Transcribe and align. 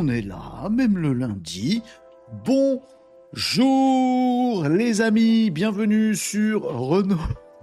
On 0.00 0.06
est 0.06 0.22
là, 0.22 0.68
même 0.70 0.96
le 0.96 1.12
lundi. 1.12 1.82
Bonjour 2.44 2.84
les 4.68 5.00
amis, 5.00 5.50
bienvenue 5.50 6.14
sur 6.14 6.62
Renault 6.62 7.18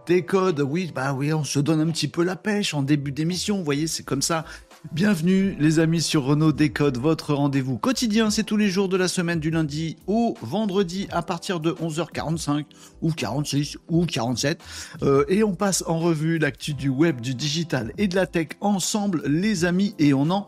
Décode. 0.05 0.59
Oui, 0.59 0.91
bah 0.93 1.13
oui, 1.13 1.31
on 1.31 1.45
se 1.45 1.59
donne 1.59 1.79
un 1.79 1.89
petit 1.91 2.09
peu 2.09 2.25
la 2.25 2.35
pêche 2.35 2.73
en 2.73 2.83
début 2.83 3.13
d'émission, 3.13 3.59
vous 3.59 3.63
voyez, 3.63 3.87
c'est 3.87 4.03
comme 4.03 4.21
ça. 4.21 4.43
Bienvenue 4.91 5.55
les 5.59 5.79
amis 5.79 6.01
sur 6.01 6.25
Renault 6.25 6.51
Décode, 6.51 6.97
votre 6.97 7.33
rendez-vous 7.33 7.77
quotidien, 7.77 8.29
c'est 8.29 8.43
tous 8.43 8.57
les 8.57 8.67
jours 8.67 8.89
de 8.89 8.97
la 8.97 9.07
semaine 9.07 9.39
du 9.39 9.49
lundi 9.49 9.95
au 10.05 10.35
vendredi 10.41 11.07
à 11.11 11.21
partir 11.21 11.61
de 11.61 11.71
11h45 11.71 12.65
ou 13.01 13.11
46 13.11 13.77
ou 13.89 14.05
47. 14.05 14.61
Euh, 15.01 15.23
et 15.29 15.43
on 15.43 15.55
passe 15.55 15.85
en 15.87 15.99
revue 15.99 16.37
l'actu 16.37 16.73
du 16.73 16.89
web, 16.89 17.21
du 17.21 17.33
digital 17.33 17.93
et 17.97 18.07
de 18.07 18.15
la 18.15 18.27
tech 18.27 18.49
ensemble 18.59 19.23
les 19.25 19.63
amis 19.63 19.95
et 19.97 20.13
on 20.13 20.29
en 20.29 20.47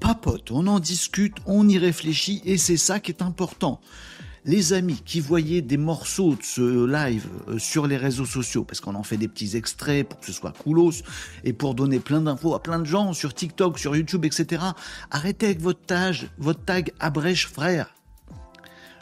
papote, 0.00 0.50
on 0.50 0.66
en 0.66 0.80
discute, 0.80 1.36
on 1.46 1.68
y 1.68 1.78
réfléchit 1.78 2.42
et 2.44 2.58
c'est 2.58 2.76
ça 2.76 3.00
qui 3.00 3.12
est 3.12 3.22
important 3.22 3.80
les 4.46 4.72
amis 4.72 5.02
qui 5.04 5.20
voyaient 5.20 5.60
des 5.60 5.76
morceaux 5.76 6.36
de 6.36 6.42
ce 6.42 6.86
live 6.86 7.26
euh, 7.48 7.58
sur 7.58 7.86
les 7.86 7.96
réseaux 7.96 8.24
sociaux, 8.24 8.64
parce 8.64 8.80
qu'on 8.80 8.94
en 8.94 9.02
fait 9.02 9.16
des 9.16 9.28
petits 9.28 9.56
extraits 9.56 10.08
pour 10.08 10.20
que 10.20 10.26
ce 10.26 10.32
soit 10.32 10.52
coolos 10.52 11.02
et 11.44 11.52
pour 11.52 11.74
donner 11.74 11.98
plein 11.98 12.20
d'infos 12.20 12.54
à 12.54 12.62
plein 12.62 12.78
de 12.78 12.84
gens 12.84 13.12
sur 13.12 13.34
TikTok, 13.34 13.78
sur 13.78 13.96
YouTube, 13.96 14.24
etc. 14.24 14.62
Arrêtez 15.10 15.46
avec 15.46 15.60
votre 15.60 15.80
tag, 15.80 16.30
votre 16.38 16.64
tag 16.64 16.92
abrège 17.00 17.48
frère. 17.48 17.95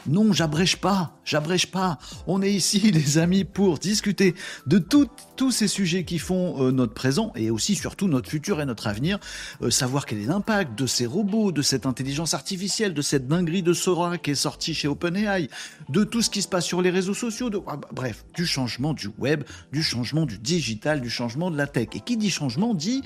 Non, 0.06 0.32
j'abrège 0.32 0.76
pas, 0.76 1.16
j'abrège 1.24 1.70
pas. 1.70 1.98
On 2.26 2.42
est 2.42 2.52
ici, 2.52 2.78
les 2.92 3.18
amis, 3.18 3.44
pour 3.44 3.78
discuter 3.78 4.34
de 4.66 4.78
tous 4.78 5.50
ces 5.50 5.68
sujets 5.68 6.04
qui 6.04 6.18
font 6.18 6.62
euh, 6.62 6.70
notre 6.72 6.92
présent 6.92 7.32
et 7.36 7.50
aussi 7.50 7.74
surtout 7.74 8.06
notre 8.06 8.28
futur 8.28 8.60
et 8.60 8.66
notre 8.66 8.86
avenir. 8.86 9.18
Euh, 9.62 9.70
savoir 9.70 10.04
quel 10.04 10.20
est 10.20 10.26
l'impact 10.26 10.78
de 10.78 10.86
ces 10.86 11.06
robots, 11.06 11.52
de 11.52 11.62
cette 11.62 11.86
intelligence 11.86 12.34
artificielle, 12.34 12.92
de 12.92 13.02
cette 13.02 13.26
dinguerie 13.26 13.62
de 13.62 13.72
Sora 13.72 14.18
qui 14.18 14.32
est 14.32 14.34
sortie 14.34 14.74
chez 14.74 14.88
OpenAI, 14.88 15.48
de 15.88 16.04
tout 16.04 16.20
ce 16.20 16.28
qui 16.28 16.42
se 16.42 16.48
passe 16.48 16.66
sur 16.66 16.82
les 16.82 16.90
réseaux 16.90 17.14
sociaux, 17.14 17.50
ah, 17.66 17.76
bah, 17.76 17.88
bref, 17.92 18.24
du 18.34 18.44
changement 18.44 18.92
du 18.92 19.08
web, 19.18 19.44
du 19.72 19.82
changement 19.82 20.26
du 20.26 20.38
digital, 20.38 21.00
du 21.00 21.10
changement 21.10 21.50
de 21.50 21.56
la 21.56 21.66
tech. 21.66 21.88
Et 21.94 22.00
qui 22.00 22.16
dit 22.16 22.30
changement 22.30 22.74
dit 22.74 23.02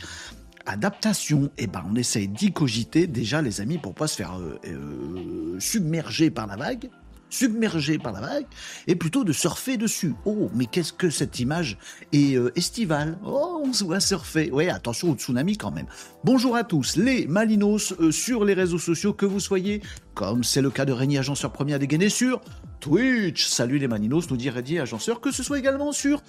adaptation, 0.69 1.51
eh 1.59 1.67
ben 1.67 1.83
on 1.91 1.97
essaye 1.97 2.29
d'y 2.29 2.53
cogiter 2.53 3.07
déjà 3.07 3.43
les 3.43 3.61
amis 3.61 3.79
pour 3.79 3.95
pas 3.95 4.07
se 4.07 4.17
faire 4.17 4.39
euh, 4.39 4.59
euh, 4.67 5.57
submerger 5.59 6.31
par 6.31 6.47
la 6.47 6.57
vague, 6.57 6.91
submerger 7.31 7.99
par 7.99 8.13
la 8.13 8.21
vague, 8.21 8.47
et 8.87 8.95
plutôt 8.95 9.25
de 9.25 9.33
surfer 9.33 9.79
dessus. 9.79 10.15
Oh, 10.27 10.51
mais 10.55 10.67
qu'est-ce 10.67 10.93
que 10.93 11.09
cette 11.09 11.41
image 11.41 11.79
est 12.13 12.37
euh, 12.37 12.53
estivale 12.55 13.19
Oh, 13.25 13.63
on 13.65 13.73
se 13.73 13.83
voit 13.83 14.01
surfer. 14.01 14.51
Ouais, 14.51 14.69
attention 14.69 15.11
au 15.11 15.15
tsunami 15.15 15.57
quand 15.57 15.71
même. 15.71 15.87
Bonjour 16.23 16.55
à 16.55 16.65
tous, 16.65 16.97
les 16.97 17.27
Malinos 17.27 17.95
sur 18.11 18.45
les 18.45 18.55
réseaux 18.55 18.79
sociaux, 18.79 19.15
que 19.15 19.27
vous 19.27 19.41
soyez, 19.41 19.83
comme 20.15 20.45
c'est 20.45 20.63
le 20.63 20.71
cas 20.71 20.85
de 20.85 20.93
Régnier 20.93 21.19
Agenceur 21.19 21.51
Premier 21.51 21.75
à 21.75 21.79
dégainer 21.79 22.11
sur 22.11 22.43
Twitch. 22.81 23.47
Salut 23.47 23.79
les 23.79 23.89
Malinos, 23.89 24.31
nous 24.31 24.37
dit 24.37 24.51
Régnier 24.51 24.81
Agenceur, 24.81 25.21
que 25.23 25.31
ce 25.31 25.43
soit 25.43 25.59
également 25.59 25.93
sur 25.93 26.23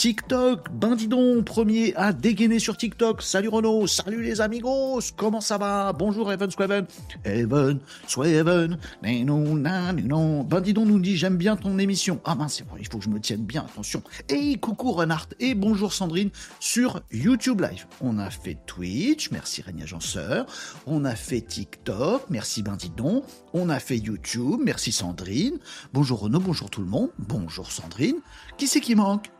TikTok, 0.00 0.70
bandidon, 0.72 1.42
premier 1.42 1.94
à 1.94 2.14
dégainer 2.14 2.58
sur 2.58 2.78
TikTok. 2.78 3.20
Salut 3.20 3.50
Renaud, 3.50 3.86
salut 3.86 4.22
les 4.22 4.40
amigos, 4.40 5.00
comment 5.14 5.42
ça 5.42 5.58
va? 5.58 5.92
Bonjour 5.92 6.32
Evan 6.32 6.50
Swaven. 6.50 6.86
Evan 7.26 7.80
Swaven, 8.06 8.78
non, 9.26 10.42
Bandidon 10.42 10.86
nous 10.86 11.00
dit 11.00 11.18
j'aime 11.18 11.36
bien 11.36 11.54
ton 11.54 11.78
émission. 11.78 12.18
Ah 12.24 12.34
mince, 12.34 12.62
il 12.78 12.88
faut 12.88 12.96
que 12.96 13.04
je 13.04 13.10
me 13.10 13.20
tienne 13.20 13.42
bien, 13.42 13.66
attention. 13.70 14.02
Et 14.30 14.56
coucou 14.56 14.92
Renard 14.92 15.26
et 15.38 15.54
bonjour 15.54 15.92
Sandrine 15.92 16.30
sur 16.60 17.02
YouTube 17.12 17.60
Live. 17.60 17.84
On 18.00 18.18
a 18.18 18.30
fait 18.30 18.56
Twitch, 18.64 19.30
merci 19.30 19.60
Régnier 19.60 19.82
Agenceur. 19.82 20.46
On 20.86 21.04
a 21.04 21.14
fait 21.14 21.42
TikTok, 21.42 22.22
merci 22.30 22.62
Bandidon. 22.62 23.22
On 23.52 23.68
a 23.68 23.78
fait 23.78 23.98
YouTube, 23.98 24.60
merci 24.64 24.92
Sandrine. 24.92 25.58
Bonjour 25.92 26.20
Renaud, 26.20 26.40
bonjour 26.40 26.70
tout 26.70 26.80
le 26.80 26.88
monde. 26.88 27.10
Bonjour 27.18 27.70
Sandrine. 27.70 28.16
Qui 28.56 28.66
c'est 28.66 28.80
qui 28.80 28.94
manque? 28.94 29.30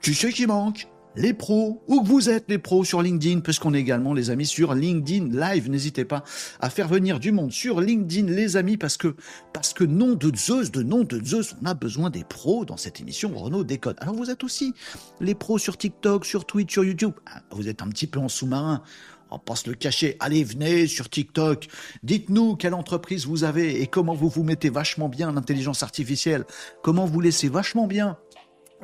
Tu 0.00 0.14
sais 0.14 0.32
qui 0.32 0.46
manque? 0.46 0.88
Les 1.18 1.32
pros, 1.32 1.82
où 1.88 2.02
que 2.02 2.06
vous 2.06 2.28
êtes 2.28 2.44
les 2.48 2.58
pros 2.58 2.84
sur 2.84 3.00
LinkedIn, 3.00 3.40
puisqu'on 3.40 3.72
est 3.72 3.80
également 3.80 4.12
les 4.12 4.28
amis 4.28 4.44
sur 4.44 4.74
LinkedIn 4.74 5.30
Live. 5.32 5.70
N'hésitez 5.70 6.04
pas 6.04 6.22
à 6.60 6.68
faire 6.68 6.88
venir 6.88 7.18
du 7.18 7.32
monde 7.32 7.52
sur 7.52 7.80
LinkedIn, 7.80 8.30
les 8.30 8.58
amis, 8.58 8.76
parce 8.76 8.98
que, 8.98 9.16
parce 9.54 9.72
que 9.72 9.82
nom 9.82 10.12
de 10.12 10.30
Zeus, 10.36 10.70
de 10.70 10.82
nom 10.82 11.04
de 11.04 11.24
Zeus, 11.24 11.56
on 11.62 11.64
a 11.64 11.72
besoin 11.72 12.10
des 12.10 12.22
pros 12.22 12.66
dans 12.66 12.76
cette 12.76 13.00
émission 13.00 13.32
Renault 13.34 13.64
Décode. 13.64 13.96
Alors 14.00 14.14
vous 14.14 14.30
êtes 14.30 14.44
aussi 14.44 14.74
les 15.20 15.34
pros 15.34 15.56
sur 15.56 15.78
TikTok, 15.78 16.26
sur 16.26 16.44
Twitch, 16.44 16.70
sur 16.70 16.84
YouTube. 16.84 17.12
Ah, 17.24 17.40
vous 17.50 17.66
êtes 17.66 17.80
un 17.80 17.88
petit 17.88 18.06
peu 18.06 18.20
en 18.20 18.28
sous-marin. 18.28 18.82
On 19.30 19.40
va 19.48 19.56
se 19.56 19.70
le 19.70 19.74
cacher. 19.74 20.16
Allez, 20.20 20.44
venez 20.44 20.86
sur 20.86 21.08
TikTok. 21.08 21.66
Dites-nous 22.02 22.56
quelle 22.56 22.74
entreprise 22.74 23.26
vous 23.26 23.42
avez 23.42 23.80
et 23.80 23.86
comment 23.86 24.14
vous 24.14 24.28
vous 24.28 24.44
mettez 24.44 24.68
vachement 24.68 25.08
bien 25.08 25.32
l'intelligence 25.32 25.82
artificielle. 25.82 26.44
Comment 26.82 27.06
vous 27.06 27.20
laissez 27.20 27.48
vachement 27.48 27.86
bien 27.86 28.18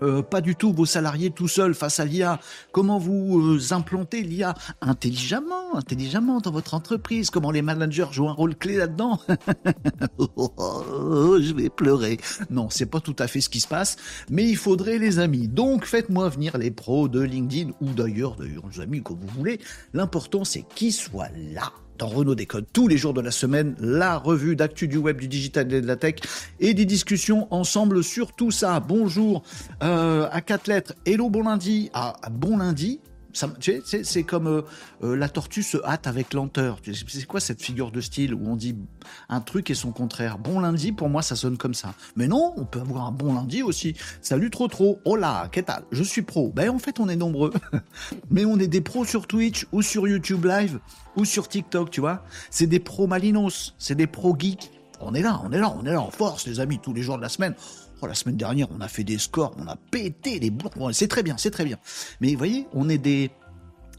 euh, 0.01 0.23
pas 0.23 0.41
du 0.41 0.57
tout 0.57 0.73
vos 0.73 0.87
salariés 0.87 1.31
tout 1.31 1.49
seuls 1.49 1.75
face 1.75 2.01
à 2.01 2.05
l'IA. 2.05 2.41
Comment 2.73 2.99
vous 2.99 3.57
euh, 3.57 3.75
implantez 3.75 4.23
l'IA 4.23 4.55
intelligemment, 4.81 5.77
intelligemment 5.77 6.41
dans 6.41 6.51
votre 6.51 6.75
entreprise? 6.75 7.31
Comment 7.31 7.51
les 7.51 7.63
managers 7.63 8.07
jouent 8.11 8.29
un 8.29 8.33
rôle 8.33 8.57
clé 8.57 8.77
là-dedans? 8.77 9.21
Je 10.19 11.55
vais 11.55 11.69
pleurer. 11.69 12.19
Non, 12.51 12.69
c'est 12.71 12.87
pas 12.87 13.01
tout 13.01 13.17
à 13.19 13.27
fait 13.27 13.41
ce 13.41 13.49
qui 13.49 13.61
se 13.61 13.69
passe, 13.69 13.97
mais 14.31 14.49
il 14.49 14.57
faudrait 14.57 14.99
les 14.99 15.19
amis. 15.19 15.49
Donc 15.49 15.85
faites-moi 15.85 16.29
venir 16.29 16.57
les 16.59 16.71
pros 16.71 17.09
de 17.09 17.21
LinkedIn 17.21 17.73
ou 17.81 17.91
d'ailleurs, 17.91 18.37
d'ailleurs 18.37 18.65
les 18.73 18.81
amis 18.81 19.03
comme 19.03 19.19
vous 19.21 19.39
voulez. 19.39 19.61
L'important 19.93 20.45
c'est 20.45 20.63
qu'ils 20.75 20.93
soient 20.93 21.29
là 21.55 21.73
dans 21.99 22.07
Renault 22.07 22.35
Décode 22.35 22.67
tous 22.73 22.89
les 22.89 22.97
jours 22.97 23.15
de 23.15 23.21
la 23.21 23.31
semaine, 23.31 23.75
la 23.81 24.17
revue 24.17 24.57
d'actu 24.57 24.89
du 24.89 24.97
web, 24.97 25.19
du 25.19 25.29
digital 25.29 25.73
et 25.73 25.81
de 25.81 25.87
la 25.87 25.97
tech 25.97 26.17
et 26.61 26.75
des 26.75 26.85
discussions 26.85 27.47
ensemble 27.51 28.03
sur 28.03 28.33
tout 28.33 28.51
ça. 28.51 28.81
Bonjour 28.81 29.43
euh, 29.83 30.29
à 30.31 30.41
quatre 30.41 30.67
lettres, 30.67 30.95
hello 31.07 31.31
bon 31.31 31.45
lundi, 31.45 31.91
à 31.95 32.15
bon 32.31 32.57
lundi, 32.57 33.01
c'est 33.33 34.23
comme 34.23 34.47
euh, 34.47 34.63
euh, 35.03 35.17
la 35.17 35.29
tortue 35.29 35.63
se 35.63 35.79
hâte 35.85 36.07
avec 36.07 36.35
lenteur. 36.35 36.79
C'est 37.09 37.27
quoi 37.27 37.41
cette 37.41 37.63
figure 37.63 37.91
de 37.91 38.01
style 38.01 38.35
où 38.35 38.41
on 38.47 38.57
dit 38.57 38.77
un 39.29 39.41
truc 39.41 39.71
et 39.71 39.75
son 39.75 39.93
contraire? 39.93 40.39
Bon 40.39 40.61
lundi, 40.61 40.93
pour 40.93 41.09
moi, 41.09 41.23
ça 41.23 41.37
sonne 41.37 41.57
comme 41.57 41.75
ça. 41.75 41.95
Mais 42.17 42.29
non, 42.29 42.55
on 42.57 42.65
peut 42.65 42.81
avoir 42.81 43.07
un 43.07 43.13
bon 43.13 43.35
lundi 43.35 43.63
aussi. 43.63 43.95
Salut 44.21 44.51
trop 44.51 44.69
trop. 44.69 45.01
Hola, 45.05 45.49
qu'est-ce 45.51 45.73
Je 45.91 46.03
suis 46.03 46.23
pro. 46.23 46.51
Ben 46.55 46.71
en 46.71 46.79
fait, 46.79 47.01
on 47.01 47.09
est 47.09 47.17
nombreux. 47.17 47.53
Mais 48.31 48.45
on 48.45 48.59
est 48.59 48.69
des 48.69 48.81
pros 48.81 49.05
sur 49.05 49.27
Twitch 49.27 49.67
ou 49.73 49.83
sur 49.83 50.07
YouTube 50.07 50.45
Live 50.45 50.79
ou 51.17 51.25
sur 51.25 51.49
TikTok, 51.49 51.91
tu 51.91 52.01
vois. 52.01 52.25
C'est 52.51 52.67
des 52.67 52.81
pros 52.81 53.07
malinos, 53.07 53.75
c'est 53.79 53.95
des 53.95 54.07
pros 54.07 54.37
geeks. 54.39 54.71
On 55.01 55.15
est 55.15 55.23
là, 55.23 55.41
on 55.45 55.51
est 55.53 55.59
là, 55.59 55.75
on 55.77 55.85
est 55.85 55.93
là 55.93 56.01
en 56.01 56.11
force, 56.11 56.47
les 56.47 56.61
amis, 56.61 56.79
tous 56.81 56.95
les 56.95 57.03
jours 57.03 57.17
de 57.17 57.23
la 57.23 57.29
semaine. 57.29 57.55
Oh, 58.03 58.09
la 58.09 58.15
semaine 58.15 58.37
dernière, 58.37 58.67
on 58.77 58.81
a 58.81 58.89
fait 58.89 59.05
des 59.05 59.17
scores, 59.17 59.55
on 59.59 59.69
a 59.69 59.77
pété 59.77 60.41
les 60.41 60.51
bourgs. 60.51 60.93
C'est 60.93 61.07
très 61.07 61.23
bien, 61.23 61.37
c'est 61.39 61.53
très 61.53 61.65
bien. 61.65 61.79
Mais 62.21 62.33
vous 62.33 62.39
voyez, 62.39 62.67
on 62.73 62.89
est 62.89 62.99
des, 62.99 63.31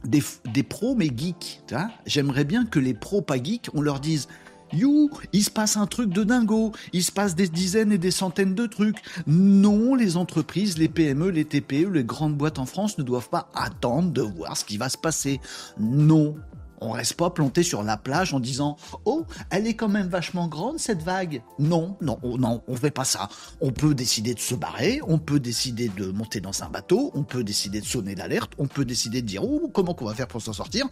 des, 0.03 0.63
pros, 0.63 0.93
mais 0.93 1.07
geeks. 1.07 1.63
J'aimerais 2.05 2.43
bien 2.43 2.65
que 2.65 2.79
les 2.79 2.93
pros 2.93 3.21
pas 3.21 3.41
geeks, 3.41 3.69
on 3.73 3.81
leur 3.81 4.01
dise 4.01 4.27
You, 4.73 5.09
il 5.31 5.43
se 5.43 5.51
passe 5.51 5.77
un 5.77 5.85
truc 5.85 6.09
de 6.09 6.23
dingo, 6.23 6.73
il 6.91 7.03
se 7.03 7.11
passe 7.13 7.35
des 7.35 7.47
dizaines 7.47 7.93
et 7.93 7.97
des 7.97 8.11
centaines 8.11 8.55
de 8.55 8.65
trucs. 8.65 8.97
Non, 9.25 9.95
les 9.95 10.17
entreprises, 10.17 10.77
les 10.77 10.89
PME, 10.89 11.29
les 11.29 11.45
TPE, 11.45 11.89
les 11.93 12.03
grandes 12.03 12.35
boîtes 12.35 12.59
en 12.59 12.65
France 12.65 12.97
ne 12.97 13.03
doivent 13.03 13.29
pas 13.29 13.49
attendre 13.53 14.11
de 14.11 14.21
voir 14.21 14.57
ce 14.57 14.65
qui 14.65 14.77
va 14.77 14.89
se 14.89 14.97
passer. 14.97 15.39
Non, 15.79 16.35
on 16.83 16.91
reste 16.91 17.13
pas 17.13 17.29
planté 17.29 17.63
sur 17.63 17.83
la 17.83 17.97
plage 17.97 18.33
en 18.33 18.39
disant 18.39 18.77
Oh, 19.05 19.25
elle 19.49 19.67
est 19.67 19.73
quand 19.73 19.89
même 19.89 20.07
vachement 20.07 20.47
grande 20.47 20.79
cette 20.79 21.01
vague. 21.01 21.41
Non, 21.59 21.97
non, 22.01 22.19
non, 22.23 22.61
on 22.67 22.75
fait 22.75 22.91
pas 22.91 23.05
ça. 23.05 23.29
On 23.61 23.71
peut 23.71 23.93
décider 23.93 24.33
de 24.33 24.39
se 24.39 24.55
barrer, 24.55 24.99
on 25.07 25.17
peut 25.17 25.39
décider 25.39 25.89
de 25.89 26.07
monter 26.07 26.41
dans 26.41 26.63
un 26.63 26.69
bateau, 26.69 27.11
on 27.13 27.23
peut 27.23 27.43
décider 27.43 27.81
de 27.81 27.85
sonner 27.85 28.15
l'alerte, 28.15 28.53
on 28.57 28.67
peut 28.67 28.85
décider 28.85 29.21
de 29.21 29.27
dire 29.27 29.43
Oh, 29.43 29.69
comment 29.73 29.93
qu'on 29.93 30.05
va 30.05 30.13
faire 30.13 30.27
pour 30.27 30.41
s'en 30.41 30.53
sortir. 30.53 30.87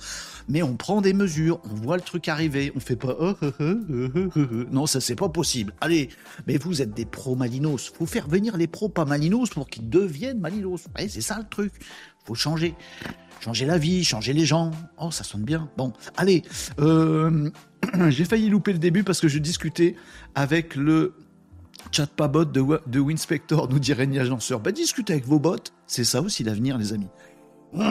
Mais 0.48 0.64
on 0.64 0.76
prend 0.76 1.02
des 1.02 1.14
mesures, 1.14 1.60
on 1.70 1.76
voit 1.76 1.98
le 1.98 2.04
truc 2.04 2.28
arriver, 2.28 2.72
on 2.76 2.80
fait 2.80 2.96
pas 2.96 3.16
oh, 3.20 3.36
oh, 3.42 3.52
oh, 3.60 4.42
Non, 4.72 4.86
ça 4.86 5.02
c'est 5.02 5.16
pas 5.16 5.30
possible. 5.30 5.74
Allez, 5.82 6.10
mais 6.48 6.58
vous 6.58 6.82
êtes 6.82 6.94
des 6.94 7.06
pros 7.06 7.36
malinos. 7.36 7.92
Faut 7.94 8.06
faire 8.06 8.28
venir 8.28 8.58
les 8.58 8.68
pros 8.68 8.90
pas 8.90 9.06
malinos 9.06 9.50
pour 9.50 9.70
qu'ils 9.70 9.90
deviennent 9.90 10.40
malinos. 10.40 10.86
c'est 10.98 11.22
ça 11.22 11.38
le 11.38 11.48
truc. 11.50 11.74
Faut 12.26 12.36
changer 12.36 12.76
changer 13.42 13.66
la 13.66 13.78
vie, 13.78 14.04
changer 14.04 14.34
les 14.34 14.46
gens. 14.46 14.72
Oh, 14.98 15.12
ça 15.12 15.24
sonne 15.24 15.44
bien. 15.44 15.70
Bon, 15.78 15.92
allez, 16.16 16.44
euh, 16.80 17.50
j'ai 18.10 18.26
failli 18.26 18.50
louper 18.50 18.74
le 18.74 18.80
début 18.80 19.04
parce 19.04 19.20
que 19.20 19.28
je 19.28 19.40
discutais 19.40 19.96
avec 20.36 20.76
le 20.76 21.14
chat 21.92 22.08
pas 22.08 22.28
bot 22.28 22.46
de, 22.46 22.64
de 22.88 23.00
Winspector, 23.00 23.68
nous 23.70 23.80
dirait 23.80 24.04
Régnier 24.04 24.20
Agenceur. 24.20 24.60
Bah, 24.60 24.72
discutez 24.72 25.14
avec 25.14 25.26
vos 25.26 25.40
bots, 25.40 25.56
c'est 25.88 26.04
ça 26.04 26.22
aussi 26.22 26.44
l'avenir, 26.44 26.78
les 26.78 26.94
amis. 26.94 27.10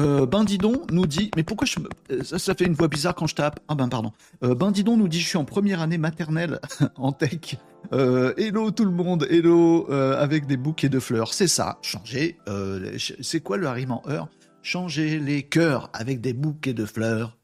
Euh, 0.00 0.24
Bindidon 0.24 0.86
nous 0.90 1.06
dit, 1.06 1.30
mais 1.36 1.42
pourquoi 1.42 1.66
je, 1.66 1.78
euh, 2.10 2.22
ça, 2.24 2.38
ça 2.38 2.54
fait 2.54 2.64
une 2.64 2.72
voix 2.72 2.88
bizarre 2.88 3.14
quand 3.14 3.26
je 3.26 3.34
tape 3.34 3.60
Ah 3.68 3.74
ben 3.74 3.88
pardon. 3.88 4.12
Euh, 4.42 4.54
Bindidon 4.54 4.96
nous 4.96 5.06
dit, 5.06 5.20
je 5.20 5.28
suis 5.28 5.36
en 5.36 5.44
première 5.44 5.82
année 5.82 5.98
maternelle 5.98 6.60
en 6.96 7.12
tech. 7.12 7.58
Euh, 7.92 8.32
hello 8.36 8.70
tout 8.70 8.84
le 8.84 8.90
monde, 8.90 9.26
hello 9.28 9.86
euh, 9.90 10.20
avec 10.20 10.46
des 10.46 10.56
bouquets 10.56 10.88
de 10.88 10.98
fleurs. 10.98 11.34
C'est 11.34 11.48
ça, 11.48 11.78
changer. 11.82 12.38
Euh, 12.48 12.96
c'est 12.98 13.40
quoi 13.40 13.56
le 13.56 13.68
rime 13.68 13.92
en 13.92 14.02
heure? 14.08 14.28
Changer 14.62 15.18
les 15.18 15.42
cœurs 15.42 15.90
avec 15.92 16.20
des 16.20 16.32
bouquets 16.32 16.74
de 16.74 16.86
fleurs. 16.86 17.36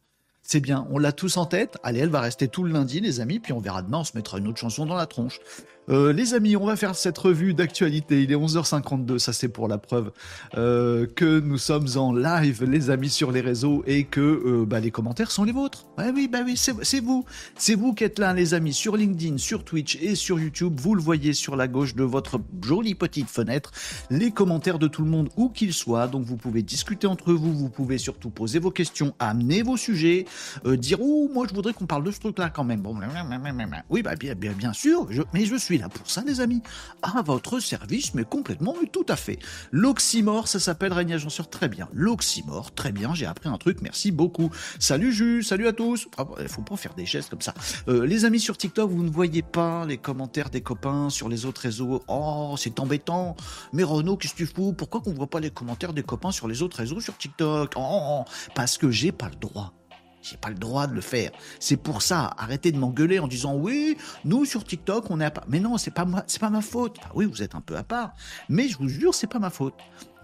C'est 0.43 0.61
bien, 0.61 0.87
on 0.91 0.99
l'a 0.99 1.13
tous 1.13 1.37
en 1.37 1.45
tête. 1.45 1.77
Allez, 1.83 2.01
elle 2.01 2.09
va 2.09 2.21
rester 2.21 2.49
tout 2.49 2.63
le 2.65 2.73
lundi, 2.73 3.01
les 3.01 3.21
amis, 3.21 3.39
puis 3.39 3.53
on 3.53 3.59
verra 3.59 3.83
demain, 3.83 3.99
on 3.99 4.05
se 4.05 4.17
mettra 4.17 4.39
une 4.39 4.49
autre 4.49 4.59
chanson 4.59 4.87
dans 4.87 4.97
la 4.97 5.07
tronche. 5.07 5.41
Euh, 5.91 6.13
les 6.13 6.35
amis, 6.35 6.57
on 6.57 6.67
va 6.67 6.77
faire 6.77 6.95
cette 6.95 7.17
revue 7.17 7.55
d'actualité. 7.55 8.23
Il 8.23 8.33
est 8.33 8.37
11h52, 8.37 9.19
ça 9.19 9.33
c'est 9.33 9.49
pour 9.49 9.69
la 9.69 9.79
preuve 9.79 10.13
euh, 10.57 11.07
que 11.07 11.41
nous 11.41 11.59
sommes 11.59 11.87
en 11.97 12.13
live, 12.13 12.65
les 12.65 12.91
amis, 12.91 13.09
sur 13.09 13.33
les 13.33 13.41
réseaux 13.41 13.83
et 13.87 14.05
que 14.05 14.21
euh, 14.21 14.67
bah, 14.67 14.81
les 14.81 14.91
commentaires 14.91 15.31
sont 15.31 15.45
les 15.45 15.53
vôtres. 15.53 15.87
Ouais, 15.97 16.11
oui, 16.15 16.29
bah 16.29 16.41
oui, 16.45 16.57
c'est 16.57 17.01
vous. 17.01 17.25
C'est 17.57 17.75
vous 17.75 17.95
qui 17.95 18.05
êtes 18.05 18.19
là, 18.19 18.35
les 18.35 18.55
amis, 18.55 18.73
sur 18.73 18.97
LinkedIn, 18.97 19.39
sur 19.39 19.65
Twitch 19.65 19.97
et 20.01 20.15
sur 20.15 20.39
YouTube. 20.39 20.75
Vous 20.79 20.95
le 20.95 21.01
voyez 21.01 21.33
sur 21.33 21.57
la 21.57 21.69
gauche 21.69 21.95
de 21.95 22.05
votre 22.05 22.41
jolie 22.63 22.95
petite 22.95 23.31
fenêtre, 23.31 23.73
les 24.11 24.31
commentaires 24.31 24.79
de 24.79 24.89
tout 24.89 25.03
le 25.03 25.11
monde, 25.11 25.31
où 25.37 25.49
qu'ils 25.49 25.73
soient. 25.73 26.07
Donc 26.07 26.25
vous 26.25 26.37
pouvez 26.37 26.63
discuter 26.63 27.07
entre 27.07 27.33
vous, 27.33 27.55
vous 27.55 27.71
pouvez 27.71 27.99
surtout 27.99 28.31
poser 28.31 28.59
vos 28.59 28.71
questions, 28.71 29.15
amener 29.19 29.63
vos 29.63 29.77
sujets, 29.77 30.27
dire 30.65 30.99
oh 31.01 31.31
moi 31.33 31.47
je 31.49 31.55
voudrais 31.55 31.73
qu'on 31.73 31.87
parle 31.87 32.05
de 32.05 32.11
ce 32.11 32.21
truc-là 32.21 32.51
quand 32.51 32.65
même. 32.65 32.81
Bon, 32.81 32.99
oui, 33.91 34.03
bah 34.03 34.15
bien, 34.17 34.35
bien, 34.35 34.73
sûr, 34.73 35.09
mais 35.33 35.45
je 35.45 35.57
suis 35.57 35.78
là 35.79 35.89
pour 35.89 36.11
ça, 36.11 36.23
les 36.27 36.41
amis. 36.41 36.63
À 37.03 37.23
votre 37.23 37.61
service, 37.61 38.15
mais 38.15 38.25
complètement, 38.25 38.75
mais 38.81 38.89
tout 38.89 39.07
à 39.09 39.17
fait. 39.17 39.39
L'oxymore, 39.71 40.49
ça 40.49 40.61
s'appelle 40.61 40.93
Régnier 40.93 41.15
Agenceur, 41.15 41.49
très 41.49 41.69
bien. 41.69 41.89
L'oxymore, 41.93 42.73
très 42.75 42.93
bien, 42.93 43.15
j'ai 43.15 43.27
appris 43.27 43.49
un 43.49 43.59
truc, 43.59 43.81
merci 43.83 44.11
beaucoup. 44.11 44.51
Salut 44.79 45.13
Jus, 45.13 45.43
salut 45.43 45.67
à 45.67 45.73
tous. 45.73 46.09
Ah, 46.17 46.25
Il 46.41 46.49
faut 46.49 46.63
pas 46.63 46.77
faire 46.77 46.95
des 46.95 47.07
gestes 47.07 47.31
comme 47.31 47.41
ça. 47.41 47.55
Euh, 47.89 48.07
les 48.07 48.25
amis 48.25 48.41
sur 48.41 48.57
TikTok, 48.57 48.91
vous 48.91 49.03
ne 49.03 49.11
voyez 49.11 49.43
pas 49.43 49.85
les 49.87 49.99
commentaires 49.99 50.51
des 50.51 50.61
copains 50.61 51.11
sur 51.11 51.29
les 51.29 51.47
autres 51.47 51.63
réseaux. 51.63 52.03
Oh, 52.09 52.55
c'est 52.59 52.81
embêtant. 52.81 53.37
Mais 53.73 53.85
Renaud, 53.85 54.17
qu'est-ce 54.17 54.35
que 54.35 54.39
tu 54.39 54.47
fous? 54.47 54.73
Pourquoi 54.73 55.01
qu'on 55.01 55.15
voit 55.15 55.29
pas 55.29 55.41
les 55.41 55.51
commentaires 55.51 55.93
des 55.93 56.03
copains 56.03 56.33
sur 56.33 56.49
les 56.49 56.63
autres 56.63 56.79
réseaux 56.79 57.01
sur 57.01 57.17
TikTok? 57.17 57.73
Oh, 57.77 58.25
parce 58.55 58.79
que 58.79 58.91
j'ai 58.91 59.13
pas 59.13 59.29
le 59.29 59.37
droit. 59.37 59.78
J'ai 60.29 60.37
pas 60.37 60.51
le 60.51 60.57
droit 60.57 60.87
de 60.87 60.95
le 60.95 61.01
faire. 61.01 61.31
C'est 61.61 61.77
pour 61.77 62.03
ça. 62.03 62.35
Arrêtez 62.37 62.73
de 62.73 62.79
m'engueuler 62.79 63.19
en 63.19 63.29
disant 63.29 63.55
oui, 63.55 63.97
nous 64.25 64.45
sur 64.45 64.65
TikTok 64.65 65.11
on 65.11 65.21
est 65.21 65.25
à 65.25 65.31
part. 65.31 65.45
Mais 65.49 65.61
non, 65.61 65.79
c'est 65.79 65.91
pas 65.91 66.07
c'est 66.27 66.41
pas 66.41 66.51
ma 66.51 66.61
faute. 66.61 66.97
Enfin, 66.99 67.11
oui, 67.15 67.25
vous 67.25 67.43
êtes 67.43 67.55
un 67.55 67.61
peu 67.61 67.77
à 67.77 67.83
part, 67.83 68.15
mais 68.49 68.69
je 68.69 68.77
vous 68.79 68.89
jure, 68.89 69.15
c'est 69.15 69.27
pas 69.27 69.39
ma 69.39 69.51
faute. 69.51 69.75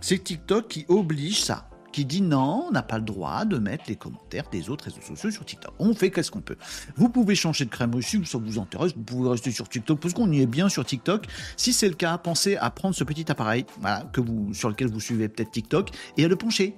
C'est 0.00 0.22
TikTok 0.22 0.68
qui 0.68 0.84
oblige 0.88 1.42
ça, 1.42 1.68
qui 1.94 2.04
dit 2.04 2.22
non, 2.22 2.66
on 2.68 2.72
n'a 2.72 2.82
pas 2.82 2.98
le 2.98 3.04
droit 3.04 3.44
de 3.44 3.56
mettre 3.56 3.84
les 3.86 3.94
commentaires 3.94 4.46
des 4.50 4.68
autres 4.68 4.86
réseaux 4.86 5.00
sociaux 5.00 5.30
sur 5.30 5.44
TikTok. 5.44 5.72
On 5.78 5.94
fait 5.94 6.10
qu'est-ce 6.10 6.32
qu'on 6.32 6.40
peut. 6.40 6.56
Vous 6.96 7.08
pouvez 7.08 7.36
changer 7.36 7.66
de 7.66 7.70
crème 7.70 7.94
aussi, 7.94 8.20
ça 8.24 8.36
vous 8.36 8.58
intéresse, 8.58 8.94
vous 8.96 9.04
pouvez 9.04 9.30
rester 9.30 9.52
sur 9.52 9.68
TikTok 9.68 10.00
parce 10.00 10.12
qu'on 10.12 10.32
y 10.32 10.40
est 10.40 10.46
bien 10.46 10.68
sur 10.68 10.84
TikTok. 10.84 11.26
Si 11.56 11.72
c'est 11.72 11.88
le 11.88 11.94
cas, 11.94 12.18
pensez 12.18 12.56
à 12.56 12.70
prendre 12.70 12.96
ce 12.96 13.04
petit 13.04 13.30
appareil, 13.30 13.64
voilà, 13.80 14.02
que 14.12 14.20
vous, 14.20 14.52
sur 14.54 14.70
lequel 14.70 14.88
vous 14.88 14.98
suivez 14.98 15.28
peut-être 15.28 15.52
TikTok, 15.52 15.90
et 16.16 16.24
à 16.24 16.28
le 16.28 16.34
pencher 16.34 16.74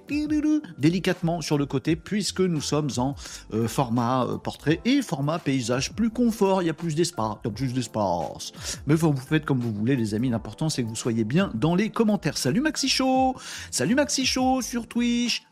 délicatement 0.77 1.41
sur 1.41 1.57
le 1.57 1.65
côté, 1.65 1.95
puisque 1.95 2.41
nous 2.41 2.61
sommes 2.61 2.89
en 2.97 3.15
euh, 3.55 3.67
format 3.67 4.23
euh, 4.25 4.37
portrait 4.37 4.81
et 4.85 5.01
format 5.01 5.39
paysage 5.39 5.93
plus 5.93 6.11
confort. 6.11 6.61
Il 6.61 6.67
y 6.67 6.69
a 6.69 6.75
plus 6.75 6.93
d'espace, 6.93 7.37
il 7.43 7.47
y 7.47 7.51
a 7.51 7.53
plus 7.55 7.73
d'espace. 7.73 8.51
Mais 8.85 8.93
vous 8.93 9.15
faites 9.17 9.45
comme 9.45 9.61
vous 9.61 9.73
voulez, 9.73 9.95
les 9.95 10.13
amis. 10.13 10.29
L'important, 10.29 10.69
c'est 10.69 10.83
que 10.83 10.87
vous 10.87 10.95
soyez 10.95 11.23
bien 11.23 11.49
dans 11.55 11.73
les 11.73 11.89
commentaires. 11.89 12.37
Salut 12.37 12.61
Maxi 12.61 12.87
Show, 12.87 13.35
salut 13.71 13.95
Maxi 13.95 14.23
Show 14.23 14.61
sur 14.61 14.85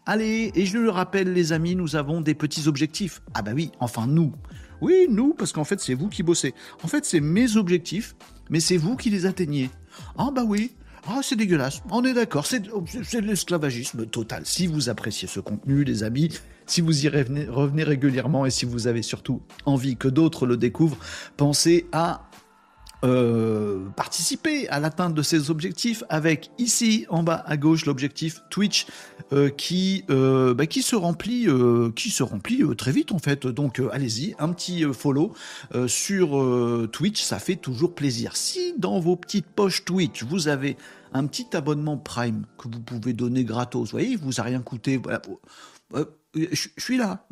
Allez, 0.05 0.51
et 0.55 0.65
je 0.65 0.77
le 0.77 0.89
rappelle, 0.89 1.33
les 1.33 1.51
amis, 1.51 1.75
nous 1.75 1.95
avons 1.95 2.21
des 2.21 2.35
petits 2.35 2.67
objectifs. 2.67 3.21
Ah 3.33 3.41
bah 3.41 3.51
oui, 3.55 3.71
enfin 3.79 4.07
nous. 4.07 4.33
Oui, 4.81 5.07
nous, 5.09 5.33
parce 5.33 5.51
qu'en 5.51 5.63
fait, 5.63 5.79
c'est 5.79 5.93
vous 5.93 6.09
qui 6.09 6.23
bossez. 6.23 6.53
En 6.83 6.87
fait, 6.87 7.05
c'est 7.05 7.21
mes 7.21 7.57
objectifs, 7.57 8.15
mais 8.49 8.59
c'est 8.59 8.77
vous 8.77 8.95
qui 8.95 9.09
les 9.09 9.25
atteignez. 9.25 9.69
Ah 10.17 10.29
bah 10.33 10.43
oui. 10.45 10.75
Ah, 11.07 11.19
c'est 11.21 11.35
dégueulasse. 11.35 11.81
On 11.91 12.03
est 12.03 12.13
d'accord. 12.13 12.45
C'est 12.45 12.61
de 12.61 13.19
l'esclavagisme 13.19 14.05
total. 14.07 14.43
Si 14.45 14.65
vous 14.65 14.89
appréciez 14.89 15.27
ce 15.27 15.39
contenu, 15.39 15.83
les 15.83 16.03
amis, 16.03 16.29
si 16.65 16.81
vous 16.81 17.05
y 17.05 17.09
revenez 17.09 17.83
régulièrement 17.83 18.45
et 18.45 18.49
si 18.49 18.65
vous 18.65 18.87
avez 18.87 19.03
surtout 19.03 19.41
envie 19.65 19.97
que 19.97 20.07
d'autres 20.07 20.47
le 20.47 20.57
découvrent, 20.57 20.97
pensez 21.37 21.85
à 21.91 22.29
euh, 23.03 23.85
participer 23.95 24.67
à 24.69 24.79
l'atteinte 24.79 25.13
de 25.13 25.21
ces 25.21 25.49
objectifs 25.51 26.03
avec 26.09 26.49
ici 26.57 27.05
en 27.09 27.23
bas 27.23 27.43
à 27.45 27.57
gauche 27.57 27.85
l'objectif 27.85 28.41
Twitch 28.49 28.87
euh, 29.33 29.49
qui 29.49 30.05
euh, 30.09 30.53
bah, 30.53 30.65
qui 30.65 30.81
se 30.81 30.95
remplit 30.95 31.47
euh, 31.47 31.91
qui 31.95 32.09
se 32.09 32.23
remplit 32.23 32.63
euh, 32.63 32.73
très 32.73 32.91
vite 32.91 33.11
en 33.11 33.19
fait 33.19 33.47
donc 33.47 33.79
euh, 33.79 33.89
allez-y 33.91 34.35
un 34.39 34.51
petit 34.53 34.83
follow 34.93 35.33
sur 35.87 36.89
Twitch 36.91 37.21
ça 37.21 37.39
fait 37.39 37.55
toujours 37.55 37.93
plaisir 37.95 38.35
si 38.35 38.73
dans 38.77 38.99
vos 38.99 39.15
petites 39.15 39.47
poches 39.47 39.83
Twitch 39.83 40.23
vous 40.23 40.47
avez 40.47 40.77
un 41.13 41.25
petit 41.25 41.47
abonnement 41.55 41.97
Prime 41.97 42.45
que 42.57 42.67
vous 42.67 42.81
pouvez 42.81 43.13
donner 43.13 43.43
gratos 43.43 43.85
vous 43.85 43.91
voyez 43.91 44.11
il 44.11 44.17
vous 44.17 44.39
a 44.39 44.43
rien 44.43 44.61
coûté 44.61 44.97
voilà. 44.97 45.21
Je 46.35 46.67
suis 46.77 46.97
là. 46.97 47.25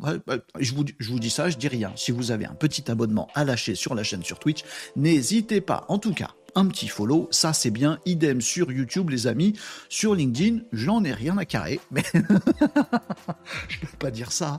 Je 0.58 0.74
vous, 0.74 1.18
dis 1.18 1.30
ça, 1.30 1.50
je 1.50 1.56
dis 1.56 1.68
rien. 1.68 1.92
Si 1.96 2.10
vous 2.10 2.30
avez 2.30 2.46
un 2.46 2.54
petit 2.54 2.90
abonnement 2.90 3.28
à 3.34 3.44
lâcher 3.44 3.74
sur 3.74 3.94
la 3.94 4.02
chaîne 4.02 4.22
sur 4.22 4.38
Twitch, 4.38 4.64
n'hésitez 4.96 5.60
pas. 5.60 5.84
En 5.88 5.98
tout 5.98 6.14
cas, 6.14 6.30
un 6.54 6.66
petit 6.66 6.88
follow, 6.88 7.28
ça 7.30 7.52
c'est 7.52 7.70
bien. 7.70 7.98
Idem 8.06 8.40
sur 8.40 8.72
YouTube, 8.72 9.10
les 9.10 9.26
amis. 9.26 9.54
Sur 9.88 10.14
LinkedIn, 10.14 10.60
j'en 10.72 11.04
ai 11.04 11.12
rien 11.12 11.36
à 11.36 11.44
carrer. 11.44 11.80
Mais 11.90 12.04
je 13.68 13.80
peux 13.80 13.96
pas 13.98 14.10
dire 14.10 14.32
ça. 14.32 14.56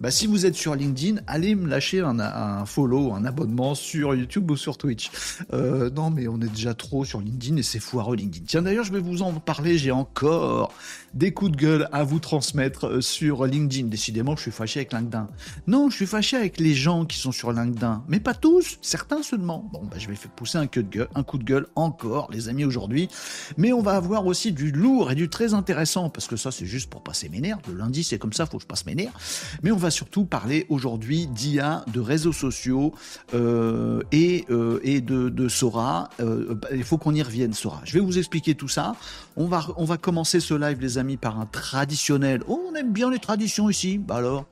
Bah, 0.00 0.10
si 0.10 0.26
vous 0.26 0.44
êtes 0.44 0.54
sur 0.54 0.74
LinkedIn, 0.74 1.22
allez 1.26 1.54
me 1.54 1.68
lâcher 1.68 2.00
un, 2.00 2.20
un 2.20 2.66
follow, 2.66 3.14
un 3.14 3.24
abonnement 3.24 3.74
sur 3.74 4.14
YouTube 4.14 4.50
ou 4.50 4.56
sur 4.56 4.76
Twitch. 4.76 5.10
Euh, 5.54 5.88
non, 5.90 6.10
mais 6.10 6.28
on 6.28 6.36
est 6.36 6.52
déjà 6.52 6.74
trop 6.74 7.04
sur 7.04 7.20
LinkedIn 7.20 7.56
et 7.56 7.62
c'est 7.62 7.78
foireux 7.78 8.16
LinkedIn. 8.16 8.44
Tiens, 8.46 8.62
d'ailleurs, 8.62 8.84
je 8.84 8.92
vais 8.92 9.00
vous 9.00 9.22
en 9.22 9.32
parler. 9.34 9.78
J'ai 9.78 9.92
encore 9.92 10.74
des 11.16 11.32
coups 11.32 11.52
de 11.52 11.56
gueule 11.56 11.88
à 11.92 12.04
vous 12.04 12.18
transmettre 12.18 12.86
euh, 12.86 13.00
sur 13.00 13.46
LinkedIn. 13.46 13.88
Décidément, 13.88 14.36
je 14.36 14.42
suis 14.42 14.50
fâché 14.50 14.80
avec 14.80 14.92
LinkedIn. 14.92 15.28
Non, 15.66 15.88
je 15.88 15.96
suis 15.96 16.06
fâché 16.06 16.36
avec 16.36 16.60
les 16.60 16.74
gens 16.74 17.06
qui 17.06 17.18
sont 17.18 17.32
sur 17.32 17.52
LinkedIn, 17.52 18.04
mais 18.06 18.20
pas 18.20 18.34
tous, 18.34 18.78
certains 18.82 19.22
seulement. 19.22 19.68
Bon, 19.72 19.82
bah, 19.90 19.96
je 19.98 20.08
vais 20.08 20.14
faire 20.14 20.30
pousser 20.30 20.58
un, 20.58 20.66
de 20.66 20.82
gueule, 20.82 21.08
un 21.14 21.22
coup 21.22 21.38
de 21.38 21.44
gueule 21.44 21.66
encore, 21.74 22.28
les 22.30 22.50
amis, 22.50 22.64
aujourd'hui. 22.64 23.08
Mais 23.56 23.72
on 23.72 23.80
va 23.80 23.92
avoir 23.92 24.26
aussi 24.26 24.52
du 24.52 24.70
lourd 24.70 25.10
et 25.10 25.14
du 25.14 25.30
très 25.30 25.54
intéressant, 25.54 26.10
parce 26.10 26.26
que 26.26 26.36
ça, 26.36 26.50
c'est 26.50 26.66
juste 26.66 26.90
pour 26.90 27.02
passer 27.02 27.30
mes 27.30 27.40
nerfs. 27.40 27.58
Le 27.66 27.74
lundi, 27.74 28.04
c'est 28.04 28.18
comme 28.18 28.34
ça, 28.34 28.44
faut 28.44 28.58
que 28.58 28.64
je 28.64 28.68
passe 28.68 28.84
mes 28.84 28.94
nerfs. 28.94 29.14
Mais 29.62 29.70
on 29.70 29.76
va 29.76 29.90
surtout 29.90 30.26
parler 30.26 30.66
aujourd'hui 30.68 31.28
d'IA, 31.28 31.84
de 31.92 32.00
réseaux 32.00 32.34
sociaux 32.34 32.92
euh, 33.32 34.02
et, 34.12 34.44
euh, 34.50 34.80
et 34.82 35.00
de, 35.00 35.48
Sora. 35.48 36.10
Bah, 36.18 36.68
il 36.74 36.84
faut 36.84 36.98
qu'on 36.98 37.14
y 37.14 37.22
revienne, 37.22 37.54
Sora. 37.54 37.80
Je 37.84 37.94
vais 37.94 38.00
vous 38.00 38.18
expliquer 38.18 38.54
tout 38.54 38.68
ça. 38.68 38.96
On 39.36 39.46
va, 39.46 39.66
on 39.76 39.84
va 39.84 39.96
commencer 39.96 40.40
ce 40.40 40.54
live, 40.54 40.80
les 40.80 40.98
amis, 40.98 41.05
par 41.14 41.38
un 41.38 41.46
traditionnel. 41.46 42.42
Oh, 42.48 42.60
on 42.68 42.74
aime 42.74 42.92
bien 42.92 43.08
les 43.08 43.20
traditions 43.20 43.70
ici. 43.70 43.98
Bah 43.98 44.16
alors 44.16 44.46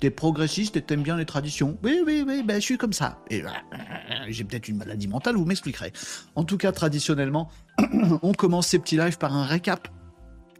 T'es 0.00 0.10
progressiste 0.10 0.76
et 0.76 0.82
t'aimes 0.82 1.02
bien 1.02 1.16
les 1.16 1.24
traditions. 1.24 1.78
Oui, 1.82 2.00
oui, 2.04 2.24
oui, 2.26 2.42
ben, 2.42 2.56
je 2.56 2.60
suis 2.60 2.76
comme 2.76 2.92
ça. 2.92 3.20
Et 3.30 3.42
euh, 3.42 3.48
j'ai 4.28 4.44
peut-être 4.44 4.68
une 4.68 4.76
maladie 4.76 5.08
mentale, 5.08 5.36
vous 5.36 5.46
m'expliquerez. 5.46 5.92
En 6.34 6.44
tout 6.44 6.58
cas, 6.58 6.72
traditionnellement, 6.72 7.48
on 8.22 8.32
commence 8.32 8.66
ces 8.66 8.78
petits 8.78 8.96
lives 8.96 9.18
par 9.18 9.34
un 9.34 9.44
récap 9.44 9.88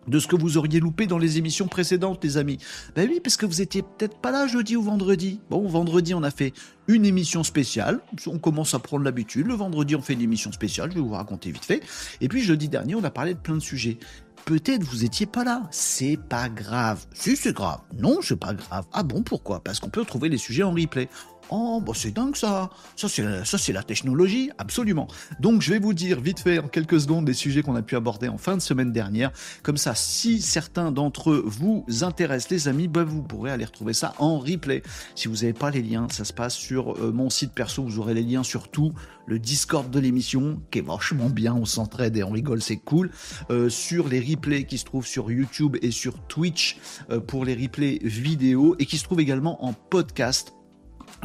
de 0.08 0.18
ce 0.18 0.26
que 0.26 0.36
vous 0.36 0.56
auriez 0.56 0.80
loupé 0.80 1.06
dans 1.06 1.18
les 1.18 1.38
émissions 1.38 1.66
précédentes, 1.66 2.22
les 2.24 2.36
amis. 2.36 2.58
Ben 2.94 3.08
oui, 3.10 3.20
parce 3.20 3.36
que 3.36 3.46
vous 3.46 3.60
étiez 3.60 3.82
peut-être 3.82 4.18
pas 4.18 4.30
là 4.30 4.46
jeudi 4.46 4.76
ou 4.76 4.82
vendredi. 4.82 5.40
Bon, 5.50 5.66
vendredi, 5.66 6.14
on 6.14 6.22
a 6.22 6.30
fait 6.30 6.52
une 6.88 7.04
émission 7.04 7.42
spéciale. 7.42 8.00
On 8.26 8.38
commence 8.38 8.74
à 8.74 8.78
prendre 8.78 9.04
l'habitude. 9.04 9.46
Le 9.46 9.54
vendredi, 9.54 9.96
on 9.96 10.02
fait 10.02 10.12
une 10.12 10.20
émission 10.20 10.52
spéciale. 10.52 10.90
Je 10.90 10.96
vais 10.96 11.00
vous 11.00 11.12
raconter 11.12 11.50
vite 11.50 11.64
fait. 11.64 11.82
Et 12.20 12.28
puis, 12.28 12.42
jeudi 12.42 12.68
dernier, 12.68 12.94
on 12.94 13.04
a 13.04 13.10
parlé 13.10 13.34
de 13.34 13.38
plein 13.38 13.54
de 13.54 13.60
sujets. 13.60 13.98
Peut-être 14.46 14.84
vous 14.84 15.04
étiez 15.06 15.24
pas 15.24 15.42
là. 15.42 15.62
C'est 15.70 16.18
pas 16.18 16.50
grave. 16.50 17.06
Si, 17.14 17.34
c'est 17.34 17.54
grave. 17.54 17.80
Non, 17.96 18.18
c'est 18.20 18.36
pas 18.36 18.52
grave. 18.52 18.84
Ah 18.92 19.02
bon, 19.02 19.22
pourquoi? 19.22 19.64
Parce 19.64 19.80
qu'on 19.80 19.88
peut 19.88 20.04
trouver 20.04 20.28
les 20.28 20.36
sujets 20.36 20.62
en 20.62 20.74
replay. 20.74 21.08
Oh, 21.56 21.80
bah 21.80 21.92
c'est 21.94 22.11
dingue 22.11 22.34
ça. 22.34 22.68
Ça 22.96 23.08
c'est 23.08 23.73
la, 23.73 23.82
technologie, 23.84 24.50
absolument. 24.58 25.06
Donc 25.38 25.62
je 25.62 25.73
vais 25.73 25.78
vous 25.78 25.94
dire 25.94 26.20
vite 26.20 26.40
fait 26.40 26.58
en 26.58 26.66
quelques 26.66 27.02
secondes 27.02 27.28
les 27.28 27.34
sujets 27.34 27.62
qu'on 27.62 27.76
a 27.76 27.82
pu 27.82 27.94
aborder 27.94 28.26
en 28.26 28.38
fin 28.38 28.56
de 28.56 28.61
semaine 28.61 28.90
dernière. 28.90 29.30
Comme 29.62 29.76
ça, 29.76 29.94
si 29.94 30.42
certains 30.42 30.90
d'entre 30.90 31.30
eux 31.30 31.44
vous 31.46 31.87
intéressent, 32.02 32.50
les 32.50 32.66
amis, 32.66 32.88
bah, 32.88 33.04
vous 33.04 33.23
pourrez 33.23 33.52
aller 33.52 33.64
retrouver 33.64 33.92
ça 33.92 34.14
en 34.18 34.40
replay. 34.40 34.82
Si 35.14 35.28
vous 35.28 35.37
n'avez 35.37 35.52
pas 35.52 35.70
les 35.70 35.80
liens, 35.82 36.08
ça 36.11 36.25
se 36.25 36.32
passe 36.32 36.56
sur 36.56 36.96
euh, 36.96 37.12
mon 37.12 37.30
site 37.30 37.52
perso. 37.52 37.84
Vous 37.84 38.00
aurez 38.00 38.14
les 38.14 38.25
liens 38.25 38.42
sur 38.42 38.68
tout 38.68 38.92
le 39.26 39.38
Discord 39.38 39.88
de 39.88 40.00
l'émission 40.00 40.61
qui 40.73 40.80
est 40.80 40.82
vachement 40.82 41.30
bien. 41.30 41.54
On 41.54 41.66
s'entraide 41.66 42.16
et 42.16 42.25
on 42.25 42.30
rigole, 42.30 42.62
c'est 42.62 42.78
cool. 42.78 43.12
Euh, 43.50 43.68
sur 43.68 44.08
les 44.08 44.18
replays 44.18 44.64
qui 44.64 44.78
se 44.78 44.84
trouvent 44.84 45.06
sur 45.06 45.30
YouTube 45.30 45.76
et 45.82 45.92
sur 45.92 46.18
Twitch 46.26 46.78
euh, 47.11 47.20
pour 47.20 47.44
les 47.44 47.54
replays 47.54 48.00
vidéo 48.02 48.75
et 48.80 48.87
qui 48.87 48.99
se 48.99 49.04
trouvent 49.04 49.20
également 49.20 49.64
en 49.64 49.73
podcast 49.73 50.52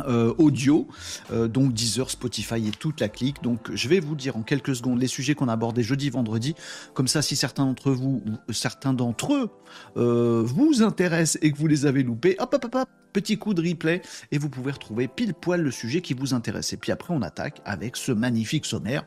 euh, 0.08 0.34
audio, 0.38 0.88
euh, 1.32 1.48
donc 1.48 1.74
Deezer, 1.74 2.10
Spotify 2.10 2.68
et 2.68 2.72
toute 2.72 3.00
la 3.00 3.10
clique. 3.10 3.42
Donc 3.42 3.74
je 3.74 3.88
vais 3.88 4.00
vous 4.00 4.16
dire 4.16 4.38
en 4.38 4.44
quelques 4.44 4.76
secondes 4.76 5.00
les 5.00 5.08
sujets 5.08 5.36
qu'on 5.36 5.48
a 5.48 5.54
abordés 5.54 5.84
jeudi, 5.84 6.10
vendredi. 6.10 6.56
Comme 6.94 7.08
ça, 7.08 7.22
si 7.22 7.36
certains 7.36 7.66
d'entre 7.66 7.92
vous, 7.92 8.22
ou 8.26 8.54
certains 8.54 8.94
d'entre 8.94 9.34
eux, 9.34 9.50
euh, 9.98 10.44
vous 10.46 10.82
intéressent 10.84 11.42
et 11.42 11.52
que 11.52 11.58
vous 11.58 11.68
les 11.68 11.86
avez 11.86 12.04
loupés, 12.04 12.36
hop, 12.40 12.54
hop, 12.54 12.66
hop, 12.66 12.76
hop, 12.76 12.90
petit 13.14 13.38
coup 13.38 13.54
de 13.54 13.68
replay 13.68 14.02
et 14.32 14.38
vous 14.38 14.50
pouvez 14.50 14.72
retrouver 14.72 15.08
pile 15.08 15.34
poil 15.34 15.62
le 15.62 15.72
sujet 15.72 16.02
qui 16.02 16.14
vous 16.14 16.34
intéresse. 16.34 16.74
Et 16.74 16.78
puis 16.78 16.92
après, 16.92 17.14
on 17.14 17.22
attaque 17.22 17.62
avec 17.66 17.96
ce 17.96 18.12
magnifique 18.12 18.66
sommaire. 18.66 19.06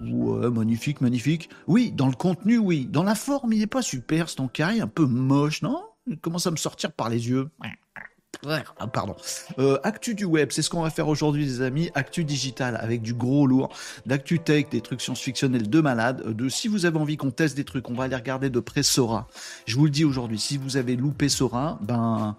Ouais, 0.00 0.50
magnifique, 0.50 1.00
magnifique. 1.00 1.50
Oui, 1.66 1.92
dans 1.92 2.08
le 2.08 2.14
contenu, 2.14 2.58
oui. 2.58 2.86
Dans 2.90 3.02
la 3.02 3.14
forme, 3.14 3.52
il 3.52 3.58
n'est 3.58 3.66
pas 3.66 3.82
super, 3.82 4.26
carré, 4.52 4.80
un 4.80 4.86
peu 4.86 5.06
moche, 5.06 5.62
non? 5.62 5.82
Il 6.06 6.18
commence 6.18 6.46
à 6.46 6.50
me 6.50 6.56
sortir 6.56 6.92
par 6.92 7.08
les 7.08 7.28
yeux. 7.28 7.48
Ah, 8.78 8.86
pardon. 8.86 9.14
Euh, 9.58 9.78
actu 9.82 10.14
du 10.14 10.24
web, 10.24 10.50
c'est 10.52 10.62
ce 10.62 10.70
qu'on 10.70 10.82
va 10.82 10.90
faire 10.90 11.08
aujourd'hui, 11.08 11.44
les 11.44 11.62
amis. 11.62 11.90
Actu 11.94 12.24
digital 12.24 12.76
avec 12.80 13.02
du 13.02 13.14
gros 13.14 13.46
lourd, 13.46 13.70
d'actu 14.06 14.38
tech, 14.38 14.66
des 14.70 14.80
trucs 14.80 15.00
science-fictionnels 15.00 15.68
de 15.68 15.80
malade. 15.80 16.22
Euh, 16.26 16.34
de 16.34 16.48
si 16.48 16.68
vous 16.68 16.86
avez 16.86 16.98
envie 16.98 17.16
qu'on 17.16 17.30
teste 17.30 17.56
des 17.56 17.64
trucs, 17.64 17.88
on 17.90 17.94
va 17.94 18.04
aller 18.04 18.16
regarder 18.16 18.50
de 18.50 18.60
près 18.60 18.82
Sora. 18.82 19.28
Je 19.66 19.76
vous 19.76 19.84
le 19.84 19.90
dis 19.90 20.04
aujourd'hui, 20.04 20.38
si 20.38 20.56
vous 20.56 20.76
avez 20.76 20.96
loupé 20.96 21.28
Sora, 21.28 21.78
ben 21.82 22.36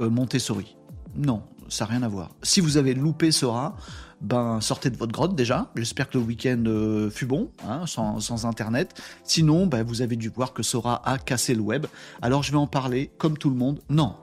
euh, 0.00 0.10
Montessori. 0.10 0.76
Non, 1.16 1.42
ça 1.68 1.84
n'a 1.84 1.92
rien 1.92 2.02
à 2.02 2.08
voir. 2.08 2.30
Si 2.42 2.60
vous 2.60 2.76
avez 2.76 2.94
loupé 2.94 3.32
Sora, 3.32 3.76
ben 4.20 4.60
sortez 4.60 4.90
de 4.90 4.96
votre 4.96 5.12
grotte 5.12 5.36
déjà. 5.36 5.70
J'espère 5.76 6.08
que 6.08 6.18
le 6.18 6.24
week-end 6.24 6.62
euh, 6.66 7.10
fut 7.10 7.26
bon, 7.26 7.50
hein, 7.66 7.86
sans, 7.86 8.20
sans, 8.20 8.46
internet. 8.46 9.00
Sinon, 9.24 9.66
ben, 9.66 9.84
vous 9.84 10.02
avez 10.02 10.16
dû 10.16 10.28
voir 10.28 10.52
que 10.52 10.62
Sora 10.62 11.02
a 11.08 11.18
cassé 11.18 11.54
le 11.54 11.60
web. 11.60 11.86
Alors 12.22 12.42
je 12.42 12.50
vais 12.50 12.58
en 12.58 12.66
parler 12.66 13.10
comme 13.18 13.38
tout 13.38 13.50
le 13.50 13.56
monde. 13.56 13.80
Non, 13.88 14.16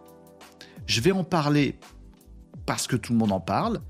je 0.88 1.02
vais 1.02 1.12
en 1.12 1.24
parler 1.24 1.78
parce 2.66 2.88
que 2.88 2.96
tout 2.96 3.14
le 3.14 3.20
monde 3.20 3.32
en 3.32 3.40
parle. 3.40 3.82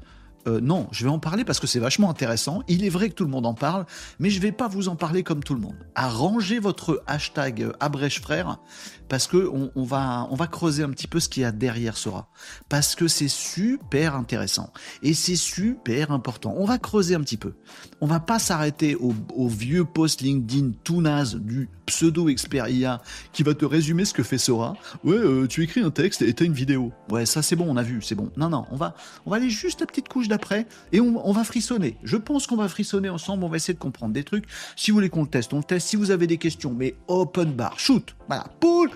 Euh, 0.47 0.59
non, 0.61 0.87
je 0.91 1.03
vais 1.03 1.09
en 1.09 1.17
parler 1.17 1.43
parce 1.43 1.59
que 1.59 1.65
c'est 1.65 1.79
vachement 1.79 2.09
intéressant. 2.09 2.61
Il 2.67 2.85
est 2.85 2.89
vrai 2.89 3.09
que 3.09 3.15
tout 3.15 3.23
le 3.23 3.31
monde 3.31 3.47
en 3.47 3.55
parle, 3.55 3.85
mais 4.19 4.29
je 4.29 4.39
vais 4.39 4.51
pas 4.51 4.67
vous 4.67 4.89
en 4.89 4.95
parler 4.95 5.23
comme 5.23 5.43
tout 5.43 5.55
le 5.55 5.59
monde. 5.59 5.75
Arrangez 5.95 6.59
votre 6.59 7.03
hashtag 7.07 7.63
euh, 7.63 7.71
Abrèche 7.79 8.21
Frère 8.21 8.59
parce 9.07 9.27
que 9.27 9.49
on, 9.75 9.83
va, 9.83 10.27
on 10.31 10.35
va 10.35 10.47
creuser 10.47 10.83
un 10.83 10.89
petit 10.89 11.07
peu 11.07 11.19
ce 11.19 11.29
qu'il 11.29 11.43
y 11.43 11.45
a 11.45 11.51
derrière 11.51 11.97
Sora. 11.97 12.29
Parce 12.69 12.95
que 12.95 13.07
c'est 13.07 13.27
super 13.27 14.15
intéressant 14.15 14.71
et 15.03 15.13
c'est 15.13 15.35
super 15.35 16.11
important. 16.11 16.53
On 16.57 16.65
va 16.65 16.77
creuser 16.77 17.15
un 17.15 17.21
petit 17.21 17.37
peu. 17.37 17.53
On 18.01 18.07
va 18.07 18.19
pas 18.19 18.39
s'arrêter 18.39 18.95
au, 18.95 19.13
vieux 19.47 19.85
post 19.85 20.21
LinkedIn 20.21 20.71
tout 20.83 21.01
naze 21.01 21.35
du 21.35 21.69
pseudo 21.85 22.29
expert 22.29 22.67
IA 22.67 23.01
qui 23.31 23.43
va 23.43 23.53
te 23.53 23.63
résumer 23.63 24.05
ce 24.05 24.13
que 24.13 24.23
fait 24.23 24.39
Sora. 24.39 24.75
Ouais, 25.03 25.15
euh, 25.15 25.47
tu 25.47 25.63
écris 25.63 25.81
un 25.81 25.91
texte 25.91 26.23
et 26.23 26.33
t'as 26.33 26.45
une 26.45 26.53
vidéo. 26.53 26.91
Ouais, 27.09 27.25
ça 27.25 27.41
c'est 27.41 27.55
bon, 27.55 27.65
on 27.69 27.77
a 27.77 27.83
vu, 27.83 28.01
c'est 28.01 28.15
bon. 28.15 28.31
Non, 28.37 28.49
non, 28.49 28.65
on 28.71 28.75
va, 28.75 28.95
on 29.25 29.29
va 29.29 29.37
aller 29.37 29.49
juste 29.49 29.81
la 29.81 29.85
petite 29.85 30.09
couche 30.09 30.27
d'après 30.27 30.67
et 30.91 30.99
on, 30.99 31.27
on 31.27 31.31
va 31.31 31.43
frissonner. 31.43 31.97
Je 32.03 32.17
pense 32.17 32.47
qu'on 32.47 32.55
va 32.55 32.67
frissonner 32.67 33.09
ensemble, 33.09 33.43
on 33.43 33.49
va 33.49 33.57
essayer 33.57 33.75
de 33.75 33.79
comprendre 33.79 34.13
des 34.13 34.23
trucs. 34.23 34.45
Si 34.75 34.91
vous 34.91 34.95
voulez 34.95 35.09
qu'on 35.09 35.21
le 35.21 35.29
teste, 35.29 35.53
on 35.53 35.57
le 35.57 35.63
teste. 35.63 35.87
Si 35.87 35.95
vous 35.95 36.11
avez 36.11 36.27
des 36.27 36.37
questions, 36.37 36.73
mais 36.73 36.95
open 37.07 37.53
bar, 37.53 37.79
shoot, 37.79 38.15
voilà, 38.27 38.45
poule, 38.59 38.91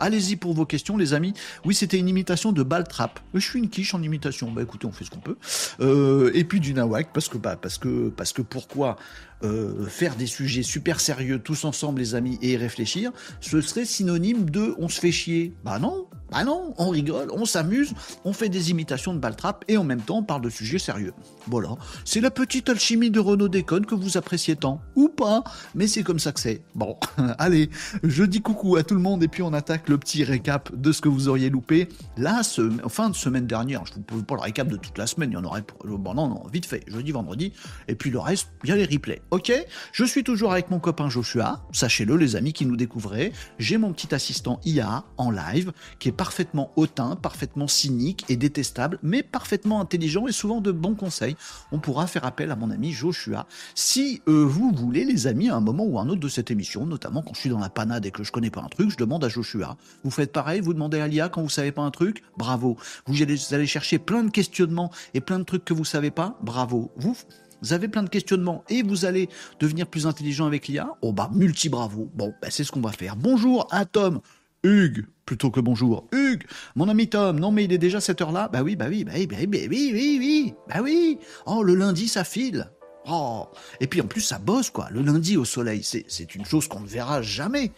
Allez-y 0.00 0.36
pour 0.36 0.54
vos 0.54 0.64
questions, 0.64 0.96
les 0.96 1.12
amis. 1.12 1.34
Oui, 1.66 1.74
c'était 1.74 1.98
une 1.98 2.08
imitation 2.08 2.52
de 2.52 2.62
Baltrap. 2.62 3.20
Je 3.34 3.40
suis 3.40 3.58
une 3.58 3.68
quiche 3.68 3.92
en 3.92 4.02
imitation. 4.02 4.50
Bah 4.50 4.62
écoutez, 4.62 4.86
on 4.86 4.92
fait 4.92 5.04
ce 5.04 5.10
qu'on 5.10 5.20
peut. 5.20 5.36
Euh, 5.80 6.30
et 6.32 6.44
puis 6.44 6.58
du 6.58 6.72
Nawak, 6.72 7.12
parce 7.12 7.28
que 7.28 7.36
bah 7.36 7.56
parce 7.56 7.76
que 7.76 8.08
parce 8.08 8.32
que 8.32 8.40
pourquoi 8.40 8.96
euh, 9.42 9.86
faire 9.86 10.16
des 10.16 10.26
sujets 10.26 10.62
super 10.62 11.00
sérieux 11.00 11.38
tous 11.38 11.66
ensemble, 11.66 12.00
les 12.00 12.14
amis, 12.14 12.38
et 12.40 12.56
réfléchir, 12.56 13.12
ce 13.40 13.60
serait 13.60 13.84
synonyme 13.84 14.48
de 14.48 14.74
on 14.78 14.88
se 14.88 15.00
fait 15.00 15.12
chier. 15.12 15.52
Bah 15.64 15.78
non, 15.78 16.08
bah 16.30 16.44
non, 16.44 16.74
on 16.78 16.90
rigole, 16.90 17.28
on 17.32 17.44
s'amuse, 17.44 17.92
on 18.24 18.32
fait 18.32 18.48
des 18.48 18.70
imitations 18.70 19.14
de 19.14 19.18
Baltrap 19.18 19.64
et 19.68 19.76
en 19.76 19.84
même 19.84 20.00
temps 20.00 20.18
on 20.18 20.22
parle 20.22 20.42
de 20.42 20.50
sujets 20.50 20.78
sérieux. 20.78 21.12
Voilà, 21.46 21.70
c'est 22.04 22.20
la 22.20 22.30
petite 22.30 22.68
alchimie 22.68 23.10
de 23.10 23.18
Renaud 23.18 23.48
Déconne 23.48 23.86
que 23.86 23.94
vous 23.94 24.16
appréciez 24.16 24.56
tant, 24.56 24.80
ou 24.94 25.08
pas, 25.08 25.42
mais 25.74 25.86
c'est 25.86 26.02
comme 26.02 26.18
ça 26.18 26.32
que 26.32 26.40
c'est. 26.40 26.62
Bon, 26.74 26.96
allez, 27.38 27.70
je 28.04 28.22
dis 28.22 28.42
coucou 28.42 28.76
à 28.76 28.84
tout 28.84 28.94
le 28.94 29.00
monde 29.00 29.22
et 29.22 29.28
puis 29.28 29.42
on 29.42 29.52
attaque 29.52 29.88
le 29.88 29.98
petit 29.98 30.22
récap 30.22 30.74
de 30.74 30.92
ce 30.92 31.00
que 31.00 31.08
vous 31.08 31.28
auriez 31.28 31.50
loupé. 31.50 31.88
Là, 32.16 32.42
fin 32.88 33.10
de 33.10 33.16
semaine 33.16 33.46
dernière, 33.46 33.84
je 33.86 33.94
vous 34.12 34.22
pas 34.22 34.36
le 34.36 34.42
récap 34.42 34.68
de 34.68 34.76
toute 34.76 34.98
la 34.98 35.06
semaine, 35.06 35.30
il 35.30 35.34
y 35.34 35.36
en 35.36 35.44
aurait. 35.44 35.64
Bon, 35.84 36.14
non, 36.14 36.28
non, 36.28 36.42
vite 36.52 36.66
fait, 36.66 36.84
jeudi, 36.86 37.10
vendredi, 37.10 37.52
et 37.88 37.94
puis 37.94 38.10
le 38.10 38.18
reste, 38.18 38.50
bien 38.62 38.76
les 38.76 38.84
replays. 38.86 39.22
Ok, 39.30 39.52
je 39.92 40.04
suis 40.04 40.22
toujours 40.22 40.52
avec 40.52 40.70
mon 40.70 40.78
copain 40.78 41.08
Joshua. 41.08 41.62
Sachez-le, 41.72 42.16
les 42.16 42.36
amis 42.36 42.52
qui 42.52 42.66
nous 42.66 42.76
découvrez. 42.76 43.32
J'ai 43.58 43.78
mon 43.78 43.92
petit 43.92 44.14
assistant 44.14 44.60
IA 44.64 45.04
en 45.16 45.30
live 45.30 45.72
qui 45.98 46.08
est 46.08 46.19
parfaitement 46.20 46.70
hautain, 46.76 47.16
parfaitement 47.16 47.66
cynique 47.66 48.26
et 48.28 48.36
détestable, 48.36 48.98
mais 49.02 49.22
parfaitement 49.22 49.80
intelligent 49.80 50.26
et 50.26 50.32
souvent 50.32 50.60
de 50.60 50.70
bons 50.70 50.94
conseils. 50.94 51.34
On 51.72 51.78
pourra 51.78 52.06
faire 52.06 52.26
appel 52.26 52.50
à 52.50 52.56
mon 52.56 52.70
ami 52.70 52.92
Joshua 52.92 53.46
si 53.74 54.20
euh, 54.28 54.44
vous 54.44 54.70
voulez, 54.70 55.06
les 55.06 55.26
amis, 55.26 55.48
à 55.48 55.56
un 55.56 55.60
moment 55.60 55.86
ou 55.86 55.98
un 55.98 56.10
autre 56.10 56.20
de 56.20 56.28
cette 56.28 56.50
émission, 56.50 56.84
notamment 56.84 57.22
quand 57.22 57.32
je 57.32 57.40
suis 57.40 57.48
dans 57.48 57.58
la 57.58 57.70
panade 57.70 58.04
et 58.04 58.10
que 58.10 58.22
je 58.22 58.32
connais 58.32 58.50
pas 58.50 58.60
un 58.60 58.68
truc, 58.68 58.90
je 58.90 58.98
demande 58.98 59.24
à 59.24 59.30
Joshua. 59.30 59.78
Vous 60.04 60.10
faites 60.10 60.30
pareil, 60.30 60.60
vous 60.60 60.74
demandez 60.74 61.00
à 61.00 61.08
l'IA 61.08 61.30
quand 61.30 61.40
vous 61.40 61.48
savez 61.48 61.72
pas 61.72 61.80
un 61.80 61.90
truc, 61.90 62.22
bravo. 62.36 62.76
Vous 63.06 63.22
allez, 63.22 63.66
chercher 63.66 63.98
plein 63.98 64.22
de 64.22 64.30
questionnements 64.30 64.90
et 65.14 65.22
plein 65.22 65.38
de 65.38 65.44
trucs 65.44 65.64
que 65.64 65.72
vous 65.72 65.86
savez 65.86 66.10
pas, 66.10 66.38
bravo. 66.42 66.92
Vous 66.98 67.72
avez 67.72 67.88
plein 67.88 68.02
de 68.02 68.10
questionnements 68.10 68.62
et 68.68 68.82
vous 68.82 69.06
allez 69.06 69.30
devenir 69.58 69.86
plus 69.86 70.06
intelligent 70.06 70.44
avec 70.44 70.68
l'IA 70.68 70.98
Oh 71.00 71.14
bah, 71.14 71.30
multi-bravo. 71.32 72.10
Bon, 72.14 72.34
bah, 72.42 72.48
c'est 72.50 72.64
ce 72.64 72.72
qu'on 72.72 72.82
va 72.82 72.92
faire. 72.92 73.16
Bonjour 73.16 73.66
à 73.70 73.86
Tom. 73.86 74.20
Hugues, 74.62 75.06
plutôt 75.24 75.50
que 75.50 75.60
bonjour. 75.60 76.06
Hugues, 76.12 76.44
mon 76.76 76.88
ami 76.88 77.08
Tom, 77.08 77.40
non 77.40 77.50
mais 77.50 77.64
il 77.64 77.72
est 77.72 77.78
déjà 77.78 78.00
cette 78.00 78.20
heure-là 78.20 78.48
Bah 78.52 78.62
oui, 78.62 78.76
bah 78.76 78.86
oui, 78.88 79.04
bah 79.04 79.12
oui, 79.14 79.26
bah 79.26 79.36
oui, 79.38 79.46
bah 79.46 79.58
oui, 79.70 79.90
oui, 79.92 80.16
oui, 80.20 80.54
bah 80.68 80.80
oui. 80.82 81.18
Oh, 81.46 81.62
le 81.62 81.74
lundi, 81.74 82.08
ça 82.08 82.24
file. 82.24 82.70
Oh, 83.08 83.48
et 83.80 83.86
puis 83.86 84.02
en 84.02 84.06
plus, 84.06 84.20
ça 84.20 84.38
bosse, 84.38 84.68
quoi. 84.68 84.88
Le 84.90 85.00
lundi 85.00 85.38
au 85.38 85.46
soleil, 85.46 85.82
c'est 85.82 86.34
une 86.34 86.44
chose 86.44 86.68
qu'on 86.68 86.80
ne 86.80 86.86
verra 86.86 87.22
jamais. 87.22 87.72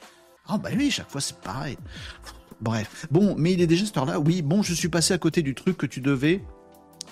Oh 0.52 0.58
bah 0.58 0.70
oui, 0.76 0.90
chaque 0.90 1.10
fois, 1.10 1.20
c'est 1.20 1.38
pareil. 1.38 1.76
Bref. 2.60 3.06
Bon, 3.10 3.34
mais 3.38 3.52
il 3.52 3.60
est 3.60 3.66
déjà 3.68 3.86
cette 3.86 3.96
heure-là. 3.96 4.18
Oui, 4.18 4.42
bon, 4.42 4.62
je 4.62 4.74
suis 4.74 4.88
passé 4.88 5.14
à 5.14 5.18
côté 5.18 5.42
du 5.42 5.54
truc 5.54 5.76
que 5.76 5.86
tu 5.86 6.00
devais 6.00 6.42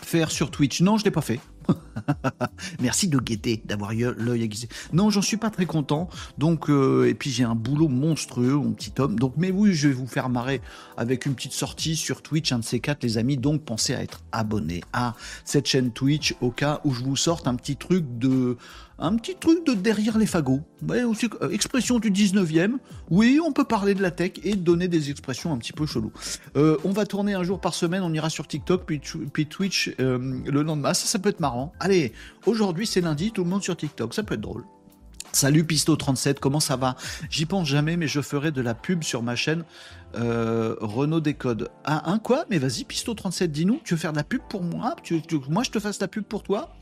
faire 0.02 0.32
sur 0.32 0.50
Twitch. 0.50 0.80
Non, 0.80 0.96
je 0.98 1.04
l'ai 1.04 1.10
pas 1.12 1.20
fait. 1.20 1.38
Merci 2.80 3.08
de 3.08 3.18
guetter, 3.18 3.62
d'avoir 3.64 3.92
l'œil 3.92 4.42
aiguisé. 4.42 4.68
Non, 4.92 5.10
j'en 5.10 5.22
suis 5.22 5.36
pas 5.36 5.50
très 5.50 5.66
content. 5.66 6.08
Donc, 6.38 6.68
euh, 6.70 7.08
et 7.08 7.14
puis 7.14 7.30
j'ai 7.30 7.44
un 7.44 7.54
boulot 7.54 7.88
monstrueux, 7.88 8.54
mon 8.54 8.72
petit 8.72 8.92
homme. 8.98 9.18
Donc, 9.18 9.34
mais 9.36 9.50
oui, 9.50 9.74
je 9.74 9.88
vais 9.88 9.94
vous 9.94 10.06
faire 10.06 10.28
marrer 10.28 10.60
avec 10.96 11.26
une 11.26 11.34
petite 11.34 11.52
sortie 11.52 11.96
sur 11.96 12.22
Twitch, 12.22 12.52
un 12.52 12.58
de 12.58 12.64
ces 12.64 12.80
quatre, 12.80 13.02
les 13.02 13.18
amis. 13.18 13.36
Donc, 13.36 13.62
pensez 13.62 13.94
à 13.94 14.02
être 14.02 14.20
abonné 14.32 14.82
à 14.92 15.14
cette 15.44 15.66
chaîne 15.66 15.90
Twitch 15.90 16.34
au 16.40 16.50
cas 16.50 16.80
où 16.84 16.92
je 16.92 17.02
vous 17.02 17.16
sorte 17.16 17.46
un 17.46 17.54
petit 17.54 17.76
truc 17.76 18.04
de 18.18 18.56
un 19.00 19.16
petit 19.16 19.34
truc 19.34 19.66
de 19.66 19.74
derrière 19.74 20.18
les 20.18 20.26
fagots. 20.26 20.60
aussi, 21.06 21.28
euh, 21.42 21.50
expression 21.50 21.98
du 21.98 22.10
19e. 22.10 22.76
Oui, 23.10 23.40
on 23.44 23.52
peut 23.52 23.64
parler 23.64 23.94
de 23.94 24.02
la 24.02 24.10
tech 24.10 24.32
et 24.44 24.54
donner 24.54 24.88
des 24.88 25.10
expressions 25.10 25.52
un 25.52 25.58
petit 25.58 25.72
peu 25.72 25.86
chelou. 25.86 26.12
Euh, 26.56 26.76
on 26.84 26.90
va 26.90 27.06
tourner 27.06 27.34
un 27.34 27.42
jour 27.42 27.60
par 27.60 27.74
semaine, 27.74 28.02
on 28.02 28.12
ira 28.12 28.30
sur 28.30 28.46
TikTok, 28.46 28.84
puis, 28.84 29.46
Twitch 29.46 29.94
euh, 30.00 30.40
le 30.44 30.62
lendemain. 30.62 30.94
Ça, 30.94 31.06
ça 31.06 31.18
peut 31.18 31.30
être 31.30 31.40
marrant. 31.40 31.72
Allez, 31.80 32.12
aujourd'hui 32.46 32.86
c'est 32.86 33.00
lundi, 33.00 33.32
tout 33.32 33.42
le 33.42 33.50
monde 33.50 33.62
sur 33.62 33.76
TikTok, 33.76 34.14
ça 34.14 34.22
peut 34.22 34.34
être 34.34 34.40
drôle. 34.40 34.64
Salut 35.32 35.62
Pisto37, 35.62 36.38
comment 36.40 36.58
ça 36.58 36.76
va? 36.76 36.96
J'y 37.30 37.46
pense 37.46 37.68
jamais, 37.68 37.96
mais 37.96 38.08
je 38.08 38.20
ferai 38.20 38.50
de 38.50 38.60
la 38.60 38.74
pub 38.74 39.04
sur 39.04 39.22
ma 39.22 39.36
chaîne 39.36 39.64
Renault 40.12 41.20
Décode. 41.20 41.70
Ah, 41.84 42.10
un 42.10 42.18
quoi? 42.18 42.46
Mais 42.50 42.58
vas-y, 42.58 42.82
Pisto37, 42.82 43.46
dis-nous, 43.46 43.80
tu 43.84 43.94
veux 43.94 44.00
faire 44.00 44.10
de 44.10 44.16
la 44.16 44.24
pub 44.24 44.40
pour 44.48 44.64
moi? 44.64 44.96
Moi, 45.48 45.62
je 45.62 45.70
te 45.70 45.78
fasse 45.78 46.00
la 46.00 46.08
pub 46.08 46.24
pour 46.24 46.42
toi? 46.42 46.74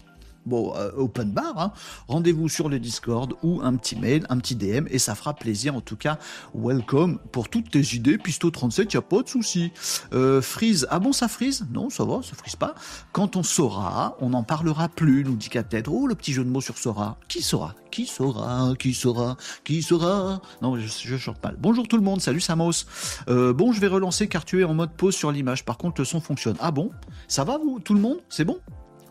Bon, 0.49 0.75
euh, 0.76 0.90
open 0.97 1.31
bar, 1.31 1.59
hein. 1.59 1.73
rendez-vous 2.09 2.49
sur 2.49 2.69
le 2.69 2.78
Discord 2.78 3.35
ou 3.43 3.61
un 3.62 3.76
petit 3.76 3.97
mail, 3.97 4.26
un 4.31 4.38
petit 4.38 4.57
DM, 4.57 4.87
et 4.90 4.99
ça 4.99 5.14
fera 5.14 5.35
plaisir. 5.35 5.76
En 5.76 5.81
tout 5.81 5.97
cas, 5.97 6.19
welcome 6.55 7.19
pour 7.31 7.49
toutes 7.49 7.71
tes 7.71 7.95
idées. 7.95 8.17
Pisto37, 8.17 8.95
y 8.95 8.97
a 8.97 9.02
pas 9.02 9.23
de 9.23 9.28
souci. 9.28 9.73
Euh, 10.12 10.43
freeze, 10.43 10.87
ah 10.90 10.99
bon, 10.99 11.12
ça 11.12 11.28
frise 11.28 11.67
Non, 11.73 11.90
ça 11.90 12.05
va, 12.05 12.21
ça 12.23 12.35
frise 12.35 12.57
pas. 12.57 12.75
Quand 13.12 13.37
on 13.37 13.43
saura, 13.43 14.17
on 14.21 14.31
n'en 14.31 14.43
parlera 14.43 14.88
plus, 14.88 15.25
nous 15.25 15.37
dit 15.37 15.50
tête 15.50 15.87
Oh, 15.88 16.07
le 16.07 16.14
petit 16.14 16.33
jeu 16.33 16.45
de 16.45 16.50
mots 16.50 16.61
sur 16.61 16.78
saura. 16.78 17.19
Qui 17.28 17.43
saura? 17.43 17.75
Qui 17.90 18.07
saura? 18.07 18.75
Qui 18.78 18.95
saura? 18.95 19.37
Qui 19.64 19.83
saura? 19.83 20.40
Non, 20.62 20.78
je, 20.78 20.87
je 20.87 21.17
chante 21.17 21.43
mal. 21.43 21.57
Bonjour 21.59 21.87
tout 21.87 21.97
le 21.97 22.02
monde, 22.02 22.21
salut 22.21 22.40
Samos. 22.40 22.85
Euh, 23.28 23.52
bon, 23.52 23.73
je 23.73 23.81
vais 23.81 23.87
relancer 23.87 24.28
car 24.28 24.45
tu 24.45 24.61
es 24.61 24.64
en 24.64 24.75
mode 24.75 24.93
pause 24.93 25.14
sur 25.14 25.31
l'image. 25.31 25.64
Par 25.64 25.78
contre, 25.78 26.00
le 26.00 26.05
son 26.05 26.21
fonctionne. 26.21 26.57
Ah 26.61 26.71
bon? 26.71 26.90
Ça 27.26 27.45
va 27.45 27.59
vous, 27.59 27.81
tout 27.81 27.95
le 27.95 28.00
monde? 28.00 28.19
C'est 28.28 28.45
bon? 28.45 28.59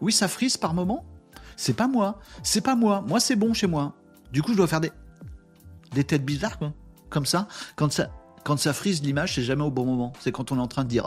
Oui, 0.02 0.12
ça 0.12 0.28
frise 0.28 0.58
par 0.58 0.74
moment? 0.74 1.04
C'est 1.58 1.76
pas 1.76 1.90
moi, 1.90 2.20
c'est 2.44 2.62
pas 2.62 2.76
moi, 2.76 3.04
moi 3.06 3.20
c'est 3.20 3.36
bon 3.36 3.54
chez 3.54 3.68
moi. 3.68 3.94
Du 4.32 4.42
coup, 4.42 4.54
je 4.54 4.58
dois 4.58 4.68
faire 4.68 4.80
des, 4.80 4.92
des 5.94 6.06
têtes 6.06 6.24
bizarres, 6.24 6.58
quoi. 6.58 6.72
Comme 7.10 7.26
ça, 7.26 7.50
quand 7.76 7.92
ça, 7.92 8.10
Quand 8.44 8.58
ça 8.58 8.72
frise 8.72 9.02
l'image, 9.04 9.36
c'est 9.36 9.44
jamais 9.44 9.64
au 9.64 9.72
bon 9.72 9.86
moment. 9.86 10.14
C'est 10.22 10.32
quand 10.32 10.54
on 10.54 10.58
est 10.58 10.62
en 10.62 10.68
train 10.68 10.86
de 10.86 10.90
dire 10.90 11.06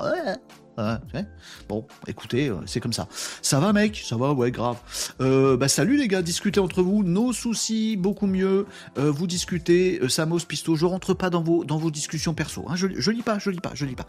bon, 1.68 1.86
écoutez, 2.06 2.48
euh, 2.48 2.56
c'est 2.66 2.80
comme 2.80 2.92
ça. 2.92 3.06
Ça 3.42 3.60
va, 3.60 3.72
mec? 3.72 4.02
Ça 4.04 4.16
va, 4.16 4.32
ouais, 4.32 4.50
grave. 4.50 4.76
Euh, 5.20 5.56
bah, 5.56 5.68
salut 5.68 5.96
les 5.96 6.08
gars, 6.08 6.22
discutez 6.22 6.60
entre 6.60 6.82
vous, 6.82 7.02
nos 7.02 7.32
soucis, 7.32 7.96
beaucoup 7.96 8.26
mieux. 8.26 8.66
Euh, 8.98 9.10
vous 9.10 9.26
discutez, 9.26 10.00
Samos, 10.08 10.40
Pisto, 10.40 10.76
je 10.76 10.86
rentre 10.86 11.14
pas 11.14 11.30
dans 11.30 11.42
vos, 11.42 11.64
dans 11.64 11.78
vos 11.78 11.90
discussions 11.90 12.34
perso. 12.34 12.64
Hein. 12.68 12.76
je, 12.76 12.88
je 12.96 13.10
lis 13.10 13.22
pas, 13.22 13.38
je 13.38 13.50
lis 13.50 13.60
pas, 13.60 13.72
je 13.74 13.84
lis 13.84 13.96
pas. 13.96 14.06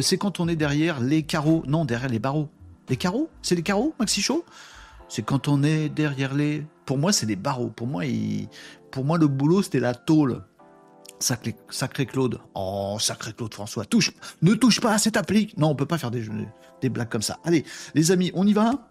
c'est 0.00 0.18
quand 0.18 0.40
on 0.40 0.48
est 0.48 0.56
derrière 0.56 1.00
les 1.00 1.22
carreaux, 1.22 1.62
non, 1.66 1.84
derrière 1.84 2.10
les 2.10 2.18
barreaux. 2.18 2.48
Les 2.88 2.96
carreaux? 2.96 3.30
C'est 3.40 3.54
les 3.54 3.62
carreaux, 3.62 3.94
Maxi 3.98 4.20
Show? 4.20 4.44
C'est 5.14 5.22
quand 5.22 5.46
on 5.46 5.62
est 5.62 5.88
derrière 5.88 6.34
les. 6.34 6.66
Pour 6.86 6.98
moi, 6.98 7.12
c'est 7.12 7.26
les 7.26 7.36
barreaux. 7.36 7.68
Pour 7.68 7.86
moi, 7.86 8.02
pour 8.90 9.04
moi 9.04 9.16
le 9.16 9.28
boulot, 9.28 9.62
c'était 9.62 9.78
la 9.78 9.94
tôle. 9.94 10.42
Sacré, 11.20 11.54
Claude. 12.04 12.40
Oh, 12.56 12.96
sacré 12.98 13.32
Claude 13.32 13.54
François. 13.54 13.84
Touche, 13.84 14.10
ne 14.42 14.54
touche 14.54 14.80
pas 14.80 14.92
à 14.92 14.98
cette. 14.98 15.16
Non, 15.56 15.68
on 15.68 15.76
peut 15.76 15.86
pas 15.86 15.98
faire 15.98 16.10
des, 16.10 16.26
des 16.80 16.88
blagues 16.88 17.10
comme 17.10 17.22
ça. 17.22 17.38
Allez, 17.44 17.64
les 17.94 18.10
amis, 18.10 18.32
on 18.34 18.44
y 18.44 18.52
va? 18.52 18.88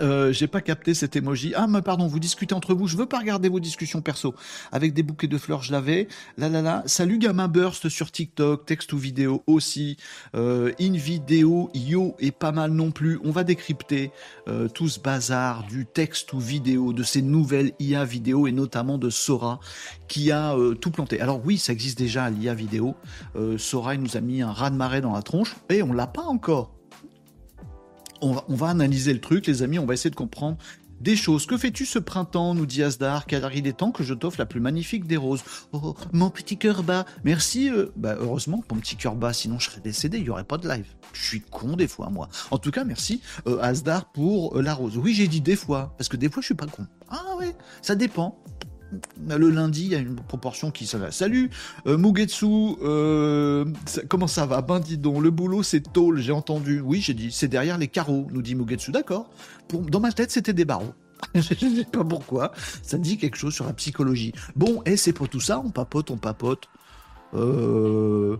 Euh, 0.00 0.32
j'ai 0.32 0.46
pas 0.46 0.60
capté 0.60 0.94
cet 0.94 1.16
emoji. 1.16 1.52
Ah, 1.56 1.66
mais 1.66 1.82
pardon, 1.82 2.06
vous 2.06 2.20
discutez 2.20 2.54
entre 2.54 2.74
vous. 2.74 2.86
Je 2.86 2.96
veux 2.96 3.06
pas 3.06 3.18
regarder 3.18 3.48
vos 3.48 3.60
discussions 3.60 4.00
perso. 4.00 4.34
Avec 4.72 4.94
des 4.94 5.02
bouquets 5.02 5.26
de 5.26 5.38
fleurs, 5.38 5.62
je 5.62 5.72
l'avais. 5.72 6.08
Là, 6.36 6.48
là, 6.48 6.62
là. 6.62 6.82
Salut, 6.86 7.18
gamin 7.18 7.48
burst 7.48 7.88
sur 7.88 8.10
TikTok, 8.10 8.66
texte 8.66 8.92
ou 8.92 8.98
vidéo 8.98 9.42
aussi. 9.46 9.96
Euh, 10.34 10.72
in 10.80 10.92
vidéo, 10.92 11.70
yo 11.74 12.14
est 12.18 12.30
pas 12.30 12.52
mal 12.52 12.72
non 12.72 12.90
plus. 12.90 13.18
On 13.24 13.30
va 13.30 13.44
décrypter 13.44 14.12
euh, 14.48 14.68
tout 14.68 14.88
ce 14.88 15.00
bazar 15.00 15.64
du 15.66 15.86
texte 15.86 16.32
ou 16.32 16.40
vidéo, 16.40 16.92
de 16.92 17.02
ces 17.02 17.22
nouvelles 17.22 17.72
IA 17.78 18.04
vidéo 18.04 18.46
et 18.46 18.52
notamment 18.52 18.98
de 18.98 19.10
Sora 19.10 19.60
qui 20.06 20.30
a 20.30 20.54
euh, 20.54 20.74
tout 20.74 20.90
planté. 20.90 21.20
Alors 21.20 21.40
oui, 21.44 21.58
ça 21.58 21.72
existe 21.72 21.98
déjà 21.98 22.30
l'IA 22.30 22.54
vidéo. 22.54 22.94
Sora, 23.56 23.94
il 23.94 24.02
nous 24.02 24.16
a 24.16 24.20
mis 24.20 24.42
un 24.42 24.52
ras 24.52 24.70
de 24.70 24.76
marée 24.76 25.00
dans 25.00 25.12
la 25.12 25.22
tronche 25.22 25.56
et 25.68 25.82
on 25.82 25.92
l'a 25.92 26.06
pas 26.06 26.22
encore 26.22 26.77
on 28.20 28.54
va, 28.54 28.68
analyser 28.68 29.12
le 29.12 29.20
truc, 29.20 29.46
les 29.46 29.62
amis, 29.62 29.78
on 29.78 29.86
va 29.86 29.94
essayer 29.94 30.10
de 30.10 30.16
comprendre 30.16 30.58
des 31.00 31.16
choses. 31.16 31.46
Que 31.46 31.56
fais-tu 31.56 31.86
ce 31.86 31.98
printemps 31.98 32.54
nous 32.54 32.66
dit 32.66 32.82
Asdar, 32.82 33.26
car 33.26 33.54
il 33.54 33.66
est 33.66 33.72
temps 33.72 33.92
que 33.92 34.02
je 34.02 34.14
t'offre 34.14 34.38
la 34.38 34.46
plus 34.46 34.60
magnifique 34.60 35.06
des 35.06 35.16
roses. 35.16 35.44
Oh, 35.72 35.94
mon 36.12 36.30
petit 36.30 36.56
cœur 36.56 36.82
bas. 36.82 37.06
Merci. 37.24 37.70
Euh, 37.70 37.92
bah, 37.96 38.16
heureusement, 38.18 38.62
mon 38.70 38.78
petit 38.78 38.96
cœur 38.96 39.14
bas, 39.14 39.32
sinon 39.32 39.58
je 39.58 39.70
serais 39.70 39.80
décédé, 39.80 40.18
il 40.18 40.24
n'y 40.24 40.30
aurait 40.30 40.44
pas 40.44 40.58
de 40.58 40.68
live. 40.68 40.86
Je 41.12 41.24
suis 41.24 41.40
con 41.40 41.76
des 41.76 41.88
fois, 41.88 42.10
moi. 42.10 42.28
En 42.50 42.58
tout 42.58 42.70
cas, 42.70 42.84
merci 42.84 43.20
euh, 43.46 43.60
Asdar 43.60 44.10
pour 44.12 44.56
euh, 44.56 44.62
la 44.62 44.74
rose. 44.74 44.96
Oui, 44.98 45.14
j'ai 45.14 45.28
dit 45.28 45.40
des 45.40 45.56
fois, 45.56 45.94
parce 45.96 46.08
que 46.08 46.16
des 46.16 46.28
fois, 46.28 46.40
je 46.40 46.46
suis 46.46 46.54
pas 46.54 46.66
con. 46.66 46.86
Ah 47.08 47.36
ouais, 47.38 47.54
ça 47.82 47.94
dépend 47.94 48.42
le 49.28 49.50
lundi, 49.50 49.84
il 49.84 49.92
y 49.92 49.94
a 49.94 49.98
une 49.98 50.16
proportion 50.16 50.70
qui 50.70 50.86
ça 50.86 50.98
va. 50.98 51.10
Salut 51.10 51.50
euh, 51.86 51.96
Mugetsu, 51.98 52.46
euh, 52.82 53.64
comment 54.08 54.26
ça 54.26 54.46
va? 54.46 54.62
Ben 54.62 54.80
dis 54.80 54.98
donc, 54.98 55.22
le 55.22 55.30
boulot 55.30 55.62
c'est 55.62 55.80
tôle, 55.92 56.20
j'ai 56.20 56.32
entendu. 56.32 56.80
Oui, 56.80 57.00
j'ai 57.00 57.14
dit, 57.14 57.30
c'est 57.32 57.48
derrière 57.48 57.78
les 57.78 57.88
carreaux, 57.88 58.26
nous 58.32 58.42
dit 58.42 58.54
Mugetsu. 58.54 58.90
D'accord. 58.90 59.30
Dans 59.72 60.00
ma 60.00 60.12
tête, 60.12 60.30
c'était 60.30 60.52
des 60.52 60.64
barreaux. 60.64 60.94
je 61.34 61.42
sais 61.42 61.84
pas 61.90 62.04
pourquoi. 62.04 62.52
Ça 62.82 62.98
dit 62.98 63.18
quelque 63.18 63.36
chose 63.36 63.54
sur 63.54 63.66
la 63.66 63.72
psychologie. 63.72 64.32
Bon, 64.56 64.82
et 64.86 64.96
c'est 64.96 65.12
pour 65.12 65.28
tout 65.28 65.40
ça, 65.40 65.60
on 65.64 65.70
papote, 65.70 66.10
on 66.10 66.16
papote. 66.16 66.68
Euh... 67.34 68.36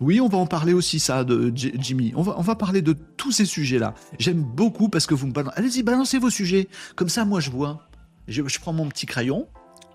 Oui, 0.00 0.20
on 0.20 0.28
va 0.28 0.38
en 0.38 0.46
parler 0.46 0.72
aussi, 0.72 1.00
ça, 1.00 1.24
de 1.24 1.52
Jimmy. 1.54 2.12
On 2.14 2.22
va, 2.22 2.36
on 2.38 2.42
va 2.42 2.54
parler 2.54 2.82
de 2.82 2.94
tous 3.16 3.32
ces 3.32 3.44
sujets-là. 3.44 3.94
J'aime 4.20 4.42
beaucoup 4.42 4.88
parce 4.88 5.06
que 5.06 5.14
vous 5.14 5.26
me 5.26 5.32
balancez. 5.32 5.58
Allez-y, 5.58 5.82
balancez 5.82 6.18
vos 6.18 6.30
sujets. 6.30 6.68
Comme 6.94 7.08
ça, 7.08 7.24
moi, 7.24 7.40
je 7.40 7.50
vois. 7.50 7.88
je 8.28 8.58
prends 8.60 8.72
mon 8.72 8.88
petit 8.88 9.06
crayon, 9.06 9.48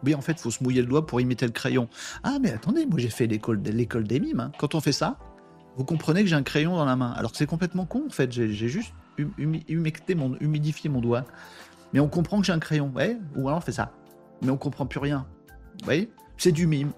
oui, 0.05 0.15
en 0.15 0.21
fait, 0.21 0.33
il 0.33 0.39
faut 0.39 0.51
se 0.51 0.63
mouiller 0.63 0.81
le 0.81 0.87
doigt 0.87 1.05
pour 1.05 1.21
imiter 1.21 1.45
le 1.45 1.51
crayon. 1.51 1.87
Ah, 2.23 2.37
mais 2.41 2.51
attendez, 2.51 2.85
moi 2.85 2.99
j'ai 2.99 3.09
fait 3.09 3.27
l'école 3.27 3.61
des 3.61 4.19
mimes. 4.19 4.39
Hein. 4.39 4.51
Quand 4.57 4.75
on 4.75 4.81
fait 4.81 4.91
ça, 4.91 5.17
vous 5.77 5.85
comprenez 5.85 6.23
que 6.23 6.29
j'ai 6.29 6.35
un 6.35 6.43
crayon 6.43 6.75
dans 6.75 6.85
la 6.85 6.95
main. 6.95 7.11
Alors 7.11 7.31
que 7.31 7.37
c'est 7.37 7.45
complètement 7.45 7.85
con, 7.85 8.03
en 8.07 8.11
fait. 8.11 8.31
J'ai 8.31 8.67
juste 8.67 8.93
mon, 9.17 10.35
humidifié 10.39 10.89
mon 10.89 11.01
doigt. 11.01 11.25
Mais 11.93 11.99
on 11.99 12.07
comprend 12.07 12.39
que 12.39 12.45
j'ai 12.45 12.53
un 12.53 12.59
crayon. 12.59 12.91
Ouais 12.95 13.17
Ou 13.35 13.47
alors 13.47 13.59
on 13.59 13.61
fait 13.61 13.71
ça. 13.71 13.93
Mais 14.41 14.49
on 14.49 14.57
comprend 14.57 14.85
plus 14.85 14.99
rien. 14.99 15.25
Vous 15.79 15.85
voyez? 15.85 16.11
C'est 16.37 16.51
du 16.51 16.67
mime 16.67 16.91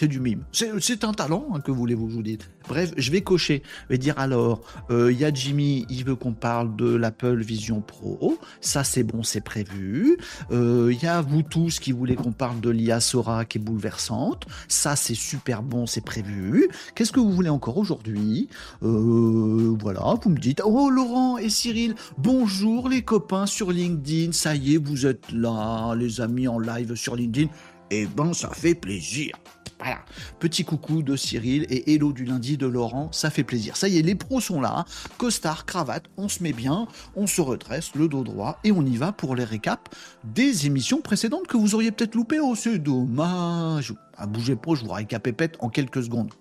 c'est 0.00 0.08
du 0.08 0.18
mime. 0.18 0.44
C'est 0.52 1.04
un 1.04 1.12
talent, 1.12 1.48
hein, 1.52 1.60
que 1.60 1.70
voulez-vous 1.70 2.08
je 2.08 2.14
vous 2.14 2.22
dire. 2.22 2.38
Bref, 2.68 2.92
je 2.96 3.10
vais 3.10 3.20
cocher. 3.20 3.62
Je 3.84 3.94
vais 3.94 3.98
dire 3.98 4.18
alors, 4.18 4.62
il 4.88 4.94
euh, 4.94 5.12
y 5.12 5.26
a 5.26 5.32
Jimmy, 5.32 5.84
il 5.90 6.04
veut 6.06 6.14
qu'on 6.14 6.32
parle 6.32 6.74
de 6.74 6.94
l'Apple 6.94 7.42
Vision 7.42 7.82
Pro. 7.82 8.38
Ça, 8.62 8.82
c'est 8.82 9.02
bon, 9.02 9.22
c'est 9.22 9.42
prévu. 9.42 10.16
Il 10.50 10.56
euh, 10.56 10.92
y 10.94 11.06
a 11.06 11.20
vous 11.20 11.42
tous 11.42 11.80
qui 11.80 11.92
voulez 11.92 12.14
qu'on 12.14 12.32
parle 12.32 12.60
de 12.60 12.70
l'IA 12.70 13.00
Sora 13.00 13.44
qui 13.44 13.58
est 13.58 13.60
bouleversante. 13.60 14.46
Ça, 14.68 14.96
c'est 14.96 15.14
super 15.14 15.62
bon, 15.62 15.84
c'est 15.84 16.04
prévu. 16.04 16.70
Qu'est-ce 16.94 17.12
que 17.12 17.20
vous 17.20 17.32
voulez 17.32 17.50
encore 17.50 17.76
aujourd'hui? 17.76 18.48
Euh, 18.82 19.76
Voilà, 19.80 20.14
vous 20.22 20.30
me 20.30 20.38
dites. 20.38 20.62
Oh, 20.64 20.88
Laurent 20.88 21.36
et 21.36 21.50
Cyril, 21.50 21.94
bonjour 22.16 22.88
les 22.88 23.02
copains 23.02 23.44
sur 23.44 23.70
LinkedIn. 23.70 24.32
Ça 24.32 24.54
y 24.54 24.76
est, 24.76 24.78
vous 24.78 25.04
êtes 25.04 25.30
là, 25.32 25.94
les 25.94 26.22
amis 26.22 26.48
en 26.48 26.58
live 26.58 26.94
sur 26.94 27.16
LinkedIn. 27.16 27.50
Eh 27.90 28.06
ben, 28.06 28.32
ça 28.32 28.50
fait 28.50 28.74
plaisir. 28.74 29.36
Voilà. 29.80 29.98
Petit 30.38 30.62
coucou 30.62 31.02
de 31.02 31.16
Cyril 31.16 31.66
et 31.70 31.94
hello 31.94 32.12
du 32.12 32.24
lundi 32.24 32.58
de 32.58 32.66
Laurent, 32.66 33.08
ça 33.12 33.30
fait 33.30 33.44
plaisir. 33.44 33.76
Ça 33.76 33.88
y 33.88 33.98
est, 33.98 34.02
les 34.02 34.14
pros 34.14 34.40
sont 34.40 34.60
là. 34.60 34.74
Hein. 34.76 34.84
Costard, 35.16 35.64
cravate, 35.64 36.04
on 36.18 36.28
se 36.28 36.42
met 36.42 36.52
bien, 36.52 36.86
on 37.16 37.26
se 37.26 37.40
redresse, 37.40 37.94
le 37.94 38.06
dos 38.06 38.22
droit 38.22 38.58
et 38.62 38.72
on 38.72 38.84
y 38.84 38.96
va 38.96 39.12
pour 39.12 39.34
les 39.34 39.44
récaps 39.44 39.90
des 40.22 40.66
émissions 40.66 41.00
précédentes 41.00 41.46
que 41.46 41.56
vous 41.56 41.74
auriez 41.74 41.92
peut-être 41.92 42.14
loupé. 42.14 42.38
Oh, 42.40 42.54
c'est 42.54 42.78
dommage. 42.78 43.92
À 44.16 44.24
ah, 44.24 44.26
bouger 44.26 44.54
pas, 44.54 44.74
je 44.74 44.84
vous 44.84 44.92
récapépète 44.92 45.56
en 45.60 45.70
quelques 45.70 46.04
secondes. 46.04 46.32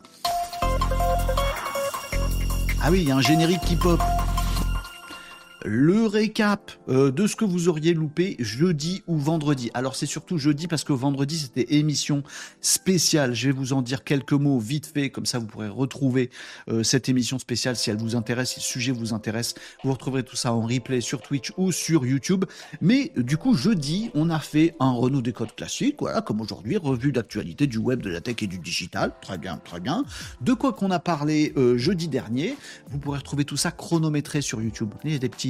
Ah 2.81 2.91
oui, 2.91 3.01
il 3.01 3.07
y 3.07 3.11
a 3.11 3.15
un 3.15 3.21
générique 3.21 3.61
qui 3.61 3.77
pop 3.77 4.01
le 5.65 6.05
récap 6.05 6.71
euh, 6.87 7.11
de 7.11 7.27
ce 7.27 7.35
que 7.35 7.45
vous 7.45 7.67
auriez 7.67 7.93
loupé 7.93 8.35
jeudi 8.39 9.03
ou 9.07 9.17
vendredi. 9.17 9.71
Alors 9.73 9.95
c'est 9.95 10.05
surtout 10.05 10.37
jeudi 10.37 10.67
parce 10.67 10.83
que 10.83 10.93
vendredi 10.93 11.37
c'était 11.39 11.75
émission 11.75 12.23
spéciale. 12.61 13.33
Je 13.33 13.47
vais 13.47 13.53
vous 13.53 13.73
en 13.73 13.81
dire 13.81 14.03
quelques 14.03 14.33
mots 14.33 14.59
vite 14.59 14.85
fait, 14.85 15.09
comme 15.09 15.25
ça 15.25 15.39
vous 15.39 15.47
pourrez 15.47 15.67
retrouver 15.67 16.29
euh, 16.69 16.83
cette 16.83 17.09
émission 17.09 17.39
spéciale 17.39 17.75
si 17.75 17.89
elle 17.89 17.97
vous 17.97 18.15
intéresse, 18.15 18.51
si 18.51 18.59
le 18.59 18.63
sujet 18.63 18.91
vous 18.91 19.13
intéresse. 19.13 19.55
Vous 19.83 19.91
retrouverez 19.91 20.23
tout 20.23 20.35
ça 20.35 20.53
en 20.53 20.61
replay 20.61 21.01
sur 21.01 21.21
Twitch 21.21 21.51
ou 21.57 21.71
sur 21.71 22.05
YouTube. 22.05 22.45
Mais 22.81 23.11
du 23.17 23.37
coup 23.37 23.53
jeudi 23.53 24.11
on 24.13 24.29
a 24.29 24.39
fait 24.39 24.75
un 24.79 24.91
Renault 24.91 25.21
Décode 25.21 25.55
classique, 25.55 25.97
voilà 25.99 26.21
comme 26.21 26.41
aujourd'hui, 26.41 26.77
revue 26.77 27.11
d'actualité 27.11 27.67
du 27.67 27.77
web, 27.77 28.01
de 28.01 28.09
la 28.09 28.21
tech 28.21 28.35
et 28.41 28.47
du 28.47 28.59
digital. 28.59 29.13
Très 29.21 29.37
bien, 29.37 29.57
très 29.57 29.79
bien. 29.79 30.05
De 30.41 30.53
quoi 30.53 30.73
qu'on 30.73 30.91
a 30.91 30.99
parlé 30.99 31.53
euh, 31.57 31.77
jeudi 31.77 32.07
dernier, 32.07 32.55
vous 32.89 32.99
pourrez 32.99 33.19
retrouver 33.19 33.45
tout 33.45 33.57
ça 33.57 33.71
chronométré 33.71 34.41
sur 34.41 34.61
YouTube. 34.61 34.93
Il 35.03 35.11
y 35.11 35.15
a 35.15 35.19
des 35.19 35.29
petits 35.29 35.48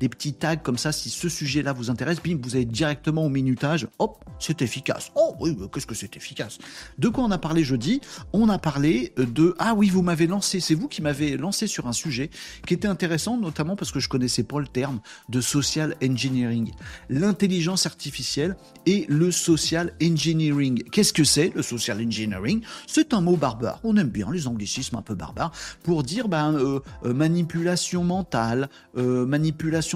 des 0.00 0.08
petits 0.08 0.34
tags 0.34 0.56
comme 0.56 0.78
ça, 0.78 0.92
si 0.92 1.10
ce 1.10 1.28
sujet-là 1.28 1.72
vous 1.72 1.90
intéresse, 1.90 2.18
bim, 2.22 2.38
vous 2.42 2.56
allez 2.56 2.64
directement 2.64 3.24
au 3.24 3.28
minutage, 3.28 3.86
hop, 3.98 4.24
c'est 4.38 4.62
efficace. 4.62 5.10
Oh 5.14 5.34
oui, 5.40 5.56
qu'est-ce 5.72 5.86
que 5.86 5.94
c'est 5.94 6.16
efficace? 6.16 6.58
De 6.98 7.08
quoi 7.08 7.24
on 7.24 7.30
a 7.30 7.38
parlé 7.38 7.64
jeudi? 7.64 8.00
On 8.32 8.48
a 8.48 8.58
parlé 8.58 9.12
de... 9.16 9.54
Ah 9.58 9.74
oui, 9.74 9.88
vous 9.88 10.02
m'avez 10.02 10.26
lancé, 10.26 10.60
c'est 10.60 10.74
vous 10.74 10.88
qui 10.88 11.02
m'avez 11.02 11.36
lancé 11.36 11.66
sur 11.66 11.86
un 11.86 11.92
sujet 11.92 12.30
qui 12.66 12.74
était 12.74 12.88
intéressant, 12.88 13.38
notamment 13.38 13.76
parce 13.76 13.92
que 13.92 14.00
je 14.00 14.08
connaissais 14.08 14.42
pas 14.42 14.60
le 14.60 14.66
terme 14.66 15.00
de 15.28 15.40
social 15.40 15.96
engineering. 16.02 16.70
L'intelligence 17.08 17.86
artificielle 17.86 18.56
et 18.86 19.06
le 19.08 19.30
social 19.30 19.94
engineering. 20.02 20.82
Qu'est-ce 20.90 21.12
que 21.12 21.24
c'est 21.24 21.52
le 21.54 21.62
social 21.62 22.00
engineering? 22.00 22.62
C'est 22.86 23.14
un 23.14 23.20
mot 23.20 23.36
barbare. 23.36 23.80
On 23.84 23.96
aime 23.96 24.08
bien 24.08 24.30
les 24.30 24.46
anglicismes 24.46 24.96
un 24.96 25.02
peu 25.02 25.14
barbares 25.14 25.52
pour 25.82 26.02
dire 26.02 26.28
ben, 26.28 26.54
euh, 26.54 26.80
euh, 27.04 27.14
manipulation 27.14 28.04
mentale, 28.04 28.68
euh, 28.96 29.26
manipulation 29.26 29.39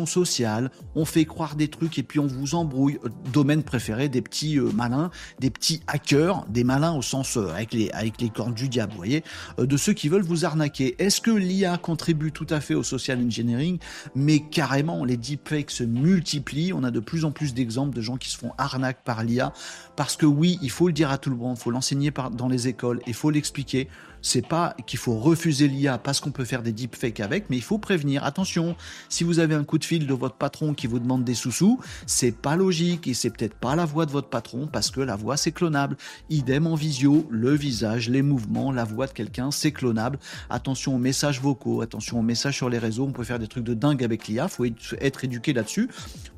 sociale, 0.07 0.70
on 0.94 1.04
fait 1.04 1.24
croire 1.24 1.57
des 1.57 1.68
trucs 1.68 1.98
et 1.98 2.02
puis 2.02 2.18
on 2.18 2.26
vous 2.26 2.54
embrouille. 2.54 2.98
Domaine 3.33 3.62
préféré 3.62 4.09
des 4.09 4.22
petits 4.22 4.59
euh, 4.59 4.70
malins, 4.72 5.11
des 5.40 5.50
petits 5.50 5.80
hackers, 5.87 6.44
des 6.48 6.64
malins 6.64 6.92
au 6.92 7.02
sens 7.02 7.37
euh, 7.37 7.48
avec, 7.54 7.72
les, 7.72 8.30
cornes 8.30 8.54
du 8.54 8.68
diable, 8.68 8.92
vous 8.92 8.98
voyez, 8.98 9.24
euh, 9.59 9.66
de 9.66 9.76
ceux 9.76 9.92
qui 9.92 10.09
veulent 10.09 10.22
vous 10.22 10.44
arnaquer. 10.44 10.94
Est-ce 10.98 11.20
que 11.20 11.30
l'IA 11.30 11.76
contribue 11.78 12.33
tout 12.33 12.46
à 12.50 12.61
fait 12.61 12.74
au 12.74 12.83
social 12.83 13.18
engineering? 13.18 13.78
Mais 14.14 14.40
carrément, 14.40 15.04
les 15.04 15.16
deepfakes 15.16 15.70
se 15.70 15.85
multiplient. 15.85 16.72
On 16.72 16.85
a 16.85 16.90
de 16.90 17.00
plus 17.00 17.24
en 17.24 17.30
plus 17.30 17.54
d'exemples 17.54 17.94
de 17.94 18.00
gens 18.00 18.16
qui 18.16 18.30
se 18.30 18.38
font 18.38 18.52
arnaquer 18.59 19.00
par 19.04 19.22
l'IA. 19.22 19.52
Parce 19.96 20.16
que 20.16 20.26
oui, 20.26 20.59
il 20.62 20.70
faut 20.70 20.87
le 20.87 20.92
dire 20.92 21.11
à 21.11 21.18
tout 21.18 21.30
le 21.30 21.37
monde, 21.37 21.57
il 21.59 21.62
faut 21.62 21.70
l'enseigner 21.70 22.12
dans 22.33 22.48
les 22.48 22.68
écoles, 22.68 23.00
il 23.07 23.14
faut 23.14 23.30
l'expliquer 23.30 23.88
c'est 24.24 24.46
pas 24.46 24.74
qu'il 24.87 24.98
faut 24.98 25.18
refuser 25.18 25.68
l'IA 25.68 25.98
parce 25.98 26.18
qu'on 26.18 26.32
peut 26.32 26.46
faire 26.46 26.62
des 26.62 26.72
deepfakes 26.72 27.20
avec, 27.20 27.50
mais 27.50 27.56
il 27.56 27.62
faut 27.62 27.78
prévenir. 27.78 28.24
Attention, 28.24 28.74
si 29.10 29.22
vous 29.22 29.38
avez 29.38 29.54
un 29.54 29.64
coup 29.64 29.78
de 29.78 29.84
fil 29.84 30.06
de 30.06 30.14
votre 30.14 30.37
patron 30.37 30.72
qui 30.72 30.87
vous 30.87 30.98
demande 30.98 31.24
des 31.24 31.34
sous-sous, 31.34 31.78
c'est 32.06 32.32
pas 32.32 32.56
logique 32.56 33.06
et 33.06 33.12
c'est 33.12 33.28
peut-être 33.28 33.54
pas 33.54 33.76
la 33.76 33.84
voix 33.84 34.06
de 34.06 34.10
votre 34.10 34.30
patron 34.30 34.66
parce 34.66 34.90
que 34.90 35.02
la 35.02 35.14
voix 35.14 35.37
c'est 35.37 35.52
clonable. 35.52 35.98
Idem 36.30 36.66
en 36.66 36.74
visio, 36.74 37.28
le 37.30 37.54
visage, 37.54 38.08
les 38.08 38.22
mouvements, 38.22 38.72
la 38.72 38.84
voix 38.84 39.06
de 39.06 39.12
quelqu'un 39.12 39.50
c'est 39.50 39.72
clonable. 39.72 40.18
Attention 40.48 40.94
aux 40.94 40.98
messages 40.98 41.42
vocaux, 41.42 41.82
attention 41.82 42.18
aux 42.18 42.22
messages 42.22 42.56
sur 42.56 42.70
les 42.70 42.78
réseaux, 42.78 43.04
on 43.04 43.12
peut 43.12 43.24
faire 43.24 43.38
des 43.38 43.46
trucs 43.46 43.64
de 43.64 43.74
dingue 43.74 44.02
avec 44.02 44.26
l'IA, 44.26 44.48
faut 44.48 44.64
être 44.64 45.24
éduqué 45.24 45.52
là-dessus 45.52 45.90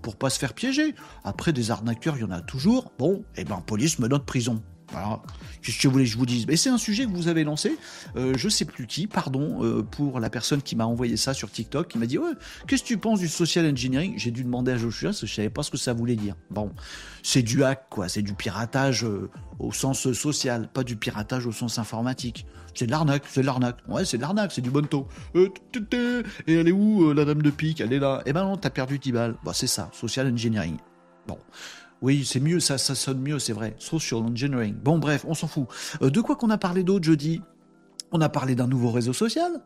pour 0.03 0.16
pas 0.16 0.31
se 0.31 0.40
faire 0.40 0.55
piéger. 0.55 0.96
Après 1.22 1.53
des 1.53 1.70
arnaqueurs, 1.70 2.16
il 2.16 2.22
y 2.22 2.25
en 2.25 2.33
a 2.33 2.40
toujours. 2.40 2.90
Bon, 2.99 3.25
eh 3.37 3.44
ben 3.44 3.62
police 3.64 4.01
me 4.01 4.09
note 4.09 4.27
prison. 4.27 4.61
Voilà. 4.92 5.20
Qu'est-ce 5.62 5.77
que 5.79 5.83
je 5.83 5.88
voulais 5.88 6.05
que 6.05 6.11
je 6.11 6.16
vous 6.16 6.27
dise? 6.27 6.46
Mais 6.46 6.57
c'est 6.57 6.70
un 6.70 6.79
sujet 6.79 7.07
que 7.07 7.11
vous 7.11 7.29
avez 7.29 7.44
lancé. 7.44 7.77
Euh, 8.16 8.35
je 8.37 8.49
sais 8.49 8.64
plus 8.64 8.87
qui, 8.87 9.07
pardon, 9.07 9.64
euh, 9.64 9.83
pour 9.83 10.20
la 10.20 10.31
personne 10.31 10.62
qui 10.62 10.77
m'a 10.77 10.87
envoyé 10.87 11.16
ça 11.16 11.35
sur 11.35 11.51
TikTok, 11.51 11.88
qui 11.88 11.99
m'a 11.99 12.07
dit 12.07 12.18
qu'est-ce 12.66 12.83
que 12.83 12.88
tu 12.88 12.99
penses 12.99 13.18
du 13.18 13.29
social 13.29 13.66
engineering? 13.66 14.14
J'ai 14.16 14.31
dû 14.31 14.44
demander 14.44 14.72
à 14.72 14.77
Joshua, 14.77 15.09
parce 15.09 15.20
que 15.20 15.27
je 15.27 15.35
savais 15.35 15.51
pas 15.51 15.62
ce 15.62 15.70
que 15.70 15.77
ça 15.77 15.92
voulait 15.92 16.16
dire. 16.16 16.37
Bon, 16.51 16.70
c'est 17.22 17.42
du 17.42 17.64
hack, 17.64 17.87
quoi. 17.90 18.09
C'est 18.09 18.22
du 18.22 18.35
piratage 18.35 19.05
euh, 19.05 19.29
au 19.59 19.72
sens 19.72 20.12
social, 20.12 20.68
pas 20.72 20.85
du 20.85 20.96
piratage 20.96 21.46
au 21.46 21.53
sens 21.53 21.79
informatique. 21.79 22.46
C'est 22.75 22.87
de 22.87 22.90
l'arnaque, 22.90 23.25
c'est 23.29 23.40
de 23.40 23.46
l'arnaque. 23.46 23.79
Ouais, 23.88 24.05
c'est 24.05 24.18
de 24.18 24.22
l'arnaque, 24.22 24.53
c'est 24.53 24.61
du 24.61 24.70
bon 24.70 24.87
taux. 24.87 25.09
et 25.35 25.51
elle 26.46 26.68
est 26.68 26.72
où, 26.72 27.12
la 27.12 27.25
dame 27.25 27.42
de 27.42 27.51
pique? 27.51 27.81
Elle 27.81 27.92
est 27.92 27.99
là. 27.99 28.22
Eh 28.27 28.33
ben 28.33 28.44
non, 28.44 28.57
t'as 28.57 28.70
perdu 28.70 28.99
10 28.99 29.12
balles. 29.12 29.35
Bah, 29.44 29.53
c'est 29.55 29.66
ça, 29.66 29.90
social 29.92 30.31
engineering. 30.31 30.77
Bon. 31.27 31.38
Oui, 32.07 32.25
c'est 32.25 32.38
mieux, 32.38 32.61
ça, 32.61 32.79
sonne 32.79 33.21
mieux, 33.21 33.40
c'est 33.40 33.53
vrai. 33.53 33.75
Social 33.81 34.21
engineering. 34.21 34.77
Bon, 34.81 34.97
bref, 34.97 35.25
on 35.27 35.35
s'en 35.35 35.49
fout. 35.49 35.66
Euh, 36.03 36.09
de 36.09 36.21
quoi 36.21 36.37
qu'on 36.37 36.51
a 36.51 36.57
parlé 36.57 36.85
d'autre 36.85 37.05
jeudi? 37.05 37.42
On 38.12 38.21
a 38.21 38.29
parlé 38.29 38.55
d'un 38.55 38.69
nouveau 38.69 38.92
réseau 38.92 39.12
social 39.12 39.61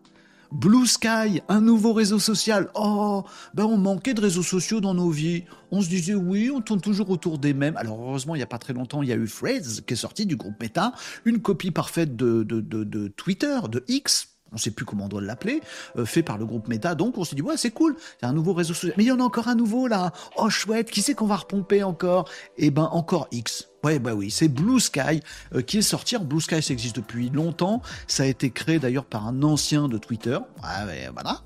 Blue 0.51 0.87
Sky, 0.87 1.43
un 1.51 1.61
nouveau 1.61 1.93
réseau 1.93 2.19
social. 2.19 2.71
Oh, 2.75 3.25
ben 3.53 3.65
on 3.65 3.77
manquait 3.77 4.15
de 4.15 4.23
réseaux 4.23 4.43
sociaux 4.43 4.81
dans 4.81 4.95
nos 4.95 5.11
vies. 5.11 5.45
On 5.71 5.83
se 5.83 5.91
disait 5.91 6.15
oui, 6.15 6.51
on 6.51 6.63
tourne 6.63 6.81
toujours 6.81 7.11
autour 7.11 7.37
des 7.37 7.53
mêmes. 7.53 7.77
Alors 7.77 8.01
heureusement, 8.01 8.35
il 8.35 8.39
n'y 8.39 8.43
a 8.43 8.47
pas 8.47 8.57
très 8.57 8.73
longtemps, 8.73 9.03
il 9.03 9.11
y 9.11 9.13
a 9.13 9.17
eu 9.17 9.29
Threads 9.29 9.83
qui 9.87 9.93
est 9.93 9.97
sorti 9.99 10.25
du 10.25 10.37
groupe 10.37 10.59
Meta, 10.63 10.95
une 11.27 11.43
copie 11.43 11.73
parfaite 11.73 12.17
de 12.17 13.13
Twitter, 13.19 13.59
de 13.71 13.85
X, 13.87 14.30
on 14.53 14.57
sait 14.57 14.71
plus 14.71 14.85
comment 14.85 15.05
on 15.05 15.09
doit 15.09 15.21
l'appeler, 15.21 15.61
euh, 15.97 16.05
fait 16.05 16.23
par 16.23 16.39
le 16.39 16.47
groupe 16.47 16.69
Meta. 16.69 16.95
Donc 16.95 17.19
on 17.19 17.25
s'est 17.25 17.37
dit 17.37 17.43
ouais 17.43 17.57
c'est 17.57 17.71
cool, 17.71 17.97
c'est 18.21 18.27
un 18.27 18.33
nouveau 18.33 18.53
réseau 18.53 18.75
social. 18.75 18.95
Mais 18.97 19.05
il 19.05 19.09
y 19.09 19.13
en 19.13 19.21
a 19.21 19.25
encore 19.25 19.49
un 19.49 19.55
nouveau 19.55 19.87
là. 19.87 20.13
Oh 20.37 20.51
chouette, 20.51 20.91
qui 20.91 21.03
c'est 21.03 21.15
qu'on 21.15 21.27
va 21.27 21.37
repomper 21.37 21.83
encore? 21.83 22.29
Eh 22.57 22.71
ben 22.71 22.89
encore 22.93 23.29
X. 23.31 23.70
Ouais, 23.83 23.99
bah 23.99 24.15
oui, 24.15 24.31
c'est 24.31 24.49
Blue 24.49 24.79
Sky 24.79 25.21
euh, 25.55 25.63
qui 25.63 25.79
est 25.79 25.83
sorti. 25.83 26.17
Blue 26.19 26.41
Sky, 26.41 26.61
ça 26.61 26.73
existe 26.73 26.97
depuis 26.97 27.31
longtemps. 27.31 27.81
Ça 28.07 28.25
a 28.25 28.27
été 28.27 28.51
créé 28.51 28.79
d'ailleurs 28.79 29.07
par 29.07 29.27
un 29.27 29.43
ancien 29.43 29.89
de 29.89 29.97
Twitter. 29.97 30.39
Ouais, 30.63 31.09
voilà, 31.15 31.41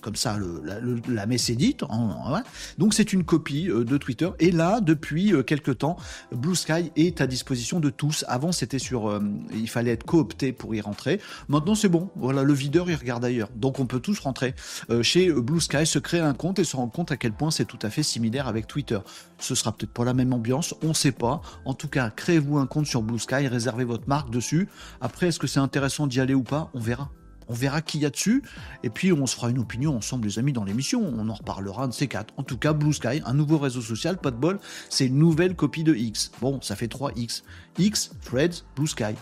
comme 0.00 0.14
ça, 0.14 0.36
le, 0.36 0.62
la, 0.64 0.78
le, 0.78 1.00
la 1.08 1.26
messe 1.26 1.50
est 1.50 1.56
dite. 1.56 1.82
Hein, 1.90 2.42
Donc 2.78 2.94
c'est 2.94 3.12
une 3.12 3.24
copie 3.24 3.68
euh, 3.68 3.84
de 3.84 3.96
Twitter. 3.96 4.30
Et 4.38 4.52
là, 4.52 4.80
depuis 4.80 5.32
euh, 5.34 5.42
quelques 5.42 5.78
temps, 5.78 5.96
Blue 6.30 6.54
Sky 6.54 6.92
est 6.94 7.20
à 7.20 7.26
disposition 7.26 7.80
de 7.80 7.90
tous. 7.90 8.24
Avant, 8.28 8.52
c'était 8.52 8.78
sur, 8.78 9.20
il 9.52 9.68
fallait 9.68 9.92
être 9.92 10.04
coopté 10.04 10.52
pour 10.52 10.74
y 10.74 10.80
rentrer. 10.80 11.20
Maintenant, 11.48 11.74
c'est 11.74 11.88
bon. 11.88 12.10
Voilà, 12.14 12.44
le 12.44 12.52
videur, 12.52 12.88
il 12.90 12.96
regarde 12.96 13.24
ailleurs. 13.24 13.48
Donc 13.56 13.80
on 13.80 13.86
peut 13.86 14.00
tous 14.00 14.20
rentrer 14.20 14.54
chez 15.02 15.32
Blue 15.32 15.60
Sky, 15.60 15.84
se 15.86 15.98
créer 15.98 16.20
un 16.20 16.34
compte 16.34 16.58
et 16.58 16.64
se 16.64 16.76
rendre 16.76 16.92
compte 16.92 17.10
à 17.10 17.16
quel 17.16 17.32
point 17.32 17.50
c'est 17.50 17.64
tout 17.64 17.78
à 17.82 17.90
fait 17.90 18.02
similaire 18.02 18.46
avec 18.46 18.66
Twitter. 18.66 18.98
Ce 19.42 19.56
sera 19.56 19.72
peut-être 19.72 19.92
pas 19.92 20.04
la 20.04 20.14
même 20.14 20.32
ambiance, 20.32 20.72
on 20.84 20.94
sait 20.94 21.10
pas. 21.10 21.42
En 21.64 21.74
tout 21.74 21.88
cas, 21.88 22.10
créez-vous 22.10 22.58
un 22.58 22.66
compte 22.66 22.86
sur 22.86 23.02
Blue 23.02 23.18
Sky, 23.18 23.48
réservez 23.48 23.82
votre 23.82 24.08
marque 24.08 24.30
dessus. 24.30 24.68
Après, 25.00 25.26
est-ce 25.26 25.40
que 25.40 25.48
c'est 25.48 25.58
intéressant 25.58 26.06
d'y 26.06 26.20
aller 26.20 26.32
ou 26.32 26.44
pas? 26.44 26.70
On 26.74 26.78
verra. 26.78 27.10
On 27.48 27.54
verra 27.54 27.82
qui 27.82 27.98
y 27.98 28.06
a 28.06 28.10
dessus, 28.10 28.44
et 28.84 28.88
puis 28.88 29.12
on 29.12 29.26
se 29.26 29.34
fera 29.34 29.50
une 29.50 29.58
opinion 29.58 29.96
ensemble, 29.96 30.28
les 30.28 30.38
amis, 30.38 30.52
dans 30.52 30.62
l'émission. 30.62 31.02
On 31.02 31.28
en 31.28 31.34
reparlera 31.34 31.88
de 31.88 31.92
ces 31.92 32.06
quatre. 32.06 32.32
En 32.36 32.44
tout 32.44 32.56
cas, 32.56 32.72
Blue 32.72 32.92
Sky, 32.92 33.20
un 33.26 33.34
nouveau 33.34 33.58
réseau 33.58 33.80
social, 33.80 34.16
pas 34.16 34.30
de 34.30 34.36
bol, 34.36 34.60
c'est 34.88 35.06
une 35.06 35.18
nouvelle 35.18 35.56
copie 35.56 35.82
de 35.82 35.92
X. 35.92 36.30
Bon, 36.40 36.60
ça 36.62 36.76
fait 36.76 36.86
3 36.86 37.10
X. 37.16 37.42
X, 37.78 38.12
Threads, 38.24 38.62
Blue 38.76 38.86
Sky. 38.86 39.16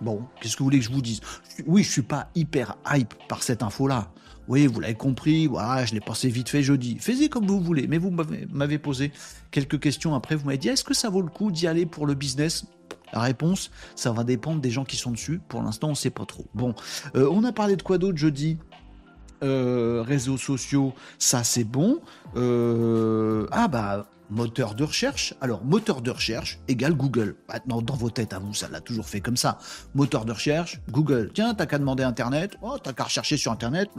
Bon, 0.00 0.24
qu'est-ce 0.40 0.56
que 0.56 0.58
vous 0.58 0.64
voulez 0.64 0.80
que 0.80 0.84
je 0.84 0.90
vous 0.90 1.00
dise? 1.00 1.20
Oui, 1.64 1.84
je 1.84 1.90
suis 1.92 2.02
pas 2.02 2.28
hyper 2.34 2.76
hype 2.92 3.14
par 3.28 3.44
cette 3.44 3.62
info-là. 3.62 4.10
Oui, 4.48 4.66
vous 4.66 4.80
l'avez 4.80 4.94
compris, 4.94 5.46
voilà, 5.46 5.84
je 5.84 5.94
l'ai 5.94 6.00
passé 6.00 6.28
vite 6.28 6.48
fait 6.48 6.62
jeudi. 6.62 6.96
Faites 6.98 7.28
comme 7.30 7.46
vous 7.46 7.60
voulez, 7.60 7.86
mais 7.86 7.98
vous 7.98 8.10
m'avez 8.50 8.78
posé 8.78 9.12
quelques 9.50 9.78
questions 9.78 10.14
après, 10.14 10.34
vous 10.34 10.46
m'avez 10.46 10.58
dit, 10.58 10.68
est-ce 10.68 10.84
que 10.84 10.94
ça 10.94 11.08
vaut 11.10 11.22
le 11.22 11.28
coup 11.28 11.52
d'y 11.52 11.66
aller 11.66 11.86
pour 11.86 12.06
le 12.06 12.14
business? 12.14 12.66
La 13.12 13.20
réponse, 13.20 13.70
ça 13.94 14.10
va 14.10 14.24
dépendre 14.24 14.60
des 14.60 14.70
gens 14.70 14.84
qui 14.84 14.96
sont 14.96 15.10
dessus. 15.10 15.40
Pour 15.48 15.62
l'instant, 15.62 15.88
on 15.88 15.90
ne 15.90 15.96
sait 15.96 16.10
pas 16.10 16.24
trop. 16.24 16.46
Bon, 16.54 16.74
euh, 17.14 17.28
on 17.30 17.44
a 17.44 17.52
parlé 17.52 17.76
de 17.76 17.82
quoi 17.82 17.98
d'autre 17.98 18.16
jeudi? 18.16 18.56
Euh, 19.42 20.02
Réseaux 20.06 20.38
sociaux, 20.38 20.94
ça 21.18 21.44
c'est 21.44 21.64
bon. 21.64 22.00
Euh, 22.36 23.46
ah 23.50 23.68
bah 23.68 24.06
moteur 24.30 24.74
de 24.74 24.84
recherche. 24.84 25.34
Alors, 25.40 25.64
moteur 25.64 26.00
de 26.00 26.10
recherche 26.10 26.58
égale 26.68 26.94
Google. 26.94 27.36
Maintenant, 27.48 27.82
dans 27.82 27.94
vos 27.94 28.10
têtes 28.10 28.32
à 28.32 28.38
vous, 28.38 28.54
ça 28.54 28.68
l'a 28.68 28.80
toujours 28.80 29.06
fait 29.06 29.20
comme 29.20 29.36
ça. 29.36 29.58
Moteur 29.94 30.24
de 30.24 30.32
recherche, 30.32 30.80
Google. 30.90 31.30
Tiens, 31.34 31.54
t'as 31.54 31.66
qu'à 31.66 31.78
demander 31.78 32.02
Internet. 32.02 32.56
Oh, 32.62 32.76
t'as 32.82 32.92
qu'à 32.92 33.04
rechercher 33.04 33.36
sur 33.36 33.52
Internet. 33.52 33.90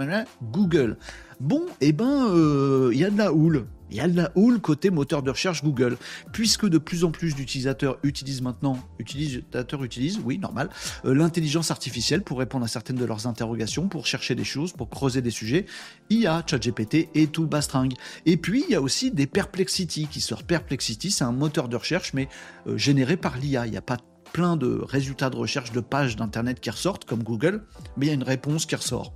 Google. 0.41 0.97
Bon, 1.43 1.65
eh 1.81 1.91
ben, 1.91 2.29
il 2.29 2.39
euh, 2.39 2.93
y 2.93 3.03
a 3.03 3.09
de 3.09 3.17
la 3.17 3.33
houle. 3.33 3.65
Il 3.91 3.97
y 3.97 3.99
a 3.99 4.07
de 4.07 4.15
la 4.15 4.31
houle 4.35 4.61
côté 4.61 4.89
moteur 4.91 5.23
de 5.23 5.29
recherche 5.29 5.61
Google, 5.61 5.97
puisque 6.31 6.65
de 6.65 6.77
plus 6.77 7.03
en 7.03 7.11
plus 7.11 7.35
d'utilisateurs 7.35 7.97
utilisent 8.03 8.41
maintenant, 8.41 8.79
utilisateurs 8.97 9.83
utilisent, 9.83 10.21
oui, 10.23 10.39
normal, 10.39 10.69
euh, 11.03 11.13
l'intelligence 11.13 11.69
artificielle 11.69 12.21
pour 12.23 12.39
répondre 12.39 12.63
à 12.63 12.69
certaines 12.69 12.95
de 12.95 13.03
leurs 13.03 13.27
interrogations, 13.27 13.89
pour 13.89 14.07
chercher 14.07 14.35
des 14.35 14.45
choses, 14.45 14.71
pour 14.71 14.89
creuser 14.89 15.21
des 15.21 15.31
sujets. 15.31 15.65
IA, 16.09 16.45
ChatGPT 16.49 17.09
et 17.13 17.27
tout 17.27 17.41
le 17.41 17.49
bastringue. 17.49 17.95
Et 18.25 18.37
puis, 18.37 18.63
il 18.65 18.71
y 18.71 18.75
a 18.75 18.81
aussi 18.81 19.11
des 19.11 19.27
Perplexity 19.27 20.07
qui 20.07 20.21
sortent. 20.21 20.45
Perplexity, 20.45 21.11
c'est 21.11 21.25
un 21.25 21.33
moteur 21.33 21.67
de 21.67 21.75
recherche, 21.75 22.13
mais 22.13 22.29
euh, 22.67 22.77
généré 22.77 23.17
par 23.17 23.37
l'IA. 23.37 23.67
Il 23.67 23.71
n'y 23.71 23.77
a 23.77 23.81
pas 23.81 23.97
plein 24.31 24.55
de 24.55 24.79
résultats 24.81 25.29
de 25.29 25.35
recherche 25.35 25.73
de 25.73 25.81
pages 25.81 26.15
d'internet 26.15 26.61
qui 26.61 26.69
ressortent 26.69 27.03
comme 27.03 27.21
Google, 27.21 27.65
mais 27.97 28.05
il 28.05 28.07
y 28.07 28.11
a 28.11 28.15
une 28.15 28.23
réponse 28.23 28.65
qui 28.65 28.75
ressort. 28.75 29.13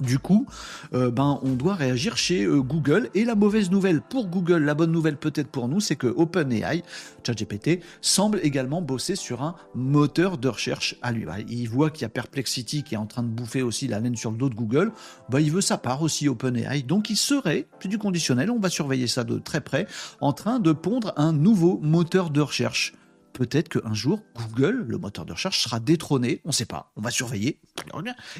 Du 0.00 0.18
coup, 0.18 0.46
euh, 0.92 1.10
ben, 1.10 1.40
on 1.42 1.52
doit 1.52 1.74
réagir 1.74 2.18
chez 2.18 2.44
euh, 2.44 2.60
Google. 2.60 3.08
Et 3.14 3.24
la 3.24 3.34
mauvaise 3.34 3.70
nouvelle 3.70 4.02
pour 4.02 4.26
Google, 4.26 4.62
la 4.64 4.74
bonne 4.74 4.92
nouvelle 4.92 5.16
peut-être 5.16 5.48
pour 5.48 5.68
nous, 5.68 5.80
c'est 5.80 5.96
que 5.96 6.06
OpenAI, 6.06 6.82
ChatGPT, 7.26 7.80
semble 8.02 8.40
également 8.42 8.82
bosser 8.82 9.16
sur 9.16 9.42
un 9.42 9.54
moteur 9.74 10.36
de 10.36 10.48
recherche 10.48 10.96
à 11.00 11.12
lui. 11.12 11.24
Ben, 11.24 11.38
il 11.48 11.68
voit 11.68 11.90
qu'il 11.90 12.02
y 12.02 12.04
a 12.04 12.10
Perplexity 12.10 12.82
qui 12.82 12.94
est 12.94 12.98
en 12.98 13.06
train 13.06 13.22
de 13.22 13.28
bouffer 13.28 13.62
aussi 13.62 13.88
la 13.88 14.00
laine 14.00 14.16
sur 14.16 14.30
le 14.30 14.36
dos 14.36 14.50
de 14.50 14.54
Google. 14.54 14.92
Ben, 15.30 15.40
il 15.40 15.50
veut 15.50 15.62
sa 15.62 15.78
part 15.78 16.02
aussi 16.02 16.28
OpenAI. 16.28 16.82
Donc 16.82 17.08
il 17.08 17.16
serait, 17.16 17.66
c'est 17.80 17.88
du 17.88 17.98
conditionnel, 17.98 18.50
on 18.50 18.58
va 18.58 18.68
surveiller 18.68 19.06
ça 19.06 19.24
de 19.24 19.38
très 19.38 19.62
près, 19.62 19.86
en 20.20 20.32
train 20.32 20.60
de 20.60 20.72
pondre 20.72 21.14
un 21.16 21.32
nouveau 21.32 21.78
moteur 21.82 22.30
de 22.30 22.40
recherche 22.42 22.92
peut-être 23.36 23.68
qu'un 23.68 23.92
jour, 23.92 24.22
Google, 24.34 24.86
le 24.88 24.96
moteur 24.96 25.26
de 25.26 25.32
recherche, 25.32 25.62
sera 25.62 25.78
détrôné. 25.78 26.40
On 26.44 26.48
ne 26.48 26.54
sait 26.54 26.64
pas. 26.64 26.90
On 26.96 27.02
va 27.02 27.10
surveiller 27.10 27.60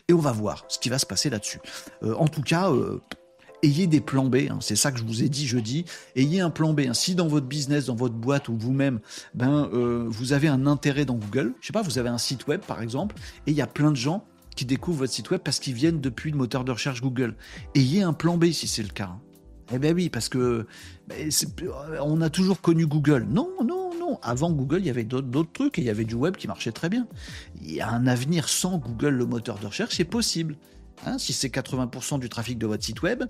et 0.09 0.13
on 0.13 0.19
va 0.19 0.33
voir 0.33 0.65
ce 0.69 0.79
qui 0.79 0.89
va 0.89 0.99
se 0.99 1.07
passer 1.07 1.29
là-dessus. 1.29 1.61
Euh, 2.03 2.15
en 2.15 2.29
tout 2.29 2.41
cas, 2.41 2.71
euh, 2.71 3.01
ayez 3.63 3.87
des 3.87 4.01
plans 4.01 4.25
B. 4.25 4.37
Hein. 4.51 4.59
c'est 4.61 4.75
ça 4.75 4.93
que 4.93 4.99
je 4.99 5.05
vous 5.05 5.23
ai 5.23 5.29
dit 5.29 5.47
jeudi. 5.47 5.85
Ayez 6.15 6.41
un 6.41 6.49
plan 6.49 6.73
B. 6.73 6.81
Hein. 6.89 6.95
Si 6.95 7.15
dans 7.15 7.29
votre 7.29 7.47
business, 7.47 7.87
dans 7.87 7.95
votre 7.95 8.15
boîte 8.15 8.49
ou 8.49 8.57
vous-même, 8.57 9.01
ben, 9.35 9.69
euh, 9.75 10.07
vous 10.09 10.33
avez 10.33 10.49
un 10.49 10.67
intérêt 10.67 11.05
dans 11.05 11.17
Google, 11.17 11.53
je 11.61 11.67
sais 11.67 11.73
pas, 11.75 11.83
vous 11.83 11.99
avez 11.99 12.09
un 12.09 12.19
site 12.19 12.47
web 12.47 12.63
par 12.63 12.81
exemple, 12.81 13.17
et 13.47 13.51
il 13.51 13.57
y 13.57 13.63
a 13.63 13.67
plein 13.67 13.91
de 13.91 13.97
gens 13.97 14.25
qui 14.57 14.65
découvrent 14.65 15.01
votre 15.01 15.13
site 15.13 15.31
web 15.31 15.43
parce 15.45 15.61
qu'ils 15.61 15.75
viennent 15.75 16.01
depuis 16.01 16.31
le 16.31 16.39
moteur 16.39 16.65
de 16.65 16.73
recherche 16.73 17.03
Google. 17.03 17.37
Ayez 17.75 18.03
un 18.03 18.15
plan 18.15 18.39
B 18.39 18.47
si 18.53 18.67
c'est 18.67 18.83
le 18.83 18.89
cas. 18.89 19.11
Hein. 19.13 19.21
Eh 19.73 19.79
bien 19.79 19.93
oui, 19.93 20.09
parce 20.09 20.29
que 20.29 20.67
ben, 21.09 21.31
on 22.01 22.23
a 22.23 22.31
toujours 22.31 22.61
connu 22.61 22.87
Google. 22.87 23.27
Non, 23.29 23.51
non, 23.65 23.86
Avant 24.23 24.51
Google, 24.51 24.81
il 24.81 24.87
y 24.87 24.91
avait 24.91 25.05
d'autres 25.05 25.53
trucs 25.53 25.79
et 25.79 25.83
il 25.83 25.87
y 25.87 25.91
avait 25.91 26.05
du 26.05 26.15
web 26.15 26.37
qui 26.37 26.47
marchait 26.47 26.73
très 26.73 26.89
bien. 26.89 27.07
Il 27.63 27.73
y 27.73 27.81
a 27.81 27.91
un 27.91 28.07
avenir 28.07 28.49
sans 28.49 28.79
Google, 28.79 29.11
le 29.11 29.27
moteur 29.27 29.59
de 29.59 29.67
recherche, 29.67 29.97
c'est 29.97 30.05
possible. 30.05 30.57
Hein, 31.05 31.19
si 31.19 31.33
c'est 31.33 31.49
80% 31.49 32.19
du 32.19 32.29
trafic 32.29 32.59
de 32.59 32.67
votre 32.67 32.83
site 32.83 33.03
web, 33.03 33.25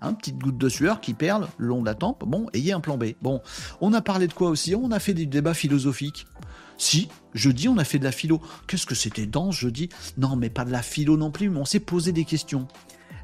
hein, 0.00 0.14
petite 0.14 0.38
goutte 0.38 0.56
de 0.56 0.68
sueur 0.68 1.00
qui 1.00 1.12
perle 1.12 1.48
le 1.58 1.66
long 1.68 1.80
de 1.80 1.86
la 1.86 1.94
tempe, 1.94 2.24
bon, 2.26 2.46
ayez 2.54 2.72
un 2.72 2.80
plan 2.80 2.96
B. 2.96 3.12
Bon, 3.20 3.42
on 3.80 3.92
a 3.92 4.00
parlé 4.00 4.26
de 4.26 4.32
quoi 4.32 4.48
aussi? 4.48 4.74
On 4.74 4.90
a 4.90 4.98
fait 4.98 5.14
des 5.14 5.26
débats 5.26 5.54
philosophiques. 5.54 6.26
Si, 6.78 7.08
jeudi, 7.34 7.68
on 7.68 7.76
a 7.76 7.84
fait 7.84 7.98
de 7.98 8.04
la 8.04 8.12
philo. 8.12 8.40
Qu'est-ce 8.66 8.86
que 8.86 8.94
c'était 8.94 9.26
dense 9.26 9.54
jeudi? 9.54 9.90
Non, 10.16 10.34
mais 10.34 10.48
pas 10.48 10.64
de 10.64 10.70
la 10.70 10.80
philo 10.80 11.18
non 11.18 11.30
plus, 11.30 11.50
mais 11.50 11.58
on 11.58 11.66
s'est 11.66 11.80
posé 11.80 12.12
des 12.12 12.24
questions. 12.24 12.68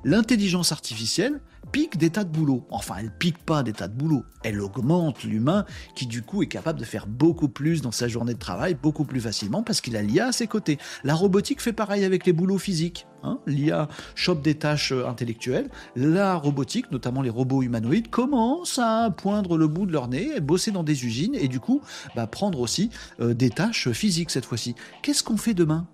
L'intelligence 0.05 0.73
artificielle, 0.73 1.41
pique 1.73 1.97
des 1.97 2.11
tas 2.11 2.25
de 2.25 2.31
boulot. 2.31 2.67
Enfin, 2.71 2.97
elle 2.99 3.11
pique 3.11 3.39
pas 3.39 3.63
des 3.63 3.73
tas 3.73 3.89
de 3.89 3.95
boulot. 3.95 4.25
Elle 4.43 4.61
augmente 4.61 5.25
l'humain 5.25 5.65
qui, 5.95 6.07
du 6.07 6.23
coup, 6.23 6.43
est 6.43 6.47
capable 6.47 6.79
de 6.79 6.85
faire 6.85 7.07
beaucoup 7.07 7.49
plus 7.49 7.83
dans 7.83 7.93
sa 7.93 8.09
journée 8.09 8.35
de 8.35 8.39
travail, 8.39 8.77
beaucoup 8.81 9.05
plus 9.05 9.21
facilement 9.21 9.63
parce 9.63 9.81
qu'il 9.81 9.97
a 9.97 10.03
l'IA 10.03 10.29
à 10.29 10.33
ses 10.33 10.47
côtés. 10.47 10.79
La 11.05 11.15
robotique 11.15 11.61
fait 11.61 11.73
pareil 11.73 12.05
avec 12.05 12.27
les 12.27 12.33
boulots 12.33 12.59
physiques. 12.59 13.07
Hein. 13.23 13.39
L'IA 13.47 13.89
chope 14.15 14.43
des 14.43 14.55
tâches 14.55 14.93
euh, 14.93 15.07
intellectuelles. 15.07 15.69
La 15.97 16.37
robotique, 16.37 16.91
notamment 16.91 17.23
les 17.23 17.31
robots 17.31 17.63
humanoïdes, 17.63 18.09
commence 18.09 18.79
à 18.79 19.11
poindre 19.11 19.59
le 19.59 19.69
bout 19.69 19.87
de 19.87 19.93
leur 19.93 20.09
nez, 20.09 20.41
bosser 20.41 20.71
dans 20.71 20.85
des 20.85 21.05
usines 21.05 21.35
et 21.35 21.49
du 21.49 21.61
coup, 21.61 21.83
bah, 22.15 22.27
prendre 22.27 22.61
aussi 22.61 22.91
euh, 23.21 23.35
des 23.35 23.51
tâches 23.51 23.91
physiques 23.91 24.31
cette 24.31 24.47
fois-ci. 24.47 24.75
Qu'est-ce 25.03 25.23
qu'on 25.23 25.37
fait 25.37 25.55
demain? 25.55 25.87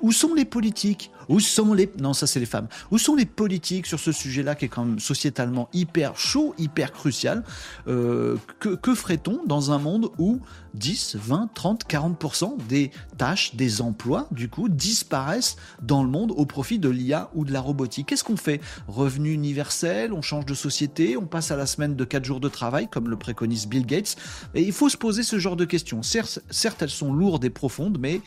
Où 0.00 0.12
sont 0.12 0.34
les 0.34 0.44
politiques? 0.44 1.10
Où 1.28 1.40
sont 1.40 1.72
les... 1.72 1.90
Non, 1.98 2.12
ça 2.12 2.26
c'est 2.26 2.40
les 2.40 2.46
femmes. 2.46 2.68
Où 2.90 2.98
sont 2.98 3.14
les 3.14 3.26
politiques 3.26 3.86
sur 3.86 3.98
ce 4.00 4.12
sujet-là 4.12 4.54
qui 4.54 4.66
est 4.66 4.68
quand 4.68 4.84
même 4.84 4.98
sociétalement 4.98 5.68
hyper 5.72 6.16
chaud, 6.16 6.54
hyper 6.58 6.92
crucial? 6.92 7.44
Euh, 7.88 8.36
Que, 8.58 8.70
que 8.74 8.94
ferait-on 8.94 9.44
dans 9.46 9.70
un 9.72 9.78
monde 9.78 10.10
où 10.18 10.40
10, 10.74 11.16
20, 11.16 11.50
30, 11.54 11.84
40% 11.88 12.56
des 12.68 12.90
tâches, 13.18 13.54
des 13.54 13.82
emplois, 13.82 14.26
du 14.30 14.48
coup, 14.48 14.68
disparaissent 14.68 15.56
dans 15.82 16.02
le 16.02 16.08
monde 16.08 16.32
au 16.36 16.46
profit 16.46 16.78
de 16.78 16.88
l'IA 16.88 17.30
ou 17.34 17.44
de 17.44 17.52
la 17.52 17.60
robotique. 17.60 18.08
Qu'est-ce 18.08 18.24
qu'on 18.24 18.36
fait? 18.36 18.60
Revenu 18.88 19.32
universel, 19.32 20.12
on 20.12 20.22
change 20.22 20.46
de 20.46 20.54
société, 20.54 21.16
on 21.16 21.26
passe 21.26 21.50
à 21.50 21.56
la 21.56 21.66
semaine 21.66 21.96
de 21.96 22.04
4 22.04 22.24
jours 22.24 22.40
de 22.40 22.48
travail, 22.48 22.88
comme 22.88 23.08
le 23.08 23.16
préconise 23.16 23.66
Bill 23.66 23.86
Gates. 23.86 24.16
Et 24.54 24.62
il 24.62 24.72
faut 24.72 24.88
se 24.88 24.96
poser 24.96 25.22
ce 25.22 25.38
genre 25.38 25.56
de 25.56 25.64
questions. 25.64 26.02
Certes, 26.02 26.40
certes 26.50 26.82
elles 26.82 26.90
sont 26.90 27.12
lourdes 27.12 27.44
et 27.44 27.50
profondes, 27.50 27.98
mais 28.00 28.20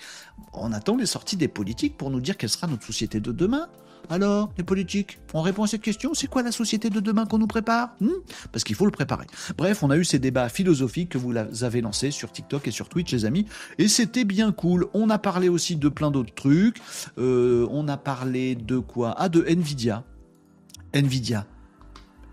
on 0.54 0.72
attend 0.74 0.98
les 0.98 1.06
sorties 1.06 1.38
des 1.38 1.48
politiques 1.48 1.98
pour 1.98 2.10
nous 2.10 2.22
dire 2.22 2.38
quelle 2.38 2.50
sera 2.50 2.68
notre 2.68 2.86
société 2.86 3.20
de 3.20 3.32
demain. 3.32 3.68
Alors, 4.10 4.52
les 4.58 4.64
politiques, 4.64 5.20
on 5.34 5.42
répond 5.42 5.64
à 5.64 5.68
cette 5.68 5.82
question, 5.82 6.14
c'est 6.14 6.28
quoi 6.28 6.44
la 6.44 6.52
société 6.52 6.90
de 6.90 7.00
demain 7.00 7.26
qu'on 7.26 7.38
nous 7.38 7.48
prépare 7.48 7.96
hmm? 8.00 8.10
Parce 8.52 8.64
qu'il 8.64 8.76
faut 8.76 8.86
le 8.86 8.92
préparer. 8.92 9.26
Bref, 9.58 9.84
on 9.84 9.90
a 9.90 9.98
eu 9.98 10.04
ces 10.04 10.20
débats 10.20 10.50
philosophiques 10.50 11.10
que 11.10 11.18
vous 11.18 11.34
avez 11.64 11.82
lancés 11.82 12.12
sur 12.12 12.32
TikTok 12.32 12.68
et 12.68 12.72
sur 12.72 12.90
Twitch, 12.90 13.12
les 13.12 13.26
amis, 13.26 13.46
et 13.78 13.88
c'était 13.88 14.26
bien 14.26 14.52
cool. 14.52 14.88
On 14.94 15.10
a 15.10 15.18
parlé 15.18 15.50
aussi 15.50 15.76
de 15.76 15.90
plein 15.90 16.12
d'autres 16.12 16.34
trucs. 16.34 16.78
Euh, 17.18 17.68
on 17.72 17.88
a 17.88 17.98
parlé 17.98 18.56
de 18.56 18.80
quoi? 18.80 19.16
Ah, 19.18 19.30
de 19.30 19.44
Nvidia. 19.48 20.04
Nvidia. 20.94 21.46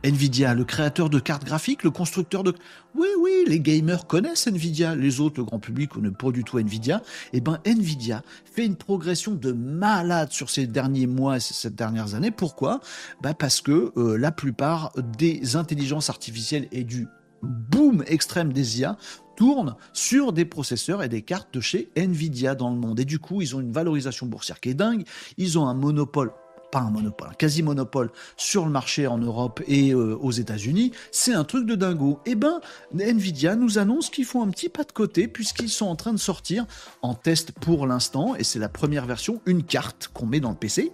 Nvidia, 0.05 0.55
le 0.55 0.65
créateur 0.65 1.11
de 1.11 1.19
cartes 1.19 1.45
graphiques, 1.45 1.85
le 1.85 1.91
constructeur 1.91 2.43
de... 2.43 2.55
Oui, 2.97 3.09
oui, 3.21 3.45
les 3.47 3.61
gamers 3.61 4.07
connaissent 4.07 4.47
Nvidia, 4.47 4.95
les 4.95 5.21
autres, 5.21 5.41
le 5.41 5.45
grand 5.45 5.61
public, 5.61 5.97
ne 5.97 6.11
pas 6.11 6.31
du 6.31 6.45
tout 6.45 6.59
Nvidia. 6.59 7.03
Eh 7.33 7.41
ben, 7.41 7.61
Nvidia 7.65 8.23
fait 8.45 8.67
une 8.67 8.77
progression 8.77 9.33
de 9.33 9.53
malade 9.53 10.33
sur 10.33 10.51
ces 10.51 10.67
derniers 10.67 11.07
mois 11.07 11.37
et 11.37 11.41
ces 11.41 11.71
dernières 11.71 12.15
années. 12.15 12.31
Pourquoi? 12.31 12.81
Bah 13.23 13.35
Parce 13.35 13.61
que 13.61 13.93
euh, 13.97 14.17
la 14.19 14.33
plupart 14.33 14.93
des 15.19 15.57
intelligences 15.57 16.11
artificielles 16.11 16.69
et 16.73 16.85
du 16.85 17.07
boom 17.43 18.05
extrême 18.07 18.53
des 18.53 18.81
IA 18.81 18.97
tournent 19.37 19.77
sur 19.93 20.33
des 20.33 20.45
processeurs 20.45 21.03
et 21.03 21.09
des 21.09 21.23
cartes 21.23 21.55
de 21.55 21.61
chez 21.61 21.91
Nvidia 21.97 22.55
dans 22.55 22.71
le 22.71 22.77
monde. 22.77 23.01
Et 23.01 23.05
du 23.05 23.19
coup, 23.19 23.41
ils 23.41 23.57
ont 23.57 23.61
une 23.61 23.73
valorisation 23.73 24.27
boursière 24.27 24.61
qui 24.61 24.71
est 24.71 24.75
dingue. 24.75 25.05
Ils 25.39 25.59
ont 25.59 25.67
un 25.67 25.75
monopole 25.75 26.33
pas 26.73 26.81
un 26.81 26.91
monopole, 26.91 27.29
un 27.29 27.35
quasi-monopole 27.35 28.11
sur 28.37 28.65
le 28.65 28.71
marché 28.71 29.07
en 29.07 29.19
Europe 29.19 29.63
et 29.69 29.93
euh, 29.93 30.17
aux 30.21 30.33
États-Unis, 30.33 30.91
c'est 31.13 31.35
un 31.35 31.45
truc 31.45 31.67
de 31.67 31.75
dingo. 31.75 32.19
Eh 32.25 32.35
ben, 32.35 32.61
Nvidia 32.99 33.55
nous 33.57 33.79
annonce 33.79 34.09
qu'ils 34.09 34.25
font 34.25 34.43
un 34.43 34.49
petit 34.49 34.71
pas 34.71 34.83
de 34.83 34.91
côté 34.91 35.29
puisqu'ils 35.29 35.69
sont 35.69 35.87
en 35.87 35.97
train 35.97 36.15
de 36.15 36.19
sortir 36.19 36.67
en 37.03 37.15
test 37.15 37.53
pour 37.53 37.87
l'instant, 37.87 38.35
et 38.37 38.43
c'est 38.43 38.59
la 38.59 38.71
première 38.71 39.05
version, 39.05 39.43
une 39.45 39.63
carte 39.63 40.11
qu'on 40.15 40.25
met 40.25 40.41
dans 40.41 40.51
le 40.51 40.57
PC, 40.57 40.93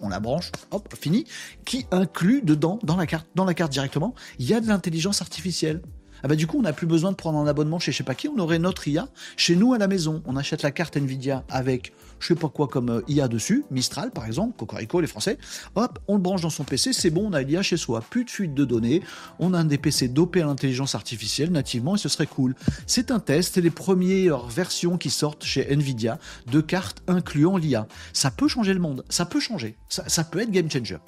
on 0.00 0.08
la 0.08 0.18
branche, 0.18 0.50
hop, 0.70 0.94
fini, 0.98 1.26
qui 1.66 1.86
inclut 1.90 2.40
dedans, 2.42 2.78
dans 2.82 2.96
la 2.96 3.06
carte, 3.06 3.26
dans 3.34 3.44
la 3.44 3.52
carte 3.52 3.70
directement, 3.70 4.14
il 4.38 4.46
y 4.46 4.54
a 4.54 4.60
de 4.60 4.66
l'intelligence 4.66 5.20
artificielle. 5.20 5.82
Ah 6.22 6.28
bah 6.28 6.34
du 6.34 6.46
coup, 6.46 6.58
on 6.58 6.62
n'a 6.62 6.72
plus 6.72 6.86
besoin 6.86 7.12
de 7.12 7.16
prendre 7.16 7.38
un 7.38 7.46
abonnement 7.46 7.78
chez 7.78 7.92
je 7.92 7.98
sais 7.98 8.04
pas 8.04 8.14
qui, 8.14 8.28
on 8.28 8.38
aurait 8.38 8.58
notre 8.58 8.88
IA 8.88 9.08
chez 9.36 9.54
nous 9.54 9.72
à 9.72 9.78
la 9.78 9.86
maison. 9.86 10.22
On 10.26 10.36
achète 10.36 10.62
la 10.62 10.72
carte 10.72 10.96
Nvidia 10.96 11.44
avec 11.48 11.92
je 12.20 12.28
sais 12.28 12.34
pas 12.34 12.48
quoi 12.48 12.68
comme 12.68 12.90
euh, 12.90 13.00
IA 13.08 13.28
dessus, 13.28 13.64
Mistral 13.70 14.10
par 14.10 14.26
exemple, 14.26 14.56
Cocorico 14.56 15.00
les 15.00 15.06
Français. 15.06 15.38
Hop, 15.74 15.98
on 16.08 16.14
le 16.14 16.20
branche 16.20 16.42
dans 16.42 16.50
son 16.50 16.64
PC, 16.64 16.92
c'est 16.92 17.10
bon, 17.10 17.28
on 17.28 17.32
a 17.32 17.42
l'IA 17.42 17.62
chez 17.62 17.76
soi. 17.76 18.02
Plus 18.08 18.24
de 18.24 18.30
fuite 18.30 18.54
de 18.54 18.64
données, 18.64 19.02
on 19.38 19.54
a 19.54 19.58
un 19.58 19.64
des 19.64 19.78
PC 19.78 20.08
dopés 20.08 20.42
à 20.42 20.46
l'intelligence 20.46 20.94
artificielle 20.94 21.50
nativement 21.50 21.94
et 21.96 21.98
ce 21.98 22.08
serait 22.08 22.26
cool. 22.26 22.54
C'est 22.86 23.10
un 23.10 23.20
test, 23.20 23.56
les 23.56 23.70
premières 23.70 24.46
versions 24.46 24.98
qui 24.98 25.10
sortent 25.10 25.44
chez 25.44 25.72
Nvidia 25.72 26.18
de 26.50 26.60
cartes 26.60 27.02
incluant 27.06 27.56
l'IA. 27.56 27.86
Ça 28.12 28.30
peut 28.30 28.48
changer 28.48 28.74
le 28.74 28.80
monde, 28.80 29.04
ça 29.08 29.24
peut 29.26 29.40
changer, 29.40 29.76
ça 29.88 30.24
peut 30.24 30.40
être 30.40 30.50
game 30.50 30.70
changer 30.70 30.98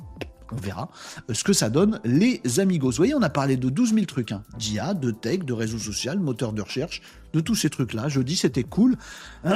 on 0.52 0.56
verra 0.56 0.88
euh, 1.28 1.34
ce 1.34 1.44
que 1.44 1.52
ça 1.52 1.70
donne 1.70 2.00
les 2.04 2.40
amigos. 2.58 2.90
Vous 2.90 2.96
voyez, 2.96 3.14
on 3.14 3.22
a 3.22 3.30
parlé 3.30 3.56
de 3.56 3.68
12 3.68 3.94
000 3.94 4.06
trucs, 4.06 4.32
hein. 4.32 4.42
d'IA, 4.58 4.94
de 4.94 5.10
tech, 5.10 5.40
de 5.40 5.52
réseau 5.52 5.78
social, 5.78 6.18
moteur 6.18 6.52
de 6.52 6.62
recherche, 6.62 7.02
de 7.32 7.40
tous 7.40 7.54
ces 7.54 7.70
trucs-là. 7.70 8.08
Je 8.08 8.20
dis 8.20 8.36
c'était 8.36 8.64
cool. 8.64 8.96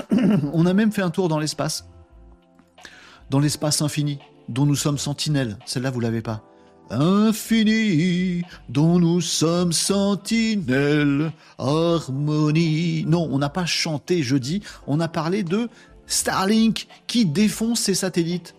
on 0.53 0.67
a 0.67 0.75
même 0.75 0.93
fait 0.93 1.03
un 1.03 1.11
tour 1.11 1.29
dans 1.29 1.39
l'espace. 1.39 1.89
Dans 3.31 3.41
l'espace 3.41 3.83
infini, 3.83 4.19
dont 4.49 4.67
nous 4.67 4.77
sommes 4.77 4.99
sentinelles. 4.99 5.59
Celle-là, 5.67 5.91
vous 5.91 6.01
l'avez 6.01 6.23
pas. 6.23 6.45
Infini, 6.91 8.43
dont 8.69 8.99
nous 8.99 9.23
sommes 9.23 9.73
sentinelles, 9.73 11.33
harmonie. 11.59 13.05
Non, 13.07 13.27
on 13.31 13.39
n'a 13.39 13.49
pas 13.49 13.65
chanté 13.65 14.23
jeudi, 14.23 14.63
on 14.87 15.01
a 15.01 15.09
parlé 15.09 15.43
de 15.43 15.69
Starlink 16.07 16.87
qui 17.07 17.25
défonce 17.25 17.81
ses 17.81 17.95
satellites. 17.95 18.55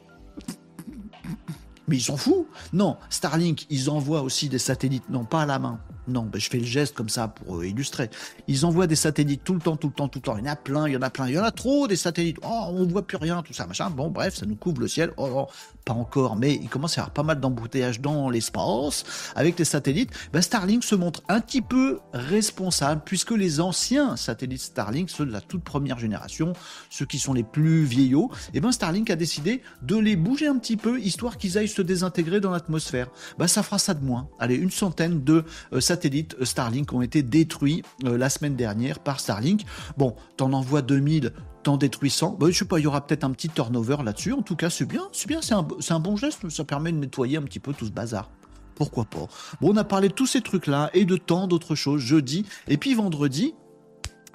Mais 1.87 1.97
ils 1.97 2.01
s'en 2.01 2.17
foutent. 2.17 2.47
Non, 2.73 2.97
Starlink, 3.09 3.65
ils 3.69 3.89
envoient 3.89 4.21
aussi 4.21 4.49
des 4.49 4.59
satellites, 4.59 5.09
non 5.09 5.25
pas 5.25 5.43
à 5.43 5.45
la 5.45 5.59
main, 5.59 5.79
non, 6.07 6.23
ben 6.23 6.39
je 6.39 6.49
fais 6.49 6.59
le 6.59 6.65
geste 6.65 6.95
comme 6.95 7.09
ça 7.09 7.27
pour 7.27 7.57
euh, 7.57 7.67
illustrer. 7.67 8.09
Ils 8.47 8.65
envoient 8.65 8.87
des 8.87 8.95
satellites 8.95 9.43
tout 9.43 9.53
le 9.53 9.59
temps, 9.59 9.75
tout 9.75 9.87
le 9.87 9.93
temps, 9.93 10.07
tout 10.07 10.19
le 10.19 10.23
temps. 10.23 10.37
Il 10.37 10.45
y 10.45 10.49
en 10.49 10.51
a 10.51 10.55
plein, 10.55 10.87
il 10.87 10.93
y 10.93 10.97
en 10.97 11.01
a 11.01 11.09
plein, 11.09 11.27
il 11.27 11.33
y 11.33 11.39
en 11.39 11.43
a 11.43 11.51
trop 11.51 11.87
des 11.87 11.95
satellites. 11.95 12.37
Oh, 12.43 12.65
on 12.69 12.85
voit 12.85 13.05
plus 13.05 13.17
rien, 13.17 13.41
tout 13.41 13.53
ça, 13.53 13.65
machin. 13.65 13.89
Bon, 13.89 14.09
bref, 14.09 14.35
ça 14.35 14.45
nous 14.45 14.55
couvre 14.55 14.81
le 14.81 14.87
ciel. 14.87 15.11
Oh, 15.17 15.29
oh 15.33 15.47
pas 15.85 15.93
encore, 15.93 16.35
mais 16.35 16.55
il 16.55 16.69
commence 16.69 16.97
à 16.97 17.01
y 17.01 17.01
avoir 17.01 17.13
pas 17.13 17.23
mal 17.23 17.39
d'embouteillages 17.39 18.01
dans 18.01 18.29
l'espace 18.29 19.03
avec 19.35 19.57
les 19.59 19.65
satellites. 19.65 20.11
Ben 20.33 20.41
Starlink 20.41 20.83
se 20.83 20.95
montre 20.95 21.21
un 21.29 21.39
petit 21.39 21.61
peu 21.61 21.99
responsable 22.13 23.01
puisque 23.05 23.31
les 23.31 23.59
anciens 23.59 24.15
satellites 24.15 24.61
Starlink, 24.61 25.09
ceux 25.09 25.25
de 25.25 25.31
la 25.31 25.41
toute 25.41 25.63
première 25.63 25.99
génération, 25.99 26.53
ceux 26.89 27.05
qui 27.05 27.19
sont 27.19 27.33
les 27.33 27.43
plus 27.43 27.83
vieillots, 27.83 28.31
et 28.53 28.57
eh 28.57 28.59
ben 28.61 28.71
Starlink 28.71 29.09
a 29.09 29.15
décidé 29.15 29.61
de 29.81 29.95
les 29.95 30.15
bouger 30.15 30.47
un 30.47 30.57
petit 30.57 30.77
peu 30.77 30.99
histoire 30.99 31.37
qu'ils 31.37 31.57
aillent 31.57 31.67
se 31.67 31.81
désintégrer 31.81 32.39
dans 32.39 32.51
l'atmosphère. 32.51 33.09
Ben 33.37 33.47
ça 33.47 33.63
fera 33.63 33.77
ça 33.77 33.93
de 33.93 34.03
moins. 34.03 34.27
Allez, 34.39 34.55
une 34.55 34.71
centaine 34.71 35.23
de 35.23 35.43
euh, 35.73 35.79
satellites 35.81 35.95
satellites 36.05 36.43
Starlink 36.43 36.93
ont 36.93 37.01
été 37.01 37.23
détruits 37.23 37.81
euh, 38.03 38.17
la 38.17 38.29
semaine 38.29 38.55
dernière 38.55 38.99
par 38.99 39.19
Starlink. 39.19 39.61
Bon, 39.97 40.15
t'en 40.37 40.53
envoies 40.53 40.81
2000, 40.81 41.31
t'en 41.65 41.77
détruis 41.77 42.09
100. 42.09 42.37
Bah, 42.39 42.47
je 42.49 42.57
sais 42.57 42.65
pas, 42.65 42.79
il 42.79 42.83
y 42.83 42.87
aura 42.87 43.05
peut-être 43.05 43.23
un 43.23 43.31
petit 43.31 43.49
turnover 43.49 43.97
là-dessus. 44.03 44.33
En 44.33 44.41
tout 44.41 44.55
cas, 44.55 44.69
c'est 44.69 44.85
bien, 44.85 45.07
c'est 45.11 45.27
bien, 45.27 45.41
c'est 45.41 45.53
un, 45.53 45.67
un 45.89 45.99
bon 45.99 46.15
geste. 46.15 46.47
Ça 46.49 46.63
permet 46.63 46.91
de 46.91 46.97
nettoyer 46.97 47.37
un 47.37 47.41
petit 47.41 47.59
peu 47.59 47.73
tout 47.73 47.85
ce 47.85 47.91
bazar 47.91 48.29
pourquoi 48.75 49.05
pas? 49.05 49.27
Bon, 49.61 49.73
on 49.73 49.77
a 49.77 49.85
parlé 49.85 50.09
de 50.09 50.13
tous 50.13 50.27
ces 50.27 50.41
trucs-là 50.41 50.89
et 50.93 51.05
de 51.05 51.15
tant 51.15 51.47
d'autres 51.47 51.75
choses 51.75 52.01
jeudi. 52.01 52.45
Et 52.67 52.75
puis 52.75 52.93
vendredi, 52.93 53.55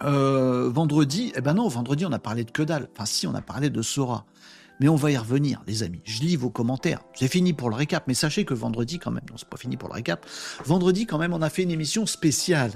euh, 0.02 0.70
vendredi, 0.70 1.30
eh 1.36 1.42
ben 1.42 1.52
non, 1.52 1.68
vendredi, 1.68 2.06
on 2.06 2.12
a 2.12 2.18
parlé 2.18 2.44
de 2.44 2.50
que 2.50 2.62
dalle. 2.62 2.88
Enfin, 2.94 3.04
si, 3.04 3.26
on 3.26 3.34
a 3.34 3.42
parlé 3.42 3.68
de 3.68 3.82
Sora. 3.82 4.24
Mais 4.80 4.88
on 4.88 4.96
va 4.96 5.10
y 5.10 5.16
revenir, 5.18 5.60
les 5.66 5.82
amis. 5.82 6.00
Je 6.04 6.22
lis 6.22 6.36
vos 6.36 6.48
commentaires. 6.48 7.00
C'est 7.12 7.28
fini 7.28 7.52
pour 7.52 7.68
le 7.68 7.76
récap, 7.76 8.04
mais 8.06 8.14
sachez 8.14 8.46
que 8.46 8.54
vendredi, 8.54 8.98
quand 8.98 9.10
même, 9.10 9.24
non, 9.28 9.36
c'est 9.36 9.48
pas 9.48 9.58
fini 9.58 9.76
pour 9.76 9.90
le 9.90 9.94
récap. 9.94 10.24
Vendredi, 10.64 11.04
quand 11.04 11.18
même, 11.18 11.34
on 11.34 11.42
a 11.42 11.50
fait 11.50 11.64
une 11.64 11.70
émission 11.70 12.06
spéciale. 12.06 12.72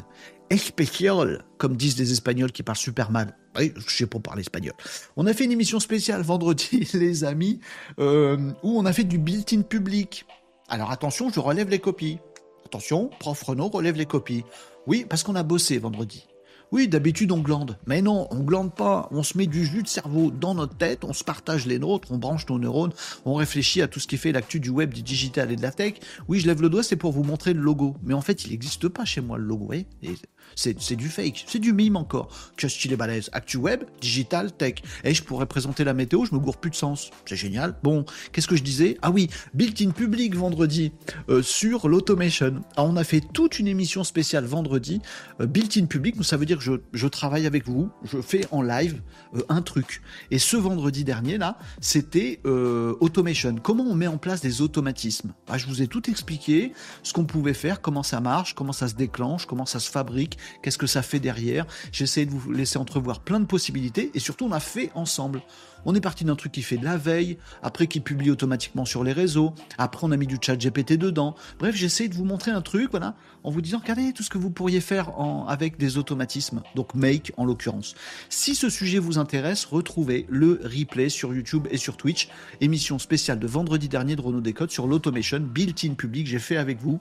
Especial, 0.51 1.45
comme 1.59 1.77
disent 1.77 1.99
les 1.99 2.13
Espagnols 2.13 2.53
qui 2.53 2.63
parlent 2.63 2.79
super 2.79 3.11
mal. 3.11 3.37
Oui, 3.59 3.73
je 3.77 3.97
sais 3.97 4.07
pas 4.07 4.19
parler 4.19 4.43
espagnol. 4.43 4.75
On 5.17 5.27
a 5.27 5.33
fait 5.33 5.45
une 5.45 5.53
émission 5.53 5.81
spéciale 5.81 6.23
vendredi, 6.23 6.89
les 6.95 7.25
amis, 7.25 7.61
euh, 7.99 8.37
où 8.63 8.79
on 8.79 8.85
a 8.85 8.93
fait 8.93 9.05
du 9.05 9.19
built-in 9.19 9.63
public. 9.63 10.27
Alors 10.69 10.91
attention, 10.91 11.31
je 11.31 11.41
relève 11.41 11.69
les 11.69 11.79
copies. 11.79 12.19
Attention, 12.67 13.11
prof 13.21 13.43
Renault 13.43 13.69
relève 13.69 13.97
les 13.97 14.07
copies. 14.07 14.45
Oui, 14.87 15.07
parce 15.09 15.23
qu'on 15.23 15.37
a 15.37 15.43
bossé 15.43 15.79
vendredi. 15.79 16.27
Oui, 16.73 16.89
d'habitude 16.89 17.31
on 17.31 17.39
glande. 17.39 17.79
Mais 17.87 18.03
non, 18.03 18.27
on 18.31 18.41
glande 18.41 18.75
pas. 18.75 19.09
On 19.13 19.23
se 19.23 19.39
met 19.39 19.47
du 19.47 19.65
jus 19.65 19.85
de 19.85 19.89
cerveau 19.89 20.33
dans 20.33 20.55
notre 20.55 20.77
tête, 20.77 21.05
on 21.05 21.13
se 21.13 21.23
partage 21.23 21.67
les 21.67 21.79
nôtres, 21.79 22.11
on 22.11 22.19
branche 22.19 22.49
nos 22.49 22.59
neurones, 22.59 22.93
on 23.25 23.35
réfléchit 23.35 23.81
à 23.81 23.87
tout 23.87 24.01
ce 24.01 24.09
qui 24.09 24.17
fait 24.17 24.33
l'actu 24.33 24.59
du 24.59 24.71
web, 24.71 24.93
du 24.93 25.03
digital 25.03 25.53
et 25.53 25.57
de 25.57 25.63
la 25.63 25.71
tech. 25.71 25.95
Oui, 26.27 26.41
je 26.41 26.49
lève 26.49 26.61
le 26.61 26.69
doigt, 26.69 26.83
c'est 26.83 26.97
pour 26.97 27.13
vous 27.13 27.23
montrer 27.23 27.53
le 27.53 27.61
logo. 27.61 27.95
Mais 28.03 28.15
en 28.15 28.21
fait, 28.21 28.45
il 28.45 28.51
n'existe 28.51 28.89
pas 28.89 29.05
chez 29.05 29.21
moi 29.21 29.39
le 29.39 29.45
logo. 29.45 29.71
Vous 30.03 30.15
c'est 30.57 30.97
du 30.97 31.09
fake, 31.09 31.45
c'est 31.47 31.59
du 31.59 31.73
mime 31.73 31.97
encore. 31.97 32.29
Que 32.57 32.69
style 32.69 32.97
balèze. 32.97 33.31
Actu 33.33 33.57
web, 33.57 33.85
digital, 34.01 34.53
tech. 34.53 34.77
Et 35.05 35.15
je 35.15 35.23
pourrais 35.23 35.47
présenter 35.47 35.85
la 35.85 35.95
météo, 35.95 36.25
je 36.25 36.35
me 36.35 36.41
gourre 36.41 36.57
plus 36.57 36.71
de 36.71 36.77
sens. 36.77 37.11
C'est 37.27 37.37
génial. 37.37 37.77
Bon, 37.83 38.05
qu'est-ce 38.33 38.49
que 38.49 38.57
je 38.57 38.63
disais? 38.63 38.99
Ah 39.03 39.11
oui, 39.11 39.29
built-in 39.55 39.91
public 39.91 40.35
vendredi 40.35 40.93
euh, 41.29 41.43
sur 41.43 41.89
l'automation. 41.89 42.63
Ah, 42.77 42.85
on 42.85 42.97
a 42.97 43.05
fait 43.05 43.21
toute 43.21 43.59
une 43.59 43.69
émission 43.69 44.05
spéciale 44.05 44.45
vendredi. 44.45 45.01
Euh, 45.41 45.47
built-in 45.47 45.87
public, 45.87 46.23
ça 46.25 46.37
veut 46.37 46.47
dire 46.47 46.59
que 46.59 46.81
je, 46.93 47.07
travaille 47.07 47.47
avec 47.47 47.67
vous, 47.67 47.91
je 48.05 48.21
fais 48.21 48.47
en 48.51 48.63
live 48.63 49.01
euh, 49.35 49.43
un 49.49 49.63
truc. 49.63 50.03
Et 50.31 50.39
ce 50.39 50.57
vendredi 50.57 51.05
dernier, 51.05 51.39
là, 51.39 51.59
c'était 51.81 52.41
automation. 52.45 53.57
Comment 53.63 53.85
on 53.85 53.95
met 53.95 54.07
en 54.07 54.19
place 54.19 54.41
des 54.41 54.63
automatismes? 54.63 55.33
Ah, 55.49 55.59
Je 55.59 55.67
vous 55.67 55.83
ai 55.83 55.87
tout 55.87 56.11
expliqué, 56.11 56.73
ce 57.03 57.13
qu'on 57.13 57.25
pouvait 57.25 57.55
faire, 57.55 57.81
comment 57.81 58.03
ça 58.03 58.21
marche, 58.21 58.55
comment 58.55 58.73
ça 58.73 58.89
se 58.89 58.95
déclenche, 58.95 59.47
comment 59.47 59.67
ça 59.67 59.81
se 59.81 59.91
fabrique 59.91 60.39
qu'est-ce 60.63 60.79
que 60.79 60.87
ça 60.87 61.03
fait 61.03 61.21
derrière? 61.21 61.67
J'ai 61.93 62.05
essayé 62.05 62.27
de 62.27 62.31
vous 62.31 62.53
laisser 62.53 62.79
entrevoir 62.79 63.21
plein 63.21 63.41
de 63.41 63.47
possibilités 63.47 64.11
et 64.15 64.19
surtout 64.19 64.47
on 64.47 64.53
a 64.53 64.61
fait 64.61 64.91
ensemble. 64.95 65.43
On 65.87 65.95
est 65.95 66.01
parti 66.01 66.25
d'un 66.25 66.35
truc 66.35 66.53
qui 66.53 66.63
fait 66.63 66.79
de 66.79 66.85
la 66.85 66.97
veille, 66.97 67.37
après 67.63 67.87
qui 67.87 68.01
publie 68.01 68.31
automatiquement 68.31 68.87
sur 68.87 69.05
les 69.05 69.13
réseaux, 69.13 69.53
après 69.77 70.07
on 70.07 70.13
a 70.13 70.17
mis 70.17 70.27
du 70.27 70.39
chat 70.41 70.57
GPT 70.57 70.95
dedans. 70.95 71.35
Bref, 71.59 71.77
j'essaie 71.77 72.09
de 72.09 72.15
vous 72.15 72.25
montrer 72.25 72.53
un 72.53 72.63
truc, 72.63 72.91
voilà, 72.91 73.17
en 73.43 73.51
vous 73.51 73.61
disant, 73.61 73.81
regardez 73.83 74.15
tout 74.15 74.23
ce 74.23 74.31
que 74.31 74.39
vous 74.39 74.49
pourriez 74.49 74.81
faire 74.81 75.11
avec 75.47 75.77
des 75.77 75.99
automatismes, 75.99 76.63
donc 76.75 76.95
Make 76.95 77.33
en 77.37 77.45
l'occurrence. 77.45 77.95
Si 78.31 78.55
ce 78.55 78.71
sujet 78.71 78.99
vous 78.99 79.19
intéresse, 79.19 79.67
retrouvez 79.67 80.25
le 80.31 80.59
replay 80.65 81.11
sur 81.11 81.35
YouTube 81.35 81.69
et 81.71 81.77
sur 81.77 81.99
Twitch, 81.99 82.31
émission 82.63 82.99
spéciale 82.99 83.39
de 83.39 83.47
vendredi 83.47 83.91
dernier 83.91 84.17
de 84.17 84.23
Renault 84.23 84.41
Décode 84.41 84.71
sur 84.71 84.87
l'automation 84.87 85.41
built-in 85.41 85.93
public, 85.93 86.27
j'ai 86.27 86.39
fait 86.39 86.57
avec 86.57 86.81
vous 86.81 86.99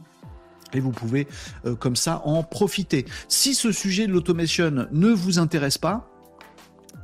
Et 0.74 0.80
vous 0.80 0.92
pouvez 0.92 1.28
euh, 1.66 1.76
comme 1.76 1.96
ça 1.96 2.22
en 2.26 2.44
profiter. 2.44 3.06
Si 3.28 3.54
ce 3.56 3.72
sujet 3.72 4.08
de 4.08 4.12
l'automation 4.12 4.88
ne 4.92 5.10
vous 5.10 5.40
intéresse 5.40 5.78
pas, 5.78 6.10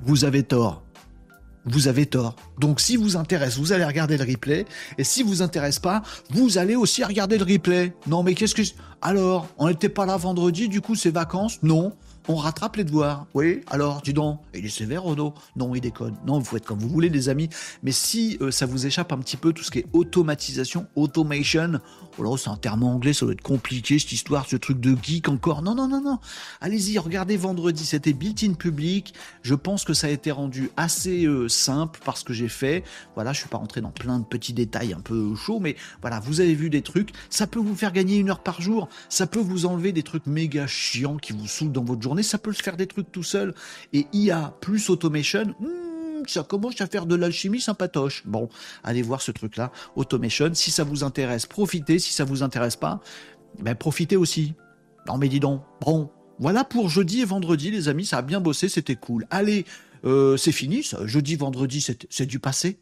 vous 0.01 0.25
avez 0.25 0.43
tort. 0.43 0.83
Vous 1.65 1.87
avez 1.87 2.05
tort. 2.05 2.35
Donc 2.57 2.79
si 2.79 2.95
vous 2.95 3.17
intéresse, 3.17 3.57
vous 3.57 3.73
allez 3.73 3.83
regarder 3.85 4.17
le 4.17 4.23
replay. 4.23 4.65
Et 4.97 5.03
si 5.03 5.23
vous 5.23 5.41
intéresse 5.41 5.77
pas, 5.77 6.01
vous 6.29 6.57
allez 6.57 6.75
aussi 6.75 7.03
regarder 7.03 7.37
le 7.37 7.45
replay. 7.45 7.93
Non 8.07 8.23
mais 8.23 8.33
qu'est-ce 8.33 8.55
que... 8.55 8.61
Alors, 9.01 9.47
on 9.57 9.67
n'était 9.67 9.89
pas 9.89 10.05
là 10.05 10.17
vendredi, 10.17 10.69
du 10.69 10.81
coup 10.81 10.95
c'est 10.95 11.11
vacances? 11.11 11.59
Non 11.61 11.93
on 12.29 12.35
rattrape 12.35 12.75
les 12.75 12.83
devoirs. 12.83 13.25
Oui, 13.33 13.61
alors, 13.67 14.03
dis 14.03 14.13
donc, 14.13 14.39
il 14.53 14.63
est 14.63 14.69
sévère, 14.69 15.01
Renaud 15.01 15.33
Non, 15.55 15.73
il 15.73 15.81
déconne. 15.81 16.15
Non, 16.27 16.37
vous 16.37 16.45
faites 16.45 16.63
comme 16.63 16.77
vous 16.77 16.87
voulez, 16.87 17.09
les 17.09 17.27
amis. 17.27 17.49
Mais 17.81 17.91
si 17.91 18.37
euh, 18.39 18.51
ça 18.51 18.67
vous 18.67 18.85
échappe 18.85 19.11
un 19.11 19.17
petit 19.17 19.35
peu, 19.35 19.51
tout 19.51 19.63
ce 19.63 19.71
qui 19.71 19.79
est 19.79 19.87
automatisation, 19.93 20.85
automation, 20.95 21.79
oh 22.19 22.23
là, 22.23 22.37
c'est 22.37 22.51
un 22.51 22.55
terme 22.55 22.83
anglais, 22.83 23.13
ça 23.13 23.25
doit 23.25 23.33
être 23.33 23.41
compliqué, 23.41 23.97
cette 23.97 24.11
histoire, 24.11 24.45
ce 24.47 24.57
truc 24.57 24.79
de 24.79 24.95
geek 25.01 25.27
encore. 25.27 25.63
Non, 25.63 25.73
non, 25.73 25.87
non, 25.87 26.01
non. 26.01 26.19
Allez-y, 26.61 26.99
regardez 26.99 27.35
vendredi, 27.35 27.83
c'était 27.83 28.13
built-in 28.13 28.53
public. 28.53 29.15
Je 29.41 29.55
pense 29.55 29.83
que 29.83 29.95
ça 29.95 30.05
a 30.05 30.11
été 30.11 30.29
rendu 30.29 30.69
assez 30.77 31.25
euh, 31.25 31.49
simple 31.49 31.99
parce 32.05 32.23
que 32.23 32.33
j'ai 32.33 32.47
fait. 32.47 32.83
Voilà, 33.15 33.33
je 33.33 33.39
suis 33.39 33.49
pas 33.49 33.57
rentré 33.57 33.81
dans 33.81 33.89
plein 33.89 34.19
de 34.19 34.25
petits 34.25 34.53
détails 34.53 34.93
un 34.93 35.01
peu 35.01 35.33
chauds, 35.33 35.59
mais 35.59 35.75
voilà, 36.01 36.19
vous 36.19 36.41
avez 36.41 36.53
vu 36.53 36.69
des 36.69 36.83
trucs. 36.83 37.09
Ça 37.31 37.47
peut 37.47 37.59
vous 37.59 37.75
faire 37.75 37.91
gagner 37.91 38.17
une 38.17 38.29
heure 38.29 38.43
par 38.43 38.61
jour. 38.61 38.87
Ça 39.09 39.25
peut 39.25 39.39
vous 39.39 39.65
enlever 39.65 39.93
des 39.93 40.03
trucs 40.03 40.27
méga 40.27 40.67
chiants 40.67 41.17
qui 41.17 41.33
vous 41.33 41.47
saoulent 41.47 41.71
dans 41.71 41.83
votre 41.83 42.03
journée 42.03 42.18
ça 42.23 42.37
peut 42.37 42.53
se 42.53 42.63
faire 42.63 42.77
des 42.77 42.87
trucs 42.87 43.11
tout 43.11 43.23
seul. 43.23 43.53
Et 43.93 44.07
IA 44.13 44.53
plus 44.61 44.89
automation, 44.89 45.55
hmm, 45.59 46.27
ça 46.27 46.43
commence 46.43 46.79
à 46.81 46.87
faire 46.87 47.05
de 47.05 47.15
l'alchimie 47.15 47.61
sympatoche. 47.61 48.23
Bon, 48.25 48.49
allez 48.83 49.01
voir 49.01 49.21
ce 49.21 49.31
truc-là, 49.31 49.71
automation. 49.95 50.51
Si 50.53 50.71
ça 50.71 50.83
vous 50.83 51.03
intéresse, 51.03 51.45
profitez. 51.45 51.99
Si 51.99 52.13
ça 52.13 52.23
vous 52.23 52.43
intéresse 52.43 52.75
pas, 52.75 53.01
ben 53.59 53.75
profitez 53.75 54.15
aussi. 54.15 54.53
Non 55.07 55.17
mais 55.17 55.29
dis 55.29 55.39
donc, 55.39 55.63
bon, 55.81 56.09
voilà 56.39 56.63
pour 56.63 56.89
jeudi 56.89 57.21
et 57.21 57.25
vendredi, 57.25 57.71
les 57.71 57.89
amis, 57.89 58.05
ça 58.05 58.17
a 58.17 58.21
bien 58.21 58.39
bossé, 58.39 58.69
c'était 58.69 58.95
cool. 58.95 59.25
Allez, 59.29 59.65
euh, 60.05 60.37
c'est 60.37 60.51
fini, 60.51 60.83
ça. 60.83 61.05
jeudi, 61.05 61.35
vendredi, 61.35 61.85
c'est 62.09 62.25
du 62.25 62.39
passé. 62.39 62.79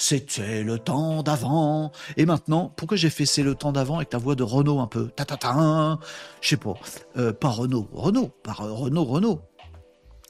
C'était 0.00 0.62
le 0.62 0.78
temps 0.78 1.24
d'avant. 1.24 1.90
Et 2.16 2.24
maintenant, 2.24 2.72
pourquoi 2.76 2.96
j'ai 2.96 3.10
fait 3.10 3.26
c'est 3.26 3.42
le 3.42 3.56
temps 3.56 3.72
d'avant 3.72 3.96
avec 3.96 4.08
ta 4.08 4.18
voix 4.18 4.36
de 4.36 4.44
Renault 4.44 4.78
un 4.78 4.86
peu 4.86 5.08
ta 5.08 5.24
ta 5.24 5.36
ta 5.36 5.98
Je 6.40 6.50
sais 6.50 6.56
pas. 6.56 6.74
Euh, 7.16 7.32
pas 7.32 7.48
Renault. 7.48 7.88
Renault. 7.92 8.30
Pas 8.44 8.52
Renault, 8.52 9.04
Renault. 9.04 9.40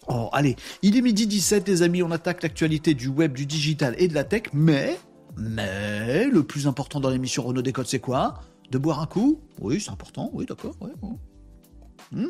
Oh, 0.08 0.30
allez. 0.32 0.56
Il 0.80 0.96
est 0.96 1.02
midi 1.02 1.26
17, 1.26 1.68
les 1.68 1.82
amis. 1.82 2.02
On 2.02 2.10
attaque 2.10 2.42
l'actualité 2.42 2.94
du 2.94 3.08
web, 3.08 3.34
du 3.34 3.44
digital 3.44 3.94
et 3.98 4.08
de 4.08 4.14
la 4.14 4.24
tech. 4.24 4.44
Mais, 4.54 4.98
mais, 5.36 6.28
le 6.28 6.42
plus 6.42 6.66
important 6.66 6.98
dans 6.98 7.10
l'émission 7.10 7.42
Renault 7.42 7.60
Décode, 7.60 7.86
c'est 7.86 8.00
quoi? 8.00 8.40
De 8.70 8.78
boire 8.78 9.00
un 9.00 9.06
coup? 9.06 9.42
Oui, 9.60 9.82
c'est 9.82 9.90
important. 9.90 10.30
Oui, 10.32 10.46
d'accord. 10.46 10.76
Hmm? 12.10 12.28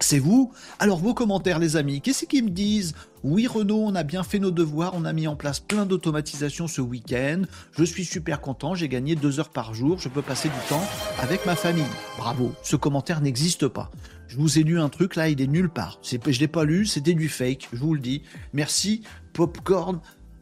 C'est 0.00 0.18
vous? 0.18 0.52
Alors 0.78 0.98
vos 0.98 1.14
commentaires 1.14 1.58
les 1.58 1.76
amis, 1.76 2.00
qu'est-ce 2.00 2.26
qu'ils 2.26 2.44
me 2.44 2.50
disent? 2.50 2.94
Oui 3.22 3.46
Renault, 3.46 3.82
on 3.84 3.94
a 3.94 4.02
bien 4.02 4.22
fait 4.22 4.38
nos 4.38 4.50
devoirs, 4.50 4.92
on 4.94 5.04
a 5.04 5.12
mis 5.12 5.26
en 5.26 5.36
place 5.36 5.58
plein 5.58 5.86
d'automatisation 5.86 6.66
ce 6.68 6.80
week-end, 6.80 7.42
je 7.76 7.84
suis 7.84 8.04
super 8.04 8.40
content, 8.40 8.74
j'ai 8.74 8.88
gagné 8.88 9.16
deux 9.16 9.40
heures 9.40 9.48
par 9.48 9.74
jour, 9.74 9.98
je 9.98 10.08
peux 10.08 10.22
passer 10.22 10.48
du 10.48 10.68
temps 10.68 10.84
avec 11.20 11.46
ma 11.46 11.56
famille. 11.56 11.82
Bravo, 12.18 12.52
ce 12.62 12.76
commentaire 12.76 13.20
n'existe 13.20 13.68
pas. 13.68 13.90
Je 14.28 14.36
vous 14.36 14.58
ai 14.58 14.64
lu 14.64 14.78
un 14.78 14.88
truc 14.88 15.16
là, 15.16 15.28
il 15.28 15.40
est 15.40 15.46
nulle 15.46 15.70
part. 15.70 15.98
je 16.02 16.40
l'ai 16.40 16.48
pas 16.48 16.64
lu, 16.64 16.84
c'était 16.86 17.14
du 17.14 17.28
fake, 17.28 17.68
je 17.72 17.78
vous 17.78 17.94
le 17.94 18.00
dis. 18.00 18.22
Merci, 18.52 19.02
popcorn, 19.32 20.00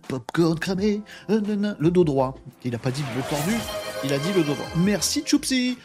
popcorn 0.09 0.59
cramé, 0.59 1.03
euh, 1.31 1.75
le 1.79 1.90
dos 1.90 2.05
droit. 2.05 2.35
Il 2.64 2.73
n'a 2.73 2.79
pas 2.79 2.90
dit 2.90 3.05
le 3.17 3.23
tordu, 3.31 3.55
il 4.05 4.12
a 4.12 4.19
dit 4.19 4.33
le 4.35 4.43
dos 4.43 4.55
droit. 4.55 4.69
Merci 4.77 5.23
Choupsi 5.25 5.79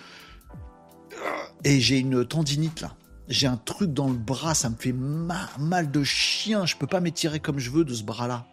Et 1.63 1.79
j'ai 1.79 1.99
une 1.99 2.25
tendinite 2.25 2.81
là 2.81 2.95
j'ai 3.29 3.47
un 3.47 3.57
truc 3.57 3.93
dans 3.93 4.07
le 4.07 4.17
bras, 4.17 4.55
ça 4.55 4.69
me 4.69 4.75
fait 4.75 4.93
mal, 4.93 5.91
de 5.91 6.03
chien, 6.03 6.65
je 6.65 6.75
peux 6.75 6.87
pas 6.87 6.99
m'étirer 6.99 7.39
comme 7.39 7.59
je 7.59 7.69
veux 7.69 7.85
de 7.85 7.93
ce 7.93 8.03
bras-là. 8.03 8.45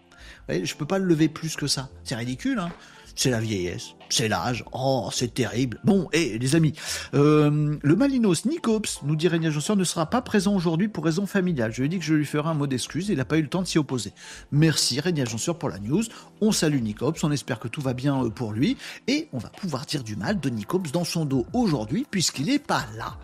Je 0.49 0.75
peux 0.75 0.87
pas 0.87 0.99
le 0.99 1.07
lever 1.07 1.29
plus 1.29 1.57
que 1.57 1.67
ça. 1.67 1.89
C'est 2.05 2.15
ridicule, 2.15 2.59
hein 2.59 2.71
c'est 3.17 3.31
la 3.31 3.41
vieillesse, 3.41 3.95
c'est 4.11 4.29
l'âge, 4.29 4.63
oh, 4.73 5.09
c'est 5.11 5.33
terrible. 5.33 5.81
Bon, 5.85 6.07
et 6.13 6.39
les 6.39 6.55
amis, 6.55 6.75
euh, 7.15 7.77
le 7.81 7.97
Malinos 7.97 8.45
Nicops, 8.45 9.01
nous 9.05 9.17
dit 9.17 9.27
Régnier 9.27 9.51
Josseur, 9.51 9.75
ne 9.75 9.85
sera 9.85 10.07
pas 10.07 10.21
présent 10.21 10.55
aujourd'hui 10.55 10.89
pour 10.89 11.05
raison 11.05 11.25
familiale. 11.27 11.73
Je 11.73 11.81
lui 11.81 11.87
ai 11.87 11.89
dit 11.89 11.99
que 11.99 12.05
je 12.05 12.15
lui 12.15 12.27
ferai 12.27 12.51
un 12.51 12.55
mot 12.55 12.67
d'excuse, 12.67 13.09
il 13.09 13.17
n'a 13.17 13.25
pas 13.25 13.39
eu 13.39 13.43
le 13.43 13.49
temps 13.49 13.63
de 13.63 13.67
s'y 13.67 13.79
opposer. 13.79 14.13
Merci 14.53 15.01
Régnier 15.01 15.25
Josseur 15.25 15.59
pour 15.59 15.71
la 15.71 15.79
news, 15.79 16.05
on 16.43 16.53
salue 16.53 16.81
Nicops, 16.81 17.25
on 17.25 17.33
espère 17.33 17.59
que 17.59 17.69
tout 17.69 17.81
va 17.81 17.95
bien 17.95 18.23
euh, 18.23 18.29
pour 18.29 18.53
lui, 18.53 18.77
et 19.09 19.29
on 19.33 19.39
va 19.39 19.49
pouvoir 19.49 19.87
dire 19.87 20.05
du 20.05 20.15
mal 20.15 20.39
de 20.39 20.51
Nicops 20.51 20.93
dans 20.93 21.05
son 21.05 21.25
dos 21.25 21.47
aujourd'hui, 21.55 22.07
puisqu'il 22.11 22.47
n'est 22.47 22.59
pas 22.59 22.85
là. 22.99 23.17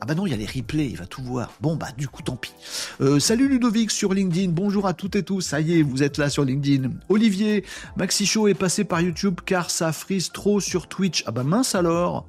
Ah 0.00 0.06
bah 0.06 0.14
non, 0.14 0.26
il 0.26 0.30
y 0.30 0.34
a 0.34 0.36
les 0.36 0.46
replays, 0.46 0.88
il 0.90 0.96
va 0.96 1.06
tout 1.06 1.22
voir. 1.22 1.52
Bon 1.60 1.74
bah 1.76 1.88
du 1.96 2.06
coup 2.06 2.22
tant 2.22 2.36
pis. 2.36 2.52
Euh, 3.00 3.18
salut 3.18 3.48
Ludovic 3.48 3.90
sur 3.90 4.12
LinkedIn, 4.12 4.52
bonjour 4.52 4.86
à 4.86 4.92
toutes 4.92 5.16
et 5.16 5.22
tous, 5.22 5.40
ça 5.40 5.60
y 5.60 5.78
est, 5.78 5.82
vous 5.82 6.02
êtes 6.02 6.18
là 6.18 6.28
sur 6.28 6.44
LinkedIn. 6.44 6.90
Olivier, 7.08 7.64
Maxi 7.96 8.26
Show 8.26 8.46
est 8.48 8.54
passé 8.54 8.84
par 8.84 9.00
YouTube 9.00 9.40
car 9.46 9.70
ça 9.70 9.92
frise 9.92 10.32
trop 10.32 10.60
sur 10.60 10.86
Twitch. 10.86 11.24
Ah 11.26 11.30
bah 11.30 11.44
mince 11.44 11.74
alors. 11.74 12.26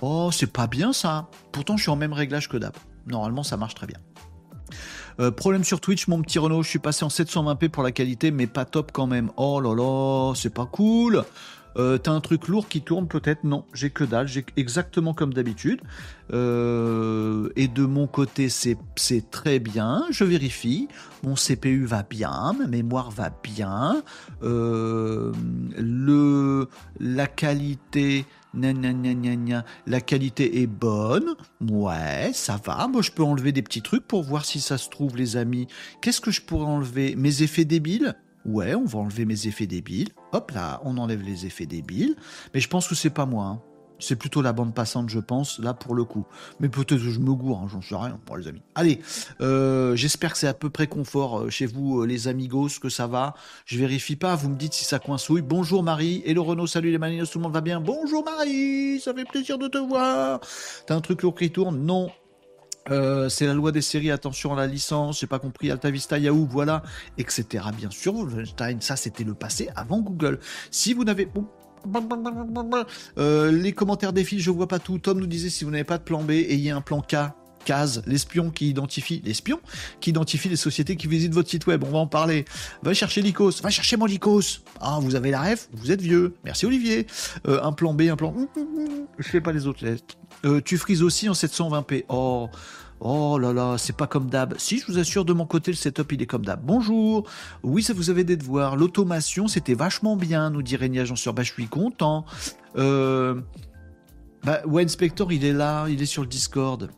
Oh, 0.00 0.30
c'est 0.32 0.52
pas 0.52 0.68
bien 0.68 0.92
ça. 0.92 1.28
Pourtant 1.50 1.76
je 1.76 1.82
suis 1.82 1.90
en 1.90 1.96
même 1.96 2.12
réglage 2.12 2.48
que 2.48 2.56
d'hab. 2.56 2.74
Normalement 3.06 3.42
ça 3.42 3.56
marche 3.56 3.74
très 3.74 3.88
bien. 3.88 3.98
Euh, 5.18 5.32
problème 5.32 5.64
sur 5.64 5.80
Twitch, 5.80 6.06
mon 6.06 6.22
petit 6.22 6.38
Renault, 6.38 6.62
je 6.62 6.68
suis 6.68 6.78
passé 6.78 7.04
en 7.04 7.08
720p 7.08 7.68
pour 7.70 7.82
la 7.82 7.90
qualité, 7.90 8.30
mais 8.30 8.46
pas 8.46 8.64
top 8.64 8.92
quand 8.92 9.06
même. 9.06 9.30
Oh 9.36 9.60
là 9.60 9.74
là, 9.74 10.32
c'est 10.36 10.54
pas 10.54 10.66
cool. 10.66 11.24
Euh, 11.76 11.98
t'as 11.98 12.12
un 12.12 12.20
truc 12.20 12.48
lourd 12.48 12.68
qui 12.68 12.82
tourne 12.82 13.06
peut-être? 13.08 13.44
Non, 13.44 13.64
j'ai 13.74 13.90
que 13.90 14.04
dalle, 14.04 14.28
j'ai 14.28 14.44
exactement 14.56 15.14
comme 15.14 15.32
d'habitude. 15.32 15.80
Euh, 16.32 17.48
et 17.56 17.68
de 17.68 17.84
mon 17.84 18.06
côté, 18.06 18.48
c'est 18.48 18.76
très 19.30 19.58
bien. 19.58 20.04
Je 20.10 20.24
vérifie. 20.24 20.88
Mon 21.22 21.34
CPU 21.34 21.84
va 21.84 22.02
bien, 22.02 22.54
ma 22.58 22.66
mémoire 22.66 23.10
va 23.10 23.30
bien. 23.42 24.02
Euh, 24.42 25.32
le, 25.76 26.68
la 26.98 27.26
qualité. 27.26 28.24
la 28.54 30.00
qualité 30.00 30.62
est 30.62 30.66
bonne. 30.66 31.34
Ouais, 31.60 32.30
ça 32.32 32.58
va. 32.64 32.88
Moi, 32.88 33.02
je 33.02 33.10
peux 33.10 33.22
enlever 33.22 33.52
des 33.52 33.62
petits 33.62 33.82
trucs 33.82 34.06
pour 34.06 34.22
voir 34.22 34.44
si 34.44 34.60
ça 34.60 34.78
se 34.78 34.88
trouve, 34.88 35.16
les 35.16 35.36
amis. 35.36 35.66
Qu'est-ce 36.00 36.20
que 36.20 36.30
je 36.30 36.40
pourrais 36.40 36.66
enlever? 36.66 37.16
Mes 37.16 37.42
effets 37.42 37.64
débiles? 37.64 38.16
Ouais, 38.44 38.74
on 38.74 38.84
va 38.84 38.98
enlever 38.98 39.24
mes 39.24 39.46
effets 39.46 39.66
débiles. 39.66 40.08
Hop 40.32 40.50
là, 40.52 40.80
on 40.84 40.96
enlève 40.98 41.22
les 41.22 41.46
effets 41.46 41.66
débiles. 41.66 42.16
Mais 42.54 42.60
je 42.60 42.68
pense 42.68 42.88
que 42.88 42.94
c'est 42.94 43.10
pas 43.10 43.26
moi. 43.26 43.44
Hein. 43.44 43.60
C'est 44.02 44.16
plutôt 44.16 44.40
la 44.40 44.52
bande 44.52 44.74
passante, 44.74 45.10
je 45.10 45.18
pense, 45.18 45.58
là 45.58 45.74
pour 45.74 45.94
le 45.94 46.04
coup. 46.04 46.24
Mais 46.58 46.68
peut-être 46.68 47.02
que 47.02 47.10
je 47.10 47.20
me 47.20 47.34
gourre, 47.34 47.60
hein, 47.60 47.68
j'en 47.70 47.82
sais 47.82 47.94
rien 47.94 48.18
pour 48.24 48.38
les 48.38 48.48
amis. 48.48 48.62
Allez, 48.74 49.00
euh, 49.40 49.94
j'espère 49.94 50.32
que 50.32 50.38
c'est 50.38 50.46
à 50.46 50.54
peu 50.54 50.70
près 50.70 50.86
confort 50.86 51.40
euh, 51.40 51.50
chez 51.50 51.66
vous, 51.66 52.00
euh, 52.00 52.06
les 52.06 52.26
amigos, 52.26 52.78
que 52.80 52.88
ça 52.88 53.06
va. 53.06 53.34
Je 53.66 53.78
vérifie 53.78 54.16
pas, 54.16 54.34
vous 54.36 54.48
me 54.48 54.56
dites 54.56 54.72
si 54.72 54.84
ça 54.84 54.98
coincouille. 54.98 55.42
Bonjour 55.42 55.82
Marie, 55.82 56.22
et 56.24 56.32
le 56.32 56.40
Renault, 56.40 56.66
salut 56.66 56.90
les 56.90 56.98
maninos, 56.98 57.30
tout 57.30 57.38
le 57.38 57.42
monde 57.42 57.52
va 57.52 57.60
bien. 57.60 57.80
Bonjour 57.80 58.24
Marie, 58.24 59.00
ça 59.00 59.12
fait 59.12 59.26
plaisir 59.26 59.58
de 59.58 59.68
te 59.68 59.78
voir. 59.78 60.40
T'as 60.86 60.96
un 60.96 61.00
truc 61.02 61.22
lourd 61.22 61.34
qui 61.34 61.50
tourne? 61.50 61.84
Non, 61.84 62.10
euh, 62.90 63.28
c'est 63.28 63.46
la 63.46 63.54
loi 63.54 63.72
des 63.72 63.82
séries, 63.82 64.10
attention 64.10 64.52
à 64.52 64.56
la 64.56 64.66
licence, 64.66 65.20
j'ai 65.20 65.26
pas 65.26 65.38
compris, 65.38 65.70
Alta 65.70 65.90
Vista, 65.90 66.18
Yahoo, 66.18 66.46
voilà, 66.50 66.82
etc. 67.18 67.64
Bien 67.76 67.90
sûr, 67.90 68.14
Wolfenstein, 68.14 68.80
ça 68.80 68.96
c'était 68.96 69.24
le 69.24 69.34
passé 69.34 69.68
avant 69.76 70.00
Google. 70.00 70.38
Si 70.70 70.94
vous 70.94 71.04
n'avez... 71.04 71.28
Euh, 73.18 73.52
les 73.52 73.72
commentaires 73.72 74.12
défilent, 74.12 74.40
je 74.40 74.50
vois 74.50 74.68
pas 74.68 74.78
tout. 74.78 74.98
Tom 74.98 75.18
nous 75.18 75.26
disait 75.26 75.48
si 75.48 75.64
vous 75.64 75.70
n'avez 75.70 75.84
pas 75.84 75.98
de 75.98 76.02
plan 76.02 76.22
B, 76.22 76.32
ayez 76.32 76.70
un 76.70 76.80
plan 76.80 77.00
K. 77.00 77.16
Case, 77.62 78.02
l'espion 78.06 78.50
qui 78.50 78.70
identifie 78.70 79.20
l'espion 79.22 79.60
qui 80.00 80.10
identifie 80.10 80.48
les 80.48 80.56
sociétés 80.56 80.96
qui 80.96 81.06
visitent 81.08 81.34
votre 81.34 81.50
site 81.50 81.66
web. 81.66 81.84
On 81.84 81.90
va 81.90 81.98
en 81.98 82.06
parler. 82.06 82.46
Va 82.82 82.94
chercher 82.94 83.20
l'ICOS, 83.20 83.60
va 83.62 83.68
chercher 83.68 83.98
mon 83.98 84.06
l'ICOS. 84.06 84.62
Ah, 84.80 84.98
vous 85.00 85.14
avez 85.14 85.30
la 85.30 85.42
ref, 85.42 85.68
vous 85.74 85.92
êtes 85.92 86.00
vieux. 86.00 86.34
Merci 86.42 86.64
Olivier. 86.64 87.06
Euh, 87.46 87.62
un 87.62 87.72
plan 87.72 87.92
B, 87.92 88.02
un 88.10 88.16
plan. 88.16 88.34
Je 89.18 89.28
fais 89.28 89.42
pas 89.42 89.52
les 89.52 89.66
autres 89.66 89.84
lettres. 89.84 90.16
tu 90.64 90.78
frises 90.78 91.02
aussi 91.02 91.28
en 91.28 91.34
720p. 91.34 92.04
Oh, 92.08 92.48
Oh 93.00 93.38
là 93.38 93.54
là, 93.54 93.78
c'est 93.78 93.96
pas 93.96 94.06
comme 94.06 94.28
d'hab. 94.28 94.54
Si, 94.58 94.78
je 94.78 94.86
vous 94.86 94.98
assure, 94.98 95.24
de 95.24 95.32
mon 95.32 95.46
côté, 95.46 95.70
le 95.70 95.76
setup, 95.76 96.12
il 96.12 96.20
est 96.20 96.26
comme 96.26 96.44
d'hab. 96.44 96.60
Bonjour. 96.62 97.26
Oui, 97.62 97.82
ça 97.82 97.94
vous 97.94 98.10
avez 98.10 98.24
des 98.24 98.36
devoirs. 98.36 98.76
L'automation, 98.76 99.48
c'était 99.48 99.72
vachement 99.72 100.16
bien, 100.16 100.50
nous 100.50 100.62
dit 100.62 100.76
Régnier 100.76 101.00
Agenceur. 101.00 101.32
Bah, 101.32 101.42
je 101.42 101.50
suis 101.50 101.66
content. 101.66 102.26
Euh... 102.76 103.40
Bah, 104.44 104.60
ouais, 104.66 104.84
Inspector, 104.84 105.32
il 105.32 105.46
est 105.46 105.54
là, 105.54 105.86
il 105.88 106.02
est 106.02 106.06
sur 106.06 106.22
le 106.22 106.28
Discord. 106.28 106.90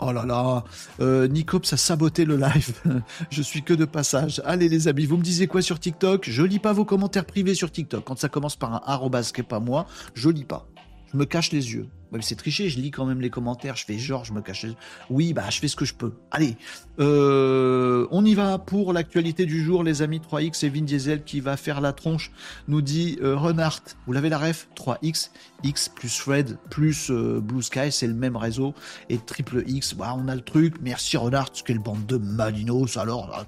Oh 0.00 0.10
là 0.10 0.24
là, 0.24 0.64
euh, 0.98 1.28
Nicops 1.28 1.72
a 1.72 1.76
saboté 1.76 2.24
le 2.24 2.36
live. 2.36 2.74
je 3.30 3.42
suis 3.42 3.62
que 3.62 3.74
de 3.74 3.84
passage. 3.84 4.42
Allez 4.44 4.68
les 4.68 4.88
amis, 4.88 5.06
vous 5.06 5.16
me 5.16 5.22
disiez 5.22 5.46
quoi 5.46 5.62
sur 5.62 5.78
TikTok? 5.78 6.28
Je 6.28 6.42
lis 6.42 6.58
pas 6.58 6.72
vos 6.72 6.84
commentaires 6.84 7.24
privés 7.24 7.54
sur 7.54 7.70
TikTok. 7.70 8.02
Quand 8.04 8.18
ça 8.18 8.28
commence 8.28 8.56
par 8.56 8.74
un 8.74 8.80
arrobas 8.84 9.30
qui 9.32 9.44
pas 9.44 9.60
moi, 9.60 9.86
je 10.14 10.28
lis 10.28 10.44
pas. 10.44 10.66
Je 11.12 11.16
me 11.16 11.24
cache 11.24 11.52
les 11.52 11.74
yeux. 11.74 11.86
C'est 12.20 12.36
triché, 12.36 12.68
je 12.68 12.78
lis 12.78 12.90
quand 12.90 13.06
même 13.06 13.20
les 13.20 13.30
commentaires, 13.30 13.76
je 13.76 13.84
fais 13.84 13.98
genre, 13.98 14.24
je 14.24 14.32
me 14.32 14.42
cache. 14.42 14.66
Oui, 15.08 15.32
bah 15.32 15.48
je 15.48 15.58
fais 15.58 15.68
ce 15.68 15.76
que 15.76 15.84
je 15.86 15.94
peux. 15.94 16.12
Allez, 16.30 16.56
euh, 16.98 18.06
on 18.10 18.24
y 18.24 18.34
va 18.34 18.58
pour 18.58 18.92
l'actualité 18.92 19.46
du 19.46 19.62
jour, 19.62 19.82
les 19.82 20.02
amis. 20.02 20.20
3X 20.20 20.66
et 20.66 20.68
Vin 20.68 20.82
Diesel 20.82 21.24
qui 21.24 21.40
va 21.40 21.56
faire 21.56 21.80
la 21.80 21.92
tronche, 21.92 22.32
nous 22.68 22.82
dit 22.82 23.18
euh, 23.22 23.36
Renard. 23.36 23.80
Vous 24.06 24.12
l'avez 24.12 24.28
la 24.28 24.38
ref? 24.38 24.68
3X, 24.76 25.30
X 25.62 25.88
plus 25.88 26.18
Fred 26.18 26.58
plus 26.70 27.10
euh, 27.10 27.40
Blue 27.40 27.62
Sky, 27.62 27.90
c'est 27.90 28.06
le 28.06 28.14
même 28.14 28.36
réseau. 28.36 28.74
Et 29.08 29.18
triple 29.18 29.64
X, 29.66 29.94
bah, 29.94 30.14
on 30.16 30.28
a 30.28 30.34
le 30.34 30.42
truc. 30.42 30.76
Merci 30.82 31.16
Renard, 31.16 31.50
quelle 31.64 31.78
bande 31.78 32.04
de 32.06 32.18
Malinos 32.18 32.96
alors. 32.96 33.44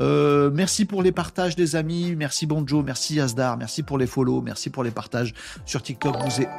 Euh, 0.00 0.50
merci 0.52 0.84
pour 0.84 1.02
les 1.02 1.12
partages, 1.12 1.56
les 1.56 1.76
amis. 1.76 2.14
Merci 2.16 2.46
Bonjo, 2.46 2.82
merci 2.82 3.20
Asdar, 3.20 3.56
merci 3.56 3.82
pour 3.82 3.98
les 3.98 4.06
follow, 4.06 4.42
merci 4.42 4.70
pour 4.70 4.84
les 4.84 4.90
partages 4.90 5.32
sur 5.64 5.82
TikTok. 5.82 6.16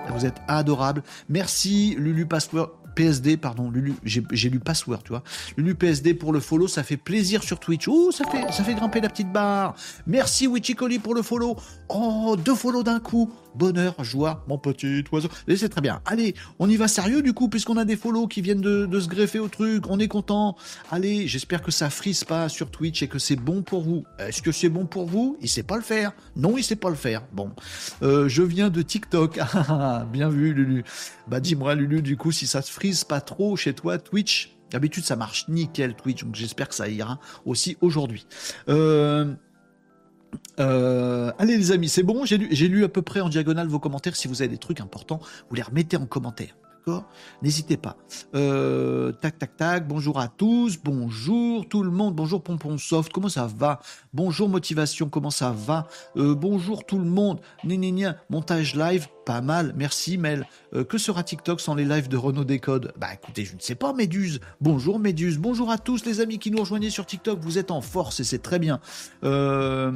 Vous 0.10 0.26
êtes, 0.26 0.36
adorables. 0.48 1.04
Merci 1.30 1.96
Lulu 1.98 2.26
Password. 2.26 2.87
PSD, 2.98 3.38
pardon, 3.38 3.70
Lulu, 3.70 3.94
j'ai 4.04 4.50
lu 4.50 4.60
Password, 4.60 5.04
tu 5.04 5.10
vois. 5.10 5.22
Lulu 5.56 5.76
PSD 5.76 6.16
pour 6.16 6.34
le 6.34 6.40
follow, 6.40 6.68
ça 6.68 6.82
fait 6.82 6.98
plaisir 6.98 7.44
sur 7.44 7.60
Twitch. 7.60 7.88
Oh, 7.88 8.10
ça 8.12 8.24
fait, 8.64 8.74
grimper 8.74 9.02
la 9.02 9.10
petite 9.10 9.32
barre. 9.32 9.76
Merci 10.08 10.48
Wichicoli 10.48 10.98
pour 10.98 11.14
le 11.14 11.22
follow. 11.22 11.56
Oh, 11.90 12.36
deux 12.44 12.56
follow 12.56 12.82
d'un 12.82 13.00
coup 13.00 13.32
bonheur, 13.58 14.04
joie, 14.04 14.44
mon 14.48 14.58
petit 14.58 15.04
oiseau. 15.12 15.30
Et 15.48 15.58
c'est 15.58 15.70
très 15.70 15.82
bien. 15.82 16.02
Allez, 16.06 16.36
on 16.60 16.70
y 16.70 16.78
va 16.78 16.88
sérieux 16.88 17.22
du 17.22 17.34
coup, 17.34 17.50
puisqu'on 17.50 17.78
a 17.78 17.86
des 17.86 17.98
follow 17.98 18.28
qui 18.28 18.42
viennent 18.42 18.62
de, 18.62 19.00
se 19.00 19.08
greffer 19.08 19.40
au 19.40 19.48
truc. 19.48 19.86
On 19.90 20.00
est 20.00 20.08
content. 20.08 20.56
Allez, 20.92 21.28
j'espère 21.28 21.62
que 21.62 21.72
ça 21.72 21.90
frise 21.90 22.24
pas 22.24 22.50
sur 22.50 22.70
Twitch 22.70 23.04
et 23.04 23.08
que 23.08 23.20
c'est 23.20 23.36
bon 23.36 23.64
pour 23.64 23.82
vous. 23.82 24.06
Est-ce 24.20 24.42
que 24.42 24.52
c'est 24.52 24.70
bon 24.70 24.86
pour 24.86 25.06
vous? 25.06 25.38
Il 25.42 25.50
sait 25.50 25.64
pas 25.64 25.76
le 25.76 25.82
faire. 25.82 26.14
Non, 26.36 26.58
il 26.58 26.64
sait 26.64 26.76
pas 26.76 26.90
le 26.90 26.96
faire. 26.96 27.24
Bon, 27.34 27.52
euh, 28.04 28.30
je 28.30 28.44
viens 28.44 28.70
de 28.70 28.82
TikTok. 28.82 29.40
Ah, 29.70 30.06
bien 30.12 30.30
vu, 30.30 30.54
Lulu. 30.54 30.84
Bah 31.28 31.40
dis-moi, 31.40 31.76
Lulu, 31.76 32.02
du 32.02 32.16
coup, 32.16 32.32
si 32.32 32.48
ça 32.48 32.62
se 32.62 32.72
frise 32.72 32.87
pas 33.08 33.22
trop 33.22 33.56
chez 33.56 33.74
toi, 33.74 33.98
Twitch. 33.98 34.58
D'habitude, 34.72 35.06
ça 35.06 35.16
marche 35.16 35.48
nickel 35.48 35.96
Twitch, 35.96 36.24
donc 36.24 36.36
j'espère 36.36 36.68
que 36.68 36.76
ça 36.76 36.90
ira 36.90 37.20
aussi 37.46 37.78
aujourd'hui. 37.82 38.28
Euh, 38.68 39.34
euh, 40.60 41.32
allez 41.38 41.56
les 41.56 41.72
amis, 41.72 41.88
c'est 41.88 42.04
bon, 42.04 42.26
j'ai 42.26 42.38
lu, 42.38 42.84
à 42.84 42.90
peu 42.90 43.02
près 43.02 43.22
en 43.22 43.30
diagonale 43.30 43.68
vos 43.68 43.80
commentaires. 43.80 44.16
Si 44.16 44.28
vous 44.28 44.42
avez 44.42 44.50
des 44.50 44.58
trucs 44.58 44.82
importants, 44.82 45.22
vous 45.50 45.56
les 45.56 45.62
remettez 45.62 45.96
en 45.96 46.06
commentaire. 46.06 46.56
N'hésitez 47.42 47.78
pas. 47.78 47.98
Euh, 48.36 49.12
tac, 49.12 49.38
tac, 49.38 49.58
tac. 49.58 49.88
Bonjour 49.88 50.20
à 50.20 50.28
tous. 50.28 50.78
Bonjour 50.84 51.68
tout 51.68 51.84
le 51.84 51.92
monde. 51.92 52.16
Bonjour 52.16 52.44
Pompon 52.44 52.78
Soft. 52.78 53.12
Comment 53.12 53.30
ça 53.30 53.48
va? 53.48 53.80
Bonjour 54.14 54.50
Motivation. 54.50 55.10
Comment 55.10 55.30
ça 55.30 55.52
va? 55.52 55.88
Euh, 56.16 56.36
Bonjour 56.36 56.86
tout 56.86 57.00
le 57.00 57.06
monde. 57.06 57.42
Nénénia. 57.64 58.18
Montage 58.30 58.76
live. 58.76 59.08
Pas 59.26 59.42
mal. 59.42 59.74
Merci 59.76 60.18
Mel. 60.18 60.48
que 60.88 60.98
sera 60.98 61.24
TikTok 61.24 61.60
sans 61.60 61.76
les 61.76 61.84
lives 61.84 62.08
de 62.08 62.16
Renault 62.16 62.46
Décode 62.46 62.94
Bah 62.98 63.14
écoutez, 63.14 63.44
je 63.44 63.56
ne 63.56 63.60
sais 63.60 63.76
pas 63.76 63.92
Méduse. 63.92 64.40
Bonjour 64.62 65.00
Méduse. 65.00 65.38
Bonjour 65.38 65.70
à 65.70 65.78
tous 65.78 66.06
les 66.06 66.22
amis 66.22 66.40
qui 66.40 66.50
nous 66.50 66.60
rejoignent 66.60 66.90
sur 66.90 67.06
TikTok. 67.06 67.40
Vous 67.42 67.58
êtes 67.58 67.72
en 67.72 67.82
force 67.82 68.22
et 68.22 68.24
c'est 68.24 68.40
très 68.40 68.60
bien. 68.60 68.80
Euh... 69.26 69.92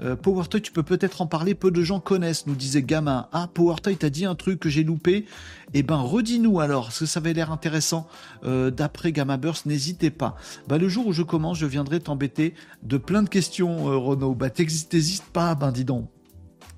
Euh, 0.00 0.16
PowerToy, 0.16 0.60
tu 0.60 0.72
peux 0.72 0.82
peut-être 0.82 1.22
en 1.22 1.26
parler, 1.26 1.54
peu 1.54 1.70
de 1.70 1.82
gens 1.82 2.00
connaissent, 2.00 2.46
nous 2.46 2.54
disait 2.54 2.82
Gamin. 2.82 3.28
Ah, 3.32 3.48
PowerToy, 3.52 3.96
t'as 3.96 4.10
dit 4.10 4.24
un 4.24 4.34
truc 4.34 4.60
que 4.60 4.68
j'ai 4.68 4.82
loupé. 4.82 5.26
Eh 5.72 5.82
ben, 5.82 5.96
redis-nous 5.96 6.60
alors, 6.60 6.86
parce 6.86 7.00
que 7.00 7.06
ça 7.06 7.20
avait 7.20 7.32
l'air 7.32 7.52
intéressant. 7.52 8.06
Euh, 8.44 8.70
d'après 8.70 9.12
Gamma 9.12 9.36
Burst, 9.36 9.66
n'hésitez 9.66 10.10
pas. 10.10 10.36
Bah, 10.68 10.78
le 10.78 10.88
jour 10.88 11.06
où 11.06 11.12
je 11.12 11.22
commence, 11.22 11.58
je 11.58 11.66
viendrai 11.66 12.00
t'embêter 12.00 12.54
de 12.82 12.96
plein 12.96 13.22
de 13.22 13.28
questions, 13.28 13.88
euh, 13.88 13.96
Renaud. 13.96 14.34
Bah, 14.34 14.50
t'hésites 14.50 15.24
pas, 15.32 15.54
ben 15.54 15.70
dis 15.70 15.84
donc. 15.84 16.08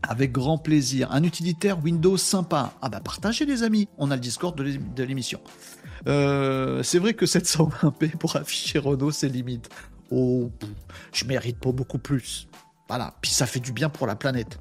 Avec 0.03 0.31
grand 0.31 0.59
plaisir. 0.59 1.11
Un 1.11 1.23
utilitaire 1.25 1.83
Windows 1.83 2.17
sympa. 2.17 2.75
Ah 2.81 2.89
bah 2.89 3.01
partagez 3.01 3.45
les 3.45 3.65
amis. 3.65 3.89
On 3.99 4.11
a 4.11 4.15
le 4.15 4.21
Discord 4.21 4.57
de 4.57 5.03
l'émission. 5.03 5.41
c'est 6.05 6.99
vrai 6.99 7.15
que 7.15 7.25
720p 7.25 8.17
pour 8.17 8.37
afficher 8.37 8.79
Renault, 8.79 9.11
c'est 9.11 9.29
limite. 9.29 9.69
Oh, 10.13 10.51
je 11.13 11.25
mérite 11.25 11.59
pas 11.59 11.73
beaucoup 11.73 11.99
plus. 11.99 12.47
Voilà, 12.89 13.15
puis 13.21 13.31
ça 13.31 13.47
fait 13.47 13.61
du 13.61 13.73
bien 13.73 13.89
pour 13.89 14.07
la 14.07 14.17
planète. 14.17 14.61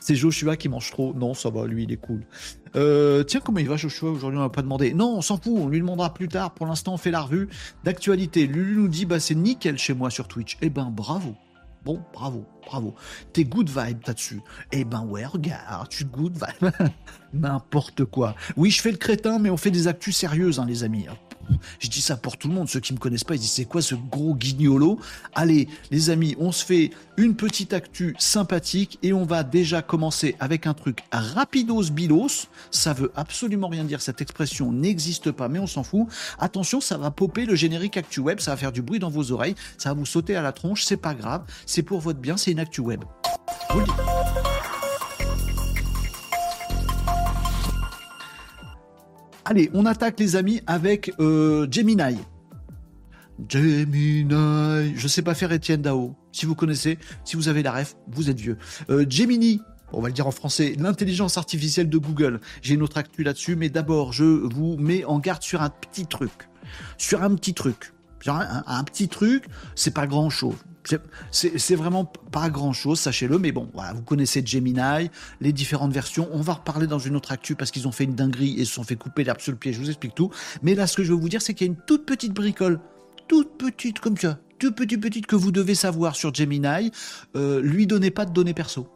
C'est 0.00 0.16
Joshua 0.16 0.56
qui 0.56 0.68
mange 0.68 0.90
trop. 0.90 1.14
Non, 1.14 1.34
ça 1.34 1.50
va, 1.50 1.66
lui, 1.66 1.84
il 1.84 1.92
est 1.92 1.96
cool. 1.96 2.26
Euh, 2.74 3.22
tiens, 3.22 3.40
comment 3.40 3.58
il 3.58 3.68
va 3.68 3.76
Joshua? 3.76 4.10
Aujourd'hui, 4.10 4.38
on 4.38 4.42
va 4.42 4.48
pas 4.48 4.62
demandé. 4.62 4.94
Non, 4.94 5.16
on 5.16 5.22
s'en 5.22 5.36
fout, 5.36 5.52
on 5.54 5.68
lui 5.68 5.78
demandera 5.78 6.12
plus 6.12 6.28
tard. 6.28 6.54
Pour 6.54 6.66
l'instant, 6.66 6.94
on 6.94 6.96
fait 6.96 7.10
la 7.10 7.20
revue 7.20 7.48
d'actualité. 7.84 8.46
Lulu 8.46 8.76
nous 8.76 8.88
dit, 8.88 9.06
bah 9.06 9.20
c'est 9.20 9.34
nickel 9.34 9.78
chez 9.78 9.94
moi 9.94 10.10
sur 10.10 10.26
Twitch. 10.26 10.58
Eh 10.60 10.70
ben, 10.70 10.90
bravo. 10.90 11.36
Bon, 11.84 12.00
bravo, 12.12 12.44
bravo. 12.64 12.94
T'es 13.32 13.44
good 13.44 13.68
vibe 13.68 14.00
là-dessus. 14.06 14.40
Eh 14.70 14.84
ben 14.84 15.02
ouais, 15.02 15.26
regarde, 15.26 15.88
tu 15.88 16.04
good 16.04 16.34
vibe. 16.34 16.70
N'importe 17.32 18.04
quoi. 18.04 18.36
Oui, 18.56 18.70
je 18.70 18.80
fais 18.80 18.92
le 18.92 18.98
crétin, 18.98 19.38
mais 19.40 19.50
on 19.50 19.56
fait 19.56 19.72
des 19.72 19.88
actus 19.88 20.16
sérieuses, 20.16 20.60
hein, 20.60 20.66
les 20.66 20.84
amis. 20.84 21.06
Je 21.78 21.88
dis 21.88 22.00
ça 22.00 22.16
pour 22.16 22.36
tout 22.36 22.48
le 22.48 22.54
monde. 22.54 22.68
Ceux 22.68 22.80
qui 22.80 22.92
me 22.92 22.98
connaissent 22.98 23.24
pas, 23.24 23.34
ils 23.34 23.40
disent 23.40 23.52
c'est 23.52 23.64
quoi 23.64 23.82
ce 23.82 23.94
gros 23.94 24.34
guignolo? 24.34 24.98
Allez, 25.34 25.68
les 25.90 26.10
amis, 26.10 26.36
on 26.38 26.52
se 26.52 26.64
fait 26.64 26.90
une 27.16 27.34
petite 27.34 27.72
actu 27.72 28.14
sympathique 28.18 28.98
et 29.02 29.12
on 29.12 29.24
va 29.24 29.42
déjà 29.42 29.82
commencer 29.82 30.36
avec 30.40 30.66
un 30.66 30.74
truc 30.74 31.00
rapidos 31.12 31.90
bilos. 31.90 32.48
Ça 32.70 32.92
veut 32.92 33.12
absolument 33.16 33.68
rien 33.68 33.84
dire. 33.84 34.00
Cette 34.00 34.20
expression 34.20 34.72
n'existe 34.72 35.30
pas, 35.30 35.48
mais 35.48 35.58
on 35.58 35.66
s'en 35.66 35.82
fout. 35.82 36.06
Attention, 36.38 36.80
ça 36.80 36.96
va 36.96 37.10
popper 37.10 37.46
le 37.46 37.54
générique 37.54 37.96
actu 37.96 38.20
web. 38.20 38.40
Ça 38.40 38.52
va 38.52 38.56
faire 38.56 38.72
du 38.72 38.82
bruit 38.82 38.98
dans 38.98 39.10
vos 39.10 39.32
oreilles. 39.32 39.54
Ça 39.78 39.90
va 39.90 39.94
vous 39.94 40.06
sauter 40.06 40.36
à 40.36 40.42
la 40.42 40.52
tronche. 40.52 40.84
C'est 40.84 40.96
pas 40.96 41.14
grave. 41.14 41.42
C'est 41.66 41.82
pour 41.82 42.00
votre 42.00 42.20
bien. 42.20 42.36
C'est 42.36 42.52
une 42.52 42.60
actu 42.60 42.80
web. 42.80 43.02
Allez, 49.44 49.70
on 49.74 49.86
attaque 49.86 50.20
les 50.20 50.36
amis 50.36 50.60
avec 50.66 51.12
euh, 51.18 51.66
Gemini. 51.70 52.18
Gemini. 53.48 54.24
Je 54.94 55.08
sais 55.08 55.22
pas 55.22 55.34
faire 55.34 55.50
Étienne 55.50 55.82
Dao. 55.82 56.14
Si 56.30 56.46
vous 56.46 56.54
connaissez, 56.54 56.98
si 57.24 57.36
vous 57.36 57.48
avez 57.48 57.62
la 57.62 57.72
ref, 57.72 57.96
vous 58.08 58.30
êtes 58.30 58.38
vieux. 58.38 58.56
Euh, 58.88 59.04
Gemini. 59.08 59.60
On 59.92 60.00
va 60.00 60.08
le 60.08 60.14
dire 60.14 60.26
en 60.26 60.30
français, 60.30 60.74
l'intelligence 60.78 61.36
artificielle 61.36 61.90
de 61.90 61.98
Google. 61.98 62.40
J'ai 62.62 62.74
une 62.74 62.82
autre 62.82 62.96
actu 62.96 63.24
là-dessus, 63.24 63.56
mais 63.56 63.68
d'abord, 63.68 64.12
je 64.12 64.24
vous 64.24 64.78
mets 64.78 65.04
en 65.04 65.18
garde 65.18 65.42
sur 65.42 65.60
un 65.60 65.68
petit 65.68 66.06
truc. 66.06 66.48
Sur 66.96 67.22
un 67.22 67.34
petit 67.34 67.52
truc. 67.52 67.92
Sur 68.22 68.36
un 68.36 68.84
petit 68.84 69.08
truc, 69.08 69.44
c'est 69.74 69.92
pas 69.92 70.06
grand 70.06 70.30
chose. 70.30 70.54
C'est 71.30 71.74
vraiment 71.74 72.04
pas 72.04 72.50
grand 72.50 72.72
chose, 72.72 72.98
sachez-le, 72.98 73.38
mais 73.38 73.52
bon, 73.52 73.68
voilà, 73.72 73.92
vous 73.92 74.02
connaissez 74.02 74.44
Gemini, 74.44 75.10
les 75.40 75.52
différentes 75.52 75.92
versions. 75.92 76.28
On 76.32 76.40
va 76.40 76.54
reparler 76.54 76.86
dans 76.86 76.98
une 76.98 77.16
autre 77.16 77.32
actu 77.32 77.54
parce 77.54 77.70
qu'ils 77.70 77.86
ont 77.86 77.92
fait 77.92 78.04
une 78.04 78.14
dinguerie 78.14 78.58
et 78.58 78.64
se 78.64 78.74
sont 78.74 78.84
fait 78.84 78.96
couper 78.96 79.24
l'herbe 79.24 79.40
sur 79.40 79.52
le 79.52 79.58
pied. 79.58 79.72
Je 79.72 79.80
vous 79.80 79.88
explique 79.88 80.14
tout. 80.14 80.30
Mais 80.62 80.74
là, 80.74 80.86
ce 80.86 80.96
que 80.96 81.04
je 81.04 81.12
veux 81.12 81.18
vous 81.18 81.28
dire, 81.28 81.42
c'est 81.42 81.54
qu'il 81.54 81.66
y 81.66 81.70
a 81.70 81.72
une 81.72 81.80
toute 81.86 82.04
petite 82.04 82.32
bricole, 82.32 82.80
toute 83.28 83.56
petite 83.58 84.00
comme 84.00 84.16
ça, 84.16 84.38
toute 84.58 84.76
petite 84.76 85.00
petite 85.00 85.26
que 85.26 85.36
vous 85.36 85.52
devez 85.52 85.74
savoir 85.74 86.16
sur 86.16 86.34
Gemini. 86.34 86.90
Euh, 87.36 87.60
lui 87.60 87.86
donnez 87.86 88.10
pas 88.10 88.24
de 88.24 88.32
données 88.32 88.54
perso. 88.54 88.88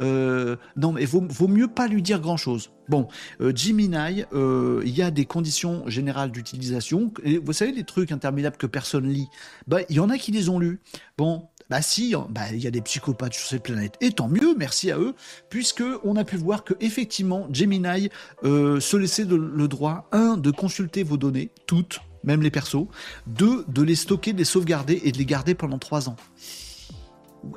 Euh, 0.00 0.56
non, 0.76 0.92
mais 0.92 1.04
vaut, 1.04 1.24
vaut 1.28 1.48
mieux 1.48 1.68
pas 1.68 1.88
lui 1.88 2.02
dire 2.02 2.20
grand 2.20 2.36
chose. 2.36 2.70
Bon, 2.88 3.08
euh, 3.40 3.52
Gemini, 3.54 4.24
euh, 4.32 4.82
il 4.84 4.96
y 4.96 5.02
a 5.02 5.10
des 5.10 5.24
conditions 5.24 5.88
générales 5.88 6.30
d'utilisation. 6.30 7.12
Vous 7.44 7.52
savez, 7.52 7.72
les 7.72 7.84
trucs 7.84 8.12
interminables 8.12 8.56
que 8.56 8.66
personne 8.66 9.08
lit, 9.08 9.28
bah, 9.66 9.80
il 9.88 9.96
y 9.96 10.00
en 10.00 10.08
a 10.10 10.18
qui 10.18 10.32
les 10.32 10.48
ont 10.48 10.58
lus. 10.58 10.80
Bon, 11.16 11.48
bah 11.68 11.82
si, 11.82 12.14
hein, 12.14 12.26
bah, 12.30 12.42
il 12.52 12.62
y 12.62 12.66
a 12.66 12.70
des 12.70 12.80
psychopathes 12.80 13.34
sur 13.34 13.46
cette 13.46 13.62
planète. 13.62 13.96
Et 14.00 14.12
tant 14.12 14.28
mieux, 14.28 14.54
merci 14.56 14.90
à 14.90 14.98
eux, 14.98 15.14
puisque 15.50 15.84
on 16.04 16.16
a 16.16 16.24
pu 16.24 16.36
voir 16.36 16.64
que 16.64 16.74
effectivement, 16.80 17.46
Gemini 17.52 18.08
se 18.42 18.96
laissait 18.96 19.24
le 19.24 19.68
droit, 19.68 20.08
un, 20.12 20.36
de 20.36 20.50
consulter 20.50 21.02
vos 21.02 21.16
données, 21.16 21.50
toutes, 21.66 22.00
même 22.24 22.42
les 22.42 22.50
persos, 22.50 22.86
deux, 23.26 23.64
de 23.68 23.82
les 23.82 23.94
stocker, 23.94 24.32
de 24.32 24.38
les 24.38 24.44
sauvegarder 24.44 25.00
et 25.04 25.12
de 25.12 25.18
les 25.18 25.26
garder 25.26 25.54
pendant 25.54 25.78
trois 25.78 26.08
ans. 26.08 26.16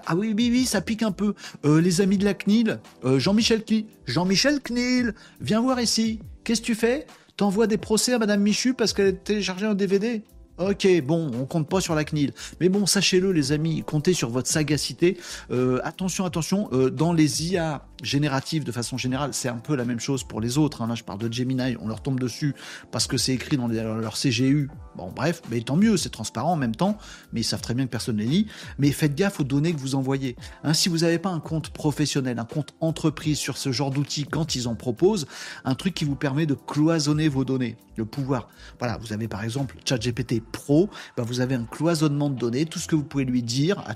Ah 0.05 0.15
oui, 0.15 0.34
oui, 0.36 0.49
oui, 0.51 0.65
ça 0.65 0.82
pique 0.82 1.03
un 1.03 1.11
peu. 1.11 1.34
Euh, 1.65 1.82
les 1.82 2.01
amis 2.01 2.17
de 2.17 2.25
la 2.25 2.34
CNIL, 2.34 2.79
euh, 3.05 3.19
Jean-Michel 3.19 3.63
qui 3.63 3.88
Jean-Michel 4.05 4.61
CNIL, 4.61 5.13
viens 5.39 5.61
voir 5.61 5.79
ici. 5.79 6.19
Qu'est-ce 6.43 6.61
que 6.61 6.65
tu 6.65 6.75
fais? 6.75 7.07
T'envoies 7.38 7.67
des 7.67 7.77
procès 7.77 8.13
à 8.13 8.19
Madame 8.19 8.41
Michu 8.41 8.73
parce 8.73 8.93
qu'elle 8.93 9.07
a 9.07 9.11
téléchargé 9.13 9.65
un 9.65 9.73
DVD 9.73 10.23
Ok, 10.57 10.88
bon, 11.03 11.32
on 11.34 11.45
compte 11.45 11.67
pas 11.67 11.82
sur 11.82 11.95
la 11.95 12.03
CNIL. 12.03 12.34
Mais 12.59 12.69
bon, 12.69 12.86
sachez-le, 12.86 13.32
les 13.32 13.51
amis, 13.51 13.84
comptez 13.84 14.13
sur 14.13 14.29
votre 14.29 14.47
sagacité. 14.47 15.17
Euh, 15.49 15.79
attention, 15.84 16.23
attention, 16.23 16.69
dans 16.91 17.13
les 17.13 17.47
IA 17.47 17.88
génératives 18.03 18.63
de 18.63 18.71
façon 18.71 18.95
générale, 18.97 19.34
c'est 19.34 19.49
un 19.49 19.57
peu 19.57 19.75
la 19.75 19.86
même 19.86 19.99
chose 19.99 20.23
pour 20.23 20.39
les 20.39 20.59
autres. 20.59 20.84
Hein. 20.84 20.88
Là, 20.88 20.93
je 20.93 21.03
parle 21.03 21.17
de 21.17 21.34
Gemini, 21.34 21.77
on 21.82 21.88
leur 21.88 22.03
tombe 22.03 22.19
dessus 22.19 22.53
parce 22.91 23.07
que 23.07 23.17
c'est 23.17 23.34
écrit 23.34 23.57
dans 23.57 23.67
leur 23.67 24.13
CGU. 24.13 24.69
Bon, 24.95 25.11
bref, 25.15 25.41
mais 25.49 25.61
tant 25.61 25.77
mieux, 25.77 25.95
c'est 25.95 26.09
transparent 26.09 26.51
en 26.51 26.57
même 26.57 26.75
temps, 26.75 26.97
mais 27.31 27.41
ils 27.41 27.45
savent 27.45 27.61
très 27.61 27.73
bien 27.73 27.85
que 27.85 27.91
personne 27.91 28.17
ne 28.17 28.23
les 28.23 28.27
lit. 28.27 28.47
Mais 28.77 28.91
faites 28.91 29.15
gaffe 29.15 29.39
aux 29.39 29.43
données 29.43 29.73
que 29.73 29.79
vous 29.79 29.95
envoyez. 29.95 30.35
Hein, 30.63 30.73
si 30.73 30.89
vous 30.89 30.99
n'avez 30.99 31.17
pas 31.17 31.29
un 31.29 31.39
compte 31.39 31.69
professionnel, 31.69 32.39
un 32.39 32.45
compte 32.45 32.73
entreprise 32.81 33.37
sur 33.37 33.57
ce 33.57 33.71
genre 33.71 33.91
d'outils 33.91 34.25
quand 34.25 34.55
ils 34.55 34.67
en 34.67 34.75
proposent, 34.75 35.27
un 35.63 35.75
truc 35.75 35.93
qui 35.93 36.05
vous 36.05 36.15
permet 36.15 36.45
de 36.45 36.53
cloisonner 36.53 37.29
vos 37.29 37.45
données, 37.45 37.77
le 37.95 38.05
pouvoir. 38.05 38.49
Voilà, 38.79 38.97
vous 38.97 39.13
avez 39.13 39.27
par 39.27 39.43
exemple 39.43 39.77
ChatGPT 39.85 40.41
Pro, 40.41 40.89
ben 41.15 41.23
vous 41.23 41.39
avez 41.39 41.55
un 41.55 41.63
cloisonnement 41.63 42.29
de 42.29 42.37
données, 42.37 42.65
tout 42.65 42.79
ce 42.79 42.87
que 42.87 42.95
vous 42.95 43.03
pouvez 43.03 43.25
lui 43.25 43.43
dire 43.43 43.83
à 43.87 43.95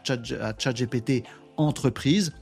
ChatGPT 0.57 1.23
entreprise 1.57 2.33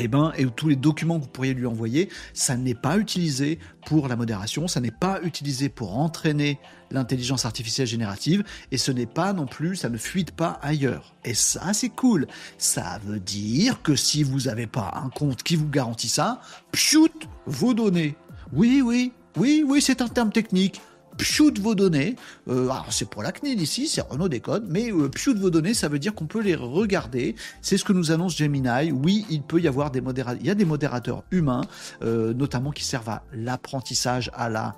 eh 0.00 0.08
ben, 0.08 0.32
et 0.36 0.46
tous 0.46 0.68
les 0.68 0.76
documents 0.76 1.18
que 1.18 1.24
vous 1.24 1.30
pourriez 1.30 1.54
lui 1.54 1.66
envoyer, 1.66 2.08
ça 2.32 2.56
n'est 2.56 2.74
pas 2.74 2.98
utilisé 2.98 3.58
pour 3.86 4.08
la 4.08 4.16
modération, 4.16 4.68
ça 4.68 4.80
n'est 4.80 4.90
pas 4.90 5.20
utilisé 5.22 5.68
pour 5.68 5.96
entraîner 5.96 6.58
l'intelligence 6.90 7.44
artificielle 7.44 7.86
générative, 7.86 8.44
et 8.70 8.78
ce 8.78 8.92
n'est 8.92 9.06
pas 9.06 9.32
non 9.32 9.46
plus, 9.46 9.76
ça 9.76 9.88
ne 9.88 9.98
fuite 9.98 10.32
pas 10.32 10.58
ailleurs. 10.62 11.14
Et 11.24 11.34
ça, 11.34 11.72
c'est 11.72 11.90
cool. 11.90 12.26
Ça 12.56 12.98
veut 13.04 13.20
dire 13.20 13.82
que 13.82 13.96
si 13.96 14.22
vous 14.22 14.42
n'avez 14.42 14.66
pas 14.66 14.92
un 15.04 15.10
compte 15.10 15.42
qui 15.42 15.56
vous 15.56 15.68
garantit 15.68 16.08
ça, 16.08 16.40
pshut, 16.72 17.28
vos 17.46 17.74
données. 17.74 18.16
Oui, 18.52 18.82
oui, 18.84 19.12
oui, 19.36 19.64
oui, 19.66 19.82
c'est 19.82 20.00
un 20.00 20.08
terme 20.08 20.32
technique 20.32 20.80
pshoot 21.18 21.58
vos 21.58 21.74
données. 21.74 22.16
Euh, 22.48 22.64
alors 22.64 22.86
c'est 22.90 23.08
pour 23.08 23.22
la 23.22 23.32
CNIL 23.32 23.60
ici, 23.60 23.88
c'est 23.88 24.00
Renault 24.00 24.28
Décode, 24.28 24.66
mais 24.68 24.90
euh, 24.90 25.10
vos 25.36 25.50
données, 25.50 25.74
ça 25.74 25.88
veut 25.88 25.98
dire 25.98 26.14
qu'on 26.14 26.26
peut 26.26 26.40
les 26.40 26.54
regarder. 26.54 27.34
C'est 27.60 27.76
ce 27.76 27.84
que 27.84 27.92
nous 27.92 28.12
annonce 28.12 28.36
Gemini. 28.36 28.92
Oui, 28.92 29.26
il 29.28 29.42
peut 29.42 29.60
y 29.60 29.68
avoir 29.68 29.90
des 29.90 30.00
modérateurs, 30.00 30.40
il 30.40 30.46
y 30.46 30.50
a 30.50 30.54
des 30.54 30.64
modérateurs 30.64 31.24
humains, 31.30 31.62
euh, 32.02 32.32
notamment 32.32 32.70
qui 32.70 32.84
servent 32.84 33.10
à 33.10 33.22
l'apprentissage, 33.32 34.30
à 34.34 34.48
la 34.48 34.76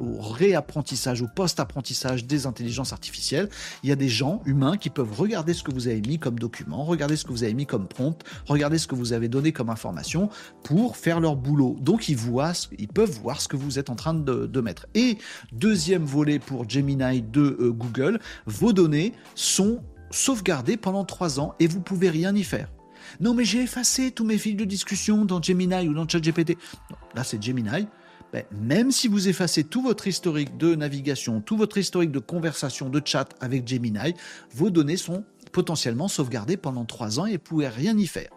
au 0.00 0.20
réapprentissage, 0.20 1.22
au 1.22 1.28
post-apprentissage 1.28 2.24
des 2.24 2.46
intelligences 2.46 2.92
artificielles. 2.92 3.48
Il 3.82 3.88
y 3.88 3.92
a 3.92 3.96
des 3.96 4.08
gens 4.08 4.42
humains 4.44 4.76
qui 4.76 4.90
peuvent 4.90 5.12
regarder 5.12 5.54
ce 5.54 5.62
que 5.62 5.72
vous 5.72 5.88
avez 5.88 6.00
mis 6.00 6.18
comme 6.18 6.38
document, 6.38 6.84
regarder 6.84 7.16
ce 7.16 7.24
que 7.24 7.32
vous 7.32 7.44
avez 7.44 7.54
mis 7.54 7.66
comme 7.66 7.86
prompt, 7.86 8.22
regarder 8.46 8.78
ce 8.78 8.86
que 8.86 8.94
vous 8.94 9.12
avez 9.12 9.28
donné 9.28 9.52
comme 9.52 9.70
information 9.70 10.30
pour 10.62 10.96
faire 10.96 11.20
leur 11.20 11.36
boulot. 11.36 11.76
Donc 11.80 12.08
ils 12.08 12.16
voient, 12.16 12.52
ils 12.78 12.88
peuvent 12.88 13.18
voir 13.22 13.40
ce 13.40 13.48
que 13.48 13.56
vous 13.56 13.78
êtes 13.78 13.90
en 13.90 13.94
train 13.94 14.14
de, 14.14 14.60
mettre. 14.60 14.86
Et 14.94 15.18
deuxième 15.52 16.04
volet 16.04 16.40
pour 16.40 16.68
Gemini 16.68 17.22
de 17.22 17.56
euh, 17.60 17.70
Google, 17.70 18.18
vos 18.46 18.72
données 18.72 19.12
sont 19.36 19.80
sauvegardées 20.10 20.76
pendant 20.76 21.04
trois 21.04 21.38
ans 21.38 21.54
et 21.60 21.68
vous 21.68 21.80
pouvez 21.80 22.10
rien 22.10 22.34
y 22.34 22.42
faire. 22.42 22.68
Non 23.20 23.34
mais 23.34 23.44
j'ai 23.44 23.62
effacé 23.62 24.10
tous 24.10 24.24
mes 24.24 24.36
fils 24.36 24.56
de 24.56 24.64
discussion 24.64 25.24
dans 25.24 25.40
Gemini 25.40 25.88
ou 25.88 25.94
dans 25.94 26.08
ChatGPT. 26.08 26.58
Là 27.14 27.22
c'est 27.22 27.40
Gemini. 27.42 27.86
Ben, 28.32 28.44
même 28.52 28.90
si 28.90 29.08
vous 29.08 29.28
effacez 29.28 29.64
tout 29.64 29.82
votre 29.82 30.06
historique 30.06 30.56
de 30.58 30.74
navigation, 30.74 31.40
tout 31.40 31.56
votre 31.56 31.78
historique 31.78 32.12
de 32.12 32.18
conversation, 32.18 32.90
de 32.90 33.00
chat 33.04 33.28
avec 33.40 33.66
Gemini, 33.66 34.14
vos 34.52 34.70
données 34.70 34.98
sont 34.98 35.24
potentiellement 35.52 36.08
sauvegardées 36.08 36.58
pendant 36.58 36.84
trois 36.84 37.20
ans 37.20 37.26
et 37.26 37.32
vous 37.32 37.38
pouvez 37.38 37.68
rien 37.68 37.96
y 37.96 38.06
faire. 38.06 38.30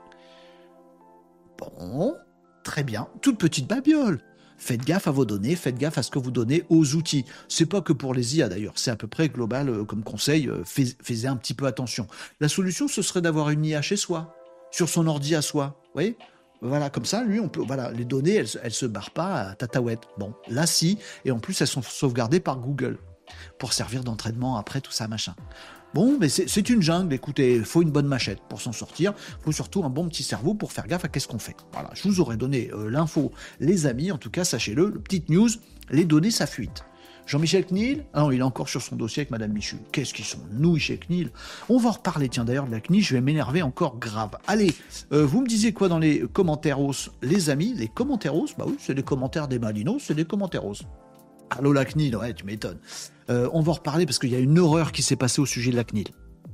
Bon, 1.57 2.15
très 2.63 2.83
bien, 2.83 3.07
toute 3.21 3.37
petite 3.37 3.67
babiole. 3.67 4.21
Faites 4.57 4.85
gaffe 4.85 5.07
à 5.07 5.11
vos 5.11 5.25
données, 5.25 5.55
faites 5.55 5.77
gaffe 5.77 5.97
à 5.97 6.03
ce 6.03 6.11
que 6.11 6.19
vous 6.19 6.29
donnez 6.29 6.63
aux 6.69 6.93
outils. 6.93 7.25
C'est 7.49 7.65
pas 7.65 7.81
que 7.81 7.93
pour 7.93 8.13
les 8.13 8.37
IA 8.37 8.47
d'ailleurs, 8.47 8.73
c'est 8.75 8.91
à 8.91 8.95
peu 8.95 9.07
près 9.07 9.27
global 9.27 9.69
euh, 9.69 9.83
comme 9.83 10.03
conseil, 10.03 10.47
euh, 10.47 10.63
faites 10.63 11.25
un 11.25 11.35
petit 11.35 11.55
peu 11.55 11.65
attention. 11.65 12.07
La 12.39 12.47
solution, 12.47 12.87
ce 12.87 13.01
serait 13.01 13.21
d'avoir 13.21 13.49
une 13.49 13.65
IA 13.65 13.81
chez 13.81 13.97
soi, 13.97 14.35
sur 14.69 14.87
son 14.87 15.07
ordi 15.07 15.33
à 15.33 15.41
soi. 15.41 15.81
Voyez? 15.93 16.15
Voilà, 16.61 16.89
comme 16.89 17.05
ça, 17.05 17.23
lui, 17.23 17.39
on 17.39 17.49
peut, 17.49 17.63
voilà, 17.65 17.91
les 17.91 18.05
données, 18.05 18.35
elles, 18.35 18.49
elles 18.63 18.71
se 18.71 18.85
barrent 18.85 19.11
pas 19.11 19.41
à 19.41 19.55
tataouette. 19.55 20.01
Bon, 20.17 20.33
là, 20.47 20.67
si, 20.67 20.99
et 21.25 21.31
en 21.31 21.39
plus, 21.39 21.59
elles 21.61 21.67
sont 21.67 21.81
sauvegardées 21.81 22.39
par 22.39 22.59
Google 22.59 22.97
pour 23.57 23.73
servir 23.73 24.03
d'entraînement 24.03 24.57
après 24.57 24.81
tout 24.81 24.91
ça, 24.91 25.07
machin. 25.07 25.35
Bon, 25.93 26.17
mais 26.19 26.29
c'est 26.29 26.69
une 26.69 26.81
jungle, 26.81 27.13
écoutez, 27.13 27.55
il 27.55 27.65
faut 27.65 27.81
une 27.81 27.91
bonne 27.91 28.07
machette 28.07 28.39
pour 28.47 28.61
s'en 28.61 28.71
sortir, 28.71 29.13
faut 29.41 29.51
surtout 29.51 29.83
un 29.83 29.89
bon 29.89 30.07
petit 30.07 30.23
cerveau 30.23 30.53
pour 30.53 30.71
faire 30.71 30.87
gaffe 30.87 31.03
à 31.03 31.09
qu'est-ce 31.09 31.27
qu'on 31.27 31.39
fait. 31.39 31.55
Voilà, 31.73 31.89
je 31.93 32.07
vous 32.07 32.21
aurais 32.21 32.37
donné 32.37 32.71
euh, 32.71 32.89
l'info, 32.89 33.33
les 33.59 33.87
amis, 33.87 34.09
en 34.09 34.17
tout 34.17 34.29
cas, 34.29 34.45
sachez-le, 34.45 34.89
le 34.89 34.99
petite 35.01 35.27
news, 35.29 35.49
les 35.89 36.05
données, 36.05 36.31
ça 36.31 36.47
fuite. 36.47 36.85
Jean-Michel 37.25 37.65
Knil 37.65 38.05
Ah 38.13 38.21
non, 38.21 38.31
il 38.31 38.39
est 38.39 38.43
encore 38.43 38.67
sur 38.69 38.81
son 38.81 38.95
dossier 38.95 39.21
avec 39.21 39.31
Madame 39.31 39.51
Michu. 39.51 39.77
Qu'est-ce 39.91 40.13
qu'ils 40.13 40.25
sont 40.25 40.39
nouilles 40.51 40.79
chez 40.79 40.97
Knil 40.97 41.29
On 41.69 41.77
va 41.77 41.91
reparler, 41.91 42.29
tiens, 42.29 42.45
d'ailleurs, 42.45 42.65
de 42.65 42.71
la 42.71 42.81
Knil, 42.81 43.03
je 43.03 43.15
vais 43.15 43.21
m'énerver 43.21 43.61
encore 43.61 43.99
grave. 43.99 44.37
Allez, 44.47 44.73
euh, 45.11 45.25
vous 45.25 45.41
me 45.41 45.47
disiez 45.47 45.73
quoi 45.73 45.87
dans 45.87 45.99
les 45.99 46.21
commentaires 46.33 46.79
les 47.21 47.49
amis 47.49 47.73
Les 47.75 47.87
commentaires 47.87 48.33
Bah 48.57 48.65
oui, 48.67 48.75
c'est 48.79 48.95
des 48.95 49.03
commentaires 49.03 49.47
des 49.47 49.59
Malinos, 49.59 50.01
c'est 50.01 50.15
des 50.15 50.25
commentaires 50.25 50.63
Allô 51.49 51.73
la 51.73 51.83
CNIL, 51.83 52.15
ouais, 52.15 52.33
tu 52.33 52.45
m'étonnes. 52.45 52.79
Euh, 53.29 53.49
on 53.53 53.61
va 53.61 53.71
en 53.71 53.75
reparler 53.75 54.05
parce 54.05 54.19
qu'il 54.19 54.31
y 54.31 54.35
a 54.35 54.39
une 54.39 54.57
horreur 54.57 54.91
qui 54.91 55.01
s'est 55.01 55.15
passée 55.17 55.41
au 55.41 55.45
sujet 55.45 55.71
de 55.71 55.75
la 55.75 55.83
CNIL. 55.83 56.07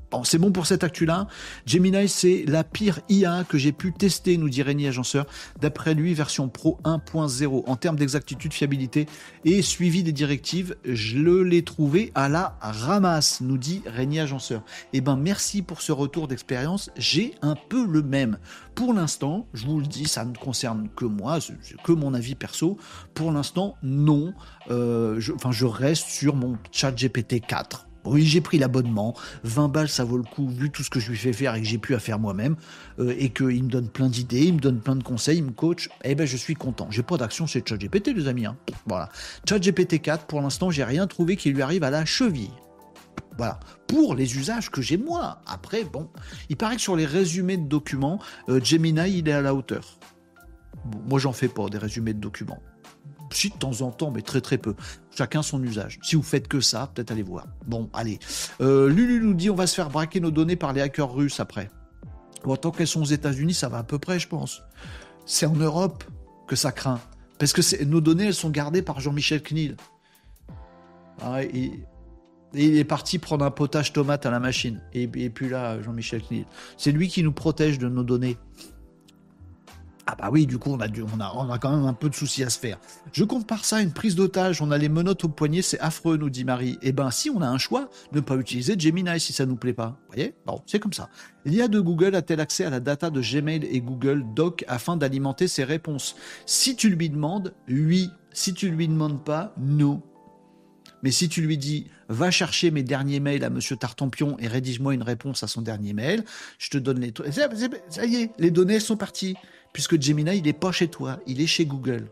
Bon, 0.09 0.23
c'est 0.23 0.37
bon 0.37 0.53
pour 0.53 0.67
cette 0.67 0.85
actu-là. 0.85 1.27
Gemini, 1.65 2.07
c'est 2.07 2.45
la 2.47 2.63
pire 2.63 3.01
IA 3.09 3.43
que 3.43 3.57
j'ai 3.57 3.73
pu 3.73 3.91
tester, 3.91 4.37
nous 4.37 4.47
dit 4.47 4.63
Rémi 4.63 4.87
Agenceur. 4.87 5.25
D'après 5.59 5.95
lui, 5.95 6.13
version 6.13 6.47
Pro 6.47 6.79
1.0. 6.85 7.63
En 7.67 7.75
termes 7.75 7.97
d'exactitude, 7.97 8.53
fiabilité 8.53 9.05
et 9.43 9.61
suivi 9.61 10.03
des 10.03 10.13
directives, 10.13 10.77
je 10.85 11.19
l'ai 11.43 11.61
trouvé 11.61 12.13
à 12.15 12.29
la 12.29 12.57
ramasse, 12.61 13.41
nous 13.41 13.57
dit 13.57 13.81
Rémi 13.85 14.19
Agenceur. 14.19 14.63
Eh 14.93 15.01
ben, 15.01 15.17
merci 15.17 15.61
pour 15.61 15.81
ce 15.81 15.91
retour 15.91 16.29
d'expérience. 16.29 16.89
J'ai 16.95 17.33
un 17.41 17.55
peu 17.55 17.85
le 17.85 18.01
même. 18.01 18.37
Pour 18.75 18.93
l'instant, 18.93 19.45
je 19.53 19.65
vous 19.65 19.81
le 19.81 19.87
dis, 19.87 20.07
ça 20.07 20.23
ne 20.23 20.35
concerne 20.35 20.87
que 20.95 21.03
moi, 21.03 21.39
que 21.83 21.91
mon 21.91 22.13
avis 22.13 22.35
perso. 22.35 22.77
Pour 23.13 23.33
l'instant, 23.33 23.75
non. 23.83 24.33
Euh, 24.71 25.19
enfin, 25.35 25.51
je 25.51 25.65
reste 25.65 26.07
sur 26.07 26.33
mon 26.33 26.57
chat 26.71 26.91
GPT 26.91 27.45
4 27.45 27.86
oui, 28.07 28.25
j'ai 28.25 28.41
pris 28.41 28.57
l'abonnement. 28.57 29.13
20 29.43 29.67
balles, 29.69 29.89
ça 29.89 30.03
vaut 30.03 30.17
le 30.17 30.23
coup, 30.23 30.47
vu 30.47 30.69
tout 30.69 30.83
ce 30.83 30.89
que 30.89 30.99
je 30.99 31.09
lui 31.09 31.17
fais 31.17 31.33
faire 31.33 31.55
et 31.55 31.61
que 31.61 31.67
j'ai 31.67 31.77
pu 31.77 31.97
faire 31.99 32.19
moi-même. 32.19 32.55
Euh, 32.99 33.13
et 33.17 33.29
qu'il 33.29 33.63
me 33.63 33.69
donne 33.69 33.89
plein 33.89 34.09
d'idées, 34.09 34.45
il 34.45 34.55
me 34.55 34.59
donne 34.59 34.79
plein 34.79 34.95
de 34.95 35.03
conseils, 35.03 35.37
il 35.37 35.43
me 35.43 35.51
coach. 35.51 35.89
Eh 36.03 36.15
ben, 36.15 36.25
je 36.25 36.37
suis 36.37 36.55
content. 36.55 36.87
J'ai 36.89 37.03
pas 37.03 37.17
d'action 37.17 37.47
chez 37.47 37.63
ChatGPT, 37.65 38.13
les 38.15 38.27
amis. 38.27 38.45
Hein. 38.45 38.57
Voilà. 38.85 39.09
ChatGPT 39.47 40.01
4, 40.01 40.25
pour 40.25 40.41
l'instant, 40.41 40.71
j'ai 40.71 40.83
rien 40.83 41.07
trouvé 41.07 41.35
qui 41.35 41.51
lui 41.51 41.61
arrive 41.61 41.83
à 41.83 41.89
la 41.89 42.05
cheville. 42.05 42.51
Voilà. 43.37 43.59
Pour 43.87 44.15
les 44.15 44.37
usages 44.37 44.69
que 44.71 44.81
j'ai 44.81 44.97
moi. 44.97 45.41
Après, 45.45 45.83
bon, 45.83 46.09
il 46.49 46.57
paraît 46.57 46.75
que 46.75 46.81
sur 46.81 46.95
les 46.95 47.05
résumés 47.05 47.57
de 47.57 47.67
documents, 47.67 48.19
euh, 48.49 48.59
Gemini, 48.63 49.19
il 49.19 49.29
est 49.29 49.33
à 49.33 49.41
la 49.41 49.53
hauteur. 49.53 49.99
moi, 51.07 51.19
j'en 51.19 51.33
fais 51.33 51.47
pas 51.47 51.69
des 51.69 51.77
résumés 51.77 52.13
de 52.13 52.19
documents. 52.19 52.61
Si, 53.32 53.49
de 53.49 53.55
temps 53.55 53.82
en 53.82 53.91
temps, 53.91 54.11
mais 54.11 54.21
très 54.21 54.41
très 54.41 54.57
peu. 54.57 54.75
Chacun 55.15 55.41
son 55.41 55.61
usage. 55.63 55.99
Si 56.01 56.15
vous 56.15 56.23
faites 56.23 56.47
que 56.47 56.61
ça, 56.61 56.91
peut-être 56.93 57.11
allez 57.11 57.23
voir. 57.23 57.47
Bon, 57.65 57.89
allez. 57.93 58.19
Euh, 58.61 58.89
Lulu 58.89 59.19
nous 59.19 59.34
dit 59.34 59.49
on 59.49 59.55
va 59.55 59.67
se 59.67 59.75
faire 59.75 59.89
braquer 59.89 60.19
nos 60.19 60.32
données 60.32 60.55
par 60.55 60.73
les 60.73 60.82
hackers 60.82 61.11
russes 61.11 61.39
après. 61.39 61.69
Bon, 62.43 62.55
tant 62.55 62.71
qu'elles 62.71 62.88
sont 62.88 63.01
aux 63.01 63.05
États-Unis, 63.05 63.53
ça 63.53 63.69
va 63.69 63.80
à 63.80 63.84
peu 63.84 63.99
près, 63.99 64.19
je 64.19 64.28
pense. 64.28 64.61
C'est 65.25 65.45
en 65.45 65.55
Europe 65.55 66.03
que 66.47 66.55
ça 66.55 66.71
craint. 66.71 66.99
Parce 67.39 67.53
que 67.53 67.84
nos 67.84 68.01
données, 68.01 68.28
elles 68.28 68.34
sont 68.34 68.49
gardées 68.49 68.82
par 68.82 68.99
Jean-Michel 68.99 69.41
Knil. 69.41 69.75
Ah, 71.21 71.43
et, 71.43 71.71
il 72.53 72.78
est 72.78 72.86
parti 72.86 73.19
prendre 73.19 73.43
un 73.43 73.51
potage 73.51 73.91
tomate 73.91 74.25
à 74.25 74.32
la 74.32 74.39
machine. 74.39 74.82
Et, 74.93 75.03
et 75.15 75.30
puis 75.30 75.49
là, 75.49 75.82
Jean-Michel 75.82 76.21
Knil. 76.21 76.45
C'est 76.78 76.91
lui 76.91 77.09
qui 77.09 77.21
nous 77.21 77.34
protège 77.34 77.78
de 77.78 77.89
nos 77.89 78.03
données. 78.03 78.38
Ah 80.09 80.15
bah 80.15 80.29
oui, 80.31 80.47
du 80.47 80.57
coup, 80.57 80.71
on 80.71 80.79
a, 80.79 80.87
on, 80.87 81.19
a, 81.19 81.33
on 81.35 81.51
a 81.51 81.57
quand 81.59 81.69
même 81.69 81.85
un 81.85 81.93
peu 81.93 82.09
de 82.09 82.15
soucis 82.15 82.41
à 82.41 82.49
se 82.49 82.57
faire. 82.57 82.79
Je 83.11 83.25
compare 83.25 83.65
ça 83.65 83.77
à 83.77 83.81
une 83.81 83.91
prise 83.91 84.15
d'otage, 84.15 84.61
on 84.61 84.71
a 84.71 84.77
les 84.77 84.87
menottes 84.87 85.25
au 85.25 85.27
poignet, 85.27 85.61
c'est 85.61 85.79
affreux, 85.81 86.15
nous 86.15 86.29
dit 86.29 86.45
Marie. 86.45 86.79
Eh 86.81 86.93
ben, 86.93 87.11
si 87.11 87.29
on 87.29 87.41
a 87.41 87.47
un 87.47 87.57
choix, 87.57 87.89
ne 88.13 88.21
pas 88.21 88.37
utiliser 88.37 88.79
Gemini 88.79 89.19
si 89.19 89.33
ça 89.33 89.45
nous 89.45 89.57
plaît 89.57 89.73
pas. 89.73 89.99
Vous 90.07 90.15
voyez? 90.15 90.33
Bon, 90.45 90.61
c'est 90.65 90.79
comme 90.79 90.93
ça. 90.93 91.09
L'IA 91.43 91.67
de 91.67 91.81
Google 91.81 92.15
a-t-elle 92.15 92.39
accès 92.39 92.63
à 92.63 92.69
la 92.69 92.79
data 92.79 93.09
de 93.09 93.19
Gmail 93.19 93.65
et 93.65 93.81
Google 93.81 94.23
Doc 94.33 94.63
afin 94.69 94.95
d'alimenter 94.95 95.49
ses 95.49 95.65
réponses? 95.65 96.15
Si 96.45 96.77
tu 96.77 96.89
lui 96.89 97.09
demandes, 97.09 97.53
oui. 97.67 98.09
Si 98.31 98.53
tu 98.53 98.69
lui 98.69 98.87
demandes 98.87 99.25
pas, 99.25 99.53
non. 99.57 100.01
Mais 101.03 101.11
si 101.11 101.27
tu 101.29 101.41
lui 101.41 101.57
dis, 101.57 101.87
va 102.07 102.31
chercher 102.31 102.71
mes 102.71 102.81
derniers 102.81 103.19
mails 103.19 103.43
à 103.43 103.49
Monsieur 103.49 103.75
Tartampion 103.75 104.37
et 104.39 104.47
rédige-moi 104.47 104.93
une 104.93 105.03
réponse 105.03 105.43
à 105.43 105.47
son 105.47 105.61
dernier 105.61 105.93
mail, 105.93 106.23
je 106.57 106.69
te 106.69 106.77
donne 106.77 106.99
les... 106.99 107.13
Ça 107.89 108.05
y 108.05 108.15
est, 108.15 108.31
les 108.39 108.51
données 108.51 108.79
sont 108.79 108.97
parties 108.97 109.35
puisque 109.78 110.01
Gemini, 110.01 110.38
il 110.38 110.43
n'est 110.45 110.53
pas 110.53 110.71
chez 110.71 110.88
toi, 110.88 111.19
il 111.28 111.39
est 111.39 111.45
chez 111.45 111.67
Google. 111.67 112.09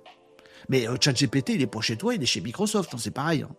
Mais 0.69 0.87
euh, 0.87 0.97
ChatGPT, 1.01 1.53
il 1.53 1.57
n'est 1.61 1.65
pas 1.65 1.81
chez 1.81 1.97
toi, 1.97 2.13
il 2.13 2.21
est 2.21 2.27
chez 2.27 2.39
Microsoft, 2.39 2.93
hein, 2.93 2.97
c'est 2.99 3.09
pareil. 3.09 3.41
Hein. 3.41 3.49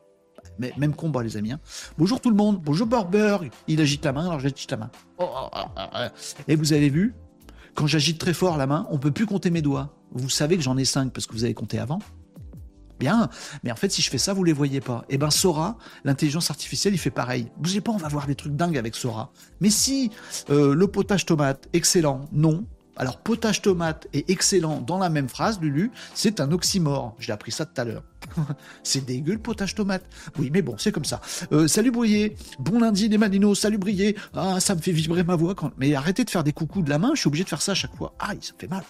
Mais, 0.61 0.73
même 0.77 0.95
combat, 0.95 1.25
les 1.25 1.37
amis. 1.37 1.51
Hein. 1.51 1.59
Bonjour 1.99 2.21
tout 2.21 2.31
le 2.31 2.37
monde, 2.37 2.63
bonjour 2.63 2.87
Borberg. 2.87 3.51
Il 3.67 3.81
agite 3.81 4.05
la 4.05 4.13
main, 4.13 4.27
alors 4.27 4.39
j'agite 4.39 4.71
la 4.71 4.77
main. 4.77 4.91
Oh, 5.19 5.29
oh, 5.29 5.49
oh, 5.77 5.99
et 6.47 6.55
vous 6.55 6.73
avez 6.73 6.89
vu, 6.89 7.17
quand 7.75 7.89
j'agite 7.89 8.21
très 8.21 8.33
fort 8.33 8.57
la 8.57 8.69
main, 8.69 8.87
on 8.93 8.99
peut 8.99 9.11
plus 9.11 9.27
compter 9.27 9.51
mes 9.51 9.61
doigts. 9.61 9.93
Vous 10.13 10.31
savez 10.31 10.57
que 10.57 10.63
j'en 10.63 10.77
ai 10.77 10.85
cinq 10.85 11.13
parce 11.13 11.27
que 11.27 11.33
vous 11.33 11.43
avez 11.43 11.55
compté 11.55 11.81
avant. 11.81 11.99
Bien, 13.01 13.29
mais 13.65 13.73
en 13.73 13.77
fait, 13.77 13.91
si 13.91 14.03
je 14.03 14.09
fais 14.09 14.19
ça, 14.19 14.35
vous 14.35 14.45
les 14.45 14.53
voyez 14.53 14.81
pas. 14.81 15.05
Et 15.09 15.17
eh 15.17 15.19
ben 15.19 15.31
Sora, 15.31 15.79
l'intelligence 16.05 16.49
artificielle, 16.49 16.95
il 16.95 16.99
fait 16.99 17.11
pareil. 17.11 17.51
Bougez 17.57 17.81
pas, 17.81 17.91
on 17.91 17.97
va 17.97 18.07
voir 18.07 18.29
des 18.29 18.37
trucs 18.37 18.55
dingues 18.55 18.79
avec 18.79 18.95
Sora. 18.95 19.33
Mais 19.61 19.69
si 19.69 20.13
euh, 20.49 20.77
le 20.77 20.87
potage 20.87 21.27
tomate, 21.27 21.69
excellent, 21.73 22.27
non, 22.31 22.65
alors, 22.97 23.19
potage 23.19 23.61
tomate 23.61 24.09
et 24.15 24.25
excellent 24.29 24.81
dans 24.81 24.99
la 24.99 25.11
même 25.11 25.29
phrase, 25.29 25.61
Lulu, 25.61 25.91
c'est 26.15 26.41
un 26.41 26.51
oxymore. 26.51 27.15
J'ai 27.19 27.33
appris 27.33 27.53
ça 27.53 27.67
tout 27.67 27.79
à 27.81 27.85
l'heure. 27.85 28.03
c'est 28.83 29.05
dégueu 29.05 29.35
le 29.35 29.39
potage 29.39 29.75
tomate. 29.75 30.03
Oui, 30.39 30.51
mais 30.53 30.63
bon, 30.63 30.77
c'est 30.79 30.93
comme 30.93 31.05
ça. 31.05 31.21
Euh, 31.53 31.69
salut 31.69 31.91
Brouillé, 31.91 32.37
bon 32.59 32.81
lundi 32.81 33.09
les 33.09 33.19
Malinos, 33.19 33.61
salut 33.61 33.77
Brouillé. 33.77 34.17
Ah, 34.35 34.61
ça 34.61 34.75
me 34.75 34.81
fait 34.81 34.93
vibrer 34.93 35.25
ma 35.25 35.37
voix. 35.37 35.55
Quand... 35.55 35.73
Mais 35.77 35.95
arrêtez 35.95 36.25
de 36.25 36.31
faire 36.31 36.43
des 36.43 36.53
coucous 36.53 36.83
de 36.83 36.91
la 36.91 36.99
main, 36.99 37.11
je 37.15 37.21
suis 37.21 37.29
obligé 37.29 37.45
de 37.45 37.49
faire 37.51 37.63
ça 37.63 37.73
à 37.73 37.75
chaque 37.75 37.95
fois. 37.95 38.15
Aïe, 38.19 38.39
ça 38.41 38.55
me 38.55 38.59
fait 38.59 38.69
mal. 38.69 38.83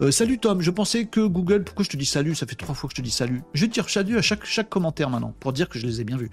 Euh, 0.00 0.10
salut 0.10 0.38
Tom, 0.38 0.60
je 0.60 0.70
pensais 0.70 1.06
que 1.06 1.20
Google, 1.20 1.62
pourquoi 1.62 1.84
je 1.84 1.90
te 1.90 1.96
dis 1.96 2.06
salut? 2.06 2.34
Ça 2.34 2.46
fait 2.46 2.56
trois 2.56 2.74
fois 2.74 2.88
que 2.88 2.96
je 2.96 3.00
te 3.00 3.04
dis 3.04 3.12
salut. 3.12 3.42
Je 3.54 3.66
tire 3.66 3.88
salut 3.88 4.18
à 4.18 4.22
chaque, 4.22 4.44
chaque 4.44 4.68
commentaire 4.68 5.08
maintenant, 5.08 5.34
pour 5.38 5.52
dire 5.52 5.68
que 5.68 5.78
je 5.78 5.86
les 5.86 6.00
ai 6.00 6.04
bien 6.04 6.16
vus. 6.16 6.30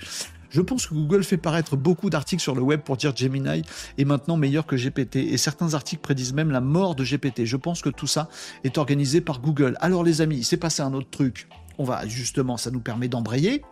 Je 0.50 0.62
pense 0.62 0.88
que 0.88 0.94
Google 0.94 1.24
fait 1.24 1.38
paraître 1.38 1.76
beaucoup 1.76 2.10
d'articles 2.10 2.42
sur 2.42 2.56
le 2.56 2.62
web 2.62 2.82
pour 2.82 2.98
dire 2.98 3.16
Gemini 3.16 3.62
est 3.98 4.06
maintenant 4.06 4.38
meilleur 4.38 4.66
que 4.66 4.76
GPT. 4.76 5.18
Et 5.18 5.38
certains 5.38 5.74
articles 5.74 6.02
prédisent 6.02 6.34
même 6.34 6.52
la 6.52 6.62
mort 6.62 6.96
de 6.96 7.04
GPT. 7.04 7.46
Je 7.46 7.58
pense 7.58 7.82
que 7.82 7.90
tout 7.90 8.08
ça 8.08 8.30
est 8.64 8.78
organisé 8.78 9.22
par 9.22 9.42
Google. 9.42 9.78
Alors 9.80 10.04
les 10.04 10.22
amis, 10.22 10.38
il 10.38 10.46
s'est 10.46 10.58
passé 10.58 10.82
un 10.82 10.94
autre 10.94 11.10
truc. 11.10 11.48
On 11.78 11.84
va 11.84 12.06
justement, 12.08 12.58
ça 12.58 12.72
nous 12.72 12.82
permet 12.82 13.08
d'embrayer. 13.08 13.64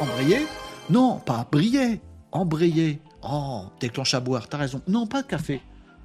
Embrayer? 0.00 0.46
Non, 0.90 1.18
pas 1.18 1.46
briller. 1.50 2.00
Embrayer. 2.32 3.00
Oh, 3.22 3.64
déclenche 3.80 4.14
à 4.14 4.20
boire, 4.20 4.48
t'as 4.48 4.58
raison. 4.58 4.82
Non, 4.88 5.06
pas 5.06 5.22
café. 5.22 5.62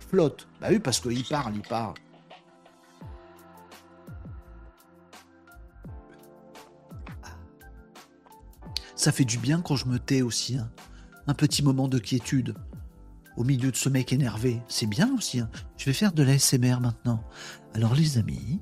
Flotte. 0.10 0.47
Bah 0.62 0.68
oui, 0.70 0.80
parce 0.80 0.99
qu'il 0.99 1.24
parle, 1.24 1.53
il 1.55 1.62
parle. 1.62 1.95
Ça 9.00 9.14
fait 9.14 9.24
du 9.24 9.38
bien 9.38 9.62
quand 9.62 9.78
je 9.78 9.86
me 9.86 9.97
tais 9.97 10.22
aussi. 10.22 10.58
Hein. 10.58 10.70
Un 11.26 11.34
petit 11.34 11.64
moment 11.64 11.88
de 11.88 12.00
quiétude. 12.00 12.54
Au 13.38 13.45
milieu 13.45 13.72
de 13.72 13.78
ce 13.78 13.88
mec 13.88 14.12
énervé. 14.12 14.62
C'est 14.68 14.88
bien 14.88 15.10
aussi. 15.18 15.39
Hein. 15.39 15.50
Je 15.78 15.86
vais 15.86 15.93
faire 15.93 16.12
de 16.12 16.22
l'ASMR 16.22 16.82
maintenant. 16.82 17.24
Alors 17.74 17.95
les 17.95 18.18
amis, 18.18 18.60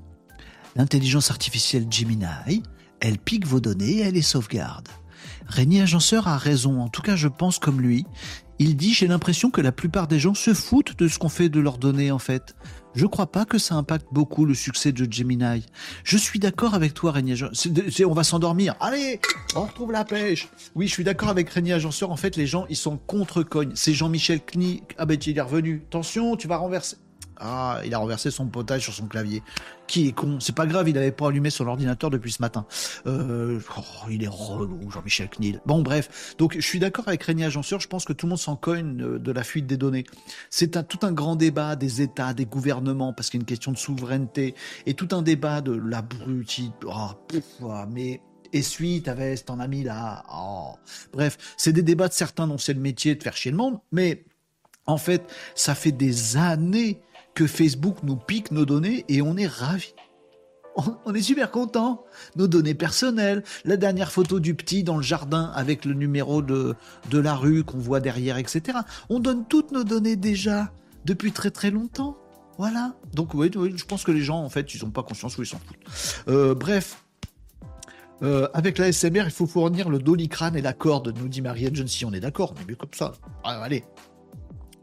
l'intelligence 0.76 1.32
artificielle 1.32 1.88
Gemini, 1.90 2.62
elle 3.00 3.18
pique 3.18 3.48
vos 3.48 3.58
données 3.58 3.96
et 3.96 4.00
elle 4.02 4.14
les 4.14 4.22
sauvegarde. 4.22 4.88
Régnier 5.48 5.82
Agenceur 5.82 6.28
a 6.28 6.38
raison, 6.38 6.82
en 6.82 6.88
tout 6.88 7.02
cas 7.02 7.16
je 7.16 7.26
pense 7.26 7.58
comme 7.58 7.80
lui. 7.80 8.06
Il 8.60 8.76
dit 8.76 8.92
j'ai 8.92 9.06
l'impression 9.06 9.50
que 9.50 9.60
la 9.60 9.70
plupart 9.70 10.08
des 10.08 10.18
gens 10.18 10.34
se 10.34 10.52
foutent 10.52 10.98
de 10.98 11.06
ce 11.06 11.18
qu'on 11.18 11.28
fait 11.28 11.48
de 11.48 11.60
leurs 11.60 11.78
données 11.78 12.10
en 12.10 12.18
fait. 12.18 12.56
Je 12.94 13.06
crois 13.06 13.30
pas 13.30 13.44
que 13.44 13.58
ça 13.58 13.76
impacte 13.76 14.06
beaucoup 14.10 14.44
le 14.44 14.54
succès 14.54 14.90
de 14.90 15.10
Gemini. 15.10 15.64
Je 16.02 16.16
suis 16.16 16.40
d'accord 16.40 16.74
avec 16.74 16.94
toi, 16.94 17.12
Régnier 17.12 17.36
On 18.04 18.12
va 18.12 18.24
s'endormir. 18.24 18.74
Allez, 18.80 19.20
on 19.54 19.62
retrouve 19.62 19.92
la 19.92 20.04
pêche. 20.04 20.48
Oui, 20.74 20.88
je 20.88 20.92
suis 20.92 21.04
d'accord 21.04 21.28
avec 21.28 21.48
Régnier 21.50 21.74
Agenceur. 21.74 22.10
En 22.10 22.16
fait, 22.16 22.36
les 22.36 22.46
gens, 22.46 22.66
ils 22.68 22.76
sont 22.76 22.96
contre 22.96 23.44
cogne. 23.44 23.70
C'est 23.74 23.94
Jean-Michel 23.94 24.40
Knie. 24.40 24.82
Ah 24.96 25.06
ben, 25.06 25.16
il 25.24 25.38
est 25.38 25.40
revenu. 25.40 25.82
Attention, 25.86 26.34
tu 26.34 26.48
vas 26.48 26.56
renverser. 26.56 26.96
Ah, 27.40 27.80
il 27.84 27.94
a 27.94 27.98
renversé 27.98 28.30
son 28.30 28.46
potage 28.46 28.82
sur 28.82 28.92
son 28.92 29.06
clavier. 29.06 29.42
Qui 29.86 30.08
est 30.08 30.12
con 30.12 30.38
C'est 30.40 30.54
pas 30.54 30.66
grave, 30.66 30.88
il 30.88 30.94
n'avait 30.94 31.12
pas 31.12 31.28
allumé 31.28 31.50
son 31.50 31.66
ordinateur 31.66 32.10
depuis 32.10 32.32
ce 32.32 32.42
matin. 32.42 32.66
Euh, 33.06 33.60
oh, 33.76 33.82
il 34.10 34.22
est 34.24 34.28
relou, 34.28 34.90
Jean-Michel 34.90 35.28
Knil. 35.30 35.60
Bon, 35.64 35.82
bref. 35.82 36.34
Donc, 36.38 36.54
je 36.54 36.60
suis 36.60 36.78
d'accord 36.78 37.08
avec 37.08 37.22
Régnier 37.22 37.46
Agenceur. 37.46 37.80
Je 37.80 37.88
pense 37.88 38.04
que 38.04 38.12
tout 38.12 38.26
le 38.26 38.30
monde 38.30 38.38
s'en 38.38 38.56
cogne 38.56 39.00
euh, 39.00 39.18
de 39.18 39.32
la 39.32 39.44
fuite 39.44 39.66
des 39.66 39.76
données. 39.76 40.04
C'est 40.50 40.86
tout 40.88 41.06
un 41.06 41.12
grand 41.12 41.36
débat 41.36 41.76
des 41.76 42.02
États, 42.02 42.34
des 42.34 42.44
gouvernements, 42.44 43.12
parce 43.12 43.30
qu'il 43.30 43.38
y 43.38 43.40
a 43.40 43.42
une 43.42 43.46
question 43.46 43.72
de 43.72 43.78
souveraineté, 43.78 44.54
et 44.86 44.94
tout 44.94 45.08
un 45.12 45.22
débat 45.22 45.60
de 45.60 45.72
la 45.72 46.02
Oh, 46.84 47.10
pouf, 47.28 47.44
mais 47.90 48.20
essuie 48.52 49.02
ta 49.02 49.14
veste, 49.14 49.46
t'en 49.46 49.60
as 49.60 49.68
mis 49.68 49.82
là. 49.82 50.24
Oh. 50.32 50.74
Bref, 51.12 51.36
c'est 51.56 51.72
des 51.72 51.82
débats 51.82 52.08
de 52.08 52.12
certains 52.12 52.46
dont 52.46 52.58
c'est 52.58 52.74
le 52.74 52.80
métier 52.80 53.14
de 53.14 53.22
faire 53.22 53.36
chier 53.36 53.50
le 53.50 53.56
monde, 53.56 53.78
mais 53.92 54.24
en 54.86 54.96
fait, 54.96 55.30
ça 55.54 55.74
fait 55.74 55.92
des 55.92 56.36
années 56.36 57.00
que 57.38 57.46
Facebook 57.46 57.98
nous 58.02 58.16
pique 58.16 58.50
nos 58.50 58.64
données 58.64 59.04
et 59.08 59.22
on 59.22 59.36
est 59.36 59.46
ravis. 59.46 59.94
On 61.06 61.14
est 61.14 61.22
super 61.22 61.52
content. 61.52 62.04
Nos 62.34 62.48
données 62.48 62.74
personnelles, 62.74 63.44
la 63.64 63.76
dernière 63.76 64.10
photo 64.10 64.40
du 64.40 64.56
petit 64.56 64.82
dans 64.82 64.96
le 64.96 65.04
jardin 65.04 65.52
avec 65.54 65.84
le 65.84 65.94
numéro 65.94 66.42
de, 66.42 66.74
de 67.10 67.18
la 67.20 67.36
rue 67.36 67.62
qu'on 67.62 67.78
voit 67.78 68.00
derrière, 68.00 68.38
etc. 68.38 68.78
On 69.08 69.20
donne 69.20 69.44
toutes 69.48 69.70
nos 69.70 69.84
données 69.84 70.16
déjà 70.16 70.72
depuis 71.04 71.30
très 71.30 71.52
très 71.52 71.70
longtemps. 71.70 72.16
Voilà. 72.58 72.96
Donc 73.14 73.34
oui, 73.34 73.52
je 73.54 73.84
pense 73.84 74.02
que 74.02 74.10
les 74.10 74.22
gens, 74.22 74.42
en 74.42 74.48
fait, 74.48 74.74
ils 74.74 74.82
n'ont 74.82 74.90
pas 74.90 75.04
conscience 75.04 75.38
ou 75.38 75.42
ils 75.42 75.46
s'en 75.46 75.60
foutent. 75.60 76.24
Euh, 76.26 76.56
bref. 76.56 77.04
Euh, 78.22 78.48
avec 78.52 78.78
la 78.78 78.90
SMR, 78.90 79.26
il 79.26 79.30
faut 79.30 79.46
fournir 79.46 79.88
le 79.90 80.00
doliprane 80.00 80.56
et 80.56 80.62
la 80.62 80.72
corde, 80.72 81.16
nous 81.16 81.28
dit 81.28 81.40
John. 81.72 81.86
Si 81.86 82.04
on 82.04 82.12
est 82.12 82.20
d'accord, 82.20 82.52
est 82.60 82.68
mieux 82.68 82.74
comme 82.74 82.94
ça. 82.94 83.12
Ah, 83.44 83.62
allez. 83.62 83.84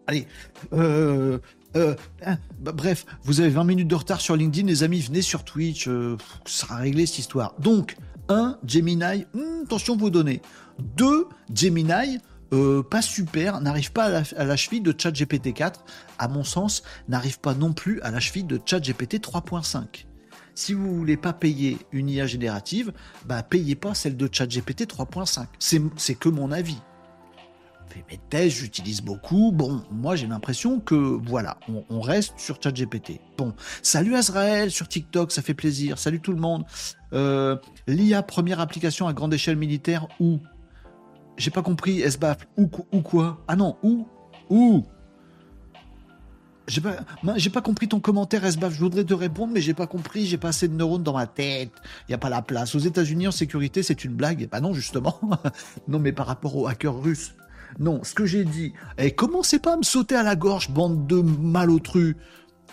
Allez. 0.08 0.28
Euh, 0.74 1.39
euh, 1.76 1.95
hein, 2.26 2.38
bah, 2.59 2.71
bref, 2.71 3.05
vous 3.23 3.41
avez 3.41 3.49
20 3.49 3.63
minutes 3.63 3.88
de 3.88 3.95
retard 3.95 4.21
sur 4.21 4.36
LinkedIn, 4.36 4.67
les 4.67 4.84
amis, 4.84 5.01
venez 5.01 5.21
sur 5.21 5.43
Twitch, 5.43 5.88
euh, 5.88 6.17
ça 6.45 6.65
sera 6.65 6.76
réglé 6.78 7.05
cette 7.05 7.19
histoire. 7.19 7.53
Donc, 7.59 7.97
1, 8.30 8.57
Gemini, 8.65 9.26
hmm, 9.34 9.63
attention 9.65 9.95
vous 9.95 10.09
donner. 10.09 10.41
2, 10.97 11.28
Gemini, 11.53 12.19
euh, 12.53 12.84
pas 12.84 13.01
super, 13.01 13.59
n'arrive 13.61 13.91
pas 13.91 14.05
à 14.05 14.43
la, 14.45 14.55
cheville 14.55 14.82
de 14.82 14.93
ChatGPT 14.97 15.53
4, 15.53 15.84
à 16.19 16.28
mon 16.28 16.43
sens, 16.43 16.84
n'arrive 17.07 17.39
pas 17.39 17.53
non 17.53 17.73
plus 17.73 18.01
à 18.01 18.11
la 18.11 18.19
cheville 18.19 18.45
de 18.45 18.59
ChatGPT 18.63 19.19
3.5. 19.19 20.05
Si 20.53 20.73
vous 20.73 20.95
voulez 20.95 21.17
pas 21.17 21.34
payer 21.34 21.78
une 21.91 22.09
IA 22.09 22.28
générative, 22.28 22.93
bah 23.26 23.43
payez 23.43 23.76
pas 23.76 23.93
celle 23.93 24.15
de 24.15 24.30
ChatGPT 24.32 24.88
3.5. 24.88 25.47
C'est 25.97 26.15
que 26.15 26.30
mon 26.30 26.51
avis 26.51 26.78
mes 28.09 28.19
tests, 28.29 28.57
j'utilise 28.57 29.01
beaucoup. 29.01 29.51
Bon, 29.51 29.83
moi 29.91 30.15
j'ai 30.15 30.27
l'impression 30.27 30.79
que 30.79 30.95
voilà, 30.95 31.57
on, 31.89 32.01
reste 32.01 32.33
sur 32.38 32.61
ChatGPT. 32.61 33.19
Bon, 33.38 33.53
salut 33.81 34.15
Azrael 34.15 34.71
sur 34.71 34.88
TikTok, 34.88 35.31
ça 35.31 35.41
fait 35.41 35.53
plaisir. 35.53 35.97
Salut 35.97 36.19
tout 36.19 36.33
le 36.33 36.39
monde. 36.39 36.65
Euh, 37.13 37.57
L'IA 37.88 38.23
première 38.23 38.59
application 38.59 39.07
à 39.07 39.13
grande 39.13 39.33
échelle 39.33 39.57
militaire 39.57 40.07
où? 40.19 40.39
J'ai 41.38 41.51
pas 41.51 41.61
compris. 41.61 42.01
SBAF 42.01 42.47
ou, 42.57 42.69
ou 42.91 43.01
quoi? 43.01 43.43
Ah 43.47 43.55
non, 43.55 43.77
où? 43.83 44.07
Où? 44.49 44.86
J'ai 46.67 46.81
pas, 46.81 46.95
j'ai 47.36 47.49
pas 47.51 47.61
compris 47.61 47.88
ton 47.88 47.99
commentaire, 47.99 48.43
SBAF. 48.43 48.73
Je 48.73 48.79
voudrais 48.79 49.03
te 49.03 49.13
répondre, 49.13 49.53
mais 49.53 49.61
j'ai 49.61 49.73
pas 49.73 49.86
compris. 49.86 50.25
J'ai 50.25 50.38
pas 50.38 50.49
assez 50.49 50.67
de 50.67 50.73
neurones 50.73 51.03
dans 51.03 51.13
ma 51.13 51.27
tête. 51.27 51.71
Il 52.07 52.11
y 52.11 52.15
a 52.15 52.17
pas 52.17 52.29
la 52.29 52.41
place. 52.41 52.73
Aux 52.73 52.79
États-Unis, 52.79 53.27
en 53.27 53.31
sécurité, 53.31 53.83
c'est 53.83 54.03
une 54.03 54.13
blague. 54.13 54.47
Bah 54.49 54.61
non, 54.61 54.73
justement. 54.73 55.19
non, 55.88 55.99
mais 55.99 56.11
par 56.11 56.25
rapport 56.25 56.55
aux 56.55 56.67
hackers 56.67 56.99
russes. 56.99 57.36
Non, 57.80 58.03
ce 58.03 58.13
que 58.13 58.26
j'ai 58.26 58.45
dit, 58.45 58.74
et 58.97 59.07
eh, 59.07 59.11
commencez 59.11 59.59
pas 59.59 59.74
à 59.74 59.78
me 59.78 59.84
sauter 59.84 60.16
à 60.16 60.24
la 60.24 60.36
gorge, 60.36 60.70
bande 60.70 61.07
de 61.07 61.22
malotrus. 61.22 62.16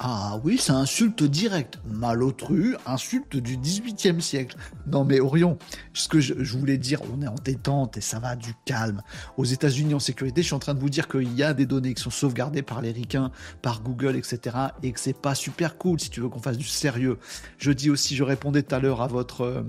Ah 0.01 0.41
oui, 0.43 0.59
c'est 0.59 0.73
insulte 0.73 1.23
directe. 1.23 1.79
Malotru, 1.87 2.77
insulte 2.87 3.37
du 3.37 3.57
18e 3.57 4.21
siècle. 4.21 4.57
Non 4.87 5.05
mais 5.05 5.21
Orion, 5.21 5.59
ce 5.93 6.09
que 6.09 6.19
je, 6.19 6.35
voulais 6.57 6.79
dire, 6.79 7.01
on 7.15 7.23
est 7.23 7.29
en 7.29 7.35
détente 7.35 7.99
et 7.99 8.01
ça 8.01 8.19
va 8.19 8.35
du 8.35 8.55
calme. 8.65 9.03
Aux 9.37 9.45
États-Unis 9.45 9.95
en 9.95 10.01
sécurité, 10.01 10.43
je 10.43 10.47
suis 10.47 10.55
en 10.55 10.61
train 10.61 10.75
de 10.75 10.81
vous 10.81 10.89
dire 10.89 11.09
qu'il 11.09 11.33
y 11.35 11.43
a 11.43 11.53
des 11.53 11.67
données 11.67 11.95
qui 11.95 12.03
sont 12.03 12.11
sauvegardées 12.11 12.63
par 12.63 12.81
les 12.81 12.91
ricains, 12.91 13.31
par 13.61 13.83
Google, 13.83 14.17
etc. 14.17 14.57
et 14.83 14.93
que 14.93 14.99
c'est 14.99 15.17
pas 15.17 15.35
super 15.35 15.77
cool 15.77 16.01
si 16.01 16.11
tu 16.11 16.21
veux 16.21 16.29
qu'on 16.29 16.43
fasse 16.43 16.59
du 16.59 16.67
sérieux. 16.67 17.19
Je 17.59 17.71
dis 17.71 17.91
aussi, 17.91 18.17
je 18.17 18.25
répondais 18.25 18.63
tout 18.63 18.75
à 18.75 18.79
l'heure 18.79 19.03
à 19.03 19.07
votre... 19.07 19.43
Euh, 19.43 19.63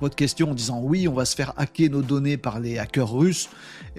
votre 0.00 0.16
question 0.16 0.50
en 0.50 0.54
disant 0.54 0.80
oui, 0.82 1.08
on 1.08 1.14
va 1.14 1.24
se 1.24 1.34
faire 1.34 1.52
hacker 1.56 1.90
nos 1.90 2.02
données 2.02 2.36
par 2.36 2.60
les 2.60 2.78
hackers 2.78 3.12
russes. 3.12 3.48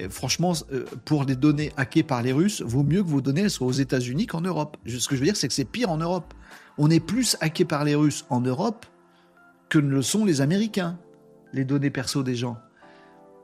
franchement, 0.09 0.53
euh, 0.71 0.85
pour 1.05 1.23
les 1.23 1.35
données 1.35 1.71
hackées 1.77 2.03
par 2.03 2.21
les 2.21 2.31
Russes, 2.31 2.61
vaut 2.61 2.83
mieux 2.83 3.03
que 3.03 3.09
vos 3.09 3.21
données 3.21 3.49
soient 3.49 3.67
aux 3.67 3.71
États-Unis 3.71 4.27
qu'en 4.27 4.41
Europe. 4.41 4.77
Ce 4.85 5.07
que 5.07 5.15
je 5.15 5.19
veux 5.19 5.25
dire, 5.25 5.35
c'est 5.35 5.47
que 5.47 5.53
c'est 5.53 5.65
pire 5.65 5.89
en 5.89 5.97
Europe. 5.97 6.33
On 6.77 6.89
est 6.89 6.99
plus 6.99 7.37
hacké 7.41 7.65
par 7.65 7.83
les 7.83 7.95
Russes 7.95 8.25
en 8.29 8.41
Europe 8.41 8.85
que 9.69 9.79
ne 9.79 9.89
le 9.89 10.01
sont 10.01 10.25
les 10.25 10.41
Américains, 10.41 10.97
les 11.53 11.65
données 11.65 11.89
perso 11.89 12.23
des 12.23 12.35
gens. 12.35 12.57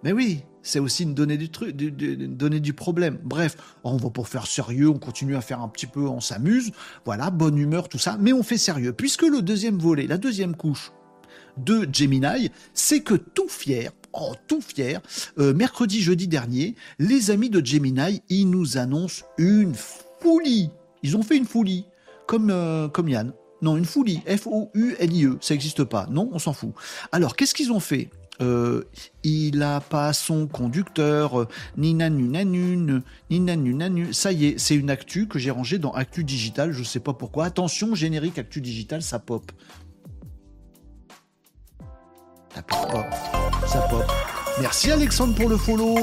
Mais 0.03 0.11
oui, 0.11 0.43
c'est 0.61 0.79
aussi 0.79 1.03
une 1.03 1.13
donnée 1.13 1.37
du, 1.37 1.49
truc, 1.49 1.79
une 1.79 2.35
donnée 2.35 2.59
du 2.59 2.73
problème. 2.73 3.17
Bref, 3.23 3.57
on 3.83 3.97
va 3.97 4.09
pour 4.09 4.27
faire 4.27 4.45
sérieux, 4.45 4.89
on 4.89 4.99
continue 4.99 5.35
à 5.35 5.41
faire 5.41 5.61
un 5.61 5.69
petit 5.69 5.87
peu, 5.87 6.01
on 6.01 6.19
s'amuse, 6.19 6.71
voilà, 7.05 7.29
bonne 7.29 7.57
humeur, 7.57 7.89
tout 7.89 7.97
ça, 7.97 8.17
mais 8.19 8.33
on 8.33 8.43
fait 8.43 8.57
sérieux. 8.57 8.93
Puisque 8.93 9.23
le 9.23 9.41
deuxième 9.41 9.79
volet, 9.79 10.05
la 10.05 10.17
deuxième 10.17 10.55
couche, 10.55 10.91
de 11.57 11.87
Gemini, 11.91 12.51
c'est 12.73 13.01
que 13.01 13.15
tout 13.15 13.47
fier, 13.47 13.91
oh, 14.13 14.33
tout 14.47 14.61
fier, 14.61 15.01
euh, 15.37 15.53
mercredi, 15.53 16.01
jeudi 16.01 16.27
dernier, 16.27 16.75
les 16.99 17.31
amis 17.31 17.49
de 17.49 17.65
Gemini, 17.65 18.21
ils 18.29 18.49
nous 18.49 18.77
annoncent 18.77 19.25
une 19.37 19.75
folie. 19.75 20.69
Ils 21.03 21.17
ont 21.17 21.23
fait 21.23 21.37
une 21.37 21.45
folie, 21.45 21.85
comme, 22.25 22.49
euh, 22.49 22.87
comme 22.87 23.09
Yann. 23.09 23.33
Non, 23.61 23.75
une 23.75 23.85
folie, 23.85 24.21
F-O-U-L-I-E, 24.27 25.37
ça 25.41 25.53
n'existe 25.53 25.83
pas. 25.83 26.07
Non, 26.11 26.29
on 26.31 26.39
s'en 26.39 26.53
fout. 26.53 26.73
Alors, 27.11 27.35
qu'est-ce 27.35 27.55
qu'ils 27.55 27.71
ont 27.71 27.79
fait? 27.79 28.09
Euh, 28.39 28.83
il 29.23 29.63
a 29.63 29.79
pas 29.79 30.13
son 30.13 30.45
conducteur, 30.45 31.47
ni 31.75 31.95
nanu 31.95 32.27
nanu, 32.27 33.01
ni 33.31 33.39
nanu 33.39 33.73
nanu. 33.73 34.13
Ça 34.13 34.31
y 34.31 34.45
est, 34.45 34.59
c'est 34.59 34.75
une 34.75 34.91
actu 34.91 35.27
que 35.27 35.39
j'ai 35.39 35.49
rangée 35.49 35.79
dans 35.79 35.91
Actu 35.91 36.23
Digital, 36.23 36.71
je 36.71 36.83
sais 36.83 36.99
pas 36.99 37.13
pourquoi. 37.13 37.45
Attention, 37.45 37.95
générique 37.95 38.37
Actu 38.37 38.61
Digital, 38.61 39.01
ça 39.01 39.17
pop. 39.17 39.51
Ça 42.57 42.63
pop. 42.63 43.05
Ça 43.67 43.81
pop. 43.81 44.03
Merci 44.59 44.89
Alexandre 44.89 45.35
pour 45.35 45.47
le 45.47 45.57
follow. 45.57 45.95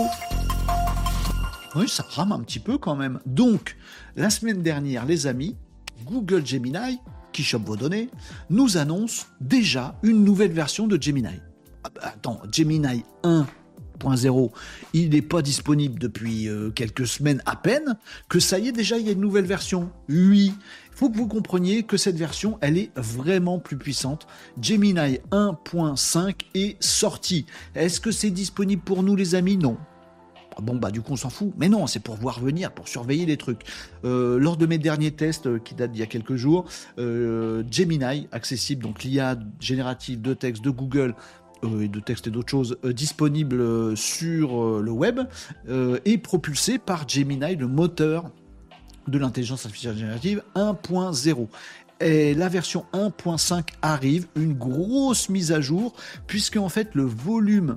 Oui, 1.74 1.88
ça 1.88 2.06
rame 2.10 2.30
un 2.30 2.38
petit 2.40 2.60
peu 2.60 2.78
quand 2.78 2.94
même. 2.94 3.18
Donc, 3.26 3.76
la 4.14 4.30
semaine 4.30 4.62
dernière, 4.62 5.04
les 5.04 5.26
amis, 5.26 5.56
Google 6.04 6.46
Gemini, 6.46 7.00
qui 7.32 7.42
chope 7.42 7.64
vos 7.64 7.76
données, 7.76 8.08
nous 8.50 8.76
annonce 8.76 9.26
déjà 9.40 9.96
une 10.04 10.22
nouvelle 10.22 10.52
version 10.52 10.86
de 10.86 11.00
Gemini. 11.02 11.40
Ah 11.82 11.88
bah, 11.92 12.02
attends, 12.04 12.40
Gemini 12.52 13.02
1. 13.24 13.46
1.0, 14.00 14.50
il 14.92 15.10
n'est 15.10 15.22
pas 15.22 15.42
disponible 15.42 15.98
depuis 15.98 16.48
euh, 16.48 16.70
quelques 16.70 17.06
semaines 17.06 17.42
à 17.46 17.56
peine, 17.56 17.96
que 18.28 18.40
ça 18.40 18.58
y 18.58 18.68
est 18.68 18.72
déjà, 18.72 18.98
il 18.98 19.06
y 19.06 19.08
a 19.08 19.12
une 19.12 19.20
nouvelle 19.20 19.46
version. 19.46 19.90
Oui, 20.08 20.52
faut 20.94 21.10
que 21.10 21.16
vous 21.16 21.28
compreniez 21.28 21.82
que 21.82 21.96
cette 21.96 22.16
version, 22.16 22.58
elle 22.60 22.78
est 22.78 22.90
vraiment 22.96 23.58
plus 23.58 23.76
puissante. 23.76 24.26
Gemini 24.60 25.18
1.5 25.30 26.34
est 26.54 26.82
sorti. 26.82 27.46
Est-ce 27.74 28.00
que 28.00 28.10
c'est 28.10 28.30
disponible 28.30 28.82
pour 28.82 29.02
nous 29.02 29.16
les 29.16 29.34
amis? 29.34 29.56
Non. 29.56 29.76
Ah 30.56 30.60
bon, 30.62 30.76
bah 30.76 30.90
du 30.90 31.00
coup, 31.02 31.12
on 31.12 31.16
s'en 31.16 31.30
fout. 31.30 31.52
Mais 31.58 31.68
non, 31.68 31.86
c'est 31.86 32.00
pour 32.00 32.16
voir 32.16 32.40
venir, 32.40 32.70
pour 32.72 32.88
surveiller 32.88 33.26
les 33.26 33.36
trucs. 33.36 33.62
Euh, 34.04 34.38
lors 34.38 34.56
de 34.56 34.66
mes 34.66 34.78
derniers 34.78 35.10
tests, 35.10 35.46
euh, 35.46 35.58
qui 35.58 35.74
datent 35.74 35.92
d'il 35.92 36.00
y 36.00 36.04
a 36.04 36.06
quelques 36.06 36.36
jours, 36.36 36.64
euh, 36.98 37.64
Gemini, 37.70 38.28
accessible, 38.30 38.82
donc 38.82 39.02
l'IA 39.02 39.36
générative 39.60 40.20
de 40.20 40.34
texte 40.34 40.62
de 40.62 40.70
Google, 40.70 41.14
et 41.80 41.88
de 41.88 41.98
texte 41.98 42.26
et 42.26 42.30
d'autres 42.30 42.50
choses 42.50 42.76
disponible 42.84 43.96
sur 43.96 44.82
le 44.82 44.90
web, 44.90 45.20
est 45.66 46.18
propulsé 46.18 46.78
par 46.78 47.08
Gemini, 47.08 47.56
le 47.56 47.66
moteur 47.66 48.30
de 49.08 49.18
l'intelligence 49.18 49.64
artificielle 49.66 49.96
générative 49.96 50.42
1.0. 50.54 51.48
Et 52.00 52.34
la 52.34 52.48
version 52.48 52.84
1.5 52.92 53.68
arrive, 53.82 54.26
une 54.36 54.54
grosse 54.54 55.28
mise 55.28 55.52
à 55.52 55.60
jour, 55.60 55.94
puisque 56.26 56.56
en 56.56 56.68
fait 56.68 56.94
le 56.94 57.04
volume 57.04 57.76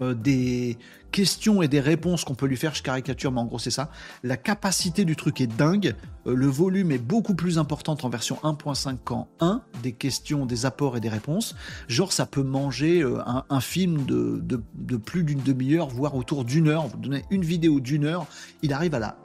des 0.00 0.78
questions 1.10 1.62
et 1.62 1.68
des 1.68 1.80
réponses 1.80 2.24
qu'on 2.24 2.34
peut 2.34 2.46
lui 2.46 2.56
faire, 2.56 2.74
je 2.74 2.82
caricature, 2.82 3.32
mais 3.32 3.40
en 3.40 3.44
gros 3.44 3.58
c'est 3.58 3.70
ça. 3.70 3.90
La 4.22 4.36
capacité 4.36 5.04
du 5.04 5.16
truc 5.16 5.40
est 5.40 5.46
dingue, 5.46 5.94
euh, 6.26 6.34
le 6.34 6.46
volume 6.46 6.92
est 6.92 6.98
beaucoup 6.98 7.34
plus 7.34 7.58
important 7.58 7.96
en 8.02 8.08
version 8.08 8.38
1.5 8.42 8.98
qu'en 9.04 9.28
1, 9.40 9.62
des 9.82 9.92
questions, 9.92 10.46
des 10.46 10.66
apports 10.66 10.96
et 10.96 11.00
des 11.00 11.08
réponses. 11.08 11.54
Genre 11.88 12.12
ça 12.12 12.26
peut 12.26 12.42
manger 12.42 13.02
euh, 13.02 13.18
un, 13.48 13.60
film 13.60 14.04
de, 14.04 14.42
de 14.42 14.96
plus 14.96 15.24
d'une 15.24 15.42
demi-heure, 15.42 15.88
voire 15.88 16.14
autour 16.14 16.44
d'une 16.44 16.68
heure. 16.68 16.86
Vous 16.86 16.96
donnez 16.96 17.24
une 17.30 17.42
vidéo 17.42 17.80
d'une 17.80 18.04
heure, 18.04 18.26
il 18.62 18.72
arrive 18.72 18.94
à 18.94 18.98
la 18.98 19.16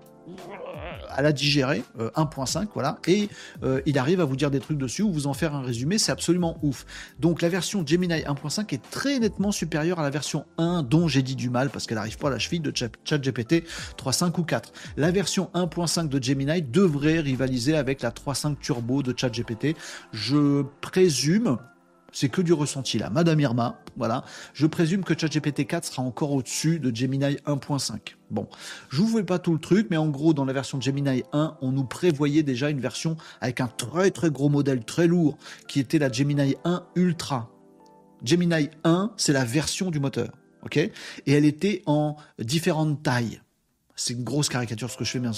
à 1.09 1.21
la 1.21 1.31
digérer, 1.31 1.83
1.5, 1.97 2.63
euh, 2.63 2.65
voilà, 2.73 2.97
et 3.07 3.29
euh, 3.63 3.81
il 3.85 3.97
arrive 3.97 4.21
à 4.21 4.25
vous 4.25 4.35
dire 4.35 4.51
des 4.51 4.59
trucs 4.59 4.77
dessus 4.77 5.01
ou 5.01 5.11
vous 5.11 5.27
en 5.27 5.33
faire 5.33 5.55
un 5.55 5.61
résumé, 5.61 5.97
c'est 5.97 6.11
absolument 6.11 6.57
ouf. 6.61 6.85
Donc 7.19 7.41
la 7.41 7.49
version 7.49 7.85
Gemini 7.85 8.15
1.5 8.15 8.73
est 8.73 8.81
très 8.89 9.19
nettement 9.19 9.51
supérieure 9.51 9.99
à 9.99 10.03
la 10.03 10.09
version 10.09 10.45
1 10.57 10.83
dont 10.83 11.07
j'ai 11.07 11.21
dit 11.21 11.35
du 11.35 11.49
mal 11.49 11.69
parce 11.69 11.87
qu'elle 11.87 11.97
n'arrive 11.97 12.17
pas 12.17 12.27
à 12.27 12.31
la 12.31 12.39
cheville 12.39 12.59
de 12.59 12.73
ChatGPT 12.75 13.63
3.5 13.97 14.39
ou 14.39 14.43
4. 14.43 14.73
La 14.97 15.11
version 15.11 15.49
1.5 15.53 16.09
de 16.09 16.21
Gemini 16.21 16.61
devrait 16.61 17.19
rivaliser 17.19 17.75
avec 17.75 18.01
la 18.01 18.11
3.5 18.11 18.57
Turbo 18.59 19.03
de 19.03 19.13
ChatGPT. 19.17 19.75
Je 20.11 20.63
présume, 20.81 21.57
c'est 22.15 22.29
que 22.29 22.41
du 22.41 22.53
ressenti 22.53 22.97
là. 22.97 23.09
Madame 23.09 23.39
Irma, 23.41 23.81
voilà. 23.97 24.23
Je 24.53 24.65
présume 24.65 25.03
que 25.03 25.13
ChatGPT 25.19 25.67
4 25.67 25.83
sera 25.85 26.01
encore 26.01 26.31
au-dessus 26.31 26.79
de 26.79 26.95
Gemini 26.95 27.35
1.5. 27.45 28.15
Bon, 28.31 28.47
je 28.89 29.01
vous 29.01 29.17
fais 29.17 29.23
pas 29.23 29.37
tout 29.37 29.51
le 29.51 29.59
truc, 29.59 29.87
mais 29.91 29.97
en 29.97 30.07
gros, 30.07 30.33
dans 30.33 30.45
la 30.45 30.53
version 30.53 30.79
Gemini 30.79 31.23
1, 31.33 31.57
on 31.61 31.71
nous 31.73 31.83
prévoyait 31.83 32.41
déjà 32.41 32.69
une 32.69 32.79
version 32.79 33.17
avec 33.41 33.59
un 33.59 33.67
très 33.67 34.11
très 34.11 34.31
gros 34.31 34.47
modèle 34.47 34.85
très 34.85 35.07
lourd, 35.07 35.37
qui 35.67 35.81
était 35.81 35.99
la 35.99 36.09
Gemini 36.09 36.55
1 36.63 36.85
Ultra. 36.95 37.51
Gemini 38.23 38.69
1, 38.85 39.11
c'est 39.17 39.33
la 39.33 39.43
version 39.43 39.91
du 39.91 39.99
moteur, 39.99 40.29
ok? 40.63 40.77
Et 40.77 40.91
elle 41.27 41.45
était 41.45 41.83
en 41.85 42.15
différentes 42.39 43.03
tailles 43.03 43.41
c'est 43.95 44.13
une 44.13 44.23
grosse 44.23 44.49
caricature 44.49 44.89
ce 44.89 44.97
que 44.97 45.05
je 45.05 45.11
fais, 45.11 45.19
mais 45.19 45.29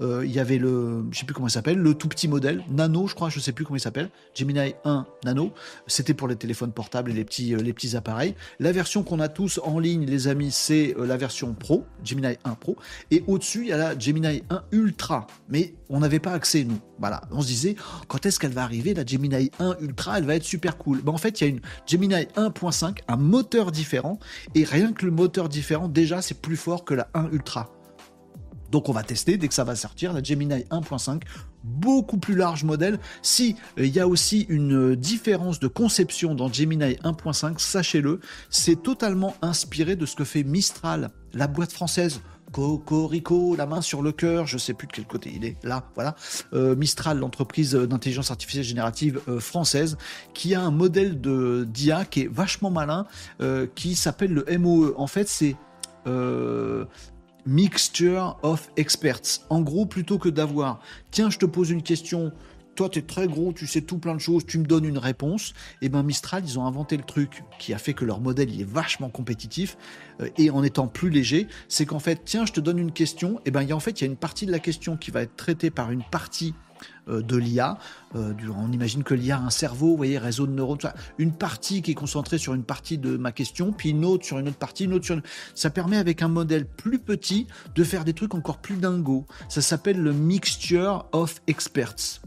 euh, 0.00 0.24
il 0.24 0.32
y 0.32 0.38
avait 0.38 0.58
le, 0.58 1.04
je 1.10 1.18
sais 1.18 1.24
plus 1.24 1.34
comment 1.34 1.48
il 1.48 1.52
s'appelle, 1.52 1.78
le 1.78 1.94
tout 1.94 2.08
petit 2.08 2.28
modèle, 2.28 2.62
Nano, 2.70 3.06
je 3.06 3.14
crois, 3.14 3.30
je 3.30 3.40
sais 3.40 3.52
plus 3.52 3.64
comment 3.64 3.76
il 3.76 3.80
s'appelle, 3.80 4.10
Gemini 4.34 4.74
1 4.84 5.06
Nano. 5.24 5.52
C'était 5.86 6.14
pour 6.14 6.28
les 6.28 6.36
téléphones 6.36 6.72
portables 6.72 7.10
et 7.10 7.14
les 7.14 7.24
petits, 7.24 7.54
euh, 7.54 7.62
les 7.62 7.72
petits 7.72 7.96
appareils. 7.96 8.34
La 8.60 8.72
version 8.72 9.02
qu'on 9.02 9.20
a 9.20 9.28
tous 9.28 9.60
en 9.64 9.78
ligne, 9.78 10.04
les 10.04 10.28
amis, 10.28 10.50
c'est 10.50 10.94
euh, 10.98 11.06
la 11.06 11.16
version 11.16 11.54
Pro, 11.54 11.84
Gemini 12.04 12.36
1 12.44 12.54
Pro. 12.54 12.76
Et 13.10 13.24
au-dessus, 13.26 13.62
il 13.62 13.68
y 13.68 13.72
a 13.72 13.78
la 13.78 13.98
Gemini 13.98 14.42
1 14.50 14.62
Ultra. 14.72 15.26
Mais 15.48 15.74
on 15.88 16.00
n'avait 16.00 16.20
pas 16.20 16.32
accès, 16.32 16.64
nous. 16.64 16.78
Voilà. 16.98 17.22
On 17.30 17.40
se 17.40 17.46
disait, 17.46 17.76
quand 18.08 18.26
est-ce 18.26 18.38
qu'elle 18.38 18.52
va 18.52 18.62
arriver, 18.62 18.92
la 18.94 19.06
Gemini 19.06 19.50
1 19.58 19.76
Ultra, 19.80 20.18
elle 20.18 20.24
va 20.24 20.34
être 20.36 20.44
super 20.44 20.76
cool. 20.76 21.00
Ben, 21.02 21.12
en 21.12 21.18
fait, 21.18 21.40
il 21.40 21.44
y 21.44 21.46
a 21.46 21.50
une 21.50 21.60
Gemini 21.86 22.14
1.5, 22.14 22.98
un 23.08 23.16
moteur 23.16 23.72
différent. 23.72 24.18
Et 24.54 24.64
rien 24.64 24.92
que 24.92 25.06
le 25.06 25.12
moteur 25.12 25.48
différent, 25.48 25.88
déjà, 25.88 26.20
c'est 26.20 26.40
plus 26.40 26.56
fort 26.56 26.84
que 26.84 26.94
la 26.94 27.08
1 27.14 27.30
Ultra. 27.32 27.70
Donc 28.72 28.88
on 28.88 28.92
va 28.92 29.02
tester 29.02 29.36
dès 29.36 29.48
que 29.48 29.54
ça 29.54 29.64
va 29.64 29.76
sortir, 29.76 30.14
la 30.14 30.22
Gemini 30.22 30.64
1.5, 30.70 31.20
beaucoup 31.62 32.16
plus 32.16 32.34
large 32.34 32.64
modèle. 32.64 32.98
Si 33.20 33.54
euh, 33.78 33.84
il 33.84 33.94
y 33.94 34.00
a 34.00 34.08
aussi 34.08 34.46
une 34.48 34.96
différence 34.96 35.60
de 35.60 35.68
conception 35.68 36.34
dans 36.34 36.50
Gemini 36.50 36.94
1.5, 37.04 37.58
sachez-le, 37.58 38.20
c'est 38.48 38.82
totalement 38.82 39.36
inspiré 39.42 39.94
de 39.94 40.06
ce 40.06 40.16
que 40.16 40.24
fait 40.24 40.42
Mistral, 40.42 41.10
la 41.34 41.46
boîte 41.46 41.70
française. 41.70 42.20
Cocorico, 42.50 43.56
la 43.56 43.64
main 43.64 43.80
sur 43.80 44.02
le 44.02 44.12
cœur, 44.12 44.46
je 44.46 44.58
sais 44.58 44.74
plus 44.74 44.86
de 44.86 44.92
quel 44.92 45.06
côté 45.06 45.32
il 45.34 45.42
est, 45.46 45.56
là, 45.64 45.84
voilà. 45.94 46.16
Euh, 46.52 46.76
Mistral, 46.76 47.18
l'entreprise 47.18 47.72
d'intelligence 47.72 48.30
artificielle 48.30 48.64
générative 48.64 49.20
euh, 49.26 49.40
française, 49.40 49.96
qui 50.34 50.54
a 50.54 50.60
un 50.60 50.70
modèle 50.70 51.18
de 51.18 51.66
d'IA 51.66 52.04
qui 52.04 52.22
est 52.22 52.30
vachement 52.30 52.70
malin, 52.70 53.06
qui 53.74 53.94
s'appelle 53.94 54.32
le 54.32 54.58
MOE. 54.58 54.92
En 54.98 55.06
fait, 55.06 55.28
c'est 55.28 55.56
mixture 57.46 58.36
of 58.42 58.70
experts. 58.76 59.40
En 59.50 59.60
gros, 59.60 59.86
plutôt 59.86 60.18
que 60.18 60.28
d'avoir, 60.28 60.80
tiens, 61.10 61.30
je 61.30 61.38
te 61.38 61.46
pose 61.46 61.70
une 61.70 61.82
question, 61.82 62.32
toi 62.74 62.88
tu 62.88 63.00
es 63.00 63.02
très 63.02 63.26
gros, 63.26 63.52
tu 63.52 63.66
sais 63.66 63.82
tout 63.82 63.98
plein 63.98 64.14
de 64.14 64.20
choses, 64.20 64.46
tu 64.46 64.58
me 64.58 64.64
donnes 64.64 64.84
une 64.84 64.98
réponse, 64.98 65.50
et 65.80 65.86
eh 65.86 65.88
ben 65.88 66.02
Mistral, 66.02 66.42
ils 66.46 66.58
ont 66.58 66.66
inventé 66.66 66.96
le 66.96 67.02
truc 67.02 67.44
qui 67.58 67.74
a 67.74 67.78
fait 67.78 67.94
que 67.94 68.04
leur 68.04 68.20
modèle 68.20 68.50
il 68.50 68.60
est 68.60 68.68
vachement 68.68 69.10
compétitif 69.10 69.76
euh, 70.20 70.28
et 70.38 70.50
en 70.50 70.62
étant 70.62 70.88
plus 70.88 71.10
léger, 71.10 71.48
c'est 71.68 71.86
qu'en 71.86 71.98
fait, 71.98 72.22
tiens, 72.24 72.46
je 72.46 72.52
te 72.52 72.60
donne 72.60 72.78
une 72.78 72.92
question, 72.92 73.38
et 73.38 73.42
eh 73.46 73.50
ben 73.50 73.70
en 73.72 73.80
fait, 73.80 74.00
il 74.00 74.04
y 74.04 74.06
a 74.06 74.10
une 74.10 74.16
partie 74.16 74.46
de 74.46 74.52
la 74.52 74.58
question 74.58 74.96
qui 74.96 75.10
va 75.10 75.22
être 75.22 75.36
traitée 75.36 75.70
par 75.70 75.90
une 75.90 76.02
partie 76.04 76.54
de 77.08 77.36
l'IA. 77.36 77.78
Euh, 78.14 78.32
on 78.56 78.70
imagine 78.72 79.02
que 79.02 79.14
l'IA 79.14 79.36
a 79.36 79.40
un 79.40 79.50
cerveau, 79.50 79.88
vous 79.88 79.96
voyez, 79.96 80.18
réseau 80.18 80.46
de 80.46 80.52
neurones, 80.52 80.78
une 81.18 81.32
partie 81.32 81.82
qui 81.82 81.92
est 81.92 81.94
concentrée 81.94 82.38
sur 82.38 82.54
une 82.54 82.64
partie 82.64 82.98
de 82.98 83.16
ma 83.16 83.32
question, 83.32 83.72
puis 83.72 83.90
une 83.90 84.04
autre 84.04 84.24
sur 84.24 84.38
une 84.38 84.48
autre 84.48 84.58
partie, 84.58 84.84
une 84.84 84.94
autre 84.94 85.04
sur 85.04 85.16
une... 85.16 85.22
Ça 85.54 85.70
permet 85.70 85.96
avec 85.96 86.22
un 86.22 86.28
modèle 86.28 86.66
plus 86.66 86.98
petit 86.98 87.46
de 87.74 87.84
faire 87.84 88.04
des 88.04 88.12
trucs 88.12 88.34
encore 88.34 88.58
plus 88.58 88.76
dingos. 88.76 89.26
Ça 89.48 89.62
s'appelle 89.62 90.00
le 90.00 90.12
Mixture 90.12 91.06
of 91.12 91.40
Experts. 91.46 92.22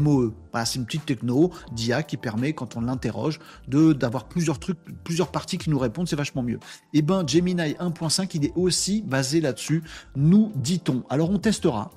MOE. 0.00 0.32
c'est 0.64 0.78
une 0.78 0.86
petite 0.86 1.06
techno 1.06 1.50
d'IA 1.72 2.02
qui 2.02 2.16
permet, 2.16 2.52
quand 2.52 2.76
on 2.76 2.80
l'interroge, 2.80 3.38
de 3.68 3.92
d'avoir 3.92 4.24
plusieurs 4.28 4.58
trucs, 4.58 4.78
plusieurs 5.04 5.30
parties 5.30 5.58
qui 5.58 5.70
nous 5.70 5.78
répondent, 5.78 6.08
c'est 6.08 6.16
vachement 6.16 6.42
mieux. 6.42 6.58
Et 6.92 6.98
eh 6.98 7.02
ben, 7.02 7.26
Gemini 7.26 7.72
1.5, 7.72 8.30
il 8.34 8.46
est 8.46 8.52
aussi 8.56 9.02
basé 9.02 9.40
là-dessus, 9.40 9.82
nous 10.16 10.52
dit-on. 10.56 11.04
Alors, 11.10 11.30
on 11.30 11.38
testera. 11.38 11.90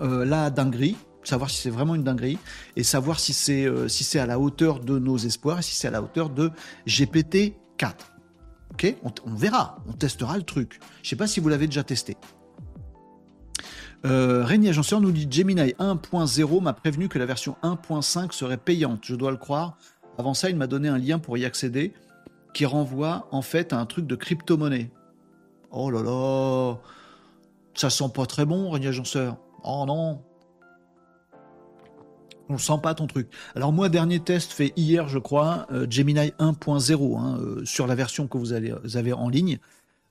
Euh, 0.00 0.24
la 0.24 0.50
dinguerie, 0.50 0.96
savoir 1.24 1.50
si 1.50 1.58
c'est 1.58 1.70
vraiment 1.70 1.94
une 1.94 2.04
dinguerie 2.04 2.38
et 2.76 2.82
savoir 2.82 3.20
si 3.20 3.32
c'est 3.32 3.66
euh, 3.66 3.88
si 3.88 4.18
à 4.18 4.26
la 4.26 4.38
hauteur 4.38 4.80
de 4.80 4.98
nos 4.98 5.18
espoirs 5.18 5.58
et 5.58 5.62
si 5.62 5.74
c'est 5.74 5.88
à 5.88 5.90
la 5.90 6.02
hauteur 6.02 6.30
de 6.30 6.50
GPT 6.86 7.54
4. 7.76 8.12
Ok, 8.72 8.94
on, 9.02 9.34
verra, 9.34 9.82
on 9.88 9.92
testera 9.92 10.36
le 10.36 10.42
truc. 10.42 10.80
Je 11.02 11.08
sais 11.10 11.16
pas 11.16 11.26
si 11.26 11.40
vous 11.40 11.48
l'avez 11.48 11.66
déjà 11.66 11.82
testé. 11.82 12.16
Euh, 14.06 14.46
Agenceur 14.46 15.00
nous 15.00 15.12
dit 15.12 15.26
Gemini 15.30 15.72
1.0 15.78 16.62
m'a 16.62 16.72
prévenu 16.72 17.08
que 17.08 17.18
la 17.18 17.26
version 17.26 17.56
1.5 17.62 18.32
serait 18.32 18.56
payante. 18.56 19.00
Je 19.04 19.14
dois 19.14 19.30
le 19.30 19.36
croire. 19.36 19.76
Avant 20.16 20.32
ça, 20.32 20.48
il 20.48 20.56
m'a 20.56 20.66
donné 20.66 20.88
un 20.88 20.98
lien 20.98 21.18
pour 21.18 21.36
y 21.36 21.44
accéder 21.44 21.92
qui 22.54 22.64
renvoie 22.64 23.28
en 23.32 23.42
fait 23.42 23.72
à 23.72 23.78
un 23.78 23.86
truc 23.86 24.06
de 24.06 24.16
crypto-monnaie. 24.16 24.90
Oh 25.70 25.90
là 25.90 26.02
là, 26.02 26.78
ça 27.74 27.90
sent 27.90 28.10
pas 28.14 28.26
très 28.26 28.46
bon, 28.46 28.70
Régnier 28.70 28.88
Agenceur. 28.88 29.36
Oh 29.64 29.84
non 29.86 30.22
On 32.48 32.58
sent 32.58 32.78
pas 32.82 32.94
ton 32.94 33.06
truc. 33.06 33.28
Alors 33.54 33.72
moi, 33.72 33.88
dernier 33.88 34.20
test 34.20 34.52
fait 34.52 34.72
hier, 34.76 35.08
je 35.08 35.18
crois, 35.18 35.66
euh, 35.72 35.86
Gemini 35.88 36.32
1.0, 36.38 37.18
hein, 37.18 37.38
euh, 37.40 37.64
sur 37.64 37.86
la 37.86 37.94
version 37.94 38.26
que 38.26 38.38
vous, 38.38 38.52
avez 38.52 39.12
en 39.12 39.28
ligne. 39.28 39.58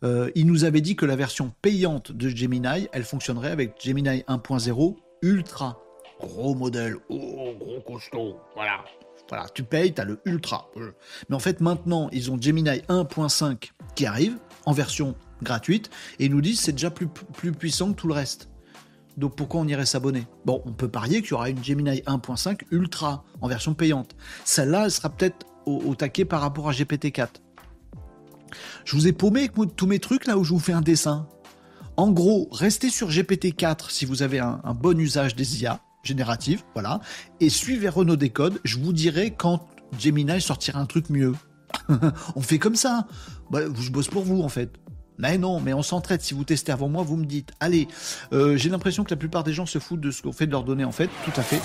Euh, 0.04 0.32
il 0.36 0.48
nous 0.48 0.64
avait 0.64 0.82
dit 0.82 0.96
que 0.96 1.06
la 1.06 1.16
version 1.16 1.54
payante 1.62 2.12
de 2.12 2.30
Gemini, 2.30 2.88
elle 2.94 3.04
fonctionnerait 3.04 3.52
avec 3.52 3.76
Gemini 3.82 4.20
1.0 4.28 4.96
Ultra. 5.22 5.80
Gros 6.22 6.54
modèle, 6.54 6.98
oh, 7.10 7.54
gros 7.60 7.80
costaud, 7.82 8.38
voilà. 8.54 8.84
Voilà, 9.30 9.48
tu 9.54 9.64
payes, 9.64 9.94
tu 9.94 10.02
as 10.02 10.06
le 10.06 10.20
Ultra. 10.26 10.70
Mais 11.30 11.36
en 11.36 11.40
fait, 11.40 11.62
maintenant, 11.62 12.10
ils 12.12 12.32
ont 12.32 12.42
Gemini 12.42 12.70
1.5 12.90 13.72
qui 13.96 14.06
arrive 14.06 14.38
en 14.66 14.72
version 14.72 15.16
gratuite 15.44 15.90
et 16.20 16.26
ils 16.26 16.32
nous 16.32 16.42
disent 16.42 16.60
c'est 16.60 16.72
déjà 16.72 16.90
plus, 16.90 17.08
plus 17.08 17.52
puissant 17.52 17.92
que 17.92 17.96
tout 17.98 18.08
le 18.08 18.14
reste. 18.14 18.49
Donc 19.20 19.36
pourquoi 19.36 19.60
on 19.60 19.68
irait 19.68 19.86
s'abonner? 19.86 20.26
Bon, 20.46 20.62
on 20.66 20.72
peut 20.72 20.88
parier 20.88 21.22
qu'il 21.22 21.32
y 21.32 21.34
aura 21.34 21.50
une 21.50 21.62
Gemini 21.62 22.00
1.5 22.08 22.62
Ultra 22.72 23.26
en 23.42 23.50
version 23.50 23.74
payante. 23.74 24.16
Celle-là, 24.46 24.86
elle 24.86 24.92
sera 24.92 25.10
peut-être 25.10 25.46
au, 25.66 25.94
taquet 25.94 26.24
par 26.24 26.40
rapport 26.42 26.70
à 26.70 26.72
GPT-4. 26.72 27.28
Je 28.86 28.96
vous 28.96 29.08
ai 29.08 29.12
paumé 29.12 29.52
tous 29.76 29.86
mes 29.86 30.00
trucs 30.00 30.26
là 30.26 30.38
où 30.38 30.44
je 30.46 30.54
vous 30.54 30.60
fais 30.60 30.72
un 30.72 30.82
dessin. 30.82 31.28
En 31.98 32.12
gros, 32.12 32.48
restez 32.52 32.90
sur 32.90 33.10
GPT-4 33.10 33.92
si 33.92 34.06
vous 34.06 34.24
avez 34.24 34.40
un, 34.40 34.62
bon 34.74 34.98
usage 34.98 35.36
des 35.36 35.62
IA 35.62 35.82
génératives, 36.02 36.64
voilà, 36.74 37.02
et 37.42 37.50
suivez 37.50 37.90
Renault 37.90 38.16
Décode. 38.16 38.62
Je 38.64 38.80
vous 38.80 38.94
dirai 38.94 39.32
quand 39.32 39.68
Gemini 40.00 40.40
sortira 40.40 40.80
un 40.80 40.86
truc 40.86 41.10
mieux. 41.10 41.34
on 42.36 42.42
fait 42.42 42.58
comme 42.58 42.76
ça. 42.76 43.06
Bah, 43.52 43.60
je 43.78 43.92
bosse 43.92 44.08
pour 44.08 44.24
vous, 44.24 44.42
en 44.42 44.50
fait. 44.50 44.72
Mais 45.20 45.38
non, 45.38 45.60
mais 45.60 45.74
on 45.74 45.84
s'entraide. 45.84 46.22
Si 46.22 46.34
vous 46.34 46.46
testez 46.46 46.72
avant 46.72 46.88
moi, 46.88 47.04
vous 47.04 47.18
me 47.18 47.26
dites. 47.26 47.52
Allez, 47.60 47.88
euh, 48.32 48.58
j'ai 48.58 48.70
l'impression 48.70 49.04
que 49.04 49.12
la 49.12 49.18
plupart 49.18 49.44
des 49.44 49.54
gens 49.54 49.66
se 49.66 49.78
foutent 49.78 50.00
de 50.00 50.12
ce 50.12 50.22
qu'on 50.22 50.32
fait 50.32 50.48
de 50.48 50.52
leur 50.52 50.64
donner, 50.64 50.86
en 50.86 50.94
fait. 50.94 51.10
Tout 51.26 51.34
à 51.36 51.44
fait. 51.44 51.62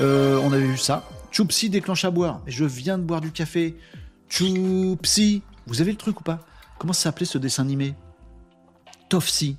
Euh, 0.00 0.40
on 0.42 0.52
avait 0.52 0.66
vu 0.66 0.78
ça. 0.78 1.04
Choupsi 1.30 1.68
déclenche 1.68 2.06
à 2.06 2.10
boire. 2.10 2.40
Je 2.46 2.64
viens 2.64 2.96
de 2.96 3.02
boire 3.02 3.20
du 3.20 3.30
café. 3.30 3.76
Choupsi. 4.28 5.42
Vous 5.66 5.82
avez 5.82 5.92
le 5.92 5.98
truc 5.98 6.20
ou 6.20 6.24
pas? 6.24 6.40
Comment 6.78 6.94
ça 6.94 7.02
s'appelait 7.02 7.26
ce 7.26 7.38
dessin 7.38 7.62
animé? 7.62 7.94
Tofsi. 9.10 9.58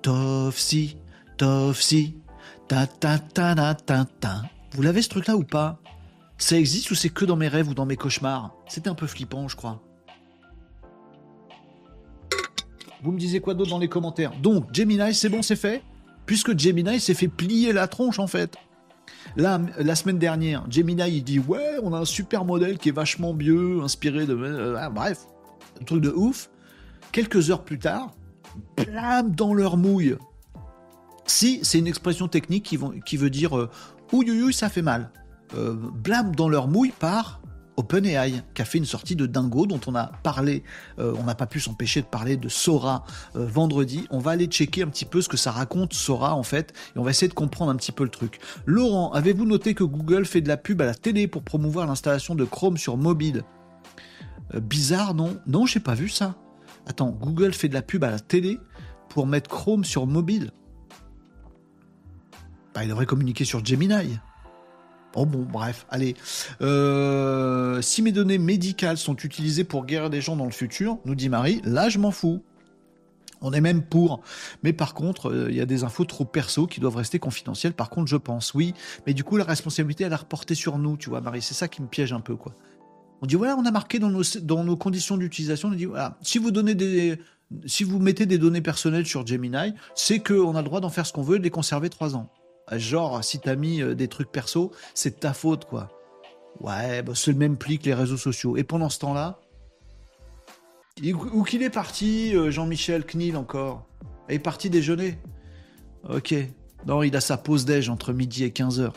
Tofsi. 0.00 0.96
Tofsi. 1.36 2.16
Ta 2.68 2.86
ta 2.86 3.18
ta 3.18 3.54
ta 3.54 3.74
ta 3.74 4.04
ta. 4.18 4.42
Vous 4.72 4.82
l'avez 4.82 5.02
ce 5.02 5.08
truc-là 5.10 5.36
ou 5.36 5.44
pas? 5.44 5.78
Ça 6.38 6.56
existe 6.56 6.90
ou 6.90 6.94
c'est 6.94 7.10
que 7.10 7.24
dans 7.24 7.36
mes 7.36 7.48
rêves 7.48 7.68
ou 7.68 7.74
dans 7.74 7.86
mes 7.86 7.96
cauchemars? 7.96 8.54
C'était 8.66 8.88
un 8.88 8.94
peu 8.94 9.06
flippant, 9.06 9.48
je 9.48 9.56
crois. 9.56 9.82
Vous 13.02 13.12
me 13.12 13.18
disiez 13.18 13.40
quoi 13.40 13.54
d'autre 13.54 13.70
dans 13.70 13.78
les 13.78 13.88
commentaires 13.88 14.32
Donc, 14.40 14.72
Gemini, 14.72 15.14
c'est 15.14 15.28
bon, 15.28 15.42
c'est 15.42 15.56
fait 15.56 15.82
Puisque 16.26 16.58
Gemini 16.58 17.00
s'est 17.00 17.14
fait 17.14 17.28
plier 17.28 17.72
la 17.72 17.88
tronche, 17.88 18.18
en 18.18 18.26
fait. 18.26 18.56
Là, 19.36 19.60
la 19.78 19.94
semaine 19.94 20.18
dernière, 20.18 20.64
Gemini, 20.70 21.02
il 21.08 21.24
dit 21.24 21.38
Ouais, 21.38 21.76
on 21.82 21.94
a 21.94 21.98
un 21.98 22.04
super 22.04 22.44
modèle 22.44 22.78
qui 22.78 22.88
est 22.88 22.92
vachement 22.92 23.32
mieux, 23.32 23.80
inspiré 23.82 24.26
de. 24.26 24.34
Euh, 24.34 24.76
ah, 24.78 24.90
bref, 24.90 25.26
un 25.80 25.84
truc 25.84 26.02
de 26.02 26.10
ouf. 26.10 26.50
Quelques 27.12 27.50
heures 27.50 27.64
plus 27.64 27.78
tard, 27.78 28.10
blam 28.76 29.34
dans 29.34 29.54
leur 29.54 29.76
mouille. 29.76 30.16
Si, 31.26 31.60
c'est 31.62 31.78
une 31.78 31.86
expression 31.86 32.28
technique 32.28 32.64
qui, 33.04 33.16
veut 33.16 33.30
dire 33.30 33.56
euh, 33.56 33.70
ça 34.52 34.68
fait 34.68 34.82
mal. 34.82 35.10
Euh, 35.54 35.74
blâme 35.74 36.34
dans 36.34 36.48
leur 36.48 36.68
mouille 36.68 36.92
par 36.98 37.40
OpenAI, 37.78 38.42
qui 38.54 38.62
a 38.62 38.64
fait 38.64 38.78
une 38.78 38.84
sortie 38.84 39.14
de 39.14 39.24
dingo 39.26 39.66
dont 39.66 39.80
on 39.86 39.94
a 39.94 40.06
parlé, 40.22 40.64
euh, 40.98 41.14
on 41.16 41.22
n'a 41.22 41.36
pas 41.36 41.46
pu 41.46 41.60
s'empêcher 41.60 42.02
de 42.02 42.06
parler 42.06 42.36
de 42.36 42.48
Sora 42.48 43.04
euh, 43.36 43.46
vendredi. 43.46 44.06
On 44.10 44.18
va 44.18 44.32
aller 44.32 44.46
checker 44.46 44.82
un 44.82 44.88
petit 44.88 45.04
peu 45.04 45.22
ce 45.22 45.28
que 45.28 45.36
ça 45.36 45.52
raconte 45.52 45.94
Sora 45.94 46.34
en 46.34 46.42
fait, 46.42 46.74
et 46.94 46.98
on 46.98 47.04
va 47.04 47.10
essayer 47.10 47.28
de 47.28 47.34
comprendre 47.34 47.70
un 47.70 47.76
petit 47.76 47.92
peu 47.92 48.02
le 48.02 48.10
truc. 48.10 48.40
Laurent, 48.66 49.12
avez-vous 49.12 49.46
noté 49.46 49.74
que 49.74 49.84
Google 49.84 50.26
fait 50.26 50.40
de 50.40 50.48
la 50.48 50.56
pub 50.56 50.82
à 50.82 50.86
la 50.86 50.94
télé 50.94 51.28
pour 51.28 51.42
promouvoir 51.42 51.86
l'installation 51.86 52.34
de 52.34 52.44
Chrome 52.44 52.76
sur 52.76 52.96
mobile? 52.96 53.44
Bizarre, 54.54 55.14
non? 55.14 55.38
Non, 55.46 55.64
j'ai 55.64 55.80
pas 55.80 55.94
vu 55.94 56.08
ça. 56.08 56.34
Attends, 56.86 57.10
Google 57.10 57.52
fait 57.52 57.68
de 57.68 57.74
la 57.74 57.82
pub 57.82 58.02
à 58.02 58.10
la 58.10 58.18
télé 58.18 58.58
pour 59.08 59.26
mettre 59.26 59.48
Chrome 59.48 59.84
sur 59.84 60.06
mobile? 60.06 60.50
Bah, 62.74 62.82
il 62.82 62.88
devrait 62.88 63.06
communiquer 63.06 63.44
sur 63.44 63.64
Gemini. 63.64 64.18
Oh 65.14 65.26
bon, 65.26 65.46
bref, 65.50 65.86
allez. 65.90 66.14
Euh, 66.60 67.80
si 67.80 68.02
mes 68.02 68.12
données 68.12 68.38
médicales 68.38 68.98
sont 68.98 69.16
utilisées 69.16 69.64
pour 69.64 69.86
guérir 69.86 70.10
des 70.10 70.20
gens 70.20 70.36
dans 70.36 70.44
le 70.44 70.50
futur, 70.50 70.98
nous 71.04 71.14
dit 71.14 71.28
Marie, 71.28 71.60
là 71.64 71.88
je 71.88 71.98
m'en 71.98 72.10
fous. 72.10 72.42
On 73.40 73.52
est 73.52 73.60
même 73.60 73.82
pour. 73.82 74.20
Mais 74.62 74.72
par 74.72 74.94
contre, 74.94 75.30
euh, 75.30 75.50
il 75.50 75.56
y 75.56 75.60
a 75.60 75.66
des 75.66 75.84
infos 75.84 76.04
trop 76.04 76.24
perso 76.24 76.66
qui 76.66 76.80
doivent 76.80 76.96
rester 76.96 77.18
confidentielles. 77.18 77.72
Par 77.72 77.88
contre, 77.88 78.08
je 78.08 78.16
pense, 78.16 78.52
oui. 78.52 78.74
Mais 79.06 79.14
du 79.14 79.24
coup, 79.24 79.36
la 79.36 79.44
responsabilité, 79.44 80.04
elle 80.04 80.12
a 80.12 80.16
reporté 80.16 80.54
sur 80.54 80.76
nous, 80.78 80.96
tu 80.96 81.08
vois, 81.08 81.20
Marie. 81.20 81.42
C'est 81.42 81.54
ça 81.54 81.68
qui 81.68 81.80
me 81.80 81.86
piège 81.86 82.12
un 82.12 82.20
peu, 82.20 82.36
quoi. 82.36 82.54
On 83.22 83.26
dit, 83.26 83.36
voilà, 83.36 83.56
on 83.56 83.64
a 83.64 83.70
marqué 83.70 83.98
dans 83.98 84.10
nos, 84.10 84.76
conditions 84.76 85.16
d'utilisation, 85.16 85.68
on 85.68 85.72
dit, 85.72 85.86
voilà, 85.86 86.18
si 86.22 86.38
vous 86.38 86.50
si 87.66 87.82
vous 87.82 87.98
mettez 87.98 88.26
des 88.26 88.38
données 88.38 88.60
personnelles 88.60 89.06
sur 89.06 89.26
Gemini, 89.26 89.72
c'est 89.94 90.20
qu'on 90.20 90.54
a 90.54 90.60
le 90.60 90.64
droit 90.64 90.80
d'en 90.80 90.90
faire 90.90 91.06
ce 91.06 91.12
qu'on 91.12 91.22
veut 91.22 91.36
et 91.36 91.38
de 91.38 91.44
les 91.44 91.50
conserver 91.50 91.88
trois 91.88 92.14
ans. 92.14 92.30
Genre, 92.76 93.22
si 93.24 93.38
t'as 93.38 93.56
mis 93.56 93.80
euh, 93.80 93.94
des 93.94 94.08
trucs 94.08 94.30
perso, 94.30 94.72
c'est 94.94 95.20
ta 95.20 95.32
faute, 95.32 95.64
quoi. 95.64 95.88
Ouais, 96.60 97.02
bah, 97.02 97.12
c'est 97.14 97.32
le 97.32 97.38
même 97.38 97.56
pli 97.56 97.78
que 97.78 97.84
les 97.84 97.94
réseaux 97.94 98.16
sociaux. 98.16 98.56
Et 98.56 98.64
pendant 98.64 98.88
ce 98.88 98.98
temps-là, 98.98 99.40
où 101.32 101.44
qu'il 101.44 101.62
est 101.62 101.70
parti, 101.70 102.34
euh, 102.34 102.50
Jean-Michel 102.50 103.04
Knil 103.04 103.36
encore? 103.36 103.86
Il 104.28 104.34
est 104.34 104.40
parti 104.40 104.68
déjeuner. 104.68 105.18
Ok. 106.08 106.34
Non, 106.86 107.02
il 107.02 107.14
a 107.16 107.20
sa 107.20 107.36
pause 107.36 107.64
déj 107.64 107.88
entre 107.88 108.12
midi 108.12 108.44
et 108.44 108.50
15h. 108.50 108.90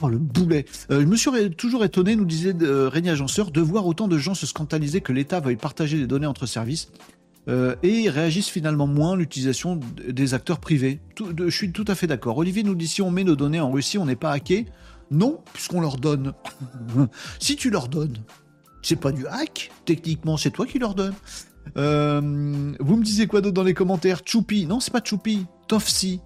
Oh, 0.00 0.08
le 0.08 0.18
boulet. 0.18 0.64
Euh, 0.90 1.02
je 1.02 1.06
me 1.06 1.16
suis 1.16 1.30
toujours 1.54 1.84
étonné, 1.84 2.16
nous 2.16 2.24
disait 2.24 2.54
Régnier 2.60 3.10
Agenceur, 3.10 3.50
de 3.50 3.60
voir 3.60 3.86
autant 3.86 4.08
de 4.08 4.18
gens 4.18 4.34
se 4.34 4.46
scandaliser 4.46 5.00
que 5.00 5.12
l'État 5.12 5.38
veuille 5.40 5.56
partager 5.56 5.98
des 5.98 6.06
données 6.06 6.26
entre 6.26 6.46
services. 6.46 6.90
Euh, 7.48 7.76
et 7.84 8.10
réagissent 8.10 8.48
finalement 8.48 8.88
moins 8.88 9.12
à 9.12 9.16
l'utilisation 9.16 9.78
des 10.08 10.34
acteurs 10.34 10.58
privés. 10.58 11.00
je 11.38 11.48
suis 11.48 11.70
tout 11.70 11.84
à 11.86 11.94
fait 11.94 12.08
d'accord. 12.08 12.38
Olivier 12.38 12.64
nous 12.64 12.74
dit 12.74 12.88
si 12.88 13.02
on 13.02 13.10
met 13.12 13.22
nos 13.22 13.36
données 13.36 13.60
en 13.60 13.70
Russie, 13.70 13.98
on 13.98 14.06
n'est 14.06 14.16
pas 14.16 14.32
hacké. 14.32 14.66
Non, 15.12 15.40
puisqu'on 15.52 15.80
leur 15.80 15.96
donne. 15.96 16.32
si 17.38 17.54
tu 17.54 17.70
leur 17.70 17.86
donnes, 17.86 18.16
c'est 18.82 18.96
pas 18.96 19.12
du 19.12 19.28
hack. 19.28 19.70
Techniquement, 19.84 20.36
c'est 20.36 20.50
toi 20.50 20.66
qui 20.66 20.80
leur 20.80 20.96
donnes. 20.96 21.14
Euh, 21.76 22.20
vous 22.80 22.96
me 22.96 23.04
disiez 23.04 23.28
quoi 23.28 23.40
d'autre 23.40 23.54
dans 23.54 23.62
les 23.62 23.74
commentaires? 23.74 24.22
Choupi. 24.24 24.66
Non, 24.66 24.80
c'est 24.80 24.92
pas 24.92 25.02
Choupi. 25.02 25.46
Tofsi. 25.68 26.20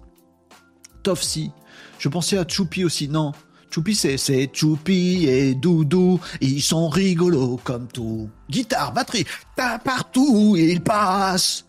Tofsi. 1.03 1.51
Je 1.99 2.09
pensais 2.09 2.37
à 2.39 2.47
Choupi 2.47 2.83
aussi. 2.83 3.07
Non. 3.07 3.31
Choupi, 3.73 3.95
c'est, 3.95 4.49
Choupi 4.53 5.25
et 5.27 5.55
Doudou, 5.55 6.19
ils 6.41 6.61
sont 6.61 6.89
rigolos 6.89 7.59
comme 7.63 7.87
tout. 7.87 8.29
Guitare, 8.49 8.91
batterie, 8.91 9.25
t'as 9.55 9.79
partout, 9.79 10.55
ils 10.57 10.81
passent. 10.81 11.65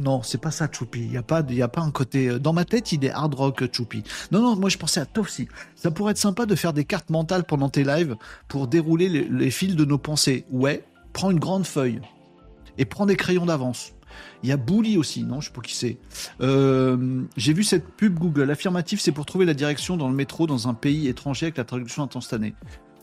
Non, 0.00 0.22
c'est 0.24 0.40
pas 0.40 0.50
ça, 0.50 0.68
Choupi. 0.70 1.00
Il 1.00 1.12
y 1.12 1.16
a 1.16 1.22
pas, 1.22 1.42
a 1.42 1.68
pas 1.68 1.80
un 1.80 1.92
côté. 1.92 2.28
Euh, 2.28 2.38
dans 2.40 2.52
ma 2.52 2.64
tête, 2.64 2.90
il 2.90 3.04
est 3.04 3.10
hard 3.10 3.34
rock, 3.34 3.62
Choupi. 3.72 4.02
Non, 4.32 4.40
non, 4.40 4.56
moi 4.56 4.68
je 4.68 4.78
pensais 4.78 4.98
à 4.98 5.06
Tofsi. 5.06 5.46
Ça 5.76 5.92
pourrait 5.92 6.10
être 6.12 6.18
sympa 6.18 6.44
de 6.44 6.56
faire 6.56 6.72
des 6.72 6.84
cartes 6.84 7.10
mentales 7.10 7.44
pendant 7.44 7.68
tes 7.68 7.84
lives 7.84 8.16
pour 8.48 8.66
dérouler 8.66 9.08
les 9.08 9.50
fils 9.50 9.76
de 9.76 9.84
nos 9.84 9.98
pensées. 9.98 10.44
Ouais, 10.50 10.84
prends 11.12 11.30
une 11.30 11.38
grande 11.38 11.66
feuille 11.66 12.00
et 12.78 12.84
prends 12.84 13.06
des 13.06 13.16
crayons 13.16 13.46
d'avance. 13.46 13.92
Il 14.42 14.48
y 14.48 14.52
a 14.52 14.56
Bouli 14.56 14.96
aussi, 14.96 15.22
non 15.24 15.40
Je 15.40 15.48
sais 15.48 15.52
pas 15.52 15.60
qui 15.60 15.74
c'est. 15.74 15.98
Euh, 16.40 17.22
j'ai 17.36 17.52
vu 17.52 17.64
cette 17.64 17.88
pub 17.88 18.18
Google. 18.18 18.50
Affirmatif, 18.50 19.00
c'est 19.00 19.12
pour 19.12 19.26
trouver 19.26 19.44
la 19.44 19.54
direction 19.54 19.96
dans 19.96 20.08
le 20.08 20.14
métro 20.14 20.46
dans 20.46 20.68
un 20.68 20.74
pays 20.74 21.08
étranger 21.08 21.46
avec 21.46 21.58
la 21.58 21.64
traduction 21.64 22.02
instantanée. 22.02 22.54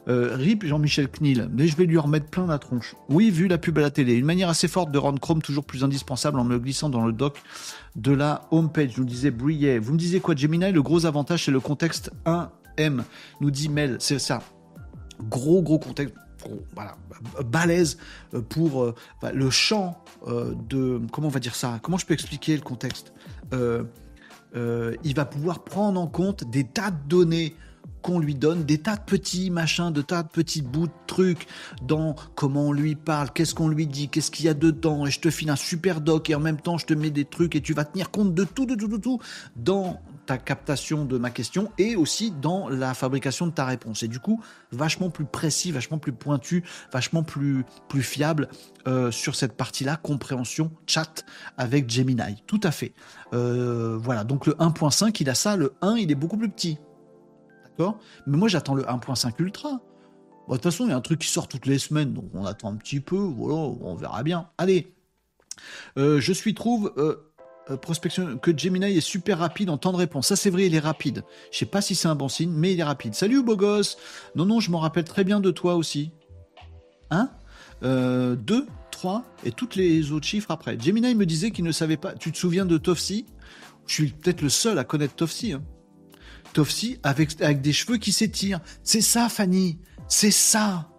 Euh, 0.07 0.35
RIP 0.35 0.65
Jean-Michel 0.65 1.07
Knil, 1.07 1.49
mais 1.53 1.67
je 1.67 1.75
vais 1.75 1.85
lui 1.85 1.97
remettre 1.97 2.27
plein 2.27 2.47
la 2.47 2.57
tronche. 2.57 2.95
Oui, 3.09 3.29
vu 3.29 3.47
la 3.47 3.57
pub 3.57 3.77
à 3.77 3.81
la 3.81 3.91
télé. 3.91 4.15
Une 4.15 4.25
manière 4.25 4.49
assez 4.49 4.67
forte 4.67 4.91
de 4.91 4.97
rendre 4.97 5.19
Chrome 5.19 5.41
toujours 5.41 5.65
plus 5.65 5.83
indispensable 5.83 6.39
en 6.39 6.43
me 6.43 6.57
glissant 6.57 6.89
dans 6.89 7.05
le 7.05 7.13
doc 7.13 7.41
de 7.95 8.11
la 8.11 8.47
homepage, 8.51 8.97
nous 8.97 9.05
disait 9.05 9.31
Brillet. 9.31 9.77
Vous 9.77 9.93
me 9.93 9.97
disiez 9.97 10.19
quoi, 10.19 10.35
Gemini? 10.35 10.71
Le 10.71 10.81
gros 10.81 11.05
avantage, 11.05 11.45
c'est 11.45 11.51
le 11.51 11.59
contexte 11.59 12.11
1M, 12.25 13.03
nous 13.39 13.51
dit 13.51 13.69
Mel. 13.69 13.97
C'est 13.99 14.19
ça. 14.19 14.41
Gros, 15.29 15.61
gros 15.61 15.79
contexte 15.79 16.15
voilà, 16.73 16.95
balèze 17.45 17.97
pour 18.49 18.83
euh, 18.83 18.95
le 19.33 19.49
champ 19.49 20.03
de... 20.27 21.01
Comment 21.11 21.27
on 21.27 21.31
va 21.31 21.39
dire 21.39 21.55
ça 21.55 21.79
Comment 21.81 21.97
je 21.97 22.05
peux 22.05 22.13
expliquer 22.13 22.55
le 22.55 22.61
contexte 22.61 23.13
Il 23.51 25.15
va 25.15 25.25
pouvoir 25.25 25.63
prendre 25.63 25.99
en 25.99 26.07
compte 26.07 26.49
des 26.49 26.63
tas 26.63 26.91
de 26.91 27.07
données 27.07 27.55
qu'on 28.01 28.19
lui 28.19 28.35
donne 28.35 28.63
des 28.63 28.77
tas 28.77 28.95
de 28.95 29.01
petits 29.01 29.49
machins, 29.49 29.91
de 29.91 30.01
tas 30.01 30.23
de 30.23 30.29
petits 30.29 30.61
bouts 30.61 30.87
de 30.87 30.93
trucs 31.07 31.47
dans 31.81 32.15
comment 32.35 32.67
on 32.67 32.71
lui 32.71 32.95
parle, 32.95 33.31
qu'est-ce 33.31 33.53
qu'on 33.53 33.67
lui 33.67 33.87
dit, 33.87 34.09
qu'est-ce 34.09 34.31
qu'il 34.31 34.45
y 34.45 34.49
a 34.49 34.53
dedans, 34.53 35.05
et 35.05 35.11
je 35.11 35.19
te 35.19 35.29
file 35.29 35.49
un 35.49 35.55
super 35.55 36.01
doc 36.01 36.29
et 36.29 36.35
en 36.35 36.39
même 36.39 36.59
temps 36.59 36.77
je 36.77 36.85
te 36.85 36.93
mets 36.93 37.09
des 37.09 37.25
trucs 37.25 37.55
et 37.55 37.61
tu 37.61 37.73
vas 37.73 37.85
tenir 37.85 38.11
compte 38.11 38.33
de 38.33 38.43
tout, 38.43 38.65
de 38.65 38.75
tout, 38.75 38.87
de 38.87 38.97
tout 38.97 39.19
dans 39.55 39.99
ta 40.29 40.37
captation 40.37 41.05
de 41.05 41.17
ma 41.17 41.31
question 41.31 41.71
et 41.79 41.95
aussi 41.95 42.29
dans 42.29 42.69
la 42.69 42.93
fabrication 42.93 43.47
de 43.47 43.51
ta 43.51 43.65
réponse. 43.65 44.03
Et 44.03 44.07
du 44.07 44.19
coup, 44.19 44.43
vachement 44.71 45.09
plus 45.09 45.25
précis, 45.25 45.71
vachement 45.71 45.97
plus 45.97 46.11
pointu, 46.11 46.63
vachement 46.93 47.23
plus, 47.23 47.65
plus 47.87 48.03
fiable 48.03 48.47
euh, 48.87 49.09
sur 49.09 49.33
cette 49.33 49.57
partie-là, 49.57 49.95
compréhension, 49.97 50.69
chat 50.85 51.25
avec 51.57 51.89
Gemini. 51.89 52.43
Tout 52.45 52.59
à 52.61 52.69
fait. 52.69 52.93
Euh, 53.33 53.97
voilà, 53.99 54.23
donc 54.23 54.45
le 54.45 54.53
1.5, 54.53 55.17
il 55.19 55.31
a 55.31 55.33
ça, 55.33 55.55
le 55.55 55.73
1, 55.81 55.95
il 55.95 56.11
est 56.11 56.15
beaucoup 56.15 56.37
plus 56.37 56.49
petit. 56.49 56.77
Mais 58.27 58.37
moi, 58.37 58.49
j'attends 58.49 58.75
le 58.75 58.83
1.5 58.83 59.33
Ultra. 59.39 59.71
De 59.71 60.53
toute 60.53 60.61
façon, 60.61 60.85
il 60.85 60.89
y 60.89 60.93
a 60.93 60.95
un 60.95 61.01
truc 61.01 61.21
qui 61.21 61.29
sort 61.29 61.47
toutes 61.47 61.65
les 61.65 61.79
semaines, 61.79 62.13
donc 62.13 62.25
on 62.35 62.45
attend 62.45 62.71
un 62.71 62.75
petit 62.75 62.99
peu, 62.99 63.17
voilà, 63.17 63.55
on 63.55 63.95
verra 63.95 64.21
bien. 64.21 64.49
Allez, 64.59 64.93
euh, 65.97 66.19
je 66.19 66.33
suis 66.33 66.53
trouve 66.53 66.93
prospection 67.77 68.37
que 68.37 68.57
Gemini 68.57 68.97
est 68.97 69.01
super 69.01 69.39
rapide 69.39 69.69
en 69.69 69.77
temps 69.77 69.91
de 69.91 69.97
réponse. 69.97 70.27
Ça, 70.27 70.35
c'est 70.35 70.49
vrai, 70.49 70.65
il 70.65 70.75
est 70.75 70.79
rapide. 70.79 71.23
Je 71.51 71.57
sais 71.57 71.65
pas 71.65 71.81
si 71.81 71.95
c'est 71.95 72.07
un 72.07 72.15
bon 72.15 72.29
signe, 72.29 72.51
mais 72.51 72.73
il 72.73 72.79
est 72.79 72.83
rapide. 72.83 73.15
Salut, 73.15 73.43
beau 73.43 73.55
gosse. 73.55 73.97
Non, 74.35 74.45
non, 74.45 74.59
je 74.59 74.71
m'en 74.71 74.79
rappelle 74.79 75.03
très 75.03 75.23
bien 75.23 75.39
de 75.39 75.51
toi 75.51 75.75
aussi. 75.75 76.11
Hein? 77.11 77.29
2, 77.81 78.37
3 78.91 79.23
et 79.45 79.51
toutes 79.51 79.75
les 79.75 80.11
autres 80.11 80.27
chiffres 80.27 80.51
après. 80.51 80.77
Gemini 80.79 81.15
me 81.15 81.25
disait 81.25 81.51
qu'il 81.51 81.65
ne 81.65 81.71
savait 81.71 81.97
pas. 81.97 82.13
Tu 82.13 82.31
te 82.31 82.37
souviens 82.37 82.65
de 82.65 82.77
Tofsi 82.77 83.25
Je 83.87 83.93
suis 83.93 84.07
peut-être 84.11 84.41
le 84.41 84.49
seul 84.49 84.77
à 84.77 84.83
connaître 84.83 85.15
Tofsi. 85.15 85.53
Hein. 85.53 85.63
Tofsi 86.53 86.99
avec, 87.03 87.41
avec 87.41 87.61
des 87.61 87.73
cheveux 87.73 87.97
qui 87.97 88.11
s'étirent. 88.11 88.59
C'est 88.83 89.01
ça, 89.01 89.29
Fanny. 89.29 89.79
C'est 90.07 90.31
ça. 90.31 90.89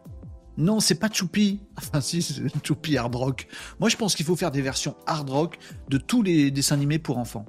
Non, 0.60 0.78
c'est 0.78 0.94
pas 0.94 1.08
Choupi. 1.10 1.60
Enfin, 1.76 2.00
si, 2.00 2.22
c'est 2.22 2.42
Choupi 2.64 2.96
hard 2.96 3.14
rock. 3.14 3.48
Moi, 3.80 3.88
je 3.88 3.96
pense 3.96 4.14
qu'il 4.14 4.26
faut 4.26 4.36
faire 4.36 4.50
des 4.50 4.62
versions 4.62 4.94
hard 5.06 5.30
rock 5.30 5.58
de 5.88 5.98
tous 5.98 6.22
les 6.22 6.50
dessins 6.50 6.74
animés 6.74 6.98
pour 6.98 7.18
enfants. 7.18 7.46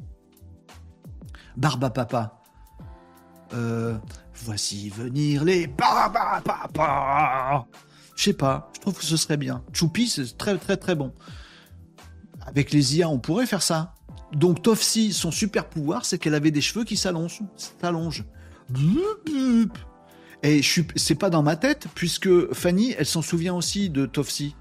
Barba 1.57 1.89
Papa. 1.89 2.41
Euh, 3.53 3.97
voici 4.33 4.89
venir 4.89 5.43
les 5.43 5.67
Barba 5.67 6.41
Papa. 6.43 7.67
Je 8.15 8.23
sais 8.23 8.33
pas, 8.33 8.71
je 8.75 8.79
trouve 8.79 8.97
que 8.97 9.03
ce 9.03 9.17
serait 9.17 9.37
bien. 9.37 9.61
Choupi, 9.73 10.07
c'est 10.07 10.37
très 10.37 10.57
très 10.57 10.77
très 10.77 10.95
bon. 10.95 11.13
Avec 12.45 12.71
les 12.71 12.97
IA, 12.97 13.09
on 13.09 13.19
pourrait 13.19 13.45
faire 13.45 13.61
ça. 13.61 13.95
Donc 14.31 14.61
Tofsi, 14.61 15.11
son 15.11 15.31
super 15.31 15.67
pouvoir, 15.67 16.05
c'est 16.05 16.17
qu'elle 16.17 16.35
avait 16.35 16.51
des 16.51 16.61
cheveux 16.61 16.85
qui 16.85 16.95
s'allongent. 16.95 17.41
S'allongent. 17.81 18.23
Et 20.43 20.61
c'est 20.95 21.15
pas 21.15 21.29
dans 21.29 21.43
ma 21.43 21.55
tête, 21.55 21.87
puisque 21.93 22.53
Fanny, 22.53 22.95
elle 22.97 23.05
s'en 23.05 23.21
souvient 23.21 23.53
aussi 23.53 23.89
de 23.89 24.05
Tofsi. 24.05 24.55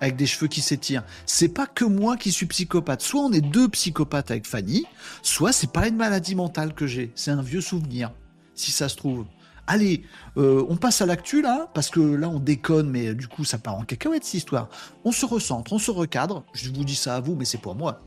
Avec 0.00 0.16
des 0.16 0.26
cheveux 0.26 0.48
qui 0.48 0.62
s'étirent. 0.62 1.04
C'est 1.26 1.48
pas 1.48 1.66
que 1.66 1.84
moi 1.84 2.16
qui 2.16 2.32
suis 2.32 2.46
psychopathe. 2.46 3.02
Soit 3.02 3.20
on 3.20 3.32
est 3.32 3.40
deux 3.40 3.68
psychopathes 3.68 4.32
avec 4.32 4.48
Fanny, 4.48 4.84
soit 5.22 5.52
c'est 5.52 5.70
pas 5.70 5.86
une 5.86 5.96
maladie 5.96 6.34
mentale 6.34 6.74
que 6.74 6.88
j'ai. 6.88 7.12
C'est 7.14 7.30
un 7.30 7.40
vieux 7.40 7.60
souvenir, 7.60 8.10
si 8.54 8.72
ça 8.72 8.88
se 8.88 8.96
trouve. 8.96 9.26
Allez, 9.68 10.02
euh, 10.38 10.66
on 10.68 10.76
passe 10.76 11.02
à 11.02 11.06
l'actu 11.06 11.40
là, 11.40 11.70
parce 11.72 11.88
que 11.88 12.00
là 12.00 12.28
on 12.28 12.40
déconne, 12.40 12.90
mais 12.90 13.14
du 13.14 13.28
coup 13.28 13.44
ça 13.44 13.58
part 13.58 13.76
en 13.76 13.84
cacahuète 13.84 14.24
cette 14.24 14.34
histoire. 14.34 14.68
On 15.04 15.12
se 15.12 15.24
recentre, 15.24 15.72
on 15.72 15.78
se 15.78 15.92
recadre. 15.92 16.44
Je 16.52 16.70
vous 16.70 16.84
dis 16.84 16.96
ça 16.96 17.14
à 17.14 17.20
vous, 17.20 17.36
mais 17.36 17.44
c'est 17.44 17.60
pour 17.60 17.76
moi. 17.76 18.00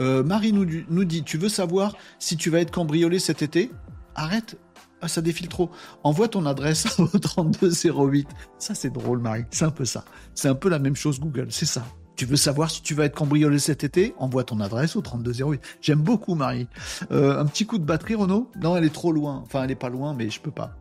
Euh, 0.00 0.22
Marie 0.22 0.52
nous, 0.52 0.66
nous, 0.88 1.04
dit 1.04 1.22
Tu 1.22 1.38
veux 1.38 1.48
savoir 1.48 1.96
si 2.18 2.36
tu 2.36 2.50
vas 2.50 2.60
être 2.60 2.70
cambriolé 2.70 3.18
cet 3.18 3.42
été? 3.42 3.70
Arrête, 4.14 4.56
ah, 5.00 5.08
ça 5.08 5.22
défile 5.22 5.48
trop. 5.48 5.70
Envoie 6.02 6.28
ton 6.28 6.44
adresse 6.46 6.98
au 6.98 7.06
3208. 7.06 8.28
Ça, 8.58 8.74
c'est 8.74 8.90
drôle, 8.90 9.18
Marie. 9.20 9.44
C'est 9.50 9.64
un 9.64 9.70
peu 9.70 9.84
ça. 9.84 10.04
C'est 10.34 10.48
un 10.48 10.54
peu 10.54 10.68
la 10.68 10.78
même 10.78 10.96
chose, 10.96 11.20
Google. 11.20 11.48
C'est 11.50 11.66
ça. 11.66 11.84
Tu 12.16 12.26
veux 12.26 12.36
savoir 12.36 12.68
si 12.68 12.82
tu 12.82 12.94
vas 12.94 13.04
être 13.04 13.14
cambriolé 13.14 13.60
cet 13.60 13.84
été? 13.84 14.12
Envoie 14.18 14.42
ton 14.42 14.58
adresse 14.58 14.96
au 14.96 15.02
3208. 15.02 15.60
J'aime 15.80 16.00
beaucoup, 16.00 16.34
Marie. 16.34 16.66
Euh, 17.12 17.38
un 17.38 17.46
petit 17.46 17.64
coup 17.64 17.78
de 17.78 17.84
batterie, 17.84 18.16
Renaud? 18.16 18.50
Non, 18.60 18.76
elle 18.76 18.84
est 18.84 18.92
trop 18.92 19.12
loin. 19.12 19.42
Enfin, 19.46 19.62
elle 19.62 19.70
est 19.70 19.76
pas 19.76 19.88
loin, 19.88 20.14
mais 20.14 20.28
je 20.28 20.40
peux 20.40 20.50
pas. 20.50 20.76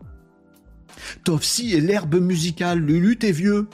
Tofsi 1.23 1.75
et 1.75 1.81
l'herbe 1.81 2.15
musicale. 2.15 2.79
Lulu, 2.79 3.17
t'es 3.17 3.31
vieux? 3.31 3.69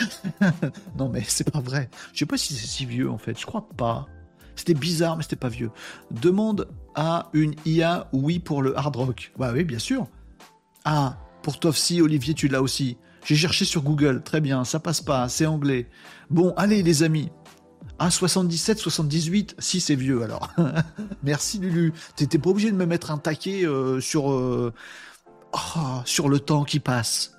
non, 0.98 1.08
mais 1.08 1.22
c'est 1.26 1.50
pas 1.50 1.60
vrai. 1.60 1.88
Je 2.12 2.18
sais 2.18 2.26
pas 2.26 2.36
si 2.36 2.52
c'est 2.52 2.66
si 2.66 2.84
vieux, 2.84 3.10
en 3.10 3.16
fait. 3.16 3.40
Je 3.40 3.46
crois 3.46 3.66
pas. 3.74 4.06
C'était 4.56 4.74
bizarre, 4.74 5.16
mais 5.16 5.22
c'était 5.22 5.36
pas 5.36 5.48
vieux. 5.48 5.70
Demande 6.10 6.68
à 6.94 7.28
une 7.32 7.54
IA 7.64 8.08
oui 8.12 8.38
pour 8.38 8.62
le 8.62 8.76
hard 8.76 8.96
rock. 8.96 9.32
Bah 9.38 9.50
oui, 9.52 9.64
bien 9.64 9.78
sûr. 9.78 10.08
Ah, 10.84 11.18
pour 11.42 11.60
Tofsi, 11.60 12.00
Olivier, 12.00 12.34
tu 12.34 12.48
l'as 12.48 12.62
aussi. 12.62 12.96
J'ai 13.24 13.36
cherché 13.36 13.64
sur 13.64 13.82
Google. 13.82 14.22
Très 14.22 14.40
bien, 14.40 14.64
ça 14.64 14.80
passe 14.80 15.00
pas, 15.00 15.28
c'est 15.28 15.46
anglais. 15.46 15.88
Bon, 16.30 16.54
allez 16.56 16.82
les 16.82 17.02
amis. 17.02 17.30
Ah, 17.98 18.10
77, 18.10 18.78
78, 18.78 19.56
si 19.58 19.80
c'est 19.80 19.94
vieux 19.94 20.22
alors. 20.22 20.50
Merci 21.22 21.58
Lulu. 21.58 21.92
T'étais 22.14 22.38
pas 22.38 22.50
obligé 22.50 22.70
de 22.70 22.76
me 22.76 22.86
mettre 22.86 23.10
un 23.10 23.18
taquet 23.18 23.64
euh, 23.64 24.00
sur, 24.00 24.32
euh, 24.32 24.72
oh, 25.52 26.00
sur 26.04 26.28
le 26.28 26.38
temps 26.38 26.64
qui 26.64 26.78
passe. 26.78 27.35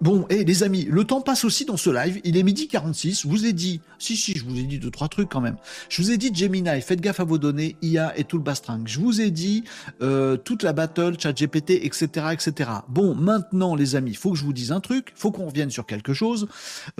Bon, 0.00 0.26
et 0.30 0.44
les 0.44 0.62
amis, 0.62 0.86
le 0.88 1.02
temps 1.02 1.20
passe 1.20 1.44
aussi 1.44 1.64
dans 1.64 1.76
ce 1.76 1.90
live. 1.90 2.20
Il 2.22 2.36
est 2.36 2.44
midi 2.44 2.68
46. 2.68 3.22
Je 3.22 3.28
vous 3.28 3.46
ai 3.46 3.52
dit, 3.52 3.80
si, 3.98 4.16
si, 4.16 4.38
je 4.38 4.44
vous 4.44 4.56
ai 4.56 4.62
dit 4.62 4.78
deux, 4.78 4.92
trois 4.92 5.08
trucs 5.08 5.28
quand 5.28 5.40
même. 5.40 5.56
Je 5.88 6.00
vous 6.00 6.12
ai 6.12 6.16
dit 6.16 6.30
Gemini, 6.32 6.80
faites 6.82 7.00
gaffe 7.00 7.18
à 7.18 7.24
vos 7.24 7.38
données, 7.38 7.76
IA 7.82 8.16
et 8.16 8.22
tout 8.22 8.36
le 8.36 8.44
bastring. 8.44 8.86
Je 8.86 9.00
vous 9.00 9.20
ai 9.20 9.32
dit 9.32 9.64
euh, 10.00 10.36
toute 10.36 10.62
la 10.62 10.72
battle, 10.72 11.16
chat 11.18 11.32
GPT, 11.32 11.70
etc., 11.70 12.26
etc. 12.32 12.70
Bon, 12.88 13.16
maintenant, 13.16 13.74
les 13.74 13.96
amis, 13.96 14.14
faut 14.14 14.30
que 14.30 14.38
je 14.38 14.44
vous 14.44 14.52
dise 14.52 14.70
un 14.70 14.80
truc. 14.80 15.12
faut 15.16 15.32
qu'on 15.32 15.46
revienne 15.46 15.70
sur 15.70 15.84
quelque 15.84 16.14
chose, 16.14 16.46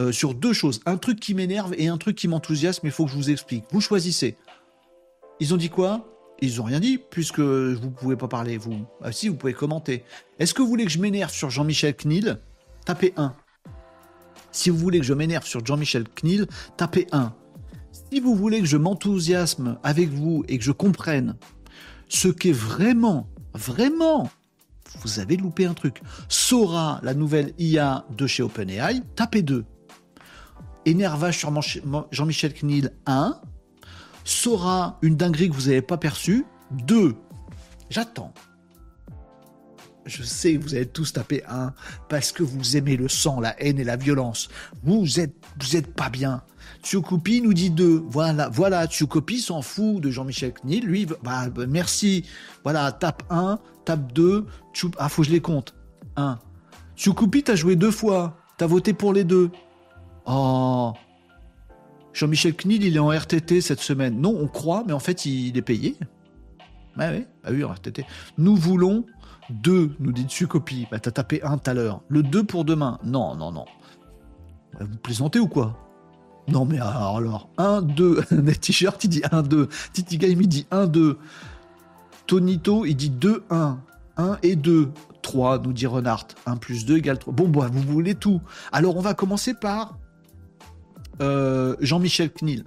euh, 0.00 0.10
sur 0.10 0.34
deux 0.34 0.52
choses. 0.52 0.80
Un 0.84 0.96
truc 0.96 1.20
qui 1.20 1.34
m'énerve 1.34 1.74
et 1.78 1.86
un 1.86 1.98
truc 1.98 2.16
qui 2.16 2.26
m'enthousiasme. 2.26 2.84
Il 2.84 2.92
faut 2.92 3.04
que 3.04 3.12
je 3.12 3.16
vous 3.16 3.30
explique. 3.30 3.64
Vous 3.70 3.80
choisissez. 3.80 4.36
Ils 5.38 5.54
ont 5.54 5.56
dit 5.56 5.70
quoi? 5.70 6.04
Ils 6.40 6.60
ont 6.60 6.64
rien 6.64 6.80
dit, 6.80 6.98
puisque 6.98 7.40
vous 7.40 7.90
pouvez 7.90 8.16
pas 8.16 8.28
parler, 8.28 8.58
vous. 8.58 8.86
Ah, 9.02 9.12
si, 9.12 9.28
vous 9.28 9.36
pouvez 9.36 9.54
commenter. 9.54 10.02
Est-ce 10.40 10.52
que 10.52 10.62
vous 10.62 10.68
voulez 10.68 10.84
que 10.84 10.90
je 10.90 10.98
m'énerve 10.98 11.32
sur 11.32 11.50
Jean-Michel 11.50 11.94
Knil 11.94 12.38
tapez 12.88 13.12
1. 13.18 13.34
Si 14.50 14.70
vous 14.70 14.78
voulez 14.78 14.98
que 14.98 15.04
je 15.04 15.12
m'énerve 15.12 15.44
sur 15.44 15.64
Jean-Michel 15.64 16.04
Knil, 16.08 16.46
tapez 16.78 17.06
1. 17.12 17.34
Si 17.92 18.18
vous 18.18 18.34
voulez 18.34 18.60
que 18.60 18.66
je 18.66 18.78
m'enthousiasme 18.78 19.78
avec 19.82 20.08
vous 20.08 20.42
et 20.48 20.56
que 20.56 20.64
je 20.64 20.72
comprenne 20.72 21.36
ce 22.08 22.28
qu'est 22.28 22.50
vraiment, 22.50 23.28
vraiment, 23.52 24.30
vous 25.02 25.20
avez 25.20 25.36
loupé 25.36 25.66
un 25.66 25.74
truc, 25.74 26.00
Sora, 26.30 26.98
la 27.02 27.12
nouvelle 27.12 27.52
IA 27.58 28.06
de 28.16 28.26
chez 28.26 28.42
OpenAI, 28.42 29.02
tapez 29.16 29.42
2. 29.42 29.66
Énervage 30.86 31.36
sur 31.36 31.52
Jean-Michel 32.10 32.54
Knil, 32.54 32.94
1. 33.04 33.38
Sora, 34.24 34.98
une 35.02 35.18
dinguerie 35.18 35.50
que 35.50 35.54
vous 35.54 35.66
n'avez 35.66 35.82
pas 35.82 35.98
perçue, 35.98 36.46
2. 36.70 37.14
J'attends 37.90 38.32
je 40.08 40.22
sais 40.22 40.54
que 40.54 40.62
vous 40.62 40.74
allez 40.74 40.86
tous 40.86 41.12
taper 41.12 41.42
un 41.48 41.72
parce 42.08 42.32
que 42.32 42.42
vous 42.42 42.76
aimez 42.76 42.96
le 42.96 43.08
sang, 43.08 43.40
la 43.40 43.60
haine 43.62 43.78
et 43.78 43.84
la 43.84 43.96
violence. 43.96 44.48
Vous 44.82 45.20
êtes, 45.20 45.34
vous 45.60 45.76
êtes 45.76 45.94
pas 45.94 46.10
bien. 46.10 46.42
Tsukupi 46.82 47.40
nous 47.42 47.54
dit 47.54 47.70
deux. 47.70 48.02
Voilà, 48.08 48.48
voilà, 48.48 48.86
s'en 48.88 49.62
fout 49.62 50.00
de 50.00 50.10
Jean-Michel 50.10 50.52
Knil. 50.52 50.84
Lui, 50.84 51.06
bah, 51.06 51.48
bah, 51.48 51.66
merci. 51.66 52.24
Voilà, 52.62 52.92
tape 52.92 53.22
1, 53.30 53.58
tape 53.84 54.12
2. 54.12 54.46
Ah, 54.98 55.08
faut 55.08 55.22
que 55.22 55.28
je 55.28 55.32
les 55.32 55.40
compte. 55.40 55.74
1. 56.16 56.38
Tsukupi, 56.96 57.42
t'as 57.42 57.56
joué 57.56 57.76
deux 57.76 57.90
fois. 57.90 58.36
T'as 58.56 58.66
voté 58.66 58.92
pour 58.92 59.12
les 59.12 59.24
deux. 59.24 59.50
Oh. 60.26 60.92
Jean-Michel 62.12 62.54
Knil, 62.54 62.84
il 62.84 62.96
est 62.96 63.00
en 63.00 63.10
RTT 63.10 63.60
cette 63.60 63.80
semaine. 63.80 64.20
Non, 64.20 64.36
on 64.38 64.48
croit, 64.48 64.84
mais 64.86 64.92
en 64.92 64.98
fait, 64.98 65.24
il 65.24 65.56
est 65.56 65.62
payé. 65.62 65.96
Ouais, 66.98 67.08
ouais, 67.08 67.26
bah 67.44 67.50
oui, 67.52 67.62
en 67.62 67.72
RTT. 67.72 68.04
Nous 68.38 68.56
voulons 68.56 69.06
2, 69.50 69.96
nous 70.00 70.12
dit 70.12 70.26
copie. 70.46 70.86
Bah, 70.90 70.98
t'as 70.98 71.10
tapé 71.10 71.42
1 71.42 71.58
tout 71.58 71.70
à 71.70 71.74
l'heure. 71.74 72.02
Le 72.08 72.22
2 72.22 72.44
pour 72.44 72.64
demain. 72.64 72.98
Non, 73.04 73.34
non, 73.34 73.52
non. 73.52 73.64
Bah, 74.74 74.86
vous 74.88 74.98
plaisantez 74.98 75.38
ou 75.38 75.48
quoi? 75.48 75.76
Non, 76.48 76.64
mais 76.64 76.78
alors, 76.78 77.16
alors 77.18 77.48
1, 77.58 77.82
2. 77.82 78.22
T-shirt, 78.60 79.02
il 79.04 79.08
dit 79.08 79.22
1, 79.30 79.42
2. 79.42 79.68
Titi 79.92 80.18
Game, 80.18 80.40
il 80.40 80.48
dit 80.48 80.66
1, 80.70 80.86
2. 80.86 81.18
Tonito, 82.26 82.84
il 82.84 82.94
dit 82.94 83.10
2, 83.10 83.44
1. 83.50 83.78
1 84.16 84.38
et 84.42 84.56
2. 84.56 84.90
3, 85.22 85.58
nous 85.58 85.72
dit 85.72 85.86
Renard. 85.86 86.26
1 86.46 86.56
plus 86.56 86.86
2 86.86 86.98
égale 86.98 87.18
3. 87.18 87.32
Bon, 87.32 87.48
bah, 87.48 87.68
vous 87.70 87.82
voulez 87.82 88.14
tout. 88.14 88.40
Alors, 88.72 88.96
on 88.96 89.00
va 89.00 89.14
commencer 89.14 89.54
par 89.54 89.98
euh, 91.20 91.76
Jean-Michel 91.80 92.30
Knil. 92.30 92.64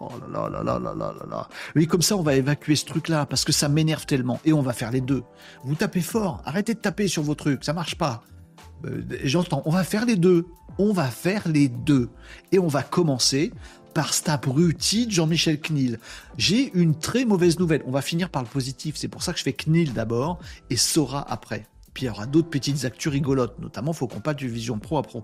Oh 0.00 0.10
là 0.20 0.48
là 0.48 0.62
là 0.62 0.78
là 0.78 0.94
là 0.94 0.94
là 0.94 1.26
là 1.30 1.48
Oui, 1.74 1.86
comme 1.86 2.02
ça, 2.02 2.16
on 2.16 2.22
va 2.22 2.34
évacuer 2.34 2.76
ce 2.76 2.84
truc-là, 2.84 3.26
parce 3.26 3.44
que 3.44 3.52
ça 3.52 3.68
m'énerve 3.68 4.06
tellement. 4.06 4.40
Et 4.44 4.52
on 4.52 4.62
va 4.62 4.72
faire 4.72 4.90
les 4.90 5.00
deux. 5.00 5.22
Vous 5.64 5.74
tapez 5.74 6.00
fort, 6.00 6.42
arrêtez 6.44 6.74
de 6.74 6.80
taper 6.80 7.08
sur 7.08 7.22
vos 7.22 7.34
trucs, 7.34 7.64
ça 7.64 7.72
marche 7.72 7.96
pas. 7.96 8.22
Euh, 8.84 9.02
j'entends, 9.24 9.62
on 9.64 9.70
va 9.70 9.84
faire 9.84 10.04
les 10.04 10.16
deux. 10.16 10.46
On 10.78 10.92
va 10.92 11.06
faire 11.06 11.48
les 11.48 11.68
deux. 11.68 12.10
Et 12.52 12.58
on 12.58 12.68
va 12.68 12.82
commencer 12.82 13.52
par 13.94 14.12
cet 14.12 14.28
abruti 14.28 15.06
de 15.06 15.10
Jean-Michel 15.10 15.58
Knil. 15.58 15.98
J'ai 16.36 16.70
une 16.74 16.94
très 16.94 17.24
mauvaise 17.24 17.58
nouvelle. 17.58 17.82
On 17.86 17.90
va 17.90 18.02
finir 18.02 18.28
par 18.28 18.42
le 18.42 18.48
positif. 18.48 18.96
C'est 18.96 19.08
pour 19.08 19.22
ça 19.22 19.32
que 19.32 19.38
je 19.38 19.42
fais 19.44 19.54
Knil 19.54 19.94
d'abord 19.94 20.38
et 20.68 20.76
Sora 20.76 21.24
après. 21.32 21.66
Puis 21.94 22.04
il 22.04 22.06
y 22.08 22.10
aura 22.10 22.26
d'autres 22.26 22.50
petites 22.50 22.84
actus 22.84 23.10
rigolotes. 23.10 23.58
Notamment, 23.58 23.94
faut 23.94 24.06
qu'on 24.06 24.20
passe 24.20 24.36
du 24.36 24.48
Vision 24.48 24.78
Pro 24.78 24.98
à 24.98 25.02
Pro. 25.02 25.22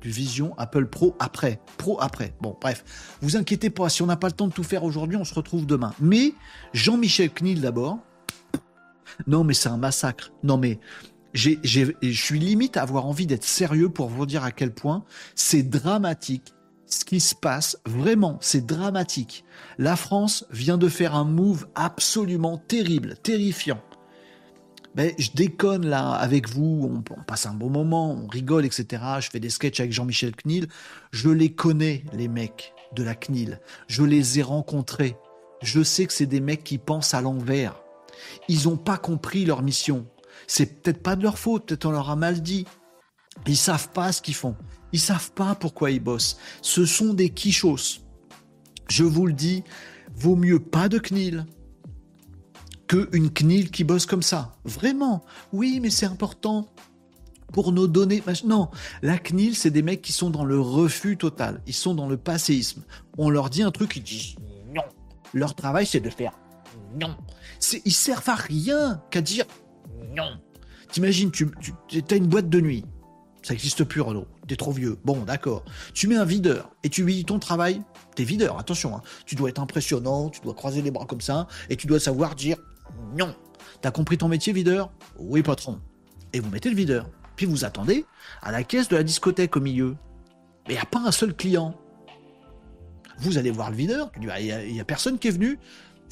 Du 0.00 0.10
Vision 0.10 0.54
Apple 0.58 0.86
Pro 0.86 1.14
après. 1.18 1.60
Pro 1.76 2.00
après. 2.00 2.34
Bon, 2.40 2.56
bref. 2.60 2.84
Vous 3.20 3.36
inquiétez 3.36 3.70
pas, 3.70 3.88
si 3.88 4.02
on 4.02 4.06
n'a 4.06 4.16
pas 4.16 4.28
le 4.28 4.32
temps 4.32 4.48
de 4.48 4.52
tout 4.52 4.64
faire 4.64 4.84
aujourd'hui, 4.84 5.16
on 5.16 5.24
se 5.24 5.34
retrouve 5.34 5.66
demain. 5.66 5.92
Mais 6.00 6.34
Jean-Michel 6.72 7.30
Knil 7.30 7.60
d'abord. 7.60 7.98
Non, 9.26 9.44
mais 9.44 9.54
c'est 9.54 9.68
un 9.68 9.76
massacre. 9.76 10.32
Non, 10.42 10.56
mais 10.56 10.78
je 11.34 11.54
suis 12.12 12.38
limite 12.38 12.76
à 12.76 12.82
avoir 12.82 13.06
envie 13.06 13.26
d'être 13.26 13.44
sérieux 13.44 13.88
pour 13.88 14.08
vous 14.08 14.26
dire 14.26 14.44
à 14.44 14.50
quel 14.50 14.72
point 14.72 15.04
c'est 15.34 15.62
dramatique 15.62 16.54
ce 16.86 17.04
qui 17.04 17.20
se 17.20 17.34
passe. 17.36 17.78
Vraiment, 17.86 18.38
c'est 18.40 18.66
dramatique. 18.66 19.44
La 19.78 19.94
France 19.94 20.44
vient 20.50 20.78
de 20.78 20.88
faire 20.88 21.14
un 21.14 21.24
move 21.24 21.68
absolument 21.74 22.58
terrible, 22.58 23.14
terrifiant 23.22 23.80
ben, 24.94 25.12
je 25.18 25.30
déconne 25.34 25.86
là 25.86 26.10
avec 26.10 26.48
vous, 26.48 27.02
on, 27.16 27.22
passe 27.22 27.46
un 27.46 27.54
bon 27.54 27.70
moment, 27.70 28.12
on 28.12 28.26
rigole, 28.26 28.64
etc. 28.64 29.02
Je 29.20 29.30
fais 29.30 29.40
des 29.40 29.50
sketchs 29.50 29.80
avec 29.80 29.92
Jean-Michel 29.92 30.34
Knil. 30.34 30.66
Je 31.12 31.28
les 31.28 31.52
connais, 31.52 32.04
les 32.12 32.28
mecs 32.28 32.74
de 32.94 33.04
la 33.04 33.14
CNIL. 33.14 33.60
Je 33.86 34.02
les 34.02 34.40
ai 34.40 34.42
rencontrés. 34.42 35.16
Je 35.62 35.82
sais 35.82 36.06
que 36.06 36.12
c'est 36.12 36.26
des 36.26 36.40
mecs 36.40 36.64
qui 36.64 36.78
pensent 36.78 37.14
à 37.14 37.20
l'envers. 37.20 37.80
Ils 38.48 38.64
n'ont 38.64 38.76
pas 38.76 38.96
compris 38.96 39.44
leur 39.44 39.62
mission. 39.62 40.06
C'est 40.46 40.82
peut-être 40.82 41.02
pas 41.02 41.14
de 41.14 41.22
leur 41.22 41.38
faute, 41.38 41.66
peut-être 41.66 41.86
on 41.86 41.92
leur 41.92 42.10
a 42.10 42.16
mal 42.16 42.42
dit. 42.42 42.66
Ils 43.46 43.56
savent 43.56 43.90
pas 43.90 44.10
ce 44.10 44.20
qu'ils 44.20 44.34
font. 44.34 44.56
Ils 44.92 45.00
savent 45.00 45.32
pas 45.32 45.54
pourquoi 45.54 45.92
ils 45.92 46.02
bossent. 46.02 46.38
Ce 46.62 46.84
sont 46.84 47.14
des 47.14 47.30
quichos. 47.30 48.00
Je 48.88 49.04
vous 49.04 49.26
le 49.26 49.32
dis, 49.32 49.62
vaut 50.16 50.34
mieux 50.34 50.58
pas 50.58 50.88
de 50.88 50.98
CNIL, 50.98 51.46
une 53.12 53.30
CNIL 53.30 53.70
qui 53.70 53.84
bosse 53.84 54.06
comme 54.06 54.22
ça. 54.22 54.52
Vraiment. 54.64 55.24
Oui, 55.52 55.80
mais 55.80 55.90
c'est 55.90 56.06
important 56.06 56.68
pour 57.52 57.72
nos 57.72 57.86
données. 57.86 58.22
Non, 58.44 58.70
la 59.02 59.18
CNIL, 59.18 59.56
c'est 59.56 59.70
des 59.70 59.82
mecs 59.82 60.02
qui 60.02 60.12
sont 60.12 60.30
dans 60.30 60.44
le 60.44 60.60
refus 60.60 61.16
total. 61.16 61.62
Ils 61.66 61.74
sont 61.74 61.94
dans 61.94 62.08
le 62.08 62.16
passéisme. 62.16 62.82
On 63.18 63.30
leur 63.30 63.50
dit 63.50 63.62
un 63.62 63.70
truc, 63.70 63.96
ils 63.96 64.02
disent 64.02 64.34
non. 64.74 64.82
Leur 65.32 65.54
travail, 65.54 65.86
c'est 65.86 66.00
de 66.00 66.10
faire 66.10 66.32
non. 66.94 67.16
Ils 67.84 67.92
servent 67.92 68.28
à 68.28 68.34
rien 68.34 69.02
qu'à 69.10 69.20
dire 69.20 69.44
non. 70.16 70.40
T'imagines, 70.90 71.30
tu, 71.30 71.48
tu 71.86 72.02
as 72.10 72.16
une 72.16 72.26
boîte 72.26 72.48
de 72.48 72.60
nuit. 72.60 72.84
Ça 73.42 73.54
n'existe 73.54 73.84
plus, 73.84 74.00
Renault. 74.00 74.26
T'es 74.48 74.56
trop 74.56 74.72
vieux. 74.72 74.98
Bon, 75.04 75.18
d'accord. 75.18 75.64
Tu 75.94 76.08
mets 76.08 76.16
un 76.16 76.24
videur 76.24 76.70
et 76.82 76.88
tu 76.88 77.04
lui 77.04 77.14
dis 77.14 77.24
ton 77.24 77.38
travail. 77.38 77.80
T'es 78.16 78.24
videur, 78.24 78.58
attention. 78.58 78.96
Hein. 78.96 79.02
Tu 79.24 79.34
dois 79.34 79.48
être 79.48 79.60
impressionnant, 79.60 80.28
tu 80.28 80.40
dois 80.40 80.52
croiser 80.52 80.82
les 80.82 80.90
bras 80.90 81.06
comme 81.06 81.20
ça 81.20 81.46
et 81.70 81.76
tu 81.76 81.86
dois 81.86 82.00
savoir 82.00 82.34
dire 82.34 82.56
non. 83.16 83.34
T'as 83.80 83.90
compris 83.90 84.18
ton 84.18 84.28
métier, 84.28 84.52
videur? 84.52 84.90
Oui, 85.18 85.42
patron. 85.42 85.80
Et 86.32 86.40
vous 86.40 86.50
mettez 86.50 86.70
le 86.70 86.76
videur. 86.76 87.08
Puis 87.36 87.46
vous 87.46 87.64
attendez 87.64 88.04
à 88.42 88.52
la 88.52 88.62
caisse 88.62 88.88
de 88.88 88.96
la 88.96 89.02
discothèque 89.02 89.56
au 89.56 89.60
milieu. 89.60 89.96
Mais 90.68 90.74
il 90.74 90.76
n'y 90.76 90.82
a 90.82 90.86
pas 90.86 91.00
un 91.00 91.12
seul 91.12 91.34
client. 91.34 91.74
Vous 93.18 93.38
allez 93.38 93.50
voir 93.50 93.70
le 93.70 93.76
videur. 93.76 94.10
Il 94.20 94.26
n'y 94.26 94.78
a, 94.78 94.82
a 94.82 94.84
personne 94.84 95.18
qui 95.18 95.28
est 95.28 95.32
venu. 95.32 95.58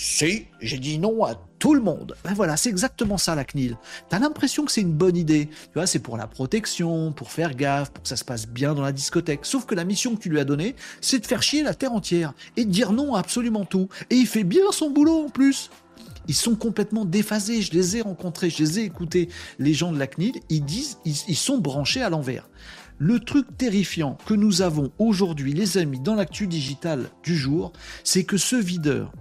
Si, 0.01 0.47
j'ai 0.61 0.79
dit 0.79 0.99
non 0.99 1.25
à 1.25 1.35
tout 1.59 1.75
le 1.75 1.81
monde. 1.81 2.17
Ben 2.23 2.33
voilà, 2.33 2.57
c'est 2.57 2.71
exactement 2.71 3.19
ça 3.19 3.35
la 3.35 3.45
CNIL. 3.45 3.77
T'as 4.09 4.21
l'impression 4.21 4.65
que 4.65 4.71
c'est 4.71 4.81
une 4.81 4.93
bonne 4.93 5.17
idée. 5.17 5.49
Tu 5.49 5.71
vois, 5.75 5.89
c'est 5.89 5.99
pour 5.99 6.17
la 6.17 6.29
protection, 6.29 7.13
pour 7.13 7.33
faire 7.33 7.57
gaffe, 7.57 7.91
pour 7.91 8.05
que 8.05 8.09
ça 8.09 8.17
se 8.17 8.25
passe 8.25 8.47
bien 8.47 8.75
dans 8.75 8.83
la 8.83 8.93
discothèque. 8.93 9.41
Sauf 9.43 9.67
que 9.67 9.75
la 9.75 9.85
mission 9.85 10.15
que 10.15 10.21
tu 10.21 10.29
lui 10.29 10.39
as 10.39 10.45
donnée, 10.45 10.77
c'est 11.01 11.19
de 11.19 11.27
faire 11.27 11.43
chier 11.43 11.65
la 11.65 11.75
terre 11.75 11.93
entière 11.93 12.33
et 12.57 12.65
de 12.65 12.71
dire 12.71 12.93
non 12.93 13.17
à 13.17 13.19
absolument 13.19 13.65
tout. 13.65 13.89
Et 14.09 14.15
il 14.15 14.27
fait 14.27 14.45
bien 14.45 14.71
son 14.71 14.91
boulot 14.91 15.25
en 15.25 15.29
plus. 15.31 15.69
Ils 16.29 16.35
sont 16.35 16.55
complètement 16.55 17.05
déphasés. 17.05 17.63
Je 17.63 17.73
les 17.73 17.97
ai 17.97 18.03
rencontrés, 18.03 18.51
je 18.51 18.63
les 18.63 18.79
ai 18.81 18.85
écoutés. 18.85 19.29
Les 19.59 19.75
gens 19.75 19.93
de 19.93 19.99
la 19.99 20.07
CNIL, 20.07 20.35
ils 20.51 20.65
disent, 20.65 20.99
ils, 21.05 21.37
sont 21.37 21.59
branchés 21.59 22.03
à 22.03 22.11
l'envers. 22.11 22.49
Le 22.99 23.19
truc 23.19 23.47
terrifiant 23.57 24.19
que 24.27 24.35
nous 24.35 24.61
avons 24.61 24.93
aujourd'hui, 24.99 25.55
les 25.55 25.79
amis, 25.79 26.01
dans 26.01 26.15
l'actu 26.15 26.47
digital 26.47 27.09
du 27.23 27.37
jour, 27.37 27.73
c'est 28.05 28.25
que 28.25 28.37
ce 28.37 28.57
videur, 28.57 29.13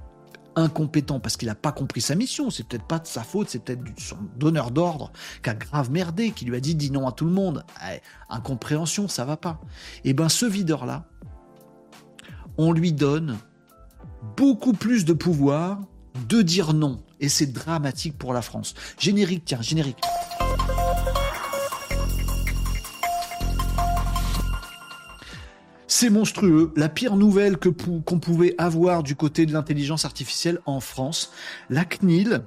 incompétent 0.56 1.20
parce 1.20 1.38
qu'il 1.38 1.48
n'a 1.48 1.56
pas 1.56 1.72
compris 1.72 2.02
sa 2.02 2.16
mission. 2.16 2.50
C'est 2.50 2.68
peut-être 2.68 2.88
pas 2.88 3.00
de 3.00 3.08
sa 3.08 3.24
faute, 3.24 3.50
c'est 3.50 3.64
peut-être 3.64 3.84
son 3.98 4.18
donneur 4.38 4.72
d'ordre 4.72 5.12
qui 5.44 5.50
a 5.50 5.54
grave 5.54 5.92
merdé, 5.92 6.32
qui 6.32 6.46
lui 6.46 6.58
a 6.58 6.60
dit 6.60 6.76
dis 6.76 6.92
non 6.92 7.08
à 7.08 7.12
tout 7.12 7.26
le 7.26 7.32
monde. 7.32 7.64
Eh, 7.90 8.00
incompréhension, 8.30 9.08
ça 9.08 9.24
va 9.24 9.38
pas. 9.38 9.62
Et 10.04 10.10
eh 10.10 10.14
ben 10.14 10.30
ce 10.30 10.46
videur-là, 10.46 11.06
on 12.58 12.72
lui 12.72 12.92
donne 12.92 13.38
beaucoup 14.36 14.74
plus 14.74 15.06
de 15.06 15.14
pouvoir 15.14 15.82
de 16.28 16.42
dire 16.42 16.74
non. 16.74 17.02
Et 17.20 17.30
c'est 17.30 17.48
dramatique 17.48 18.18
pour 18.18 18.34
la 18.34 18.42
France. 18.42 18.74
Générique, 19.00 19.44
tiens, 19.46 19.62
générique. 19.62 19.98
C'est 25.88 26.10
monstrueux. 26.10 26.74
La 26.76 26.90
pire 26.90 27.16
nouvelle 27.16 27.58
que 27.58 27.70
qu'on 27.70 28.20
pouvait 28.20 28.54
avoir 28.58 29.02
du 29.02 29.16
côté 29.16 29.46
de 29.46 29.54
l'intelligence 29.54 30.06
artificielle 30.06 30.60
en 30.66 30.80
France, 30.80 31.32
la 31.70 31.86
CNIL. 31.86 32.44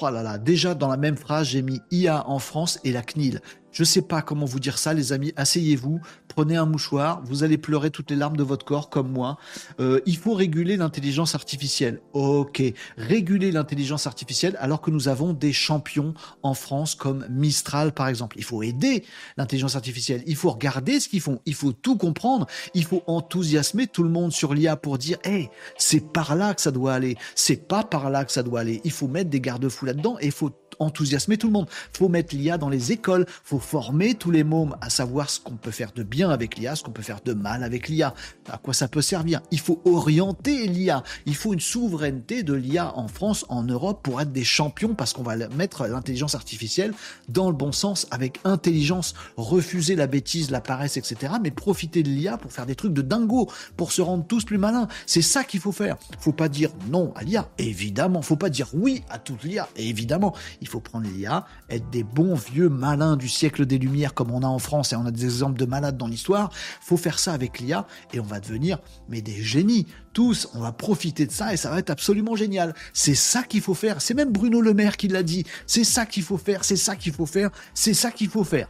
Oh 0.00 0.10
là 0.10 0.22
là, 0.22 0.38
déjà 0.38 0.74
dans 0.74 0.88
la 0.88 0.96
même 0.96 1.16
phrase, 1.16 1.48
j'ai 1.48 1.62
mis 1.62 1.80
IA 1.90 2.28
en 2.28 2.38
France 2.38 2.80
et 2.82 2.92
la 2.92 3.02
CNIL. 3.02 3.40
Je 3.76 3.84
sais 3.84 4.00
pas 4.00 4.22
comment 4.22 4.46
vous 4.46 4.58
dire 4.58 4.78
ça, 4.78 4.94
les 4.94 5.12
amis. 5.12 5.34
Asseyez-vous, 5.36 6.00
prenez 6.28 6.56
un 6.56 6.64
mouchoir, 6.64 7.20
vous 7.26 7.44
allez 7.44 7.58
pleurer 7.58 7.90
toutes 7.90 8.10
les 8.10 8.16
larmes 8.16 8.38
de 8.38 8.42
votre 8.42 8.64
corps 8.64 8.88
comme 8.88 9.12
moi. 9.12 9.36
Euh, 9.80 10.00
il 10.06 10.16
faut 10.16 10.32
réguler 10.32 10.78
l'intelligence 10.78 11.34
artificielle. 11.34 12.00
Ok, 12.14 12.62
réguler 12.96 13.52
l'intelligence 13.52 14.06
artificielle 14.06 14.56
alors 14.60 14.80
que 14.80 14.90
nous 14.90 15.08
avons 15.08 15.34
des 15.34 15.52
champions 15.52 16.14
en 16.42 16.54
France 16.54 16.94
comme 16.94 17.26
Mistral 17.28 17.92
par 17.92 18.08
exemple. 18.08 18.38
Il 18.38 18.44
faut 18.44 18.62
aider 18.62 19.04
l'intelligence 19.36 19.76
artificielle. 19.76 20.22
Il 20.26 20.36
faut 20.36 20.52
regarder 20.52 20.98
ce 20.98 21.10
qu'ils 21.10 21.20
font. 21.20 21.42
Il 21.44 21.54
faut 21.54 21.72
tout 21.72 21.98
comprendre. 21.98 22.46
Il 22.72 22.84
faut 22.86 23.02
enthousiasmer 23.06 23.88
tout 23.88 24.04
le 24.04 24.08
monde 24.08 24.32
sur 24.32 24.54
l'IA 24.54 24.76
pour 24.76 24.96
dire, 24.96 25.18
hey, 25.22 25.50
c'est 25.76 26.00
par 26.14 26.34
là 26.34 26.54
que 26.54 26.62
ça 26.62 26.70
doit 26.70 26.94
aller. 26.94 27.18
C'est 27.34 27.68
pas 27.68 27.84
par 27.84 28.08
là 28.08 28.24
que 28.24 28.32
ça 28.32 28.42
doit 28.42 28.60
aller. 28.60 28.80
Il 28.84 28.90
faut 28.90 29.06
mettre 29.06 29.28
des 29.28 29.42
garde-fous 29.42 29.84
là-dedans 29.84 30.16
et 30.18 30.24
il 30.24 30.32
faut 30.32 30.50
enthousiasmer 30.78 31.36
tout 31.36 31.46
le 31.46 31.52
monde. 31.52 31.68
Faut 31.92 32.08
mettre 32.08 32.34
l'IA 32.34 32.58
dans 32.58 32.68
les 32.68 32.92
écoles, 32.92 33.26
faut 33.44 33.58
former 33.58 34.14
tous 34.14 34.30
les 34.30 34.44
mômes 34.44 34.76
à 34.80 34.90
savoir 34.90 35.30
ce 35.30 35.40
qu'on 35.40 35.56
peut 35.56 35.70
faire 35.70 35.92
de 35.92 36.02
bien 36.02 36.30
avec 36.30 36.56
l'IA, 36.56 36.76
ce 36.76 36.82
qu'on 36.82 36.90
peut 36.90 37.02
faire 37.02 37.20
de 37.24 37.32
mal 37.32 37.62
avec 37.62 37.88
l'IA, 37.88 38.14
à 38.50 38.58
quoi 38.58 38.74
ça 38.74 38.88
peut 38.88 39.02
servir? 39.02 39.40
Il 39.50 39.60
faut 39.60 39.80
orienter 39.84 40.66
l'IA. 40.66 41.02
Il 41.26 41.34
faut 41.34 41.52
une 41.52 41.60
souveraineté 41.60 42.42
de 42.42 42.54
l'IA 42.54 42.96
en 42.96 43.08
France, 43.08 43.44
en 43.48 43.62
Europe, 43.62 44.02
pour 44.02 44.20
être 44.20 44.32
des 44.32 44.44
champions, 44.44 44.94
parce 44.94 45.12
qu'on 45.12 45.22
va 45.22 45.36
mettre 45.48 45.86
l'intelligence 45.86 46.34
artificielle 46.34 46.92
dans 47.28 47.50
le 47.50 47.56
bon 47.56 47.72
sens, 47.72 48.06
avec 48.10 48.40
intelligence, 48.44 49.14
refuser 49.36 49.96
la 49.96 50.06
bêtise, 50.06 50.50
la 50.50 50.60
paresse, 50.60 50.96
etc., 50.96 51.34
mais 51.42 51.50
profiter 51.50 52.02
de 52.02 52.08
l'IA 52.08 52.36
pour 52.36 52.52
faire 52.52 52.66
des 52.66 52.74
trucs 52.74 52.92
de 52.92 53.02
dingo, 53.02 53.50
pour 53.76 53.92
se 53.92 54.02
rendre 54.02 54.26
tous 54.26 54.44
plus 54.44 54.58
malins. 54.58 54.88
C'est 55.06 55.22
ça 55.22 55.44
qu'il 55.44 55.60
faut 55.60 55.72
faire. 55.72 55.96
Faut 56.18 56.32
pas 56.32 56.48
dire 56.48 56.70
non 56.90 57.12
à 57.16 57.22
l'IA, 57.22 57.48
évidemment. 57.58 58.22
Faut 58.22 58.36
pas 58.36 58.50
dire 58.50 58.68
oui 58.74 59.02
à 59.10 59.18
toute 59.18 59.44
l'IA, 59.44 59.68
évidemment. 59.76 60.34
Faut 60.68 60.80
prendre 60.80 61.06
l'IA, 61.08 61.46
être 61.68 61.88
des 61.90 62.02
bons 62.02 62.34
vieux 62.34 62.68
malins 62.68 63.16
du 63.16 63.28
siècle 63.28 63.66
des 63.66 63.78
Lumières 63.78 64.14
comme 64.14 64.30
on 64.30 64.42
a 64.42 64.46
en 64.46 64.58
France 64.58 64.92
et 64.92 64.96
on 64.96 65.06
a 65.06 65.10
des 65.10 65.24
exemples 65.24 65.58
de 65.58 65.66
malades 65.66 65.96
dans 65.96 66.06
l'histoire. 66.06 66.50
Faut 66.80 66.96
faire 66.96 67.18
ça 67.18 67.32
avec 67.32 67.60
l'IA 67.60 67.86
et 68.12 68.20
on 68.20 68.24
va 68.24 68.40
devenir 68.40 68.78
mais 69.08 69.22
des 69.22 69.42
génies. 69.42 69.86
Tous, 70.12 70.48
on 70.54 70.60
va 70.60 70.72
profiter 70.72 71.26
de 71.26 71.32
ça 71.32 71.52
et 71.52 71.56
ça 71.56 71.70
va 71.70 71.78
être 71.78 71.90
absolument 71.90 72.36
génial. 72.36 72.74
C'est 72.92 73.14
ça 73.14 73.42
qu'il 73.42 73.60
faut 73.60 73.74
faire. 73.74 74.00
C'est 74.00 74.14
même 74.14 74.32
Bruno 74.32 74.60
Le 74.60 74.72
Maire 74.72 74.96
qui 74.96 75.08
l'a 75.08 75.22
dit. 75.22 75.44
C'est 75.66 75.84
ça 75.84 76.06
qu'il 76.06 76.22
faut 76.22 76.38
faire. 76.38 76.64
C'est 76.64 76.76
ça 76.76 76.96
qu'il 76.96 77.12
faut 77.12 77.26
faire. 77.26 77.50
C'est 77.74 77.94
ça 77.94 78.10
qu'il 78.10 78.28
faut 78.28 78.44
faire. 78.44 78.68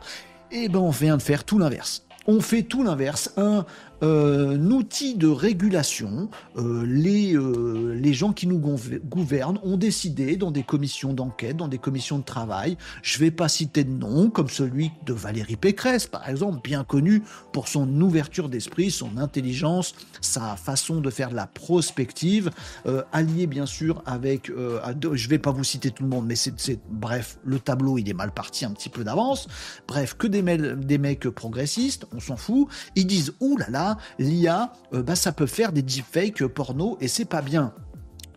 Et 0.50 0.64
eh 0.64 0.68
ben 0.68 0.78
on 0.78 0.90
vient 0.90 1.16
de 1.16 1.22
faire 1.22 1.44
tout 1.44 1.58
l'inverse 1.58 2.06
on 2.26 2.40
fait 2.40 2.62
tout 2.62 2.82
l'inverse. 2.82 3.32
Un, 3.36 3.64
euh, 4.02 4.56
outil 4.76 5.16
de 5.16 5.26
régulation. 5.26 6.28
Euh, 6.56 6.84
les, 6.86 7.34
euh, 7.34 7.94
les 7.94 8.14
gens 8.14 8.32
qui 8.32 8.46
nous 8.46 8.58
gouvernent 8.58 9.58
ont 9.62 9.76
décidé 9.76 10.36
dans 10.36 10.50
des 10.50 10.62
commissions 10.62 11.12
d'enquête, 11.12 11.56
dans 11.56 11.68
des 11.68 11.78
commissions 11.78 12.18
de 12.18 12.24
travail, 12.24 12.76
je 13.02 13.18
vais 13.18 13.30
pas 13.30 13.48
citer 13.48 13.84
de 13.84 13.90
nom, 13.90 14.30
comme 14.30 14.48
celui 14.48 14.90
de 15.06 15.12
Valérie 15.12 15.56
Pécresse, 15.56 16.06
par 16.06 16.28
exemple, 16.28 16.60
bien 16.62 16.84
connu 16.84 17.22
pour 17.52 17.68
son 17.68 17.88
ouverture 18.00 18.48
d'esprit, 18.48 18.90
son 18.90 19.16
intelligence, 19.16 19.94
sa 20.20 20.56
façon 20.56 21.00
de 21.00 21.10
faire 21.10 21.30
de 21.30 21.36
la 21.36 21.46
prospective, 21.46 22.50
euh, 22.86 23.02
allié 23.12 23.46
bien 23.46 23.66
sûr 23.66 24.02
avec, 24.06 24.50
euh, 24.50 24.80
je 25.12 25.28
vais 25.28 25.38
pas 25.38 25.52
vous 25.52 25.64
citer 25.64 25.90
tout 25.90 26.02
le 26.02 26.08
monde, 26.08 26.26
mais 26.26 26.36
c'est, 26.36 26.78
bref, 26.90 27.38
le 27.44 27.58
tableau 27.58 27.98
il 27.98 28.08
est 28.08 28.14
mal 28.14 28.32
parti 28.32 28.64
un 28.64 28.72
petit 28.72 28.88
peu 28.88 29.04
d'avance. 29.04 29.48
Bref, 29.88 30.14
que 30.18 30.26
des, 30.26 30.42
des 30.42 30.98
mecs 30.98 31.28
progressistes, 31.30 32.06
on 32.14 32.20
s'en 32.20 32.36
fout. 32.36 32.68
Ils 32.94 33.06
disent, 33.06 33.32
ouh 33.40 33.56
là 33.56 33.66
là, 33.70 33.85
l'IA, 34.18 34.72
euh, 34.94 35.02
bah, 35.02 35.16
ça 35.16 35.32
peut 35.32 35.46
faire 35.46 35.72
des 35.72 35.82
deepfakes 35.82 36.46
porno 36.46 36.96
et 37.00 37.08
c'est 37.08 37.24
pas 37.24 37.42
bien. 37.42 37.72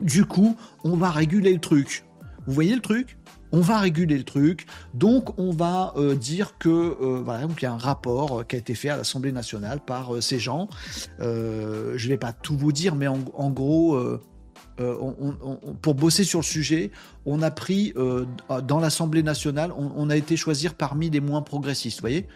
Du 0.01 0.25
coup, 0.25 0.55
on 0.83 0.95
va 0.95 1.11
réguler 1.11 1.53
le 1.53 1.59
truc. 1.59 2.05
Vous 2.47 2.53
voyez 2.53 2.75
le 2.75 2.81
truc? 2.81 3.17
On 3.51 3.61
va 3.61 3.79
réguler 3.79 4.15
le 4.15 4.23
truc, 4.23 4.67
donc 4.93 5.39
on 5.39 5.49
va 5.49 5.93
euh, 5.97 6.13
dire 6.13 6.59
que 6.59 6.69
euh, 6.69 7.19
voilà, 7.25 7.47
donc 7.47 7.59
il 7.63 7.65
y 7.65 7.67
a 7.67 7.73
un 7.73 7.79
rapport 7.79 8.45
qui 8.45 8.55
a 8.55 8.59
été 8.59 8.75
fait 8.75 8.89
à 8.89 8.97
l'Assemblée 8.97 9.31
nationale 9.31 9.79
par 9.79 10.21
ces 10.21 10.37
gens. 10.37 10.69
je 11.17 11.25
ne 11.25 12.07
vais 12.09 12.17
pas 12.17 12.31
tout 12.31 12.55
vous 12.55 12.71
dire, 12.71 12.93
mais 12.93 13.07
en, 13.07 13.49
gros, 13.49 13.99
pour 15.81 15.95
bosser 15.95 16.23
sur 16.25 16.41
le 16.41 16.45
sujet, 16.45 16.91
on 17.25 17.41
a 17.41 17.49
pris 17.49 17.91
dans 18.67 18.79
l'Assemblée 18.79 19.23
nationale, 19.23 19.71
on, 19.75 19.91
on, 19.95 20.11
a 20.11 20.15
été 20.15 20.37
choisir 20.37 20.75
parmi 20.75 21.09
les 21.09 21.19
moins 21.19 21.41
progressistes, 21.41 21.97
vous 21.97 22.03
voyez? 22.03 22.27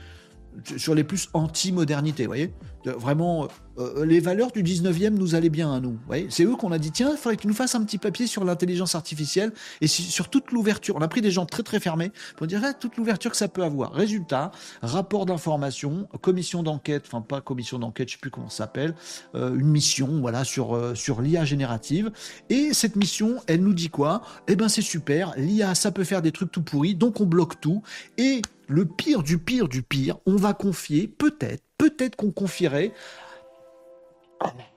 Sur 0.78 0.96
les 0.96 1.04
plus 1.04 1.30
anti-modernité, 1.34 2.26
voyez 2.26 2.54
Vraiment, 2.86 3.48
euh, 3.80 4.06
les 4.06 4.20
valeurs 4.20 4.52
du 4.52 4.62
19e 4.62 5.12
nous 5.12 5.36
allaient 5.36 5.50
bien 5.50 5.74
à 5.74 5.80
nous. 5.80 5.98
C'est 6.30 6.44
eux 6.44 6.56
qu'on 6.56 6.72
a 6.72 6.78
dit, 6.78 6.92
tiens, 6.92 7.12
il 7.12 7.18
faudrait 7.18 7.38
qu'ils 7.38 7.50
nous 7.50 7.56
fassent 7.56 7.76
un 7.76 7.84
petit 7.84 7.98
papier 7.98 8.28
sur 8.28 8.44
l'intelligence 8.44 8.96
artificielle 8.96 9.52
et 9.82 9.88
sur 9.88 10.30
toute 10.30 10.52
l'ouverture. 10.52 10.96
On 10.98 11.02
a 11.02 11.08
pris 11.08 11.22
des 11.22 11.32
gens 11.32 11.46
très 11.46 11.64
très 11.64 11.80
fermés 11.80 12.12
pour 12.36 12.46
dire 12.48 12.62
ah, 12.64 12.74
toute 12.74 12.98
l'ouverture 12.98 13.32
que 13.32 13.38
ça 13.38 13.48
peut 13.48 13.64
avoir. 13.64 13.94
Résultat, 13.94 14.52
rapport 14.82 15.26
d'information, 15.26 16.08
commission 16.22 16.62
d'enquête, 16.62 17.04
enfin 17.08 17.22
pas 17.22 17.42
commission 17.42 17.80
d'enquête, 17.80 18.10
je 18.10 18.14
sais 18.14 18.20
plus 18.20 18.32
comment 18.32 18.50
ça 18.50 18.58
s'appelle, 18.58 18.96
euh, 19.36 19.56
une 19.56 19.68
mission 19.68 20.20
voilà 20.22 20.44
sur, 20.44 20.76
euh, 20.76 20.94
sur 20.94 21.22
l'IA 21.22 21.46
générative. 21.46 22.12
Et 22.50 22.74
cette 22.74 22.96
mission, 22.96 23.38
elle 23.48 23.62
nous 23.62 23.74
dit 23.74 23.90
quoi? 23.90 24.22
Eh 24.48 24.56
ben 24.56 24.68
c'est 24.68 24.82
super, 24.82 25.34
l'IA 25.38 25.74
ça 25.76 25.92
peut 25.92 26.04
faire 26.04 26.22
des 26.22 26.32
trucs 26.32 26.52
tout 26.52 26.62
pourris, 26.62 26.96
donc 26.96 27.22
on 27.22 27.26
bloque 27.26 27.60
tout. 27.62 27.82
Et 28.18 28.42
le 28.68 28.86
pire 28.86 29.24
du 29.24 29.38
pire 29.38 29.68
du 29.68 29.84
pire, 29.84 30.18
on 30.26 30.36
va 30.36 30.54
confier, 30.54 31.08
peut-être, 31.08 31.64
peut-être 31.78 32.16
qu'on 32.16 32.32
confierait 32.32 32.94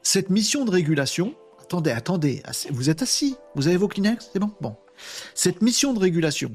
cette 0.02 0.30
mission 0.30 0.64
de 0.64 0.70
régulation. 0.70 1.34
Attendez, 1.60 1.90
attendez, 1.90 2.42
vous 2.70 2.90
êtes 2.90 3.02
assis, 3.02 3.36
vous 3.54 3.66
avez 3.66 3.76
vos 3.76 3.88
Kleenex, 3.88 4.30
c'est 4.32 4.38
bon 4.38 4.52
Bon. 4.60 4.76
Cette 5.34 5.62
mission 5.62 5.92
de 5.92 5.98
régulation, 5.98 6.54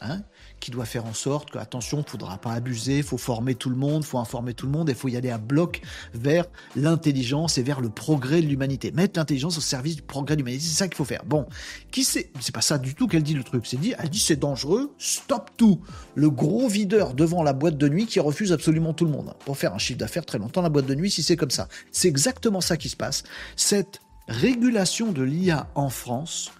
hein, 0.00 0.22
qui 0.62 0.70
doit 0.70 0.84
faire 0.84 1.04
en 1.06 1.12
sorte 1.12 1.50
que, 1.50 1.58
attention, 1.58 2.04
faudra 2.06 2.38
pas 2.38 2.52
abuser, 2.52 2.98
il 2.98 3.02
faut 3.02 3.18
former 3.18 3.56
tout 3.56 3.68
le 3.68 3.74
monde, 3.74 4.04
il 4.04 4.06
faut 4.06 4.18
informer 4.18 4.54
tout 4.54 4.66
le 4.66 4.72
monde, 4.72 4.88
il 4.88 4.94
faut 4.94 5.08
y 5.08 5.16
aller 5.16 5.28
à 5.28 5.38
bloc 5.38 5.82
vers 6.14 6.46
l'intelligence 6.76 7.58
et 7.58 7.64
vers 7.64 7.80
le 7.80 7.90
progrès 7.90 8.40
de 8.40 8.46
l'humanité. 8.46 8.92
Mettre 8.92 9.18
l'intelligence 9.18 9.58
au 9.58 9.60
service 9.60 9.96
du 9.96 10.02
progrès 10.02 10.36
de 10.36 10.40
l'humanité, 10.40 10.64
c'est 10.64 10.76
ça 10.76 10.86
qu'il 10.86 10.96
faut 10.96 11.04
faire. 11.04 11.24
Bon, 11.24 11.46
qui 11.90 12.04
c'est? 12.04 12.30
C'est 12.38 12.54
pas 12.54 12.60
ça 12.60 12.78
du 12.78 12.94
tout 12.94 13.08
qu'elle 13.08 13.24
dit 13.24 13.34
le 13.34 13.42
truc. 13.42 13.66
C'est 13.66 13.76
dit, 13.76 13.92
elle 13.98 14.08
dit 14.08 14.20
c'est 14.20 14.36
dangereux, 14.36 14.94
stop 14.98 15.50
tout. 15.56 15.80
Le 16.14 16.30
gros 16.30 16.68
videur 16.68 17.14
devant 17.14 17.42
la 17.42 17.54
boîte 17.54 17.76
de 17.76 17.88
nuit 17.88 18.06
qui 18.06 18.20
refuse 18.20 18.52
absolument 18.52 18.94
tout 18.94 19.04
le 19.04 19.10
monde 19.10 19.34
pour 19.44 19.58
faire 19.58 19.74
un 19.74 19.78
chiffre 19.78 19.98
d'affaires 19.98 20.24
très 20.24 20.38
longtemps 20.38 20.62
la 20.62 20.68
boîte 20.68 20.86
de 20.86 20.94
nuit 20.94 21.10
si 21.10 21.24
c'est 21.24 21.36
comme 21.36 21.50
ça. 21.50 21.66
C'est 21.90 22.06
exactement 22.06 22.60
ça 22.60 22.76
qui 22.76 22.88
se 22.88 22.96
passe. 22.96 23.24
Cette 23.56 24.00
régulation 24.28 25.10
de 25.10 25.22
l'IA 25.22 25.68
en 25.74 25.88
France 25.88 26.52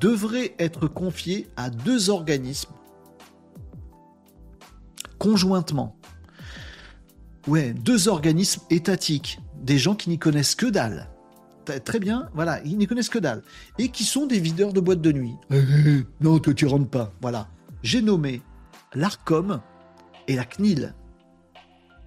devrait 0.00 0.54
être 0.58 0.88
confiée 0.88 1.46
à 1.58 1.68
deux 1.68 2.08
organismes 2.08 2.72
conjointement. 5.22 5.96
Ouais, 7.46 7.72
deux 7.72 8.08
organismes 8.08 8.62
étatiques, 8.70 9.38
des 9.62 9.78
gens 9.78 9.94
qui 9.94 10.10
n'y 10.10 10.18
connaissent 10.18 10.56
que 10.56 10.66
dalle. 10.66 11.08
Très 11.84 12.00
bien, 12.00 12.28
voilà, 12.34 12.60
ils 12.64 12.76
n'y 12.76 12.88
connaissent 12.88 13.08
que 13.08 13.20
dalle. 13.20 13.42
Et 13.78 13.90
qui 13.90 14.02
sont 14.02 14.26
des 14.26 14.40
videurs 14.40 14.72
de 14.72 14.80
boîtes 14.80 15.00
de 15.00 15.12
nuit. 15.12 15.34
Eh, 15.52 15.58
eh, 15.58 15.88
eh, 15.88 16.06
non, 16.20 16.40
toi 16.40 16.52
tu 16.54 16.66
rentres 16.66 16.90
pas. 16.90 17.12
Voilà. 17.20 17.46
J'ai 17.84 18.02
nommé 18.02 18.42
l'ARCOM 18.94 19.60
et 20.26 20.34
la 20.34 20.44
CNIL. 20.44 20.92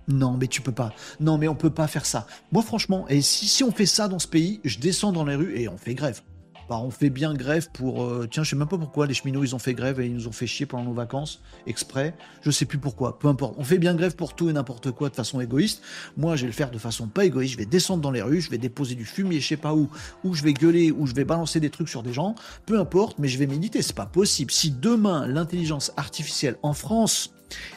Non, 0.10 0.36
mais 0.38 0.48
tu 0.48 0.62
peux 0.62 0.74
pas. 0.74 0.94
Non, 1.22 1.38
mais 1.38 1.48
on 1.48 1.56
peut 1.56 1.70
pas 1.70 1.88
faire 1.88 2.06
ça. 2.06 2.28
Moi, 2.52 2.64
franchement, 2.64 3.08
et 3.08 3.22
si, 3.22 3.48
si 3.48 3.64
on 3.64 3.72
fait 3.72 3.86
ça 3.86 4.10
dans 4.10 4.20
ce 4.20 4.28
pays, 4.28 4.60
je 4.66 4.78
descends 4.78 5.14
dans 5.14 5.24
les 5.24 5.36
rues 5.36 5.58
et 5.58 5.70
on 5.70 5.78
fait 5.78 5.96
grève. 5.96 6.22
Bah, 6.70 6.80
on 6.80 6.90
fait 6.90 7.10
bien 7.10 7.34
grève 7.34 7.70
pour. 7.72 8.04
Euh, 8.04 8.28
tiens, 8.30 8.44
je 8.44 8.50
sais 8.50 8.56
même 8.56 8.68
pas 8.68 8.78
pourquoi 8.78 9.06
les 9.06 9.14
cheminots 9.14 9.44
ils 9.44 9.54
ont 9.56 9.60
fait 9.60 9.74
grève 9.74 10.00
et 10.00 10.08
ils 10.08 10.14
nous 10.14 10.28
ont 10.28 10.32
fait 10.32 10.48
chier 10.48 10.66
pendant 10.66 10.86
nos 10.86 10.94
vacances 10.94 11.42
exprès. 11.68 12.16
Je 12.42 12.50
sais 12.50 12.66
plus 12.66 12.80
pourquoi. 12.80 13.20
Peu 13.20 13.28
importe. 13.28 13.56
On 13.58 13.64
fait 13.64 13.78
bien 13.78 13.94
grève 13.94 14.16
pour 14.16 14.36
tout 14.36 14.50
et 14.50 14.54
n'importe 14.54 14.92
quoi 14.92 15.10
de 15.10 15.16
façon 15.16 15.40
égoïste. 15.42 15.84
Moi, 16.18 16.36
je 16.36 16.42
vais 16.42 16.48
le 16.48 16.54
faire 16.54 16.72
de 16.72 16.78
façon 16.78 17.08
pas 17.08 17.26
égoïste. 17.26 17.54
Je 17.54 17.58
vais 17.60 17.66
descendre 17.66 18.02
dans 18.02 18.12
les 18.12 18.22
rues, 18.22 18.42
je 18.42 18.50
vais 18.50 18.58
déposer 18.58 18.96
du 18.96 19.06
fumier, 19.06 19.40
je 19.40 19.48
sais 19.48 19.58
pas 19.58 19.76
où, 19.76 19.90
ou 20.24 20.34
je 20.34 20.44
vais 20.44 20.54
gueuler, 20.54 20.92
ou 20.92 21.06
je 21.06 21.14
vais 21.14 21.26
balancer 21.26 21.60
des 21.60 21.70
trucs 21.70 21.90
sur 21.90 22.02
des 22.02 22.14
gens. 22.14 22.36
Peu 22.66 22.80
importe, 22.80 23.20
mais 23.20 23.28
je 23.28 23.38
vais 23.38 23.48
méditer. 23.48 23.82
C'est 23.82 23.96
pas 23.96 24.06
possible. 24.06 24.52
Si 24.52 24.72
demain 24.72 25.28
l'intelligence 25.28 25.92
artificielle 25.98 26.58
en 26.64 26.74
France 26.74 27.34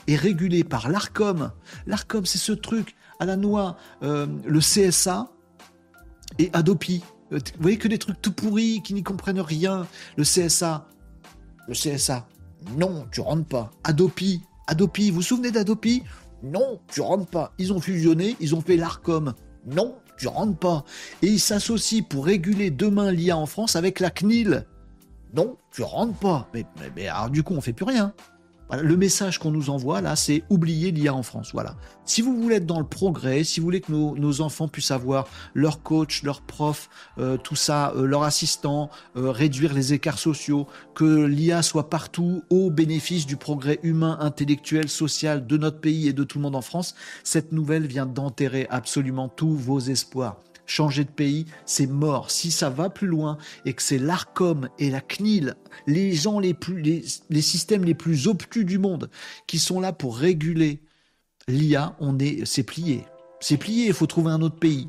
est 0.07 0.17
régulée 0.17 0.65
par 0.65 0.89
l'Arcom, 0.89 1.53
l'Arcom 1.87 2.25
c'est 2.25 2.39
ce 2.39 2.53
truc 2.53 2.97
à 3.21 3.27
la 3.27 3.37
noix, 3.37 3.77
euh, 4.03 4.27
le 4.47 4.61
CSA 4.61 5.31
et 6.39 6.51
Adopi. 6.53 7.03
Euh, 7.33 7.39
vous 7.39 7.63
voyez 7.63 7.79
que 7.79 7.89
des 7.89 7.99
trucs 7.99 8.21
tout 8.21 8.33
pourris 8.33 8.83
qui 8.83 8.95
n'y 8.95 9.03
comprennent 9.03 9.41
rien. 9.41 9.87
Le 10.17 10.25
CSA. 10.25 10.87
Le 11.67 11.75
CSA. 11.75 12.27
Non, 12.77 13.07
tu 13.13 13.21
rentres 13.21 13.47
pas. 13.47 13.71
Adopi. 13.85 14.43
Adopi. 14.67 15.11
Vous 15.11 15.17
vous 15.17 15.23
souvenez 15.23 15.51
d'Adopi? 15.51 16.03
Non, 16.43 16.81
tu 16.89 17.01
rentres 17.01 17.31
pas. 17.31 17.53
Ils 17.59 17.73
ont 17.73 17.81
fusionné, 17.81 18.37
ils 18.41 18.55
ont 18.55 18.61
fait 18.61 18.77
l'ARCOM. 18.77 19.35
Non, 19.67 19.97
tu 20.17 20.29
rentres 20.29 20.59
pas. 20.59 20.85
Et 21.23 21.27
ils 21.27 21.41
s'associent 21.41 22.05
pour 22.05 22.27
réguler 22.27 22.71
demain 22.71 23.11
l'IA 23.13 23.37
en 23.37 23.47
France 23.47 23.77
avec 23.77 24.01
la 24.01 24.11
CNIL. 24.11 24.67
Non, 25.35 25.57
tu 25.73 25.83
rentres 25.83 26.19
pas. 26.19 26.49
Mais, 26.55 26.65
du 27.31 27.43
coup, 27.43 27.55
on 27.55 27.61
fait 27.61 27.73
plus 27.73 27.85
rien 27.85 28.15
le 28.77 28.97
message 28.97 29.39
qu'on 29.39 29.51
nous 29.51 29.71
envoie 29.71 30.01
là, 30.01 30.17
c'est 30.17 30.45
oublier 30.51 30.91
l'IA 30.91 31.15
en 31.15 31.23
France. 31.23 31.51
Voilà. 31.53 31.77
Si 32.05 32.23
vous 32.23 32.41
voulez 32.41 32.57
être 32.57 32.67
dans 32.67 32.79
le 32.79 32.87
progrès, 32.87 33.45
si 33.45 33.61
vous 33.61 33.65
voulez 33.65 33.81
que 33.81 33.93
nos, 33.93 34.41
enfants 34.41 34.69
puissent 34.69 34.91
avoir 34.91 35.27
leur 35.55 35.83
coach, 35.83 36.23
leur 36.23 36.43
prof, 36.43 36.89
euh, 37.19 37.37
tout 37.37 37.57
ça, 37.57 37.93
euh, 37.97 38.05
leur 38.05 38.23
assistant, 38.23 38.91
euh, 39.17 39.31
réduire 39.31 39.73
les 39.73 39.95
écarts 39.95 40.19
sociaux, 40.19 40.67
que 40.95 41.25
l'IA 41.25 41.63
soit 41.63 41.91
partout 41.91 42.43
au 42.51 42.71
bénéfice 42.71 43.27
du 43.27 43.37
progrès 43.37 43.79
humain, 43.83 44.19
intellectuel, 44.21 44.89
social 44.89 45.47
de 45.47 45.57
notre 45.57 45.81
pays 45.81 46.09
et 46.09 46.13
de 46.13 46.25
tout 46.25 46.39
le 46.39 46.43
monde 46.43 46.57
en 46.57 46.63
France, 46.63 46.95
cette 47.25 47.53
nouvelle 47.53 47.87
vient 47.87 48.07
d'enterrer 48.07 48.67
absolument 48.71 49.29
tous 49.29 49.55
vos 49.55 49.81
espoirs 49.81 50.37
changer 50.69 51.05
de 51.05 51.11
pays, 51.11 51.47
c'est 51.67 51.87
mort. 51.87 52.31
Si 52.31 52.51
ça 52.51 52.71
va 52.71 52.91
plus 52.91 53.07
loin 53.07 53.39
et 53.65 53.73
que 53.73 53.83
c'est 53.83 53.99
l'ARCOM 53.99 54.69
et 54.79 54.91
la 54.91 55.01
CNIL, 55.01 55.55
les 55.87 56.13
gens 56.13 56.39
les 56.39 56.55
plus, 56.55 56.81
les, 56.81 57.43
systèmes 57.43 57.85
les 57.85 57.95
plus 57.95 58.29
obtus 58.29 58.65
du 58.65 58.79
monde, 58.79 59.11
qui 59.47 59.59
sont 59.59 59.81
là 59.81 59.93
pour 59.93 60.17
réguler 60.17 60.81
l'IA, 61.49 61.97
on 62.01 62.19
est, 62.19 62.45
c'est 62.45 62.63
plié. 62.63 63.05
C'est 63.41 63.57
plié, 63.57 63.87
il 63.87 63.95
faut 63.95 64.07
trouver 64.07 64.31
un 64.31 64.43
autre 64.43 64.59
pays. 64.59 64.89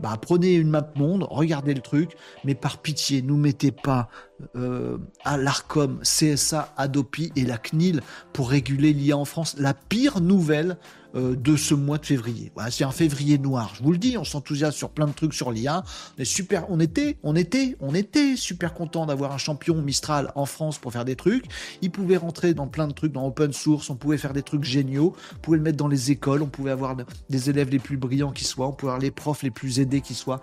Bah, 0.00 0.16
prenez 0.20 0.54
une 0.54 0.68
map 0.68 0.92
monde, 0.94 1.26
regardez 1.28 1.74
le 1.74 1.80
truc, 1.80 2.12
mais 2.44 2.54
par 2.54 2.78
pitié, 2.78 3.20
nous 3.20 3.36
mettez 3.36 3.72
pas 3.72 4.08
euh, 4.56 4.98
à 5.24 5.36
l'ARCOM, 5.36 6.00
CSA, 6.02 6.72
Adopi 6.76 7.32
et 7.36 7.44
la 7.44 7.58
CNIL 7.58 8.02
pour 8.32 8.50
réguler 8.50 8.92
l'IA 8.92 9.16
en 9.16 9.24
France. 9.24 9.56
La 9.58 9.74
pire 9.74 10.20
nouvelle, 10.20 10.76
euh, 11.14 11.34
de 11.36 11.56
ce 11.56 11.72
mois 11.72 11.96
de 11.96 12.04
février. 12.04 12.52
Voilà, 12.54 12.70
c'est 12.70 12.84
un 12.84 12.90
février 12.90 13.38
noir. 13.38 13.72
Je 13.74 13.82
vous 13.82 13.92
le 13.92 13.98
dis, 13.98 14.18
on 14.18 14.24
s'enthousiasme 14.24 14.76
sur 14.76 14.90
plein 14.90 15.06
de 15.06 15.12
trucs 15.12 15.32
sur 15.32 15.50
l'IA. 15.50 15.82
On 16.18 16.24
super, 16.24 16.70
on 16.70 16.80
était, 16.80 17.16
on 17.22 17.34
était, 17.34 17.76
on 17.80 17.94
était 17.94 18.36
super 18.36 18.74
content 18.74 19.06
d'avoir 19.06 19.32
un 19.32 19.38
champion 19.38 19.80
Mistral 19.80 20.30
en 20.34 20.44
France 20.44 20.76
pour 20.76 20.92
faire 20.92 21.06
des 21.06 21.16
trucs. 21.16 21.46
Il 21.80 21.90
pouvait 21.90 22.18
rentrer 22.18 22.52
dans 22.52 22.66
plein 22.66 22.86
de 22.86 22.92
trucs, 22.92 23.12
dans 23.12 23.26
open 23.26 23.54
source. 23.54 23.88
On 23.88 23.96
pouvait 23.96 24.18
faire 24.18 24.34
des 24.34 24.42
trucs 24.42 24.64
géniaux. 24.64 25.14
On 25.36 25.38
pouvait 25.40 25.56
le 25.56 25.62
mettre 25.62 25.78
dans 25.78 25.88
les 25.88 26.10
écoles. 26.10 26.42
On 26.42 26.48
pouvait 26.48 26.72
avoir 26.72 26.94
des 27.30 27.48
élèves 27.48 27.70
les 27.70 27.78
plus 27.78 27.96
brillants 27.96 28.32
qui 28.32 28.44
soient. 28.44 28.68
On 28.68 28.72
pouvait 28.72 28.90
avoir 28.90 29.00
les 29.00 29.10
profs 29.10 29.42
les 29.42 29.50
plus 29.50 29.80
aidés 29.80 30.02
qui 30.02 30.12
soient. 30.12 30.42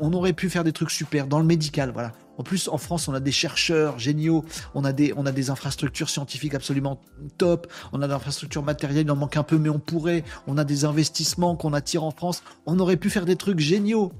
On 0.00 0.12
aurait 0.12 0.32
pu 0.32 0.50
faire 0.50 0.64
des 0.64 0.72
trucs 0.72 0.90
super 0.90 1.28
dans 1.28 1.38
le 1.38 1.46
médical. 1.46 1.92
Voilà. 1.92 2.12
En 2.40 2.42
plus, 2.42 2.68
en 2.68 2.78
France, 2.78 3.06
on 3.06 3.12
a 3.12 3.20
des 3.20 3.32
chercheurs 3.32 3.98
géniaux, 3.98 4.46
on 4.74 4.86
a 4.86 4.94
des, 4.94 5.50
infrastructures 5.50 6.08
scientifiques 6.08 6.54
absolument 6.54 6.98
top, 7.36 7.70
on 7.92 8.00
a 8.00 8.08
des 8.08 8.14
infrastructures 8.14 8.62
matérielles, 8.62 9.04
il 9.04 9.10
en 9.10 9.16
manque 9.16 9.36
un 9.36 9.42
peu, 9.42 9.58
mais 9.58 9.68
on 9.68 9.78
pourrait, 9.78 10.24
on 10.46 10.56
a 10.56 10.64
des 10.64 10.86
investissements 10.86 11.54
qu'on 11.54 11.74
attire 11.74 12.02
en 12.02 12.12
France, 12.12 12.42
on 12.64 12.78
aurait 12.78 12.96
pu 12.96 13.10
faire 13.10 13.26
des 13.26 13.36
trucs 13.36 13.58
géniaux. 13.58 14.10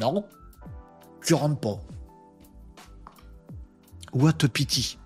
Non, 0.00 0.24
tu 1.22 1.34
rentres 1.34 1.60
pas. 1.60 1.78
What 4.14 4.42
a 4.42 4.48
pity. 4.48 4.96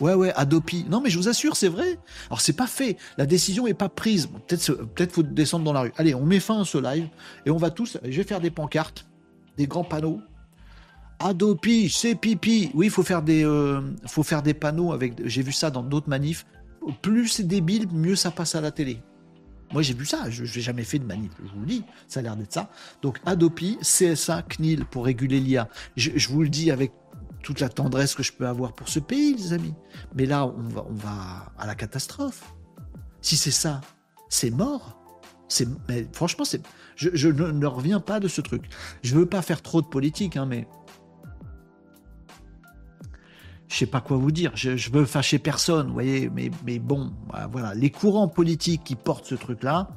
Ouais, 0.00 0.14
ouais, 0.14 0.32
Adopi. 0.34 0.86
Non, 0.90 1.00
mais 1.00 1.08
je 1.08 1.18
vous 1.18 1.28
assure, 1.28 1.54
c'est 1.54 1.68
vrai. 1.68 2.00
Alors, 2.30 2.40
c'est 2.40 2.54
pas 2.54 2.66
fait. 2.66 2.96
La 3.16 3.26
décision 3.26 3.68
est 3.68 3.74
pas 3.74 3.88
prise. 3.88 4.26
peut-être, 4.26 4.72
peut-être 4.72 5.12
faut 5.12 5.22
descendre 5.22 5.64
dans 5.64 5.72
la 5.72 5.82
rue. 5.82 5.92
Allez, 5.98 6.16
on 6.16 6.26
met 6.26 6.40
fin 6.40 6.62
à 6.62 6.64
ce 6.64 6.78
live 6.78 7.08
et 7.46 7.50
on 7.50 7.58
va 7.58 7.70
tous. 7.70 7.96
Je 8.02 8.16
vais 8.16 8.24
faire 8.24 8.40
des 8.40 8.50
pancartes, 8.50 9.06
des 9.56 9.68
grands 9.68 9.84
panneaux. 9.84 10.20
Adopi, 11.18 11.88
c'est 11.88 12.14
pipi. 12.14 12.70
Oui, 12.74 12.86
il 12.86 12.90
faut 12.90 13.02
faire 13.02 13.22
des, 13.22 13.44
euh, 13.44 13.80
faut 14.06 14.22
faire 14.22 14.42
des 14.42 14.54
panneaux 14.54 14.92
avec. 14.92 15.14
J'ai 15.26 15.42
vu 15.42 15.52
ça 15.52 15.70
dans 15.70 15.82
d'autres 15.82 16.08
manifs. 16.08 16.46
Plus 17.02 17.28
c'est 17.28 17.46
débile, 17.46 17.88
mieux 17.92 18.16
ça 18.16 18.30
passe 18.30 18.54
à 18.54 18.60
la 18.60 18.70
télé. 18.70 19.00
Moi, 19.72 19.82
j'ai 19.82 19.94
vu 19.94 20.04
ça. 20.04 20.28
Je 20.30 20.42
n'ai 20.42 20.62
jamais 20.62 20.84
fait 20.84 20.98
de 20.98 21.04
manif. 21.04 21.32
Je 21.42 21.50
vous 21.52 21.60
le 21.60 21.66
dis. 21.66 21.84
Ça 22.06 22.20
a 22.20 22.22
l'air 22.22 22.36
d'être 22.36 22.52
ça. 22.52 22.70
Donc, 23.02 23.20
Adopi, 23.24 23.78
CSA, 23.80 24.42
CNIL 24.42 24.84
pour 24.84 25.04
réguler 25.06 25.40
l'IA. 25.40 25.68
Je, 25.96 26.28
vous 26.28 26.42
le 26.42 26.48
dis 26.48 26.70
avec 26.70 26.92
toute 27.42 27.60
la 27.60 27.68
tendresse 27.68 28.14
que 28.14 28.22
je 28.22 28.32
peux 28.32 28.46
avoir 28.46 28.72
pour 28.72 28.88
ce 28.88 29.00
pays, 29.00 29.34
les 29.34 29.52
amis. 29.52 29.74
Mais 30.14 30.26
là, 30.26 30.46
on 30.46 30.62
va, 30.62 30.84
on 30.88 30.94
va 30.94 31.52
à 31.58 31.66
la 31.66 31.74
catastrophe. 31.74 32.54
Si 33.20 33.36
c'est 33.36 33.50
ça, 33.50 33.80
c'est 34.28 34.50
mort. 34.50 35.00
Mais 35.88 36.06
franchement, 36.12 36.44
c'est, 36.44 36.62
je, 36.96 37.28
ne, 37.28 37.66
reviens 37.66 38.00
pas 38.00 38.20
de 38.20 38.28
ce 38.28 38.40
truc. 38.40 38.64
Je 39.02 39.14
veux 39.14 39.26
pas 39.26 39.42
faire 39.42 39.62
trop 39.62 39.82
de 39.82 39.86
politique, 39.86 40.36
hein, 40.36 40.46
mais 40.46 40.66
je 43.68 43.76
sais 43.76 43.86
pas 43.86 44.00
quoi 44.00 44.16
vous 44.16 44.30
dire. 44.30 44.52
Je, 44.54 44.90
veux 44.90 45.04
fâcher 45.04 45.38
personne, 45.38 45.88
vous 45.88 45.92
voyez, 45.92 46.30
mais, 46.30 46.78
bon, 46.78 47.12
bah, 47.28 47.48
voilà. 47.50 47.74
Les 47.74 47.90
courants 47.90 48.28
politiques 48.28 48.84
qui 48.84 48.94
portent 48.94 49.26
ce 49.26 49.34
truc-là, 49.34 49.88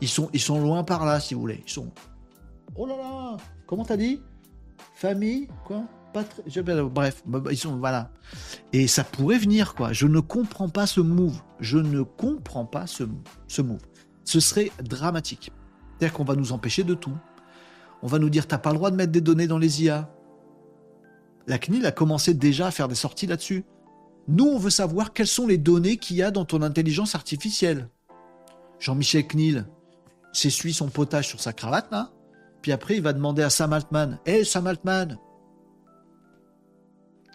ils 0.00 0.08
sont, 0.08 0.28
ils 0.32 0.40
sont 0.40 0.60
loin 0.60 0.84
par 0.84 1.04
là, 1.04 1.20
si 1.20 1.34
vous 1.34 1.40
voulez. 1.40 1.62
Ils 1.66 1.72
sont. 1.72 1.90
Oh 2.74 2.86
là 2.86 2.96
là 2.96 3.36
Comment 3.66 3.84
t'as 3.84 3.96
dit? 3.96 4.20
Famille 4.94 5.48
Quoi? 5.64 5.84
Pas 6.12 6.24
Bref, 6.90 7.22
bah, 7.24 7.40
bah, 7.40 7.52
ils 7.52 7.56
sont. 7.56 7.76
Voilà. 7.78 8.10
Et 8.72 8.86
ça 8.86 9.04
pourrait 9.04 9.38
venir, 9.38 9.74
quoi. 9.74 9.92
Je 9.92 10.06
ne 10.06 10.20
comprends 10.20 10.68
pas 10.68 10.86
ce 10.86 11.00
move. 11.00 11.40
Je 11.60 11.78
ne 11.78 12.02
comprends 12.02 12.66
pas 12.66 12.86
ce, 12.86 13.04
ce 13.48 13.62
move. 13.62 13.80
Ce 14.24 14.40
serait 14.40 14.70
dramatique. 14.82 15.52
C'est-à-dire 15.98 16.12
qu'on 16.14 16.24
va 16.24 16.34
nous 16.34 16.52
empêcher 16.52 16.84
de 16.84 16.94
tout. 16.94 17.16
On 18.02 18.08
va 18.08 18.18
nous 18.18 18.30
dire, 18.30 18.46
t'as 18.46 18.58
pas 18.58 18.70
le 18.70 18.76
droit 18.76 18.90
de 18.90 18.96
mettre 18.96 19.12
des 19.12 19.20
données 19.20 19.46
dans 19.46 19.58
les 19.58 19.84
IA. 19.84 20.10
La 21.46 21.58
CNIL 21.58 21.84
a 21.86 21.92
commencé 21.92 22.34
déjà 22.34 22.68
à 22.68 22.70
faire 22.70 22.88
des 22.88 22.94
sorties 22.94 23.26
là-dessus. 23.26 23.64
Nous, 24.28 24.44
on 24.44 24.58
veut 24.58 24.70
savoir 24.70 25.12
quelles 25.12 25.26
sont 25.26 25.46
les 25.46 25.58
données 25.58 25.96
qu'il 25.96 26.16
y 26.16 26.22
a 26.22 26.30
dans 26.30 26.44
ton 26.44 26.62
intelligence 26.62 27.14
artificielle. 27.14 27.88
Jean-Michel 28.78 29.26
CNIL 29.26 29.66
s'essuie 30.32 30.72
son 30.72 30.88
potage 30.88 31.28
sur 31.28 31.40
sa 31.40 31.52
cravate, 31.52 31.90
là. 31.90 32.10
Puis 32.62 32.72
après, 32.72 32.96
il 32.96 33.02
va 33.02 33.12
demander 33.12 33.42
à 33.42 33.50
Sam 33.50 33.72
Altman 33.72 34.20
Hé, 34.24 34.38
hey, 34.38 34.46
Sam 34.46 34.68
Altman 34.68 35.18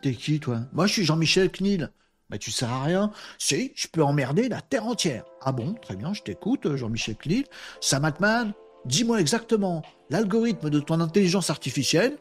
T'es 0.02 0.14
qui, 0.14 0.40
toi? 0.40 0.62
Moi, 0.72 0.88
je 0.88 0.94
suis 0.94 1.04
Jean-Michel 1.04 1.52
CNIL. 1.52 1.92
Mais 2.30 2.38
tu 2.38 2.52
sers 2.52 2.72
à 2.72 2.84
rien. 2.84 3.12
Si, 3.38 3.72
je 3.76 3.88
peux 3.88 4.04
emmerder 4.04 4.50
la 4.50 4.62
terre 4.62 4.86
entière. 4.86 5.26
Ah 5.42 5.52
bon, 5.52 5.74
très 5.74 5.96
bien, 5.96 6.14
je 6.14 6.22
t'écoute, 6.22 6.76
Jean-Michel 6.76 7.16
CNIL. 7.16 7.46
Sam 7.82 8.06
Altman, 8.06 8.54
dis-moi 8.86 9.20
exactement 9.20 9.82
l'algorithme 10.10 10.70
de 10.70 10.80
ton 10.80 11.00
intelligence 11.00 11.50
artificielle 11.50 12.18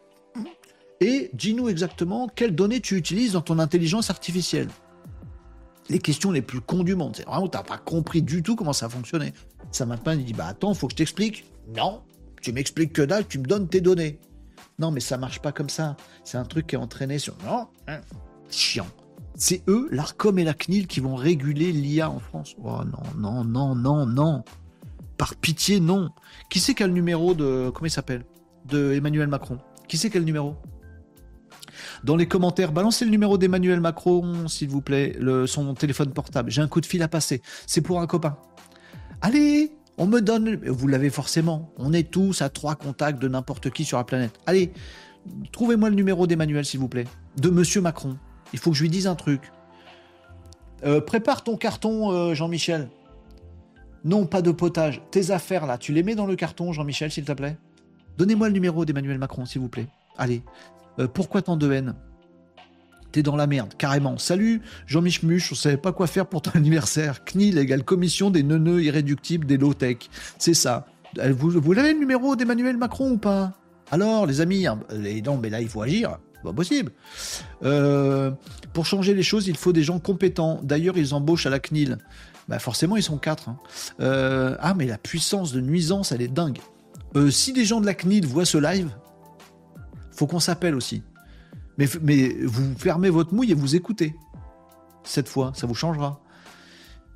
et 0.99 1.29
dis-nous 1.33 1.69
exactement 1.69 2.27
quelles 2.27 2.55
données 2.55 2.81
tu 2.81 2.95
utilises 2.95 3.33
dans 3.33 3.41
ton 3.41 3.59
intelligence 3.59 4.09
artificielle. 4.09 4.69
Les 5.89 5.99
questions 5.99 6.31
les 6.31 6.41
plus 6.41 6.59
cons 6.59 6.83
du 6.83 6.95
monde. 6.95 7.15
C'est 7.15 7.25
vraiment, 7.25 7.47
t'as 7.47 7.63
pas 7.63 7.77
compris 7.77 8.21
du 8.21 8.43
tout 8.43 8.55
comment 8.55 8.73
ça 8.73 8.89
fonctionnait. 8.89 9.33
Ça 9.71 9.85
maintenant, 9.85 10.13
il 10.13 10.25
dit, 10.25 10.33
bah 10.33 10.47
attends, 10.47 10.73
faut 10.73 10.87
que 10.87 10.93
je 10.93 10.97
t'explique. 10.97 11.45
Non, 11.75 12.01
tu 12.41 12.51
m'expliques 12.51 12.93
que 12.93 13.01
dalle, 13.01 13.27
tu 13.27 13.39
me 13.39 13.45
donnes 13.45 13.67
tes 13.67 13.81
données. 13.81 14.19
Non, 14.79 14.91
mais 14.91 14.99
ça 14.99 15.17
marche 15.17 15.39
pas 15.39 15.51
comme 15.51 15.69
ça. 15.69 15.95
C'est 16.23 16.37
un 16.37 16.45
truc 16.45 16.67
qui 16.67 16.75
est 16.75 16.79
entraîné 16.79 17.19
sur. 17.19 17.35
Non, 17.45 17.67
hein, 17.87 18.01
chiant. 18.49 18.87
C'est 19.35 19.63
eux, 19.67 19.87
l'ARCOM 19.91 20.39
et 20.39 20.43
la 20.43 20.53
CNIL, 20.53 20.87
qui 20.87 20.99
vont 20.99 21.15
réguler 21.15 21.71
l'IA 21.71 22.09
en 22.09 22.19
France. 22.19 22.55
Oh 22.63 22.79
non, 22.83 23.03
non, 23.17 23.43
non, 23.43 23.75
non, 23.75 24.05
non. 24.05 24.43
Par 25.17 25.35
pitié, 25.35 25.79
non. 25.79 26.09
Qui 26.49 26.59
c'est 26.59 26.73
qui 26.73 26.83
a 26.83 26.87
le 26.87 26.93
numéro 26.93 27.33
de. 27.33 27.71
Comment 27.73 27.87
il 27.87 27.91
s'appelle? 27.91 28.25
De 28.65 28.93
Emmanuel 28.93 29.27
Macron 29.27 29.59
Qui 29.87 29.97
c'est 29.97 30.09
quel 30.09 30.25
numéro? 30.25 30.55
Dans 32.03 32.15
les 32.15 32.27
commentaires, 32.27 32.71
balancez 32.71 33.05
le 33.05 33.11
numéro 33.11 33.37
d'Emmanuel 33.37 33.79
Macron, 33.79 34.47
s'il 34.47 34.69
vous 34.69 34.81
plaît, 34.81 35.17
son 35.45 35.73
téléphone 35.73 36.11
portable. 36.11 36.51
J'ai 36.51 36.61
un 36.61 36.67
coup 36.67 36.81
de 36.81 36.85
fil 36.85 37.01
à 37.01 37.07
passer. 37.07 37.41
C'est 37.65 37.81
pour 37.81 37.99
un 37.99 38.07
copain. 38.07 38.37
Allez, 39.21 39.71
on 39.97 40.05
me 40.05 40.21
donne. 40.21 40.55
Vous 40.65 40.87
l'avez 40.87 41.09
forcément. 41.09 41.73
On 41.77 41.93
est 41.93 42.09
tous 42.09 42.41
à 42.41 42.49
trois 42.49 42.75
contacts 42.75 43.19
de 43.21 43.27
n'importe 43.27 43.69
qui 43.69 43.83
sur 43.83 43.97
la 43.97 44.03
planète. 44.03 44.39
Allez, 44.45 44.71
trouvez-moi 45.51 45.89
le 45.89 45.95
numéro 45.95 46.27
d'Emmanuel, 46.27 46.65
s'il 46.65 46.79
vous 46.79 46.87
plaît. 46.87 47.05
De 47.37 47.49
Monsieur 47.49 47.81
Macron. 47.81 48.17
Il 48.53 48.59
faut 48.59 48.71
que 48.71 48.77
je 48.77 48.83
lui 48.83 48.89
dise 48.89 49.07
un 49.07 49.15
truc. 49.15 49.51
Euh, 50.85 51.01
prépare 51.01 51.43
ton 51.43 51.57
carton, 51.57 52.11
euh, 52.11 52.33
Jean-Michel. 52.35 52.89
Non, 54.03 54.25
pas 54.25 54.41
de 54.41 54.51
potage. 54.51 55.01
Tes 55.11 55.31
affaires, 55.31 55.65
là, 55.65 55.77
tu 55.77 55.91
les 55.91 56.03
mets 56.03 56.15
dans 56.15 56.27
le 56.27 56.35
carton, 56.35 56.71
Jean-Michel, 56.71 57.11
s'il 57.11 57.25
te 57.25 57.31
plaît 57.31 57.57
Donnez-moi 58.17 58.47
le 58.47 58.53
numéro 58.53 58.85
d'Emmanuel 58.85 59.17
Macron, 59.17 59.45
s'il 59.45 59.61
vous 59.61 59.69
plaît. 59.69 59.87
Allez. 60.17 60.43
Euh, 60.99 61.07
pourquoi 61.07 61.41
tant 61.41 61.57
de 61.57 61.71
haine? 61.71 61.95
T'es 63.11 63.23
dans 63.23 63.35
la 63.35 63.47
merde, 63.47 63.73
carrément. 63.77 64.17
Salut, 64.17 64.61
Jean-Mich 64.85 65.23
Muche, 65.23 65.51
on 65.51 65.55
savait 65.55 65.77
pas 65.77 65.91
quoi 65.91 66.07
faire 66.07 66.27
pour 66.27 66.41
ton 66.41 66.51
anniversaire. 66.55 67.23
CNIL 67.23 67.57
égale 67.57 67.83
commission 67.83 68.29
des 68.29 68.43
neuneux 68.43 68.83
irréductibles 68.83 69.45
des 69.45 69.57
low-tech. 69.57 69.97
C'est 70.37 70.53
ça. 70.53 70.87
Vous, 71.31 71.49
vous 71.49 71.73
l'avez 71.73 71.93
le 71.93 71.99
numéro 71.99 72.35
d'Emmanuel 72.35 72.77
Macron 72.77 73.11
ou 73.11 73.17
pas? 73.17 73.53
Alors, 73.91 74.25
les 74.25 74.41
amis, 74.41 74.67
hein, 74.67 74.79
les, 74.91 75.21
non, 75.21 75.37
mais 75.37 75.49
là, 75.49 75.61
il 75.61 75.69
faut 75.69 75.81
agir. 75.81 76.17
Pas 76.43 76.53
possible. 76.53 76.91
Euh, 77.63 78.31
pour 78.73 78.85
changer 78.85 79.13
les 79.13 79.23
choses, 79.23 79.47
il 79.47 79.57
faut 79.57 79.73
des 79.73 79.83
gens 79.83 79.99
compétents. 79.99 80.59
D'ailleurs, 80.63 80.97
ils 80.97 81.13
embauchent 81.13 81.45
à 81.45 81.49
la 81.49 81.59
CNIL. 81.59 81.97
Bah 82.47 82.59
forcément, 82.59 82.95
ils 82.95 83.03
sont 83.03 83.17
quatre. 83.17 83.49
Hein. 83.49 83.57
Euh, 83.99 84.55
ah, 84.59 84.73
mais 84.73 84.85
la 84.85 84.97
puissance 84.97 85.51
de 85.51 85.59
nuisance, 85.59 86.11
elle 86.11 86.21
est 86.21 86.27
dingue. 86.27 86.59
Euh, 87.15 87.29
si 87.29 87.53
des 87.53 87.65
gens 87.65 87.81
de 87.81 87.85
la 87.85 87.93
CNIL 87.93 88.25
voient 88.25 88.45
ce 88.45 88.57
live, 88.57 88.89
faut 90.17 90.27
qu'on 90.27 90.39
s'appelle 90.39 90.75
aussi. 90.75 91.03
Mais, 91.77 91.87
mais 92.01 92.35
vous 92.43 92.75
fermez 92.77 93.09
votre 93.09 93.33
mouille 93.33 93.51
et 93.51 93.55
vous 93.55 93.75
écoutez. 93.75 94.15
Cette 95.03 95.29
fois, 95.29 95.51
ça 95.55 95.67
vous 95.67 95.75
changera. 95.75 96.21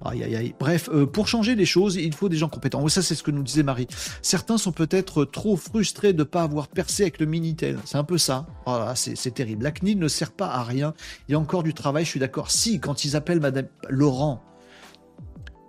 Aïe, 0.03 0.23
aïe, 0.23 0.35
aïe. 0.35 0.55
Bref, 0.59 0.89
euh, 0.91 1.05
pour 1.05 1.27
changer 1.27 1.55
les 1.55 1.65
choses, 1.65 1.95
il 1.95 2.13
faut 2.13 2.29
des 2.29 2.37
gens 2.37 2.49
compétents. 2.49 2.87
Ça, 2.87 3.01
c'est 3.01 3.13
ce 3.13 3.21
que 3.21 3.29
nous 3.29 3.43
disait 3.43 3.63
Marie. 3.63 3.87
Certains 4.21 4.57
sont 4.57 4.71
peut-être 4.71 5.25
trop 5.25 5.55
frustrés 5.55 6.13
de 6.13 6.19
ne 6.19 6.23
pas 6.23 6.41
avoir 6.41 6.67
percé 6.67 7.03
avec 7.03 7.19
le 7.19 7.27
Minitel. 7.27 7.77
C'est 7.85 7.97
un 7.97 8.03
peu 8.03 8.17
ça. 8.17 8.47
Oh 8.65 8.79
c'est 8.95 9.33
terrible. 9.33 9.63
La 9.63 9.71
CNIL 9.71 9.99
ne 9.99 10.07
sert 10.07 10.31
pas 10.31 10.47
à 10.47 10.63
rien. 10.63 10.93
Il 11.27 11.33
y 11.33 11.35
a 11.35 11.39
encore 11.39 11.61
du 11.63 11.73
travail, 11.73 12.05
je 12.05 12.09
suis 12.09 12.19
d'accord. 12.19 12.49
Si, 12.49 12.79
quand 12.79 13.05
ils 13.05 13.15
appellent 13.15 13.41
Madame 13.41 13.67
Laurent, 13.89 14.43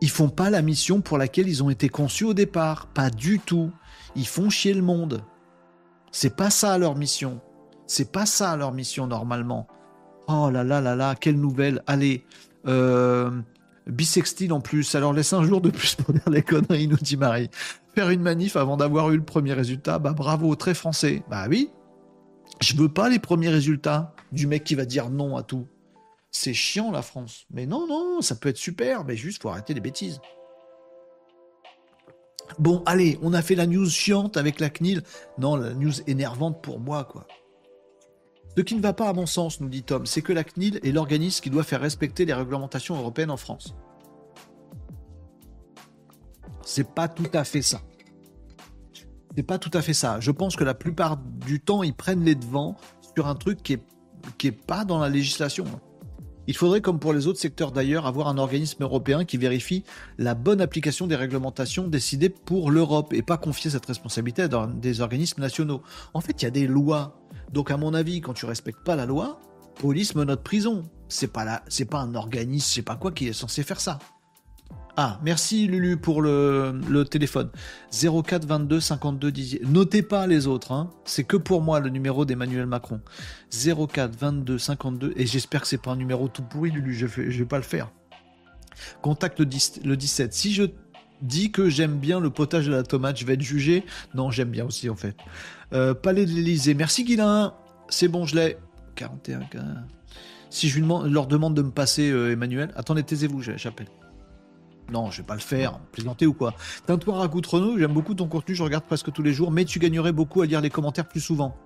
ils 0.00 0.10
font 0.10 0.30
pas 0.30 0.48
la 0.48 0.62
mission 0.62 1.00
pour 1.00 1.18
laquelle 1.18 1.48
ils 1.48 1.62
ont 1.62 1.70
été 1.70 1.88
conçus 1.88 2.24
au 2.24 2.34
départ. 2.34 2.86
Pas 2.86 3.10
du 3.10 3.38
tout. 3.38 3.70
Ils 4.16 4.26
font 4.26 4.48
chier 4.48 4.72
le 4.72 4.82
monde. 4.82 5.22
C'est 6.12 6.36
pas 6.36 6.50
ça 6.50 6.76
leur 6.78 6.94
mission. 6.94 7.40
C'est 7.86 8.12
pas 8.12 8.26
ça 8.26 8.56
leur 8.56 8.72
mission 8.72 9.06
normalement. 9.06 9.66
Oh 10.28 10.50
là 10.50 10.62
là 10.62 10.80
là 10.80 10.94
là, 10.94 11.14
quelle 11.14 11.40
nouvelle. 11.40 11.82
Allez, 11.86 12.24
euh, 12.66 13.30
bisextile 13.86 14.52
en 14.52 14.60
plus. 14.60 14.94
Alors 14.94 15.12
laisse 15.12 15.32
un 15.32 15.42
jour 15.42 15.60
de 15.60 15.70
plus 15.70 15.94
pour 15.94 16.12
dire 16.12 16.28
les 16.30 16.42
conneries, 16.42 16.86
nous 16.86 16.96
dit 16.96 17.16
Marie. 17.16 17.50
Faire 17.94 18.10
une 18.10 18.22
manif 18.22 18.56
avant 18.56 18.76
d'avoir 18.76 19.10
eu 19.10 19.16
le 19.16 19.24
premier 19.24 19.54
résultat, 19.54 19.98
bah 19.98 20.12
bravo, 20.12 20.54
très 20.54 20.74
français. 20.74 21.22
Bah 21.28 21.46
oui. 21.48 21.70
Je 22.60 22.76
veux 22.76 22.88
pas 22.88 23.08
les 23.08 23.18
premiers 23.18 23.48
résultats 23.48 24.14
du 24.30 24.46
mec 24.46 24.64
qui 24.64 24.74
va 24.74 24.84
dire 24.84 25.10
non 25.10 25.36
à 25.36 25.42
tout. 25.42 25.66
C'est 26.30 26.54
chiant 26.54 26.92
la 26.92 27.02
France. 27.02 27.46
Mais 27.50 27.66
non, 27.66 27.86
non, 27.86 28.20
ça 28.20 28.36
peut 28.36 28.50
être 28.50 28.56
super, 28.56 29.04
mais 29.04 29.16
juste 29.16 29.42
faut 29.42 29.48
arrêter 29.48 29.74
les 29.74 29.80
bêtises. 29.80 30.20
Bon, 32.58 32.82
allez, 32.86 33.18
on 33.22 33.32
a 33.32 33.42
fait 33.42 33.54
la 33.54 33.66
news 33.66 33.88
chiante 33.88 34.36
avec 34.36 34.60
la 34.60 34.70
CNIL. 34.70 35.02
Non, 35.38 35.56
la 35.56 35.74
news 35.74 35.92
énervante 36.06 36.62
pour 36.62 36.80
moi, 36.80 37.04
quoi. 37.04 37.26
Ce 38.56 38.62
qui 38.62 38.74
ne 38.74 38.82
va 38.82 38.92
pas 38.92 39.08
à 39.08 39.12
mon 39.14 39.26
sens, 39.26 39.60
nous 39.60 39.68
dit 39.68 39.82
Tom, 39.82 40.04
c'est 40.04 40.20
que 40.20 40.32
la 40.32 40.44
CNIL 40.44 40.78
est 40.82 40.92
l'organisme 40.92 41.42
qui 41.42 41.48
doit 41.48 41.62
faire 41.62 41.80
respecter 41.80 42.24
les 42.24 42.34
réglementations 42.34 42.96
européennes 42.96 43.30
en 43.30 43.38
France. 43.38 43.74
C'est 46.64 46.88
pas 46.88 47.08
tout 47.08 47.30
à 47.32 47.44
fait 47.44 47.62
ça. 47.62 47.80
C'est 49.34 49.42
pas 49.42 49.58
tout 49.58 49.70
à 49.72 49.80
fait 49.80 49.94
ça. 49.94 50.20
Je 50.20 50.30
pense 50.30 50.56
que 50.56 50.64
la 50.64 50.74
plupart 50.74 51.16
du 51.16 51.60
temps, 51.60 51.82
ils 51.82 51.94
prennent 51.94 52.24
les 52.24 52.34
devants 52.34 52.76
sur 53.16 53.26
un 53.26 53.34
truc 53.34 53.62
qui 53.62 53.74
est, 53.74 53.82
qui 54.36 54.48
est 54.48 54.52
pas 54.52 54.84
dans 54.84 54.98
la 54.98 55.08
législation. 55.08 55.64
Il 56.48 56.56
faudrait, 56.56 56.80
comme 56.80 56.98
pour 56.98 57.12
les 57.12 57.26
autres 57.26 57.38
secteurs 57.38 57.70
d'ailleurs, 57.70 58.06
avoir 58.06 58.28
un 58.28 58.38
organisme 58.38 58.82
européen 58.82 59.24
qui 59.24 59.36
vérifie 59.36 59.84
la 60.18 60.34
bonne 60.34 60.60
application 60.60 61.06
des 61.06 61.16
réglementations 61.16 61.86
décidées 61.86 62.30
pour 62.30 62.70
l'Europe 62.70 63.12
et 63.12 63.22
pas 63.22 63.36
confier 63.36 63.70
cette 63.70 63.86
responsabilité 63.86 64.42
à 64.42 64.66
des 64.66 65.00
organismes 65.00 65.40
nationaux. 65.40 65.82
En 66.14 66.20
fait, 66.20 66.42
il 66.42 66.44
y 66.44 66.48
a 66.48 66.50
des 66.50 66.66
lois. 66.66 67.20
Donc, 67.52 67.70
à 67.70 67.76
mon 67.76 67.94
avis, 67.94 68.20
quand 68.20 68.32
tu 68.32 68.46
respectes 68.46 68.82
pas 68.84 68.96
la 68.96 69.06
loi, 69.06 69.40
police, 69.76 70.14
menotte, 70.14 70.42
prison. 70.42 70.82
C'est 71.08 71.32
pas 71.32 71.44
là, 71.44 71.62
c'est 71.68 71.84
pas 71.84 71.98
un 71.98 72.14
organisme, 72.14 72.66
sais 72.66 72.82
pas 72.82 72.96
quoi 72.96 73.12
qui 73.12 73.28
est 73.28 73.32
censé 73.32 73.62
faire 73.62 73.80
ça. 73.80 73.98
Ah, 74.96 75.18
merci 75.22 75.66
Lulu 75.68 75.96
pour 75.96 76.20
le, 76.20 77.02
téléphone. 77.10 77.48
04 77.90 78.46
22 78.46 78.78
52 78.78 79.32
10. 79.32 79.60
Notez 79.64 80.02
pas 80.02 80.26
les 80.26 80.46
autres, 80.46 80.72
hein. 80.72 80.90
c'est 81.06 81.24
que 81.24 81.38
pour 81.38 81.62
moi 81.62 81.80
le 81.80 81.88
numéro 81.88 82.26
d'Emmanuel 82.26 82.66
Macron. 82.66 83.00
04 83.50 84.14
22 84.18 84.58
52, 84.58 85.14
et 85.16 85.26
j'espère 85.26 85.62
que 85.62 85.66
c'est 85.66 85.80
pas 85.80 85.92
un 85.92 85.96
numéro 85.96 86.28
tout 86.28 86.42
pourri 86.42 86.70
Lulu, 86.70 86.94
je 86.94 87.06
vais, 87.06 87.24
vais 87.24 87.44
pas 87.46 87.56
le 87.56 87.62
faire. 87.62 87.90
Contact 89.00 89.40
le, 89.40 89.46
17. 89.46 90.34
Si 90.34 90.52
je 90.52 90.64
dis 91.22 91.50
que 91.50 91.70
j'aime 91.70 91.98
bien 91.98 92.20
le 92.20 92.28
potage 92.28 92.66
de 92.66 92.72
la 92.72 92.82
tomate, 92.82 93.18
je 93.18 93.24
vais 93.24 93.34
être 93.34 93.42
jugé. 93.42 93.84
Non, 94.14 94.30
j'aime 94.30 94.50
bien 94.50 94.66
aussi 94.66 94.90
en 94.90 94.96
fait. 94.96 95.16
Euh, 95.72 95.94
Palais 95.94 96.26
de 96.26 96.32
l'Elysée. 96.32 96.74
Merci 96.74 97.04
Guilain. 97.04 97.54
C'est 97.88 98.08
bon, 98.08 98.26
je 98.26 98.36
l'ai. 98.36 98.58
41. 98.96 99.40
Si 100.50 100.68
je 100.68 100.80
leur 100.80 101.26
demande 101.26 101.54
de 101.54 101.62
me 101.62 101.70
passer 101.70 102.10
euh, 102.10 102.32
Emmanuel, 102.32 102.72
attendez, 102.76 103.02
taisez-vous, 103.02 103.40
j'appelle. 103.40 103.88
Non, 104.90 105.10
je 105.10 105.18
vais 105.18 105.26
pas 105.26 105.34
le 105.34 105.40
faire. 105.40 105.78
Plaisanter 105.92 106.26
ou 106.26 106.34
quoi? 106.34 106.54
Teins-toi 106.86 107.16
ragoûte 107.16 107.46
Renault, 107.46 107.78
j'aime 107.78 107.92
beaucoup 107.92 108.14
ton 108.14 108.28
contenu, 108.28 108.54
je 108.54 108.62
regarde 108.62 108.84
presque 108.84 109.12
tous 109.12 109.22
les 109.22 109.32
jours, 109.32 109.50
mais 109.50 109.64
tu 109.64 109.78
gagnerais 109.78 110.12
beaucoup 110.12 110.42
à 110.42 110.46
lire 110.46 110.60
les 110.60 110.70
commentaires 110.70 111.08
plus 111.08 111.20
souvent. 111.20 111.56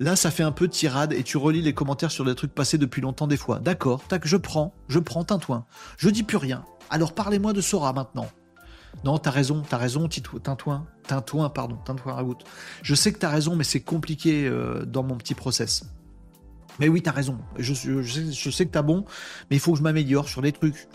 Là, 0.00 0.16
ça 0.16 0.32
fait 0.32 0.42
un 0.42 0.50
peu 0.50 0.66
tirade 0.68 1.12
et 1.12 1.22
tu 1.22 1.36
relis 1.36 1.62
les 1.62 1.72
commentaires 1.72 2.10
sur 2.10 2.24
des 2.24 2.34
trucs 2.34 2.52
passés 2.52 2.78
depuis 2.78 3.00
longtemps 3.00 3.28
des 3.28 3.36
fois. 3.36 3.60
D'accord, 3.60 4.02
tac, 4.08 4.26
je 4.26 4.36
prends, 4.36 4.74
je 4.88 4.98
prends 4.98 5.22
Tintouin. 5.22 5.66
Je 5.98 6.10
dis 6.10 6.24
plus 6.24 6.36
rien. 6.36 6.64
Alors 6.90 7.14
parlez-moi 7.14 7.52
de 7.52 7.60
Sora 7.60 7.92
maintenant. 7.92 8.26
Non, 9.04 9.18
t'as 9.18 9.30
raison, 9.30 9.62
t'as 9.68 9.76
raison, 9.76 10.08
Tintouin. 10.08 10.86
Tintouin, 11.06 11.48
pardon, 11.48 11.76
Tintouin 11.84 12.14
Ragout. 12.14 12.38
Je 12.82 12.94
sais 12.94 13.12
que 13.12 13.18
t'as 13.18 13.28
raison, 13.28 13.54
mais 13.54 13.64
c'est 13.64 13.80
compliqué 13.80 14.46
euh, 14.46 14.84
dans 14.84 15.02
mon 15.02 15.16
petit 15.16 15.34
process. 15.34 15.84
Mais 16.80 16.88
oui, 16.88 17.02
t'as 17.02 17.12
raison. 17.12 17.38
Je, 17.58 17.72
sais, 17.72 18.66
que 18.66 18.70
t'as 18.70 18.82
bon, 18.82 19.04
mais 19.50 19.56
il 19.56 19.60
faut 19.60 19.72
que 19.72 19.78
je 19.78 19.82
m'améliore 19.82 20.28
sur 20.28 20.42
les 20.42 20.52
trucs. 20.52 20.88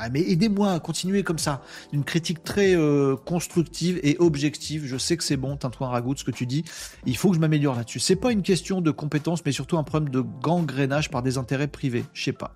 Ah, 0.00 0.08
mais 0.10 0.20
aidez-moi 0.20 0.72
à 0.72 0.78
continuer 0.78 1.24
comme 1.24 1.38
ça. 1.40 1.60
Une 1.92 2.04
critique 2.04 2.44
très 2.44 2.76
euh, 2.76 3.16
constructive 3.16 3.98
et 4.04 4.16
objective. 4.20 4.86
Je 4.86 4.96
sais 4.96 5.16
que 5.16 5.24
c'est 5.24 5.36
bon, 5.36 5.56
Tintouin 5.56 5.88
Ragout, 5.88 6.16
ce 6.16 6.24
que 6.24 6.30
tu 6.30 6.46
dis. 6.46 6.64
Il 7.04 7.16
faut 7.16 7.30
que 7.30 7.34
je 7.34 7.40
m'améliore 7.40 7.74
là-dessus. 7.74 7.98
C'est 7.98 8.16
pas 8.16 8.30
une 8.30 8.42
question 8.42 8.80
de 8.80 8.92
compétence, 8.92 9.44
mais 9.44 9.50
surtout 9.50 9.76
un 9.76 9.82
problème 9.82 10.10
de 10.10 10.20
gangrénage 10.20 11.10
par 11.10 11.22
des 11.22 11.36
intérêts 11.36 11.66
privés. 11.66 12.04
Je 12.12 12.22
sais 12.22 12.32
pas. 12.32 12.54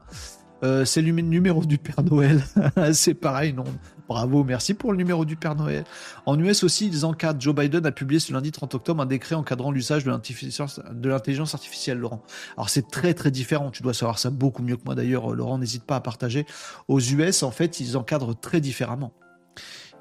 Euh, 0.63 0.85
c'est 0.85 1.03
le 1.03 1.11
numéro 1.13 1.65
du 1.65 1.79
Père 1.79 2.03
Noël. 2.05 2.45
c'est 2.93 3.15
pareil, 3.15 3.53
non. 3.53 3.65
Bravo, 4.09 4.45
merci 4.45 4.75
pour 4.75 4.93
le 4.93 4.99
numéro 4.99 5.25
du 5.25 5.37
Père 5.37 5.55
Noël. 5.55 5.85
En 6.27 6.39
US 6.39 6.65
aussi, 6.65 6.87
ils 6.87 7.05
encadrent. 7.05 7.41
Joe 7.41 7.55
Biden 7.55 7.85
a 7.87 7.93
publié 7.93 8.21
ce 8.21 8.33
lundi 8.33 8.53
30 8.53 8.75
octobre 8.75 9.03
un 9.03 9.07
décret 9.07 9.35
encadrant 9.35 9.71
l'usage 9.71 10.05
de 10.05 10.11
l'intelligence 11.09 11.55
artificielle, 11.55 11.99
Laurent. 11.99 12.23
Alors 12.57 12.69
c'est 12.69 12.89
très 12.89 13.15
très 13.15 13.31
différent. 13.31 13.71
Tu 13.71 13.83
dois 13.83 13.95
savoir 13.95 14.19
ça 14.19 14.31
beaucoup 14.31 14.63
mieux 14.63 14.77
que 14.77 14.85
moi 14.85 14.95
d'ailleurs, 14.95 15.35
Laurent. 15.35 15.59
N'hésite 15.59 15.85
pas 15.85 15.97
à 15.97 16.01
partager. 16.01 16.47
Aux 16.89 17.01
US, 17.01 17.43
en 17.43 17.51
fait, 17.51 17.81
ils 17.81 17.97
encadrent 17.97 18.39
très 18.39 18.61
différemment 18.61 19.13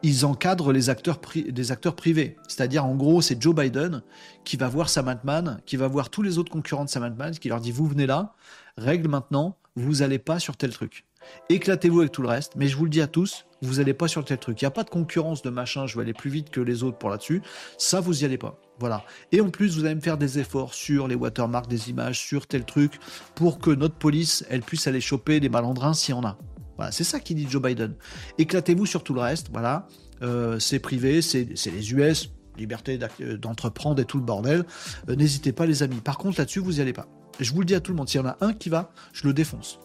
ils 0.04 0.26
encadrent 0.26 0.72
les 0.72 0.90
acteurs, 0.90 1.20
des 1.36 1.72
acteurs 1.72 1.96
privés. 1.96 2.38
C'est-à-dire, 2.48 2.86
en 2.86 2.96
gros, 2.96 3.22
c'est 3.22 3.42
Joe 3.42 3.54
Biden 3.54 4.02
qui 4.44 4.58
va 4.58 4.68
voir 4.68 4.90
Samantha 4.90 5.58
qui 5.66 5.78
va 5.78 5.88
voir 5.88 6.10
tous 6.10 6.22
les 6.22 6.38
autres 6.38 6.52
concurrents 6.52 6.86
de 6.86 6.90
Samantha 6.90 7.32
qui 7.32 7.50
leur 7.50 7.60
dit, 7.60 7.72
vous 7.72 7.86
venez 7.86 8.08
là, 8.08 8.34
règle 8.78 9.08
maintenant, 9.08 9.58
vous 9.76 9.96
n'allez 9.96 10.20
pas 10.20 10.40
sur 10.40 10.58
tel 10.58 10.72
truc. 10.72 11.06
Éclatez-vous 11.50 12.00
avec 12.00 12.12
tout 12.12 12.22
le 12.22 12.28
reste, 12.28 12.54
mais 12.56 12.68
je 12.68 12.76
vous 12.76 12.86
le 12.86 12.90
dis 12.90 13.02
à 13.02 13.08
tous, 13.08 13.46
vous 13.62 13.76
n'allez 13.76 13.94
pas 13.94 14.08
sur 14.08 14.26
tel 14.26 14.38
truc. 14.38 14.62
Il 14.62 14.66
n'y 14.66 14.68
a 14.68 14.72
pas 14.72 14.84
de 14.84 14.90
concurrence 14.90 15.42
de 15.42 15.50
machin, 15.50 15.86
je 15.86 15.96
vais 15.96 16.02
aller 16.02 16.14
plus 16.14 16.30
vite 16.30 16.50
que 16.50 16.62
les 16.62 16.84
autres 16.84 16.98
pour 16.98 17.10
là-dessus. 17.10 17.42
Ça, 17.78 18.00
vous 18.00 18.14
n'y 18.14 18.24
allez 18.24 18.38
pas. 18.38 18.60
Voilà. 18.80 19.04
Et 19.32 19.42
en 19.42 19.50
plus, 19.50 19.78
vous 19.78 19.86
allez 19.86 19.96
me 19.96 20.02
faire 20.02 20.18
des 20.18 20.40
efforts 20.40 20.74
sur 20.74 21.08
les 21.08 21.16
watermarks 21.16 21.68
des 21.68 21.90
images, 21.90 22.20
sur 22.20 22.48
tel 22.48 22.66
truc, 22.66 22.94
pour 23.36 23.60
que 23.60 23.70
notre 23.70 23.96
police, 23.96 24.46
elle 24.50 24.62
puisse 24.62 24.88
aller 24.88 25.02
choper 25.02 25.40
des 25.40 25.50
malandrins 25.50 25.94
s'il 25.94 26.16
y 26.16 26.18
en 26.18 26.26
a. 26.26 26.38
Voilà, 26.78 26.92
c'est 26.92 27.04
ça 27.04 27.20
qui 27.20 27.36
dit 27.36 27.48
Joe 27.48 27.62
Biden. 27.62 27.94
Éclatez-vous 28.40 28.88
sur 28.88 29.04
tout 29.04 29.14
le 29.14 29.22
reste, 29.22 29.50
voilà. 29.52 29.88
Euh, 30.24 30.58
c'est 30.60 30.80
privé, 30.80 31.22
c'est 31.22 31.46
les 31.46 31.94
US, 31.94 32.32
liberté 32.58 33.00
euh, 33.22 33.38
d'entreprendre 33.38 34.02
et 34.02 34.06
tout 34.06 34.18
le 34.18 34.24
bordel. 34.24 34.66
Euh, 35.10 35.16
n'hésitez 35.16 35.52
pas, 35.52 35.66
les 35.66 35.84
amis. 35.84 36.02
Par 36.02 36.18
contre, 36.18 36.40
là-dessus, 36.40 36.60
vous 36.60 36.74
n'y 36.74 36.82
allez 36.82 36.94
pas. 36.94 37.08
Je 37.42 37.52
vous 37.54 37.60
le 37.60 37.66
dis 37.66 37.76
à 37.76 37.82
tout 37.82 37.92
le 37.92 37.98
monde, 37.98 38.08
s'il 38.08 38.22
y 38.22 38.24
en 38.24 38.28
a 38.28 38.38
un 38.42 38.54
qui 38.54 38.70
va, 38.70 38.92
je 39.14 39.28
le 39.28 39.34
défonce. 39.34 39.80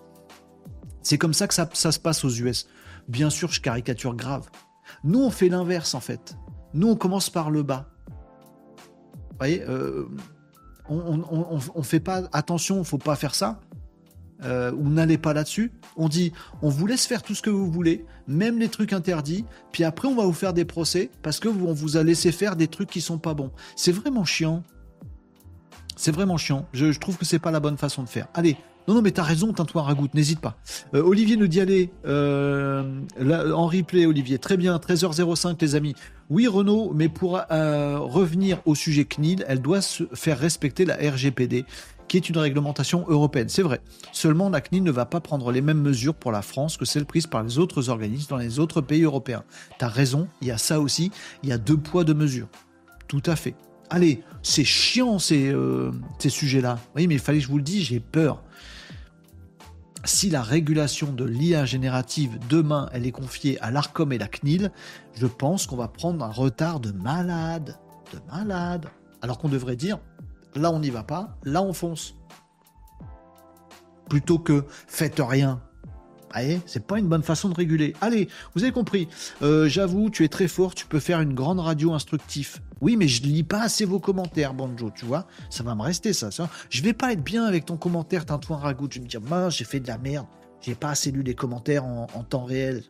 C'est 1.03 1.19
comme 1.19 1.35
ça 1.35 1.49
que 1.49 1.55
ça, 1.55 1.67
se 1.73 1.99
passe 1.99 2.25
aux 2.25 2.31
US. 2.31 2.67
Bien 3.09 3.31
sûr, 3.31 3.51
je 3.51 3.61
caricature 3.61 4.15
grave. 4.15 4.49
Nous, 5.05 5.21
on 5.21 5.31
fait 5.31 5.49
l'inverse, 5.49 5.95
en 5.95 6.01
fait. 6.01 6.37
Nous, 6.75 6.89
on 6.89 6.97
commence 6.97 7.31
par 7.31 7.51
le 7.51 7.63
bas. 7.63 7.89
Vous 8.09 9.39
voyez, 9.39 9.63
euh, 9.63 10.07
on, 10.89 11.23
on, 11.75 11.83
fait 11.83 12.01
pas 12.01 12.25
attention, 12.33 12.83
faut 12.85 12.99
pas 12.99 13.17
faire 13.17 13.35
ça. 13.35 13.61
Euh, 14.45 14.73
ou 14.73 14.91
n'allez 14.91 15.17
pas 15.17 15.33
là-dessus. 15.33 15.73
On 15.97 16.09
dit, 16.09 16.33
on 16.61 16.69
vous 16.69 16.87
laisse 16.87 17.07
faire 17.07 17.23
tout 17.23 17.35
ce 17.35 17.41
que 17.41 17.51
vous 17.51 17.71
voulez, 17.71 18.05
même 18.27 18.59
les 18.59 18.69
trucs 18.69 18.93
interdits, 18.93 19.47
puis 19.73 19.83
après 19.83 20.09
on 20.09 20.15
va 20.15 20.25
vous 20.25 20.35
faire 20.35 20.53
des 20.53 20.67
procès 20.67 21.11
parce 21.23 21.41
que 21.41 21.49
on 21.49 21.73
vous 21.73 21.97
a 21.97 22.03
laissé 22.03 22.33
faire 22.33 22.55
des 22.55 22.69
trucs 22.69 22.91
qui 22.91 23.01
sont 23.01 23.19
pas 23.19 23.33
bons. 23.33 23.51
C'est 23.77 23.93
vraiment 23.93 24.25
chiant. 24.25 24.63
C'est 25.97 26.13
vraiment 26.13 26.37
chiant. 26.37 26.67
Je, 26.73 26.97
trouve 26.99 27.17
que 27.17 27.25
c'est 27.25 27.39
pas 27.39 27.51
la 27.51 27.61
bonne 27.61 27.79
façon 27.79 28.03
de 28.03 28.09
faire. 28.09 28.29
Allez, 28.35 28.57
non, 28.87 28.95
non, 28.95 29.03
mais 29.03 29.11
t'as 29.11 29.23
raison, 29.23 29.53
teins-toi 29.53 29.83
ragoute, 29.83 30.15
n'hésite 30.15 30.41
pas. 30.41 30.57
Euh, 30.95 31.03
Olivier 31.03 31.37
nous 31.37 31.49
dit 31.49 31.61
allez, 31.61 31.91
euh, 32.07 33.01
en 33.19 33.67
replay, 33.67 34.07
Olivier. 34.07 34.39
Très 34.39 34.57
bien, 34.57 34.77
13h05, 34.77 35.57
les 35.61 35.75
amis. 35.75 35.95
Oui, 36.31 36.47
Renault, 36.47 36.93
mais 36.95 37.09
pour 37.09 37.41
euh, 37.51 37.99
revenir 37.99 38.61
au 38.65 38.75
sujet 38.75 39.05
CNIL, 39.05 39.45
elle 39.49 39.61
doit 39.61 39.81
se 39.81 40.05
faire 40.13 40.39
respecter 40.39 40.85
la 40.85 40.95
RGPD, 40.97 41.65
qui 42.07 42.17
est 42.17 42.29
une 42.29 42.39
réglementation 42.39 43.05
européenne. 43.09 43.49
C'est 43.49 43.63
vrai. 43.63 43.81
Seulement, 44.13 44.51
la 44.51 44.61
CNIL 44.61 44.85
ne 44.85 44.93
va 44.93 45.07
pas 45.07 45.21
prendre 45.21 45.51
les 45.51 45.63
mêmes 45.63 45.81
mesures 45.81 46.15
pour 46.15 46.31
la 46.31 46.43
France 46.43 46.77
que 46.77 46.85
celles 46.85 47.07
prises 47.07 47.27
par 47.27 47.43
les 47.43 47.59
autres 47.59 47.89
organismes 47.89 48.31
dans 48.31 48.37
les 48.37 48.61
autres 48.61 48.83
pays 48.83 49.03
européens. 49.03 49.43
T'as 49.79 49.89
raison, 49.89 50.29
il 50.43 50.49
y 50.49 50.53
a 50.53 50.59
ça 50.59 50.79
aussi. 50.79 51.11
Il 51.43 51.49
y 51.49 51.53
a 51.53 51.59
deux 51.59 51.77
poids, 51.77 52.05
deux 52.05 52.15
mesures. 52.15 52.49
Tout 53.09 53.23
à 53.27 53.35
fait. 53.35 53.55
Allez, 53.91 54.23
c'est 54.43 54.65
chiant 54.65 55.19
ces, 55.19 55.55
ces 56.19 56.29
sujets-là. 56.29 56.79
Oui, 56.95 57.07
mais 57.07 57.15
il 57.15 57.21
fallait 57.21 57.39
que 57.39 57.45
je 57.45 57.49
vous 57.49 57.59
le 57.59 57.63
dise, 57.63 57.85
j'ai 57.85 58.01
peur 58.01 58.43
si 60.07 60.31
la 60.31 60.43
régulation 60.43 61.13
de 61.13 61.25
l'IA 61.25 61.65
générative 61.65 62.39
demain 62.49 62.89
elle 62.93 63.07
est 63.07 63.13
confiée 63.13 63.61
à 63.61 63.71
l'ARCOM 63.71 64.13
et 64.13 64.19
la 64.19 64.29
CNIL, 64.29 64.71
je 65.15 65.27
pense 65.27 65.67
qu'on 65.67 65.77
va 65.77 65.89
prendre 65.89 66.25
un 66.25 66.31
retard 66.31 66.81
de 66.81 66.93
malade, 66.93 67.77
de 68.13 68.19
malade. 68.31 68.87
Alors 69.23 69.39
qu'on 69.39 69.49
devrait 69.49 69.77
dire 69.77 69.99
là 70.55 70.71
on 70.71 70.81
n'y 70.81 70.91
va 70.91 71.03
pas, 71.03 71.37
là 71.45 71.63
on 71.63 71.73
fonce. 71.73 72.15
Plutôt 74.09 74.39
que 74.39 74.65
faites 74.69 75.21
rien, 75.21 75.61
Allez, 76.33 76.61
c'est 76.67 76.87
pas 76.87 76.99
une 76.99 77.07
bonne 77.07 77.23
façon 77.23 77.49
de 77.49 77.55
réguler. 77.55 77.95
Allez, 78.01 78.29
vous 78.55 78.63
avez 78.63 78.73
compris. 78.73 79.09
Euh, 79.43 79.69
j'avoue, 79.69 80.11
tu 80.11 80.25
es 80.25 80.29
très 80.29 80.49
fort, 80.49 80.75
tu 80.75 80.87
peux 80.87 81.01
faire 81.01 81.21
une 81.21 81.35
grande 81.35 81.61
radio 81.61 81.93
instructif. 81.93 82.61
Oui, 82.81 82.97
mais 82.97 83.09
je 83.09 83.23
lis 83.23 83.45
pas 83.45 83.63
assez 83.63 83.85
vos 83.85 84.01
commentaires, 84.01 84.53
Banjo, 84.53 84.91
tu 84.95 85.07
vois. 85.07 85.27
Ça 85.51 85.63
va 85.63 85.75
me 85.75 85.83
rester, 85.83 86.13
ça. 86.13 86.31
ça. 86.31 86.51
Je 86.69 86.83
vais 86.83 86.93
pas 86.93 87.13
être 87.13 87.23
bien 87.23 87.45
avec 87.45 87.65
ton 87.65 87.77
commentaire, 87.77 88.27
Tintouin 88.27 88.59
Ragout. 88.59 88.89
Je 88.91 88.99
vais 88.99 89.05
me 89.05 89.09
dire, 89.09 89.21
mince, 89.21 89.57
j'ai 89.57 89.65
fait 89.65 89.81
de 89.81 89.87
la 89.87 89.99
merde. 89.99 90.27
J'ai 90.61 90.75
pas 90.75 90.91
assez 90.91 91.11
lu 91.11 91.23
les 91.23 91.35
commentaires 91.35 91.85
en, 91.85 92.07
temps 92.29 92.45
réel. 92.45 92.83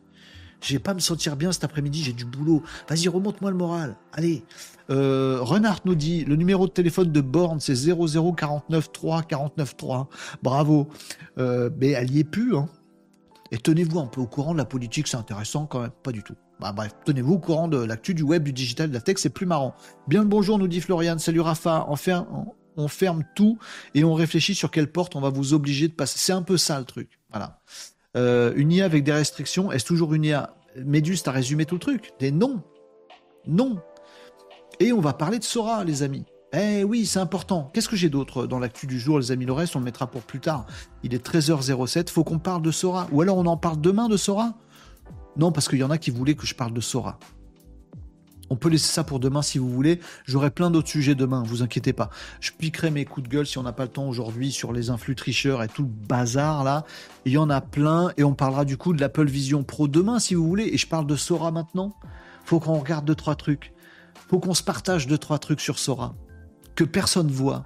Je 0.61 0.73
vais 0.73 0.79
pas 0.79 0.95
me 0.95 0.99
sentir 0.99 1.35
bien 1.35 1.51
cet 1.51 1.63
après-midi, 1.63 2.03
j'ai 2.03 2.13
du 2.13 2.25
boulot. 2.25 2.63
Vas-y, 2.89 3.07
remonte-moi 3.07 3.51
le 3.51 3.57
moral. 3.57 3.95
Allez. 4.13 4.43
Euh, 4.89 5.37
Renard 5.41 5.81
nous 5.85 5.93
dit 5.93 6.25
le 6.25 6.35
numéro 6.35 6.65
de 6.65 6.71
téléphone 6.71 7.11
de 7.11 7.21
borne, 7.21 7.59
c'est 7.59 7.75
00493 7.75 9.25
493. 9.27 10.05
Bravo. 10.41 10.87
Euh, 11.37 11.69
mais 11.79 11.89
elle 11.89 12.09
y 12.11 12.19
est 12.19 12.23
plus, 12.23 12.55
hein. 12.55 12.67
Et 13.51 13.57
tenez-vous 13.57 13.99
un 13.99 14.07
peu 14.07 14.21
au 14.21 14.27
courant 14.27 14.53
de 14.53 14.57
la 14.57 14.65
politique, 14.65 15.07
c'est 15.07 15.17
intéressant 15.17 15.65
quand 15.65 15.81
même, 15.81 15.91
pas 16.03 16.11
du 16.11 16.23
tout. 16.23 16.35
Bah 16.59 16.71
bref, 16.71 16.91
tenez-vous 17.05 17.35
au 17.35 17.39
courant 17.39 17.67
de 17.67 17.77
l'actu 17.77 18.13
du 18.13 18.23
web, 18.23 18.43
du 18.43 18.51
digital, 18.51 18.89
de 18.89 18.93
la 18.93 19.01
tech, 19.01 19.17
c'est 19.19 19.29
plus 19.29 19.45
marrant. 19.45 19.75
Bien 20.07 20.21
le 20.21 20.27
bonjour, 20.27 20.57
nous 20.57 20.67
dit 20.67 20.81
Florian. 20.81 21.17
Salut 21.19 21.41
Rafa, 21.41 21.87
on 21.87 21.95
ferme, 22.87 23.23
tout 23.35 23.57
et 23.93 24.03
on 24.03 24.13
réfléchit 24.13 24.55
sur 24.55 24.71
quelle 24.71 24.91
porte 24.91 25.15
on 25.15 25.21
va 25.21 25.29
vous 25.29 25.53
obliger 25.53 25.87
de 25.87 25.93
passer. 25.93 26.17
C'est 26.17 26.33
un 26.33 26.41
peu 26.41 26.57
ça 26.57 26.79
le 26.79 26.85
truc. 26.85 27.19
Voilà. 27.29 27.59
Euh, 28.15 28.53
une 28.55 28.71
IA 28.71 28.85
avec 28.85 29.03
des 29.03 29.11
restrictions, 29.11 29.71
est-ce 29.71 29.85
toujours 29.85 30.13
une 30.13 30.25
IA 30.25 30.53
Médus, 30.83 31.17
t'as 31.23 31.31
résumé 31.31 31.65
tout 31.65 31.75
le 31.75 31.79
truc. 31.79 32.11
Des 32.19 32.31
non. 32.31 32.61
Non. 33.47 33.79
Et 34.79 34.91
on 34.93 34.99
va 34.99 35.13
parler 35.13 35.39
de 35.39 35.43
Sora, 35.43 35.83
les 35.83 36.03
amis. 36.03 36.25
Eh 36.53 36.85
oui, 36.85 37.05
c'est 37.05 37.19
important. 37.19 37.69
Qu'est-ce 37.73 37.89
que 37.89 37.97
j'ai 37.97 38.09
d'autre 38.09 38.47
dans 38.47 38.57
l'actu 38.57 38.87
du 38.87 38.99
jour, 38.99 39.19
les 39.19 39.31
amis 39.31 39.45
Le 39.45 39.51
reste, 39.51 39.75
on 39.75 39.79
le 39.79 39.85
mettra 39.85 40.07
pour 40.07 40.21
plus 40.21 40.39
tard. 40.39 40.65
Il 41.03 41.13
est 41.13 41.25
13h07. 41.25 42.09
Faut 42.09 42.23
qu'on 42.23 42.39
parle 42.39 42.61
de 42.61 42.71
Sora. 42.71 43.07
Ou 43.11 43.21
alors 43.21 43.37
on 43.37 43.45
en 43.45 43.57
parle 43.57 43.81
demain 43.81 44.07
de 44.07 44.15
Sora? 44.15 44.53
Non, 45.35 45.51
parce 45.51 45.67
qu'il 45.67 45.79
y 45.79 45.83
en 45.83 45.91
a 45.91 45.97
qui 45.97 46.09
voulaient 46.09 46.35
que 46.35 46.47
je 46.47 46.55
parle 46.55 46.73
de 46.73 46.79
Sora. 46.79 47.19
On 48.49 48.55
peut 48.55 48.69
laisser 48.69 48.91
ça 48.91 49.03
pour 49.03 49.19
demain 49.19 49.41
si 49.41 49.57
vous 49.57 49.69
voulez. 49.69 49.99
J'aurai 50.25 50.49
plein 50.49 50.71
d'autres 50.71 50.87
sujets 50.87 51.15
demain, 51.15 51.43
vous 51.45 51.63
inquiétez 51.63 51.91
pas. 51.91 52.09
Je 52.39 52.51
piquerai 52.57 52.91
mes 52.91 53.03
coups 53.03 53.27
de 53.27 53.33
gueule 53.33 53.45
si 53.45 53.57
on 53.57 53.63
n'a 53.63 53.73
pas 53.73 53.83
le 53.83 53.89
temps 53.89 54.07
aujourd'hui 54.07 54.53
sur 54.53 54.71
les 54.71 54.89
influx 54.89 55.15
tricheurs 55.15 55.61
et 55.63 55.67
tout 55.67 55.83
le 55.83 55.89
bazar 55.89 56.63
là. 56.63 56.85
Il 57.25 57.33
y 57.33 57.37
en 57.37 57.49
a 57.49 57.59
plein 57.59 58.13
et 58.15 58.23
on 58.23 58.33
parlera 58.33 58.63
du 58.63 58.77
coup 58.77 58.93
de 58.93 59.01
l'Apple 59.01 59.27
Vision 59.27 59.63
Pro 59.63 59.89
demain 59.89 60.19
si 60.19 60.33
vous 60.33 60.47
voulez. 60.47 60.69
Et 60.71 60.77
je 60.77 60.87
parle 60.87 61.07
de 61.07 61.17
Sora 61.17 61.51
maintenant. 61.51 61.93
Faut 62.45 62.61
qu'on 62.61 62.79
regarde 62.79 63.03
deux 63.03 63.15
trois 63.15 63.35
trucs. 63.35 63.73
Faut 64.29 64.39
qu'on 64.39 64.53
se 64.53 64.63
partage 64.63 65.07
deux 65.07 65.17
trois 65.17 65.39
trucs 65.39 65.59
sur 65.59 65.77
Sora 65.77 66.15
que 66.77 66.83
personne 66.83 67.29
voit. 67.29 67.65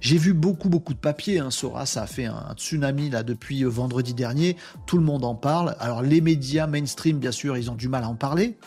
J'ai 0.00 0.16
vu 0.16 0.32
beaucoup, 0.32 0.68
beaucoup 0.68 0.94
de 0.94 0.98
papiers. 0.98 1.38
Hein. 1.38 1.50
Sora, 1.50 1.86
ça 1.86 2.02
a 2.02 2.06
fait 2.06 2.24
un 2.24 2.54
tsunami 2.56 3.10
là 3.10 3.22
depuis 3.22 3.62
euh, 3.62 3.68
vendredi 3.68 4.14
dernier. 4.14 4.56
Tout 4.86 4.96
le 4.96 5.04
monde 5.04 5.24
en 5.24 5.36
parle. 5.36 5.76
Alors, 5.78 6.02
les 6.02 6.20
médias 6.20 6.66
mainstream, 6.66 7.18
bien 7.18 7.30
sûr, 7.30 7.56
ils 7.56 7.70
ont 7.70 7.76
du 7.76 7.88
mal 7.88 8.02
à 8.02 8.08
en 8.08 8.16
parler, 8.16 8.58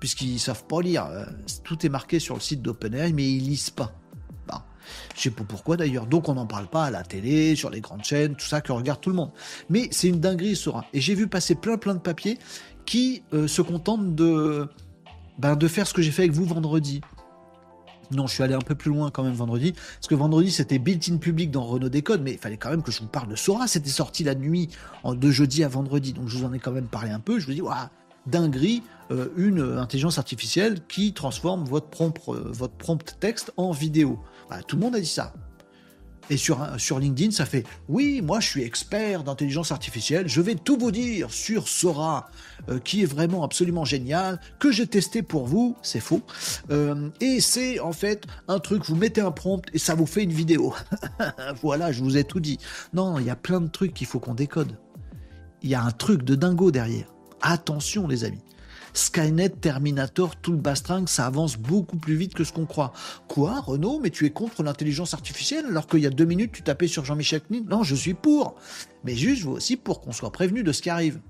puisqu'ils 0.00 0.38
savent 0.40 0.66
pas 0.66 0.82
lire. 0.82 1.06
Euh, 1.06 1.24
tout 1.62 1.86
est 1.86 1.88
marqué 1.88 2.18
sur 2.18 2.34
le 2.34 2.40
site 2.40 2.60
d'OpenAI, 2.60 3.12
mais 3.12 3.24
ils 3.24 3.46
lisent 3.46 3.70
pas. 3.70 3.92
Bon. 4.48 4.58
Je 5.14 5.22
sais 5.22 5.30
pas 5.30 5.44
pourquoi 5.44 5.76
d'ailleurs. 5.76 6.06
Donc, 6.06 6.28
on 6.28 6.34
n'en 6.34 6.46
parle 6.46 6.66
pas 6.66 6.86
à 6.86 6.90
la 6.90 7.04
télé, 7.04 7.54
sur 7.54 7.70
les 7.70 7.80
grandes 7.80 8.04
chaînes, 8.04 8.34
tout 8.34 8.46
ça 8.46 8.60
que 8.60 8.72
regarde 8.72 9.00
tout 9.00 9.10
le 9.10 9.16
monde. 9.16 9.30
Mais 9.70 9.88
c'est 9.92 10.08
une 10.08 10.20
dinguerie, 10.20 10.56
Sora. 10.56 10.84
Et 10.92 11.00
j'ai 11.00 11.14
vu 11.14 11.28
passer 11.28 11.54
plein, 11.54 11.78
plein 11.78 11.94
de 11.94 12.00
papiers 12.00 12.38
qui 12.84 13.22
euh, 13.32 13.46
se 13.46 13.62
contentent 13.62 14.14
ben, 15.38 15.56
de 15.56 15.68
faire 15.68 15.86
ce 15.86 15.94
que 15.94 16.02
j'ai 16.02 16.10
fait 16.10 16.22
avec 16.22 16.32
vous 16.32 16.44
vendredi. 16.44 17.00
Non, 18.12 18.26
je 18.26 18.34
suis 18.34 18.42
allé 18.42 18.54
un 18.54 18.60
peu 18.60 18.74
plus 18.74 18.90
loin 18.90 19.10
quand 19.10 19.22
même 19.22 19.32
vendredi, 19.32 19.72
parce 19.72 20.06
que 20.08 20.14
vendredi 20.14 20.50
c'était 20.50 20.78
built-in 20.78 21.16
public 21.16 21.50
dans 21.50 21.64
Renault 21.64 21.88
Décode, 21.88 22.22
mais 22.22 22.32
il 22.32 22.38
fallait 22.38 22.56
quand 22.56 22.70
même 22.70 22.82
que 22.82 22.92
je 22.92 23.00
vous 23.00 23.06
parle 23.06 23.28
de 23.28 23.36
Sora. 23.36 23.66
C'était 23.66 23.90
sorti 23.90 24.24
la 24.24 24.34
nuit 24.34 24.68
de 25.04 25.30
jeudi 25.30 25.64
à 25.64 25.68
vendredi, 25.68 26.12
donc 26.12 26.28
je 26.28 26.38
vous 26.38 26.44
en 26.44 26.52
ai 26.52 26.58
quand 26.58 26.72
même 26.72 26.88
parlé 26.88 27.10
un 27.10 27.20
peu. 27.20 27.38
Je 27.38 27.46
vous 27.46 27.52
dis, 27.52 27.62
waouh, 27.62 27.88
dinguerie, 28.26 28.82
euh, 29.10 29.28
une 29.36 29.60
intelligence 29.78 30.18
artificielle 30.18 30.80
qui 30.88 31.12
transforme 31.12 31.64
votre 31.64 31.88
euh, 32.28 32.50
votre 32.52 32.74
prompt 32.74 33.16
texte 33.18 33.52
en 33.56 33.72
vidéo. 33.72 34.18
tout 34.66 34.76
le 34.76 34.82
monde 34.82 34.94
a 34.94 35.00
dit 35.00 35.06
ça. 35.06 35.32
Et 36.32 36.38
sur, 36.38 36.98
LinkedIn, 36.98 37.30
ça 37.30 37.44
fait 37.44 37.62
Oui, 37.90 38.22
moi 38.22 38.40
je 38.40 38.48
suis 38.48 38.62
expert 38.62 39.22
d'intelligence 39.22 39.70
artificielle, 39.70 40.28
je 40.28 40.40
vais 40.40 40.54
tout 40.54 40.78
vous 40.78 40.90
dire 40.90 41.30
sur 41.30 41.68
Sora, 41.68 42.30
euh, 42.70 42.78
qui 42.78 43.02
est 43.02 43.04
vraiment 43.04 43.44
absolument 43.44 43.84
génial, 43.84 44.40
que 44.58 44.72
j'ai 44.72 44.86
testé 44.86 45.22
pour 45.22 45.44
vous, 45.44 45.76
c'est 45.82 46.00
faux. 46.00 46.22
Euh, 46.70 47.10
et 47.20 47.42
c'est 47.42 47.80
en 47.80 47.92
fait 47.92 48.24
un 48.48 48.60
truc, 48.60 48.86
vous 48.86 48.96
mettez 48.96 49.20
un 49.20 49.30
prompt 49.30 49.62
et 49.74 49.78
ça 49.78 49.94
vous 49.94 50.06
fait 50.06 50.22
une 50.22 50.32
vidéo. 50.32 50.74
voilà, 51.62 51.92
je 51.92 52.02
vous 52.02 52.16
ai 52.16 52.24
tout 52.24 52.40
dit. 52.40 52.56
Non, 52.94 53.18
il 53.18 53.26
y 53.26 53.30
a 53.30 53.36
plein 53.36 53.60
de 53.60 53.68
trucs 53.68 53.92
qu'il 53.92 54.06
faut 54.06 54.18
qu'on 54.18 54.32
décode. 54.32 54.78
Il 55.60 55.68
y 55.68 55.74
a 55.74 55.82
un 55.82 55.90
truc 55.90 56.22
de 56.22 56.34
dingo 56.34 56.70
derrière. 56.70 57.12
Attention 57.42 58.08
les 58.08 58.24
amis. 58.24 58.42
Skynet, 58.94 59.50
Terminator, 59.50 60.36
tout 60.36 60.52
le 60.52 60.58
bastring, 60.58 61.06
ça 61.06 61.26
avance 61.26 61.56
beaucoup 61.56 61.96
plus 61.96 62.14
vite 62.14 62.34
que 62.34 62.44
ce 62.44 62.52
qu'on 62.52 62.66
croit. 62.66 62.92
Quoi, 63.28 63.60
Renaud 63.60 64.00
Mais 64.00 64.10
tu 64.10 64.26
es 64.26 64.30
contre 64.30 64.62
l'intelligence 64.62 65.14
artificielle 65.14 65.66
alors 65.66 65.86
qu'il 65.86 66.00
y 66.00 66.06
a 66.06 66.10
deux 66.10 66.24
minutes 66.24 66.52
tu 66.52 66.62
tapais 66.62 66.88
sur 66.88 67.04
Jean-Michel 67.04 67.40
Knin? 67.48 67.64
Non, 67.68 67.82
je 67.82 67.94
suis 67.94 68.14
pour. 68.14 68.56
Mais 69.04 69.14
juste 69.14 69.46
aussi 69.46 69.76
pour 69.76 70.00
qu'on 70.00 70.12
soit 70.12 70.32
prévenu 70.32 70.62
de 70.62 70.72
ce 70.72 70.82
qui 70.82 70.90
arrive. 70.90 71.20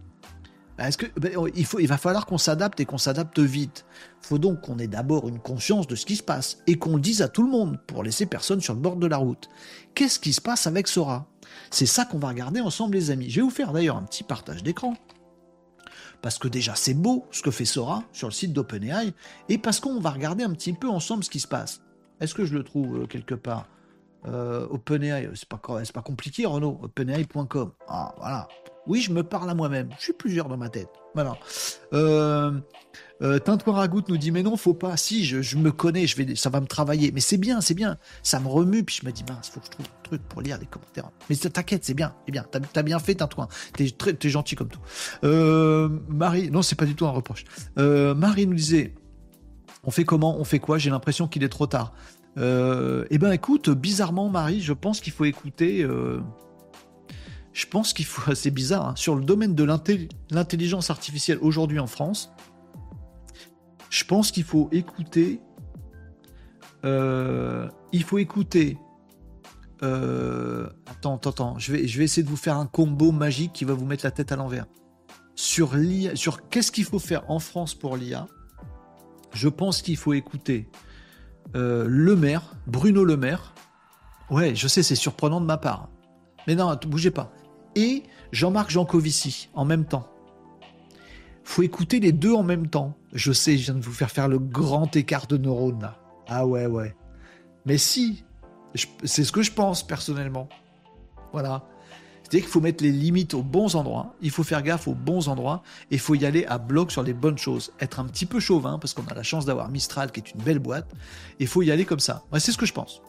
Est-ce 0.79 0.99
que 0.99 1.07
ben, 1.21 1.33
oh, 1.37 1.49
il, 1.55 1.65
faut, 1.65 1.79
il 1.79 1.87
va 1.87 1.99
falloir 1.99 2.27
qu'on 2.27 2.39
s'adapte 2.39 2.81
et 2.81 2.85
qu'on 2.85 2.99
s'adapte 2.99 3.39
vite. 3.39 3.85
Il 4.23 4.27
faut 4.27 4.39
donc 4.39 4.63
qu'on 4.63 4.79
ait 4.79 4.89
d'abord 4.89 5.29
une 5.29 5.39
conscience 5.39 5.87
de 5.87 5.95
ce 5.95 6.07
qui 6.07 6.17
se 6.17 6.23
passe 6.23 6.59
et 6.67 6.77
qu'on 6.77 6.97
le 6.97 7.01
dise 7.01 7.23
à 7.23 7.29
tout 7.29 7.43
le 7.43 7.51
monde 7.51 7.79
pour 7.87 8.03
laisser 8.03 8.27
personne 8.27 8.61
sur 8.61 8.75
le 8.75 8.81
bord 8.81 8.97
de 8.97 9.07
la 9.07 9.19
route. 9.19 9.49
Qu'est-ce 9.95 10.19
qui 10.19 10.33
se 10.33 10.41
passe 10.41 10.67
avec 10.67 10.89
Sora? 10.89 11.27
C'est 11.71 11.87
ça 11.87 12.05
qu'on 12.05 12.19
va 12.19 12.29
regarder 12.29 12.61
ensemble, 12.61 12.97
les 12.97 13.11
amis. 13.11 13.31
Je 13.31 13.37
vais 13.37 13.43
vous 13.43 13.51
faire 13.51 13.73
d'ailleurs 13.73 13.97
un 13.97 14.03
petit 14.03 14.25
partage 14.25 14.63
d'écran 14.63 14.95
parce 16.23 16.39
que 16.39 16.49
déjà 16.49 16.75
c'est 16.75 16.95
beau 16.95 17.27
ce 17.31 17.43
que 17.43 17.51
fait 17.51 17.65
Sora 17.65 18.05
sur 18.13 18.29
le 18.29 18.33
site 18.33 18.53
d'OpenAI, 18.53 19.13
et 19.49 19.59
parce 19.59 19.81
qu'on 19.81 20.01
va 20.01 20.11
regarder 20.11 20.45
un 20.45 20.53
petit 20.53 20.73
peu 20.73 20.89
ensemble 20.89 21.25
ce 21.25 21.31
qui 21.31 21.41
se 21.41 21.49
passe. 21.49 21.83
Est-ce 22.21 22.35
que 22.35 22.45
je 22.45 22.55
le 22.55 22.63
trouve 22.63 23.03
euh, 23.03 23.07
quelque 23.07 23.35
part? 23.35 23.67
Euh, 24.29 24.67
OpenAI, 24.71 25.31
c'est 25.35 25.49
pas, 25.49 25.61
c'est 25.85 25.93
pas 25.93 26.03
compliqué 26.03 26.47
Renaud, 26.47 26.79
openai.com. 26.81 27.73
Ah 27.89 28.15
voilà, 28.19 28.49
oui, 28.87 29.01
je 29.01 29.13
me 29.13 29.23
parle 29.23 29.51
à 29.51 29.55
moi-même. 29.55 29.91
Je 29.99 30.05
suis 30.05 30.13
plusieurs 30.13 30.49
dans 30.49 30.57
ma 30.57 30.69
tête. 30.69 30.89
Voilà. 31.15 31.37
Euh, 31.93 32.53
euh 33.23 33.39
Ragout 33.67 34.03
nous 34.09 34.17
dit 34.17 34.31
mais 34.31 34.43
non, 34.43 34.57
faut 34.57 34.75
pas. 34.75 34.97
Si, 34.97 35.25
je, 35.25 35.57
me 35.57 35.71
connais, 35.71 36.07
je 36.07 36.17
vais, 36.17 36.35
ça 36.35 36.51
va 36.51 36.61
me 36.61 36.67
travailler. 36.67 37.13
Mais 37.13 37.21
c'est 37.21 37.37
bien, 37.37 37.61
c'est 37.61 37.75
bien. 37.75 37.99
Ça 38.23 38.41
me 38.41 38.49
remue. 38.49 38.85
Puis 38.85 38.99
je 39.01 39.07
me 39.07 39.13
dis 39.13 39.25
mince, 39.29 39.51
faut 39.51 39.61
que 39.61 39.67
je 39.67 39.71
trouve 39.71 39.87
un 39.87 40.03
truc 40.03 40.23
pour 40.23 40.43
lire 40.43 40.59
les 40.59 40.67
commentaires. 40.67 41.11
Mais 41.31 41.37
t'inquiète, 41.37 41.85
c'est 41.85 41.95
bien, 41.95 42.15
c'est 42.27 42.33
bien. 42.33 42.45
T'as 42.51 42.61
as 42.75 42.83
bien 42.83 42.99
fait, 42.99 43.15
Tintouin. 43.15 43.49
T'es 43.75 43.91
très, 43.91 44.17
gentil 44.29 44.57
comme 44.57 44.69
tout. 44.69 44.81
Euh, 45.25 45.89
Marie, 46.09 46.51
non, 46.51 46.63
c'est 46.63 46.77
pas 46.77 46.87
du 46.87 46.95
tout 46.95 47.07
un 47.07 47.11
reproche. 47.11 47.45
Euh, 47.79 48.15
Marie 48.15 48.47
nous 48.47 48.55
disait, 48.55 48.95
on 49.85 49.91
fait 49.91 50.05
comment, 50.05 50.39
on 50.39 50.45
fait 50.45 50.59
quoi? 50.59 50.79
J'ai 50.79 50.91
l'impression 50.91 51.29
qu'il 51.29 51.43
est 51.43 51.49
trop 51.49 51.67
tard. 51.67 51.95
eh 52.37 53.19
ben, 53.19 53.33
écoute, 53.33 53.71
bizarrement, 53.71 54.29
Marie, 54.29 54.61
je 54.61 54.73
pense 54.73 55.01
qu'il 55.01 55.13
faut 55.13 55.25
écouter 55.25 55.87
je 57.53 57.67
pense 57.67 57.93
qu'il 57.93 58.05
faut, 58.05 58.35
c'est 58.35 58.51
bizarre, 58.51 58.89
hein, 58.89 58.95
sur 58.97 59.15
le 59.15 59.25
domaine 59.25 59.55
de 59.55 59.65
l'intelligence 59.65 60.91
artificielle 60.91 61.39
aujourd'hui 61.41 61.79
en 61.79 61.87
France, 61.87 62.33
je 63.93 64.05
pense 64.05 64.31
qu'il 64.31 64.45
faut 64.45 64.69
écouter 64.73 65.41
Euh, 66.85 67.69
il 67.93 68.03
faut 68.03 68.19
écouter. 68.19 68.77
Euh, 69.85 70.67
attends, 70.87 71.15
attends, 71.15 71.31
attends. 71.31 71.59
Je 71.59 71.71
vais, 71.71 71.87
je 71.87 71.97
vais 71.97 72.05
essayer 72.05 72.25
de 72.25 72.29
vous 72.29 72.37
faire 72.37 72.57
un 72.57 72.67
combo 72.67 73.13
magique 73.13 73.53
qui 73.53 73.65
va 73.65 73.75
vous 73.75 73.85
mettre 73.85 74.05
la 74.05 74.11
tête 74.11 74.33
à 74.33 74.37
l'envers. 74.37 74.67
Sur 75.37 75.77
l'IA, 75.77 76.17
sur 76.17 76.49
qu'est-ce 76.49 76.73
qu'il 76.73 76.85
faut 76.85 76.99
faire 76.99 77.31
en 77.31 77.39
France 77.39 77.75
pour 77.77 77.97
l'IA 77.97 78.27
Je 79.33 79.49
pense 79.49 79.81
qu'il 79.81 79.97
faut 79.97 80.13
écouter 80.13 80.69
euh, 81.55 81.85
Le 81.87 82.17
Maire, 82.17 82.57
Bruno 82.67 83.05
Le 83.05 83.17
Maire. 83.17 83.55
Ouais, 84.29 84.57
je 84.57 84.67
sais, 84.67 84.83
c'est 84.83 84.97
surprenant 84.97 85.41
de 85.41 85.47
ma 85.47 85.59
part. 85.59 85.89
Mais 86.49 86.57
non, 86.57 86.77
bougez 86.89 87.13
pas. 87.13 87.33
Et 87.77 88.03
Jean-Marc 88.33 88.71
Jancovici 88.71 89.51
en 89.55 89.65
même 89.65 89.85
temps. 89.85 90.12
Faut 91.45 91.63
écouter 91.63 92.01
les 92.01 92.13
deux 92.13 92.33
en 92.33 92.43
même 92.43 92.69
temps. 92.69 92.97
Je 93.13 93.33
sais, 93.33 93.57
je 93.57 93.65
viens 93.65 93.75
de 93.75 93.81
vous 93.81 93.93
faire 93.93 94.11
faire 94.11 94.29
le 94.29 94.39
grand 94.39 94.95
écart 94.97 95.27
de 95.27 95.37
neurones. 95.37 95.91
Ah 96.29 96.47
ouais, 96.47 96.67
ouais. 96.67 96.95
Mais 97.67 97.79
si, 97.79 98.25
c'est 99.05 99.25
ce 99.25 99.33
que 99.33 99.43
je 99.43 99.53
pense 99.53 99.87
personnellement. 99.87 100.49
Voilà. 101.33 101.65
C'est-à-dire 102.23 102.47
qu'il 102.47 102.53
faut 102.53 102.61
mettre 102.61 102.83
les 102.83 102.93
limites 102.93 103.35
aux 103.35 103.43
bons 103.43 103.77
endroits, 103.77 104.15
il 104.23 104.31
faut 104.31 104.43
faire 104.43 104.63
gaffe 104.63 104.89
aux 104.89 104.95
bons 104.95 105.29
endroits, 105.29 105.63
et 105.91 105.97
il 105.97 106.01
faut 106.01 106.15
y 106.15 106.25
aller 106.25 106.47
à 106.47 106.57
bloc 106.57 106.91
sur 106.91 107.03
les 107.03 107.13
bonnes 107.13 107.37
choses. 107.37 107.73
Être 107.79 108.01
un 108.01 108.07
petit 108.07 108.25
peu 108.25 108.41
chauvin, 108.41 108.79
parce 108.79 108.95
qu'on 108.95 109.07
a 109.07 109.15
la 109.15 109.23
chance 109.23 109.45
d'avoir 109.45 109.69
Mistral 109.69 110.11
qui 110.11 110.21
est 110.21 110.33
une 110.33 110.43
belle 110.43 110.59
boîte, 110.59 110.91
il 111.41 111.47
faut 111.47 111.61
y 111.61 111.71
aller 111.71 111.85
comme 111.85 112.01
ça. 112.01 112.25
c'est 112.39 112.53
ce 112.53 112.57
que 112.57 112.65
je 112.65 112.73
pense. 112.73 113.03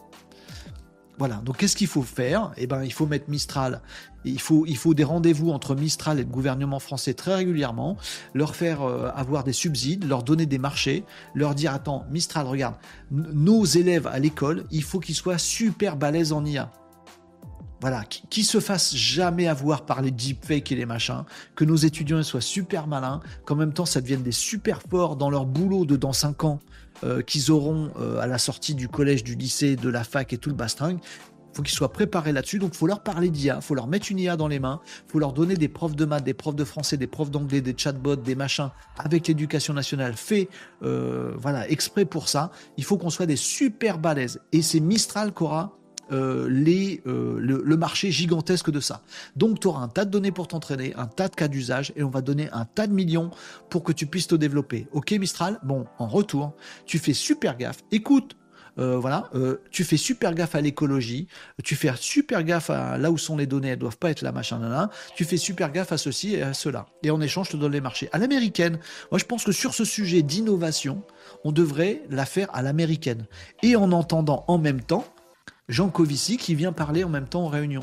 Voilà, 1.18 1.36
donc 1.36 1.58
qu'est-ce 1.58 1.76
qu'il 1.76 1.86
faut 1.86 2.02
faire? 2.02 2.52
Eh 2.56 2.66
ben, 2.66 2.82
il 2.82 2.92
faut 2.92 3.06
mettre 3.06 3.30
Mistral. 3.30 3.80
Il 4.24 4.40
faut, 4.40 4.94
des 4.94 5.04
rendez-vous 5.04 5.50
entre 5.50 5.74
Mistral 5.74 6.18
et 6.18 6.22
le 6.22 6.28
gouvernement 6.28 6.80
français 6.80 7.14
très 7.14 7.34
régulièrement, 7.34 7.96
leur 8.32 8.56
faire 8.56 8.82
euh, 8.82 9.10
avoir 9.14 9.44
des 9.44 9.52
subsides, 9.52 10.08
leur 10.08 10.22
donner 10.22 10.46
des 10.46 10.58
marchés, 10.58 11.04
leur 11.34 11.54
dire 11.54 11.72
attends, 11.72 12.04
Mistral, 12.10 12.46
regarde, 12.46 12.76
nos 13.10 13.64
élèves 13.64 14.06
à 14.06 14.18
l'école, 14.18 14.64
il 14.70 14.82
faut 14.82 14.98
qu'ils 14.98 15.14
soient 15.14 15.38
super 15.38 15.96
balèzes 15.96 16.32
en 16.32 16.44
IA. 16.44 16.72
Voilà, 17.80 18.02
qui, 18.04 18.44
se 18.44 18.60
fassent 18.60 18.96
jamais 18.96 19.46
avoir 19.46 19.84
par 19.84 20.00
les 20.00 20.10
deepfakes 20.10 20.72
et 20.72 20.74
les 20.74 20.86
machins, 20.86 21.24
que 21.54 21.66
nos 21.66 21.76
étudiants 21.76 22.22
soient 22.22 22.40
super 22.40 22.86
malins, 22.86 23.20
qu'en 23.44 23.56
même 23.56 23.74
temps 23.74 23.84
ça 23.84 24.00
devienne 24.00 24.22
des 24.22 24.32
super 24.32 24.80
forts 24.88 25.16
dans 25.16 25.28
leur 25.28 25.44
boulot 25.44 25.84
de 25.84 25.96
dans 25.96 26.14
5 26.14 26.44
ans, 26.44 26.60
euh, 27.04 27.22
qu'ils 27.22 27.50
auront 27.50 27.90
euh, 28.00 28.18
à 28.20 28.26
la 28.26 28.38
sortie 28.38 28.74
du 28.74 28.88
collège, 28.88 29.24
du 29.24 29.34
lycée, 29.34 29.76
de 29.76 29.88
la 29.88 30.04
fac 30.04 30.32
et 30.32 30.38
tout 30.38 30.48
le 30.48 30.54
bastring. 30.54 30.98
Faut 31.52 31.62
qu'ils 31.62 31.74
soient 31.74 31.92
préparés 31.92 32.32
là-dessus, 32.32 32.58
donc 32.58 32.74
faut 32.74 32.86
leur 32.86 33.02
parler 33.02 33.30
d'IA, 33.30 33.60
faut 33.60 33.76
leur 33.76 33.86
mettre 33.86 34.10
une 34.10 34.18
IA 34.18 34.36
dans 34.36 34.48
les 34.48 34.58
mains, 34.58 34.80
faut 35.06 35.20
leur 35.20 35.32
donner 35.32 35.54
des 35.54 35.68
profs 35.68 35.94
de 35.94 36.04
maths, 36.04 36.24
des 36.24 36.34
profs 36.34 36.56
de 36.56 36.64
français, 36.64 36.96
des 36.96 37.06
profs 37.06 37.30
d'anglais, 37.30 37.60
des 37.60 37.74
chatbots, 37.76 38.16
des 38.16 38.34
machins, 38.34 38.70
avec 38.98 39.28
l'éducation 39.28 39.72
nationale 39.72 40.14
fait 40.14 40.48
euh, 40.82 41.32
voilà, 41.36 41.68
exprès 41.70 42.06
pour 42.06 42.28
ça. 42.28 42.50
Il 42.76 42.84
faut 42.84 42.98
qu'on 42.98 43.10
soit 43.10 43.26
des 43.26 43.36
super 43.36 43.98
balèzes. 43.98 44.40
Et 44.52 44.62
c'est 44.62 44.80
Mistral 44.80 45.32
qu'aura 45.32 45.78
euh, 46.12 46.48
les, 46.50 47.02
euh, 47.06 47.38
le, 47.38 47.76
marché 47.76 48.10
gigantesque 48.10 48.70
de 48.70 48.80
ça. 48.80 49.02
Donc 49.36 49.60
tu 49.60 49.68
auras 49.68 49.82
un 49.82 49.88
tas 49.88 50.04
de 50.04 50.10
données 50.10 50.32
pour 50.32 50.48
t'entraîner, 50.48 50.94
un 50.96 51.06
tas 51.06 51.28
de 51.28 51.34
cas 51.34 51.48
d'usage, 51.48 51.92
et 51.96 52.02
on 52.02 52.10
va 52.10 52.20
donner 52.20 52.48
un 52.52 52.66
tas 52.66 52.86
de 52.86 52.92
millions 52.92 53.30
pour 53.70 53.82
que 53.82 53.92
tu 53.92 54.06
puisses 54.06 54.26
te 54.26 54.34
développer. 54.34 54.86
Ok 54.92 55.12
Mistral? 55.12 55.58
Bon, 55.62 55.86
en 55.98 56.06
retour, 56.06 56.52
tu 56.84 56.98
fais 56.98 57.14
super 57.14 57.56
gaffe. 57.56 57.78
Écoute, 57.90 58.36
euh, 58.78 58.98
voilà, 58.98 59.30
tu 59.70 59.84
fais 59.84 59.96
super 59.96 60.34
gaffe 60.34 60.56
à 60.56 60.60
l'écologie, 60.60 61.28
tu 61.62 61.76
fais 61.76 61.92
super 61.96 62.42
gaffe 62.42 62.70
à 62.70 62.98
là 62.98 63.10
où 63.10 63.18
sont 63.18 63.36
les 63.36 63.46
données, 63.46 63.68
elles 63.68 63.78
doivent 63.78 63.98
pas 63.98 64.10
être 64.10 64.22
là, 64.22 64.32
machin, 64.32 64.58
là, 64.58 64.90
tu 65.14 65.24
fais 65.24 65.36
super 65.36 65.70
gaffe 65.70 65.92
à 65.92 65.96
ceci 65.96 66.34
et 66.34 66.42
à 66.42 66.54
cela. 66.54 66.86
Et 67.02 67.10
en 67.10 67.20
échange, 67.20 67.46
je 67.46 67.52
te 67.52 67.56
donne 67.56 67.72
les 67.72 67.80
marchés. 67.80 68.08
À 68.12 68.18
l'américaine, 68.18 68.78
moi 69.10 69.18
je 69.18 69.24
pense 69.24 69.44
que 69.44 69.52
sur 69.52 69.74
ce 69.74 69.84
sujet 69.84 70.22
d'innovation, 70.22 71.02
on 71.44 71.52
devrait 71.52 72.02
la 72.10 72.26
faire 72.26 72.48
à 72.52 72.62
l'américaine. 72.62 73.26
Et 73.62 73.76
en 73.76 73.92
entendant 73.92 74.44
en 74.48 74.58
même 74.58 74.80
temps 74.80 75.04
Jean 75.68 75.88
Covici 75.88 76.36
qui 76.36 76.54
vient 76.54 76.72
parler 76.72 77.04
en 77.04 77.08
même 77.08 77.28
temps 77.28 77.44
en 77.44 77.48
réunion. 77.48 77.82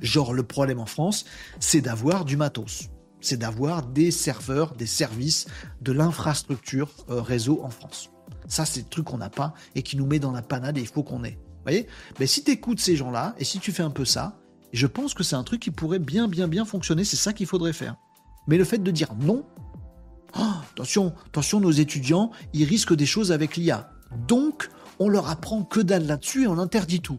Genre, 0.00 0.34
le 0.34 0.42
problème 0.42 0.80
en 0.80 0.86
France, 0.86 1.24
c'est 1.60 1.80
d'avoir 1.80 2.24
du 2.24 2.36
matos. 2.36 2.88
C'est 3.20 3.36
d'avoir 3.36 3.82
des 3.82 4.10
serveurs, 4.10 4.74
des 4.74 4.86
services, 4.86 5.46
de 5.80 5.92
l'infrastructure 5.92 6.90
euh, 7.08 7.22
réseau 7.22 7.60
en 7.62 7.70
France. 7.70 8.10
Ça, 8.48 8.66
c'est 8.66 8.80
le 8.80 8.88
truc 8.88 9.06
qu'on 9.06 9.18
n'a 9.18 9.30
pas 9.30 9.54
et 9.74 9.82
qui 9.82 9.96
nous 9.96 10.06
met 10.06 10.18
dans 10.18 10.32
la 10.32 10.42
panade 10.42 10.76
et 10.76 10.80
il 10.80 10.86
faut 10.86 11.02
qu'on 11.02 11.24
ait. 11.24 11.38
Vous 11.40 11.62
voyez? 11.62 11.86
Mais 12.20 12.26
si 12.26 12.44
tu 12.44 12.50
écoutes 12.50 12.80
ces 12.80 12.96
gens-là 12.96 13.34
et 13.38 13.44
si 13.44 13.58
tu 13.58 13.72
fais 13.72 13.82
un 13.82 13.90
peu 13.90 14.04
ça, 14.04 14.38
je 14.72 14.86
pense 14.86 15.14
que 15.14 15.22
c'est 15.22 15.36
un 15.36 15.44
truc 15.44 15.60
qui 15.60 15.70
pourrait 15.70 15.98
bien, 15.98 16.28
bien, 16.28 16.48
bien 16.48 16.64
fonctionner. 16.64 17.04
C'est 17.04 17.16
ça 17.16 17.32
qu'il 17.32 17.46
faudrait 17.46 17.72
faire. 17.72 17.96
Mais 18.48 18.58
le 18.58 18.64
fait 18.64 18.78
de 18.78 18.90
dire 18.90 19.14
non, 19.18 19.44
oh, 20.38 20.42
attention, 20.72 21.14
attention, 21.26 21.60
nos 21.60 21.70
étudiants, 21.70 22.30
ils 22.52 22.64
risquent 22.64 22.94
des 22.94 23.06
choses 23.06 23.32
avec 23.32 23.56
l'IA. 23.56 23.90
Donc, 24.28 24.68
on 24.98 25.08
leur 25.08 25.28
apprend 25.28 25.62
que 25.62 25.80
dalle 25.80 26.06
là-dessus 26.06 26.44
et 26.44 26.46
on 26.46 26.58
interdit 26.58 27.00
tout. 27.00 27.18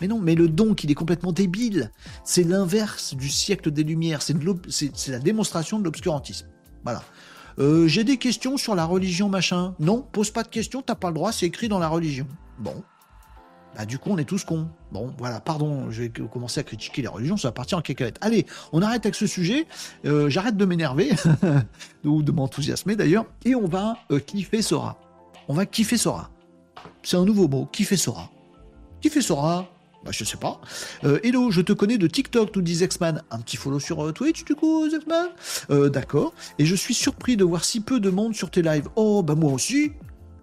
Mais 0.00 0.08
non, 0.08 0.18
mais 0.18 0.34
le 0.34 0.48
don, 0.48 0.74
il 0.74 0.90
est 0.90 0.94
complètement 0.94 1.32
débile. 1.32 1.92
C'est 2.24 2.42
l'inverse 2.42 3.14
du 3.14 3.28
siècle 3.28 3.70
des 3.70 3.84
Lumières. 3.84 4.20
C'est, 4.22 5.08
la 5.08 5.18
démonstration 5.20 5.78
de 5.78 5.84
l'obscurantisme. 5.84 6.48
Voilà. 6.82 7.04
Euh, 7.58 7.86
j'ai 7.86 8.02
des 8.02 8.16
questions 8.16 8.56
sur 8.56 8.74
la 8.74 8.84
religion, 8.84 9.28
machin. 9.28 9.74
Non, 9.78 10.02
pose 10.02 10.30
pas 10.30 10.42
de 10.42 10.48
questions, 10.48 10.82
t'as 10.82 10.94
pas 10.94 11.08
le 11.08 11.14
droit, 11.14 11.32
c'est 11.32 11.46
écrit 11.46 11.68
dans 11.68 11.78
la 11.78 11.88
religion. 11.88 12.26
Bon. 12.58 12.82
Bah, 13.76 13.86
du 13.86 13.98
coup, 13.98 14.10
on 14.10 14.18
est 14.18 14.24
tous 14.24 14.44
cons. 14.44 14.68
Bon, 14.90 15.14
voilà, 15.18 15.40
pardon, 15.40 15.90
je 15.90 16.02
vais 16.02 16.08
commencer 16.10 16.60
à 16.60 16.62
critiquer 16.62 17.02
les 17.02 17.08
religions, 17.08 17.36
ça 17.36 17.48
va 17.48 17.52
partir 17.52 17.78
en 17.78 17.82
cacahuète. 17.82 18.18
Allez, 18.20 18.46
on 18.72 18.82
arrête 18.82 19.06
avec 19.06 19.14
ce 19.14 19.26
sujet, 19.26 19.66
euh, 20.04 20.28
j'arrête 20.28 20.56
de 20.56 20.64
m'énerver, 20.64 21.10
ou 22.04 22.22
de 22.22 22.32
m'enthousiasmer 22.32 22.96
d'ailleurs, 22.96 23.24
et 23.44 23.54
on 23.54 23.66
va 23.66 23.96
euh, 24.10 24.18
kiffer 24.18 24.62
Sora. 24.62 24.98
On 25.48 25.54
va 25.54 25.64
kiffer 25.64 25.96
Sora. 25.96 26.30
C'est 27.02 27.16
un 27.16 27.24
nouveau 27.24 27.48
mot. 27.48 27.68
Qui 27.72 27.84
fait 27.84 27.96
Sora 27.96 28.30
Qui 29.00 29.10
fait 29.10 29.22
Sora 29.22 29.68
bah, 30.04 30.10
je 30.12 30.24
sais 30.24 30.36
pas. 30.36 30.60
Euh, 31.04 31.20
hello, 31.22 31.50
je 31.50 31.60
te 31.60 31.72
connais 31.72 31.96
de 31.96 32.08
TikTok, 32.08 32.56
nous 32.56 32.62
dit 32.62 32.76
Zexman. 32.76 33.22
Un 33.30 33.38
petit 33.38 33.56
follow 33.56 33.78
sur 33.78 34.04
euh, 34.04 34.12
Twitch, 34.12 34.44
du 34.44 34.54
coup, 34.54 34.88
Zexman 34.90 35.28
euh, 35.70 35.88
D'accord. 35.88 36.34
Et 36.58 36.66
je 36.66 36.74
suis 36.74 36.94
surpris 36.94 37.36
de 37.36 37.44
voir 37.44 37.64
si 37.64 37.80
peu 37.80 38.00
de 38.00 38.10
monde 38.10 38.34
sur 38.34 38.50
tes 38.50 38.62
lives. 38.62 38.88
Oh, 38.96 39.22
bah 39.22 39.34
moi 39.36 39.52
aussi. 39.52 39.92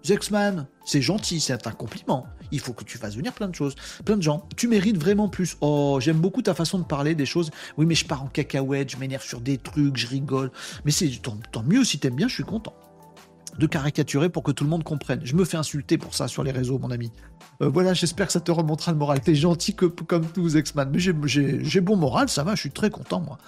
Zexman, 0.02 0.66
c'est 0.86 1.02
gentil, 1.02 1.40
c'est 1.40 1.66
un 1.66 1.72
compliment. 1.72 2.26
Il 2.52 2.58
faut 2.58 2.72
que 2.72 2.84
tu 2.84 2.96
fasses 2.96 3.16
venir 3.16 3.34
plein 3.34 3.48
de 3.48 3.54
choses, 3.54 3.74
plein 4.06 4.16
de 4.16 4.22
gens. 4.22 4.48
Tu 4.56 4.66
mérites 4.66 4.96
vraiment 4.96 5.28
plus. 5.28 5.58
Oh, 5.60 5.98
j'aime 6.00 6.18
beaucoup 6.18 6.40
ta 6.40 6.54
façon 6.54 6.78
de 6.78 6.84
parler 6.84 7.14
des 7.14 7.26
choses. 7.26 7.50
Oui, 7.76 7.84
mais 7.84 7.94
je 7.94 8.06
pars 8.06 8.22
en 8.22 8.28
cacahuète, 8.28 8.90
je 8.90 8.96
m'énerve 8.96 9.22
sur 9.22 9.42
des 9.42 9.58
trucs, 9.58 9.98
je 9.98 10.06
rigole. 10.06 10.50
Mais 10.86 10.90
c'est 10.90 11.10
tant, 11.22 11.36
tant 11.52 11.62
mieux 11.62 11.84
si 11.84 11.98
t'aimes 11.98 12.16
bien, 12.16 12.28
je 12.28 12.34
suis 12.34 12.44
content 12.44 12.74
de 13.60 13.66
caricaturer 13.66 14.30
pour 14.30 14.42
que 14.42 14.50
tout 14.50 14.64
le 14.64 14.70
monde 14.70 14.82
comprenne. 14.82 15.20
Je 15.22 15.36
me 15.36 15.44
fais 15.44 15.56
insulter 15.56 15.98
pour 15.98 16.14
ça 16.14 16.26
sur 16.26 16.42
les 16.42 16.50
réseaux, 16.50 16.78
mon 16.78 16.90
ami. 16.90 17.12
Euh, 17.62 17.68
voilà, 17.68 17.94
j'espère 17.94 18.26
que 18.26 18.32
ça 18.32 18.40
te 18.40 18.50
remontera 18.50 18.90
le 18.90 18.98
moral. 18.98 19.20
T'es 19.20 19.34
gentil 19.34 19.74
que, 19.74 19.84
comme 19.84 20.26
tous, 20.26 20.54
X-Man. 20.54 20.90
Mais 20.92 20.98
j'ai 20.98 21.80
bon 21.80 21.96
moral, 21.96 22.28
ça 22.28 22.42
va, 22.42 22.56
je 22.56 22.60
suis 22.60 22.70
très 22.70 22.90
content, 22.90 23.20
moi, 23.20 23.38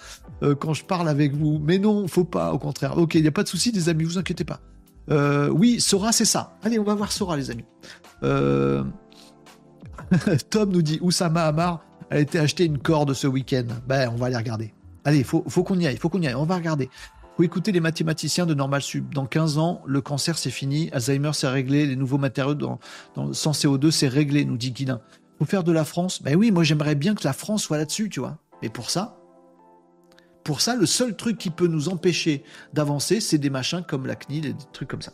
euh, 0.42 0.54
quand 0.54 0.74
je 0.74 0.84
parle 0.84 1.08
avec 1.08 1.34
vous. 1.34 1.60
Mais 1.64 1.78
non, 1.78 2.06
faut 2.06 2.24
pas, 2.24 2.52
au 2.52 2.58
contraire. 2.58 2.98
Ok, 2.98 3.14
il 3.14 3.22
n'y 3.22 3.28
a 3.28 3.32
pas 3.32 3.42
de 3.42 3.48
souci, 3.48 3.72
les 3.72 3.88
amis, 3.88 4.04
vous 4.04 4.18
inquiétez 4.18 4.44
pas. 4.44 4.60
Euh, 5.10 5.48
oui, 5.48 5.80
Sora, 5.80 6.12
c'est 6.12 6.26
ça. 6.26 6.56
Allez, 6.62 6.78
on 6.78 6.84
va 6.84 6.94
voir 6.94 7.10
Sora, 7.10 7.36
les 7.36 7.50
amis. 7.50 7.64
Tom 10.50 10.70
nous 10.70 10.82
dit 10.82 10.98
Oussama 11.00 11.44
Amar 11.44 11.82
a 12.10 12.18
été 12.18 12.38
acheté 12.38 12.66
une 12.66 12.78
corde 12.78 13.14
ce 13.14 13.26
week-end. 13.26 13.64
Ben, 13.88 14.10
on 14.12 14.16
va 14.16 14.26
aller 14.26 14.36
regarder. 14.36 14.74
Allez, 15.04 15.24
faut 15.24 15.42
qu'on 15.42 15.80
y 15.80 15.86
aille, 15.86 15.96
faut 15.96 16.10
qu'on 16.10 16.20
y 16.20 16.28
aille. 16.28 16.34
On 16.34 16.44
va 16.44 16.56
regarder 16.56 16.90
faut 17.36 17.42
écouter 17.42 17.72
les 17.72 17.80
mathématiciens 17.80 18.46
de 18.46 18.54
Normal 18.54 18.82
Sub. 18.82 19.12
Dans 19.14 19.26
15 19.26 19.58
ans, 19.58 19.82
le 19.86 20.00
cancer 20.00 20.38
c'est 20.38 20.50
fini, 20.50 20.90
Alzheimer 20.92 21.30
c'est 21.32 21.48
réglé, 21.48 21.86
les 21.86 21.96
nouveaux 21.96 22.18
matériaux 22.18 22.56
sans 23.32 23.52
CO2 23.52 23.90
c'est 23.90 24.08
réglé, 24.08 24.44
nous 24.44 24.56
dit 24.56 24.72
Guilin. 24.72 25.00
Faut 25.38 25.44
faire 25.44 25.64
de 25.64 25.72
la 25.72 25.84
France. 25.84 26.22
Ben 26.22 26.36
oui, 26.36 26.50
moi 26.50 26.62
j'aimerais 26.62 26.94
bien 26.94 27.14
que 27.14 27.24
la 27.24 27.32
France 27.32 27.62
soit 27.64 27.78
là-dessus, 27.78 28.08
tu 28.08 28.20
vois. 28.20 28.38
Mais 28.62 28.68
pour 28.68 28.90
ça, 28.90 29.18
pour 30.44 30.60
ça, 30.60 30.76
le 30.76 30.86
seul 30.86 31.16
truc 31.16 31.38
qui 31.38 31.50
peut 31.50 31.66
nous 31.66 31.88
empêcher 31.88 32.42
d'avancer, 32.72 33.20
c'est 33.20 33.38
des 33.38 33.50
machins 33.50 33.82
comme 33.86 34.06
la 34.06 34.16
CNIL 34.16 34.46
et 34.46 34.52
des 34.52 34.64
trucs 34.72 34.88
comme 34.88 35.02
ça. 35.02 35.12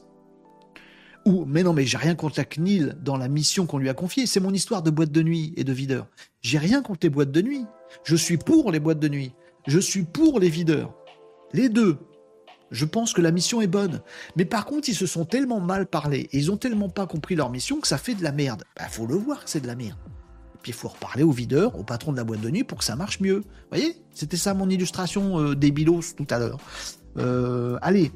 Ou, 1.26 1.44
mais 1.44 1.62
non, 1.62 1.74
mais 1.74 1.84
j'ai 1.84 1.98
rien 1.98 2.14
contre 2.14 2.38
la 2.38 2.44
CNIL 2.44 2.96
dans 3.02 3.16
la 3.16 3.28
mission 3.28 3.66
qu'on 3.66 3.78
lui 3.78 3.90
a 3.90 3.94
confiée. 3.94 4.26
C'est 4.26 4.40
mon 4.40 4.52
histoire 4.52 4.82
de 4.82 4.90
boîte 4.90 5.12
de 5.12 5.22
nuit 5.22 5.52
et 5.56 5.64
de 5.64 5.72
videur. 5.72 6.06
J'ai 6.40 6.58
rien 6.58 6.80
contre 6.80 7.00
les 7.02 7.10
boîtes 7.10 7.32
de 7.32 7.42
nuit. 7.42 7.66
Je 8.04 8.16
suis 8.16 8.38
pour 8.38 8.72
les 8.72 8.80
boîtes 8.80 9.00
de 9.00 9.08
nuit. 9.08 9.32
Je 9.66 9.78
suis 9.78 10.04
pour 10.04 10.40
les 10.40 10.48
videurs. 10.48 10.94
Les 11.52 11.68
deux. 11.68 11.98
Je 12.70 12.84
pense 12.84 13.12
que 13.12 13.20
la 13.20 13.30
mission 13.30 13.60
est 13.60 13.66
bonne. 13.66 14.00
Mais 14.36 14.44
par 14.44 14.66
contre, 14.66 14.88
ils 14.88 14.94
se 14.94 15.06
sont 15.06 15.24
tellement 15.24 15.60
mal 15.60 15.86
parlé 15.86 16.28
et 16.32 16.38
ils 16.38 16.50
ont 16.50 16.56
tellement 16.56 16.88
pas 16.88 17.06
compris 17.06 17.34
leur 17.34 17.50
mission 17.50 17.80
que 17.80 17.88
ça 17.88 17.98
fait 17.98 18.14
de 18.14 18.22
la 18.22 18.32
merde. 18.32 18.64
Bah, 18.76 18.86
faut 18.88 19.06
le 19.06 19.14
voir 19.14 19.44
que 19.44 19.50
c'est 19.50 19.60
de 19.60 19.66
la 19.66 19.76
merde. 19.76 19.98
Et 20.54 20.58
puis 20.62 20.72
il 20.72 20.74
faut 20.74 20.88
reparler 20.88 21.22
au 21.22 21.30
videur, 21.30 21.78
au 21.78 21.84
patron 21.84 22.12
de 22.12 22.16
la 22.16 22.24
boîte 22.24 22.40
de 22.40 22.50
nuit 22.50 22.64
pour 22.64 22.78
que 22.78 22.84
ça 22.84 22.96
marche 22.96 23.20
mieux. 23.20 23.38
Vous 23.38 23.68
voyez? 23.70 23.96
C'était 24.12 24.36
ça 24.36 24.54
mon 24.54 24.68
illustration 24.68 25.40
euh, 25.40 25.54
des 25.54 25.70
bilos 25.70 26.14
tout 26.16 26.26
à 26.30 26.38
l'heure. 26.38 26.58
Euh, 27.16 27.78
allez, 27.82 28.12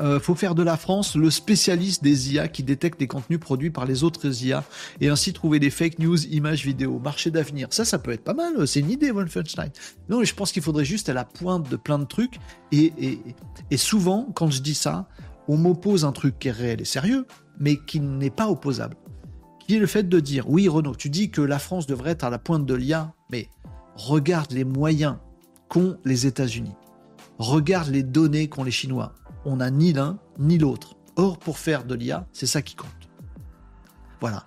euh, 0.00 0.20
faut 0.20 0.34
faire 0.34 0.54
de 0.54 0.62
la 0.62 0.76
France 0.76 1.16
le 1.16 1.30
spécialiste 1.30 2.02
des 2.02 2.34
IA 2.34 2.48
qui 2.48 2.62
détecte 2.62 3.00
les 3.00 3.06
contenus 3.06 3.40
produits 3.40 3.70
par 3.70 3.84
les 3.84 4.04
autres 4.04 4.44
IA 4.44 4.64
et 5.00 5.08
ainsi 5.08 5.32
trouver 5.32 5.58
des 5.58 5.70
fake 5.70 5.98
news, 5.98 6.24
images, 6.26 6.64
vidéos, 6.64 6.98
marché 6.98 7.30
d'avenir. 7.30 7.68
Ça, 7.70 7.84
ça 7.84 7.98
peut 7.98 8.12
être 8.12 8.24
pas 8.24 8.34
mal. 8.34 8.66
C'est 8.66 8.80
une 8.80 8.90
idée, 8.90 9.10
Wolfenstein. 9.10 9.70
Non, 10.08 10.24
je 10.24 10.34
pense 10.34 10.52
qu'il 10.52 10.62
faudrait 10.62 10.84
juste 10.84 11.08
à 11.08 11.12
la 11.12 11.24
pointe 11.24 11.68
de 11.68 11.76
plein 11.76 11.98
de 11.98 12.04
trucs. 12.04 12.36
Et, 12.70 12.92
et, 12.98 13.18
et 13.70 13.76
souvent, 13.76 14.28
quand 14.34 14.50
je 14.50 14.62
dis 14.62 14.74
ça, 14.74 15.08
on 15.48 15.56
m'oppose 15.56 16.04
un 16.04 16.12
truc 16.12 16.38
qui 16.38 16.48
est 16.48 16.52
réel 16.52 16.80
et 16.80 16.84
sérieux, 16.84 17.26
mais 17.58 17.76
qui 17.76 18.00
n'est 18.00 18.30
pas 18.30 18.48
opposable, 18.48 18.96
qui 19.60 19.76
est 19.76 19.78
le 19.78 19.86
fait 19.86 20.08
de 20.08 20.20
dire, 20.20 20.48
oui 20.48 20.68
Renaud, 20.68 20.94
tu 20.94 21.10
dis 21.10 21.30
que 21.30 21.40
la 21.40 21.58
France 21.58 21.86
devrait 21.86 22.12
être 22.12 22.24
à 22.24 22.30
la 22.30 22.38
pointe 22.38 22.66
de 22.66 22.74
l'IA, 22.74 23.12
mais 23.30 23.48
regarde 23.94 24.52
les 24.52 24.64
moyens 24.64 25.16
qu'ont 25.68 25.98
les 26.04 26.26
États-Unis, 26.26 26.74
regarde 27.38 27.88
les 27.88 28.02
données 28.02 28.48
qu'ont 28.48 28.64
les 28.64 28.70
Chinois. 28.70 29.14
On 29.44 29.56
n'a 29.56 29.70
ni 29.70 29.92
l'un 29.92 30.18
ni 30.38 30.58
l'autre. 30.58 30.96
Or, 31.16 31.38
pour 31.38 31.58
faire 31.58 31.84
de 31.84 31.94
l'IA, 31.94 32.26
c'est 32.32 32.46
ça 32.46 32.62
qui 32.62 32.74
compte. 32.74 32.90
Voilà. 34.20 34.44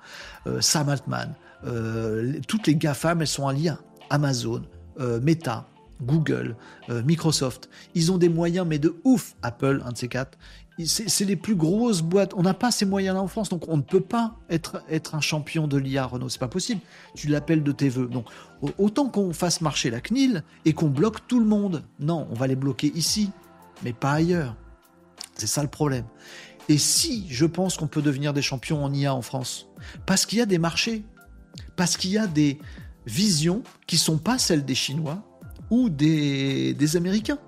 Euh, 0.47 0.61
Sam 0.61 0.89
Altman, 0.89 1.35
euh, 1.65 2.39
toutes 2.47 2.67
les 2.67 2.76
GAFAM, 2.76 3.22
elles 3.22 3.27
sont 3.27 3.47
à 3.47 3.53
l'IA. 3.53 3.77
Amazon, 4.09 4.63
euh, 4.99 5.19
Meta, 5.19 5.67
Google, 6.01 6.55
Microsoft, 6.89 7.69
ils 7.93 8.11
ont 8.11 8.17
des 8.17 8.30
moyens, 8.30 8.67
mais 8.67 8.80
de 8.80 8.95
ouf. 9.05 9.35
Apple, 9.41 9.81
un 9.85 9.91
de 9.91 9.97
ces 9.97 10.09
quatre, 10.09 10.38
c'est 10.84 11.26
les 11.26 11.38
plus 11.38 11.55
grosses 11.55 12.01
boîtes. 12.01 12.34
On 12.35 12.41
n'a 12.41 12.53
pas 12.53 12.72
ces 12.72 12.85
moyens-là 12.85 13.22
en 13.22 13.27
France, 13.27 13.49
donc 13.49 13.67
on 13.69 13.77
ne 13.77 13.81
peut 13.81 14.01
pas 14.01 14.35
être, 14.49 14.84
être 14.89 15.15
un 15.15 15.22
champion 15.22 15.67
de 15.67 15.77
l'IA, 15.77 16.05
Renault. 16.05 16.27
C'est 16.27 16.39
pas 16.39 16.49
possible. 16.49 16.81
Tu 17.15 17.27
l'appelles 17.27 17.63
de 17.63 17.72
tes 17.72 17.88
voeux. 17.88 18.07
Donc, 18.07 18.26
autant 18.77 19.07
qu'on 19.07 19.31
fasse 19.31 19.61
marcher 19.61 19.89
la 19.89 20.01
CNIL 20.01 20.43
et 20.65 20.73
qu'on 20.73 20.89
bloque 20.89 21.27
tout 21.27 21.39
le 21.39 21.45
monde. 21.45 21.84
Non, 21.99 22.27
on 22.30 22.34
va 22.34 22.47
les 22.47 22.57
bloquer 22.57 22.91
ici, 22.93 23.31
mais 23.84 23.93
pas 23.93 24.11
ailleurs. 24.11 24.55
C'est 25.35 25.47
ça 25.47 25.61
le 25.61 25.69
problème. 25.69 26.05
Et 26.69 26.77
si 26.77 27.27
je 27.29 27.45
pense 27.45 27.77
qu'on 27.77 27.87
peut 27.87 28.01
devenir 28.01 28.33
des 28.33 28.41
champions 28.41 28.83
en 28.83 28.93
IA 28.93 29.13
en 29.13 29.21
France, 29.21 29.67
parce 30.05 30.25
qu'il 30.25 30.39
y 30.39 30.41
a 30.41 30.45
des 30.45 30.57
marchés, 30.57 31.03
parce 31.75 31.97
qu'il 31.97 32.11
y 32.11 32.17
a 32.17 32.27
des 32.27 32.59
visions 33.05 33.63
qui 33.87 33.97
sont 33.97 34.17
pas 34.17 34.37
celles 34.37 34.65
des 34.65 34.75
Chinois 34.75 35.21
ou 35.69 35.89
des, 35.89 36.75
Américains 36.95 37.39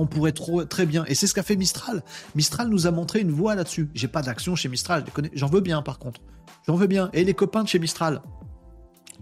on 0.00 0.06
pourrait 0.06 0.32
très 0.32 0.86
bien. 0.86 1.04
Et 1.06 1.16
c'est 1.16 1.26
ce 1.26 1.34
qu'a 1.34 1.42
fait 1.42 1.56
Mistral. 1.56 2.04
Mistral 2.36 2.68
nous 2.68 2.86
a 2.86 2.92
montré 2.92 3.18
une 3.18 3.32
voie 3.32 3.56
là-dessus. 3.56 3.88
J'ai 3.94 4.06
pas 4.06 4.22
d'action 4.22 4.54
chez 4.54 4.68
Mistral, 4.68 5.04
j'en 5.32 5.48
veux 5.48 5.60
bien 5.60 5.82
par 5.82 5.98
contre. 5.98 6.20
J'en 6.68 6.76
veux 6.76 6.86
bien. 6.86 7.10
Et 7.14 7.24
les 7.24 7.34
copains 7.34 7.64
de 7.64 7.68
chez 7.68 7.80
Mistral, 7.80 8.22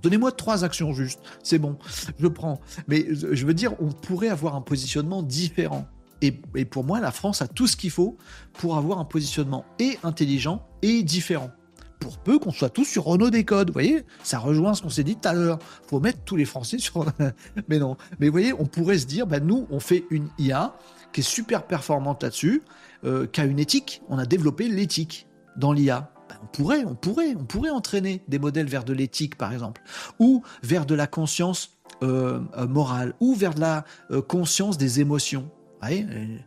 Donnez-moi 0.03 0.31
trois 0.33 0.63
actions 0.63 0.93
juste, 0.93 1.21
c'est 1.43 1.59
bon, 1.59 1.79
je 2.19 2.27
prends. 2.27 2.61
Mais 2.87 3.07
je 3.11 3.47
veux 3.47 3.55
dire, 3.55 3.73
on 3.81 3.91
pourrait 3.91 4.29
avoir 4.29 4.55
un 4.55 4.61
positionnement 4.61 5.23
différent. 5.23 5.87
Et, 6.23 6.33
pour 6.65 6.85
moi, 6.85 7.01
la 7.01 7.13
France 7.13 7.43
a 7.43 7.49
tout 7.49 7.67
ce 7.67 7.77
qu'il 7.77 7.91
faut 7.91 8.17
pour 8.55 8.77
avoir 8.77 8.99
un 8.99 9.05
positionnement 9.05 9.65
et 9.79 9.99
intelligent 10.03 10.67
et 10.83 11.03
différent 11.03 11.51
pour 11.99 12.19
peu 12.19 12.39
qu'on 12.39 12.53
soit 12.53 12.69
tous 12.69 12.85
sur 12.85 13.05
Renault 13.05 13.31
Décode. 13.31 13.69
Vous 13.69 13.73
voyez, 13.73 14.05
ça 14.23 14.39
rejoint 14.39 14.75
ce 14.75 14.83
qu'on 14.83 14.91
s'est 14.91 15.05
dit 15.05 15.17
tout 15.17 15.29
à 15.29 15.33
l'heure. 15.33 15.59
faut 15.89 15.99
mettre 15.99 16.21
tous 16.25 16.37
les 16.37 16.45
Français 16.45 16.79
sur. 16.79 17.07
mais 17.69 17.79
non. 17.79 17.97
Mais 18.21 18.27
vous 18.27 18.33
voyez, 18.33 18.53
on 18.53 18.67
pourrait 18.67 18.99
se 18.99 19.07
dire, 19.07 19.27
ben 19.27 19.45
nous, 19.45 19.67
on 19.71 19.81
fait 19.81 20.05
une 20.11 20.29
IA 20.39 20.77
qui 21.13 21.21
est 21.21 21.25
super 21.25 21.67
performante 21.67 22.23
là-dessus, 22.23 22.63
euh, 23.05 23.27
qui 23.27 23.41
a 23.41 23.45
une 23.45 23.59
éthique. 23.59 24.03
On 24.09 24.19
a 24.19 24.27
développé 24.27 24.69
l'éthique 24.69 25.27
dans 25.57 25.73
l'IA. 25.73 26.13
Ben, 26.29 26.37
on 26.43 26.47
pourrait, 26.47 26.85
on 26.85 26.95
pourrait, 26.95 27.35
on 27.39 27.45
pourrait 27.45 27.71
entraîner 27.71 28.23
des 28.29 28.39
modèles 28.39 28.69
vers 28.69 28.85
de 28.85 28.93
l'éthique, 28.93 29.37
par 29.37 29.53
exemple, 29.53 29.83
ou 30.19 30.43
vers 30.63 30.87
de 30.87 30.95
la 30.95 31.07
conscience 31.07 31.79
euh, 32.03 32.41
euh, 32.57 32.67
morale, 32.67 33.15
ou 33.21 33.35
vers 33.35 33.55
de 33.55 33.61
la 33.61 33.85
conscience 34.29 34.77
des 34.77 35.01
émotions. 35.01 35.51
Une, 35.83 36.41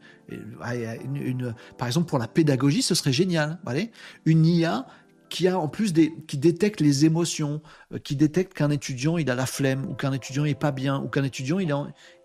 par 1.77 1.87
exemple, 1.87 2.07
pour 2.07 2.19
la 2.19 2.27
pédagogie, 2.27 2.81
ce 2.81 2.95
serait 2.95 3.13
génial. 3.13 3.59
Une 4.25 4.45
IA 4.45 4.85
qui 5.29 5.47
a 5.47 5.59
en 5.59 5.67
plus 5.67 5.93
des, 5.93 6.13
qui 6.27 6.37
détecte 6.37 6.81
les 6.81 7.05
émotions, 7.05 7.61
euh, 7.93 7.99
qui 7.99 8.15
détecte 8.15 8.53
qu'un 8.53 8.69
étudiant 8.69 9.17
il 9.17 9.29
a 9.29 9.35
la 9.35 9.45
flemme 9.45 9.85
ou 9.89 9.93
qu'un 9.93 10.11
étudiant 10.11 10.45
est 10.45 10.59
pas 10.59 10.71
bien 10.71 10.99
ou 10.99 11.07
qu'un 11.07 11.23
étudiant 11.23 11.59
il, 11.59 11.73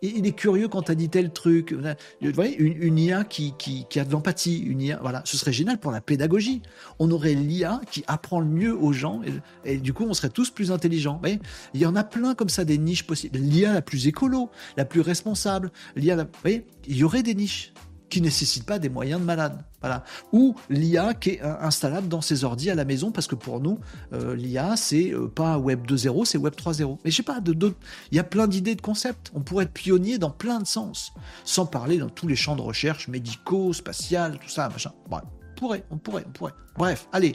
il 0.03 0.27
est 0.27 0.33
curieux 0.33 0.69
quand 0.69 0.91
as 0.91 0.95
dit 0.95 1.09
tel 1.09 1.33
truc. 1.33 1.73
Vous 1.73 2.33
voyez, 2.33 2.57
une, 2.59 2.99
IA 2.99 3.25
qui, 3.25 3.55
qui, 3.59 3.87
qui, 3.89 4.01
a 4.01 4.05
de 4.05 4.13
l'empathie, 4.13 4.59
une 4.59 4.81
IA, 4.81 4.99
voilà, 5.01 5.23
ce 5.25 5.37
serait 5.37 5.53
génial 5.53 5.79
pour 5.79 5.93
la 5.93 6.01
pédagogie. 6.01 6.63
On 6.99 7.11
aurait 7.11 7.35
l'IA 7.35 7.81
qui 7.91 8.05
apprend 8.07 8.41
le 8.41 8.47
mieux 8.47 8.77
aux 8.77 8.93
gens 8.93 9.21
et, 9.65 9.77
du 9.77 9.93
coup 9.93 10.05
on 10.09 10.15
serait 10.15 10.31
tous 10.31 10.51
plus 10.51 10.73
intelligents. 10.73 11.15
Vous 11.15 11.21
voyez 11.21 11.41
il 11.75 11.81
y 11.81 11.87
en 11.87 11.97
a 11.97 12.05
plein 12.05 12.35
comme 12.35 12.49
ça 12.49 12.65
des 12.65 12.79
niches 12.79 13.07
possibles. 13.07 13.39
L'IA 13.39 13.73
la 13.73 13.83
plus 13.83 14.07
écolo, 14.07 14.51
la 14.77 14.85
plus 14.85 15.01
responsable, 15.01 15.71
l'IA, 15.97 16.17
vous 16.17 16.25
voyez, 16.43 16.67
il 16.87 16.97
y 16.97 17.05
aurait 17.05 17.23
des 17.23 17.35
niches 17.35 17.73
qui 18.15 18.21
nécessite 18.21 18.65
pas 18.65 18.79
des 18.79 18.89
moyens 18.89 19.21
de 19.21 19.27
malade. 19.27 19.65
Voilà. 19.81 20.05
Ou 20.33 20.55
l'IA 20.71 21.15
qui 21.15 21.31
est 21.31 21.41
installable 21.43 22.07
dans 22.07 22.21
ses 22.21 22.45
ordi 22.45 22.71
à 22.71 22.77
la 22.77 22.85
maison, 22.85 23.11
parce 23.11 23.27
que 23.27 23.35
pour 23.35 23.59
nous, 23.59 23.81
euh, 24.13 24.37
l'IA, 24.37 24.77
c'est 24.77 25.13
euh, 25.13 25.27
pas 25.27 25.59
Web 25.59 25.85
2.0, 25.85 26.25
c'est 26.25 26.39
Web 26.39 26.55
3.0. 26.55 26.99
Mais 27.05 27.11
je 27.11 27.17
sais 27.17 27.25
pas, 27.25 27.41
de, 27.41 27.75
il 28.13 28.17
y 28.17 28.21
a 28.21 28.25
plein 28.25 28.47
d'idées 28.47 28.77
de 28.77 28.81
concepts. 28.81 29.33
On 29.35 29.41
pourrait 29.41 29.65
être 29.65 29.73
pionnier 29.73 30.19
dans 30.19 30.31
plein 30.31 30.61
de 30.61 30.67
sens, 30.67 31.13
sans 31.45 31.67
parler 31.67 31.99
dans 31.99 32.09
tous 32.09 32.29
les 32.29 32.37
champs 32.37 32.55
de 32.55 32.63
recherche 32.63 33.09
médicaux, 33.09 33.73
spatial, 33.73 34.39
tout 34.39 34.49
ça, 34.49 34.69
machin. 34.69 34.93
on 35.11 35.19
pourrait, 35.57 35.85
on 35.91 35.97
pourrait, 35.97 36.25
on 36.29 36.31
pourrait. 36.31 36.55
Bref, 36.77 37.09
allez, 37.13 37.35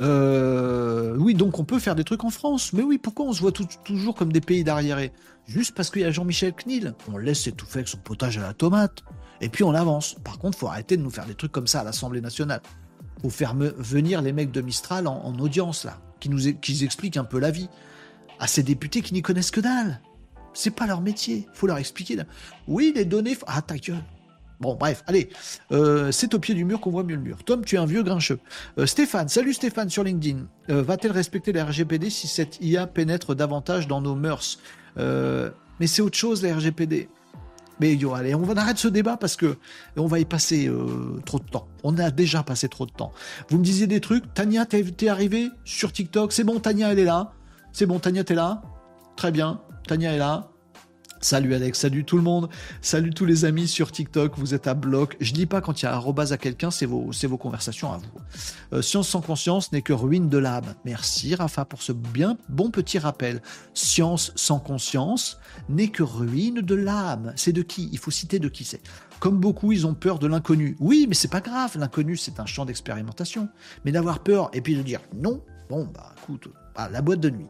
euh, 0.00 1.16
oui, 1.18 1.34
donc 1.34 1.58
on 1.58 1.64
peut 1.64 1.78
faire 1.78 1.94
des 1.94 2.04
trucs 2.04 2.24
en 2.24 2.30
France. 2.30 2.72
Mais 2.72 2.82
oui, 2.82 2.98
pourquoi 2.98 3.26
on 3.26 3.32
se 3.32 3.40
voit 3.40 3.52
toujours 3.52 4.14
comme 4.14 4.32
des 4.32 4.40
pays 4.40 4.64
d'arriérés? 4.64 5.12
Juste 5.46 5.74
parce 5.74 5.90
qu'il 5.90 6.02
y 6.02 6.04
a 6.04 6.10
Jean-Michel 6.10 6.52
Knil. 6.52 6.94
On 7.12 7.18
laisse 7.18 7.46
étouffer 7.46 7.80
avec 7.80 7.88
son 7.88 7.98
potage 7.98 8.38
à 8.38 8.42
la 8.42 8.54
tomate. 8.54 9.04
Et 9.40 9.48
puis 9.48 9.64
on 9.64 9.74
avance. 9.74 10.16
Par 10.24 10.38
contre, 10.38 10.58
faut 10.58 10.68
arrêter 10.68 10.96
de 10.96 11.02
nous 11.02 11.10
faire 11.10 11.26
des 11.26 11.34
trucs 11.34 11.52
comme 11.52 11.66
ça 11.66 11.80
à 11.80 11.84
l'Assemblée 11.84 12.20
nationale. 12.20 12.60
Faut 13.22 13.30
faire 13.30 13.54
venir 13.54 14.22
les 14.22 14.32
mecs 14.32 14.50
de 14.50 14.60
Mistral 14.60 15.06
en, 15.06 15.38
audience, 15.38 15.84
là. 15.84 15.98
Qui 16.20 16.28
nous 16.28 16.38
qui 16.60 16.84
expliquent 16.84 17.16
un 17.16 17.24
peu 17.24 17.38
la 17.38 17.50
vie. 17.50 17.68
À 18.38 18.46
ces 18.46 18.62
députés 18.62 19.02
qui 19.02 19.14
n'y 19.14 19.22
connaissent 19.22 19.50
que 19.50 19.60
dalle. 19.60 20.00
C'est 20.54 20.70
pas 20.70 20.86
leur 20.86 21.00
métier. 21.00 21.46
Faut 21.52 21.66
leur 21.66 21.78
expliquer. 21.78 22.18
Oui, 22.66 22.92
les 22.94 23.04
données. 23.04 23.36
Ah, 23.46 23.60
ta 23.62 23.76
gueule. 23.76 24.02
Bon, 24.60 24.74
bref, 24.74 25.02
allez, 25.06 25.28
euh, 25.72 26.12
c'est 26.12 26.34
au 26.34 26.38
pied 26.38 26.54
du 26.54 26.64
mur 26.64 26.80
qu'on 26.80 26.90
voit 26.90 27.02
mieux 27.02 27.16
le 27.16 27.22
mur. 27.22 27.42
Tom, 27.44 27.64
tu 27.64 27.76
es 27.76 27.78
un 27.78 27.86
vieux 27.86 28.02
grincheux. 28.02 28.38
Euh, 28.78 28.86
Stéphane, 28.86 29.28
salut 29.28 29.52
Stéphane 29.52 29.90
sur 29.90 30.04
LinkedIn. 30.04 30.46
Euh, 30.70 30.82
va-t-elle 30.82 31.12
respecter 31.12 31.52
la 31.52 31.64
RGPD 31.64 32.10
si 32.10 32.28
cette 32.28 32.58
IA 32.60 32.86
pénètre 32.86 33.34
davantage 33.34 33.88
dans 33.88 34.00
nos 34.00 34.14
mœurs 34.14 34.58
Mais 34.96 35.86
c'est 35.86 36.02
autre 36.02 36.16
chose, 36.16 36.42
la 36.42 36.54
RGPD. 36.54 37.08
Mais 37.80 37.94
yo, 37.96 38.14
allez, 38.14 38.36
on 38.36 38.42
va 38.42 38.60
arrêter 38.60 38.78
ce 38.78 38.88
débat 38.88 39.16
parce 39.16 39.34
que 39.34 39.56
on 39.96 40.06
va 40.06 40.20
y 40.20 40.24
passer 40.24 40.70
trop 41.26 41.40
de 41.40 41.44
temps. 41.44 41.66
On 41.82 41.98
a 41.98 42.12
déjà 42.12 42.44
passé 42.44 42.68
trop 42.68 42.86
de 42.86 42.92
temps. 42.92 43.12
Vous 43.48 43.58
me 43.58 43.64
disiez 43.64 43.88
des 43.88 44.00
trucs. 44.00 44.32
Tania, 44.32 44.64
t'es 44.64 45.08
arrivé 45.08 45.50
sur 45.64 45.92
TikTok. 45.92 46.32
C'est 46.32 46.44
bon, 46.44 46.60
Tania, 46.60 46.92
elle 46.92 47.00
est 47.00 47.04
là. 47.04 47.32
C'est 47.72 47.86
bon, 47.86 47.98
Tania, 47.98 48.22
t'es 48.22 48.36
là. 48.36 48.62
Très 49.16 49.32
bien. 49.32 49.60
Tania 49.88 50.12
est 50.12 50.18
là. 50.18 50.53
Salut 51.24 51.54
Alex, 51.54 51.78
salut 51.78 52.04
tout 52.04 52.18
le 52.18 52.22
monde, 52.22 52.50
salut 52.82 53.08
tous 53.08 53.24
les 53.24 53.46
amis 53.46 53.66
sur 53.66 53.90
TikTok, 53.90 54.34
vous 54.36 54.52
êtes 54.52 54.66
à 54.66 54.74
bloc. 54.74 55.16
Je 55.20 55.32
dis 55.32 55.46
pas 55.46 55.62
quand 55.62 55.80
il 55.80 55.86
y 55.86 55.88
a 55.88 55.94
arrobase 55.94 56.34
à 56.34 56.36
quelqu'un, 56.36 56.70
c'est 56.70 56.84
vos, 56.84 57.10
vos 57.10 57.38
conversations 57.38 57.90
à 57.90 57.96
vous. 57.96 58.20
Euh, 58.74 58.82
science 58.82 59.08
sans 59.08 59.22
conscience 59.22 59.72
n'est 59.72 59.80
que 59.80 59.94
ruine 59.94 60.28
de 60.28 60.36
l'âme. 60.36 60.74
Merci 60.84 61.34
Rafa 61.34 61.64
pour 61.64 61.80
ce 61.80 61.92
bien 61.92 62.36
bon 62.50 62.70
petit 62.70 62.98
rappel. 62.98 63.40
Science 63.72 64.32
sans 64.36 64.58
conscience 64.58 65.38
n'est 65.70 65.88
que 65.88 66.02
ruine 66.02 66.60
de 66.60 66.74
l'âme. 66.74 67.32
C'est 67.36 67.52
de 67.52 67.62
qui? 67.62 67.88
Il 67.90 67.98
faut 67.98 68.10
citer 68.10 68.38
de 68.38 68.50
qui 68.50 68.64
c'est. 68.64 68.82
Comme 69.18 69.38
beaucoup, 69.38 69.72
ils 69.72 69.86
ont 69.86 69.94
peur 69.94 70.18
de 70.18 70.26
l'inconnu. 70.26 70.76
Oui, 70.78 71.06
mais 71.08 71.14
c'est 71.14 71.28
pas 71.28 71.40
grave, 71.40 71.78
l'inconnu 71.78 72.18
c'est 72.18 72.38
un 72.38 72.44
champ 72.44 72.66
d'expérimentation. 72.66 73.48
Mais 73.86 73.92
d'avoir 73.92 74.18
peur 74.18 74.50
et 74.52 74.60
puis 74.60 74.76
de 74.76 74.82
dire 74.82 75.00
non, 75.16 75.42
bon 75.70 75.86
bah 75.86 76.14
écoute, 76.22 76.48
la 76.76 77.00
boîte 77.00 77.20
de 77.20 77.30
nuit. 77.30 77.48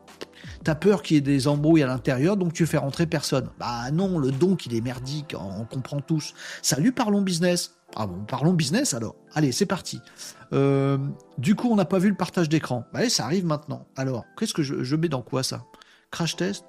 T'as 0.65 0.74
peur 0.74 1.03
qu'il 1.03 1.16
y 1.16 1.19
ait 1.19 1.20
des 1.20 1.47
embrouilles 1.47 1.82
à 1.82 1.86
l'intérieur, 1.86 2.39
donc 2.39 2.55
tu 2.55 2.65
fais 2.65 2.78
rentrer 2.78 3.07
personne. 3.07 3.51
Bah 3.59 3.91
non, 3.93 4.19
le 4.19 4.32
don 4.32 4.57
il 4.65 4.74
est 4.74 4.81
merdique, 4.81 5.36
on 5.39 5.65
comprend 5.66 6.01
tous. 6.01 6.32
Salut, 6.62 6.93
parlons 6.93 7.20
business. 7.20 7.77
Ah 7.95 8.07
bon, 8.07 8.24
parlons 8.24 8.55
business 8.55 8.95
alors. 8.95 9.15
Allez, 9.35 9.53
c'est 9.53 9.66
parti. 9.66 10.01
Euh, 10.55 10.97
du 11.36 11.55
coup, 11.55 11.69
on 11.70 11.77
n'a 11.77 11.85
pas 11.85 11.99
vu 11.99 12.09
le 12.09 12.16
partage 12.16 12.49
d'écran. 12.49 12.86
Bah, 12.95 13.01
allez, 13.01 13.11
ça 13.11 13.27
arrive 13.27 13.45
maintenant. 13.45 13.86
Alors, 13.95 14.24
qu'est-ce 14.39 14.55
que 14.55 14.62
je, 14.62 14.97
mets 14.97 15.11
dans 15.11 15.20
quoi 15.20 15.43
ça? 15.43 15.65
Crash 16.11 16.35
test? 16.36 16.65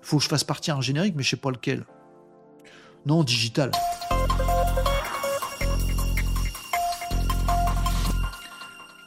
Faut 0.00 0.18
que 0.18 0.22
je 0.22 0.28
fasse 0.28 0.44
partir 0.44 0.76
un 0.76 0.80
générique, 0.80 1.14
mais 1.16 1.24
je 1.24 1.30
sais 1.30 1.36
pas 1.36 1.50
lequel. 1.50 1.84
Non, 3.04 3.24
digital. 3.24 3.72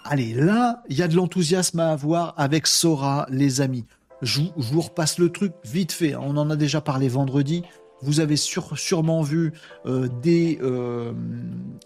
Allez, 0.04 0.34
là, 0.34 0.84
il 0.90 0.98
y 0.98 1.02
a 1.02 1.08
de 1.08 1.16
l'enthousiasme 1.16 1.80
à 1.80 1.92
avoir 1.92 2.34
avec 2.38 2.68
Sora, 2.68 3.26
les 3.30 3.62
amis. 3.62 3.86
Je, 4.22 4.42
vous 4.56 4.82
repasse 4.82 5.20
le 5.20 5.32
truc 5.32 5.54
vite 5.64 5.92
fait. 5.92 6.14
Hein. 6.14 6.22
On 6.24 6.38
en 6.38 6.50
a 6.50 6.56
déjà 6.56 6.82
parlé 6.82 7.08
vendredi. 7.08 7.64
Vous 8.02 8.20
avez 8.20 8.36
sûrement 8.38 9.24
vu 9.24 9.54
euh, 9.88 10.08
des, 10.22 10.60
euh, 10.62 11.14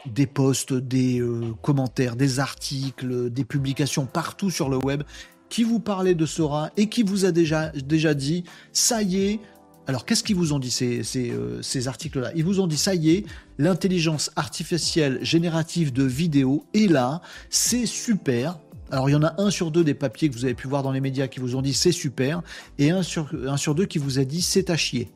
des 0.06 0.28
posts, 0.28 0.74
des 0.74 1.20
euh, 1.22 1.54
commentaires, 1.62 2.18
des 2.18 2.40
articles, 2.40 3.30
des 3.30 3.46
publications 3.46 4.06
partout 4.06 4.50
sur 4.50 4.68
le 4.68 4.78
web 4.78 5.04
qui 5.52 5.64
vous 5.64 5.80
parlaient 5.80 6.16
de 6.16 6.26
Sora 6.26 6.72
et 6.78 6.88
qui 6.88 7.04
vous 7.04 7.26
a 7.26 7.32
déjà, 7.32 7.70
dit, 8.16 8.46
ça 8.72 9.04
y 9.04 9.22
est, 9.22 9.40
alors, 9.88 10.06
qu'est-ce 10.06 10.24
qu'ils 10.24 10.38
vous 10.38 10.54
ont 10.54 10.60
dit, 10.60 10.72
ces, 10.72 11.02
euh, 11.18 11.62
ces, 11.62 11.88
articles-là? 11.88 12.32
Ils 12.36 12.46
vous 12.46 12.62
ont 12.62 12.68
dit, 12.68 12.78
ça 12.78 12.96
y 12.96 13.12
est, 13.12 13.26
l'intelligence 13.58 14.32
artificielle 14.38 15.20
générative 15.22 15.92
de 15.92 16.04
vidéo 16.04 16.66
est 16.74 16.90
là, 16.90 17.22
c'est 17.50 17.86
super. 17.86 18.58
Alors, 18.92 19.10
il 19.10 19.14
y 19.14 19.16
en 19.16 19.24
a 19.24 19.42
un 19.42 19.50
sur 19.50 19.72
deux 19.72 19.86
des 19.86 19.94
papiers 19.94 20.30
que 20.30 20.36
vous 20.36 20.44
avez 20.44 20.54
pu 20.54 20.68
voir 20.68 20.84
dans 20.84 20.92
les 20.92 21.00
médias 21.00 21.28
qui 21.28 21.40
vous 21.40 21.56
ont 21.56 21.62
dit 21.62 21.74
c'est 21.74 21.94
super, 21.94 22.42
et 22.78 22.92
un 22.92 23.04
sur, 23.04 23.30
deux 23.74 23.86
qui 23.86 23.98
vous 23.98 24.20
a 24.20 24.26
dit 24.26 24.42
c'est 24.42 24.70
à 24.70 24.76
chier. 24.76 25.10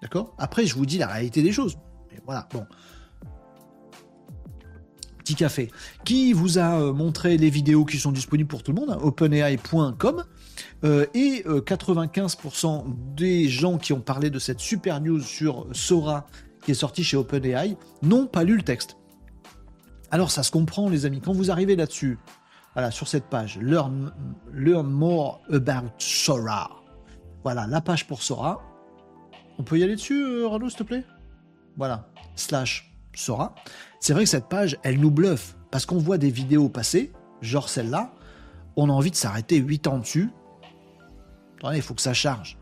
D'accord? 0.00 0.34
Après, 0.38 0.64
je 0.64 0.76
vous 0.76 0.86
dis 0.86 0.98
la 0.98 1.08
réalité 1.08 1.42
des 1.42 1.50
choses. 1.52 1.76
Voilà, 2.24 2.48
bon. 2.52 2.64
Petit 5.18 5.34
café. 5.34 5.70
Qui 6.04 6.32
vous 6.32 6.58
a 6.58 6.80
euh, 6.80 6.92
montré 6.92 7.36
les 7.36 7.50
vidéos 7.50 7.84
qui 7.84 7.98
sont 7.98 8.12
disponibles 8.12 8.48
pour 8.48 8.62
tout 8.62 8.72
le 8.72 8.80
monde, 8.80 8.90
hein, 8.90 8.98
openai.com. 9.02 10.24
Euh, 10.84 11.06
et 11.14 11.42
95% 11.44 12.84
des 13.16 13.48
gens 13.48 13.78
qui 13.78 13.92
ont 13.92 14.00
parlé 14.00 14.30
de 14.30 14.38
cette 14.38 14.60
super 14.60 15.00
news 15.00 15.20
sur 15.20 15.66
Sora 15.72 16.26
qui 16.64 16.72
est 16.72 16.74
sortie 16.74 17.02
chez 17.02 17.16
OpenAI 17.16 17.76
n'ont 18.02 18.26
pas 18.26 18.44
lu 18.44 18.56
le 18.56 18.62
texte. 18.62 18.96
Alors 20.10 20.30
ça 20.30 20.42
se 20.42 20.50
comprend 20.50 20.88
les 20.88 21.06
amis, 21.06 21.20
quand 21.20 21.32
vous 21.32 21.50
arrivez 21.50 21.76
là-dessus, 21.76 22.18
voilà, 22.74 22.90
sur 22.90 23.08
cette 23.08 23.24
page, 23.24 23.58
learn, 23.58 24.12
learn 24.52 24.86
more 24.86 25.40
about 25.52 25.90
Sora. 25.98 26.70
Voilà, 27.42 27.66
la 27.66 27.80
page 27.80 28.06
pour 28.06 28.22
Sora. 28.22 28.60
On 29.58 29.64
peut 29.64 29.78
y 29.78 29.82
aller 29.82 29.96
dessus, 29.96 30.22
euh, 30.22 30.68
s'il 30.68 30.78
te 30.78 30.82
plaît? 30.82 31.04
Voilà, 31.76 32.08
slash 32.36 32.94
Sora. 33.14 33.54
C'est 34.00 34.12
vrai 34.12 34.24
que 34.24 34.30
cette 34.30 34.48
page, 34.48 34.78
elle 34.84 35.00
nous 35.00 35.10
bluffe, 35.10 35.56
parce 35.70 35.86
qu'on 35.86 35.98
voit 35.98 36.18
des 36.18 36.30
vidéos 36.30 36.68
passer, 36.68 37.12
genre 37.40 37.68
celle-là, 37.68 38.12
on 38.76 38.88
a 38.88 38.92
envie 38.92 39.10
de 39.10 39.16
s'arrêter 39.16 39.56
8 39.56 39.86
ans 39.88 39.98
dessus. 39.98 40.30
Attendez, 41.58 41.78
il 41.78 41.82
faut 41.82 41.94
que 41.94 42.02
ça 42.02 42.14
charge. 42.14 42.58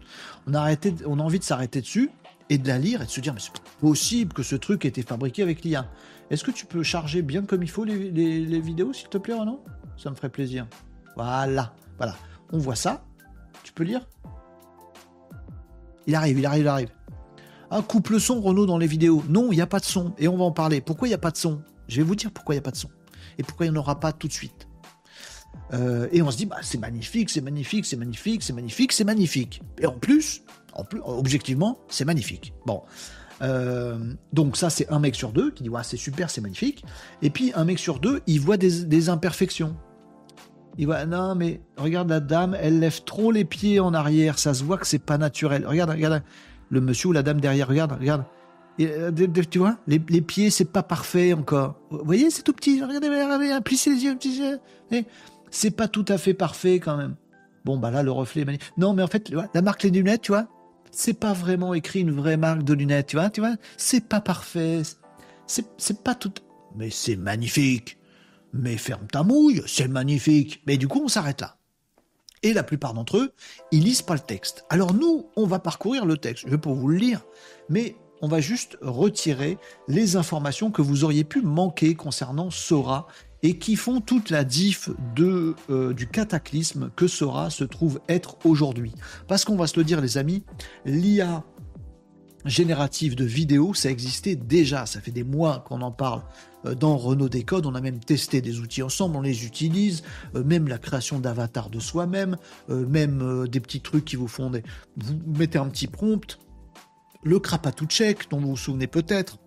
On 0.46 0.54
a, 0.54 0.60
arrêté, 0.60 0.94
on 1.04 1.18
a 1.18 1.22
envie 1.22 1.38
de 1.38 1.44
s'arrêter 1.44 1.82
dessus 1.82 2.10
et 2.48 2.56
de 2.56 2.66
la 2.68 2.78
lire 2.78 3.02
et 3.02 3.04
de 3.04 3.10
se 3.10 3.20
dire, 3.20 3.34
mais 3.34 3.40
c'est 3.40 3.52
possible 3.80 4.32
que 4.32 4.42
ce 4.42 4.56
truc 4.56 4.86
ait 4.86 4.88
été 4.88 5.02
fabriqué 5.02 5.42
avec 5.42 5.62
l'IA. 5.62 5.90
Est-ce 6.30 6.42
que 6.42 6.50
tu 6.50 6.64
peux 6.64 6.82
charger 6.82 7.20
bien 7.20 7.42
comme 7.42 7.62
il 7.62 7.70
faut 7.70 7.84
les, 7.84 8.10
les 8.10 8.60
vidéos, 8.60 8.94
s'il 8.94 9.08
te 9.08 9.18
plaît, 9.18 9.34
Renaud 9.34 9.62
Ça 9.96 10.10
me 10.10 10.14
ferait 10.14 10.28
plaisir. 10.28 10.66
Voilà, 11.16 11.74
voilà. 11.96 12.14
On 12.52 12.58
voit 12.58 12.76
ça. 12.76 13.04
Tu 13.62 13.72
peux 13.72 13.84
lire? 13.84 14.06
Il 16.06 16.14
arrive, 16.14 16.38
il 16.38 16.46
arrive, 16.46 16.62
il 16.62 16.68
arrive. 16.68 16.90
Un 17.70 17.82
coupe 17.82 18.10
le 18.10 18.18
son, 18.18 18.40
Renault, 18.40 18.66
dans 18.66 18.78
les 18.78 18.86
vidéos. 18.86 19.24
Non, 19.28 19.50
il 19.50 19.56
n'y 19.56 19.60
a 19.60 19.66
pas 19.66 19.80
de 19.80 19.84
son. 19.84 20.14
Et 20.18 20.28
on 20.28 20.36
va 20.36 20.44
en 20.44 20.52
parler. 20.52 20.80
Pourquoi 20.80 21.08
il 21.08 21.10
n'y 21.10 21.16
a 21.16 21.18
pas 21.18 21.32
de 21.32 21.36
son? 21.36 21.62
Je 21.88 21.96
vais 21.96 22.02
vous 22.02 22.14
dire 22.14 22.30
pourquoi 22.30 22.54
il 22.54 22.58
n'y 22.58 22.60
a 22.60 22.62
pas 22.62 22.70
de 22.70 22.76
son. 22.76 22.90
Et 23.38 23.42
pourquoi 23.42 23.66
il 23.66 23.72
n'y 23.72 23.76
en 23.76 23.80
aura 23.80 23.98
pas 23.98 24.12
tout 24.12 24.28
de 24.28 24.32
suite. 24.32 24.68
Euh, 25.72 26.08
et 26.12 26.22
on 26.22 26.30
se 26.30 26.36
dit, 26.36 26.46
bah, 26.46 26.58
c'est 26.62 26.78
magnifique, 26.78 27.30
c'est 27.30 27.40
magnifique, 27.40 27.86
c'est 27.86 27.96
magnifique, 27.96 28.42
c'est 28.42 28.52
magnifique, 28.52 28.92
c'est 28.92 29.04
magnifique. 29.04 29.62
Et 29.80 29.86
en 29.86 29.98
plus, 29.98 30.42
en 30.74 30.84
plus 30.84 31.00
objectivement, 31.04 31.78
c'est 31.88 32.04
magnifique. 32.04 32.52
Bon. 32.66 32.82
Euh, 33.42 34.14
donc 34.32 34.56
ça, 34.56 34.70
c'est 34.70 34.88
un 34.90 34.98
mec 34.98 35.14
sur 35.14 35.32
deux 35.32 35.50
qui 35.50 35.64
dit, 35.64 35.68
ouais, 35.68 35.82
c'est 35.82 35.96
super, 35.96 36.30
c'est 36.30 36.40
magnifique. 36.40 36.84
Et 37.20 37.30
puis, 37.30 37.52
un 37.54 37.64
mec 37.64 37.78
sur 37.78 37.98
deux, 37.98 38.22
il 38.26 38.40
voit 38.40 38.56
des 38.56 39.08
imperfections. 39.08 39.76
Il 40.78 40.86
voit, 40.86 41.06
non, 41.06 41.34
mais 41.34 41.60
regarde 41.76 42.08
la 42.10 42.20
dame, 42.20 42.56
elle 42.60 42.80
lève 42.80 43.02
trop 43.04 43.32
les 43.32 43.44
pieds 43.44 43.80
en 43.80 43.94
arrière, 43.94 44.38
ça 44.38 44.52
se 44.52 44.62
voit 44.62 44.76
que 44.76 44.86
c'est 44.86 44.98
pas 44.98 45.16
naturel. 45.16 45.66
Regarde, 45.66 45.90
regarde, 45.90 46.22
le 46.70 46.80
monsieur 46.80 47.08
ou 47.08 47.12
la 47.12 47.22
dame 47.22 47.40
derrière, 47.40 47.68
regarde, 47.68 47.92
regarde. 47.92 48.24
Euh, 48.80 49.10
tu 49.50 49.58
vois, 49.58 49.78
les, 49.86 49.98
pieds, 49.98 50.50
c'est 50.50 50.70
pas 50.70 50.82
parfait 50.82 51.32
encore. 51.32 51.76
Vous 51.90 52.04
voyez, 52.04 52.30
c'est 52.30 52.42
tout 52.42 52.52
petit. 52.52 52.82
Regardez, 52.82 53.08
regardez, 53.08 53.58
plissez 53.64 53.90
les 53.90 54.04
yeux, 54.04 54.16
petit 54.16 54.42
C'est 55.50 55.70
pas 55.70 55.88
tout 55.88 56.04
à 56.08 56.18
fait 56.18 56.34
parfait 56.34 56.78
quand 56.78 56.96
même. 56.96 57.16
Bon, 57.64 57.78
bah 57.78 57.90
là, 57.90 58.02
le 58.02 58.10
reflet 58.10 58.42
est 58.42 58.44
magnifique. 58.44 58.72
Non, 58.76 58.92
mais 58.92 59.02
en 59.02 59.06
fait, 59.06 59.32
la 59.54 59.62
marque 59.62 59.82
les 59.82 59.90
lunettes, 59.90 60.22
tu 60.22 60.32
vois, 60.32 60.46
c'est 60.90 61.18
pas 61.18 61.32
vraiment 61.32 61.74
écrit 61.74 62.00
une 62.00 62.12
vraie 62.12 62.36
marque 62.36 62.62
de 62.62 62.74
lunettes, 62.74 63.08
tu 63.08 63.16
vois, 63.16 63.30
tu 63.30 63.40
vois. 63.40 63.56
C'est 63.76 64.06
pas 64.06 64.20
parfait. 64.20 64.82
C'est 65.46 66.02
pas 66.02 66.14
tout. 66.14 66.32
Mais 66.76 66.90
c'est 66.90 67.16
magnifique. 67.16 67.95
Mais 68.58 68.76
ferme 68.76 69.06
ta 69.06 69.22
mouille, 69.22 69.62
c'est 69.66 69.88
magnifique. 69.88 70.62
Mais 70.66 70.76
du 70.76 70.88
coup, 70.88 71.02
on 71.04 71.08
s'arrête 71.08 71.40
là. 71.40 71.56
Et 72.42 72.52
la 72.52 72.62
plupart 72.62 72.94
d'entre 72.94 73.18
eux, 73.18 73.32
ils 73.72 73.82
lisent 73.82 74.02
pas 74.02 74.14
le 74.14 74.20
texte. 74.20 74.64
Alors 74.70 74.94
nous, 74.94 75.26
on 75.36 75.46
va 75.46 75.58
parcourir 75.58 76.06
le 76.06 76.16
texte. 76.16 76.44
Je 76.46 76.50
vais 76.50 76.58
pour 76.58 76.74
vous 76.74 76.88
le 76.88 76.96
lire, 76.96 77.24
mais 77.68 77.96
on 78.22 78.28
va 78.28 78.40
juste 78.40 78.78
retirer 78.82 79.58
les 79.88 80.16
informations 80.16 80.70
que 80.70 80.82
vous 80.82 81.04
auriez 81.04 81.24
pu 81.24 81.42
manquer 81.42 81.94
concernant 81.94 82.50
Sora 82.50 83.06
et 83.42 83.58
qui 83.58 83.76
font 83.76 84.00
toute 84.00 84.30
la 84.30 84.44
diff 84.44 84.88
euh, 85.18 85.92
du 85.92 86.08
cataclysme 86.08 86.90
que 86.96 87.06
Sora 87.06 87.50
se 87.50 87.64
trouve 87.64 88.00
être 88.08 88.36
aujourd'hui. 88.44 88.92
Parce 89.28 89.44
qu'on 89.44 89.56
va 89.56 89.66
se 89.66 89.78
le 89.78 89.84
dire 89.84 90.00
les 90.00 90.18
amis, 90.18 90.44
l'IA 90.84 91.44
générative 92.44 93.16
de 93.16 93.24
vidéos, 93.24 93.74
ça 93.74 93.90
existait 93.90 94.36
déjà, 94.36 94.86
ça 94.86 95.00
fait 95.00 95.10
des 95.10 95.24
mois 95.24 95.64
qu'on 95.66 95.82
en 95.82 95.90
parle 95.90 96.22
dans 96.74 96.96
Renault 96.96 97.28
Décode, 97.28 97.66
on 97.66 97.74
a 97.74 97.80
même 97.80 98.00
testé 98.00 98.40
des 98.40 98.60
outils 98.60 98.82
ensemble, 98.82 99.16
on 99.16 99.22
les 99.22 99.44
utilise, 99.44 100.02
euh, 100.34 100.44
même 100.44 100.68
la 100.68 100.78
création 100.78 101.18
d'avatars 101.18 101.70
de 101.70 101.80
soi-même, 101.80 102.36
euh, 102.70 102.86
même 102.86 103.46
des 103.48 103.60
petits 103.60 103.80
trucs 103.80 104.04
qui 104.04 104.16
vous 104.16 104.28
font 104.28 104.50
des... 104.50 104.62
Vous 104.96 105.14
mettez 105.26 105.58
un 105.58 105.68
petit 105.68 105.86
prompt, 105.86 106.38
le 107.22 107.40
check 107.88 108.30
dont 108.30 108.40
vous 108.40 108.50
vous 108.50 108.56
souvenez 108.56 108.86
peut-être, 108.86 109.38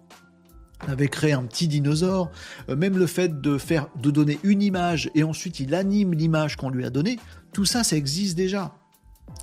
avait 0.88 1.10
créé 1.10 1.34
un 1.34 1.44
petit 1.44 1.68
dinosaure, 1.68 2.32
même 2.70 2.98
le 2.98 3.06
fait 3.06 3.42
de 3.42 3.58
faire, 3.58 3.88
de 4.02 4.12
donner 4.12 4.40
une 4.44 4.62
image 4.62 5.12
et 5.14 5.24
ensuite 5.24 5.60
il 5.60 5.76
anime 5.76 6.14
l'image 6.14 6.56
qu'on 6.56 6.70
lui 6.70 6.86
a 6.86 6.90
donnée, 6.90 7.20
tout 7.52 7.66
ça, 7.66 7.84
ça 7.84 7.98
existe 7.98 8.38
déjà. 8.38 8.74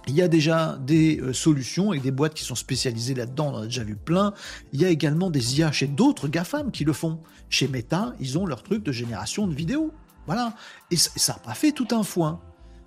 Il 0.09 0.15
y 0.15 0.23
a 0.23 0.29
déjà 0.29 0.79
des 0.81 1.21
euh, 1.21 1.33
solutions 1.33 1.93
et 1.93 1.99
des 1.99 2.11
boîtes 2.11 2.35
qui 2.35 2.45
sont 2.45 2.55
spécialisées 2.55 3.15
là-dedans, 3.15 3.49
on 3.53 3.57
en 3.57 3.63
a 3.63 3.65
déjà 3.65 3.85
vu 3.85 3.97
plein. 3.97 4.35
Il 4.73 4.81
y 4.81 4.85
a 4.85 4.89
également 4.89 5.31
des 5.31 5.59
IA 5.59 5.73
chez 5.73 5.87
d'autres 5.87 6.29
GAFAM 6.29 6.71
qui 6.71 6.85
le 6.85 6.93
font. 6.93 7.21
Chez 7.49 7.69
Meta, 7.69 8.15
ils 8.21 8.39
ont 8.39 8.47
leur 8.47 8.63
truc 8.63 8.83
de 8.83 8.93
génération 8.93 9.47
de 9.47 9.55
vidéos. 9.55 9.93
Voilà. 10.27 10.55
Et 10.91 10.97
ça 10.97 11.35
n'a 11.35 11.39
pas 11.39 11.55
fait 11.55 11.73
tout 11.73 11.89
un 11.93 12.03
foin. 12.03 12.41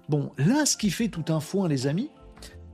Bon, 0.07 0.31
là, 0.37 0.65
ce 0.65 0.77
qui 0.77 0.89
fait 0.89 1.07
tout 1.07 1.25
un 1.29 1.39
foin, 1.39 1.67
les 1.67 1.87
amis, 1.87 2.09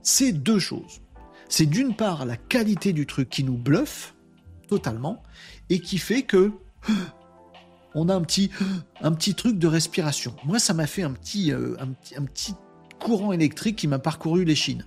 c'est 0.02 0.32
deux 0.32 0.58
choses. 0.58 1.00
C'est 1.48 1.66
d'une 1.66 1.94
part 1.94 2.24
la 2.24 2.36
qualité 2.36 2.92
du 2.92 3.06
truc 3.06 3.28
qui 3.28 3.44
nous 3.44 3.56
bluffe 3.56 4.14
totalement 4.68 5.22
et 5.70 5.80
qui 5.80 5.98
fait 5.98 6.22
que 6.22 6.52
on 7.94 8.08
a 8.08 8.14
un 8.14 8.22
petit, 8.22 8.50
un 9.00 9.12
petit 9.12 9.34
truc 9.34 9.58
de 9.58 9.66
respiration. 9.66 10.34
Moi, 10.44 10.58
ça 10.58 10.74
m'a 10.74 10.86
fait 10.86 11.02
un 11.02 11.12
petit, 11.12 11.52
euh, 11.52 11.76
un 11.78 11.88
petit, 11.88 12.16
un 12.16 12.24
petit 12.24 12.54
courant 12.98 13.32
électrique 13.32 13.76
qui 13.76 13.88
m'a 13.88 13.98
parcouru 13.98 14.44
les 14.44 14.54
chines. 14.54 14.84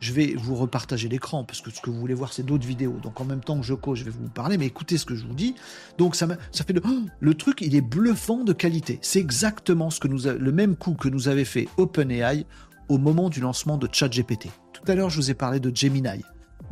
Je 0.00 0.14
vais 0.14 0.34
vous 0.34 0.54
repartager 0.54 1.08
l'écran 1.08 1.44
parce 1.44 1.60
que 1.60 1.70
ce 1.70 1.80
que 1.80 1.90
vous 1.90 2.00
voulez 2.00 2.14
voir, 2.14 2.32
c'est 2.32 2.42
d'autres 2.42 2.66
vidéos. 2.66 2.96
Donc 3.02 3.20
en 3.20 3.24
même 3.24 3.40
temps 3.40 3.60
que 3.60 3.66
je 3.66 3.74
coach, 3.74 3.98
je 3.98 4.04
vais 4.04 4.10
vous 4.10 4.30
parler, 4.30 4.56
mais 4.56 4.66
écoutez 4.66 4.96
ce 4.96 5.04
que 5.04 5.14
je 5.14 5.26
vous 5.26 5.34
dis. 5.34 5.54
Donc 5.98 6.16
ça, 6.16 6.26
ça 6.52 6.64
fait 6.64 6.72
le, 6.72 6.80
le 7.20 7.34
truc, 7.34 7.60
il 7.60 7.74
est 7.74 7.82
bluffant 7.82 8.42
de 8.42 8.54
qualité. 8.54 8.98
C'est 9.02 9.20
exactement 9.20 9.90
ce 9.90 10.00
que 10.00 10.08
nous 10.08 10.24
le 10.24 10.52
même 10.52 10.74
coup 10.74 10.94
que 10.94 11.08
nous 11.08 11.28
avait 11.28 11.44
fait 11.44 11.68
OpenAI 11.76 12.46
au 12.88 12.96
moment 12.96 13.28
du 13.28 13.40
lancement 13.40 13.76
de 13.76 13.88
ChatGPT. 13.92 14.48
Tout 14.72 14.90
à 14.90 14.94
l'heure, 14.94 15.10
je 15.10 15.16
vous 15.16 15.30
ai 15.30 15.34
parlé 15.34 15.60
de 15.60 15.74
Gemini. 15.74 16.22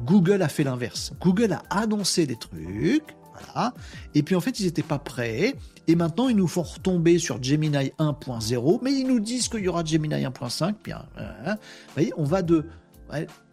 Google 0.05 0.43
a 0.43 0.49
fait 0.49 0.65
l'inverse. 0.65 1.13
Google 1.21 1.53
a 1.53 1.63
annoncé 1.71 2.27
des 2.27 2.37
trucs, 2.37 3.17
voilà, 3.35 3.75
et 4.15 4.23
puis 4.23 4.35
en 4.35 4.41
fait, 4.41 4.59
ils 4.61 4.67
n'étaient 4.67 4.83
pas 4.83 4.99
prêts. 4.99 5.55
Et 5.89 5.97
maintenant, 5.97 6.29
ils 6.29 6.37
nous 6.37 6.47
font 6.47 6.63
retomber 6.63 7.19
sur 7.19 7.43
Gemini 7.43 7.93
1.0, 7.99 8.79
mais 8.83 8.93
ils 8.93 9.07
nous 9.07 9.21
disent 9.21 9.49
qu'il 9.49 9.61
y 9.61 9.69
aura 9.69 9.83
Gemini 9.83 10.15
1.5. 10.15 10.75
Bien, 10.85 11.07
hein, 11.17 11.25
hein. 11.47 11.57
voyez, 11.95 12.13
on 12.19 12.25
va 12.25 12.43
de 12.43 12.67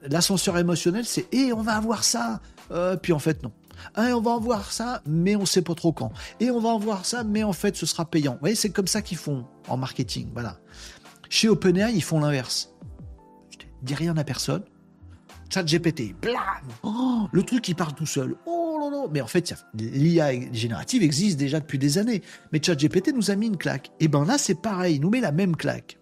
l'ascenseur 0.03 0.57
émotionnel, 0.57 1.05
c'est 1.05 1.33
et 1.33 1.53
on 1.53 1.61
va 1.61 1.77
avoir 1.77 2.03
ça. 2.03 2.41
Euh, 2.71 2.97
puis 2.97 3.13
en 3.13 3.19
fait, 3.19 3.41
non. 3.41 3.53
Hein, 3.95 4.13
on 4.13 4.21
va 4.21 4.31
en 4.31 4.39
voir 4.39 4.73
ça, 4.73 5.01
mais 5.05 5.37
on 5.37 5.45
sait 5.45 5.61
pas 5.61 5.75
trop 5.75 5.93
quand. 5.93 6.11
Et 6.41 6.51
on 6.51 6.59
va 6.59 6.69
en 6.69 6.79
voir 6.79 7.05
ça, 7.05 7.23
mais 7.23 7.43
en 7.43 7.53
fait, 7.53 7.77
ce 7.77 7.85
sera 7.85 8.03
payant. 8.03 8.33
Vous 8.33 8.39
voyez, 8.39 8.55
c'est 8.55 8.69
comme 8.69 8.87
ça 8.87 9.01
qu'ils 9.01 9.17
font 9.17 9.45
en 9.69 9.77
marketing. 9.77 10.29
Voilà. 10.33 10.57
Chez 11.29 11.47
OpenAI, 11.47 11.93
ils 11.93 12.03
font 12.03 12.19
l'inverse. 12.19 12.73
Je 13.51 13.65
dis 13.81 13.95
rien 13.95 14.15
à 14.17 14.25
personne. 14.25 14.63
Chat 15.49 15.63
GPT, 15.63 16.13
blam 16.21 16.35
oh, 16.83 17.27
Le 17.31 17.43
truc, 17.43 17.67
il 17.69 17.75
parle 17.75 17.93
tout 17.93 18.05
seul. 18.05 18.35
Oh 18.45 18.64
non, 18.79 18.91
non 18.91 19.09
Mais 19.11 19.21
en 19.21 19.27
fait, 19.27 19.53
l'IA 19.73 20.51
générative 20.51 21.03
existe 21.03 21.37
déjà 21.37 21.59
depuis 21.59 21.79
des 21.79 21.97
années. 21.97 22.21
Mais 22.51 22.61
ChatGPT 22.61 23.13
nous 23.13 23.31
a 23.31 23.35
mis 23.35 23.47
une 23.47 23.57
claque. 23.57 23.91
Et 23.99 24.07
ben 24.07 24.25
là, 24.25 24.37
c'est 24.37 24.61
pareil, 24.61 24.95
il 24.95 25.01
nous 25.01 25.09
met 25.09 25.21
la 25.21 25.31
même 25.31 25.55
claque. 25.55 25.97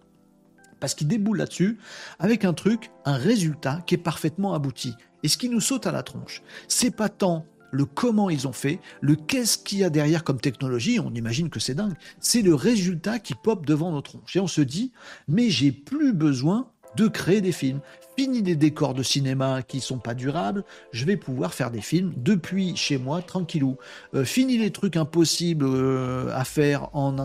Parce 0.79 0.95
qu'il 0.95 1.07
déboule 1.07 1.37
là-dessus 1.37 1.77
avec 2.19 2.43
un 2.45 2.53
truc, 2.53 2.91
un 3.05 3.15
résultat 3.15 3.81
qui 3.87 3.95
est 3.95 3.99
parfaitement 3.99 4.53
abouti. 4.53 4.93
Et 5.23 5.29
ce 5.29 5.37
qui 5.37 5.47
nous 5.47 5.61
saute 5.61 5.87
à 5.87 5.91
la 5.91 6.03
tronche, 6.03 6.41
c'est 6.67 6.91
pas 6.91 7.09
tant 7.09 7.45
le 7.71 7.85
comment 7.85 8.29
ils 8.29 8.47
ont 8.47 8.53
fait, 8.53 8.79
le 9.01 9.15
qu'est-ce 9.15 9.57
qu'il 9.57 9.79
y 9.79 9.83
a 9.83 9.89
derrière 9.89 10.23
comme 10.23 10.39
technologie, 10.39 10.99
on 10.99 11.11
imagine 11.13 11.49
que 11.49 11.59
c'est 11.59 11.73
dingue, 11.73 11.95
c'est 12.19 12.43
le 12.43 12.53
résultat 12.53 13.17
qui 13.17 13.33
pop 13.33 13.65
devant 13.65 13.91
nos 13.91 14.01
tronches. 14.01 14.35
Et 14.35 14.39
on 14.39 14.47
se 14.47 14.61
dit, 14.61 14.91
mais 15.27 15.49
j'ai 15.49 15.71
plus 15.71 16.13
besoin 16.13 16.69
de 16.95 17.07
créer 17.07 17.41
des 17.41 17.51
films. 17.51 17.79
Fini 18.17 18.43
les 18.43 18.55
décors 18.55 18.93
de 18.93 19.01
cinéma 19.01 19.63
qui 19.63 19.79
sont 19.79 19.97
pas 19.97 20.13
durables, 20.13 20.63
je 20.91 21.05
vais 21.05 21.17
pouvoir 21.17 21.53
faire 21.53 21.71
des 21.71 21.81
films 21.81 22.13
depuis 22.15 22.75
chez 22.75 22.99
moi, 22.99 23.23
tranquillou. 23.23 23.77
Euh, 24.13 24.23
fini 24.23 24.57
les 24.59 24.71
trucs 24.71 24.97
impossibles 24.97 25.65
euh, 25.67 26.29
à 26.35 26.45
faire 26.45 26.89
en, 26.95 27.17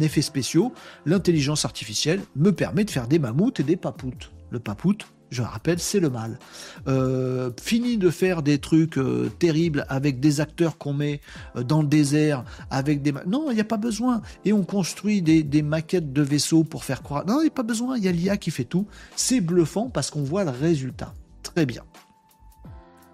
effets 0.00 0.22
spéciaux, 0.22 0.72
l'intelligence 1.06 1.64
artificielle 1.64 2.20
me 2.36 2.52
permet 2.52 2.84
de 2.84 2.90
faire 2.90 3.08
des 3.08 3.18
mammouths 3.18 3.58
et 3.58 3.64
des 3.64 3.76
papoutes. 3.76 4.30
Le 4.50 4.60
papoute, 4.60 5.06
je 5.30 5.42
rappelle, 5.42 5.80
c'est 5.80 6.00
le 6.00 6.08
mal. 6.08 6.38
Euh, 6.86 7.50
fini 7.60 7.98
de 7.98 8.10
faire 8.10 8.42
des 8.42 8.58
trucs 8.58 8.96
euh, 8.96 9.30
terribles 9.38 9.84
avec 9.88 10.20
des 10.20 10.40
acteurs 10.40 10.78
qu'on 10.78 10.92
met 10.92 11.20
euh, 11.56 11.62
dans 11.62 11.82
le 11.82 11.88
désert, 11.88 12.44
avec 12.70 13.02
des... 13.02 13.12
Non, 13.26 13.50
il 13.50 13.54
n'y 13.54 13.60
a 13.60 13.64
pas 13.64 13.76
besoin. 13.76 14.22
Et 14.44 14.52
on 14.52 14.62
construit 14.62 15.22
des, 15.22 15.62
maquettes 15.62 16.12
de 16.12 16.22
vaisseaux 16.22 16.64
pour 16.64 16.84
faire 16.84 17.02
croire... 17.02 17.26
Non, 17.26 17.40
il 17.40 17.44
n'y 17.44 17.48
a 17.48 17.54
pas 17.54 17.64
besoin, 17.64 17.96
il 17.96 18.04
y 18.04 18.08
a 18.08 18.12
l'IA 18.12 18.36
qui 18.36 18.50
fait 18.50 18.64
tout. 18.64 18.86
C'est 19.16 19.40
bluffant 19.40 19.90
parce 19.90 20.10
qu'on 20.10 20.22
voit 20.22 20.44
le 20.44 20.50
résultat. 20.50 21.12
Très 21.42 21.66
bien. 21.66 21.82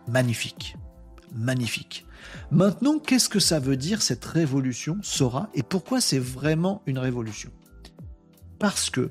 Magnifique. 0.06 0.76
magnifique. 1.34 2.06
Maintenant, 2.50 2.98
qu'est-ce 2.98 3.28
que 3.28 3.40
ça 3.40 3.58
veut 3.58 3.76
dire 3.76 4.02
cette 4.02 4.24
révolution 4.24 4.98
Sora? 5.02 5.48
Et 5.54 5.62
pourquoi 5.62 6.00
c'est 6.00 6.18
vraiment 6.18 6.82
une 6.86 6.98
révolution? 6.98 7.50
Parce 8.58 8.90
que, 8.90 9.10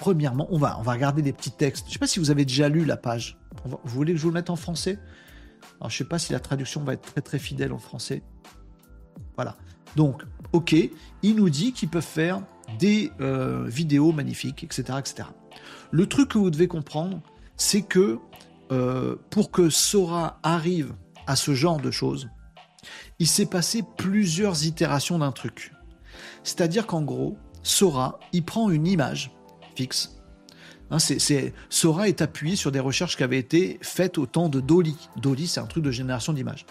premièrement, 0.00 0.48
on 0.50 0.58
va, 0.58 0.74
regarder 0.74 1.20
des 1.22 1.32
petits 1.32 1.52
textes. 1.52 1.84
Je 1.84 1.90
ne 1.90 1.92
sais 1.92 1.98
pas 1.98 2.06
si 2.06 2.18
vous 2.18 2.30
avez 2.30 2.44
déjà 2.44 2.68
lu 2.68 2.84
la 2.84 2.96
page. 2.96 3.38
vous 3.64 3.78
voulez 3.84 4.14
que 4.14 4.18
je 4.18 4.22
vous 4.22 4.30
le 4.30 4.34
mette 4.34 4.50
en 4.50 4.56
français? 4.56 4.98
Je 5.82 5.86
ne 5.86 5.90
sais 5.90 6.04
pas 6.04 6.18
si 6.18 6.32
la 6.32 6.40
traduction 6.40 6.82
va 6.82 6.94
être 6.94 7.02
très 7.02 7.20
très 7.20 7.38
fidèle 7.38 7.72
en 7.72 7.78
français. 7.78 8.22
Voilà. 9.36 9.56
Donc, 9.96 10.22
ok, 10.52 10.74
il 11.22 11.36
nous 11.36 11.50
dit 11.50 11.72
qu'ils 11.72 11.90
peuvent 11.90 12.02
faire 12.02 12.42
des 12.78 13.12
euh, 13.20 13.64
vidéos 13.66 14.12
magnifiques, 14.12 14.64
etc., 14.64 14.98
etc. 14.98 15.28
Le 15.90 16.06
truc 16.06 16.30
que 16.30 16.38
vous 16.38 16.50
devez 16.50 16.68
comprendre, 16.68 17.20
c'est 17.56 17.82
que 17.82 18.18
euh, 18.72 19.16
pour 19.28 19.50
que 19.50 19.68
Sora 19.68 20.38
arrive 20.42 20.94
à 21.26 21.36
ce 21.36 21.54
genre 21.54 21.80
de 21.80 21.90
choses, 21.90 22.30
il 23.18 23.26
s'est 23.26 23.46
passé 23.46 23.82
plusieurs 23.98 24.64
itérations 24.64 25.18
d'un 25.18 25.32
truc. 25.32 25.72
C'est-à-dire 26.42 26.86
qu'en 26.86 27.02
gros, 27.02 27.36
Sora, 27.62 28.18
il 28.32 28.44
prend 28.44 28.70
une 28.70 28.86
image 28.86 29.32
fixe. 29.80 30.20
Hein, 30.90 30.98
Sora 31.70 32.08
est 32.08 32.20
appuyé 32.20 32.54
sur 32.54 32.70
des 32.70 32.80
recherches 32.80 33.16
qui 33.16 33.22
avaient 33.22 33.38
été 33.38 33.78
faites 33.80 34.18
au 34.18 34.26
temps 34.26 34.48
de 34.48 34.60
Dolly. 34.60 34.96
Dolly, 35.16 35.46
c'est 35.46 35.60
un 35.60 35.66
truc 35.66 35.84
de 35.84 35.90
génération 35.90 36.32
d'images. 36.34 36.66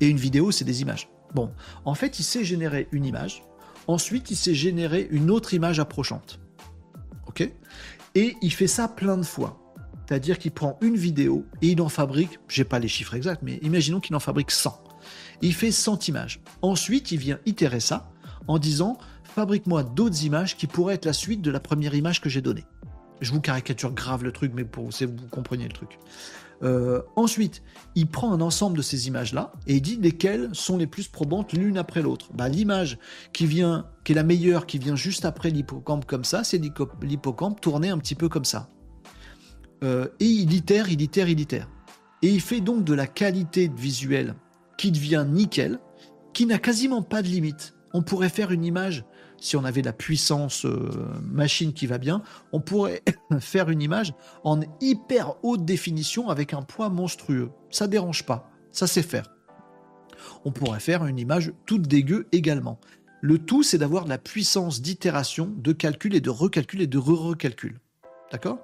Et 0.00 0.08
une 0.08 0.16
vidéo, 0.16 0.50
c'est 0.50 0.64
des 0.64 0.80
images. 0.80 1.08
Bon, 1.34 1.52
en 1.84 1.94
fait, 1.94 2.18
il 2.20 2.22
sait 2.22 2.44
générer 2.44 2.88
une 2.92 3.04
image. 3.04 3.42
Ensuite, 3.86 4.30
il 4.30 4.36
sait 4.36 4.54
générer 4.54 5.06
une 5.10 5.30
autre 5.30 5.52
image 5.52 5.78
approchante. 5.78 6.40
OK? 7.26 7.42
Et 8.14 8.36
il 8.40 8.52
fait 8.52 8.68
ça 8.68 8.88
plein 8.88 9.18
de 9.18 9.24
fois. 9.24 9.60
C'est-à-dire 10.06 10.38
qu'il 10.38 10.52
prend 10.52 10.78
une 10.80 10.96
vidéo 10.96 11.44
et 11.60 11.68
il 11.68 11.80
en 11.82 11.88
fabrique, 11.88 12.38
j'ai 12.48 12.64
pas 12.64 12.78
les 12.78 12.88
chiffres 12.88 13.14
exacts, 13.14 13.42
mais 13.42 13.58
imaginons 13.62 14.00
qu'il 14.00 14.14
en 14.14 14.20
fabrique 14.20 14.50
100. 14.50 14.82
Il 15.42 15.54
fait 15.54 15.72
100 15.72 16.08
images. 16.08 16.40
Ensuite, 16.62 17.10
il 17.12 17.18
vient 17.18 17.38
itérer 17.44 17.80
ça 17.80 18.10
en 18.46 18.58
disant 18.58 18.98
fabrique-moi 19.34 19.82
d'autres 19.82 20.24
images 20.24 20.56
qui 20.56 20.66
pourraient 20.66 20.94
être 20.94 21.04
la 21.04 21.12
suite 21.12 21.42
de 21.42 21.50
la 21.50 21.60
première 21.60 21.94
image 21.94 22.20
que 22.20 22.28
j'ai 22.28 22.40
donnée. 22.40 22.64
Je 23.20 23.32
vous 23.32 23.40
caricature 23.40 23.92
grave 23.92 24.22
le 24.22 24.32
truc, 24.32 24.52
mais 24.54 24.64
pour 24.64 24.90
vous 24.90 25.28
compreniez 25.30 25.66
le 25.66 25.72
truc. 25.72 25.98
Euh, 26.62 27.02
ensuite, 27.16 27.62
il 27.96 28.06
prend 28.06 28.32
un 28.32 28.40
ensemble 28.40 28.76
de 28.76 28.82
ces 28.82 29.08
images-là 29.08 29.52
et 29.66 29.74
il 29.74 29.82
dit 29.82 29.96
lesquelles 29.96 30.50
sont 30.52 30.78
les 30.78 30.86
plus 30.86 31.08
probantes 31.08 31.52
l'une 31.52 31.78
après 31.78 32.00
l'autre. 32.00 32.30
Bah, 32.32 32.48
l'image 32.48 32.98
qui 33.32 33.46
vient, 33.46 33.86
qui 34.04 34.12
est 34.12 34.14
la 34.14 34.22
meilleure, 34.22 34.66
qui 34.66 34.78
vient 34.78 34.96
juste 34.96 35.24
après 35.24 35.50
l'hippocampe 35.50 36.06
comme 36.06 36.24
ça, 36.24 36.44
c'est 36.44 36.58
l'hippocampe 37.02 37.60
tourné 37.60 37.90
un 37.90 37.98
petit 37.98 38.14
peu 38.14 38.28
comme 38.28 38.44
ça. 38.44 38.68
Euh, 39.82 40.06
et 40.20 40.26
il 40.26 40.54
itère, 40.54 40.88
il 40.88 41.02
itère, 41.02 41.28
il 41.28 41.40
itère. 41.40 41.68
Et 42.22 42.28
il 42.28 42.40
fait 42.40 42.60
donc 42.60 42.84
de 42.84 42.94
la 42.94 43.08
qualité 43.08 43.70
visuelle 43.76 44.36
qui 44.78 44.92
devient 44.92 45.26
nickel, 45.28 45.80
qui 46.32 46.46
n'a 46.46 46.58
quasiment 46.58 47.02
pas 47.02 47.20
de 47.20 47.28
limite. 47.28 47.74
On 47.92 48.02
pourrait 48.02 48.28
faire 48.28 48.52
une 48.52 48.64
image 48.64 49.04
si 49.44 49.56
on 49.56 49.64
avait 49.64 49.82
la 49.82 49.92
puissance 49.92 50.64
euh, 50.64 50.90
machine 51.22 51.74
qui 51.74 51.86
va 51.86 51.98
bien, 51.98 52.22
on 52.52 52.60
pourrait 52.60 53.02
faire 53.40 53.68
une 53.68 53.82
image 53.82 54.14
en 54.42 54.60
hyper 54.80 55.34
haute 55.42 55.66
définition 55.66 56.30
avec 56.30 56.54
un 56.54 56.62
poids 56.62 56.88
monstrueux. 56.88 57.50
Ça 57.70 57.86
dérange 57.86 58.24
pas, 58.24 58.50
ça 58.72 58.86
sait 58.86 59.02
faire. 59.02 59.34
On 60.46 60.50
pourrait 60.50 60.80
faire 60.80 61.04
une 61.04 61.18
image 61.18 61.52
toute 61.66 61.86
dégueu 61.86 62.26
également. 62.32 62.80
Le 63.20 63.36
tout, 63.36 63.62
c'est 63.62 63.76
d'avoir 63.76 64.06
la 64.06 64.16
puissance 64.16 64.80
d'itération, 64.80 65.52
de 65.54 65.72
calcul 65.72 66.14
et 66.14 66.22
de 66.22 66.30
recalcul 66.30 66.80
et 66.80 66.86
de 66.86 66.98
re-recalcul. 66.98 67.78
D'accord? 68.32 68.60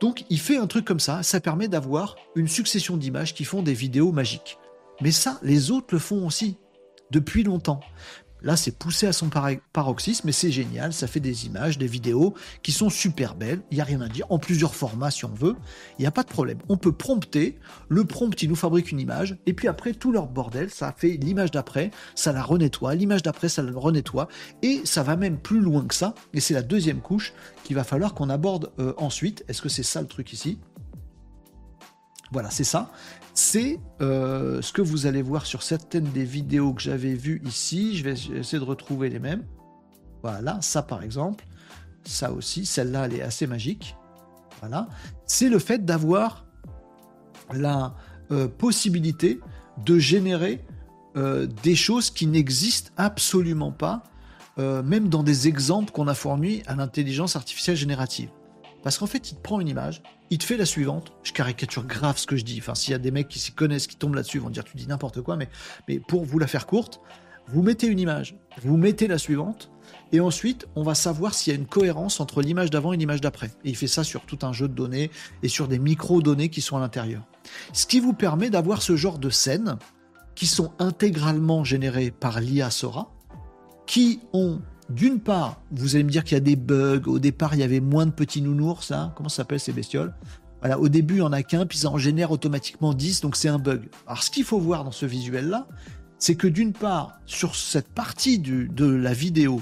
Donc, 0.00 0.26
il 0.28 0.38
fait 0.38 0.58
un 0.58 0.66
truc 0.66 0.84
comme 0.84 1.00
ça, 1.00 1.22
ça 1.22 1.40
permet 1.40 1.68
d'avoir 1.68 2.16
une 2.36 2.48
succession 2.48 2.98
d'images 2.98 3.32
qui 3.32 3.44
font 3.44 3.62
des 3.62 3.72
vidéos 3.72 4.12
magiques. 4.12 4.58
Mais 5.00 5.12
ça, 5.12 5.38
les 5.42 5.70
autres 5.70 5.94
le 5.94 5.98
font 5.98 6.26
aussi, 6.26 6.58
depuis 7.10 7.42
longtemps. 7.42 7.80
Là, 8.44 8.56
c'est 8.56 8.78
poussé 8.78 9.06
à 9.06 9.14
son 9.14 9.30
paroxysme, 9.72 10.26
mais 10.26 10.32
c'est 10.32 10.52
génial. 10.52 10.92
Ça 10.92 11.06
fait 11.06 11.18
des 11.18 11.46
images, 11.46 11.78
des 11.78 11.86
vidéos 11.86 12.34
qui 12.62 12.72
sont 12.72 12.90
super 12.90 13.34
belles. 13.34 13.62
Il 13.70 13.76
n'y 13.76 13.80
a 13.80 13.84
rien 13.84 14.02
à 14.02 14.08
dire. 14.08 14.26
En 14.30 14.38
plusieurs 14.38 14.74
formats, 14.74 15.10
si 15.10 15.24
on 15.24 15.32
veut. 15.32 15.56
Il 15.98 16.02
n'y 16.02 16.06
a 16.06 16.10
pas 16.10 16.22
de 16.22 16.28
problème. 16.28 16.58
On 16.68 16.76
peut 16.76 16.92
prompter. 16.92 17.58
Le 17.88 18.04
prompt, 18.04 18.40
il 18.42 18.50
nous 18.50 18.54
fabrique 18.54 18.92
une 18.92 19.00
image. 19.00 19.38
Et 19.46 19.54
puis 19.54 19.66
après, 19.66 19.94
tout 19.94 20.12
leur 20.12 20.26
bordel, 20.26 20.68
ça 20.68 20.94
fait 20.94 21.16
l'image 21.16 21.52
d'après, 21.52 21.90
ça 22.14 22.32
la 22.32 22.42
renettoie. 22.42 22.94
L'image 22.94 23.22
d'après, 23.22 23.48
ça 23.48 23.62
la 23.62 23.72
renettoie. 23.72 24.28
Et 24.62 24.82
ça 24.84 25.02
va 25.02 25.16
même 25.16 25.38
plus 25.38 25.60
loin 25.60 25.86
que 25.86 25.94
ça. 25.94 26.14
Et 26.34 26.40
c'est 26.40 26.54
la 26.54 26.62
deuxième 26.62 27.00
couche 27.00 27.32
qu'il 27.64 27.76
va 27.76 27.84
falloir 27.84 28.12
qu'on 28.12 28.28
aborde 28.28 28.72
euh, 28.78 28.92
ensuite. 28.98 29.42
Est-ce 29.48 29.62
que 29.62 29.70
c'est 29.70 29.82
ça 29.82 30.02
le 30.02 30.06
truc 30.06 30.34
ici? 30.34 30.58
Voilà, 32.30 32.50
c'est 32.50 32.64
ça 32.64 32.90
c'est 33.34 33.80
euh, 34.00 34.62
ce 34.62 34.72
que 34.72 34.80
vous 34.80 35.06
allez 35.06 35.20
voir 35.20 35.44
sur 35.44 35.64
certaines 35.64 36.04
des 36.04 36.24
vidéos 36.24 36.72
que 36.72 36.80
j'avais 36.80 37.14
vues 37.14 37.42
ici. 37.44 37.96
Je 37.96 38.04
vais 38.04 38.12
essayer 38.12 38.58
de 38.58 38.64
retrouver 38.64 39.10
les 39.10 39.18
mêmes. 39.18 39.44
Voilà, 40.22 40.60
ça 40.62 40.82
par 40.82 41.02
exemple. 41.02 41.44
Ça 42.04 42.32
aussi, 42.32 42.64
celle-là, 42.64 43.06
elle 43.06 43.14
est 43.14 43.22
assez 43.22 43.46
magique. 43.46 43.96
Voilà. 44.60 44.88
C'est 45.26 45.48
le 45.48 45.58
fait 45.58 45.84
d'avoir 45.84 46.46
la 47.52 47.94
euh, 48.30 48.46
possibilité 48.46 49.40
de 49.84 49.98
générer 49.98 50.64
euh, 51.16 51.46
des 51.64 51.74
choses 51.74 52.10
qui 52.10 52.26
n'existent 52.26 52.92
absolument 52.96 53.72
pas, 53.72 54.04
même 54.56 55.08
dans 55.08 55.24
des 55.24 55.48
exemples 55.48 55.90
qu'on 55.90 56.06
a 56.06 56.14
fournis 56.14 56.62
à 56.66 56.76
l'intelligence 56.76 57.34
artificielle 57.34 57.74
générative. 57.76 58.28
Parce 58.84 58.98
qu'en 58.98 59.08
fait, 59.08 59.32
il 59.32 59.34
te 59.34 59.40
prend 59.40 59.58
une 59.58 59.66
image, 59.66 60.00
il 60.30 60.38
te 60.38 60.44
fait 60.44 60.56
la 60.56 60.66
suivante. 60.66 61.12
Je 61.22 61.32
caricature 61.32 61.84
grave 61.84 62.18
ce 62.18 62.26
que 62.26 62.36
je 62.36 62.44
dis. 62.44 62.58
Enfin, 62.60 62.74
s'il 62.74 62.92
y 62.92 62.94
a 62.94 62.98
des 62.98 63.10
mecs 63.10 63.28
qui 63.28 63.38
s'y 63.38 63.52
connaissent, 63.52 63.86
qui 63.86 63.96
tombent 63.96 64.14
là-dessus, 64.14 64.38
vont 64.38 64.50
dire 64.50 64.64
tu 64.64 64.76
dis 64.76 64.86
n'importe 64.86 65.20
quoi. 65.20 65.36
Mais, 65.36 65.48
mais 65.88 65.98
pour 66.00 66.24
vous 66.24 66.38
la 66.38 66.46
faire 66.46 66.66
courte, 66.66 67.00
vous 67.48 67.62
mettez 67.62 67.86
une 67.86 67.98
image, 67.98 68.36
vous 68.62 68.76
mettez 68.76 69.06
la 69.06 69.18
suivante, 69.18 69.70
et 70.12 70.20
ensuite, 70.20 70.66
on 70.76 70.82
va 70.82 70.94
savoir 70.94 71.34
s'il 71.34 71.52
y 71.52 71.56
a 71.56 71.58
une 71.58 71.66
cohérence 71.66 72.20
entre 72.20 72.40
l'image 72.40 72.70
d'avant 72.70 72.92
et 72.92 72.96
l'image 72.96 73.20
d'après. 73.20 73.48
Et 73.64 73.70
il 73.70 73.76
fait 73.76 73.86
ça 73.86 74.04
sur 74.04 74.22
tout 74.22 74.38
un 74.42 74.52
jeu 74.52 74.68
de 74.68 74.74
données 74.74 75.10
et 75.42 75.48
sur 75.48 75.68
des 75.68 75.78
micro-données 75.78 76.50
qui 76.50 76.60
sont 76.60 76.76
à 76.76 76.80
l'intérieur. 76.80 77.22
Ce 77.72 77.86
qui 77.86 78.00
vous 78.00 78.12
permet 78.12 78.50
d'avoir 78.50 78.82
ce 78.82 78.96
genre 78.96 79.18
de 79.18 79.30
scènes 79.30 79.76
qui 80.34 80.46
sont 80.46 80.72
intégralement 80.78 81.64
générées 81.64 82.10
par 82.10 82.40
l'IA 82.40 82.70
Sora, 82.70 83.12
qui 83.86 84.20
ont 84.32 84.60
d'une 84.90 85.20
part, 85.20 85.62
vous 85.70 85.94
allez 85.94 86.04
me 86.04 86.10
dire 86.10 86.24
qu'il 86.24 86.34
y 86.34 86.36
a 86.36 86.40
des 86.40 86.56
bugs. 86.56 87.02
Au 87.06 87.18
départ, 87.18 87.54
il 87.54 87.60
y 87.60 87.62
avait 87.62 87.80
moins 87.80 88.06
de 88.06 88.10
petits 88.10 88.42
nounours. 88.42 88.90
Hein. 88.90 89.12
Comment 89.16 89.28
ça 89.28 89.38
s'appelle 89.38 89.60
ces 89.60 89.72
bestioles? 89.72 90.14
Voilà, 90.60 90.78
au 90.78 90.88
début, 90.88 91.14
il 91.14 91.20
n'y 91.20 91.22
en 91.22 91.32
a 91.32 91.42
qu'un, 91.42 91.66
puis 91.66 91.78
ça 91.78 91.90
en 91.90 91.98
génère 91.98 92.30
automatiquement 92.30 92.94
10, 92.94 93.20
donc 93.20 93.36
c'est 93.36 93.48
un 93.48 93.58
bug. 93.58 93.88
Alors, 94.06 94.22
ce 94.22 94.30
qu'il 94.30 94.44
faut 94.44 94.58
voir 94.58 94.84
dans 94.84 94.92
ce 94.92 95.04
visuel-là, 95.04 95.66
c'est 96.18 96.36
que 96.36 96.46
d'une 96.46 96.72
part, 96.72 97.20
sur 97.26 97.54
cette 97.54 97.88
partie 97.88 98.38
de 98.38 98.84
la 98.86 99.12
vidéo, 99.12 99.60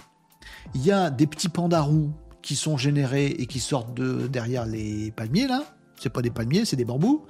il 0.74 0.84
y 0.84 0.92
a 0.92 1.10
des 1.10 1.26
petits 1.26 1.48
pandas 1.48 1.80
roux 1.80 2.12
qui 2.40 2.56
sont 2.56 2.76
générés 2.76 3.26
et 3.26 3.46
qui 3.46 3.60
sortent 3.60 3.94
de 3.94 4.26
derrière 4.26 4.66
les 4.66 5.10
palmiers, 5.12 5.46
là. 5.46 5.64
C'est 6.00 6.10
pas 6.10 6.22
des 6.22 6.30
palmiers, 6.30 6.64
c'est 6.64 6.76
des 6.76 6.84
bambous. 6.84 7.24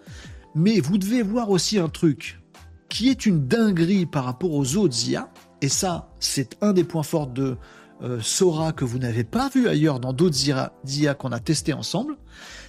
Mais 0.54 0.80
vous 0.80 0.98
devez 0.98 1.22
voir 1.22 1.50
aussi 1.50 1.78
un 1.78 1.88
truc 1.88 2.40
qui 2.88 3.08
est 3.08 3.26
une 3.26 3.46
dinguerie 3.46 4.06
par 4.06 4.24
rapport 4.24 4.52
aux 4.52 4.76
autres 4.76 5.08
IA. 5.08 5.30
Et 5.62 5.68
ça, 5.68 6.10
c'est 6.20 6.56
un 6.62 6.72
des 6.72 6.84
points 6.84 7.02
forts 7.02 7.28
de 7.28 7.56
euh, 8.02 8.20
Sora 8.20 8.72
que 8.72 8.84
vous 8.84 8.98
n'avez 8.98 9.24
pas 9.24 9.48
vu 9.48 9.68
ailleurs 9.68 10.00
dans 10.00 10.12
d'autres 10.12 10.48
IA, 10.48 11.14
qu'on 11.14 11.32
a 11.32 11.40
testé 11.40 11.72
ensemble, 11.72 12.16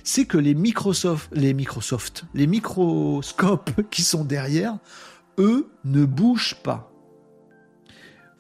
c'est 0.04 0.26
que 0.26 0.38
les 0.38 0.54
Microsoft, 0.54 1.30
les 1.34 1.54
Microsoft, 1.54 2.26
les 2.34 2.48
microscopes 2.48 3.72
qui 3.90 4.04
sont 4.04 4.24
derrière, 4.24 4.78
eux 5.38 5.70
ne 5.86 6.06
bougent 6.06 6.58
pas. 6.64 6.90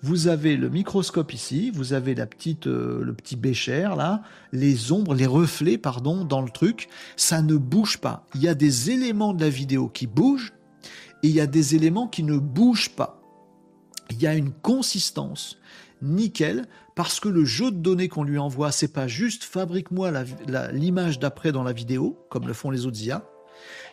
Vous 0.01 0.27
avez 0.27 0.57
le 0.57 0.69
microscope 0.69 1.33
ici, 1.33 1.71
vous 1.71 1.93
avez 1.93 2.13
la 2.13 2.25
petite, 2.25 2.67
euh, 2.67 3.01
le 3.01 3.13
petit 3.13 3.37
bécher 3.37 3.89
là, 3.95 4.21
les 4.51 4.91
ombres, 4.91 5.15
les 5.15 5.25
reflets, 5.25 5.77
pardon, 5.77 6.25
dans 6.25 6.41
le 6.41 6.49
truc, 6.49 6.89
ça 7.15 7.41
ne 7.41 7.55
bouge 7.55 7.99
pas. 7.99 8.25
Il 8.35 8.41
y 8.41 8.49
a 8.49 8.53
des 8.53 8.91
éléments 8.91 9.33
de 9.33 9.41
la 9.41 9.49
vidéo 9.49 9.87
qui 9.87 10.05
bougent 10.05 10.51
et 11.23 11.29
il 11.29 11.33
y 11.33 11.39
a 11.39 11.47
des 11.47 11.75
éléments 11.75 12.09
qui 12.09 12.23
ne 12.23 12.37
bougent 12.37 12.89
pas. 12.89 13.21
Il 14.09 14.21
y 14.21 14.27
a 14.27 14.35
une 14.35 14.51
consistance 14.51 15.57
nickel 16.03 16.65
parce 16.95 17.19
que 17.19 17.29
le 17.29 17.45
jeu 17.45 17.71
de 17.71 17.77
données 17.77 18.09
qu'on 18.09 18.23
lui 18.23 18.37
envoie, 18.37 18.71
c'est 18.71 18.93
pas 18.93 19.07
juste 19.07 19.43
fabrique-moi 19.43 20.11
l'image 20.71 21.17
d'après 21.17 21.51
dans 21.51 21.63
la 21.63 21.73
vidéo, 21.73 22.19
comme 22.29 22.47
le 22.47 22.53
font 22.53 22.69
les 22.69 22.85
autres 22.85 23.01
IA, 23.01 23.25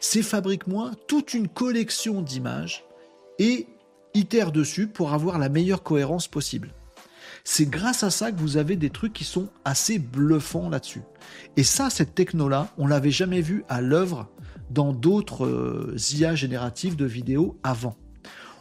c'est 0.01 0.23
fabrique-moi 0.23 0.91
toute 1.07 1.35
une 1.35 1.49
collection 1.49 2.21
d'images 2.21 2.85
et 3.39 3.67
itère 4.15 4.53
dessus 4.53 4.87
pour 4.87 5.13
avoir 5.13 5.39
la 5.39 5.49
meilleure 5.49 5.83
cohérence 5.83 6.29
possible. 6.29 6.75
C'est 7.45 7.67
grâce 7.67 8.03
à 8.03 8.11
ça 8.11 8.33
que 8.33 8.41
vous 8.41 8.57
avez 8.57 8.77
des 8.77 8.91
trucs 8.91 9.13
qui 9.13 9.25
sont 9.25 9.49
assez 9.65 9.99
bluffants 9.99 10.69
là-dessus. 10.69 11.03
Et 11.57 11.65
ça, 11.65 11.89
cette 11.89 12.15
techno-là, 12.15 12.69
on 12.77 12.87
l'avait 12.87 13.11
jamais 13.11 13.41
vu 13.41 13.65
à 13.69 13.81
l'œuvre 13.81 14.29
dans 14.71 14.93
d'autres 14.93 15.47
euh, 15.47 15.97
IA 16.13 16.35
génératives 16.35 16.97
de 16.97 17.07
vidéos 17.07 17.59
avant. 17.63 17.97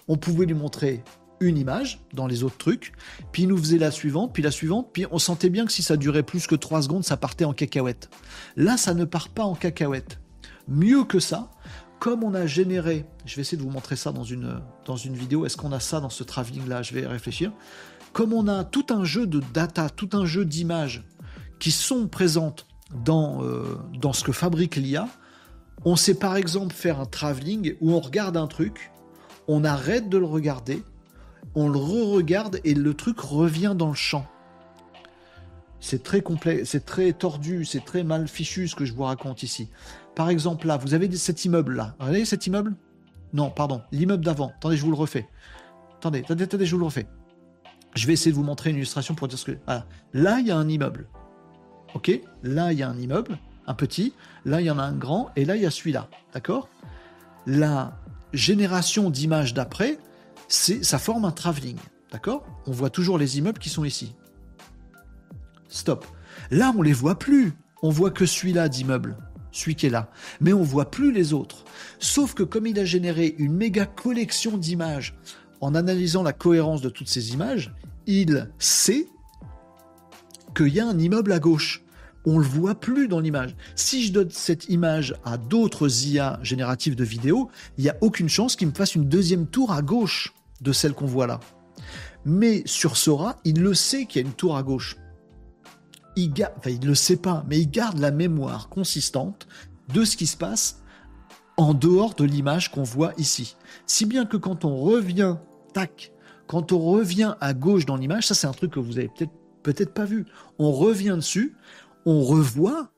On 0.08 0.18
pouvait 0.18 0.46
lui 0.46 0.56
montrer 0.56 1.04
une 1.40 1.58
image 1.58 2.02
dans 2.14 2.28
les 2.28 2.44
autres 2.44 2.58
trucs, 2.58 2.94
puis 3.32 3.44
il 3.44 3.50
nous 3.50 3.58
faisait 3.58 3.78
la 3.78 3.92
suivante, 3.92 4.34
puis 4.34 4.44
la 4.44 4.52
suivante, 4.52 4.90
puis 4.94 5.06
on 5.12 5.20
sentait 5.20 5.50
bien 5.50 5.66
que 5.66 5.72
si 5.72 5.84
ça 5.84 5.98
durait 5.98 6.24
plus 6.24 6.48
que 6.48 6.56
3 6.56 6.84
secondes, 6.84 7.04
ça 7.04 7.18
partait 7.18 7.46
en 7.46 7.54
cacahuète. 7.54 8.10
Là, 8.56 8.78
ça 8.78 8.94
ne 8.94 9.06
part 9.06 9.30
pas 9.30 9.44
en 9.44 9.56
cacahuète. 9.56 10.20
Mieux 10.68 11.04
que 11.04 11.20
ça, 11.20 11.50
comme 12.00 12.24
on 12.24 12.34
a 12.34 12.46
généré, 12.46 13.06
je 13.26 13.36
vais 13.36 13.42
essayer 13.42 13.58
de 13.58 13.64
vous 13.64 13.72
montrer 13.72 13.96
ça 13.96 14.12
dans 14.12 14.24
une, 14.24 14.62
dans 14.86 14.96
une 14.96 15.16
vidéo, 15.16 15.46
est-ce 15.46 15.58
qu'on 15.58 15.72
a 15.72 15.80
ça 15.80 16.00
dans 16.00 16.10
ce 16.10 16.24
travelling-là? 16.24 16.82
Je 16.82 16.94
vais 16.94 17.06
réfléchir. 17.06 17.52
Comme 18.14 18.34
on 18.34 18.48
a 18.48 18.64
tout 18.64 18.86
un 18.90 19.04
jeu 19.04 19.28
de 19.28 19.42
data, 19.54 19.90
tout 19.90 20.10
un 20.14 20.26
jeu 20.26 20.46
d'images 20.46 21.04
qui 21.60 21.72
sont 21.72 22.08
présentes 22.08 22.66
dans, 23.06 23.44
euh, 23.44 23.78
dans 24.00 24.14
ce 24.14 24.24
que 24.24 24.32
fabrique 24.32 24.78
l'IA, 24.78 25.08
on 25.86 25.96
sait 25.96 26.14
par 26.16 26.36
exemple 26.36 26.74
faire 26.74 27.00
un 27.00 27.06
travelling 27.06 27.76
où 27.82 27.94
on 27.94 28.00
regarde 28.00 28.38
un 28.38 28.48
truc, 28.48 28.92
on 29.48 29.64
arrête 29.64 30.10
de 30.10 30.18
le 30.18 30.26
regarder, 30.26 30.84
on 31.56 31.70
le 31.70 31.78
re-regarde 31.78 32.60
et 32.64 32.74
le 32.74 32.94
truc 32.94 33.20
revient 33.20 33.74
dans 33.76 33.90
le 33.90 33.96
champ. 33.96 34.26
C'est 35.80 36.04
très 36.04 36.22
complet, 36.22 36.66
c'est 36.66 36.86
très 36.86 37.14
tordu, 37.14 37.64
c'est 37.66 37.84
très 37.86 38.04
mal 38.04 38.28
fichu 38.28 38.68
ce 38.68 38.76
que 38.76 38.86
je 38.86 38.94
vous 38.94 39.04
raconte 39.04 39.44
ici. 39.44 39.70
Par 40.16 40.30
exemple, 40.30 40.68
là, 40.68 40.78
vous 40.78 40.94
avez 40.94 41.10
cet 41.16 41.46
immeuble-là. 41.46 41.96
Regardez 42.00 42.26
cet 42.26 42.48
immeuble? 42.48 42.76
Non, 43.32 43.50
pardon, 43.50 43.82
l'immeuble 43.92 44.26
d'avant. 44.26 44.52
Attendez, 44.58 44.76
je 44.76 44.84
vous 44.84 44.92
le 44.92 44.98
refais. 44.98 45.28
Attendez, 45.98 46.20
attendez, 46.20 46.44
attendez, 46.44 46.66
je 46.66 46.76
vous 46.76 46.80
le 46.80 46.86
refais. 46.86 47.08
Je 47.96 48.06
vais 48.08 48.14
essayer 48.14 48.32
de 48.32 48.36
vous 48.36 48.44
montrer 48.44 48.72
une 48.72 48.76
illustration 48.76 49.16
pour 49.16 49.28
dire 49.28 49.40
ce 49.40 49.46
que. 49.46 49.58
Là, 50.14 50.40
il 50.40 50.48
y 50.48 50.52
a 50.52 50.58
un 50.58 50.68
immeuble. 50.68 51.08
Ok? 51.94 52.12
Là, 52.44 52.74
il 52.74 52.80
y 52.80 52.84
a 52.84 52.90
un 52.90 52.98
immeuble, 52.98 53.38
un 53.66 53.74
petit. 53.74 54.14
Là, 54.46 54.62
il 54.62 54.66
y 54.66 54.72
en 54.72 54.80
a 54.80 54.84
un 54.84 54.94
grand. 54.94 55.30
Et 55.36 55.46
là, 55.46 55.56
il 55.56 55.62
y 55.62 55.66
a 55.66 55.72
celui-là. 55.72 56.10
D'accord? 56.34 56.68
La 57.48 57.98
génération 58.34 59.10
d'images 59.10 59.54
d'après, 59.54 59.98
ça 60.50 61.00
forme 61.00 61.26
un 61.26 61.32
travelling. 61.32 61.78
D'accord? 62.12 62.46
On 62.66 62.72
voit 62.72 62.90
toujours 62.90 63.18
les 63.18 63.38
immeubles 63.38 63.60
qui 63.60 63.70
sont 63.70 63.86
ici. 63.86 64.16
Stop. 65.70 66.06
Là, 66.52 66.74
on 66.76 66.82
les 66.82 66.94
voit 66.94 67.20
plus. 67.20 67.54
On 67.82 67.92
voit 67.92 68.12
que 68.12 68.26
celui-là 68.26 68.68
d'immeuble, 68.68 69.16
celui 69.52 69.76
qui 69.76 69.86
est 69.86 69.92
là. 69.92 70.10
Mais 70.42 70.52
on 70.52 70.64
voit 70.64 70.92
plus 70.92 71.12
les 71.12 71.34
autres. 71.34 71.64
Sauf 72.00 72.34
que 72.34 72.44
comme 72.44 72.68
il 72.68 72.80
a 72.80 72.86
généré 72.86 73.36
une 73.38 73.54
méga 73.54 73.86
collection 73.86 74.58
d'images 74.58 75.16
en 75.62 75.76
analysant 75.76 76.24
la 76.24 76.34
cohérence 76.34 76.82
de 76.82 76.90
toutes 76.90 77.08
ces 77.08 77.32
images, 77.32 77.74
il 78.08 78.50
sait 78.58 79.08
qu'il 80.56 80.74
y 80.74 80.80
a 80.80 80.88
un 80.88 80.98
immeuble 80.98 81.32
à 81.32 81.40
gauche. 81.40 81.84
On 82.26 82.38
le 82.38 82.46
voit 82.46 82.76
plus 82.76 83.08
dans 83.08 83.20
l'image. 83.20 83.56
Si 83.76 84.06
je 84.06 84.12
donne 84.12 84.30
cette 84.30 84.68
image 84.68 85.16
à 85.24 85.38
d'autres 85.38 86.08
IA 86.08 86.40
génératives 86.42 86.96
de 86.96 87.04
vidéos, 87.04 87.50
il 87.78 87.84
n'y 87.84 87.90
a 87.90 87.98
aucune 88.02 88.28
chance 88.28 88.56
qu'il 88.56 88.68
me 88.68 88.74
fasse 88.74 88.96
une 88.96 89.08
deuxième 89.08 89.48
tour 89.48 89.72
à 89.72 89.82
gauche 89.82 90.34
de 90.62 90.72
celle 90.72 90.94
qu'on 90.94 91.06
voit 91.06 91.28
là. 91.28 91.40
Mais 92.26 92.64
sur 92.66 92.98
Sora, 92.98 93.38
il 93.46 93.62
le 93.62 93.74
sait 93.74 94.06
qu'il 94.06 94.22
y 94.22 94.26
a 94.26 94.28
une 94.28 94.34
tour 94.34 94.58
à 94.58 94.64
gauche 94.64 94.98
il 96.20 96.34
garde, 96.34 96.54
enfin 96.58 96.70
il 96.70 96.86
le 96.86 96.96
sait 96.96 97.18
pas, 97.18 97.46
mais 97.48 97.60
il 97.60 97.70
garde 97.70 98.00
la 98.00 98.12
mémoire 98.12 98.70
consistante 98.70 99.48
de 99.94 100.04
ce 100.04 100.18
qui 100.18 100.28
se 100.28 100.38
passe 100.38 100.82
en 101.58 101.74
dehors 101.74 102.14
de 102.16 102.24
l'image 102.24 102.72
qu'on 102.72 102.84
voit 102.84 103.14
ici. 103.18 103.56
Si 103.86 104.06
bien 104.06 104.26
que 104.26 104.38
quand 104.38 104.66
on 104.66 104.78
revient, 104.78 105.38
tac, 105.74 106.14
quand 106.48 106.72
on 106.72 106.80
revient 106.80 107.36
à 107.42 107.54
gauche 107.54 107.86
dans 107.86 107.96
l'image, 107.96 108.28
ça 108.28 108.34
c'est 108.36 108.48
un 108.48 108.52
truc 108.52 108.72
que 108.72 108.80
vous 108.80 108.98
avez 108.98 109.10
peut-être 109.10 109.34
peut-être 109.62 109.94
pas 109.94 110.06
vu. 110.06 110.26
On 110.58 110.72
revient 110.72 111.16
dessus, 111.18 111.56
on 112.06 112.24
revoit 112.24 112.92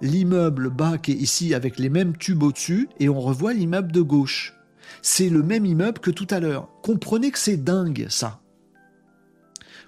l'immeuble 0.00 0.70
bas 0.70 0.98
qui 0.98 1.12
est 1.12 1.16
ici 1.16 1.54
avec 1.54 1.78
les 1.78 1.90
mêmes 1.90 2.16
tubes 2.16 2.42
au-dessus 2.42 2.88
et 2.98 3.08
on 3.08 3.20
revoit 3.20 3.52
l'immeuble 3.52 3.92
de 3.92 4.00
gauche. 4.00 4.53
C'est 5.06 5.28
le 5.28 5.42
même 5.42 5.66
immeuble 5.66 5.98
que 5.98 6.10
tout 6.10 6.26
à 6.30 6.40
l'heure. 6.40 6.68
Comprenez 6.82 7.30
que 7.30 7.38
c'est 7.38 7.58
dingue 7.58 8.06
ça. 8.08 8.40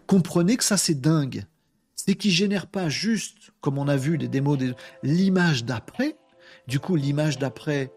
Comprenez 0.07 0.57
que 0.57 0.65
ça 0.65 0.77
c'est 0.77 1.01
dingue 1.01 1.47
c'est 2.07 2.15
qu'il 2.15 2.31
génère 2.31 2.67
pas 2.69 2.89
juste, 2.89 3.51
comme 3.61 3.79
on 3.79 3.89
a 3.89 3.97
vu 3.97 4.17
des 4.17 4.29
démos, 4.29 4.59
l'image 5.03 5.65
d'après. 5.65 6.17
Du 6.69 6.79
coup, 6.79 6.95
l'image 6.95 7.39
d'après 7.39 7.93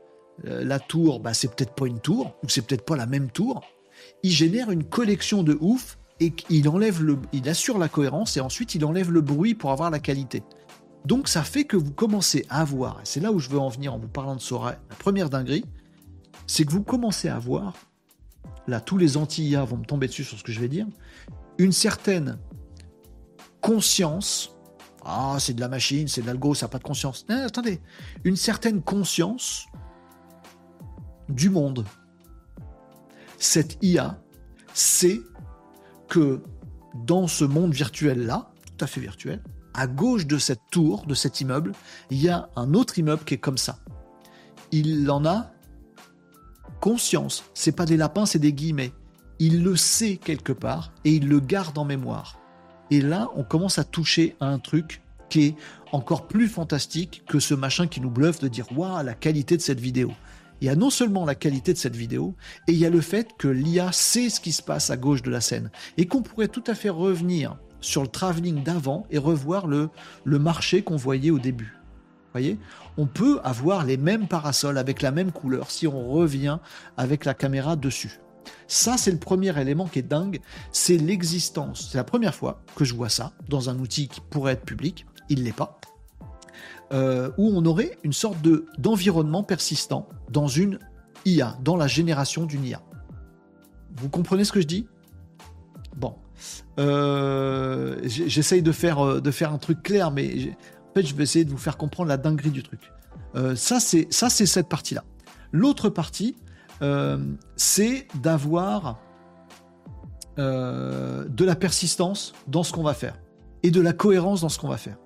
euh, 0.47 0.63
la 0.63 0.79
tour, 0.79 1.19
bah, 1.19 1.33
c'est 1.33 1.53
peut-être 1.53 1.75
pas 1.75 1.85
une 1.85 1.99
tour, 1.99 2.35
ou 2.43 2.49
c'est 2.49 2.63
peut-être 2.63 2.85
pas 2.85 2.95
la 2.95 3.05
même 3.05 3.29
tour. 3.29 3.61
Il 4.23 4.31
génère 4.31 4.71
une 4.71 4.83
collection 4.83 5.43
de 5.43 5.57
ouf 5.61 5.99
et 6.19 6.33
il 6.49 6.67
enlève 6.69 7.03
le, 7.03 7.19
il 7.33 7.47
assure 7.49 7.77
la 7.77 7.87
cohérence 7.87 8.35
et 8.35 8.39
ensuite 8.39 8.73
il 8.73 8.83
enlève 8.83 9.11
le 9.11 9.21
bruit 9.21 9.53
pour 9.53 9.71
avoir 9.71 9.91
la 9.91 9.99
qualité. 9.99 10.41
Donc 11.05 11.27
ça 11.27 11.43
fait 11.43 11.65
que 11.65 11.77
vous 11.77 11.91
commencez 11.91 12.45
à 12.49 12.61
avoir, 12.61 12.99
et 13.01 13.05
c'est 13.05 13.19
là 13.19 13.31
où 13.31 13.39
je 13.39 13.49
veux 13.49 13.59
en 13.59 13.69
venir 13.69 13.93
en 13.93 13.99
vous 13.99 14.07
parlant 14.07 14.35
de 14.35 14.41
Sora, 14.41 14.71
la 14.89 14.95
première 14.95 15.29
dinguerie, 15.29 15.65
c'est 16.49 16.65
que 16.65 16.71
vous 16.71 16.81
commencez 16.81 17.29
à 17.29 17.37
voir, 17.37 17.75
là 18.65 18.81
tous 18.81 18.97
les 18.97 19.17
anti-IA 19.17 19.63
vont 19.65 19.77
me 19.77 19.85
tomber 19.85 20.07
dessus 20.07 20.23
sur 20.23 20.35
ce 20.35 20.43
que 20.43 20.51
je 20.51 20.59
vais 20.59 20.67
dire, 20.67 20.87
une 21.59 21.71
certaine 21.71 22.39
conscience. 23.61 24.55
Ah, 25.05 25.37
c'est 25.39 25.53
de 25.53 25.61
la 25.61 25.67
machine, 25.67 26.07
c'est 26.07 26.21
de 26.21 26.25
l'algo, 26.25 26.55
ça 26.55 26.65
n'a 26.65 26.71
pas 26.71 26.79
de 26.79 26.83
conscience. 26.83 27.23
Attendez, 27.29 27.79
une 28.23 28.35
certaine 28.35 28.81
conscience 28.81 29.67
du 31.29 31.51
monde. 31.51 31.85
Cette 33.37 33.77
IA 33.83 34.19
sait 34.73 35.21
que 36.07 36.41
dans 37.05 37.27
ce 37.27 37.45
monde 37.45 37.75
virtuel-là, 37.75 38.51
tout 38.65 38.83
à 38.83 38.87
fait 38.87 39.01
virtuel, 39.01 39.43
à 39.75 39.85
gauche 39.85 40.25
de 40.25 40.39
cette 40.39 40.61
tour, 40.71 41.05
de 41.05 41.13
cet 41.13 41.41
immeuble, 41.41 41.73
il 42.09 42.19
y 42.19 42.27
a 42.27 42.49
un 42.55 42.73
autre 42.73 42.97
immeuble 42.97 43.23
qui 43.23 43.35
est 43.35 43.39
comme 43.39 43.59
ça. 43.59 43.77
Il 44.71 45.11
en 45.11 45.25
a 45.25 45.51
conscience. 46.79 47.43
C'est 47.53 47.75
pas 47.75 47.85
des 47.85 47.97
lapins, 47.97 48.25
c'est 48.25 48.39
des 48.39 48.53
guillemets. 48.53 48.93
Il 49.39 49.63
le 49.63 49.75
sait 49.75 50.17
quelque 50.17 50.53
part 50.53 50.91
et 51.05 51.11
il 51.13 51.27
le 51.27 51.39
garde 51.39 51.77
en 51.77 51.85
mémoire. 51.85 52.39
Et 52.91 53.01
là, 53.01 53.29
on 53.35 53.43
commence 53.43 53.79
à 53.79 53.83
toucher 53.83 54.35
à 54.39 54.47
un 54.47 54.59
truc 54.59 55.01
qui 55.29 55.45
est 55.45 55.55
encore 55.91 56.27
plus 56.27 56.47
fantastique 56.47 57.23
que 57.27 57.39
ce 57.39 57.53
machin 57.53 57.87
qui 57.87 58.01
nous 58.01 58.09
bluffe 58.09 58.39
de 58.39 58.47
dire 58.47 58.65
waouh 58.75 59.03
la 59.03 59.13
qualité 59.13 59.55
de 59.57 59.61
cette 59.61 59.79
vidéo. 59.79 60.11
Il 60.61 60.65
y 60.65 60.69
a 60.69 60.75
non 60.75 60.89
seulement 60.89 61.23
la 61.23 61.35
qualité 61.35 61.71
de 61.71 61.77
cette 61.77 61.95
vidéo, 61.95 62.35
et 62.67 62.73
il 62.73 62.77
y 62.77 62.85
a 62.85 62.89
le 62.89 62.99
fait 62.99 63.29
que 63.37 63.47
l'IA 63.47 63.93
sait 63.93 64.29
ce 64.29 64.41
qui 64.41 64.51
se 64.51 64.61
passe 64.61 64.89
à 64.89 64.97
gauche 64.97 65.21
de 65.21 65.29
la 65.29 65.39
scène 65.39 65.71
et 65.97 66.05
qu'on 66.05 66.21
pourrait 66.21 66.49
tout 66.49 66.63
à 66.67 66.75
fait 66.75 66.89
revenir 66.89 67.55
sur 67.79 68.01
le 68.01 68.09
travelling 68.09 68.61
d'avant 68.63 69.05
et 69.09 69.17
revoir 69.17 69.67
le, 69.67 69.89
le 70.25 70.39
marché 70.39 70.81
qu'on 70.81 70.97
voyait 70.97 71.31
au 71.31 71.39
début. 71.39 71.77
Voyez? 72.33 72.57
On 73.01 73.05
peut 73.05 73.39
avoir 73.45 73.85
les 73.85 73.95
mêmes 73.95 74.27
parasols 74.27 74.77
avec 74.77 75.01
la 75.01 75.11
même 75.11 75.31
couleur 75.31 75.71
si 75.71 75.87
on 75.87 76.11
revient 76.11 76.57
avec 76.97 77.23
la 77.23 77.33
caméra 77.33 77.77
dessus. 77.77 78.19
Ça, 78.67 78.97
c'est 78.97 79.11
le 79.11 79.19
premier 79.19 79.57
élément 79.57 79.87
qui 79.87 79.99
est 79.99 80.01
dingue, 80.01 80.41
c'est 80.73 80.97
l'existence. 80.97 81.91
C'est 81.91 81.97
la 81.97 82.03
première 82.03 82.35
fois 82.35 82.61
que 82.75 82.83
je 82.83 82.93
vois 82.93 83.07
ça 83.07 83.31
dans 83.47 83.69
un 83.69 83.79
outil 83.79 84.09
qui 84.09 84.19
pourrait 84.19 84.51
être 84.51 84.65
public, 84.65 85.05
il 85.29 85.45
l'est 85.45 85.55
pas, 85.55 85.79
euh, 86.91 87.31
où 87.37 87.49
on 87.55 87.63
aurait 87.63 87.97
une 88.03 88.11
sorte 88.11 88.41
de 88.41 88.65
d'environnement 88.77 89.43
persistant 89.43 90.09
dans 90.29 90.49
une 90.49 90.77
IA, 91.23 91.57
dans 91.63 91.77
la 91.77 91.87
génération 91.87 92.45
d'une 92.45 92.65
IA. 92.65 92.81
Vous 93.95 94.09
comprenez 94.09 94.43
ce 94.43 94.51
que 94.51 94.59
je 94.59 94.67
dis? 94.67 94.89
Bon, 95.95 96.15
euh, 96.79 97.97
j'essaye 98.03 98.61
de 98.61 98.73
faire 98.73 98.99
euh, 98.99 99.21
de 99.21 99.31
faire 99.31 99.53
un 99.53 99.57
truc 99.57 99.83
clair, 99.83 100.11
mais 100.11 100.57
je 101.05 101.15
vais 101.15 101.23
essayer 101.23 101.45
de 101.45 101.51
vous 101.51 101.57
faire 101.57 101.77
comprendre 101.77 102.09
la 102.09 102.17
dinguerie 102.17 102.51
du 102.51 102.63
truc. 102.63 102.91
ça, 103.55 103.79
c'est 103.79 104.07
ça, 104.11 104.29
c'est 104.29 104.45
cette 104.45 104.69
partie-là. 104.69 105.03
L'autre 105.51 105.89
partie, 105.89 106.35
euh, 106.81 107.17
c'est 107.55 108.07
d'avoir 108.21 108.99
euh, 110.37 111.25
de 111.25 111.43
la 111.43 111.55
persistance 111.55 112.33
dans 112.47 112.63
ce 112.63 112.71
qu'on 112.71 112.83
va 112.83 112.93
faire 112.93 113.19
et 113.63 113.71
de 113.71 113.81
la 113.81 113.93
cohérence 113.93 114.41
dans 114.41 114.49
ce 114.49 114.59
qu'on 114.59 114.69
va 114.69 114.77
faire. 114.77 114.97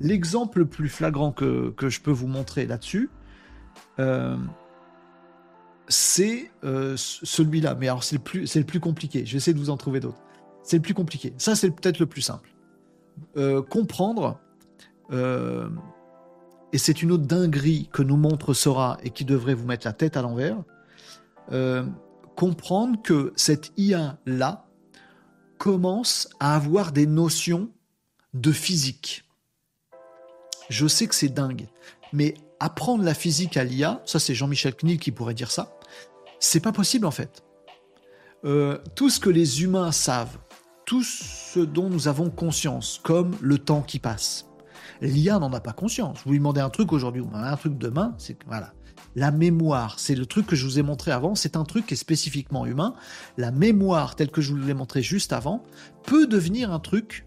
L'exemple 0.00 0.58
le 0.58 0.66
plus 0.66 0.88
flagrant 0.88 1.32
que, 1.32 1.74
je 1.80 2.00
peux 2.00 2.10
vous 2.10 2.26
montrer 2.26 2.66
là-dessus, 2.66 3.10
euh, 3.98 4.36
c'est 5.88 6.50
celui-là. 6.62 7.74
Mais 7.76 7.88
alors, 7.88 8.04
c'est 8.04 8.16
le, 8.16 8.22
plus, 8.22 8.54
le 8.54 8.64
plus 8.64 8.80
compliqué. 8.80 9.24
Je 9.24 9.32
vais 9.32 9.36
essayer 9.38 9.54
de 9.54 9.58
vous 9.58 9.70
en 9.70 9.78
trouver 9.78 10.00
d'autres. 10.00 10.20
C'est 10.62 10.76
le 10.76 10.82
plus 10.82 10.94
compliqué. 10.94 11.32
Ça, 11.38 11.54
c'est 11.54 11.70
peut-être 11.70 12.00
le 12.00 12.06
plus 12.06 12.22
simple. 12.22 12.50
comprendre, 13.70 14.38
et 15.12 16.78
c'est 16.78 17.02
une 17.02 17.12
autre 17.12 17.24
dinguerie 17.24 17.88
que 17.92 18.02
nous 18.02 18.16
montre 18.16 18.52
Sora 18.52 18.98
et 19.02 19.10
qui 19.10 19.24
devrait 19.24 19.54
vous 19.54 19.66
mettre 19.66 19.86
la 19.86 19.92
tête 19.92 20.16
à 20.16 20.22
l'envers, 20.22 20.58
euh, 21.52 21.84
comprendre 22.34 23.00
que 23.02 23.32
cette 23.36 23.72
IA-là 23.76 24.66
commence 25.58 26.28
à 26.40 26.54
avoir 26.54 26.92
des 26.92 27.06
notions 27.06 27.70
de 28.34 28.52
physique. 28.52 29.24
Je 30.68 30.86
sais 30.86 31.06
que 31.06 31.14
c'est 31.14 31.28
dingue, 31.28 31.68
mais 32.12 32.34
apprendre 32.60 33.04
la 33.04 33.14
physique 33.14 33.56
à 33.56 33.64
l'IA, 33.64 34.02
ça 34.04 34.18
c'est 34.18 34.34
Jean-Michel 34.34 34.74
Knill 34.74 34.98
qui 34.98 35.12
pourrait 35.12 35.34
dire 35.34 35.50
ça, 35.50 35.78
c'est 36.40 36.60
pas 36.60 36.72
possible 36.72 37.06
en 37.06 37.10
fait. 37.10 37.42
Euh, 38.44 38.78
tout 38.94 39.08
ce 39.08 39.18
que 39.18 39.30
les 39.30 39.62
humains 39.62 39.92
savent, 39.92 40.36
tout 40.84 41.02
ce 41.02 41.60
dont 41.60 41.88
nous 41.88 42.08
avons 42.08 42.28
conscience, 42.28 43.00
comme 43.02 43.34
le 43.40 43.58
temps 43.58 43.82
qui 43.82 43.98
passe, 43.98 44.46
l'IA 45.00 45.38
n'en 45.38 45.52
a 45.52 45.60
pas 45.60 45.72
conscience. 45.72 46.18
Vous 46.24 46.32
lui 46.32 46.38
demandez 46.38 46.60
un 46.60 46.70
truc 46.70 46.92
aujourd'hui, 46.92 47.22
ou 47.22 47.30
un 47.32 47.56
truc 47.56 47.78
demain, 47.78 48.14
c'est 48.18 48.36
voilà. 48.46 48.72
La 49.14 49.30
mémoire, 49.30 49.98
c'est 49.98 50.14
le 50.14 50.26
truc 50.26 50.46
que 50.46 50.56
je 50.56 50.66
vous 50.66 50.78
ai 50.78 50.82
montré 50.82 51.10
avant, 51.10 51.34
c'est 51.34 51.56
un 51.56 51.64
truc 51.64 51.86
qui 51.86 51.94
est 51.94 51.96
spécifiquement 51.96 52.66
humain. 52.66 52.94
La 53.38 53.50
mémoire, 53.50 54.14
telle 54.14 54.30
que 54.30 54.42
je 54.42 54.52
vous 54.52 54.58
l'ai 54.58 54.74
montré 54.74 55.02
juste 55.02 55.32
avant, 55.32 55.64
peut 56.04 56.26
devenir 56.26 56.70
un 56.70 56.80
truc 56.80 57.26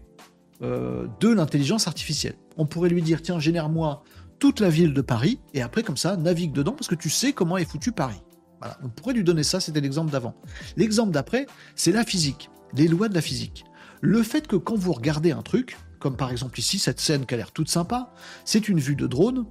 euh, 0.62 1.08
de 1.20 1.28
l'intelligence 1.28 1.88
artificielle. 1.88 2.36
On 2.56 2.66
pourrait 2.66 2.90
lui 2.90 3.02
dire, 3.02 3.22
tiens, 3.22 3.40
génère-moi 3.40 4.04
toute 4.38 4.60
la 4.60 4.68
ville 4.68 4.94
de 4.94 5.00
Paris, 5.00 5.40
et 5.52 5.62
après, 5.62 5.82
comme 5.82 5.96
ça, 5.96 6.16
navigue 6.16 6.52
dedans 6.52 6.72
parce 6.72 6.88
que 6.88 6.94
tu 6.94 7.10
sais 7.10 7.32
comment 7.32 7.58
est 7.58 7.64
foutu 7.64 7.92
Paris. 7.92 8.22
Voilà. 8.60 8.78
On 8.84 8.88
pourrait 8.88 9.14
lui 9.14 9.24
donner 9.24 9.42
ça, 9.42 9.58
c'était 9.58 9.80
l'exemple 9.80 10.12
d'avant. 10.12 10.34
L'exemple 10.76 11.12
d'après, 11.12 11.46
c'est 11.74 11.92
la 11.92 12.04
physique, 12.04 12.50
les 12.74 12.88
lois 12.88 13.08
de 13.08 13.14
la 13.14 13.20
physique. 13.20 13.64
Le 14.00 14.22
fait 14.22 14.46
que 14.46 14.56
quand 14.56 14.76
vous 14.76 14.92
regardez 14.92 15.32
un 15.32 15.42
truc, 15.42 15.76
comme 16.00 16.16
par 16.16 16.32
exemple 16.32 16.58
ici, 16.58 16.78
cette 16.78 16.98
scène 16.98 17.26
qui 17.26 17.34
a 17.34 17.36
l'air 17.36 17.52
toute 17.52 17.68
sympa, 17.68 18.12
c'est 18.44 18.68
une 18.68 18.80
vue 18.80 18.96
de 18.96 19.06
drone, 19.06 19.46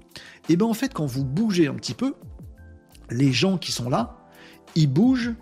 et 0.50 0.58
bien 0.58 0.68
en 0.68 0.74
fait, 0.74 0.94
quand 0.94 1.06
vous 1.06 1.24
bougez 1.24 1.68
un 1.68 1.76
petit 1.76 1.94
peu, 1.94 2.16
les 3.10 3.32
gens 3.32 3.58
qui 3.58 3.72
sont 3.72 3.90
là, 3.90 4.18
ils 4.76 4.92
bougent 4.92 5.36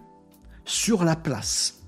sur 0.65 1.03
la 1.03 1.15
place. 1.15 1.81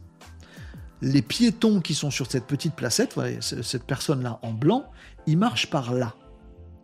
Les 1.01 1.21
piétons 1.21 1.79
qui 1.79 1.93
sont 1.93 2.11
sur 2.11 2.29
cette 2.29 2.45
petite 2.45 2.75
placette, 2.75 3.17
cette 3.41 3.85
personne-là 3.85 4.39
en 4.41 4.51
blanc, 4.51 4.85
il 5.27 5.37
marche 5.37 5.69
par 5.69 5.93
là. 5.93 6.15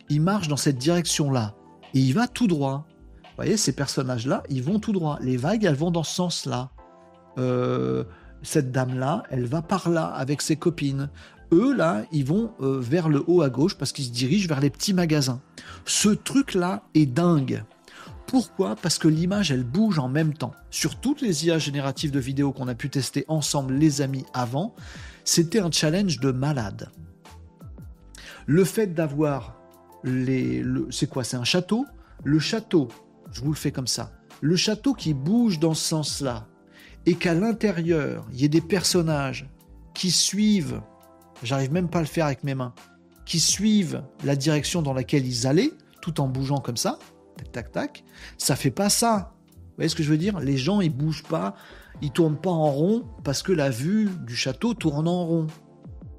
Il 0.10 0.22
marche 0.22 0.48
dans 0.48 0.58
cette 0.58 0.78
direction-là. 0.78 1.56
Et 1.94 2.00
il 2.00 2.14
va 2.14 2.28
tout 2.28 2.48
droit. 2.48 2.86
Vous 3.24 3.30
voyez, 3.38 3.58
ces 3.58 3.74
personnages-là, 3.74 4.44
ils 4.50 4.64
vont 4.64 4.80
tout 4.80 4.94
droit. 4.94 5.18
Les 5.22 5.36
vagues, 5.36 5.66
elles 5.66 5.76
vont 5.76 5.92
dans 5.92 6.04
ce 6.04 6.16
sens-là. 6.16 6.70
Euh, 7.38 8.06
cette 8.42 8.72
dame-là, 8.72 9.24
elle 9.30 9.46
va 9.46 9.62
par 9.62 9.90
là 9.90 10.06
avec 10.06 10.42
ses 10.42 10.56
copines. 10.56 11.10
Eux, 11.52 11.76
là, 11.76 12.06
ils 12.12 12.26
vont 12.26 12.52
euh, 12.62 12.80
vers 12.80 13.10
le 13.10 13.24
haut 13.28 13.42
à 13.42 13.50
gauche 13.50 13.76
parce 13.76 13.92
qu'ils 13.92 14.06
se 14.06 14.12
dirigent 14.12 14.48
vers 14.48 14.60
les 14.60 14.70
petits 14.70 14.94
magasins. 14.94 15.42
Ce 15.86 16.10
truc-là 16.10 16.84
est 16.94 17.06
dingue. 17.06 17.64
Pourquoi? 18.28 18.76
Parce 18.76 18.98
que 18.98 19.08
l'image, 19.08 19.52
elle 19.52 19.64
bouge 19.64 20.00
en 20.00 20.10
même 20.10 20.34
temps. 20.34 20.54
Sur 20.72 21.00
toutes 21.00 21.22
les 21.22 21.46
IA 21.46 21.60
génératives 21.60 22.12
de 22.12 22.20
vidéos 22.20 22.52
qu'on 22.52 22.68
a 22.68 22.76
pu 22.76 22.90
tester 22.90 23.24
ensemble, 23.28 23.76
les 23.76 24.02
amis, 24.02 24.26
avant, 24.34 24.76
c'était 25.24 25.60
un 25.60 25.72
challenge 25.72 26.20
de 26.20 26.32
malade. 26.32 26.90
Le 28.48 28.64
fait 28.64 28.88
d'avoir 28.88 29.56
les... 30.04 30.64
c'est 30.90 31.08
quoi? 31.08 31.24
C'est 31.24 31.38
un 31.38 31.44
château? 31.44 31.86
Le 32.24 32.40
château, 32.40 32.88
je 33.32 33.42
vous 33.42 33.52
le 33.52 33.58
fais 33.58 33.72
comme 33.72 33.88
ça, 33.88 34.12
le 34.42 34.56
château 34.56 34.94
qui 34.94 35.14
bouge 35.14 35.60
dans 35.60 35.74
ce 35.74 35.88
sens-là, 35.88 36.48
et 37.06 37.16
qu'à 37.16 37.34
l'intérieur, 37.34 38.26
il 38.34 38.42
y 38.42 38.46
ait 38.46 38.50
des 38.50 38.62
personnages 38.62 39.48
qui 39.94 40.10
suivent, 40.12 40.82
j'arrive 41.44 41.72
même 41.72 41.90
pas 41.90 42.00
à 42.00 42.02
le 42.02 42.08
faire 42.08 42.26
avec 42.26 42.44
mes 42.44 42.56
mains, 42.56 42.74
qui 43.26 43.40
suivent 43.40 44.04
la 44.24 44.36
direction 44.36 44.82
dans 44.82 44.94
laquelle 44.94 45.26
ils 45.26 45.48
allaient, 45.48 45.72
tout 46.02 46.20
en 46.22 46.28
bougeant 46.28 46.60
comme 46.60 46.78
ça, 46.78 47.00
tac, 47.38 47.52
tac, 47.52 47.72
tac, 47.72 48.04
ça 48.38 48.56
fait 48.56 48.72
pas 48.72 48.90
ça. 48.90 49.34
Vous 49.54 49.78
voyez 49.78 49.90
ce 49.90 49.96
que 49.96 50.04
je 50.04 50.10
veux 50.10 50.18
dire? 50.18 50.40
Les 50.40 50.58
gens, 50.58 50.82
ils 50.82 50.96
bougent 50.96 51.24
pas, 51.24 51.56
ils 52.02 52.12
tournent 52.12 52.40
pas 52.40 52.52
en 52.52 52.72
rond 52.72 53.04
parce 53.24 53.44
que 53.44 53.52
la 53.52 53.70
vue 53.70 54.10
du 54.26 54.36
château 54.36 54.74
tourne 54.74 55.08
en 55.08 55.26
rond. 55.26 55.48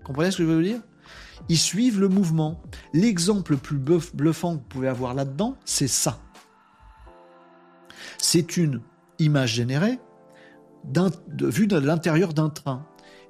Comprenez 0.05 0.31
ce 0.31 0.39
que 0.39 0.45
je 0.45 0.49
veux 0.49 0.63
dire? 0.63 0.81
Ils 1.49 1.59
suivent 1.59 2.01
le 2.01 2.09
mouvement. 2.09 2.61
L'exemple 2.93 3.53
le 3.53 3.59
plus 3.59 3.79
bluffant 3.79 4.57
que 4.57 4.61
vous 4.61 4.69
pouvez 4.69 4.89
avoir 4.89 5.15
là-dedans, 5.15 5.57
c'est 5.65 5.89
ça. 5.89 6.19
C'est 8.19 8.57
une 8.57 8.81
image 9.19 9.55
générée 9.55 9.99
vue 11.41 11.67
de 11.67 11.79
l'intérieur 11.79 12.33
d'un 12.33 12.49
train. 12.49 12.87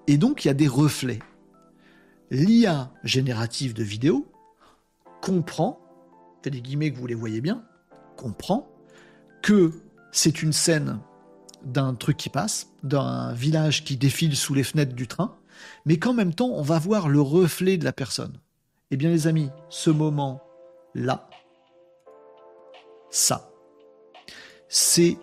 Et 0.06 0.18
donc, 0.18 0.44
il 0.44 0.48
y 0.48 0.50
a 0.50 0.54
des 0.54 0.68
reflets. 0.68 1.20
L'IA 2.30 2.92
générative 3.04 3.72
de 3.72 3.84
vidéo 3.84 4.26
comprend, 5.22 5.80
fait 6.42 6.50
des 6.50 6.60
guillemets 6.60 6.92
que 6.92 6.98
vous 6.98 7.06
les 7.06 7.14
voyez 7.14 7.40
bien, 7.40 7.64
comprend 8.16 8.68
que 9.42 9.72
c'est 10.12 10.42
une 10.42 10.52
scène 10.52 10.98
d'un 11.64 11.94
truc 11.94 12.16
qui 12.16 12.28
passe, 12.28 12.68
d'un 12.82 13.32
village 13.32 13.84
qui 13.84 13.96
défile 13.96 14.36
sous 14.36 14.54
les 14.54 14.64
fenêtres 14.64 14.94
du 14.94 15.06
train, 15.06 15.36
mais 15.84 15.98
qu'en 15.98 16.14
même 16.14 16.34
temps, 16.34 16.50
on 16.50 16.62
va 16.62 16.78
voir 16.78 17.08
le 17.08 17.20
reflet 17.20 17.76
de 17.76 17.84
la 17.84 17.92
personne. 17.92 18.38
Eh 18.90 18.96
bien, 18.96 19.10
les 19.10 19.26
amis, 19.26 19.50
ce 19.68 19.90
moment-là, 19.90 21.28
ça, 23.10 23.50
c'est 24.68 25.16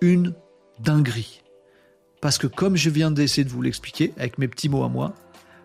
une 0.00 0.34
dinguerie. 0.80 1.42
Parce 2.20 2.38
que 2.38 2.46
comme 2.46 2.76
je 2.76 2.90
viens 2.90 3.10
d'essayer 3.10 3.44
de 3.44 3.50
vous 3.50 3.62
l'expliquer 3.62 4.12
avec 4.16 4.38
mes 4.38 4.48
petits 4.48 4.68
mots 4.68 4.84
à 4.84 4.88
moi, 4.88 5.14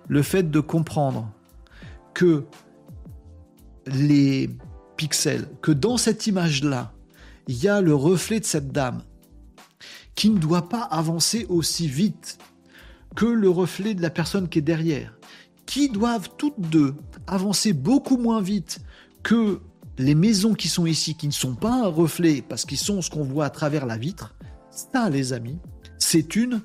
le 0.07 0.21
fait 0.21 0.49
de 0.49 0.59
comprendre 0.59 1.31
que 2.13 2.45
les 3.87 4.49
pixels, 4.97 5.47
que 5.61 5.71
dans 5.71 5.97
cette 5.97 6.27
image-là, 6.27 6.93
il 7.47 7.61
y 7.61 7.67
a 7.67 7.81
le 7.81 7.93
reflet 7.93 8.39
de 8.39 8.45
cette 8.45 8.71
dame 8.71 9.03
qui 10.15 10.29
ne 10.29 10.39
doit 10.39 10.69
pas 10.69 10.81
avancer 10.81 11.45
aussi 11.49 11.87
vite 11.87 12.37
que 13.15 13.25
le 13.25 13.49
reflet 13.49 13.93
de 13.93 14.01
la 14.01 14.09
personne 14.09 14.49
qui 14.49 14.59
est 14.59 14.63
derrière, 14.63 15.17
qui 15.65 15.89
doivent 15.89 16.29
toutes 16.37 16.59
deux 16.59 16.95
avancer 17.27 17.73
beaucoup 17.73 18.17
moins 18.17 18.41
vite 18.41 18.79
que 19.23 19.61
les 19.97 20.15
maisons 20.15 20.53
qui 20.53 20.67
sont 20.67 20.85
ici, 20.85 21.15
qui 21.15 21.27
ne 21.27 21.33
sont 21.33 21.55
pas 21.55 21.85
un 21.85 21.87
reflet 21.87 22.43
parce 22.47 22.65
qu'ils 22.65 22.77
sont 22.77 23.01
ce 23.01 23.09
qu'on 23.09 23.23
voit 23.23 23.45
à 23.45 23.49
travers 23.49 23.85
la 23.85 23.97
vitre, 23.97 24.35
ça, 24.69 25.09
les 25.09 25.33
amis, 25.33 25.57
c'est 25.97 26.35
une 26.35 26.61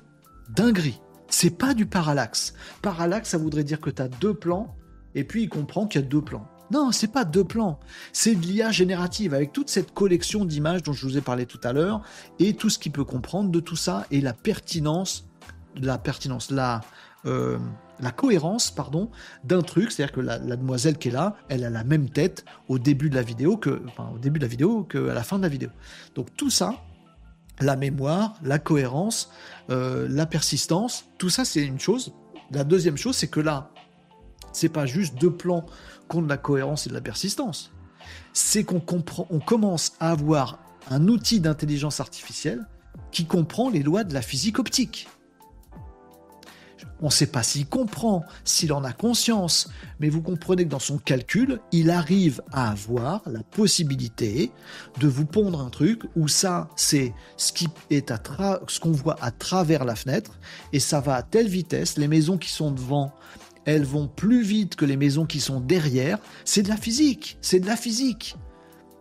dinguerie. 0.49 0.99
C'est 1.31 1.57
pas 1.57 1.73
du 1.73 1.85
parallaxe. 1.85 2.53
Parallaxe, 2.81 3.29
ça 3.29 3.37
voudrait 3.37 3.63
dire 3.63 3.79
que 3.79 3.89
tu 3.89 4.01
as 4.01 4.09
deux 4.09 4.33
plans, 4.33 4.75
et 5.15 5.23
puis 5.23 5.43
il 5.43 5.49
comprend 5.49 5.87
qu'il 5.87 6.01
y 6.01 6.03
a 6.03 6.07
deux 6.07 6.21
plans. 6.21 6.45
Non, 6.71 6.91
c'est 6.91 7.07
pas 7.07 7.25
deux 7.25 7.43
plans. 7.43 7.79
C'est 8.13 8.35
de 8.35 8.41
l'IA 8.41 8.71
générative 8.71 9.33
avec 9.33 9.51
toute 9.51 9.69
cette 9.69 9.93
collection 9.93 10.45
d'images 10.45 10.83
dont 10.83 10.93
je 10.93 11.05
vous 11.05 11.17
ai 11.17 11.21
parlé 11.21 11.45
tout 11.45 11.59
à 11.63 11.73
l'heure 11.73 12.01
et 12.39 12.53
tout 12.53 12.69
ce 12.69 12.79
qu'il 12.79 12.91
peut 12.91 13.03
comprendre 13.03 13.49
de 13.49 13.59
tout 13.59 13.75
ça 13.75 14.05
et 14.11 14.21
la 14.21 14.33
pertinence, 14.33 15.27
la 15.75 15.97
pertinence, 15.97 16.51
la, 16.51 16.81
euh, 17.25 17.57
la 17.99 18.11
cohérence, 18.11 18.71
pardon, 18.71 19.09
d'un 19.43 19.61
truc. 19.61 19.91
C'est-à-dire 19.91 20.13
que 20.13 20.21
la, 20.21 20.37
demoiselle 20.39 20.97
qui 20.97 21.09
est 21.09 21.11
là, 21.11 21.35
elle 21.49 21.63
a 21.63 21.69
la 21.69 21.83
même 21.83 22.09
tête 22.09 22.45
au 22.67 22.79
début 22.79 23.09
de 23.09 23.15
la 23.15 23.21
vidéo 23.21 23.57
que, 23.57 23.81
au 24.13 24.17
début 24.17 24.39
de 24.39 24.45
la 24.45 24.49
vidéo 24.49 24.83
qu'à 24.83 24.99
la 24.99 25.23
fin 25.23 25.37
de 25.37 25.43
la 25.43 25.49
vidéo. 25.49 25.69
Donc 26.15 26.27
tout 26.35 26.49
ça, 26.49 26.75
la 27.61 27.75
mémoire, 27.75 28.35
la 28.43 28.59
cohérence, 28.59 29.31
euh, 29.69 30.07
la 30.09 30.25
persistance, 30.25 31.05
tout 31.17 31.29
ça 31.29 31.45
c'est 31.45 31.63
une 31.63 31.79
chose. 31.79 32.13
La 32.51 32.63
deuxième 32.63 32.97
chose, 32.97 33.15
c'est 33.15 33.29
que 33.29 33.39
là, 33.39 33.71
c'est 34.51 34.69
pas 34.69 34.85
juste 34.85 35.15
deux 35.15 35.31
plans 35.31 35.65
contre 36.07 36.27
la 36.27 36.37
cohérence 36.37 36.87
et 36.87 36.89
la 36.89 37.01
persistance. 37.01 37.71
C'est 38.33 38.63
qu'on 38.63 38.81
commence 38.81 39.93
à 39.99 40.11
avoir 40.11 40.59
un 40.89 41.07
outil 41.07 41.39
d'intelligence 41.39 41.99
artificielle 41.99 42.67
qui 43.11 43.25
comprend 43.25 43.69
les 43.69 43.83
lois 43.83 44.03
de 44.03 44.13
la 44.13 44.21
physique 44.21 44.59
optique. 44.59 45.07
On 47.01 47.07
ne 47.07 47.11
sait 47.11 47.27
pas 47.27 47.41
s'il 47.41 47.65
comprend, 47.65 48.23
s'il 48.43 48.71
en 48.73 48.83
a 48.83 48.93
conscience, 48.93 49.69
mais 49.99 50.09
vous 50.09 50.21
comprenez 50.21 50.65
que 50.65 50.69
dans 50.69 50.79
son 50.79 50.99
calcul, 50.99 51.59
il 51.71 51.89
arrive 51.89 52.41
à 52.51 52.71
avoir 52.71 53.23
la 53.25 53.41
possibilité 53.41 54.51
de 54.99 55.07
vous 55.07 55.25
pondre 55.25 55.61
un 55.61 55.71
truc 55.71 56.03
où 56.15 56.27
ça, 56.27 56.69
c'est 56.75 57.13
ce 57.37 58.79
qu'on 58.79 58.91
voit 58.91 59.17
à 59.19 59.31
travers 59.31 59.83
la 59.83 59.95
fenêtre, 59.95 60.39
et 60.73 60.79
ça 60.79 60.99
va 60.99 61.15
à 61.15 61.23
telle 61.23 61.47
vitesse, 61.47 61.97
les 61.97 62.07
maisons 62.07 62.37
qui 62.37 62.51
sont 62.51 62.71
devant, 62.71 63.13
elles 63.65 63.83
vont 63.83 64.07
plus 64.07 64.43
vite 64.43 64.75
que 64.75 64.85
les 64.85 64.97
maisons 64.97 65.25
qui 65.25 65.39
sont 65.39 65.59
derrière. 65.59 66.19
C'est 66.45 66.63
de 66.63 66.69
la 66.69 66.77
physique, 66.77 67.37
c'est 67.41 67.59
de 67.59 67.67
la 67.67 67.75
physique. 67.75 68.35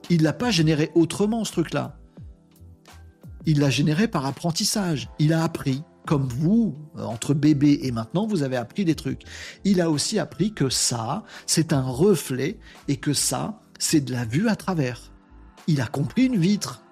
Il 0.09 0.23
l'a 0.23 0.33
pas 0.33 0.51
généré 0.51 0.91
autrement 0.95 1.45
ce 1.45 1.53
truc-là. 1.53 1.97
Il 3.47 3.61
l'a 3.61 3.71
généré 3.71 4.09
par 4.09 4.27
apprentissage. 4.27 5.09
Il 5.19 5.33
a 5.33 5.43
appris 5.45 5.83
comme 6.07 6.29
vous, 6.29 6.77
entre 6.97 7.35
bébé 7.35 7.81
et 7.83 7.93
maintenant, 7.93 8.27
vous 8.27 8.43
avez 8.43 8.57
appris 8.57 8.85
des 8.85 8.95
trucs. 8.95 9.23
Il 9.65 9.81
a 9.81 9.91
aussi 9.91 10.19
appris 10.19 10.53
que 10.53 10.69
ça, 10.69 11.25
c'est 11.47 11.73
un 11.73 11.83
reflet 11.83 12.59
et 12.89 12.97
que 12.97 13.13
ça, 13.13 13.61
c'est 13.79 14.01
de 14.01 14.13
la 14.13 14.25
vue 14.25 14.49
à 14.49 14.57
travers. 14.57 15.13
Il 15.67 15.81
a 15.81 15.87
compris 15.87 16.27
une 16.27 16.37
vitre. 16.37 16.83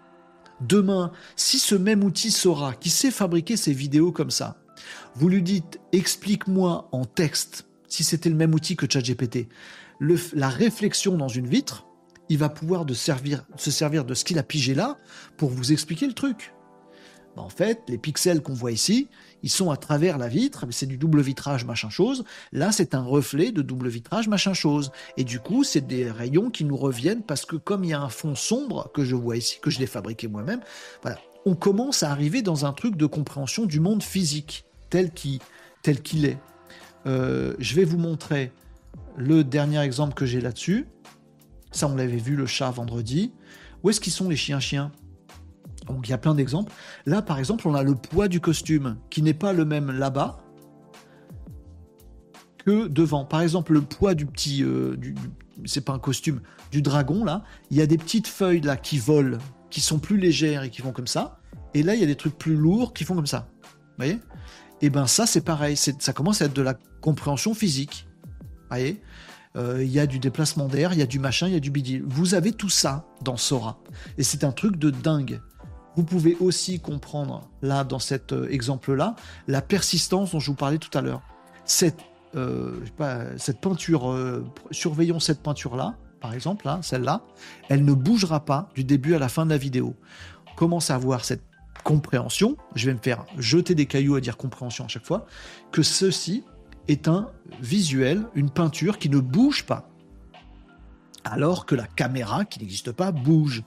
Demain, 0.61 1.13
si 1.37 1.59
ce 1.59 1.75
même 1.75 2.03
outil 2.05 2.31
saura 2.31 2.75
qui 2.75 2.91
sait 2.91 3.11
fabriquer 3.11 3.57
ces 3.57 3.73
vidéos 3.73 4.13
comme 4.13 4.31
ça, 4.31 4.61
vous 5.15 5.29
lui 5.29 5.43
dites 5.43 5.81
explique-moi 5.93 6.89
en 6.93 7.05
texte, 7.05 7.67
si 7.89 8.05
c'était 8.05 8.31
le 8.31 8.37
même 8.37 8.55
outil 8.55 8.77
que 8.77 8.87
ChatGPT, 8.91 9.49
la 10.35 10.49
réflexion 10.49 11.17
dans 11.17 11.29
une 11.29 11.49
vitre, 11.49 11.87
il 12.29 12.39
va 12.39 12.49
pouvoir 12.49 12.85
de 12.85 12.95
se 12.95 13.11
servir 13.71 14.05
de 14.05 14.15
ce 14.15 14.25
qu'il 14.25 14.39
a 14.39 14.43
pigé 14.43 14.75
là 14.75 14.99
pour 15.37 15.51
vous 15.51 15.73
expliquer 15.73 16.07
le 16.07 16.13
truc. 16.13 16.53
Bah, 17.39 17.45
en 17.45 17.49
fait, 17.49 17.83
les 17.89 17.99
pixels 17.99 18.43
qu'on 18.43 18.53
voit 18.53 18.73
ici, 18.73 19.07
ils 19.45 19.51
sont 19.51 19.71
à 19.71 19.77
travers 19.77 20.19
la 20.19 20.27
vitre, 20.27 20.67
c'est 20.71 20.87
du 20.87 20.99
double 20.99 21.21
vitrage 21.21 21.65
machin 21.65 21.89
chose. 21.89 22.25
Là, 22.51 22.73
c'est 22.73 22.97
un 22.97 23.03
reflet 23.03 23.53
de 23.53 23.63
double 23.63 23.89
vitrage 23.89 24.27
machin 24.27 24.55
chose. 24.55 24.91
Et 25.17 25.23
du 25.23 25.39
coup, 25.39 25.63
c'est 25.63 25.87
des 25.87 26.11
rayons 26.11 26.51
qui 26.51 26.65
nous 26.65 26.77
reviennent 26.77 27.23
parce 27.23 27.47
que 27.47 27.55
comme 27.55 27.85
il 27.85 27.91
y 27.91 27.93
a 27.93 28.01
un 28.01 28.09
fond 28.09 28.35
sombre 28.35 28.91
que 28.93 29.05
je 29.05 29.15
vois 29.15 29.37
ici, 29.37 29.61
que 29.63 29.71
je 29.71 29.79
l'ai 29.79 29.87
fabriqué 29.87 30.27
moi-même, 30.27 30.61
voilà, 31.03 31.19
on 31.47 31.55
commence 31.55 32.03
à 32.03 32.11
arriver 32.11 32.43
dans 32.43 32.67
un 32.67 32.73
truc 32.73 32.97
de 32.97 33.07
compréhension 33.07 33.67
du 33.67 33.79
monde 33.79 34.03
physique 34.03 34.65
tel 34.91 35.13
qu'il 35.13 36.25
est. 36.25 36.39
Euh, 37.07 37.55
je 37.61 37.77
vais 37.77 37.85
vous 37.85 37.99
montrer 37.99 38.51
le 39.17 39.45
dernier 39.45 39.81
exemple 39.81 40.15
que 40.15 40.27
j'ai 40.27 40.41
là-dessus. 40.41 40.89
Ça, 41.71 41.87
on 41.87 41.95
l'avait 41.95 42.17
vu 42.17 42.35
le 42.35 42.47
chat 42.47 42.71
vendredi. 42.73 43.31
Où 43.85 43.91
est-ce 43.91 44.01
qu'ils 44.01 44.13
sont 44.13 44.29
les 44.29 44.37
chiens-chiens? 44.37 44.91
Donc 45.95 46.07
il 46.09 46.11
y 46.11 46.15
a 46.15 46.19
plein 46.19 46.35
d'exemples. 46.35 46.73
Là, 47.07 47.23
par 47.23 47.39
exemple, 47.39 47.67
on 47.69 47.75
a 47.75 47.83
le 47.83 47.95
poids 47.95 48.29
du 48.29 48.41
costume 48.41 48.97
qui 49.11 49.23
n'est 49.23 49.35
pas 49.35 49.53
le 49.53 49.65
même 49.65 49.91
là-bas 49.91 50.39
que 52.65 52.89
devant. 52.89 53.25
Par 53.25 53.41
exemple, 53.41 53.73
le 53.73 53.81
poids 53.81 54.15
du 54.15 54.27
petit, 54.27 54.63
euh, 54.63 54.97
c'est 55.65 55.85
pas 55.85 55.93
un 55.93 55.99
costume, 55.99 56.41
du 56.71 56.83
dragon 56.83 57.25
là, 57.25 57.45
il 57.71 57.77
y 57.77 57.81
a 57.81 57.87
des 57.87 57.99
petites 57.99 58.27
feuilles 58.27 58.61
là 58.61 58.77
qui 58.77 58.99
volent, 58.99 59.39
qui 59.71 59.81
sont 59.81 59.99
plus 59.99 60.19
légères 60.19 60.63
et 60.63 60.71
qui 60.71 60.83
font 60.83 60.93
comme 60.93 61.07
ça. 61.07 61.41
Et 61.75 61.83
là, 61.83 61.95
il 61.95 62.01
y 62.01 62.05
a 62.05 62.07
des 62.07 62.17
trucs 62.17 62.37
plus 62.37 62.57
lourds 62.57 62.93
qui 62.93 63.05
font 63.05 63.15
comme 63.15 63.27
ça. 63.27 63.49
Vous 63.63 64.05
voyez? 64.05 64.19
Et 64.81 64.87
eh 64.87 64.91
ben 64.91 65.09
ça, 65.09 65.27
c'est 65.27 65.41
pareil. 65.41 65.77
Ça 65.77 66.13
commence 66.13 66.41
à 66.41 66.45
être 66.45 66.55
de 66.55 66.63
la 66.63 66.75
compréhension 67.01 67.53
physique. 67.53 68.07
Vous 68.33 68.69
voyez? 68.71 69.03
Euh, 69.57 69.83
il 69.83 69.91
y 69.91 69.99
a 69.99 70.07
du 70.07 70.21
déplacement 70.21 70.69
d'air, 70.69 70.93
il 70.93 71.01
y 71.01 71.03
a 71.03 71.07
du 71.07 71.19
machin, 71.19 71.49
il 71.49 71.55
y 71.55 71.57
a 71.57 71.61
du 71.61 71.71
bidil. 71.71 72.05
Vous 72.07 72.35
avez 72.35 72.53
tout 72.53 72.69
ça 72.69 73.07
dans 73.23 73.37
Sora. 73.37 73.81
Et 74.19 74.23
c'est 74.23 74.45
un 74.45 74.53
truc 74.53 74.77
de 74.77 74.91
dingue. 74.91 75.41
Vous 75.99 76.05
pouvez 76.05 76.37
aussi 76.39 76.79
comprendre, 76.79 77.51
là, 77.61 77.83
dans 77.83 77.99
cet 77.99 78.33
euh, 78.33 78.49
exemple-là, 78.53 79.17
la 79.49 79.61
persistance 79.61 80.31
dont 80.31 80.39
je 80.39 80.53
vous 80.53 80.57
parlais 80.57 80.79
tout 80.79 80.97
à 80.97 81.01
l'heure. 81.01 81.23
Cette, 81.65 81.99
euh, 82.37 82.79
peinture, 83.61 84.17
surveillons 84.71 85.19
cette 85.19 85.43
peinture-là, 85.43 85.97
par 86.21 86.35
exemple, 86.35 86.67
là, 86.67 86.79
celle-là, 86.83 87.23
elle 87.69 87.85
ne 87.85 87.95
bougera 87.95 88.45
pas 88.45 88.69
du 88.77 88.85
début 88.85 89.17
à 89.17 89.19
la 89.19 89.29
fin 89.29 89.45
de 89.45 89.51
la 89.51 89.59
vidéo. 89.59 89.97
On 90.53 90.55
commence 90.55 90.89
à 90.93 90.95
avoir 90.95 91.25
cette 91.25 91.43
compréhension, 91.83 92.57
je 92.77 92.87
vais 92.87 92.95
me 92.95 93.01
faire 93.01 93.25
jeter 93.37 93.75
des 93.75 93.87
cailloux 93.87 94.15
à 94.15 94.21
dire 94.21 94.37
compréhension 94.37 94.85
à 94.85 94.89
chaque 94.89 95.05
fois, 95.05 95.27
que 95.73 95.83
ceci 95.83 96.45
est 96.87 97.09
un 97.09 97.29
visuel, 97.61 98.25
une 98.37 98.51
peinture 98.51 99.01
qui 99.01 99.11
ne 99.11 99.19
bouge 99.19 99.67
pas. 99.67 99.91
Alors 101.25 101.67
que 101.67 101.75
la 101.75 101.89
caméra, 101.89 102.45
qui 102.45 102.61
n'existe 102.61 102.93
pas, 102.93 103.11
bouge. 103.11 103.65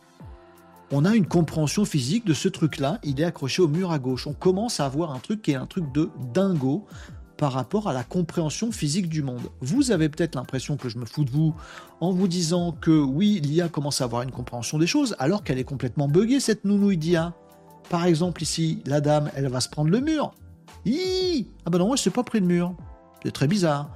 On 0.94 1.06
a 1.06 1.16
une 1.16 1.26
compréhension 1.26 1.86
physique 1.86 2.26
de 2.26 2.34
ce 2.34 2.50
truc-là, 2.50 3.00
il 3.04 3.22
est 3.22 3.24
accroché 3.24 3.62
au 3.62 3.70
mur 3.70 3.92
à 3.92 4.00
gauche. 4.00 4.28
On 4.28 4.34
commence 4.34 4.82
à 4.82 4.86
avoir 4.86 5.14
un 5.14 5.20
truc 5.20 5.42
qui 5.42 5.52
est 5.52 5.56
un 5.56 5.66
truc 5.66 5.90
de 5.94 6.10
dingo 6.34 6.86
par 7.38 7.54
rapport 7.54 7.88
à 7.88 7.94
la 7.94 8.04
compréhension 8.04 8.74
physique 8.74 9.08
du 9.08 9.24
monde. 9.24 9.42
Vous 9.62 9.92
avez 9.92 10.10
peut-être 10.10 10.36
l'impression 10.36 10.76
que 10.76 10.90
je 10.90 10.98
me 10.98 11.06
fous 11.06 11.24
de 11.24 11.32
vous 11.32 11.56
en 12.02 12.12
vous 12.12 12.28
disant 12.28 12.74
que 12.74 12.92
oui, 12.92 13.40
l'IA 13.42 13.70
commence 13.70 14.02
à 14.02 14.04
avoir 14.04 14.24
une 14.24 14.32
compréhension 14.32 14.78
des 14.78 14.86
choses, 14.86 15.16
alors 15.18 15.46
qu'elle 15.46 15.60
est 15.60 15.64
complètement 15.64 16.10
buggée, 16.10 16.42
cette 16.42 16.66
nounouille 16.66 16.98
d'IA. 16.98 17.34
Par 17.90 18.06
exemple, 18.06 18.44
ici, 18.44 18.82
la 18.86 19.00
dame, 19.00 19.32
elle 19.34 19.48
va 19.48 19.62
se 19.62 19.70
prendre 19.70 19.92
le 19.92 20.02
mur. 20.02 20.34
Ah 20.86 21.70
ben 21.70 21.78
non, 21.78 21.96
je 21.96 22.10
ne 22.10 22.14
pas 22.14 22.24
pris 22.24 22.42
le 22.42 22.48
mur. 22.48 22.76
C'est 23.24 23.32
très 23.32 23.48
bizarre. 23.48 23.90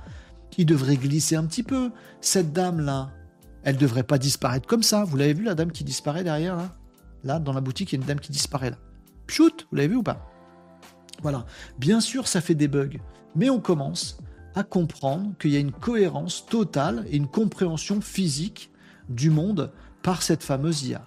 Il 0.57 0.65
devrait 0.65 0.95
glisser 0.95 1.35
un 1.35 1.43
petit 1.43 1.63
peu. 1.63 1.91
Cette 2.21 2.53
dame-là, 2.53 3.11
elle 3.63 3.75
devrait 3.75 4.03
pas 4.03 4.17
disparaître 4.17 4.65
comme 4.65 4.83
ça. 4.83 5.03
Vous 5.03 5.17
l'avez 5.17 5.33
vu, 5.33 5.43
la 5.43 5.55
dame 5.55 5.73
qui 5.73 5.83
disparaît 5.83 6.23
derrière, 6.23 6.55
là? 6.55 6.71
Là, 7.25 7.39
dans 7.39 7.51
la 7.51 7.59
boutique, 7.59 7.91
il 7.91 7.95
y 7.95 7.99
a 7.99 8.01
une 8.01 8.07
dame 8.07 8.21
qui 8.21 8.31
disparaît, 8.31 8.69
là. 8.69 8.77
Pchout 9.27 9.67
Vous 9.69 9.75
l'avez 9.75 9.89
vu 9.89 9.95
ou 9.97 10.03
pas? 10.03 10.31
Voilà. 11.21 11.45
Bien 11.77 11.99
sûr, 11.99 12.29
ça 12.29 12.39
fait 12.39 12.55
des 12.55 12.69
bugs. 12.69 12.97
Mais 13.35 13.49
on 13.49 13.59
commence 13.59 14.17
à 14.55 14.63
comprendre 14.63 15.33
qu'il 15.37 15.51
y 15.51 15.57
a 15.57 15.59
une 15.59 15.73
cohérence 15.73 16.45
totale 16.45 17.05
et 17.09 17.17
une 17.17 17.27
compréhension 17.27 17.99
physique 17.99 18.71
du 19.09 19.29
monde 19.29 19.73
par 20.03 20.21
cette 20.21 20.43
fameuse 20.43 20.83
IA. 20.85 21.05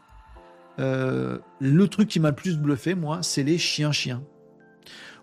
Euh, 0.79 1.39
le 1.61 1.89
truc 1.89 2.09
qui 2.09 2.21
m'a 2.21 2.31
le 2.31 2.37
plus 2.37 2.59
bluffé, 2.59 2.95
moi, 2.95 3.23
c'est 3.23 3.45
les 3.45 3.57
chiens-chiens. 3.57 4.23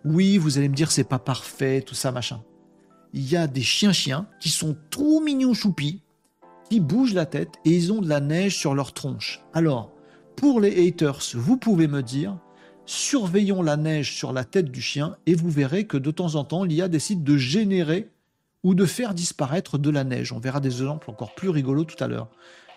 Oui, 0.04 0.38
vous 0.38 0.58
allez 0.58 0.70
me 0.70 0.76
dire, 0.76 0.92
c'est 0.92 1.04
pas 1.04 1.20
parfait, 1.20 1.82
tout 1.82 1.96
ça, 1.96 2.12
machin 2.12 2.42
il 3.16 3.32
y 3.32 3.38
a 3.38 3.48
des 3.48 3.62
chiens-chiens 3.62 4.28
qui 4.42 4.50
sont 4.50 4.76
trop 4.92 5.22
mignons 5.22 5.54
choupis, 5.54 6.02
qui 6.70 6.82
bougent 6.82 7.14
la 7.14 7.26
tête 7.26 7.54
et 7.64 7.72
ils 7.72 7.94
ont 7.94 8.02
de 8.02 8.10
la 8.10 8.20
neige 8.20 8.58
sur 8.58 8.76
leur 8.76 8.94
tronche. 8.94 9.42
Alors, 9.54 9.95
pour 10.36 10.60
les 10.60 10.88
haters, 10.88 11.20
vous 11.36 11.58
pouvez 11.58 11.88
me 11.88 12.04
dire, 12.04 12.38
surveillons 12.86 13.62
la 13.62 13.78
neige 13.78 14.16
sur 14.16 14.34
la 14.34 14.44
tête 14.44 14.72
du 14.72 14.82
chien 14.82 15.18
et 15.26 15.36
vous 15.36 15.50
verrez 15.50 15.86
que 15.86 15.98
de 15.98 16.12
temps 16.12 16.36
en 16.36 16.44
temps, 16.44 16.64
l'IA 16.64 16.88
décide 16.88 17.24
de 17.24 17.38
générer 17.38 18.10
ou 18.64 18.76
de 18.76 18.86
faire 18.86 19.14
disparaître 19.14 19.78
de 19.78 19.90
la 19.90 20.04
neige. 20.04 20.32
On 20.32 20.40
verra 20.40 20.60
des 20.60 20.82
exemples 20.82 21.10
encore 21.10 21.36
plus 21.36 21.50
rigolos 21.50 21.86
tout 21.86 22.04
à 22.04 22.08
l'heure. 22.08 22.30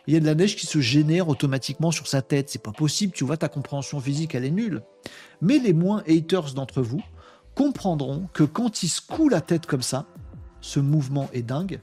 Il 0.07 0.15
y 0.15 0.17
a 0.17 0.21
de 0.21 0.27
la 0.27 0.35
neige 0.35 0.57
qui 0.57 0.67
se 0.67 0.81
génère 0.81 1.29
automatiquement 1.29 1.91
sur 1.91 2.07
sa 2.07 2.23
tête. 2.23 2.49
C'est 2.49 2.63
pas 2.63 2.73
possible, 2.73 3.13
tu 3.13 3.25
vois, 3.25 3.37
ta 3.37 3.49
compréhension 3.49 4.01
physique, 4.01 4.35
elle 4.35 4.45
est 4.45 4.51
nulle. 4.51 4.83
Mais 5.43 5.59
les 5.59 5.73
moins 5.73 6.03
haters 6.09 6.55
d'entre 6.55 6.81
vous 6.81 7.03
comprendront 7.55 8.29
que 8.33 8.45
quand 8.45 8.83
il 8.83 8.89
secoue 8.89 9.29
la 9.29 9.41
tête 9.41 9.67
comme 9.67 9.83
ça, 9.83 10.07
ce 10.61 10.81
mouvement 10.81 11.29
est 11.33 11.43
dingue. 11.43 11.81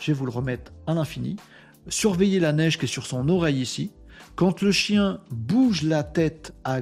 Je 0.00 0.12
vais 0.12 0.18
vous 0.18 0.26
le 0.26 0.32
remettre 0.32 0.72
à 0.86 0.94
l'infini. 0.94 1.36
Surveillez 1.88 2.38
la 2.40 2.52
neige 2.52 2.78
qui 2.78 2.84
est 2.84 2.88
sur 2.88 3.06
son 3.06 3.28
oreille 3.28 3.60
ici. 3.60 3.90
Quand 4.42 4.60
le 4.60 4.72
chien 4.72 5.20
bouge 5.30 5.82
la 5.82 6.02
tête 6.02 6.52
à, 6.64 6.80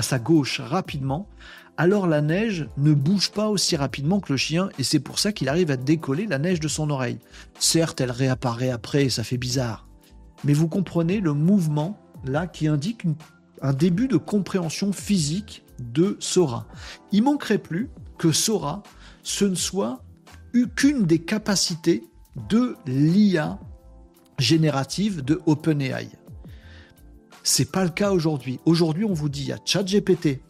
sa 0.00 0.18
gauche 0.18 0.62
rapidement, 0.62 1.28
alors 1.76 2.06
la 2.06 2.22
neige 2.22 2.70
ne 2.78 2.94
bouge 2.94 3.32
pas 3.32 3.50
aussi 3.50 3.76
rapidement 3.76 4.18
que 4.18 4.32
le 4.32 4.38
chien 4.38 4.70
et 4.78 4.82
c'est 4.82 4.98
pour 4.98 5.18
ça 5.18 5.32
qu'il 5.32 5.50
arrive 5.50 5.70
à 5.70 5.76
décoller 5.76 6.24
la 6.24 6.38
neige 6.38 6.58
de 6.58 6.66
son 6.66 6.88
oreille. 6.88 7.18
Certes, 7.58 8.00
elle 8.00 8.10
réapparaît 8.10 8.70
après 8.70 9.04
et 9.04 9.10
ça 9.10 9.24
fait 9.24 9.36
bizarre. 9.36 9.86
Mais 10.42 10.54
vous 10.54 10.68
comprenez 10.68 11.20
le 11.20 11.34
mouvement 11.34 12.00
là 12.24 12.46
qui 12.46 12.66
indique 12.66 13.02
un 13.60 13.74
début 13.74 14.08
de 14.08 14.16
compréhension 14.16 14.94
physique 14.94 15.64
de 15.78 16.16
Sora. 16.18 16.66
Il 17.12 17.24
manquerait 17.24 17.58
plus 17.58 17.90
que 18.16 18.32
Sora 18.32 18.82
ce 19.22 19.44
ne 19.44 19.54
soit 19.54 20.02
qu'une 20.76 21.04
des 21.04 21.18
capacités 21.18 22.04
de 22.48 22.74
l'IA 22.86 23.60
générative 24.38 25.22
de 25.22 25.42
OpenAI. 25.44 26.08
C'est 27.50 27.72
pas 27.72 27.82
le 27.82 27.88
cas 27.88 28.12
aujourd'hui. 28.12 28.60
Aujourd'hui, 28.66 29.06
on 29.06 29.14
vous 29.14 29.30
dit, 29.30 29.40
il 29.40 29.48
y 29.48 29.52
a 29.52 29.58
ChatGPT. 29.64 30.42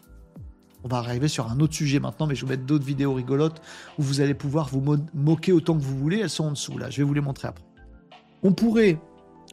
On 0.83 0.89
va 0.89 0.97
arriver 0.97 1.29
sur 1.29 1.49
un 1.49 1.61
autre 1.61 1.73
sujet 1.73 2.01
maintenant, 2.01 2.27
mais 2.27 2.35
je 2.35 2.41
vais 2.41 2.47
vous 2.47 2.51
mettre 2.51 2.66
d'autres 2.66 2.85
vidéos 2.85 3.15
rigolotes 3.15 3.62
où 3.99 4.03
vous 4.03 4.20
allez 4.20 4.35
pouvoir 4.35 4.69
vous 4.69 4.83
moquer 5.15 5.53
autant 5.53 5.79
que 5.79 5.83
vous 5.83 5.97
voulez. 5.97 6.19
Elles 6.19 6.29
sont 6.29 6.47
en 6.47 6.51
dessous, 6.51 6.77
là. 6.77 6.91
Je 6.91 6.97
vais 6.97 7.05
vous 7.05 7.15
les 7.15 7.20
montrer 7.20 7.47
après. 7.47 7.62
On 8.43 8.53
pourrait, 8.53 8.99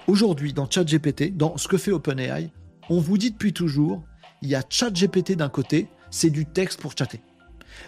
aujourd'hui, 0.08 0.54
dans 0.54 0.68
ChatGPT, 0.68 1.38
dans 1.38 1.56
ce 1.56 1.68
que 1.68 1.78
fait 1.78 1.92
OpenAI, 1.92 2.50
on 2.90 3.00
vous 3.00 3.20
dit 3.20 3.30
depuis 3.30 3.54
toujours, 3.54 4.02
il 4.42 4.50
y 4.50 4.56
a 4.56 4.64
ChatGPT 4.68 5.34
d'un 5.34 5.50
côté, 5.50 5.88
c'est 6.10 6.32
du 6.32 6.48
texte 6.48 6.82
pour 6.82 6.98
chatter. 6.98 7.22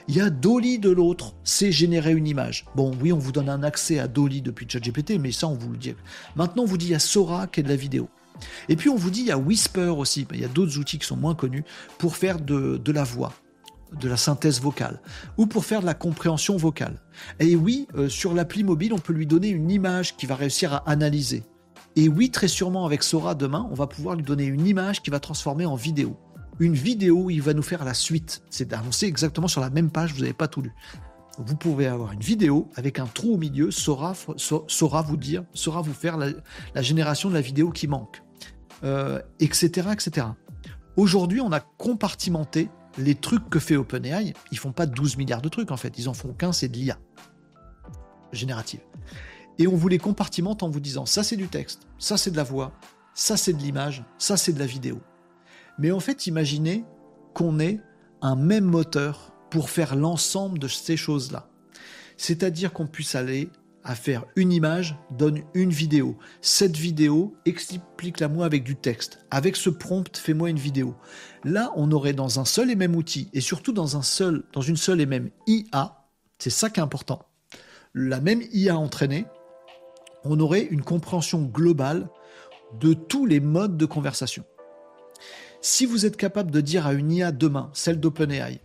Il 0.08 0.16
y 0.16 0.22
a 0.22 0.30
Dolly 0.30 0.78
de 0.78 0.92
l'autre, 0.92 1.34
c'est 1.44 1.72
générer 1.72 2.14
une 2.14 2.28
image. 2.28 2.66
Bon, 2.76 2.96
oui, 3.02 3.12
on 3.12 3.18
vous 3.18 3.32
donne 3.32 3.50
un 3.50 3.64
accès 3.64 3.98
à 3.98 4.08
Dolly 4.08 4.44
depuis 4.44 4.68
ChatGPT, 4.70 5.18
mais 5.20 5.32
ça, 5.32 5.48
on 5.48 5.56
vous 5.56 5.72
le 5.72 5.78
dit. 5.78 5.96
Maintenant, 6.36 6.62
on 6.62 6.68
vous 6.68 6.78
dit 6.78 6.86
il 6.86 6.92
y 6.92 6.96
a 6.96 7.00
Sora 7.00 7.48
qui 7.48 7.62
est 7.62 7.64
de 7.64 7.70
la 7.70 7.76
vidéo. 7.76 8.08
Et 8.70 8.76
puis, 8.76 8.90
on 8.90 8.96
vous 8.96 9.10
dit 9.10 9.22
il 9.22 9.28
y 9.28 9.32
a 9.32 9.38
Whisper 9.38 9.90
aussi. 9.90 10.28
Il 10.34 10.40
y 10.40 10.46
a 10.46 10.50
d'autres 10.50 10.78
outils 10.78 11.00
qui 11.00 11.06
sont 11.06 11.18
moins 11.18 11.36
connus 11.36 11.64
pour 11.98 12.16
faire 12.16 12.40
de, 12.40 12.92
la 12.92 13.04
voix 13.04 13.34
de 14.00 14.10
la 14.10 14.18
synthèse 14.18 14.60
vocale 14.60 15.00
ou 15.38 15.46
pour 15.46 15.64
faire 15.64 15.80
de 15.82 15.86
la 15.86 15.94
compréhension 15.94 16.58
vocale. 16.58 17.02
Et 17.40 17.56
oui, 17.56 17.88
euh, 17.96 18.10
sur 18.10 18.34
l'appli 18.34 18.64
mobile, 18.64 18.94
on 18.94 19.00
peut 19.00 19.14
lui 19.14 19.26
donner 19.26 19.48
une 19.48 19.72
image 19.72 20.18
qui 20.18 20.26
va 20.26 20.36
réussir 20.36 20.74
à 20.74 20.90
analyser. 20.90 21.44
Et 21.96 22.10
oui, 22.10 22.30
très 22.30 22.50
sûrement 22.50 22.86
avec 22.86 23.02
Sora 23.02 23.34
demain, 23.34 23.66
on 23.72 23.76
va 23.76 23.88
pouvoir 23.88 24.16
lui 24.16 24.24
donner 24.24 24.44
une 24.44 24.68
image 24.68 25.02
qui 25.02 25.10
va 25.10 25.20
transformer 25.20 25.66
en 25.66 25.76
vidéo 25.76 26.18
une 26.60 26.74
vidéo 26.74 27.24
où 27.24 27.30
il 27.30 27.42
va 27.42 27.54
nous 27.54 27.62
faire 27.62 27.84
la 27.84 27.94
suite. 27.94 28.42
C'est 28.50 28.74
avancé 28.74 29.06
exactement 29.06 29.48
sur 29.48 29.62
la 29.62 29.70
même 29.70 29.92
page, 29.92 30.14
vous 30.14 30.22
n'avez 30.22 30.34
pas 30.34 30.48
tout 30.48 30.62
lu. 30.62 30.74
Vous 31.40 31.56
pouvez 31.56 31.86
avoir 31.86 32.14
une 32.14 32.20
vidéo 32.20 32.68
avec 32.76 32.98
un 32.98 33.06
trou 33.06 33.36
au 33.36 33.38
milieu, 33.38 33.70
saura, 33.70 34.14
saura 34.68 35.02
vous 35.04 35.18
dire, 35.18 35.44
saura 35.54 35.82
vous 35.82 35.94
faire 35.94 36.18
la, 36.18 36.82
génération 36.82 37.30
de 37.30 37.36
la 37.36 37.42
vidéo 37.42 37.70
qui 37.70 37.88
manque, 37.88 38.24
euh, 38.84 39.22
etc. 39.40 39.88
Aujourd'hui, 40.96 41.42
on 41.42 41.52
a 41.52 41.60
compartimenté 41.60 42.70
les 42.98 43.16
trucs 43.16 43.50
que 43.50 43.60
fait 43.60 43.76
OpenAI. 43.76 44.34
Ils 44.52 44.58
font 44.58 44.72
pas 44.72 44.86
12 44.86 45.18
milliards 45.18 45.42
de 45.42 45.50
trucs 45.50 45.72
en 45.72 45.78
fait, 45.78 45.98
ils 45.98 46.10
en 46.10 46.14
font 46.14 46.34
qu'un, 46.34 46.52
c'est 46.52 46.68
de 46.68 46.78
l'IA 46.78 46.98
générative. 48.32 48.82
Et 49.60 49.68
on 49.68 49.76
vous 49.76 49.88
les 49.88 49.98
compartimente 49.98 50.64
en 50.64 50.70
vous 50.70 50.80
disant 50.80 51.06
ça 51.06 51.24
c'est 51.24 51.38
du 51.38 51.48
texte, 51.48 51.88
ça 51.98 52.18
c'est 52.18 52.32
de 52.32 52.38
la 52.38 52.44
voix, 52.44 52.74
ça 53.14 53.38
c'est 53.38 53.54
de 53.54 53.60
l'image, 53.60 54.04
ça 54.18 54.38
c'est 54.38 54.54
de 54.54 54.60
la 54.60 54.66
vidéo. 54.66 55.00
Mais 55.80 55.92
en 55.92 56.00
fait, 56.00 56.28
imaginez 56.28 56.84
qu'on 57.34 57.60
ait 57.60 57.80
un 58.22 58.36
même 58.36 58.66
moteur 58.66 59.34
pour 59.50 59.70
faire 59.70 59.96
l'ensemble 59.96 60.60
de 60.60 60.68
ces 60.68 60.98
choses-là. 60.98 61.50
C'est-à-dire 62.18 62.74
qu'on 62.74 62.88
puisse 62.88 63.16
aller 63.16 63.50
à 63.88 63.96
faire 63.96 64.26
une 64.36 64.52
image, 64.52 64.98
donne 65.12 65.42
une 65.54 65.70
vidéo. 65.70 66.18
Cette 66.42 66.76
vidéo, 66.76 67.38
explique-la 67.46 68.28
moi 68.28 68.46
avec 68.46 68.66
du 68.66 68.76
texte. 68.76 69.26
Avec 69.32 69.56
ce 69.56 69.70
prompt, 69.70 70.18
fais-moi 70.18 70.50
une 70.50 70.60
vidéo. 70.60 70.94
Là, 71.46 71.72
on 71.78 71.90
aurait 71.94 72.12
dans 72.12 72.42
un 72.42 72.46
seul 72.46 72.70
et 72.70 72.76
même 72.76 72.98
outil, 72.98 73.30
et 73.32 73.40
surtout 73.40 73.72
dans, 73.72 73.96
un 73.96 74.02
seul, 74.02 74.44
dans 74.52 74.62
une 74.62 74.76
seule 74.76 75.00
et 75.00 75.06
même 75.06 75.30
IA, 75.48 76.04
c'est 76.38 76.50
ça 76.50 76.70
qui 76.70 76.82
est 76.82 76.84
important, 76.84 77.28
la 77.94 78.20
même 78.20 78.44
IA 78.52 78.78
entraînée, 78.78 79.26
on 80.26 80.38
aurait 80.42 80.64
une 80.64 80.82
compréhension 80.82 81.44
globale 81.44 82.10
de 82.82 82.94
tous 82.94 83.26
les 83.26 83.40
modes 83.40 83.78
de 83.78 83.86
conversation. 83.86 84.44
Si 85.62 85.86
vous 85.86 86.06
êtes 86.06 86.18
capable 86.18 86.52
de 86.52 86.60
dire 86.60 86.86
à 86.86 86.94
une 86.94 87.10
IA 87.10 87.32
demain, 87.32 87.70
celle 87.74 88.02
d'OpenAI, 88.02 88.60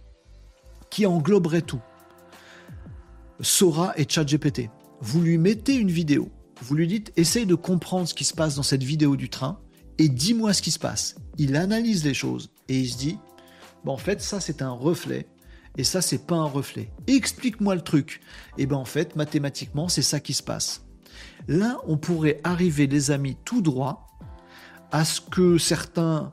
qui 0.90 1.06
engloberait 1.06 1.62
tout, 1.62 1.80
Sora 3.40 3.92
et 3.96 4.06
ChatGPT, 4.08 4.68
vous 5.02 5.20
lui 5.20 5.36
mettez 5.36 5.74
une 5.74 5.90
vidéo, 5.90 6.30
vous 6.62 6.76
lui 6.76 6.86
dites 6.86 7.12
essaye 7.16 7.44
de 7.44 7.56
comprendre 7.56 8.06
ce 8.06 8.14
qui 8.14 8.24
se 8.24 8.34
passe 8.34 8.54
dans 8.54 8.62
cette 8.62 8.84
vidéo 8.84 9.16
du 9.16 9.28
train 9.28 9.58
et 9.98 10.08
dis-moi 10.08 10.52
ce 10.52 10.62
qui 10.62 10.70
se 10.70 10.78
passe. 10.78 11.16
Il 11.38 11.56
analyse 11.56 12.04
les 12.04 12.14
choses 12.14 12.50
et 12.68 12.78
il 12.78 12.88
se 12.88 12.96
dit 12.96 13.18
bon 13.84 13.92
en 13.92 13.98
fait 13.98 14.22
ça 14.22 14.38
c'est 14.38 14.62
un 14.62 14.70
reflet 14.70 15.26
et 15.76 15.82
ça 15.82 16.00
c'est 16.02 16.24
pas 16.24 16.36
un 16.36 16.46
reflet. 16.46 16.92
Explique-moi 17.08 17.74
le 17.74 17.80
truc. 17.80 18.20
Et 18.58 18.66
ben 18.66 18.76
en 18.76 18.84
fait 18.84 19.16
mathématiquement 19.16 19.88
c'est 19.88 20.02
ça 20.02 20.20
qui 20.20 20.34
se 20.34 20.42
passe. 20.42 20.84
Là, 21.48 21.78
on 21.86 21.96
pourrait 21.96 22.40
arriver, 22.44 22.86
les 22.86 23.10
amis, 23.10 23.36
tout 23.44 23.60
droit 23.60 24.06
à 24.92 25.04
ce 25.04 25.20
que 25.20 25.58
certains 25.58 26.30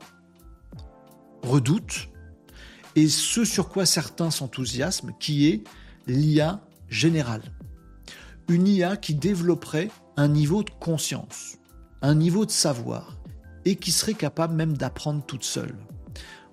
redoutent 1.42 2.08
et 2.94 3.08
ce 3.08 3.44
sur 3.44 3.68
quoi 3.68 3.86
certains 3.86 4.30
s'enthousiasment, 4.30 5.12
qui 5.18 5.48
est 5.48 5.64
l'IA 6.06 6.60
générale. 6.88 7.42
Une 8.50 8.66
IA 8.66 8.96
qui 8.96 9.14
développerait 9.14 9.92
un 10.16 10.26
niveau 10.26 10.64
de 10.64 10.70
conscience, 10.80 11.58
un 12.02 12.16
niveau 12.16 12.44
de 12.44 12.50
savoir, 12.50 13.16
et 13.64 13.76
qui 13.76 13.92
serait 13.92 14.14
capable 14.14 14.56
même 14.56 14.76
d'apprendre 14.76 15.24
toute 15.24 15.44
seule. 15.44 15.76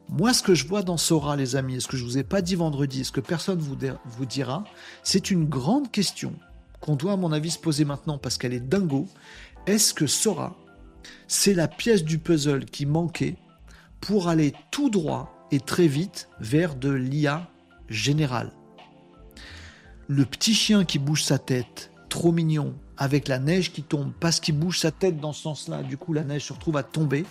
Moi, 0.07 0.31
ce 0.35 0.43
que 0.43 0.53
je 0.53 0.67
vois 0.67 0.83
dans 0.83 0.97
Sora, 0.97 1.35
les 1.35 1.55
amis, 1.55 1.77
et 1.77 1.79
ce 1.79 1.87
que 1.87 1.97
je 1.97 2.03
ne 2.03 2.07
vous 2.07 2.19
ai 2.19 2.23
pas 2.23 2.43
dit 2.43 2.53
vendredi, 2.53 3.03
ce 3.03 3.11
que 3.11 3.19
personne 3.19 3.57
vous, 3.57 3.75
vous 4.05 4.25
dira, 4.27 4.63
c'est 5.01 5.31
une 5.31 5.45
grande 5.45 5.89
question 5.89 6.35
qu'on 6.81 6.95
doit, 6.95 7.13
à 7.13 7.17
mon 7.17 7.31
avis, 7.31 7.49
se 7.49 7.57
poser 7.57 7.83
maintenant 7.83 8.19
parce 8.19 8.37
qu'elle 8.37 8.53
est 8.53 8.59
dingo. 8.59 9.07
Est-ce 9.65 9.95
que 9.95 10.05
Sora, 10.05 10.55
c'est 11.27 11.55
la 11.55 11.67
pièce 11.67 12.03
du 12.03 12.19
puzzle 12.19 12.65
qui 12.65 12.85
manquait 12.85 13.37
pour 14.01 14.27
aller 14.27 14.53
tout 14.69 14.91
droit 14.91 15.47
et 15.49 15.59
très 15.59 15.87
vite 15.87 16.29
vers 16.39 16.75
de 16.75 16.91
l'IA 16.91 17.49
générale? 17.89 18.51
Le 20.09 20.23
petit 20.23 20.53
chien 20.53 20.85
qui 20.85 20.99
bouge 20.99 21.23
sa 21.23 21.37
tête, 21.37 21.91
trop 22.07 22.31
mignon, 22.31 22.73
avec 22.95 23.27
la 23.27 23.39
neige 23.39 23.73
qui 23.73 23.83
tombe, 23.83 24.13
parce 24.21 24.39
qu'il 24.39 24.57
bouge 24.57 24.79
sa 24.79 24.89
tête 24.89 25.19
dans 25.19 25.33
ce 25.33 25.41
sens-là, 25.41 25.83
du 25.83 25.97
coup 25.97 26.13
la 26.13 26.23
neige 26.23 26.45
se 26.45 26.53
retrouve 26.53 26.77
à 26.77 26.83
tomber. 26.83 27.25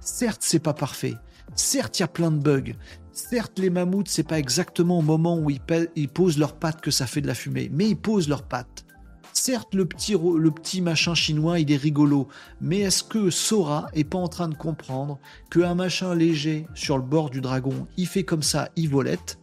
Certes, 0.00 0.40
c'est 0.42 0.58
pas 0.58 0.74
parfait. 0.74 1.14
Certes, 1.54 2.00
il 2.00 2.02
y 2.02 2.04
a 2.04 2.08
plein 2.08 2.32
de 2.32 2.38
bugs. 2.38 2.74
Certes, 3.12 3.60
les 3.60 3.70
mammouths, 3.70 4.08
c'est 4.08 4.26
pas 4.26 4.40
exactement 4.40 4.98
au 4.98 5.02
moment 5.02 5.38
où 5.38 5.48
ils, 5.48 6.08
posent 6.08 6.38
leurs 6.38 6.56
pattes 6.56 6.80
que 6.80 6.90
ça 6.90 7.06
fait 7.06 7.20
de 7.20 7.28
la 7.28 7.34
fumée, 7.36 7.70
mais 7.72 7.88
ils 7.88 7.96
posent 7.96 8.28
leurs 8.28 8.48
pattes. 8.48 8.84
Certes, 9.32 9.72
le 9.72 9.86
petit, 9.86 10.80
machin 10.80 11.14
chinois, 11.14 11.60
il 11.60 11.70
est 11.70 11.76
rigolo, 11.76 12.26
mais 12.60 12.80
est-ce 12.80 13.04
que 13.04 13.30
Sora 13.30 13.86
est 13.94 14.02
pas 14.02 14.18
en 14.18 14.26
train 14.26 14.48
de 14.48 14.56
comprendre 14.56 15.20
qu'un 15.52 15.76
machin 15.76 16.16
léger 16.16 16.66
sur 16.74 16.96
le 16.96 17.04
bord 17.04 17.30
du 17.30 17.40
dragon, 17.40 17.86
il 17.96 18.08
fait 18.08 18.24
comme 18.24 18.42
ça, 18.42 18.70
il 18.74 18.88
volette, 18.88 19.38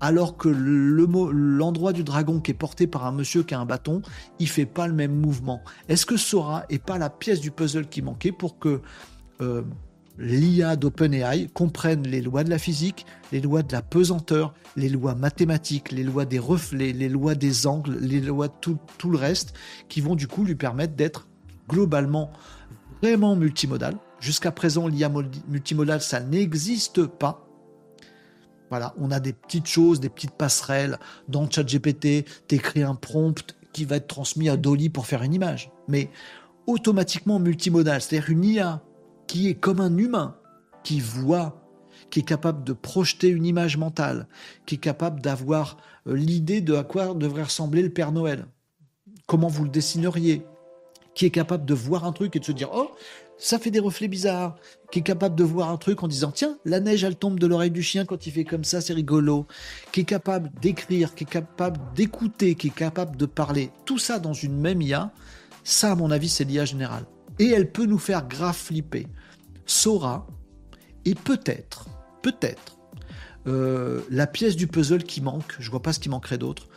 alors 0.00 0.36
que 0.36 0.48
l'endroit 0.48 1.92
du 1.92 2.04
dragon 2.04 2.40
qui 2.40 2.52
est 2.52 2.54
porté 2.54 2.86
par 2.86 3.06
un 3.06 3.12
monsieur 3.12 3.42
qui 3.42 3.54
a 3.54 3.60
un 3.60 3.66
bâton, 3.66 4.02
il 4.38 4.48
fait 4.48 4.66
pas 4.66 4.86
le 4.86 4.94
même 4.94 5.14
mouvement. 5.14 5.62
Est-ce 5.88 6.06
que 6.06 6.16
Sora 6.16 6.64
est 6.68 6.82
pas 6.82 6.98
la 6.98 7.10
pièce 7.10 7.40
du 7.40 7.50
puzzle 7.50 7.88
qui 7.88 8.02
manquait 8.02 8.32
pour 8.32 8.58
que 8.58 8.80
euh, 9.40 9.62
l'IA 10.18 10.76
d'OpenAI 10.76 11.48
comprenne 11.54 12.06
les 12.06 12.20
lois 12.20 12.44
de 12.44 12.50
la 12.50 12.58
physique, 12.58 13.06
les 13.32 13.40
lois 13.40 13.62
de 13.62 13.72
la 13.72 13.82
pesanteur, 13.82 14.54
les 14.76 14.88
lois 14.88 15.14
mathématiques, 15.14 15.92
les 15.92 16.02
lois 16.02 16.24
des 16.24 16.38
reflets, 16.38 16.92
les 16.92 17.08
lois 17.08 17.34
des 17.34 17.66
angles, 17.66 17.98
les 18.00 18.20
lois 18.20 18.48
de 18.48 18.54
tout, 18.60 18.78
tout 18.98 19.10
le 19.10 19.18
reste, 19.18 19.54
qui 19.88 20.00
vont 20.00 20.16
du 20.16 20.26
coup 20.26 20.44
lui 20.44 20.56
permettre 20.56 20.94
d'être 20.94 21.28
globalement 21.68 22.30
vraiment 23.02 23.36
multimodal. 23.36 23.96
Jusqu'à 24.20 24.50
présent, 24.50 24.88
l'IA 24.88 25.10
multimodal, 25.48 26.00
ça 26.00 26.20
n'existe 26.20 27.04
pas. 27.06 27.47
Voilà, 28.70 28.94
on 28.98 29.10
a 29.10 29.20
des 29.20 29.32
petites 29.32 29.66
choses, 29.66 30.00
des 30.00 30.08
petites 30.08 30.32
passerelles. 30.32 30.98
Dans 31.28 31.48
ChatGPT, 31.48 32.24
t'écris 32.46 32.82
un 32.82 32.94
prompt 32.94 33.56
qui 33.72 33.84
va 33.84 33.96
être 33.96 34.06
transmis 34.06 34.48
à 34.48 34.56
Dolly 34.56 34.88
pour 34.88 35.06
faire 35.06 35.22
une 35.22 35.34
image. 35.34 35.70
Mais 35.88 36.10
automatiquement 36.66 37.38
multimodal, 37.38 38.00
c'est-à-dire 38.00 38.30
une 38.30 38.44
IA 38.44 38.82
qui 39.26 39.48
est 39.48 39.54
comme 39.54 39.80
un 39.80 39.96
humain, 39.96 40.36
qui 40.84 41.00
voit, 41.00 41.62
qui 42.10 42.20
est 42.20 42.24
capable 42.24 42.64
de 42.64 42.72
projeter 42.72 43.28
une 43.28 43.46
image 43.46 43.76
mentale, 43.76 44.26
qui 44.66 44.76
est 44.76 44.78
capable 44.78 45.20
d'avoir 45.20 45.76
euh, 46.06 46.14
l'idée 46.14 46.60
de 46.60 46.74
à 46.74 46.84
quoi 46.84 47.14
devrait 47.14 47.44
ressembler 47.44 47.82
le 47.82 47.90
Père 47.90 48.12
Noël, 48.12 48.46
comment 49.26 49.48
vous 49.48 49.64
le 49.64 49.70
dessineriez, 49.70 50.44
qui 51.14 51.26
est 51.26 51.30
capable 51.30 51.64
de 51.64 51.74
voir 51.74 52.04
un 52.04 52.12
truc 52.12 52.36
et 52.36 52.38
de 52.38 52.44
se 52.44 52.52
dire 52.52 52.70
oh 52.72 52.90
ça 53.38 53.58
fait 53.58 53.70
des 53.70 53.78
reflets 53.78 54.08
bizarres, 54.08 54.56
qui 54.90 54.98
est 54.98 55.02
capable 55.02 55.36
de 55.36 55.44
voir 55.44 55.70
un 55.70 55.76
truc 55.76 56.02
en 56.02 56.08
disant 56.08 56.32
tiens 56.32 56.58
la 56.64 56.80
neige 56.80 57.04
elle 57.04 57.16
tombe 57.16 57.38
de 57.38 57.46
l'oreille 57.46 57.70
du 57.70 57.82
chien 57.82 58.04
quand 58.04 58.26
il 58.26 58.32
fait 58.32 58.44
comme 58.44 58.64
ça 58.64 58.80
c'est 58.80 58.92
rigolo, 58.92 59.46
qui 59.92 60.00
est 60.00 60.04
capable 60.04 60.50
d'écrire, 60.60 61.14
qui 61.14 61.24
est 61.24 61.30
capable 61.30 61.80
d'écouter, 61.94 62.54
qui 62.54 62.68
est 62.68 62.74
capable 62.74 63.16
de 63.16 63.26
parler, 63.26 63.70
tout 63.84 63.98
ça 63.98 64.18
dans 64.18 64.32
une 64.32 64.58
même 64.58 64.82
IA, 64.82 65.12
ça 65.64 65.92
à 65.92 65.94
mon 65.94 66.10
avis 66.10 66.28
c'est 66.28 66.44
l'IA 66.44 66.64
générale. 66.64 67.06
Et 67.38 67.48
elle 67.48 67.70
peut 67.70 67.86
nous 67.86 67.98
faire 67.98 68.26
grave 68.26 68.56
flipper. 68.56 69.06
Sora 69.64 70.26
et 71.04 71.14
peut-être, 71.14 71.86
peut-être, 72.22 72.78
euh, 73.46 74.02
la 74.10 74.26
pièce 74.26 74.56
du 74.56 74.66
puzzle 74.66 75.04
qui 75.04 75.20
manque, 75.20 75.56
je 75.58 75.70
vois 75.70 75.80
pas 75.80 75.92
ce 75.92 76.00
qui 76.00 76.08
manquerait 76.08 76.38
d'autre, 76.38 76.68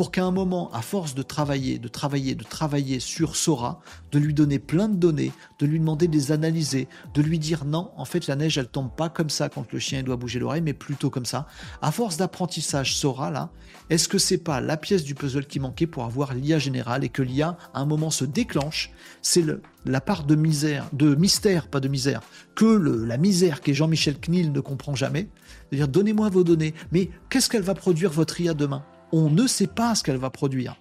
pour 0.00 0.12
qu'à 0.12 0.24
un 0.24 0.30
moment, 0.30 0.72
à 0.72 0.80
force 0.80 1.14
de 1.14 1.20
travailler, 1.20 1.78
de 1.78 1.86
travailler, 1.86 2.34
de 2.34 2.42
travailler 2.42 3.00
sur 3.00 3.36
Sora, 3.36 3.82
de 4.12 4.18
lui 4.18 4.32
donner 4.32 4.58
plein 4.58 4.88
de 4.88 4.96
données, 4.96 5.30
de 5.58 5.66
lui 5.66 5.78
demander 5.78 6.08
de 6.08 6.16
les 6.16 6.32
analyser, 6.32 6.88
de 7.12 7.20
lui 7.20 7.38
dire 7.38 7.66
non, 7.66 7.90
en 7.98 8.06
fait 8.06 8.26
la 8.26 8.34
neige 8.34 8.56
elle 8.56 8.68
tombe 8.68 8.96
pas 8.96 9.10
comme 9.10 9.28
ça 9.28 9.50
quand 9.50 9.70
le 9.70 9.78
chien 9.78 10.02
doit 10.02 10.16
bouger 10.16 10.38
l'oreille, 10.38 10.62
mais 10.62 10.72
plutôt 10.72 11.10
comme 11.10 11.26
ça. 11.26 11.46
À 11.82 11.92
force 11.92 12.16
d'apprentissage 12.16 12.96
Sora 12.96 13.30
là, 13.30 13.50
est-ce 13.90 14.08
que 14.08 14.16
c'est 14.16 14.38
pas 14.38 14.62
la 14.62 14.78
pièce 14.78 15.04
du 15.04 15.14
puzzle 15.14 15.44
qui 15.44 15.60
manquait 15.60 15.86
pour 15.86 16.04
avoir 16.04 16.32
l'IA 16.32 16.58
générale 16.58 17.04
et 17.04 17.10
que 17.10 17.20
l'IA 17.20 17.58
à 17.74 17.80
un 17.80 17.84
moment 17.84 18.08
se 18.08 18.24
déclenche? 18.24 18.92
C'est 19.20 19.44
la 19.84 20.00
part 20.00 20.24
de 20.24 20.34
misère, 20.34 20.88
de 20.94 21.14
mystère, 21.14 21.68
pas 21.68 21.80
de 21.80 21.88
misère, 21.88 22.22
que 22.54 22.64
la 22.64 23.18
misère 23.18 23.60
que 23.60 23.74
Jean-Michel 23.74 24.18
Knil 24.18 24.50
ne 24.50 24.60
comprend 24.60 24.94
jamais. 24.94 25.28
C'est-à-dire 25.68 25.88
donnez-moi 25.88 26.30
vos 26.30 26.42
données, 26.42 26.72
mais 26.90 27.10
qu'est-ce 27.28 27.50
qu'elle 27.50 27.60
va 27.60 27.74
produire 27.74 28.10
votre 28.10 28.40
IA 28.40 28.54
demain? 28.54 28.82
On 29.12 29.30
ne 29.30 29.46
sait 29.46 29.66
pas 29.66 29.94
ce 29.94 30.02
qu'elle 30.02 30.16
va 30.16 30.30
produire. 30.30 30.76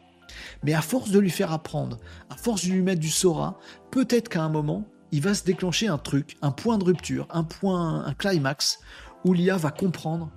Mais 0.63 0.73
à 0.73 0.81
force 0.81 1.11
de 1.11 1.19
lui 1.19 1.29
faire 1.29 1.51
apprendre, 1.51 1.97
à 2.29 2.35
force 2.35 2.65
de 2.65 2.71
lui 2.71 2.81
mettre 2.81 3.01
du 3.01 3.09
Sora, 3.09 3.57
peut-être 3.91 4.29
qu'à 4.29 4.43
un 4.43 4.49
moment, 4.49 4.85
il 5.11 5.21
va 5.21 5.33
se 5.33 5.43
déclencher 5.43 5.87
un 5.87 5.97
truc, 5.97 6.37
un 6.41 6.51
point 6.51 6.77
de 6.77 6.83
rupture, 6.83 7.27
un 7.31 7.43
point, 7.43 8.05
un 8.05 8.13
climax, 8.13 8.79
où 9.25 9.33
l'IA 9.33 9.57
va 9.57 9.71
comprendre, 9.71 10.31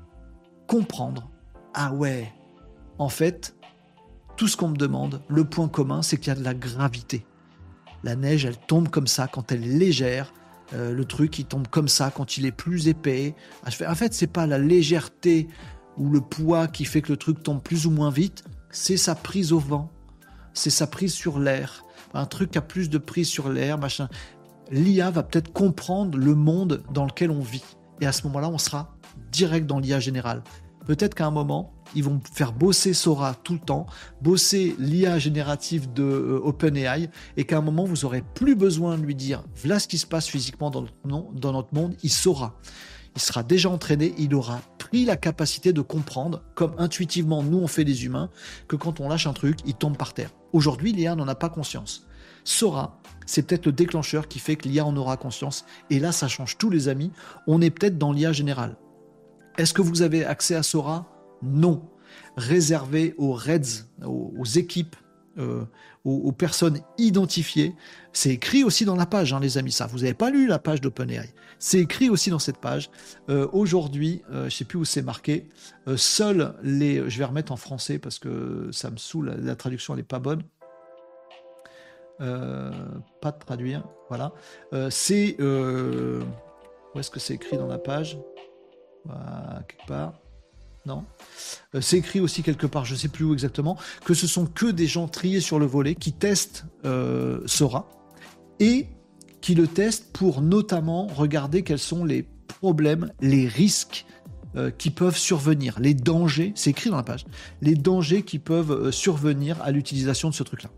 comprendre. 0.67 1.31
Ah 1.75 1.93
ouais, 1.93 2.33
en 2.99 3.09
fait, 3.09 3.55
tout 4.37 4.49
ce 4.49 4.57
qu'on 4.57 4.69
me 4.69 4.77
demande, 4.77 5.23
le 5.29 5.45
point 5.45 5.69
commun, 5.69 6.03
c'est 6.03 6.17
qu'il 6.17 6.29
y 6.29 6.37
a 6.37 6.39
de 6.39 6.45
la 6.45 6.55
gravité. 6.55 7.27
La 8.03 8.17
neige, 8.17 8.45
elle 8.45 8.57
tombe 8.57 8.89
comme 8.89 9.07
ça 9.07 9.29
quand 9.29 9.53
elle 9.53 9.65
est 9.65 9.79
légère. 9.79 10.33
Euh, 10.75 10.93
le 10.93 11.05
truc, 11.05 11.39
il 11.39 11.45
tombe 11.45 11.69
comme 11.69 11.89
ça 11.89 12.11
quand 12.11 12.37
il 12.37 12.47
est 12.47 12.53
plus 12.53 12.89
épais. 12.89 13.35
En 13.65 13.95
fait, 13.95 14.15
c'est 14.15 14.27
pas 14.27 14.47
la 14.47 14.59
légèreté 14.59 15.49
ou 15.99 16.09
le 16.09 16.21
poids 16.21 16.69
qui 16.69 16.85
fait 16.85 17.03
que 17.03 17.13
le 17.13 17.17
truc 17.17 17.43
tombe 17.43 17.63
plus 17.63 17.87
ou 17.87 17.91
moins 17.91 18.11
vite, 18.11 18.45
c'est 18.71 18.97
sa 18.97 19.15
prise 19.15 19.53
au 19.53 19.59
vent, 19.59 19.91
c'est 20.55 20.71
sa 20.71 20.87
prise 20.87 21.13
sur 21.13 21.39
l'air. 21.39 21.85
Un 22.15 22.27
truc 22.27 22.57
a 22.57 22.61
plus 22.61 22.91
de 22.91 22.99
prise 22.99 23.29
sur 23.29 23.49
l'air, 23.49 23.79
machin. 23.79 24.09
L'IA 24.71 25.11
va 25.11 25.23
peut-être 25.23 25.53
comprendre 25.53 26.19
le 26.19 26.35
monde 26.35 26.83
dans 26.93 27.05
lequel 27.05 27.31
on 27.31 27.41
vit. 27.41 27.65
Et 28.01 28.07
à 28.07 28.13
ce 28.13 28.27
moment-là, 28.27 28.49
on 28.49 28.59
sera 28.59 28.95
direct 29.31 29.67
dans 29.67 29.79
l'IA 29.79 30.01
générale. 30.01 30.43
Peut-être 30.87 31.15
qu'à 31.15 31.27
un 31.27 31.31
moment, 31.31 31.73
ils 31.95 32.03
vont 32.03 32.21
faire 32.33 32.53
bosser 32.53 32.93
Sora 32.95 33.35
tout 33.35 33.53
le 33.53 33.61
temps, 33.61 33.87
bosser 34.21 34.75
l'IA 34.79 35.19
générative 35.19 35.93
de 35.93 36.03
euh, 36.03 36.41
OpenAI, 36.43 37.11
et 37.37 37.45
qu'à 37.45 37.59
un 37.59 37.61
moment, 37.61 37.85
vous 37.85 38.05
aurez 38.05 38.23
plus 38.35 38.57
besoin 38.57 38.99
de 38.99 39.03
lui 39.03 39.15
dire 39.15 39.45
voilà 39.57 39.79
ce 39.79 39.87
qui 39.87 39.99
se 39.99 40.07
passe 40.07 40.27
physiquement 40.27 40.71
dans 40.71 41.53
notre 41.53 41.75
monde, 41.75 41.95
il 42.03 42.11
saura 42.11 42.59
il 43.15 43.21
sera 43.21 43.43
déjà 43.43 43.69
entraîné, 43.69 44.15
il 44.19 44.35
aura 44.35 44.61
pris 44.79 45.05
la 45.05 45.17
capacité 45.17 45.73
de 45.73 45.81
comprendre, 45.81 46.43
comme 46.55 46.75
intuitivement 46.79 47.43
nous 47.43 47.59
on 47.59 47.67
fait 47.67 47.85
les 47.85 48.05
humains, 48.05 48.31
que 48.69 48.77
quand 48.77 49.01
on 49.01 49.09
lâche 49.09 49.27
un 49.27 49.33
truc, 49.33 49.59
il 49.67 49.75
tombe 49.75 49.97
par 49.97 50.15
terre. 50.15 50.31
Aujourd'hui, 50.53 50.93
l'IA 50.93 51.15
n'en 51.15 51.29
a 51.29 51.35
pas 51.35 51.49
conscience. 51.49 52.07
Sora, 52.45 53.01
c'est 53.27 53.43
peut-être 53.43 53.67
le 53.67 53.73
déclencheur 53.73 54.29
qui 54.29 54.39
fait 54.39 54.57
que 54.57 54.69
l'IA 54.69 54.85
en 54.85 54.97
aura 54.97 55.17
conscience. 55.17 55.65
Et 55.91 56.01
là, 56.01 56.13
ça 56.13 56.29
change 56.29 56.59
tous 56.59 56.71
les 56.71 56.89
amis. 56.89 57.13
On 57.47 57.61
est 57.61 57.71
peut-être 57.71 57.99
dans 57.99 58.13
l'IA 58.13 58.33
générale. 58.33 58.77
Est-ce 59.59 59.75
que 59.75 59.83
vous 59.83 60.03
avez 60.03 60.25
accès 60.25 60.55
à 60.55 60.63
Sora? 60.63 61.07
Non. 61.43 61.89
Réservé 62.37 63.15
aux 63.19 63.33
Reds, 63.33 63.87
aux 64.05 64.45
équipes 64.45 64.97
euh, 65.39 65.65
aux, 66.05 66.33
personnes 66.33 66.81
identifiées. 66.99 67.77
C'est 68.13 68.31
écrit 68.31 68.65
aussi 68.65 68.85
dans 68.85 68.97
la 68.97 69.07
page, 69.07 69.33
hein, 69.33 69.39
les 69.39 69.57
amis. 69.57 69.71
Ça, 69.71 69.87
vous 69.87 69.99
n'avez 69.99 70.15
pas 70.15 70.31
lu 70.31 70.49
la 70.49 70.59
page 70.59 70.81
d'OpenAI. 70.81 71.33
C'est 71.63 71.79
écrit 71.79 72.11
aussi 72.11 72.31
dans 72.31 72.39
cette 72.39 72.59
page. 72.59 72.91
Euh, 73.29 73.47
aujourd'hui, 73.53 74.23
euh, 74.31 74.41
je 74.41 74.45
ne 74.45 74.51
sais 74.51 74.65
plus 74.65 74.79
où 74.79 74.85
c'est 74.85 75.03
marqué. 75.03 75.49
seuls 75.97 76.55
les, 76.63 77.09
je 77.09 77.19
vais 77.19 77.25
remettre 77.25 77.53
en 77.53 77.57
français 77.57 77.99
parce 77.99 78.19
que 78.19 78.71
ça 78.73 78.91
me 78.91 78.97
saoule. 78.97 79.37
La, 79.39 79.55
traduction 79.55 79.95
n'est 79.95 80.03
pas 80.03 80.19
bonne. 80.19 80.43
pas 82.19 83.33
de 83.33 83.39
traduire. 83.39 83.85
Voilà. 84.09 84.33
c'est 84.91 85.37
où 85.41 86.99
est-ce 86.99 87.11
que 87.11 87.21
c'est 87.21 87.35
écrit 87.35 87.57
dans 87.57 87.69
la 87.69 87.79
page? 87.79 88.19
Quelque 89.69 89.87
part. 89.87 90.23
Non. 90.87 91.05
Euh, 91.75 91.81
c'est 91.81 91.99
écrit 91.99 92.21
aussi 92.21 92.43
quelque 92.43 92.67
part, 92.67 92.85
je 92.85 92.95
ne 92.95 92.99
sais 92.99 93.09
plus 93.09 93.25
où 93.25 93.33
exactement, 93.33 93.77
que 94.05 94.15
ce 94.15 94.27
sont 94.27 94.47
que 94.47 94.67
des 94.67 94.87
gens 94.87 95.07
triés 95.09 95.41
sur 95.41 95.59
le 95.59 95.67
volet 95.67 95.95
qui 95.95 96.13
testent 96.13 96.65
euh, 96.85 97.41
Sora 97.47 97.89
et 98.59 98.89
qui 99.43 99.55
le 99.55 99.67
testent 99.67 100.11
pour 100.13 100.41
notamment 100.41 101.07
regarder 101.09 101.63
quels 101.63 101.79
sont 101.79 102.05
les 102.05 102.27
problèmes, 102.47 103.13
les 103.21 103.47
risques 103.47 104.07
euh, 104.57 104.71
qui 104.71 104.91
peuvent 104.91 105.17
survenir, 105.17 105.79
les 105.81 105.93
dangers, 105.93 106.53
c'est 106.55 106.71
écrit 106.71 106.89
dans 106.89 106.97
la 106.97 107.03
page, 107.03 107.27
les 107.61 107.75
dangers 107.75 108.23
qui 108.23 108.39
peuvent 108.39 108.91
survenir 108.91 109.61
à 109.63 109.71
l'utilisation 109.71 110.31
de 110.31 110.35
ce 110.35 110.43
truc-là. 110.43 110.71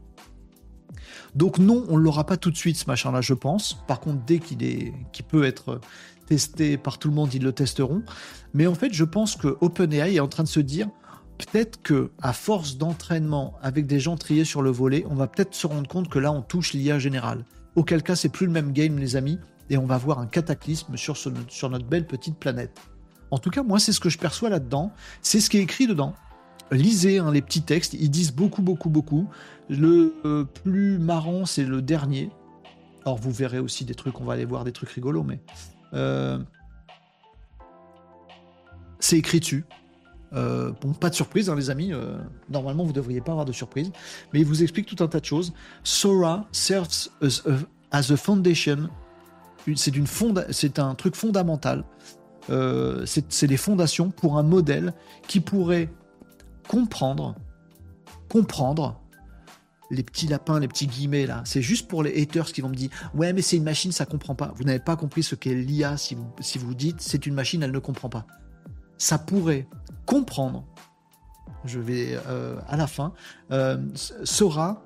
Donc 1.35 1.59
non, 1.59 1.85
on 1.89 1.99
ne 1.99 2.03
l'aura 2.03 2.25
pas 2.25 2.37
tout 2.37 2.51
de 2.51 2.57
suite 2.57 2.77
ce 2.77 2.87
machin-là, 2.87 3.21
je 3.21 3.35
pense. 3.35 3.79
Par 3.87 4.01
contre, 4.01 4.25
dès 4.25 4.39
qu'il 4.39 4.63
est, 4.63 4.93
peut 5.29 5.45
être 5.45 5.81
testé 6.27 6.77
par 6.77 6.99
tout 6.99 7.09
le 7.09 7.15
monde, 7.15 7.35
ils 7.35 7.43
le 7.43 7.53
testeront. 7.53 8.03
Mais 8.55 8.67
en 8.67 8.75
fait, 8.75 8.93
je 8.93 9.05
pense 9.05 9.37
que 9.37 9.57
OpenAI 9.61 10.15
est 10.15 10.21
en 10.21 10.29
train 10.29 10.45
de 10.45 10.49
se 10.49 10.61
dire, 10.61 10.89
peut-être 11.39 11.83
que 11.83 12.13
à 12.23 12.33
force 12.33 12.77
d'entraînement 12.77 13.55
avec 13.63 13.87
des 13.87 14.01
gens 14.01 14.17
triés 14.17 14.45
sur 14.45 14.63
le 14.63 14.71
volet, 14.71 15.05
on 15.11 15.15
va 15.15 15.27
peut-être 15.27 15.55
se 15.55 15.67
rendre 15.67 15.89
compte 15.89 16.09
que 16.09 16.19
là, 16.19 16.33
on 16.33 16.43
touche 16.43 16.73
l'IA 16.73 16.99
générale. 16.99 17.45
Auquel 17.77 18.03
cas, 18.03 18.17
c'est 18.17 18.29
plus 18.29 18.47
le 18.47 18.53
même 18.53 18.73
game, 18.73 18.99
les 18.99 19.17
amis, 19.17 19.39
et 19.71 19.77
on 19.77 19.87
va 19.87 19.99
voir 19.99 20.19
un 20.19 20.27
cataclysme 20.27 20.97
sur, 20.97 21.17
notre 21.71 21.87
belle 21.87 22.07
petite 22.07 22.39
planète. 22.39 22.81
En 23.31 23.39
tout 23.39 23.51
cas, 23.51 23.63
moi, 23.63 23.79
c'est 23.79 23.93
ce 23.93 24.01
que 24.01 24.09
je 24.09 24.19
perçois 24.19 24.49
là-dedans. 24.49 24.93
C'est 25.23 25.41
ce 25.41 25.51
qui 25.51 25.59
est 25.59 25.63
écrit 25.63 25.87
dedans. 25.87 26.15
Lisez 26.71 27.19
hein, 27.19 27.31
les 27.33 27.43
petits 27.43 27.63
textes, 27.63 27.95
ils 27.95 28.11
disent 28.11 28.33
beaucoup, 28.33 28.63
beaucoup, 28.63 28.91
beaucoup. 28.91 29.29
Le 29.69 30.15
euh, 30.25 30.45
plus 30.45 30.99
marrant, 30.99 31.47
c'est 31.47 31.65
le 31.65 31.83
dernier. 31.83 32.31
Alors, 33.05 33.19
vous 33.19 33.33
verrez 33.33 33.59
aussi 33.59 33.85
des 33.85 33.95
trucs, 33.95 34.21
on 34.21 34.25
va 34.25 34.35
aller 34.35 34.45
voir 34.45 34.65
des 34.65 34.73
trucs 34.73 34.91
rigolos, 34.91 35.25
mais. 35.25 35.41
Euh, 35.95 36.39
c'est 39.01 39.19
écrit 39.19 39.41
dessus. 39.41 39.65
Euh, 40.35 40.73
bon, 40.81 40.93
pas 40.93 41.11
de 41.11 41.15
surprise, 41.15 41.49
hein, 41.49 41.57
les 41.57 41.71
amis. 41.71 41.93
normalement, 42.49 42.83
vous 42.83 42.91
ne 42.91 42.95
devriez 42.95 43.21
pas 43.21 43.33
avoir 43.33 43.47
de 43.47 43.53
surprise. 43.53 43.91
Mais 44.33 44.41
il 44.41 44.47
vous 44.47 44.63
explique 44.63 44.87
tout 44.87 45.03
un 45.03 45.09
tas 45.09 45.21
de 45.21 45.25
choses. 45.25 45.53
Sora 45.83 46.47
serves 46.53 47.11
as 47.21 48.11
a, 48.11 48.17
foundation. 48.17 48.89
C'est 49.77 50.79
un 50.79 50.95
truc 50.95 51.15
fondamental. 51.15 51.85
c'est 52.49 53.47
des 53.47 53.57
fondations 53.57 54.11
pour 54.11 54.39
un 54.39 54.43
modèle 54.43 54.93
qui 55.29 55.41
pourrait 55.41 55.91
comprendre, 56.69 57.35
comprendre 58.29 59.01
les 59.91 60.03
petits 60.03 60.27
lapins, 60.27 60.61
les 60.61 60.69
petits 60.69 60.87
guillemets 60.87 61.27
là. 61.27 61.43
C'est 61.45 61.63
juste 61.63 61.89
pour 61.89 62.03
les 62.03 62.21
haters 62.21 62.47
qui 62.47 62.61
vont 62.61 62.69
me 62.69 62.75
dire 62.75 62.91
ouais 63.15 63.33
mais 63.33 63.43
c'est 63.43 63.57
une 63.57 63.65
machine, 63.65 63.93
ça 63.93 64.07
comprend 64.07 64.35
pas. 64.35 64.53
Vous 64.57 64.65
n'avez 64.65 64.79
pas 64.79 64.97
compris 64.97 65.23
ce 65.23 65.35
qu'est 65.35 65.55
l'IA 65.55 65.97
si 65.97 66.15
vous 66.15 66.75
dites 66.75 67.01
c'est 67.01 67.27
une 67.27 67.35
machine, 67.35 67.63
elle 67.63 67.73
ne 67.73 67.79
comprend 67.79 68.09
pas. 68.09 68.27
Ça 68.99 69.19
pourrait 69.19 69.67
comprendre. 70.07 70.65
Je 71.65 71.79
vais 71.79 72.19
euh, 72.27 72.59
à 72.69 72.77
la 72.77 72.87
fin. 72.87 73.13
Euh, 73.51 73.79
Sora 74.25 74.83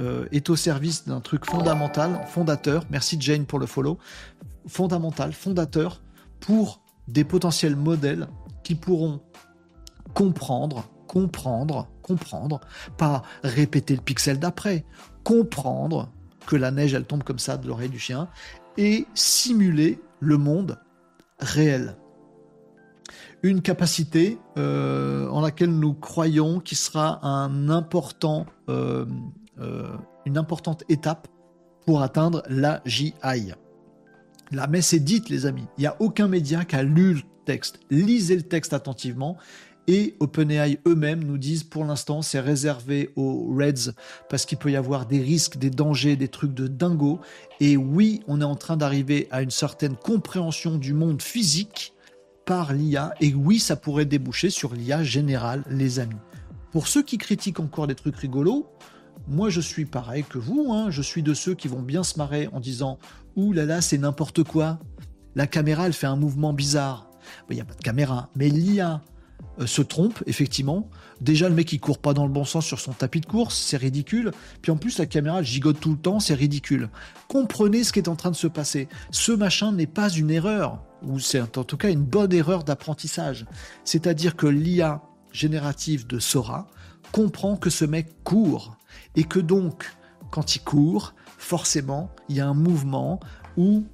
euh, 0.00 0.26
est 0.32 0.50
au 0.50 0.56
service 0.56 1.06
d'un 1.06 1.20
truc 1.20 1.44
fondamental, 1.46 2.26
fondateur. 2.26 2.84
Merci 2.90 3.16
Jane 3.20 3.46
pour 3.46 3.58
le 3.58 3.66
follow. 3.66 3.98
Fondamental, 4.66 5.32
fondateur 5.32 6.02
pour 6.40 6.80
des 7.08 7.24
potentiels 7.24 7.76
modèles 7.76 8.28
qui 8.62 8.74
pourront 8.74 9.20
comprendre 10.14 10.84
comprendre, 11.10 11.88
comprendre, 12.02 12.60
pas 12.96 13.22
répéter 13.42 13.96
le 13.96 14.00
pixel 14.00 14.38
d'après, 14.38 14.84
comprendre 15.24 16.08
que 16.46 16.54
la 16.54 16.70
neige 16.70 16.94
elle 16.94 17.04
tombe 17.04 17.24
comme 17.24 17.40
ça 17.40 17.56
de 17.56 17.66
l'oreille 17.66 17.88
du 17.88 17.98
chien 17.98 18.28
et 18.78 19.08
simuler 19.14 20.00
le 20.20 20.36
monde 20.36 20.78
réel. 21.40 21.96
Une 23.42 23.62
capacité 23.62 24.38
euh, 24.58 25.26
en 25.28 25.40
laquelle 25.40 25.70
nous 25.70 25.94
croyons 25.94 26.60
qui 26.60 26.74
sera 26.74 27.24
un 27.26 27.70
important, 27.70 28.44
euh, 28.68 29.06
euh, 29.58 29.96
une 30.26 30.36
importante 30.36 30.84
étape 30.90 31.28
pour 31.86 32.02
atteindre 32.02 32.42
la 32.50 32.82
JI. 32.84 33.14
La 34.52 34.66
messe 34.66 34.92
est 34.92 35.00
dite, 35.00 35.30
les 35.30 35.46
amis. 35.46 35.64
Il 35.78 35.82
n'y 35.82 35.86
a 35.86 35.96
aucun 36.00 36.28
média 36.28 36.66
qui 36.66 36.76
a 36.76 36.82
lu 36.82 37.14
le 37.14 37.20
texte. 37.46 37.80
Lisez 37.90 38.36
le 38.36 38.42
texte 38.42 38.74
attentivement 38.74 39.38
et 39.86 40.16
OpenAI 40.20 40.78
eux-mêmes 40.86 41.24
nous 41.24 41.38
disent 41.38 41.64
pour 41.64 41.84
l'instant 41.84 42.20
c'est 42.20 42.40
réservé 42.40 43.10
aux 43.16 43.54
Reds 43.56 43.92
parce 44.28 44.44
qu'il 44.44 44.58
peut 44.58 44.70
y 44.70 44.76
avoir 44.76 45.06
des 45.06 45.20
risques, 45.20 45.56
des 45.56 45.70
dangers, 45.70 46.16
des 46.16 46.28
trucs 46.28 46.52
de 46.52 46.66
dingo. 46.66 47.20
Et 47.58 47.78
oui, 47.78 48.20
on 48.28 48.42
est 48.42 48.44
en 48.44 48.56
train 48.56 48.76
d'arriver 48.76 49.28
à 49.30 49.40
une 49.40 49.50
certaine 49.50 49.96
compréhension 49.96 50.76
du 50.76 50.92
monde 50.92 51.22
physique 51.22 51.94
l'IA. 52.72 53.14
Et 53.20 53.34
oui, 53.34 53.58
ça 53.58 53.76
pourrait 53.76 54.04
déboucher 54.04 54.50
sur 54.50 54.74
l'IA 54.74 55.02
générale, 55.02 55.64
les 55.70 55.98
amis. 55.98 56.16
Pour 56.72 56.86
ceux 56.86 57.02
qui 57.02 57.18
critiquent 57.18 57.60
encore 57.60 57.86
des 57.86 57.94
trucs 57.94 58.16
rigolos, 58.16 58.66
moi 59.28 59.50
je 59.50 59.60
suis 59.60 59.84
pareil 59.84 60.24
que 60.28 60.38
vous, 60.38 60.72
hein. 60.72 60.90
je 60.90 61.02
suis 61.02 61.22
de 61.22 61.34
ceux 61.34 61.54
qui 61.54 61.68
vont 61.68 61.82
bien 61.82 62.02
se 62.02 62.18
marrer 62.18 62.48
en 62.52 62.60
disant 62.60 62.98
Ouh 63.36 63.52
là 63.52 63.64
là, 63.64 63.80
c'est 63.80 63.98
n'importe 63.98 64.44
quoi. 64.44 64.78
La 65.34 65.46
caméra, 65.46 65.86
elle 65.86 65.92
fait 65.92 66.06
un 66.06 66.16
mouvement 66.16 66.52
bizarre. 66.52 67.10
Il 67.48 67.54
n'y 67.54 67.60
a 67.60 67.64
pas 67.64 67.74
de 67.74 67.82
caméra, 67.82 68.28
mais 68.34 68.48
l'IA, 68.48 69.02
se 69.66 69.82
trompe, 69.82 70.22
effectivement. 70.26 70.88
Déjà, 71.20 71.48
le 71.48 71.54
mec, 71.54 71.72
il 71.72 71.80
court 71.80 71.98
pas 71.98 72.14
dans 72.14 72.24
le 72.24 72.32
bon 72.32 72.44
sens 72.44 72.64
sur 72.64 72.80
son 72.80 72.92
tapis 72.92 73.20
de 73.20 73.26
course, 73.26 73.58
c'est 73.58 73.76
ridicule. 73.76 74.32
Puis 74.62 74.72
en 74.72 74.76
plus, 74.76 74.98
la 74.98 75.06
caméra 75.06 75.42
gigote 75.42 75.80
tout 75.80 75.90
le 75.90 75.98
temps, 75.98 76.20
c'est 76.20 76.34
ridicule. 76.34 76.88
Comprenez 77.28 77.84
ce 77.84 77.92
qui 77.92 77.98
est 77.98 78.08
en 78.08 78.16
train 78.16 78.30
de 78.30 78.36
se 78.36 78.46
passer. 78.46 78.88
Ce 79.10 79.32
machin 79.32 79.72
n'est 79.72 79.86
pas 79.86 80.08
une 80.08 80.30
erreur, 80.30 80.82
ou 81.02 81.18
c'est 81.18 81.40
en 81.40 81.64
tout 81.64 81.76
cas 81.76 81.90
une 81.90 82.04
bonne 82.04 82.32
erreur 82.32 82.64
d'apprentissage. 82.64 83.46
C'est-à-dire 83.84 84.36
que 84.36 84.46
l'IA 84.46 85.02
générative 85.32 86.06
de 86.06 86.18
Sora 86.18 86.66
comprend 87.12 87.56
que 87.56 87.70
ce 87.70 87.84
mec 87.84 88.22
court. 88.24 88.76
Et 89.16 89.24
que 89.24 89.40
donc, 89.40 89.90
quand 90.30 90.56
il 90.56 90.60
court, 90.60 91.14
forcément, 91.38 92.10
il 92.28 92.36
y 92.36 92.40
a 92.40 92.46
un 92.46 92.54
mouvement 92.54 93.20
où 93.56 93.84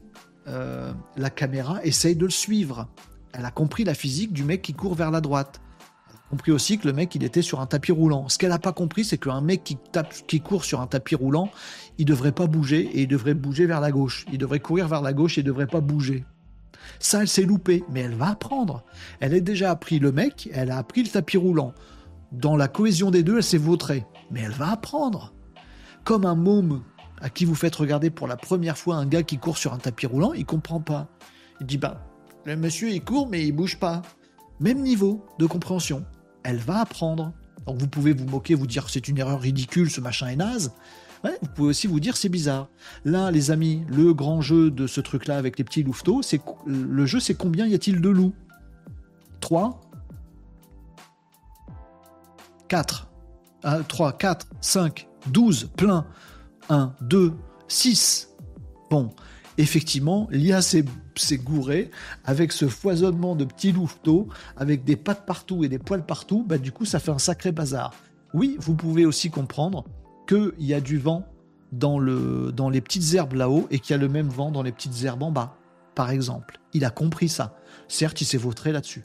euh, 0.49 0.93
la 1.17 1.31
caméra 1.31 1.83
essaye 1.85 2.17
de 2.17 2.25
le 2.25 2.31
suivre. 2.31 2.89
Elle 3.37 3.45
a 3.45 3.51
compris 3.51 3.85
la 3.85 3.93
physique 3.93 4.33
du 4.33 4.45
mec 4.45 4.63
qui 4.63 4.73
court 4.73 4.95
vers 4.95 5.11
la 5.11 5.21
droite. 5.21 5.61
Elle 6.09 6.17
a 6.17 6.31
compris 6.31 6.53
aussi 6.53 6.79
que 6.79 6.87
le 6.87 6.95
mec, 6.95 7.15
il 7.15 7.23
était 7.23 7.43
sur 7.43 7.61
un 7.61 7.67
tapis 7.67 7.93
roulant. 7.93 8.31
Ce 8.31 8.39
qu'elle 8.39 8.49
n'a 8.49 8.59
pas 8.59 8.73
compris, 8.73 9.05
c'est 9.05 9.19
qu'un 9.19 9.43
mec 9.43 9.63
qui, 9.63 9.77
tape, 9.77 10.15
qui 10.27 10.41
court 10.41 10.65
sur 10.65 10.81
un 10.81 10.87
tapis 10.87 11.17
roulant, 11.17 11.51
il 11.99 12.07
devrait 12.07 12.33
pas 12.33 12.47
bouger 12.47 12.81
et 12.81 13.03
il 13.03 13.09
devrait 13.09 13.35
bouger 13.35 13.67
vers 13.67 13.81
la 13.81 13.93
gauche. 13.93 14.25
Il 14.33 14.39
devrait 14.39 14.61
courir 14.61 14.89
vers 14.89 15.03
la 15.03 15.13
gauche 15.13 15.37
et 15.37 15.43
il 15.43 15.45
devrait 15.45 15.67
pas 15.67 15.83
bouger. 15.83 16.25
Ça, 16.99 17.21
elle 17.21 17.29
s'est 17.29 17.43
loupée, 17.43 17.85
mais 17.91 18.01
elle 18.01 18.15
va 18.15 18.31
apprendre. 18.31 18.85
Elle 19.21 19.35
a 19.35 19.41
déjà 19.41 19.71
appris 19.71 19.99
le 19.99 20.13
mec, 20.13 20.49
elle 20.55 20.71
a 20.71 20.79
appris 20.79 21.03
le 21.03 21.11
tapis 21.11 21.37
roulant. 21.37 21.75
Dans 22.33 22.57
la 22.57 22.69
cohésion 22.69 23.11
des 23.11 23.23
deux, 23.23 23.37
elle 23.37 23.43
s'est 23.43 23.59
vautrée. 23.59 24.07
Mais 24.31 24.41
elle 24.41 24.53
va 24.53 24.71
apprendre. 24.71 25.35
Comme 26.05 26.25
un 26.25 26.37
môme 26.37 26.83
à 27.21 27.29
qui 27.29 27.45
vous 27.45 27.55
faites 27.55 27.77
regarder 27.77 28.09
pour 28.09 28.29
la 28.29 28.37
première 28.37 28.79
fois 28.79 28.97
un 28.97 29.07
gars 29.07 29.23
qui 29.23 29.37
court 29.37 29.59
sur 29.59 29.75
un 29.75 29.79
tapis 29.79 30.07
roulant, 30.07 30.33
il 30.33 30.47
comprend 30.47 30.81
pas. 30.81 31.09
Il 31.61 31.67
dit 31.67 31.79
bah 31.79 32.06
le 32.47 32.57
monsieur, 32.57 32.91
il 32.91 33.03
court, 33.03 33.29
mais 33.29 33.45
il 33.45 33.53
bouge 33.53 33.79
pas. 33.79 34.03
Même 34.61 34.81
niveau 34.81 35.27
de 35.39 35.47
compréhension. 35.47 36.05
Elle 36.45 36.59
va 36.59 36.81
apprendre. 36.81 37.33
Donc 37.67 37.79
vous 37.79 37.89
pouvez 37.89 38.13
vous 38.13 38.27
moquer, 38.27 38.55
vous 38.55 38.69
dire 38.69 38.89
c'est 38.89 39.09
une 39.09 39.19
erreur 39.19 39.41
ridicule, 39.41 39.91
ce 39.91 40.01
machin 40.01 40.29
est 40.29 40.37
naze. 40.37 40.73
vous 41.25 41.49
pouvez 41.57 41.71
aussi 41.71 41.89
vous 41.89 41.99
dire 41.99 42.17
c'est 42.17 42.29
bizarre. 42.29 42.69
Là, 43.05 43.33
les 43.33 43.51
amis, 43.51 43.83
le 43.89 44.15
grand 44.15 44.41
jeu 44.41 44.71
de 44.71 44.87
ce 44.87 45.01
truc-là 45.01 45.37
avec 45.37 45.59
les 45.59 45.65
petits 45.65 45.83
louveteaux, 45.83 46.23
c'est 46.23 46.41
le 46.67 47.05
jeu, 47.05 47.19
c'est 47.19 47.35
combien 47.35 47.67
y 47.67 47.75
a-t-il 47.75 48.01
de 48.01 48.09
loups? 48.09 48.35
3 49.41 49.81
4 52.69 53.09
3, 53.89 54.13
4, 54.13 54.47
5, 54.61 55.09
12, 55.27 55.71
plein. 55.77 56.07
1, 56.69 56.95
2, 57.01 57.33
6. 57.67 58.29
Bon, 58.91 59.11
effectivement, 59.59 60.29
l'IA 60.31 60.63
s'est 60.63 60.85
gouré 61.39 61.91
avec 62.25 62.53
ce 62.53 62.69
foisonnement 62.69 63.35
de 63.35 63.45
petits 63.45 63.73
louveteaux, 63.73 64.29
avec 64.57 64.85
des 64.85 64.97
pattes 64.97 65.27
partout 65.27 65.65
et 65.65 65.69
des 65.69 65.79
poils 65.79 66.05
partout, 66.05 66.45
bah, 66.47 66.59
du 66.59 66.73
coup, 66.73 66.85
ça 66.85 66.99
fait 66.99 67.11
un 67.11 67.19
sacré 67.19 67.53
bazar. 67.53 67.95
Oui, 68.35 68.57
vous 68.61 68.75
pouvez 68.75 69.07
aussi 69.07 69.31
comprendre 69.31 69.85
qu'il 70.29 70.53
y 70.59 70.75
a 70.75 70.81
du 70.81 70.99
vent 70.99 71.27
dans, 71.73 71.99
le, 71.99 72.53
dans 72.53 72.69
les 72.69 72.81
petites 72.81 73.15
herbes 73.15 73.35
là-haut 73.35 73.67
et 73.71 73.79
qu'il 73.79 73.95
y 73.95 73.99
a 73.99 74.01
le 74.01 74.09
même 74.09 74.29
vent 74.29 74.51
dans 74.51 74.63
les 74.63 74.73
petites 74.73 75.03
herbes 75.05 75.23
en 75.23 75.31
bas, 75.31 75.57
par 75.95 76.11
exemple. 76.11 76.61
Il 76.73 76.85
a 76.85 76.91
compris 76.91 77.29
ça. 77.29 77.57
Certes, 77.89 78.21
il 78.21 78.25
s'est 78.25 78.37
vautré 78.37 78.73
là-dessus. 78.73 79.05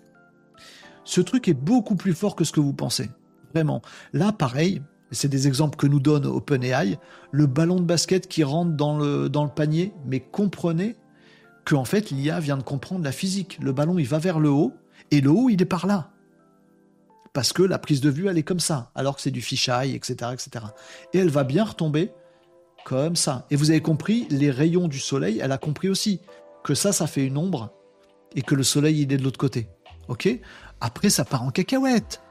Ce 1.03 1.21
truc 1.21 1.47
est 1.47 1.53
beaucoup 1.53 1.95
plus 1.95 2.13
fort 2.13 2.35
que 2.35 2.43
ce 2.43 2.51
que 2.51 2.59
vous 2.59 2.73
pensez. 2.73 3.09
Vraiment. 3.53 3.81
Là, 4.13 4.31
pareil, 4.31 4.81
c'est 5.11 5.27
des 5.27 5.47
exemples 5.47 5.77
que 5.77 5.88
nous 5.88 5.99
donne 5.99 6.25
OpenAI, 6.25 6.97
le 7.31 7.45
ballon 7.45 7.79
de 7.79 7.85
basket 7.85 8.27
qui 8.27 8.43
rentre 8.43 8.71
dans 8.71 8.97
le, 8.97 9.29
dans 9.29 9.43
le 9.43 9.49
panier, 9.49 9.93
mais 10.05 10.19
comprenez 10.19 10.95
que 11.65 11.75
en 11.75 11.85
fait 11.85 12.09
l'IA 12.09 12.39
vient 12.39 12.57
de 12.57 12.63
comprendre 12.63 13.03
la 13.03 13.11
physique. 13.11 13.57
Le 13.61 13.71
ballon 13.71 13.97
il 13.97 14.07
va 14.07 14.19
vers 14.19 14.39
le 14.39 14.49
haut 14.49 14.73
et 15.11 15.21
le 15.21 15.29
haut 15.29 15.49
il 15.49 15.61
est 15.61 15.65
par 15.65 15.88
là. 15.88 16.11
Parce 17.33 17.53
que 17.53 17.63
la 17.63 17.79
prise 17.79 18.01
de 18.01 18.09
vue 18.09 18.27
elle 18.27 18.38
est 18.38 18.43
comme 18.43 18.59
ça, 18.59 18.91
alors 18.95 19.15
que 19.15 19.21
c'est 19.21 19.31
du 19.31 19.41
fisheye, 19.41 19.95
etc., 19.95 20.31
etc. 20.33 20.65
Et 21.13 21.19
elle 21.19 21.29
va 21.29 21.43
bien 21.43 21.63
retomber 21.63 22.11
comme 22.83 23.15
ça. 23.15 23.45
Et 23.51 23.55
vous 23.55 23.69
avez 23.69 23.81
compris, 23.81 24.27
les 24.29 24.51
rayons 24.51 24.88
du 24.88 24.99
soleil, 24.99 25.39
elle 25.41 25.51
a 25.51 25.57
compris 25.57 25.89
aussi 25.89 26.19
que 26.63 26.73
ça, 26.73 26.91
ça 26.91 27.07
fait 27.07 27.25
une 27.25 27.38
ombre 27.38 27.71
et 28.35 28.41
que 28.41 28.55
le 28.55 28.63
soleil 28.63 29.01
il 29.01 29.13
est 29.13 29.17
de 29.17 29.23
l'autre 29.23 29.39
côté. 29.39 29.69
Ok? 30.07 30.27
Après 30.79 31.09
ça 31.09 31.25
part 31.25 31.43
en 31.43 31.51
cacahuète. 31.51 32.21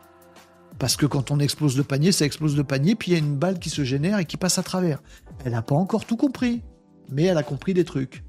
Parce 0.79 0.97
que 0.97 1.05
quand 1.05 1.31
on 1.31 1.39
explose 1.41 1.77
le 1.77 1.85
panier, 1.85 2.11
ça 2.11 2.25
explose 2.25 2.57
le 2.57 2.65
panier, 2.65 2.95
puis 2.95 3.11
il 3.11 3.15
y 3.15 3.17
a 3.17 3.19
une 3.19 3.37
balle 3.37 3.59
qui 3.59 3.69
se 3.69 3.85
génère 3.85 4.19
et 4.19 4.25
qui 4.25 4.39
passe 4.39 4.59
à 4.59 4.63
travers. 4.63 5.03
Elle 5.45 5.53
n'a 5.53 5.61
pas 5.61 5.75
encore 5.75 6.07
tout 6.07 6.17
compris, 6.17 6.63
mais 7.11 7.25
elle 7.25 7.37
a 7.37 7.43
compris 7.43 7.75
des 7.75 7.85
trucs. 7.85 8.25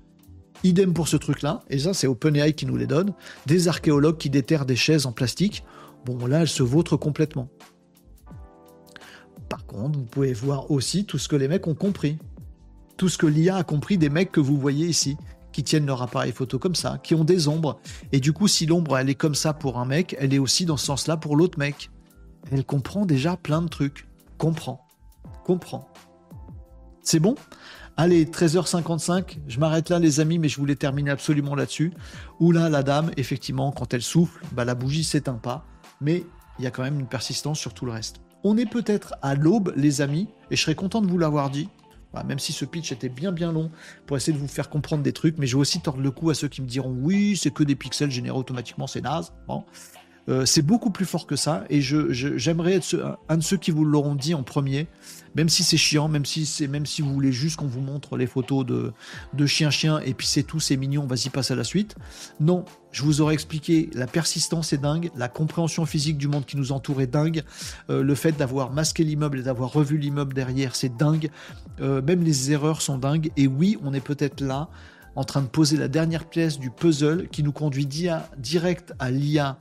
Idem 0.64 0.94
pour 0.94 1.08
ce 1.08 1.18
truc-là, 1.18 1.62
et 1.70 1.80
ça 1.80 1.94
c'est 1.94 2.08
OpenAI 2.08 2.54
qui 2.54 2.66
nous 2.66 2.78
les 2.78 2.88
donne, 2.88 3.14
des 3.46 3.68
archéologues 3.68 4.18
qui 4.18 4.30
déterrent 4.30 4.66
des 4.66 4.76
chaises 4.76 5.06
en 5.06 5.12
plastique. 5.12 5.64
Bon 6.06 6.26
là, 6.26 6.42
elle 6.42 6.48
se 6.48 6.64
vautre 6.64 6.98
complètement. 6.98 7.50
Par 9.50 9.66
contre, 9.66 10.00
vous 10.00 10.06
pouvez 10.06 10.34
voir 10.34 10.72
aussi 10.72 11.06
tout 11.06 11.18
ce 11.18 11.28
que 11.28 11.36
les 11.36 11.48
mecs 11.48 11.68
ont 11.68 11.76
compris. 11.76 12.18
Tout 12.98 13.10
ce 13.10 13.18
que 13.18 13.26
l'IA 13.26 13.58
a 13.58 13.64
compris 13.64 13.98
des 13.98 14.10
mecs 14.10 14.32
que 14.32 14.40
vous 14.40 14.58
voyez 14.58 14.88
ici, 14.88 15.18
qui 15.52 15.64
tiennent 15.64 15.86
leur 15.86 16.02
appareil 16.02 16.32
photo 16.32 16.60
comme 16.60 16.76
ça, 16.76 17.00
qui 17.04 17.16
ont 17.16 17.24
des 17.24 17.48
ombres. 17.48 17.80
Et 18.12 18.20
du 18.20 18.32
coup, 18.32 18.48
si 18.48 18.66
l'ombre, 18.66 18.98
elle 18.98 19.10
est 19.10 19.16
comme 19.16 19.36
ça 19.36 19.54
pour 19.54 19.78
un 19.80 19.86
mec, 19.86 20.16
elle 20.20 20.34
est 20.34 20.40
aussi 20.40 20.66
dans 20.66 20.78
ce 20.78 20.86
sens-là 20.86 21.18
pour 21.18 21.36
l'autre 21.36 21.60
mec. 21.60 21.92
Elle 22.52 22.66
comprend 22.66 23.06
déjà 23.06 23.38
plein 23.38 23.62
de 23.62 23.68
trucs. 23.68 24.08
Comprend. 24.38 24.88
Comprend. 25.44 25.90
C'est 27.04 27.20
bon? 27.20 27.36
Allez, 27.98 28.26
13h55, 28.26 29.40
je 29.48 29.60
m'arrête 29.60 29.90
là 29.90 30.00
les 30.00 30.20
amis, 30.20 30.40
mais 30.40 30.48
je 30.48 30.58
voulais 30.58 30.76
terminer 30.76 31.12
absolument 31.12 31.56
là-dessus. 31.56 31.92
Où 32.40 32.52
là, 32.52 32.70
la 32.70 32.84
dame, 32.84 33.12
effectivement, 33.18 33.72
quand 33.72 33.94
elle 33.94 34.02
souffle, 34.02 34.44
bah, 34.54 34.66
la 34.66 34.76
bougie 34.76 35.04
s'éteint 35.04 35.34
pas, 35.34 35.66
mais 36.00 36.24
il 36.58 36.64
y 36.64 36.68
a 36.68 36.72
quand 36.72 36.84
même 36.84 37.00
une 37.00 37.08
persistance 37.08 37.60
sur 37.60 37.74
tout 37.74 37.86
le 37.86 37.92
reste. 37.92 38.22
On 38.44 38.58
est 38.58 38.66
peut-être 38.66 39.16
à 39.22 39.36
l'aube, 39.36 39.74
les 39.76 40.02
amis, 40.02 40.30
et 40.50 40.56
je 40.56 40.62
serais 40.62 40.76
content 40.76 41.02
de 41.02 41.08
vous 41.08 41.18
l'avoir 41.18 41.50
dit. 41.50 41.70
Bah, 42.14 42.24
même 42.24 42.40
si 42.40 42.52
ce 42.52 42.66
pitch 42.66 42.92
était 42.92 43.08
bien 43.08 43.32
bien 43.32 43.54
long 43.54 43.72
pour 44.06 44.18
essayer 44.18 44.34
de 44.34 44.38
vous 44.38 44.48
faire 44.48 44.70
comprendre 44.70 45.02
des 45.02 45.14
trucs, 45.14 45.38
mais 45.38 45.48
je 45.48 45.56
vais 45.56 45.62
aussi 45.62 45.80
tordre 45.80 46.02
le 46.02 46.12
cou 46.12 46.30
à 46.30 46.34
ceux 46.34 46.50
qui 46.50 46.62
me 46.62 46.68
diront 46.68 46.96
oui, 47.02 47.38
c'est 47.38 47.52
que 47.52 47.64
des 47.64 47.76
pixels 47.76 48.12
générés 48.12 48.38
automatiquement, 48.38 48.88
c'est 48.88 49.02
naze. 49.02 49.32
Bon. 49.48 49.64
Euh, 50.30 50.46
c'est 50.46 50.62
beaucoup 50.62 50.92
plus 50.92 51.06
fort 51.06 51.26
que 51.26 51.36
ça, 51.36 51.64
et 51.70 51.82
j'aimerais 51.82 52.74
être 52.74 53.18
un 53.28 53.38
de 53.38 53.44
ceux 53.44 53.58
qui 53.58 53.72
vous 53.72 53.86
l'auront 53.86 54.16
dit 54.16 54.34
en 54.34 54.44
premier 54.44 54.88
même 55.36 55.50
si 55.50 55.64
c'est 55.64 55.78
chiant, 55.78 56.08
même 56.08 56.26
si 56.26 56.46
c'est 56.46 56.68
même 56.68 56.86
si 56.86 57.02
vous 57.02 57.14
voulez 57.14 57.32
juste 57.32 57.58
qu'on 57.58 57.68
vous 57.68 57.82
montre 57.82 58.18
les 58.18 58.28
photos 58.28 58.66
de, 58.66 58.94
de 59.34 59.46
chien-chien 59.46 60.00
et 60.00 60.14
puis 60.14 60.28
c'est 60.28 60.44
tout, 60.44 60.60
c'est 60.60 60.78
mignon, 60.78 61.06
vas-y 61.06 61.30
passe 61.30 61.52
à 61.52 61.56
la 61.56 61.64
suite. 61.64 61.96
Non, 62.40 62.66
je 62.92 63.04
vous 63.04 63.22
aurais 63.22 63.34
expliqué, 63.34 63.90
la 63.94 64.08
persistance 64.08 64.74
est 64.74 64.78
dingue, 64.78 65.12
la 65.16 65.30
compréhension 65.30 65.86
physique 65.86 66.18
du 66.18 66.28
monde 66.28 66.46
qui 66.46 66.58
nous 66.58 66.72
entoure 66.72 67.02
est 67.02 67.08
dingue, 67.08 67.44
euh, 67.90 68.04
le 68.04 68.16
fait 68.16 68.34
d'avoir 68.34 68.72
masqué 68.72 69.04
l'immeuble 69.04 69.40
et 69.40 69.44
d'avoir 69.44 69.72
revu 69.72 69.98
l'immeuble 69.98 70.34
derrière, 70.34 70.76
c'est 70.76 70.96
dingue, 70.96 71.30
euh, 71.80 72.02
même 72.02 72.24
les 72.24 72.52
erreurs 72.52 72.82
sont 72.82 72.98
dingues, 72.98 73.32
et 73.38 73.48
oui, 73.48 73.78
on 73.84 73.94
est 73.94 74.02
peut-être 74.02 74.42
là 74.42 74.70
en 75.16 75.24
train 75.24 75.42
de 75.42 75.48
poser 75.48 75.78
la 75.78 75.88
dernière 75.88 76.26
pièce 76.26 76.58
du 76.58 76.70
puzzle 76.70 77.28
qui 77.32 77.44
nous 77.44 77.52
conduit 77.52 77.86
direct 77.86 78.94
à 79.00 79.12
l'IA 79.12 79.58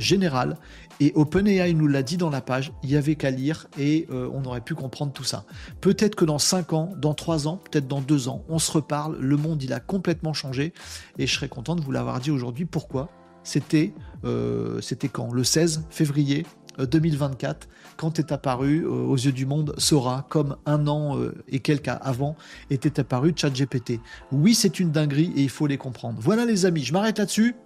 générale 0.00 0.56
et 1.00 1.12
OpenAI 1.14 1.72
nous 1.74 1.86
l'a 1.86 2.02
dit 2.02 2.16
dans 2.16 2.30
la 2.30 2.40
page, 2.40 2.72
il 2.82 2.90
y 2.90 2.96
avait 2.96 3.14
qu'à 3.14 3.30
lire 3.30 3.68
et 3.78 4.06
euh, 4.10 4.28
on 4.32 4.44
aurait 4.44 4.60
pu 4.60 4.74
comprendre 4.74 5.12
tout 5.12 5.24
ça. 5.24 5.44
Peut-être 5.80 6.14
que 6.14 6.24
dans 6.24 6.38
5 6.38 6.72
ans, 6.74 6.92
dans 6.96 7.14
3 7.14 7.48
ans, 7.48 7.56
peut-être 7.56 7.88
dans 7.88 8.02
2 8.02 8.28
ans, 8.28 8.44
on 8.48 8.58
se 8.58 8.70
reparle, 8.70 9.16
le 9.18 9.36
monde 9.36 9.62
il 9.62 9.72
a 9.72 9.80
complètement 9.80 10.34
changé 10.34 10.74
et 11.18 11.26
je 11.26 11.34
serais 11.34 11.48
content 11.48 11.74
de 11.74 11.80
vous 11.80 11.92
l'avoir 11.92 12.20
dit 12.20 12.30
aujourd'hui. 12.30 12.66
Pourquoi? 12.66 13.08
C'était 13.44 13.94
euh, 14.24 14.80
c'était 14.82 15.08
quand? 15.08 15.32
Le 15.32 15.42
16 15.42 15.84
février 15.88 16.44
2024, 16.78 17.64
euh, 17.64 17.66
quand 17.96 18.18
est 18.18 18.30
apparu 18.30 18.84
aux 18.84 19.16
yeux 19.16 19.32
du 19.32 19.46
monde 19.46 19.74
Sora, 19.78 20.26
comme 20.28 20.56
un 20.66 20.86
an 20.86 21.18
et 21.48 21.60
quelques 21.60 21.88
avant 21.88 22.36
était 22.70 23.00
apparu 23.00 23.32
ChatGPT. 23.34 24.00
Oui, 24.32 24.54
c'est 24.54 24.80
une 24.80 24.90
dinguerie 24.90 25.32
et 25.36 25.42
il 25.42 25.50
faut 25.50 25.66
les 25.66 25.78
comprendre. 25.78 26.18
Voilà 26.20 26.44
les 26.44 26.66
amis, 26.66 26.84
je 26.84 26.92
m'arrête 26.92 27.18
là-dessus. 27.18 27.56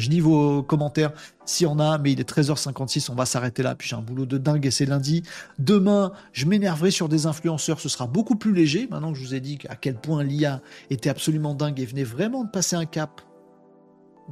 Je 0.00 0.08
lis 0.08 0.20
vos 0.20 0.62
commentaires 0.62 1.12
s'il 1.44 1.66
y 1.66 1.70
en 1.70 1.78
a, 1.78 1.98
mais 1.98 2.12
il 2.12 2.20
est 2.20 2.28
13h56, 2.28 3.10
on 3.10 3.14
va 3.14 3.26
s'arrêter 3.26 3.62
là. 3.62 3.74
Puis 3.74 3.88
j'ai 3.88 3.96
un 3.96 4.00
boulot 4.00 4.26
de 4.26 4.38
dingue 4.38 4.64
et 4.64 4.70
c'est 4.70 4.86
lundi. 4.86 5.22
Demain, 5.58 6.12
je 6.32 6.46
m'énerverai 6.46 6.90
sur 6.90 7.08
des 7.08 7.26
influenceurs, 7.26 7.80
ce 7.80 7.88
sera 7.88 8.06
beaucoup 8.06 8.36
plus 8.36 8.54
léger. 8.54 8.88
Maintenant 8.90 9.12
que 9.12 9.18
je 9.18 9.24
vous 9.24 9.34
ai 9.34 9.40
dit 9.40 9.58
à 9.68 9.76
quel 9.76 9.96
point 9.96 10.24
l'IA 10.24 10.62
était 10.88 11.10
absolument 11.10 11.54
dingue 11.54 11.78
et 11.80 11.84
venait 11.84 12.04
vraiment 12.04 12.44
de 12.44 12.50
passer 12.50 12.76
un 12.76 12.86
cap 12.86 13.20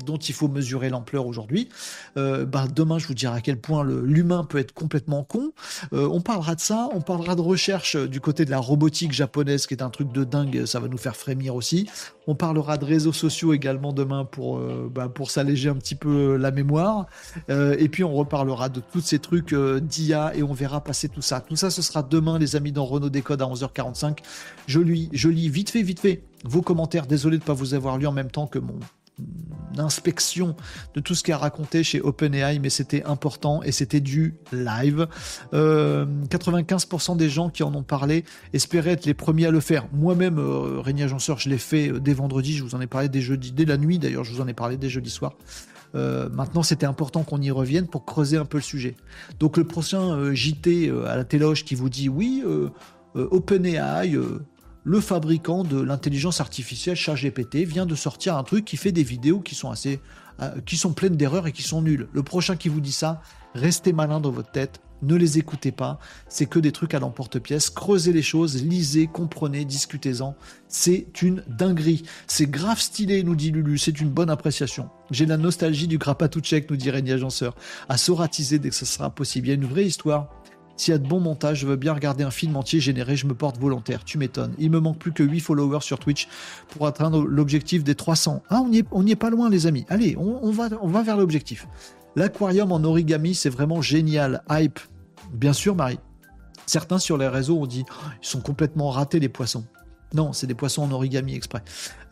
dont 0.04 0.16
il 0.16 0.34
faut 0.34 0.48
mesurer 0.48 0.88
l'ampleur 0.88 1.26
aujourd'hui. 1.26 1.68
Euh, 2.16 2.44
bah, 2.44 2.66
demain, 2.72 2.98
je 2.98 3.06
vous 3.06 3.14
dirai 3.14 3.38
à 3.38 3.40
quel 3.40 3.58
point 3.58 3.84
l'humain 3.84 4.44
peut 4.44 4.58
être 4.58 4.72
complètement 4.72 5.24
con. 5.24 5.52
Euh, 5.92 6.08
on 6.10 6.20
parlera 6.20 6.54
de 6.54 6.60
ça, 6.60 6.88
on 6.92 7.00
parlera 7.00 7.34
de 7.34 7.40
recherche 7.40 7.96
euh, 7.96 8.08
du 8.08 8.20
côté 8.20 8.44
de 8.44 8.50
la 8.50 8.58
robotique 8.58 9.12
japonaise, 9.12 9.66
qui 9.66 9.74
est 9.74 9.82
un 9.82 9.90
truc 9.90 10.12
de 10.12 10.24
dingue, 10.24 10.64
ça 10.66 10.80
va 10.80 10.88
nous 10.88 10.98
faire 10.98 11.16
frémir 11.16 11.54
aussi. 11.54 11.88
On 12.26 12.34
parlera 12.34 12.76
de 12.76 12.84
réseaux 12.84 13.12
sociaux 13.12 13.54
également 13.54 13.92
demain 13.92 14.24
pour, 14.24 14.60
bah, 14.90 15.10
s'alléger 15.28 15.70
un 15.70 15.76
petit 15.76 15.94
peu 15.94 16.36
la 16.36 16.50
mémoire. 16.50 17.06
et 17.48 17.88
puis 17.88 18.04
on 18.04 18.12
reparlera 18.12 18.68
de 18.68 18.80
tous 18.80 19.00
ces 19.00 19.18
trucs 19.18 19.54
d'IA 19.54 20.34
et 20.34 20.42
on 20.42 20.52
verra 20.52 20.82
passer 20.82 21.08
tout 21.08 21.22
ça. 21.22 21.40
Tout 21.40 21.56
ça, 21.56 21.70
ce 21.70 21.80
sera 21.80 22.02
demain, 22.02 22.38
les 22.38 22.54
amis, 22.54 22.72
dans 22.72 22.84
Renault 22.84 23.08
Décode 23.08 23.40
à 23.40 23.46
11h45. 23.46 24.18
Je 24.66 24.80
je 25.12 25.28
lis 25.28 25.48
vite 25.48 25.70
fait, 25.70 25.82
vite 25.82 26.00
fait 26.00 26.22
vos 26.44 26.62
commentaires. 26.62 27.06
Désolé 27.06 27.38
de 27.38 27.42
ne 27.42 27.46
pas 27.46 27.52
vous 27.52 27.74
avoir 27.74 27.98
lu 27.98 28.06
en 28.06 28.12
même 28.12 28.30
temps 28.30 28.46
que 28.46 28.58
mon 28.58 28.78
inspection 29.76 30.56
de 30.94 31.00
tout 31.00 31.14
ce 31.14 31.22
qu'il 31.22 31.34
a 31.34 31.38
raconté 31.38 31.82
chez 31.82 32.00
OpenAI, 32.00 32.58
mais 32.58 32.70
c'était 32.70 33.04
important 33.04 33.62
et 33.62 33.72
c'était 33.72 34.00
du 34.00 34.34
live. 34.52 35.06
95% 35.52 37.12
euh, 37.12 37.14
des 37.16 37.28
gens 37.28 37.50
qui 37.50 37.62
en 37.62 37.74
ont 37.74 37.82
parlé 37.82 38.24
espéraient 38.52 38.92
être 38.92 39.06
les 39.06 39.14
premiers 39.14 39.46
à 39.46 39.50
le 39.50 39.60
faire. 39.60 39.86
Moi-même, 39.92 40.38
euh, 40.38 40.82
Agenceur, 40.98 41.38
je 41.38 41.48
l'ai 41.48 41.58
fait 41.58 41.92
euh, 41.92 42.00
dès 42.00 42.12
vendredi, 42.12 42.56
je 42.56 42.64
vous 42.64 42.74
en 42.74 42.80
ai 42.80 42.86
parlé 42.86 43.08
dès 43.08 43.20
jeudi, 43.20 43.52
dès 43.52 43.64
la 43.64 43.76
nuit 43.76 43.98
d'ailleurs, 43.98 44.24
je 44.24 44.32
vous 44.32 44.40
en 44.40 44.48
ai 44.48 44.54
parlé 44.54 44.76
dès 44.76 44.88
jeudi 44.88 45.10
soir. 45.10 45.34
maintenant, 45.94 46.62
c'était 46.62 46.86
important 46.86 47.22
qu'on 47.22 47.40
y 47.40 47.50
revienne 47.50 47.86
pour 47.86 48.04
creuser 48.04 48.36
un 48.36 48.44
peu 48.44 48.58
le 48.58 48.62
sujet. 48.62 48.94
Donc, 49.38 49.56
le 49.56 49.64
prochain 49.64 50.34
JT 50.34 50.90
à 51.06 51.16
la 51.16 51.24
téloge 51.24 51.64
qui 51.64 51.74
vous 51.74 51.88
dit 51.88 52.08
oui, 52.08 52.42
OpenAI 53.14 54.16
le 54.88 55.02
fabricant 55.02 55.64
de 55.64 55.78
l'intelligence 55.78 56.40
artificielle 56.40 56.96
ChatGPT 56.96 57.56
vient 57.56 57.84
de 57.84 57.94
sortir 57.94 58.38
un 58.38 58.42
truc 58.42 58.64
qui 58.64 58.78
fait 58.78 58.90
des 58.90 59.02
vidéos 59.02 59.40
qui 59.40 59.54
sont 59.54 59.70
assez, 59.70 60.00
euh, 60.40 60.62
qui 60.64 60.78
sont 60.78 60.94
pleines 60.94 61.14
d'erreurs 61.14 61.46
et 61.46 61.52
qui 61.52 61.62
sont 61.62 61.82
nulles. 61.82 62.08
Le 62.14 62.22
prochain 62.22 62.56
qui 62.56 62.70
vous 62.70 62.80
dit 62.80 62.92
ça, 62.92 63.20
restez 63.54 63.92
malin 63.92 64.18
dans 64.18 64.30
votre 64.30 64.50
tête, 64.50 64.80
ne 65.02 65.14
les 65.14 65.38
écoutez 65.38 65.72
pas, 65.72 65.98
c'est 66.30 66.46
que 66.46 66.58
des 66.58 66.72
trucs 66.72 66.94
à 66.94 67.00
l'emporte-pièce, 67.00 67.68
creusez 67.68 68.14
les 68.14 68.22
choses, 68.22 68.64
lisez, 68.64 69.06
comprenez, 69.06 69.66
discutez-en. 69.66 70.34
C'est 70.68 71.20
une 71.20 71.44
dinguerie. 71.48 72.02
C'est 72.26 72.50
grave 72.50 72.80
stylé, 72.80 73.22
nous 73.22 73.36
dit 73.36 73.50
Lulu, 73.50 73.76
c'est 73.76 74.00
une 74.00 74.08
bonne 74.08 74.30
appréciation. 74.30 74.88
J'ai 75.10 75.26
la 75.26 75.36
nostalgie 75.36 75.86
du 75.86 75.98
Grapatouchek, 75.98 76.70
nous 76.70 76.76
dit 76.76 76.90
Régnier 76.90 77.12
Agenceur, 77.12 77.54
à 77.90 77.98
soratiser 77.98 78.58
dès 78.58 78.70
que 78.70 78.74
ce 78.74 78.86
sera 78.86 79.10
possible. 79.10 79.48
Il 79.48 79.50
y 79.50 79.52
a 79.52 79.56
une 79.56 79.66
vraie 79.66 79.84
histoire 79.84 80.30
s'il 80.78 80.92
y 80.92 80.94
a 80.94 80.98
de 80.98 81.06
bons 81.06 81.20
montages, 81.20 81.58
je 81.58 81.66
veux 81.66 81.76
bien 81.76 81.92
regarder 81.92 82.22
un 82.22 82.30
film 82.30 82.56
entier 82.56 82.80
généré, 82.80 83.16
je 83.16 83.26
me 83.26 83.34
porte 83.34 83.58
volontaire. 83.58 84.04
Tu 84.04 84.16
m'étonnes. 84.16 84.54
Il 84.58 84.70
me 84.70 84.78
manque 84.78 84.98
plus 84.98 85.12
que 85.12 85.24
8 85.24 85.40
followers 85.40 85.80
sur 85.80 85.98
Twitch 85.98 86.28
pour 86.68 86.86
atteindre 86.86 87.24
l'objectif 87.24 87.82
des 87.82 87.96
300. 87.96 88.42
Ah, 88.48 88.62
on 88.62 89.02
n'y 89.02 89.10
est, 89.12 89.16
pas 89.16 89.30
loin, 89.30 89.50
les 89.50 89.66
amis. 89.66 89.84
Allez, 89.88 90.16
on, 90.16 90.50
va, 90.52 90.68
on 90.80 90.88
va 90.88 91.02
vers 91.02 91.16
l'objectif. 91.16 91.66
L'aquarium 92.14 92.70
en 92.70 92.82
origami, 92.84 93.34
c'est 93.34 93.50
vraiment 93.50 93.82
génial. 93.82 94.42
Hype. 94.48 94.78
Bien 95.32 95.52
sûr, 95.52 95.74
Marie. 95.74 95.98
Certains 96.66 96.98
sur 96.98 97.18
les 97.18 97.28
réseaux 97.28 97.58
ont 97.58 97.66
dit 97.66 97.84
oh, 97.90 98.08
ils 98.22 98.26
sont 98.26 98.40
complètement 98.40 98.90
ratés, 98.90 99.18
les 99.18 99.28
poissons. 99.28 99.64
Non, 100.14 100.32
c'est 100.32 100.46
des 100.46 100.54
poissons 100.54 100.82
en 100.82 100.90
origami 100.90 101.34
exprès. 101.34 101.62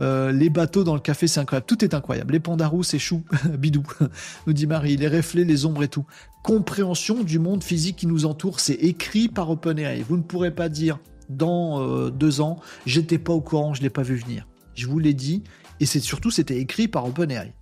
Euh, 0.00 0.30
les 0.30 0.50
bateaux 0.50 0.84
dans 0.84 0.94
le 0.94 1.00
café, 1.00 1.26
c'est 1.26 1.40
incroyable. 1.40 1.66
Tout 1.66 1.84
est 1.84 1.94
incroyable. 1.94 2.32
Les 2.32 2.40
pandarous, 2.40 2.82
c'est 2.82 2.98
chou, 2.98 3.22
bidou, 3.58 3.82
nous 4.46 4.52
dit 4.52 4.66
Marie. 4.66 4.96
Les 4.96 5.08
reflets, 5.08 5.44
les 5.44 5.64
ombres 5.64 5.82
et 5.82 5.88
tout. 5.88 6.04
Compréhension 6.42 7.24
du 7.24 7.38
monde 7.38 7.64
physique 7.64 7.96
qui 7.96 8.06
nous 8.06 8.26
entoure, 8.26 8.60
c'est 8.60 8.74
écrit 8.74 9.28
par 9.28 9.50
OpenAI. 9.50 10.02
Vous 10.02 10.16
ne 10.16 10.22
pourrez 10.22 10.50
pas 10.50 10.68
dire 10.68 10.98
dans 11.28 11.80
euh, 11.80 12.10
deux 12.10 12.40
ans, 12.40 12.60
j'étais 12.84 13.18
pas 13.18 13.32
au 13.32 13.40
courant, 13.40 13.74
je 13.74 13.82
l'ai 13.82 13.90
pas 13.90 14.02
vu 14.02 14.16
venir. 14.16 14.46
Je 14.74 14.86
vous 14.86 14.98
l'ai 14.98 15.14
dit, 15.14 15.42
et 15.80 15.86
c'est 15.86 16.00
surtout 16.00 16.30
c'était 16.30 16.58
écrit 16.58 16.86
par 16.86 17.06
OpenAI. 17.06 17.52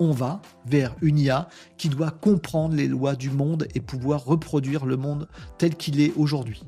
On 0.00 0.10
va 0.10 0.42
vers 0.66 0.94
une 1.02 1.18
IA 1.18 1.48
qui 1.78 1.88
doit 1.88 2.10
comprendre 2.10 2.74
les 2.74 2.88
lois 2.88 3.14
du 3.14 3.30
monde 3.30 3.68
et 3.74 3.80
pouvoir 3.80 4.24
reproduire 4.24 4.86
le 4.86 4.96
monde 4.96 5.28
tel 5.56 5.76
qu'il 5.76 6.00
est 6.00 6.12
aujourd'hui. 6.16 6.64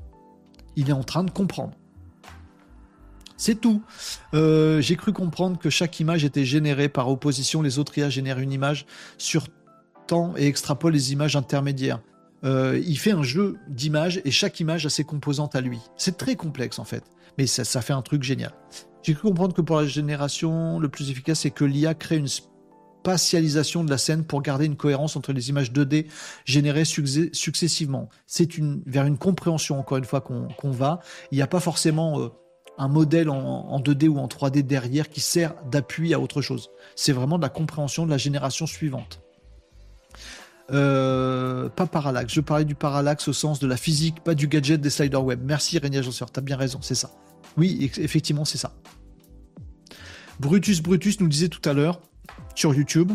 Il 0.77 0.91
est 0.91 0.95
en 0.95 1.03
train 1.03 1.25
de 1.25 1.31
comprendre. 1.31 1.75
C'est 3.37 3.61
tout. 3.61 3.83
Euh, 4.35 4.81
j'ai 4.81 4.97
cru 4.97 5.13
comprendre 5.13 5.59
que 5.59 5.71
chaque 5.71 6.01
image 6.01 6.25
était 6.25 6.45
générée 6.45 6.89
par 6.89 7.09
opposition. 7.09 7.63
Les 7.63 7.79
autres 7.79 7.97
IA 7.99 8.09
génèrent 8.09 8.39
une 8.39 8.53
image 8.53 8.87
sur 9.19 9.47
temps 10.07 10.35
et 10.37 10.47
extrapolent 10.47 10.93
les 10.93 11.13
images 11.13 11.37
intermédiaires. 11.37 12.01
Euh, 12.45 12.81
il 12.87 12.99
fait 12.99 13.13
un 13.13 13.23
jeu 13.23 13.57
d'images 13.69 14.21
et 14.25 14.31
chaque 14.31 14.61
image 14.61 14.87
a 14.87 14.91
ses 14.91 15.05
composantes 15.05 15.55
à 15.55 15.61
lui. 15.61 15.81
C'est 15.97 16.17
très 16.17 16.37
complexe 16.37 16.79
en 16.79 16.85
fait, 16.85 17.03
mais 17.39 17.47
ça, 17.47 17.81
fait 17.81 17.93
un 17.93 18.03
truc 18.03 18.23
génial. 18.23 18.53
J'ai 19.03 19.15
cru 19.15 19.29
comprendre 19.29 19.55
que 19.55 19.63
pour 19.63 19.77
la 19.77 19.87
génération, 19.87 20.79
le 20.79 20.89
plus 20.89 21.11
efficace, 21.11 21.41
c'est 21.41 21.51
que 21.51 21.65
l'IA 21.65 21.95
crée 21.95 22.17
une 22.17 22.29
spatialisation 22.29 23.85
de 23.85 23.91
la 23.91 23.99
scène 23.99 24.25
pour 24.25 24.43
garder 24.43 24.67
une 24.67 24.77
cohérence 24.77 25.17
entre 25.17 25.33
les 25.33 25.49
images 25.49 25.73
2D 25.73 26.07
générées 26.45 26.85
successivement. 26.85 28.09
C'est 28.27 28.49
vers 28.87 29.07
une 29.07 29.17
compréhension, 29.17 29.79
encore 29.79 29.99
une 29.99 30.05
fois, 30.05 30.21
qu'on 30.21 30.71
va. 30.71 31.01
Il 31.31 31.37
n'y 31.37 31.43
a 31.43 31.47
pas 31.47 31.61
forcément... 31.61 32.21
Euh, 32.21 32.29
un 32.79 32.89
modèle 32.89 33.31
en, 33.31 33.81
2D 33.81 34.09
ou 34.09 34.19
en 34.19 34.27
3D 34.27 34.63
derrière 34.63 35.09
qui 35.09 35.21
sert 35.21 35.55
d'appui 35.71 36.15
à 36.15 36.21
autre 36.21 36.43
chose. 36.43 36.71
C'est 36.95 37.13
vraiment 37.13 37.39
de 37.39 37.43
la 37.43 37.49
compréhension 37.49 38.05
de 38.05 38.11
la 38.11 38.19
génération 38.19 38.67
suivante. 38.67 39.21
Euh, 40.73 41.69
pas 41.69 41.87
parallaxe. 41.87 42.33
Je 42.33 42.41
parlais 42.41 42.65
du 42.65 42.75
parallaxe 42.75 43.29
au 43.29 43.33
sens 43.33 43.61
de 43.61 43.67
la 43.67 43.77
physique, 43.77 44.23
pas 44.23 44.35
du 44.35 44.49
gadget 44.49 44.81
des 44.81 44.91
sliders 44.91 45.25
web. 45.25 45.41
Merci 45.45 45.79
Régnier 45.79 45.99
Agenceur, 45.99 46.31
t'as 46.31 46.41
bien 46.41 46.57
raison, 46.57 46.81
c'est 46.83 46.95
ça. 46.95 47.11
Oui, 47.57 47.91
effectivement, 47.99 48.45
c'est 48.45 48.59
ça. 48.59 48.73
Brutus 50.41 50.83
Brutus 50.83 51.21
nous 51.21 51.29
disait 51.29 51.49
tout 51.49 51.67
à 51.69 51.73
l'heure 51.73 52.01
sur 52.55 52.75
YouTube 52.75 53.13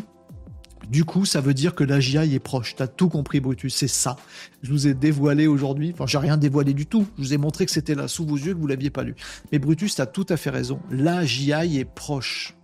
Du 0.92 1.06
coup, 1.06 1.24
ça 1.24 1.40
veut 1.40 1.54
dire 1.54 1.74
que 1.74 1.86
la 1.86 2.02
GI 2.02 2.36
est 2.36 2.40
proche. 2.40 2.76
T'as 2.76 2.88
tout 2.88 3.08
compris, 3.08 3.40
Brutus. 3.40 3.74
C'est 3.74 3.88
ça. 3.88 4.18
Je 4.62 4.72
vous 4.72 4.88
ai 4.88 4.94
dévoilé 4.94 5.48
aujourd'hui. 5.48 5.92
Enfin, 5.94 6.06
j'ai 6.06 6.18
rien 6.18 6.36
dévoilé 6.36 6.74
du 6.74 6.86
tout. 6.86 7.08
Je 7.18 7.24
vous 7.24 7.34
ai 7.34 7.38
montré 7.38 7.66
que 7.66 7.72
c'était 7.72 7.96
là 7.96 8.10
sous 8.10 8.26
vos 8.26 8.36
yeux, 8.36 8.54
que 8.54 8.60
vous 8.60 8.68
l'aviez 8.68 8.90
pas 8.90 9.04
lu. 9.04 9.16
Mais 9.54 9.60
Brutus, 9.60 9.96
t'as 9.96 10.06
tout 10.06 10.26
à 10.28 10.36
fait 10.36 10.50
raison. 10.50 10.82
La 10.92 11.26
GI 11.26 11.80
est 11.80 11.86
proche. 11.86 12.56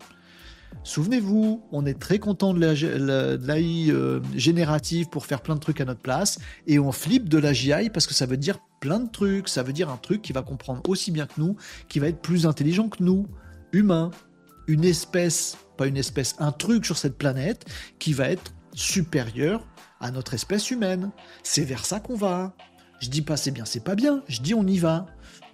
Souvenez-vous, 0.83 1.63
on 1.71 1.85
est 1.85 1.97
très 1.97 2.19
content 2.19 2.53
de 2.53 2.59
l'AI 2.59 3.91
euh, 3.91 4.19
générative 4.35 5.07
pour 5.07 5.25
faire 5.25 5.41
plein 5.41 5.55
de 5.55 5.59
trucs 5.61 5.79
à 5.79 5.85
notre 5.85 6.01
place, 6.01 6.39
et 6.65 6.79
on 6.79 6.91
flippe 6.91 7.29
de 7.29 7.37
la 7.37 7.51
GI 7.51 7.89
parce 7.93 8.07
que 8.07 8.13
ça 8.13 8.25
veut 8.25 8.37
dire 8.37 8.59
plein 8.79 8.99
de 8.99 9.09
trucs, 9.09 9.49
ça 9.49 9.63
veut 9.63 9.73
dire 9.73 9.89
un 9.89 9.97
truc 9.97 10.21
qui 10.21 10.33
va 10.33 10.43
comprendre 10.43 10.81
aussi 10.87 11.11
bien 11.11 11.25
que 11.25 11.39
nous, 11.39 11.55
qui 11.89 11.99
va 11.99 12.07
être 12.07 12.21
plus 12.21 12.45
intelligent 12.45 12.87
que 12.87 13.03
nous, 13.03 13.27
humain, 13.73 14.11
une 14.67 14.83
espèce, 14.83 15.57
pas 15.77 15.87
une 15.87 15.97
espèce, 15.97 16.35
un 16.39 16.51
truc 16.51 16.85
sur 16.85 16.97
cette 16.97 17.17
planète 17.17 17.65
qui 17.99 18.13
va 18.13 18.29
être 18.29 18.53
supérieur 18.73 19.65
à 19.99 20.11
notre 20.11 20.33
espèce 20.33 20.69
humaine. 20.71 21.11
C'est 21.43 21.63
vers 21.63 21.85
ça 21.85 21.99
qu'on 21.99 22.15
va. 22.15 22.53
Je 22.99 23.09
dis 23.09 23.21
pas 23.21 23.37
c'est 23.37 23.51
bien, 23.51 23.65
c'est 23.65 23.83
pas 23.83 23.95
bien, 23.95 24.23
je 24.27 24.41
dis 24.41 24.53
on 24.53 24.65
y 24.65 24.77
va 24.77 25.07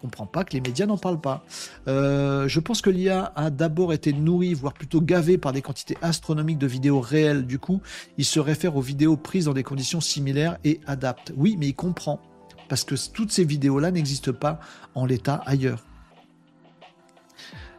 comprends 0.04 0.26
pas 0.26 0.44
que 0.44 0.52
les 0.52 0.60
médias 0.60 0.86
n'en 0.86 0.98
parlent 0.98 1.22
pas. 1.22 1.46
Euh, 1.88 2.48
je 2.50 2.60
pense 2.60 2.82
que 2.82 2.90
l'IA 2.90 3.32
a 3.38 3.50
d'abord 3.50 3.94
été 3.94 4.12
nourrie, 4.12 4.54
voire 4.54 4.74
plutôt 4.74 5.00
gavée 5.00 5.38
par 5.38 5.54
des 5.54 5.62
quantités 5.62 5.98
astronomiques 6.02 6.58
de 6.58 6.68
vidéos 6.68 7.00
réelles. 7.00 7.46
Du 7.48 7.58
coup, 7.58 7.82
il 8.18 8.26
se 8.26 8.42
réfère 8.42 8.76
aux 8.76 8.82
vidéos 8.82 9.16
prises 9.16 9.46
dans 9.46 9.54
des 9.54 9.64
conditions 9.64 10.02
similaires 10.02 10.58
et 10.66 10.82
adapte. 10.88 11.32
Oui, 11.38 11.56
mais 11.58 11.68
il 11.68 11.76
comprend. 11.76 12.20
Parce 12.68 12.84
que 12.84 12.96
toutes 13.14 13.32
ces 13.32 13.46
vidéos-là 13.46 13.92
n'existent 13.92 14.34
pas 14.34 14.60
en 14.94 15.06
l'état 15.06 15.42
ailleurs. 15.46 15.86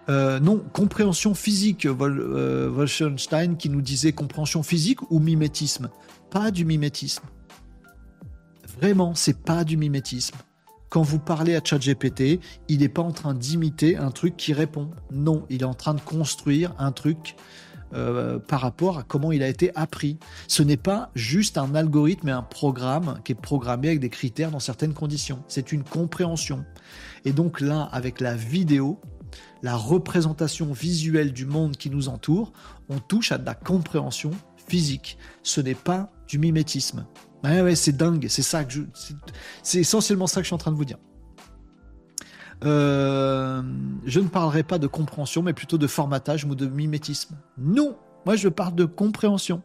Euh, 0.08 0.38
non, 0.40 0.62
compréhension 0.72 1.34
physique, 1.34 1.86
Vol, 1.86 2.20
euh, 2.20 2.86
qui 3.58 3.70
nous 3.70 3.82
disait 3.82 4.12
compréhension 4.12 4.62
physique 4.62 5.10
ou 5.10 5.18
mimétisme. 5.18 5.88
Pas 6.30 6.50
du 6.50 6.64
mimétisme. 6.64 7.24
Vraiment, 8.80 9.14
c'est 9.14 9.42
pas 9.42 9.64
du 9.64 9.76
mimétisme 9.76 10.36
quand 10.94 11.02
vous 11.02 11.18
parlez 11.18 11.56
à 11.56 11.60
ChatGPT, 11.60 12.38
il 12.68 12.78
n'est 12.78 12.88
pas 12.88 13.02
en 13.02 13.10
train 13.10 13.34
d'imiter 13.34 13.96
un 13.96 14.12
truc 14.12 14.36
qui 14.36 14.52
répond. 14.52 14.90
Non, 15.10 15.44
il 15.50 15.62
est 15.62 15.66
en 15.66 15.74
train 15.74 15.94
de 15.94 16.00
construire 16.00 16.72
un 16.78 16.92
truc 16.92 17.34
euh, 17.94 18.38
par 18.38 18.60
rapport 18.60 18.98
à 18.98 19.02
comment 19.02 19.32
il 19.32 19.42
a 19.42 19.48
été 19.48 19.74
appris. 19.74 20.20
Ce 20.46 20.62
n'est 20.62 20.76
pas 20.76 21.10
juste 21.16 21.58
un 21.58 21.74
algorithme 21.74 22.28
et 22.28 22.30
un 22.30 22.42
programme 22.42 23.18
qui 23.24 23.32
est 23.32 23.34
programmé 23.34 23.88
avec 23.88 23.98
des 23.98 24.08
critères 24.08 24.52
dans 24.52 24.60
certaines 24.60 24.94
conditions. 24.94 25.42
C'est 25.48 25.72
une 25.72 25.82
compréhension. 25.82 26.64
Et 27.24 27.32
donc 27.32 27.60
là, 27.60 27.88
avec 27.90 28.20
la 28.20 28.36
vidéo, 28.36 29.00
la 29.64 29.76
représentation 29.76 30.74
visuelle 30.74 31.32
du 31.32 31.46
monde 31.46 31.78
qui 31.78 31.88
nous 31.88 32.10
entoure, 32.10 32.52
on 32.90 32.98
touche 32.98 33.32
à 33.32 33.38
de 33.38 33.46
la 33.46 33.54
compréhension 33.54 34.30
physique. 34.68 35.16
Ce 35.42 35.62
n'est 35.62 35.74
pas 35.74 36.12
du 36.28 36.38
mimétisme. 36.38 37.06
Ouais, 37.42 37.62
ouais, 37.62 37.74
c'est 37.74 37.96
dingue. 37.96 38.26
C'est 38.28 39.80
essentiellement 39.80 40.26
ça 40.26 40.40
que 40.40 40.44
je 40.44 40.48
suis 40.48 40.54
en 40.54 40.58
train 40.58 40.70
de 40.70 40.76
vous 40.76 40.84
dire. 40.84 40.98
Euh, 42.62 43.62
je 44.04 44.20
ne 44.20 44.28
parlerai 44.28 44.64
pas 44.64 44.78
de 44.78 44.86
compréhension, 44.86 45.42
mais 45.42 45.54
plutôt 45.54 45.78
de 45.78 45.86
formatage 45.86 46.44
ou 46.44 46.54
de 46.54 46.66
mimétisme. 46.66 47.34
Non, 47.56 47.96
moi 48.26 48.36
je 48.36 48.50
parle 48.50 48.74
de 48.74 48.84
compréhension. 48.84 49.62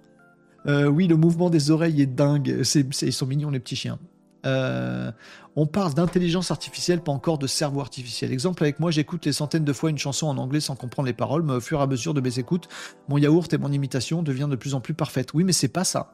Euh, 0.66 0.88
oui, 0.88 1.08
le 1.08 1.18
mouvement 1.18 1.50
des 1.50 1.72
oreilles 1.72 2.02
est 2.02 2.06
dingue. 2.06 2.64
Ils 2.74 3.14
sont 3.14 3.28
mignons 3.28 3.50
les 3.50 3.60
petits 3.60 3.76
chiens. 3.76 4.00
Euh, 4.46 5.12
on 5.60 5.65
parle 5.65 5.94
d'intelligence 5.94 6.52
artificielle, 6.52 7.02
pas 7.02 7.11
encore 7.11 7.38
de 7.38 7.45
cerveau 7.45 7.81
artificiel. 7.81 8.31
Exemple 8.31 8.64
avec 8.64 8.80
moi, 8.80 8.91
j'écoute 8.91 9.26
les 9.26 9.34
centaines 9.34 9.65
de 9.65 9.73
fois 9.73 9.90
une 9.90 9.98
chanson 9.98 10.27
en 10.27 10.38
anglais 10.38 10.61
sans 10.61 10.77
comprendre 10.77 11.07
les 11.07 11.14
paroles, 11.14 11.44
mais 11.44 11.52
au 11.52 11.60
fur 11.60 11.81
et 11.81 11.84
à 11.84 11.86
mesure 11.86 12.14
de 12.14 12.22
mes 12.22 12.40
écoutes, 12.40 12.69
mon 13.10 13.18
yaourt 13.18 13.52
et 13.52 13.57
mon 13.57 13.69
imitation 13.69 14.23
deviennent 14.23 14.52
de 14.52 14.56
plus 14.56 14.73
en 14.73 14.80
plus 14.80 14.94
parfaites. 14.94 15.34
Oui, 15.34 15.44
mais 15.44 15.52
c'est 15.52 15.68
pas 15.68 15.84
ça. 15.84 16.14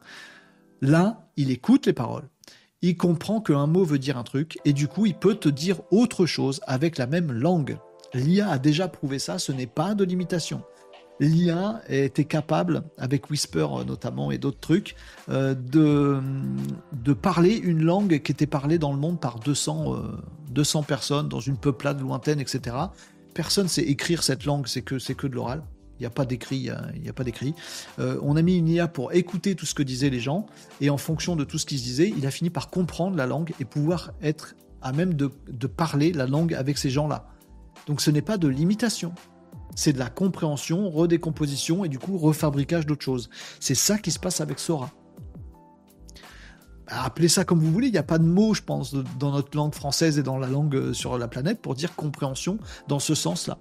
Là, 0.82 1.28
il 1.36 1.52
écoute 1.52 1.86
les 1.86 1.92
paroles. 1.92 2.28
Il 2.82 2.96
comprend 2.96 3.40
qu'un 3.40 3.68
mot 3.68 3.84
veut 3.84 4.00
dire 4.00 4.18
un 4.18 4.24
truc 4.24 4.58
et 4.64 4.72
du 4.72 4.88
coup, 4.88 5.06
il 5.06 5.14
peut 5.14 5.36
te 5.36 5.48
dire 5.48 5.80
autre 5.92 6.26
chose 6.26 6.60
avec 6.66 6.98
la 6.98 7.06
même 7.06 7.30
langue. 7.30 7.78
L'IA 8.14 8.50
a 8.50 8.58
déjà 8.58 8.88
prouvé 8.88 9.20
ça, 9.20 9.38
ce 9.38 9.52
n'est 9.52 9.68
pas 9.68 9.94
de 9.94 10.02
l'imitation. 10.02 10.64
L'IA 11.20 11.80
était 11.88 12.24
capable, 12.24 12.82
avec 12.98 13.30
Whisper 13.30 13.66
notamment 13.86 14.30
et 14.30 14.38
d'autres 14.38 14.60
trucs, 14.60 14.96
euh, 15.28 15.54
de, 15.54 16.20
de 16.92 17.12
parler 17.12 17.56
une 17.56 17.82
langue 17.82 18.20
qui 18.22 18.32
était 18.32 18.46
parlée 18.46 18.78
dans 18.78 18.92
le 18.92 18.98
monde 18.98 19.20
par 19.20 19.38
200, 19.38 19.96
200 20.50 20.80
euh, 20.80 20.82
personnes 20.82 21.28
dans 21.28 21.40
une 21.40 21.56
peuplade 21.56 22.00
lointaine, 22.00 22.40
etc. 22.40 22.76
Personne 23.34 23.68
sait 23.68 23.82
écrire 23.82 24.22
cette 24.22 24.44
langue, 24.44 24.66
c'est 24.66 24.82
que, 24.82 24.98
c'est 24.98 25.14
que 25.14 25.26
de 25.26 25.34
l'oral. 25.34 25.62
Il 25.98 26.02
n'y 26.02 26.06
a 26.06 26.10
pas 26.10 26.26
d'écrit. 26.26 26.68
Il 26.94 27.02
n'y 27.02 27.08
a, 27.08 27.12
pas 27.12 27.24
d'écrit. 27.24 27.54
Euh, 27.98 28.18
on 28.22 28.36
a 28.36 28.42
mis 28.42 28.56
une 28.56 28.68
IA 28.68 28.86
pour 28.86 29.14
écouter 29.14 29.54
tout 29.54 29.66
ce 29.66 29.74
que 29.74 29.82
disaient 29.82 30.10
les 30.10 30.20
gens, 30.20 30.46
et 30.80 30.90
en 30.90 30.98
fonction 30.98 31.36
de 31.36 31.44
tout 31.44 31.58
ce 31.58 31.66
qu'ils 31.66 31.80
disaient, 31.80 32.12
il 32.16 32.26
a 32.26 32.30
fini 32.30 32.50
par 32.50 32.70
comprendre 32.70 33.16
la 33.16 33.26
langue 33.26 33.54
et 33.60 33.64
pouvoir 33.64 34.12
être 34.22 34.54
à 34.82 34.92
même 34.92 35.14
de, 35.14 35.28
parler 35.66 36.12
la 36.12 36.26
langue 36.26 36.54
avec 36.54 36.78
ces 36.78 36.90
gens-là. 36.90 37.26
Donc 37.86 38.00
ce 38.00 38.10
n'est 38.10 38.22
pas 38.22 38.36
de 38.36 38.48
l'imitation. 38.48 39.12
C'est 39.74 39.92
de 39.92 39.98
la 39.98 40.08
compréhension, 40.08 40.88
redécomposition 40.90 41.84
et 41.84 41.88
du 41.88 41.98
coup 41.98 42.16
refabricage 42.16 42.86
d'autres 42.86 43.04
choses. 43.04 43.28
C'est 43.60 43.74
ça 43.74 43.98
qui 43.98 44.10
se 44.10 44.18
passe 44.18 44.40
avec 44.40 44.58
Sora. 44.58 44.90
Appelez 46.88 47.28
ça 47.28 47.44
comme 47.44 47.58
vous 47.58 47.72
voulez, 47.72 47.88
il 47.88 47.92
n'y 47.92 47.98
a 47.98 48.04
pas 48.04 48.18
de 48.18 48.24
mot, 48.24 48.54
je 48.54 48.62
pense, 48.62 48.94
dans 49.18 49.32
notre 49.32 49.56
langue 49.56 49.74
française 49.74 50.18
et 50.18 50.22
dans 50.22 50.38
la 50.38 50.46
langue 50.46 50.76
euh, 50.76 50.92
sur 50.92 51.18
la 51.18 51.26
planète 51.26 51.60
pour 51.60 51.74
dire 51.74 51.96
compréhension 51.96 52.58
dans 52.86 53.00
ce 53.00 53.14
sens-là. 53.14 53.58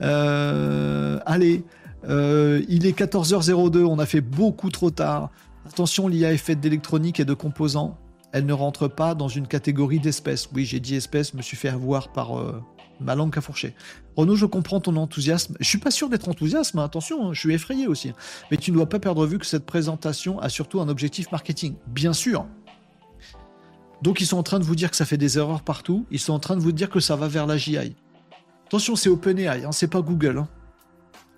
Euh, 0.00 1.20
allez, 1.26 1.64
euh, 2.08 2.62
il 2.68 2.86
est 2.86 2.98
14h02, 2.98 3.84
on 3.84 3.98
a 3.98 4.06
fait 4.06 4.22
beaucoup 4.22 4.70
trop 4.70 4.90
tard. 4.90 5.30
Attention, 5.66 6.08
l'IA 6.08 6.32
est 6.32 6.38
faite 6.38 6.60
d'électronique 6.60 7.20
et 7.20 7.26
de 7.26 7.34
composants. 7.34 7.98
Elle 8.32 8.46
ne 8.46 8.52
rentre 8.54 8.88
pas 8.88 9.14
dans 9.14 9.28
une 9.28 9.46
catégorie 9.46 10.00
d'espèces. 10.00 10.48
Oui, 10.54 10.64
j'ai 10.64 10.80
dit 10.80 10.96
espèces, 10.96 11.34
me 11.34 11.42
suis 11.42 11.56
fait 11.56 11.68
avoir 11.68 12.10
par 12.12 12.32
ma 13.00 13.14
langue 13.14 13.36
à 13.36 13.40
fourcher. 13.40 13.74
Renaud, 14.16 14.36
je 14.36 14.46
comprends 14.46 14.80
ton 14.80 14.96
enthousiasme. 14.96 15.56
Je 15.60 15.68
suis 15.68 15.78
pas 15.78 15.90
sûr 15.90 16.08
d'être 16.08 16.28
enthousiaste, 16.28 16.76
attention, 16.76 17.28
hein, 17.28 17.32
je 17.32 17.40
suis 17.40 17.54
effrayé 17.54 17.86
aussi. 17.86 18.12
Mais 18.50 18.56
tu 18.56 18.70
ne 18.70 18.76
dois 18.76 18.88
pas 18.88 18.98
perdre 18.98 19.26
vue 19.26 19.38
que 19.38 19.46
cette 19.46 19.66
présentation 19.66 20.38
a 20.40 20.48
surtout 20.48 20.80
un 20.80 20.88
objectif 20.88 21.30
marketing. 21.32 21.74
Bien 21.86 22.12
sûr. 22.12 22.46
Donc 24.02 24.20
ils 24.20 24.26
sont 24.26 24.36
en 24.36 24.42
train 24.42 24.58
de 24.58 24.64
vous 24.64 24.76
dire 24.76 24.90
que 24.90 24.96
ça 24.96 25.06
fait 25.06 25.16
des 25.16 25.38
erreurs 25.38 25.62
partout. 25.62 26.06
Ils 26.10 26.20
sont 26.20 26.32
en 26.32 26.38
train 26.38 26.56
de 26.56 26.60
vous 26.60 26.72
dire 26.72 26.90
que 26.90 27.00
ça 27.00 27.16
va 27.16 27.28
vers 27.28 27.46
la 27.46 27.56
GI. 27.56 27.96
Attention, 28.66 28.96
c'est 28.96 29.08
OpenAI, 29.08 29.64
hein, 29.64 29.72
c'est 29.72 29.88
pas 29.88 30.00
Google. 30.00 30.38
Hein. 30.38 30.48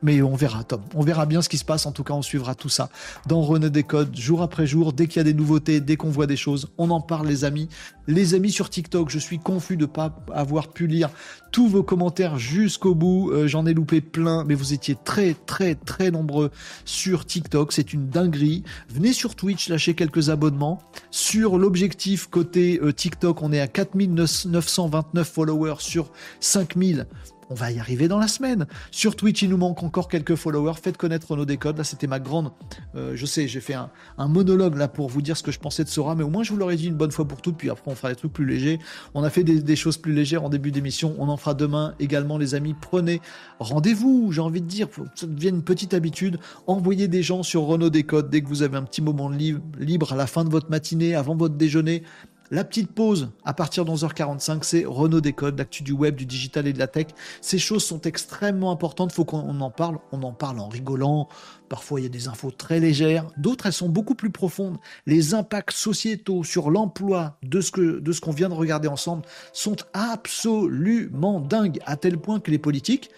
Mais 0.02 0.20
on 0.20 0.34
verra, 0.34 0.62
Tom. 0.62 0.82
On 0.94 1.02
verra 1.02 1.24
bien 1.26 1.40
ce 1.40 1.48
qui 1.48 1.56
se 1.56 1.64
passe. 1.64 1.86
En 1.86 1.92
tout 1.92 2.04
cas, 2.04 2.12
on 2.12 2.22
suivra 2.22 2.54
tout 2.54 2.68
ça 2.68 2.90
dans 3.26 3.40
René 3.40 3.70
Décode, 3.70 4.14
jour 4.14 4.42
après 4.42 4.66
jour. 4.66 4.92
Dès 4.92 5.06
qu'il 5.06 5.16
y 5.16 5.20
a 5.20 5.24
des 5.24 5.34
nouveautés, 5.34 5.80
dès 5.80 5.96
qu'on 5.96 6.10
voit 6.10 6.26
des 6.26 6.36
choses, 6.36 6.68
on 6.76 6.90
en 6.90 7.00
parle, 7.00 7.26
les 7.26 7.44
amis. 7.44 7.68
Les 8.06 8.34
amis 8.34 8.52
sur 8.52 8.70
TikTok, 8.70 9.10
je 9.10 9.18
suis 9.18 9.38
confus 9.38 9.76
de 9.76 9.82
ne 9.82 9.86
pas 9.86 10.14
avoir 10.32 10.68
pu 10.68 10.86
lire 10.86 11.08
tous 11.50 11.66
vos 11.68 11.82
commentaires 11.82 12.38
jusqu'au 12.38 12.94
bout. 12.94 13.30
Euh, 13.32 13.48
j'en 13.48 13.66
ai 13.66 13.72
loupé 13.72 14.00
plein, 14.00 14.44
mais 14.44 14.54
vous 14.54 14.74
étiez 14.74 14.96
très, 15.02 15.34
très, 15.34 15.74
très 15.74 16.10
nombreux 16.10 16.50
sur 16.84 17.24
TikTok. 17.24 17.72
C'est 17.72 17.92
une 17.92 18.08
dinguerie. 18.08 18.62
Venez 18.88 19.12
sur 19.12 19.34
Twitch, 19.34 19.68
lâchez 19.68 19.94
quelques 19.94 20.28
abonnements. 20.28 20.82
Sur 21.10 21.58
l'objectif 21.58 22.26
côté 22.26 22.78
euh, 22.82 22.92
TikTok, 22.92 23.42
on 23.42 23.52
est 23.52 23.60
à 23.60 23.66
4929 23.66 25.26
followers 25.26 25.76
sur 25.80 26.10
5000 26.40 27.06
on 27.50 27.54
va 27.54 27.70
y 27.70 27.78
arriver 27.78 28.08
dans 28.08 28.18
la 28.18 28.28
semaine. 28.28 28.66
Sur 28.90 29.16
Twitch, 29.16 29.42
il 29.42 29.50
nous 29.50 29.56
manque 29.56 29.82
encore 29.82 30.08
quelques 30.08 30.34
followers. 30.34 30.74
Faites 30.82 30.96
connaître 30.96 31.36
nos 31.36 31.44
décodes. 31.44 31.78
Là, 31.78 31.84
c'était 31.84 32.06
ma 32.06 32.18
grande. 32.18 32.52
Euh, 32.94 33.12
je 33.14 33.26
sais, 33.26 33.48
j'ai 33.48 33.60
fait 33.60 33.74
un, 33.74 33.90
monologue 34.28 34.76
là 34.76 34.88
pour 34.88 35.08
vous 35.08 35.22
dire 35.22 35.36
ce 35.36 35.42
que 35.42 35.52
je 35.52 35.58
pensais 35.58 35.84
de 35.84 35.88
Sora, 35.88 36.14
mais 36.14 36.24
au 36.24 36.28
moins 36.28 36.42
je 36.42 36.52
vous 36.52 36.58
l'aurais 36.58 36.76
dit 36.76 36.88
une 36.88 36.96
bonne 36.96 37.12
fois 37.12 37.26
pour 37.26 37.40
toutes. 37.40 37.56
Puis 37.56 37.70
après, 37.70 37.90
on 37.90 37.94
fera 37.94 38.10
des 38.10 38.16
trucs 38.16 38.32
plus 38.32 38.46
légers. 38.46 38.78
On 39.14 39.22
a 39.22 39.30
fait 39.30 39.44
des, 39.44 39.76
choses 39.76 39.98
plus 39.98 40.12
légères 40.12 40.44
en 40.44 40.48
début 40.48 40.72
d'émission. 40.72 41.14
On 41.18 41.28
en 41.28 41.36
fera 41.36 41.54
demain 41.54 41.94
également, 42.00 42.38
les 42.38 42.54
amis. 42.54 42.74
Prenez 42.80 43.20
rendez-vous. 43.58 44.32
J'ai 44.32 44.40
envie 44.40 44.60
de 44.60 44.66
dire, 44.66 44.90
que 44.90 45.02
ça 45.14 45.26
devienne 45.26 45.56
une 45.56 45.64
petite 45.64 45.94
habitude. 45.94 46.38
Envoyez 46.66 47.08
des 47.08 47.22
gens 47.22 47.42
sur 47.42 47.62
Renault 47.62 47.90
Décode 47.90 48.30
dès 48.30 48.40
que 48.40 48.48
vous 48.48 48.62
avez 48.62 48.76
un 48.76 48.82
petit 48.82 49.02
moment 49.02 49.28
libre 49.28 50.12
à 50.12 50.16
la 50.16 50.26
fin 50.26 50.44
de 50.44 50.50
votre 50.50 50.70
matinée, 50.70 51.14
avant 51.14 51.36
votre 51.36 51.54
déjeuner. 51.54 52.02
La 52.50 52.62
petite 52.62 52.92
pause 52.92 53.30
à 53.44 53.54
partir 53.54 53.84
de 53.84 53.90
11h45, 53.90 54.62
c'est 54.62 54.84
Renault 54.86 55.20
Décode, 55.20 55.58
l'actu 55.58 55.82
du 55.82 55.92
web, 55.92 56.14
du 56.14 56.26
digital 56.26 56.66
et 56.68 56.72
de 56.72 56.78
la 56.78 56.86
tech. 56.86 57.08
Ces 57.40 57.58
choses 57.58 57.84
sont 57.84 58.00
extrêmement 58.02 58.70
importantes, 58.70 59.10
faut 59.12 59.24
qu'on 59.24 59.60
en 59.60 59.70
parle. 59.70 59.98
On 60.12 60.22
en 60.22 60.32
parle 60.32 60.60
en 60.60 60.68
rigolant, 60.68 61.28
parfois 61.68 62.00
il 62.00 62.04
y 62.04 62.06
a 62.06 62.10
des 62.10 62.28
infos 62.28 62.52
très 62.52 62.78
légères, 62.78 63.26
d'autres 63.36 63.66
elles 63.66 63.72
sont 63.72 63.88
beaucoup 63.88 64.14
plus 64.14 64.30
profondes. 64.30 64.78
Les 65.06 65.34
impacts 65.34 65.72
sociétaux 65.72 66.44
sur 66.44 66.70
l'emploi 66.70 67.36
de 67.42 67.60
ce 67.60 67.72
que 67.72 67.98
de 67.98 68.12
ce 68.12 68.20
qu'on 68.20 68.30
vient 68.30 68.48
de 68.48 68.54
regarder 68.54 68.88
ensemble 68.88 69.22
sont 69.52 69.76
absolument 69.92 71.40
dingues, 71.40 71.80
à 71.84 71.96
tel 71.96 72.18
point 72.18 72.38
que 72.38 72.50
les 72.50 72.58
politiques 72.58 73.10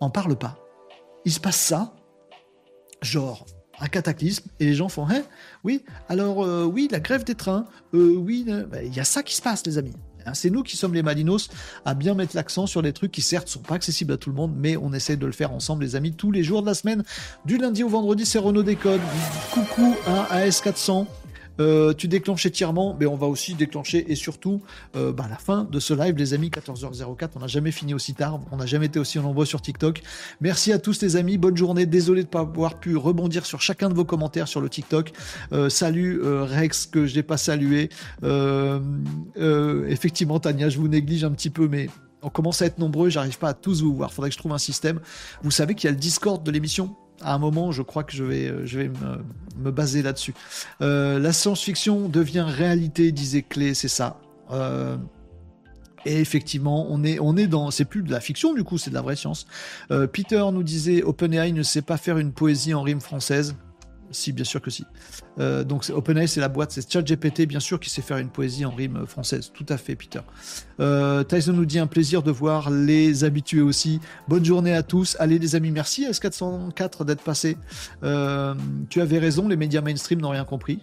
en 0.00 0.10
parlent 0.10 0.36
pas. 0.36 0.58
Il 1.24 1.32
se 1.32 1.40
passe 1.40 1.56
ça, 1.56 1.94
genre 3.02 3.46
un 3.80 3.88
cataclysme 3.88 4.48
et 4.60 4.66
les 4.66 4.74
gens 4.74 4.88
font 4.88 5.06
hein 5.08 5.22
oui 5.64 5.84
alors 6.08 6.44
euh, 6.44 6.64
oui 6.64 6.88
la 6.90 7.00
grève 7.00 7.24
des 7.24 7.34
trains 7.34 7.66
euh, 7.94 8.14
oui 8.16 8.46
bah, 8.70 8.82
il 8.82 8.94
y 8.94 9.00
a 9.00 9.04
ça 9.04 9.22
qui 9.22 9.34
se 9.34 9.42
passe 9.42 9.64
les 9.66 9.78
amis 9.78 9.94
Hein, 10.26 10.34
c'est 10.34 10.50
nous 10.50 10.62
qui 10.62 10.76
sommes 10.76 10.94
les 10.94 11.02
Malinos 11.02 11.48
à 11.84 11.94
bien 11.94 12.14
mettre 12.14 12.34
l'accent 12.36 12.66
sur 12.66 12.82
des 12.82 12.92
trucs 12.92 13.12
qui 13.12 13.22
certes 13.22 13.48
sont 13.48 13.60
pas 13.60 13.74
accessibles 13.74 14.12
à 14.12 14.16
tout 14.16 14.30
le 14.30 14.36
monde, 14.36 14.54
mais 14.56 14.76
on 14.76 14.92
essaie 14.92 15.16
de 15.16 15.26
le 15.26 15.32
faire 15.32 15.52
ensemble, 15.52 15.84
les 15.84 15.96
amis, 15.96 16.12
tous 16.12 16.30
les 16.30 16.42
jours 16.42 16.62
de 16.62 16.66
la 16.66 16.74
semaine. 16.74 17.02
Du 17.44 17.58
lundi 17.58 17.82
au 17.84 17.88
vendredi, 17.88 18.24
c'est 18.24 18.38
Renault 18.38 18.62
Décode. 18.62 19.00
Coucou 19.52 19.94
à 20.06 20.46
AS400. 20.46 21.06
Euh, 21.60 21.92
tu 21.94 22.08
déclenches 22.08 22.46
étirement, 22.46 22.96
mais 22.98 23.06
on 23.06 23.16
va 23.16 23.26
aussi 23.26 23.54
déclencher 23.54 24.10
et 24.10 24.16
surtout 24.16 24.60
euh, 24.96 25.12
bah, 25.12 25.26
la 25.28 25.36
fin 25.36 25.64
de 25.64 25.78
ce 25.80 25.94
live, 25.94 26.16
les 26.16 26.34
amis, 26.34 26.50
14h04. 26.50 27.30
On 27.36 27.40
n'a 27.40 27.46
jamais 27.46 27.70
fini 27.70 27.94
aussi 27.94 28.14
tard, 28.14 28.40
on 28.50 28.56
n'a 28.56 28.66
jamais 28.66 28.86
été 28.86 28.98
aussi 28.98 29.18
nombreux 29.18 29.46
sur 29.46 29.62
TikTok. 29.62 30.02
Merci 30.40 30.72
à 30.72 30.78
tous 30.78 31.00
les 31.02 31.16
amis, 31.16 31.38
bonne 31.38 31.56
journée. 31.56 31.86
Désolé 31.86 32.22
de 32.22 32.26
ne 32.26 32.30
pas 32.30 32.40
avoir 32.40 32.80
pu 32.80 32.96
rebondir 32.96 33.46
sur 33.46 33.60
chacun 33.60 33.88
de 33.88 33.94
vos 33.94 34.04
commentaires 34.04 34.48
sur 34.48 34.60
le 34.60 34.68
TikTok. 34.68 35.12
Euh, 35.52 35.68
salut 35.68 36.20
Rex 36.22 36.86
que 36.86 37.06
je 37.06 37.14
n'ai 37.16 37.22
pas 37.22 37.36
salué. 37.36 37.88
effectivement, 39.36 40.40
Tania, 40.40 40.68
je 40.68 40.78
vous 40.78 40.88
néglige 40.88 41.24
un 41.24 41.30
petit 41.30 41.50
peu, 41.50 41.68
mais 41.68 41.88
on 42.22 42.30
commence 42.30 42.62
à 42.62 42.66
être 42.66 42.78
nombreux, 42.78 43.10
j'arrive 43.10 43.38
pas 43.38 43.50
à 43.50 43.54
tous 43.54 43.82
vous 43.82 43.94
voir. 43.94 44.12
Faudrait 44.12 44.30
que 44.30 44.34
je 44.34 44.38
trouve 44.38 44.52
un 44.52 44.58
système. 44.58 45.00
Vous 45.42 45.50
savez 45.50 45.74
qu'il 45.74 45.88
y 45.88 45.88
a 45.88 45.92
le 45.92 45.98
Discord 45.98 46.42
de 46.42 46.50
l'émission 46.50 46.96
à 47.22 47.34
un 47.34 47.38
moment, 47.38 47.72
je 47.72 47.82
crois 47.82 48.04
que 48.04 48.12
je 48.12 48.24
vais, 48.24 48.46
euh, 48.48 48.66
je 48.66 48.78
vais 48.78 48.90
me, 49.56 49.70
baser 49.70 50.02
là-dessus. 50.02 50.34
Euh, 50.82 51.18
la 51.18 51.32
science-fiction 51.32 52.08
devient 52.08 52.44
réalité, 52.46 53.12
disait 53.12 53.42
Clé, 53.42 53.74
c'est 53.74 53.88
ça. 53.88 54.20
Euh, 54.50 54.96
et 56.04 56.20
effectivement, 56.20 56.86
on 56.90 57.02
est, 57.02 57.18
on 57.18 57.36
est 57.36 57.46
dans, 57.46 57.70
c'est 57.70 57.86
plus 57.86 58.02
de 58.02 58.10
la 58.10 58.20
fiction 58.20 58.52
du 58.52 58.62
coup, 58.62 58.76
c'est 58.76 58.90
de 58.90 58.94
la 58.94 59.00
vraie 59.00 59.16
science. 59.16 59.46
Peter 59.88 60.44
nous 60.52 60.62
disait, 60.62 61.02
OpenAI 61.02 61.52
ne 61.52 61.62
sait 61.62 61.80
pas 61.80 61.96
faire 61.96 62.18
une 62.18 62.32
poésie 62.32 62.74
en 62.74 62.82
rime 62.82 63.00
française. 63.00 63.56
Si, 64.10 64.32
bien 64.32 64.44
sûr 64.44 64.60
que 64.60 64.70
si. 64.70 64.84
Euh, 65.38 65.64
donc 65.64 65.90
OpenAI, 65.92 66.26
c'est 66.26 66.40
la 66.40 66.48
boîte, 66.48 66.72
c'est 66.72 66.90
ChatGPT, 66.90 67.46
bien 67.46 67.60
sûr, 67.60 67.80
qui 67.80 67.90
sait 67.90 68.02
faire 68.02 68.18
une 68.18 68.28
poésie 68.28 68.64
en 68.64 68.70
rime 68.70 69.04
française. 69.06 69.50
Tout 69.52 69.66
à 69.68 69.76
fait, 69.76 69.96
Peter. 69.96 70.20
Euh, 70.80 71.24
Tyson 71.24 71.52
nous 71.52 71.64
dit 71.64 71.78
un 71.78 71.86
plaisir 71.86 72.22
de 72.22 72.30
voir 72.30 72.70
les 72.70 73.24
habitués 73.24 73.60
aussi. 73.60 74.00
Bonne 74.28 74.44
journée 74.44 74.74
à 74.74 74.82
tous. 74.82 75.16
Allez, 75.18 75.38
les 75.38 75.54
amis, 75.54 75.70
merci 75.70 76.06
à 76.06 76.10
S404 76.10 77.04
d'être 77.04 77.22
passé. 77.22 77.56
Euh, 78.02 78.54
tu 78.90 79.00
avais 79.00 79.18
raison, 79.18 79.48
les 79.48 79.56
médias 79.56 79.80
mainstream 79.80 80.20
n'ont 80.20 80.30
rien 80.30 80.44
compris. 80.44 80.80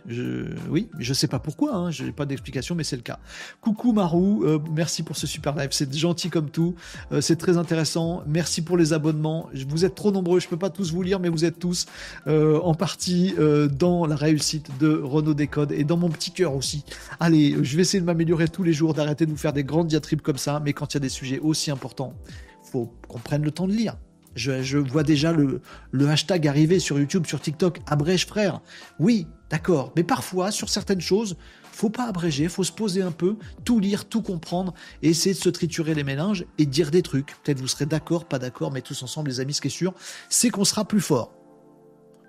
Oui, 0.69 0.89
je 0.99 1.13
sais 1.13 1.27
pas 1.27 1.39
pourquoi, 1.39 1.75
hein, 1.75 1.91
je 1.91 2.03
n'ai 2.03 2.11
pas 2.11 2.25
d'explication, 2.25 2.75
mais 2.75 2.83
c'est 2.83 2.95
le 2.95 3.01
cas. 3.01 3.19
Coucou 3.61 3.93
Marou, 3.93 4.43
euh, 4.43 4.59
merci 4.73 5.03
pour 5.03 5.15
ce 5.15 5.27
super 5.27 5.55
live. 5.55 5.69
C'est 5.71 5.93
gentil 5.93 6.29
comme 6.29 6.49
tout. 6.49 6.75
C'est 7.19 7.37
très 7.37 7.57
intéressant. 7.57 8.23
Merci 8.27 8.61
pour 8.61 8.77
les 8.77 8.93
abonnements. 8.93 9.49
Vous 9.67 9.85
êtes 9.85 9.95
trop 9.95 10.11
nombreux, 10.11 10.39
je 10.39 10.47
peux 10.47 10.57
pas 10.57 10.69
tous 10.69 10.91
vous 10.91 11.01
lire, 11.01 11.19
mais 11.19 11.29
vous 11.29 11.45
êtes 11.45 11.59
tous 11.59 11.85
en 12.27 12.73
partie 12.73 13.33
dans 13.77 14.05
la 14.05 14.15
réussite 14.15 14.40
site 14.41 14.77
de 14.79 15.01
Renault 15.01 15.33
Décode 15.33 15.71
et 15.71 15.83
dans 15.83 15.97
mon 15.97 16.09
petit 16.09 16.31
cœur 16.31 16.55
aussi. 16.55 16.83
Allez, 17.19 17.55
je 17.61 17.75
vais 17.75 17.81
essayer 17.81 18.01
de 18.01 18.05
m'améliorer 18.05 18.47
tous 18.47 18.63
les 18.63 18.73
jours, 18.73 18.93
d'arrêter 18.93 19.25
de 19.25 19.31
vous 19.31 19.37
faire 19.37 19.53
des 19.53 19.63
grandes 19.63 19.87
diatribes 19.87 20.21
comme 20.21 20.37
ça, 20.37 20.61
mais 20.63 20.73
quand 20.73 20.93
il 20.93 20.95
y 20.95 20.97
a 20.97 21.01
des 21.01 21.09
sujets 21.09 21.39
aussi 21.39 21.71
importants, 21.71 22.13
faut 22.71 22.93
qu'on 23.07 23.19
prenne 23.19 23.43
le 23.43 23.51
temps 23.51 23.67
de 23.67 23.73
lire. 23.73 23.97
Je, 24.35 24.77
vois 24.77 25.03
déjà 25.03 25.33
le, 25.33 25.61
hashtag 26.07 26.47
arriver 26.47 26.79
sur 26.79 26.97
YouTube, 26.97 27.25
sur 27.25 27.41
TikTok, 27.41 27.81
abrège 27.85 28.25
frère. 28.25 28.61
Oui, 28.99 29.27
d'accord, 29.49 29.91
mais 29.95 30.03
parfois, 30.03 30.51
sur 30.51 30.69
certaines 30.69 31.01
choses, 31.01 31.35
faut 31.73 31.89
pas 31.89 32.07
abréger, 32.07 32.47
faut 32.47 32.63
se 32.63 32.71
poser 32.71 33.01
un 33.01 33.11
peu, 33.11 33.35
tout 33.65 33.79
lire, 33.79 34.05
tout 34.05 34.21
comprendre, 34.21 34.73
et 35.01 35.09
essayer 35.09 35.35
de 35.35 35.39
se 35.39 35.49
triturer 35.49 35.93
les 35.95 36.03
mélanges 36.03 36.45
et 36.57 36.65
dire 36.65 36.91
des 36.91 37.01
trucs. 37.01 37.35
Peut-être 37.43 37.59
vous 37.59 37.67
serez 37.67 37.85
d'accord, 37.85 38.25
pas 38.25 38.39
d'accord, 38.39 38.71
mais 38.71 38.81
tous 38.81 39.03
ensemble, 39.03 39.29
les 39.29 39.39
amis, 39.41 39.53
ce 39.53 39.61
qui 39.61 39.67
est 39.67 39.71
sûr, 39.71 39.93
c'est 40.29 40.49
qu'on 40.49 40.65
sera 40.65 40.85
plus 40.85 41.01
fort. 41.01 41.33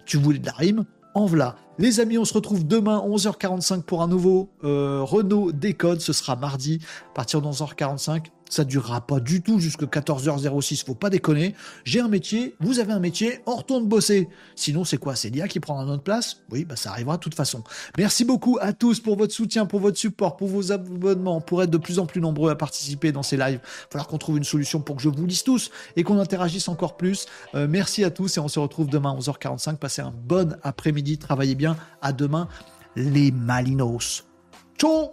Tu 0.04 0.16
voulais 0.16 0.40
de 0.40 0.46
la 0.46 0.52
rime 0.52 0.84
en 1.14 1.26
voilà. 1.26 1.56
Les 1.78 2.00
amis, 2.00 2.18
on 2.18 2.24
se 2.24 2.34
retrouve 2.34 2.66
demain 2.66 2.98
11h45 2.98 3.82
pour 3.82 4.02
un 4.02 4.08
nouveau 4.08 4.50
euh, 4.64 5.02
Renault 5.02 5.52
Décode. 5.52 6.00
Ce 6.00 6.12
sera 6.12 6.36
mardi 6.36 6.80
à 7.10 7.14
partir 7.14 7.40
de 7.40 7.46
11h45 7.48 8.26
ça 8.52 8.64
durera 8.64 9.00
pas 9.00 9.18
du 9.18 9.40
tout 9.40 9.58
jusqu'à 9.58 9.86
14h06, 9.86 10.84
faut 10.84 10.94
pas 10.94 11.08
déconner. 11.08 11.54
J'ai 11.84 12.00
un 12.00 12.08
métier, 12.08 12.54
vous 12.60 12.80
avez 12.80 12.92
un 12.92 13.00
métier, 13.00 13.40
on 13.46 13.56
retourne 13.56 13.86
bosser. 13.88 14.28
Sinon, 14.56 14.84
c'est 14.84 14.98
quoi? 14.98 15.16
C'est 15.16 15.30
l'IA 15.30 15.48
qui 15.48 15.58
prendra 15.58 15.86
notre 15.86 16.02
place? 16.02 16.42
Oui, 16.50 16.66
bah 16.66 16.76
ça 16.76 16.90
arrivera 16.90 17.16
de 17.16 17.22
toute 17.22 17.34
façon. 17.34 17.64
Merci 17.96 18.26
beaucoup 18.26 18.58
à 18.60 18.74
tous 18.74 19.00
pour 19.00 19.16
votre 19.16 19.32
soutien, 19.32 19.64
pour 19.64 19.80
votre 19.80 19.96
support, 19.96 20.36
pour 20.36 20.48
vos 20.48 20.70
abonnements, 20.70 21.40
pour 21.40 21.62
être 21.62 21.70
de 21.70 21.78
plus 21.78 21.98
en 21.98 22.04
plus 22.04 22.20
nombreux 22.20 22.50
à 22.50 22.54
participer 22.54 23.10
dans 23.10 23.22
ces 23.22 23.38
lives. 23.38 23.60
Il 23.62 23.84
va 23.84 23.88
falloir 23.90 24.06
qu'on 24.06 24.18
trouve 24.18 24.36
une 24.36 24.44
solution 24.44 24.82
pour 24.82 24.96
que 24.96 25.02
je 25.02 25.08
vous 25.08 25.26
lise 25.26 25.44
tous 25.44 25.70
et 25.96 26.02
qu'on 26.02 26.18
interagisse 26.18 26.68
encore 26.68 26.98
plus. 26.98 27.24
Euh, 27.54 27.66
merci 27.66 28.04
à 28.04 28.10
tous 28.10 28.36
et 28.36 28.40
on 28.40 28.48
se 28.48 28.58
retrouve 28.58 28.88
demain 28.88 29.12
à 29.12 29.16
11h45. 29.16 29.76
Passez 29.76 30.02
un 30.02 30.12
bon 30.12 30.58
après-midi, 30.62 31.16
travaillez 31.16 31.54
bien. 31.54 31.74
À 32.02 32.12
demain, 32.12 32.48
les 32.96 33.30
Malinos. 33.30 34.24
Ciao 34.78 35.12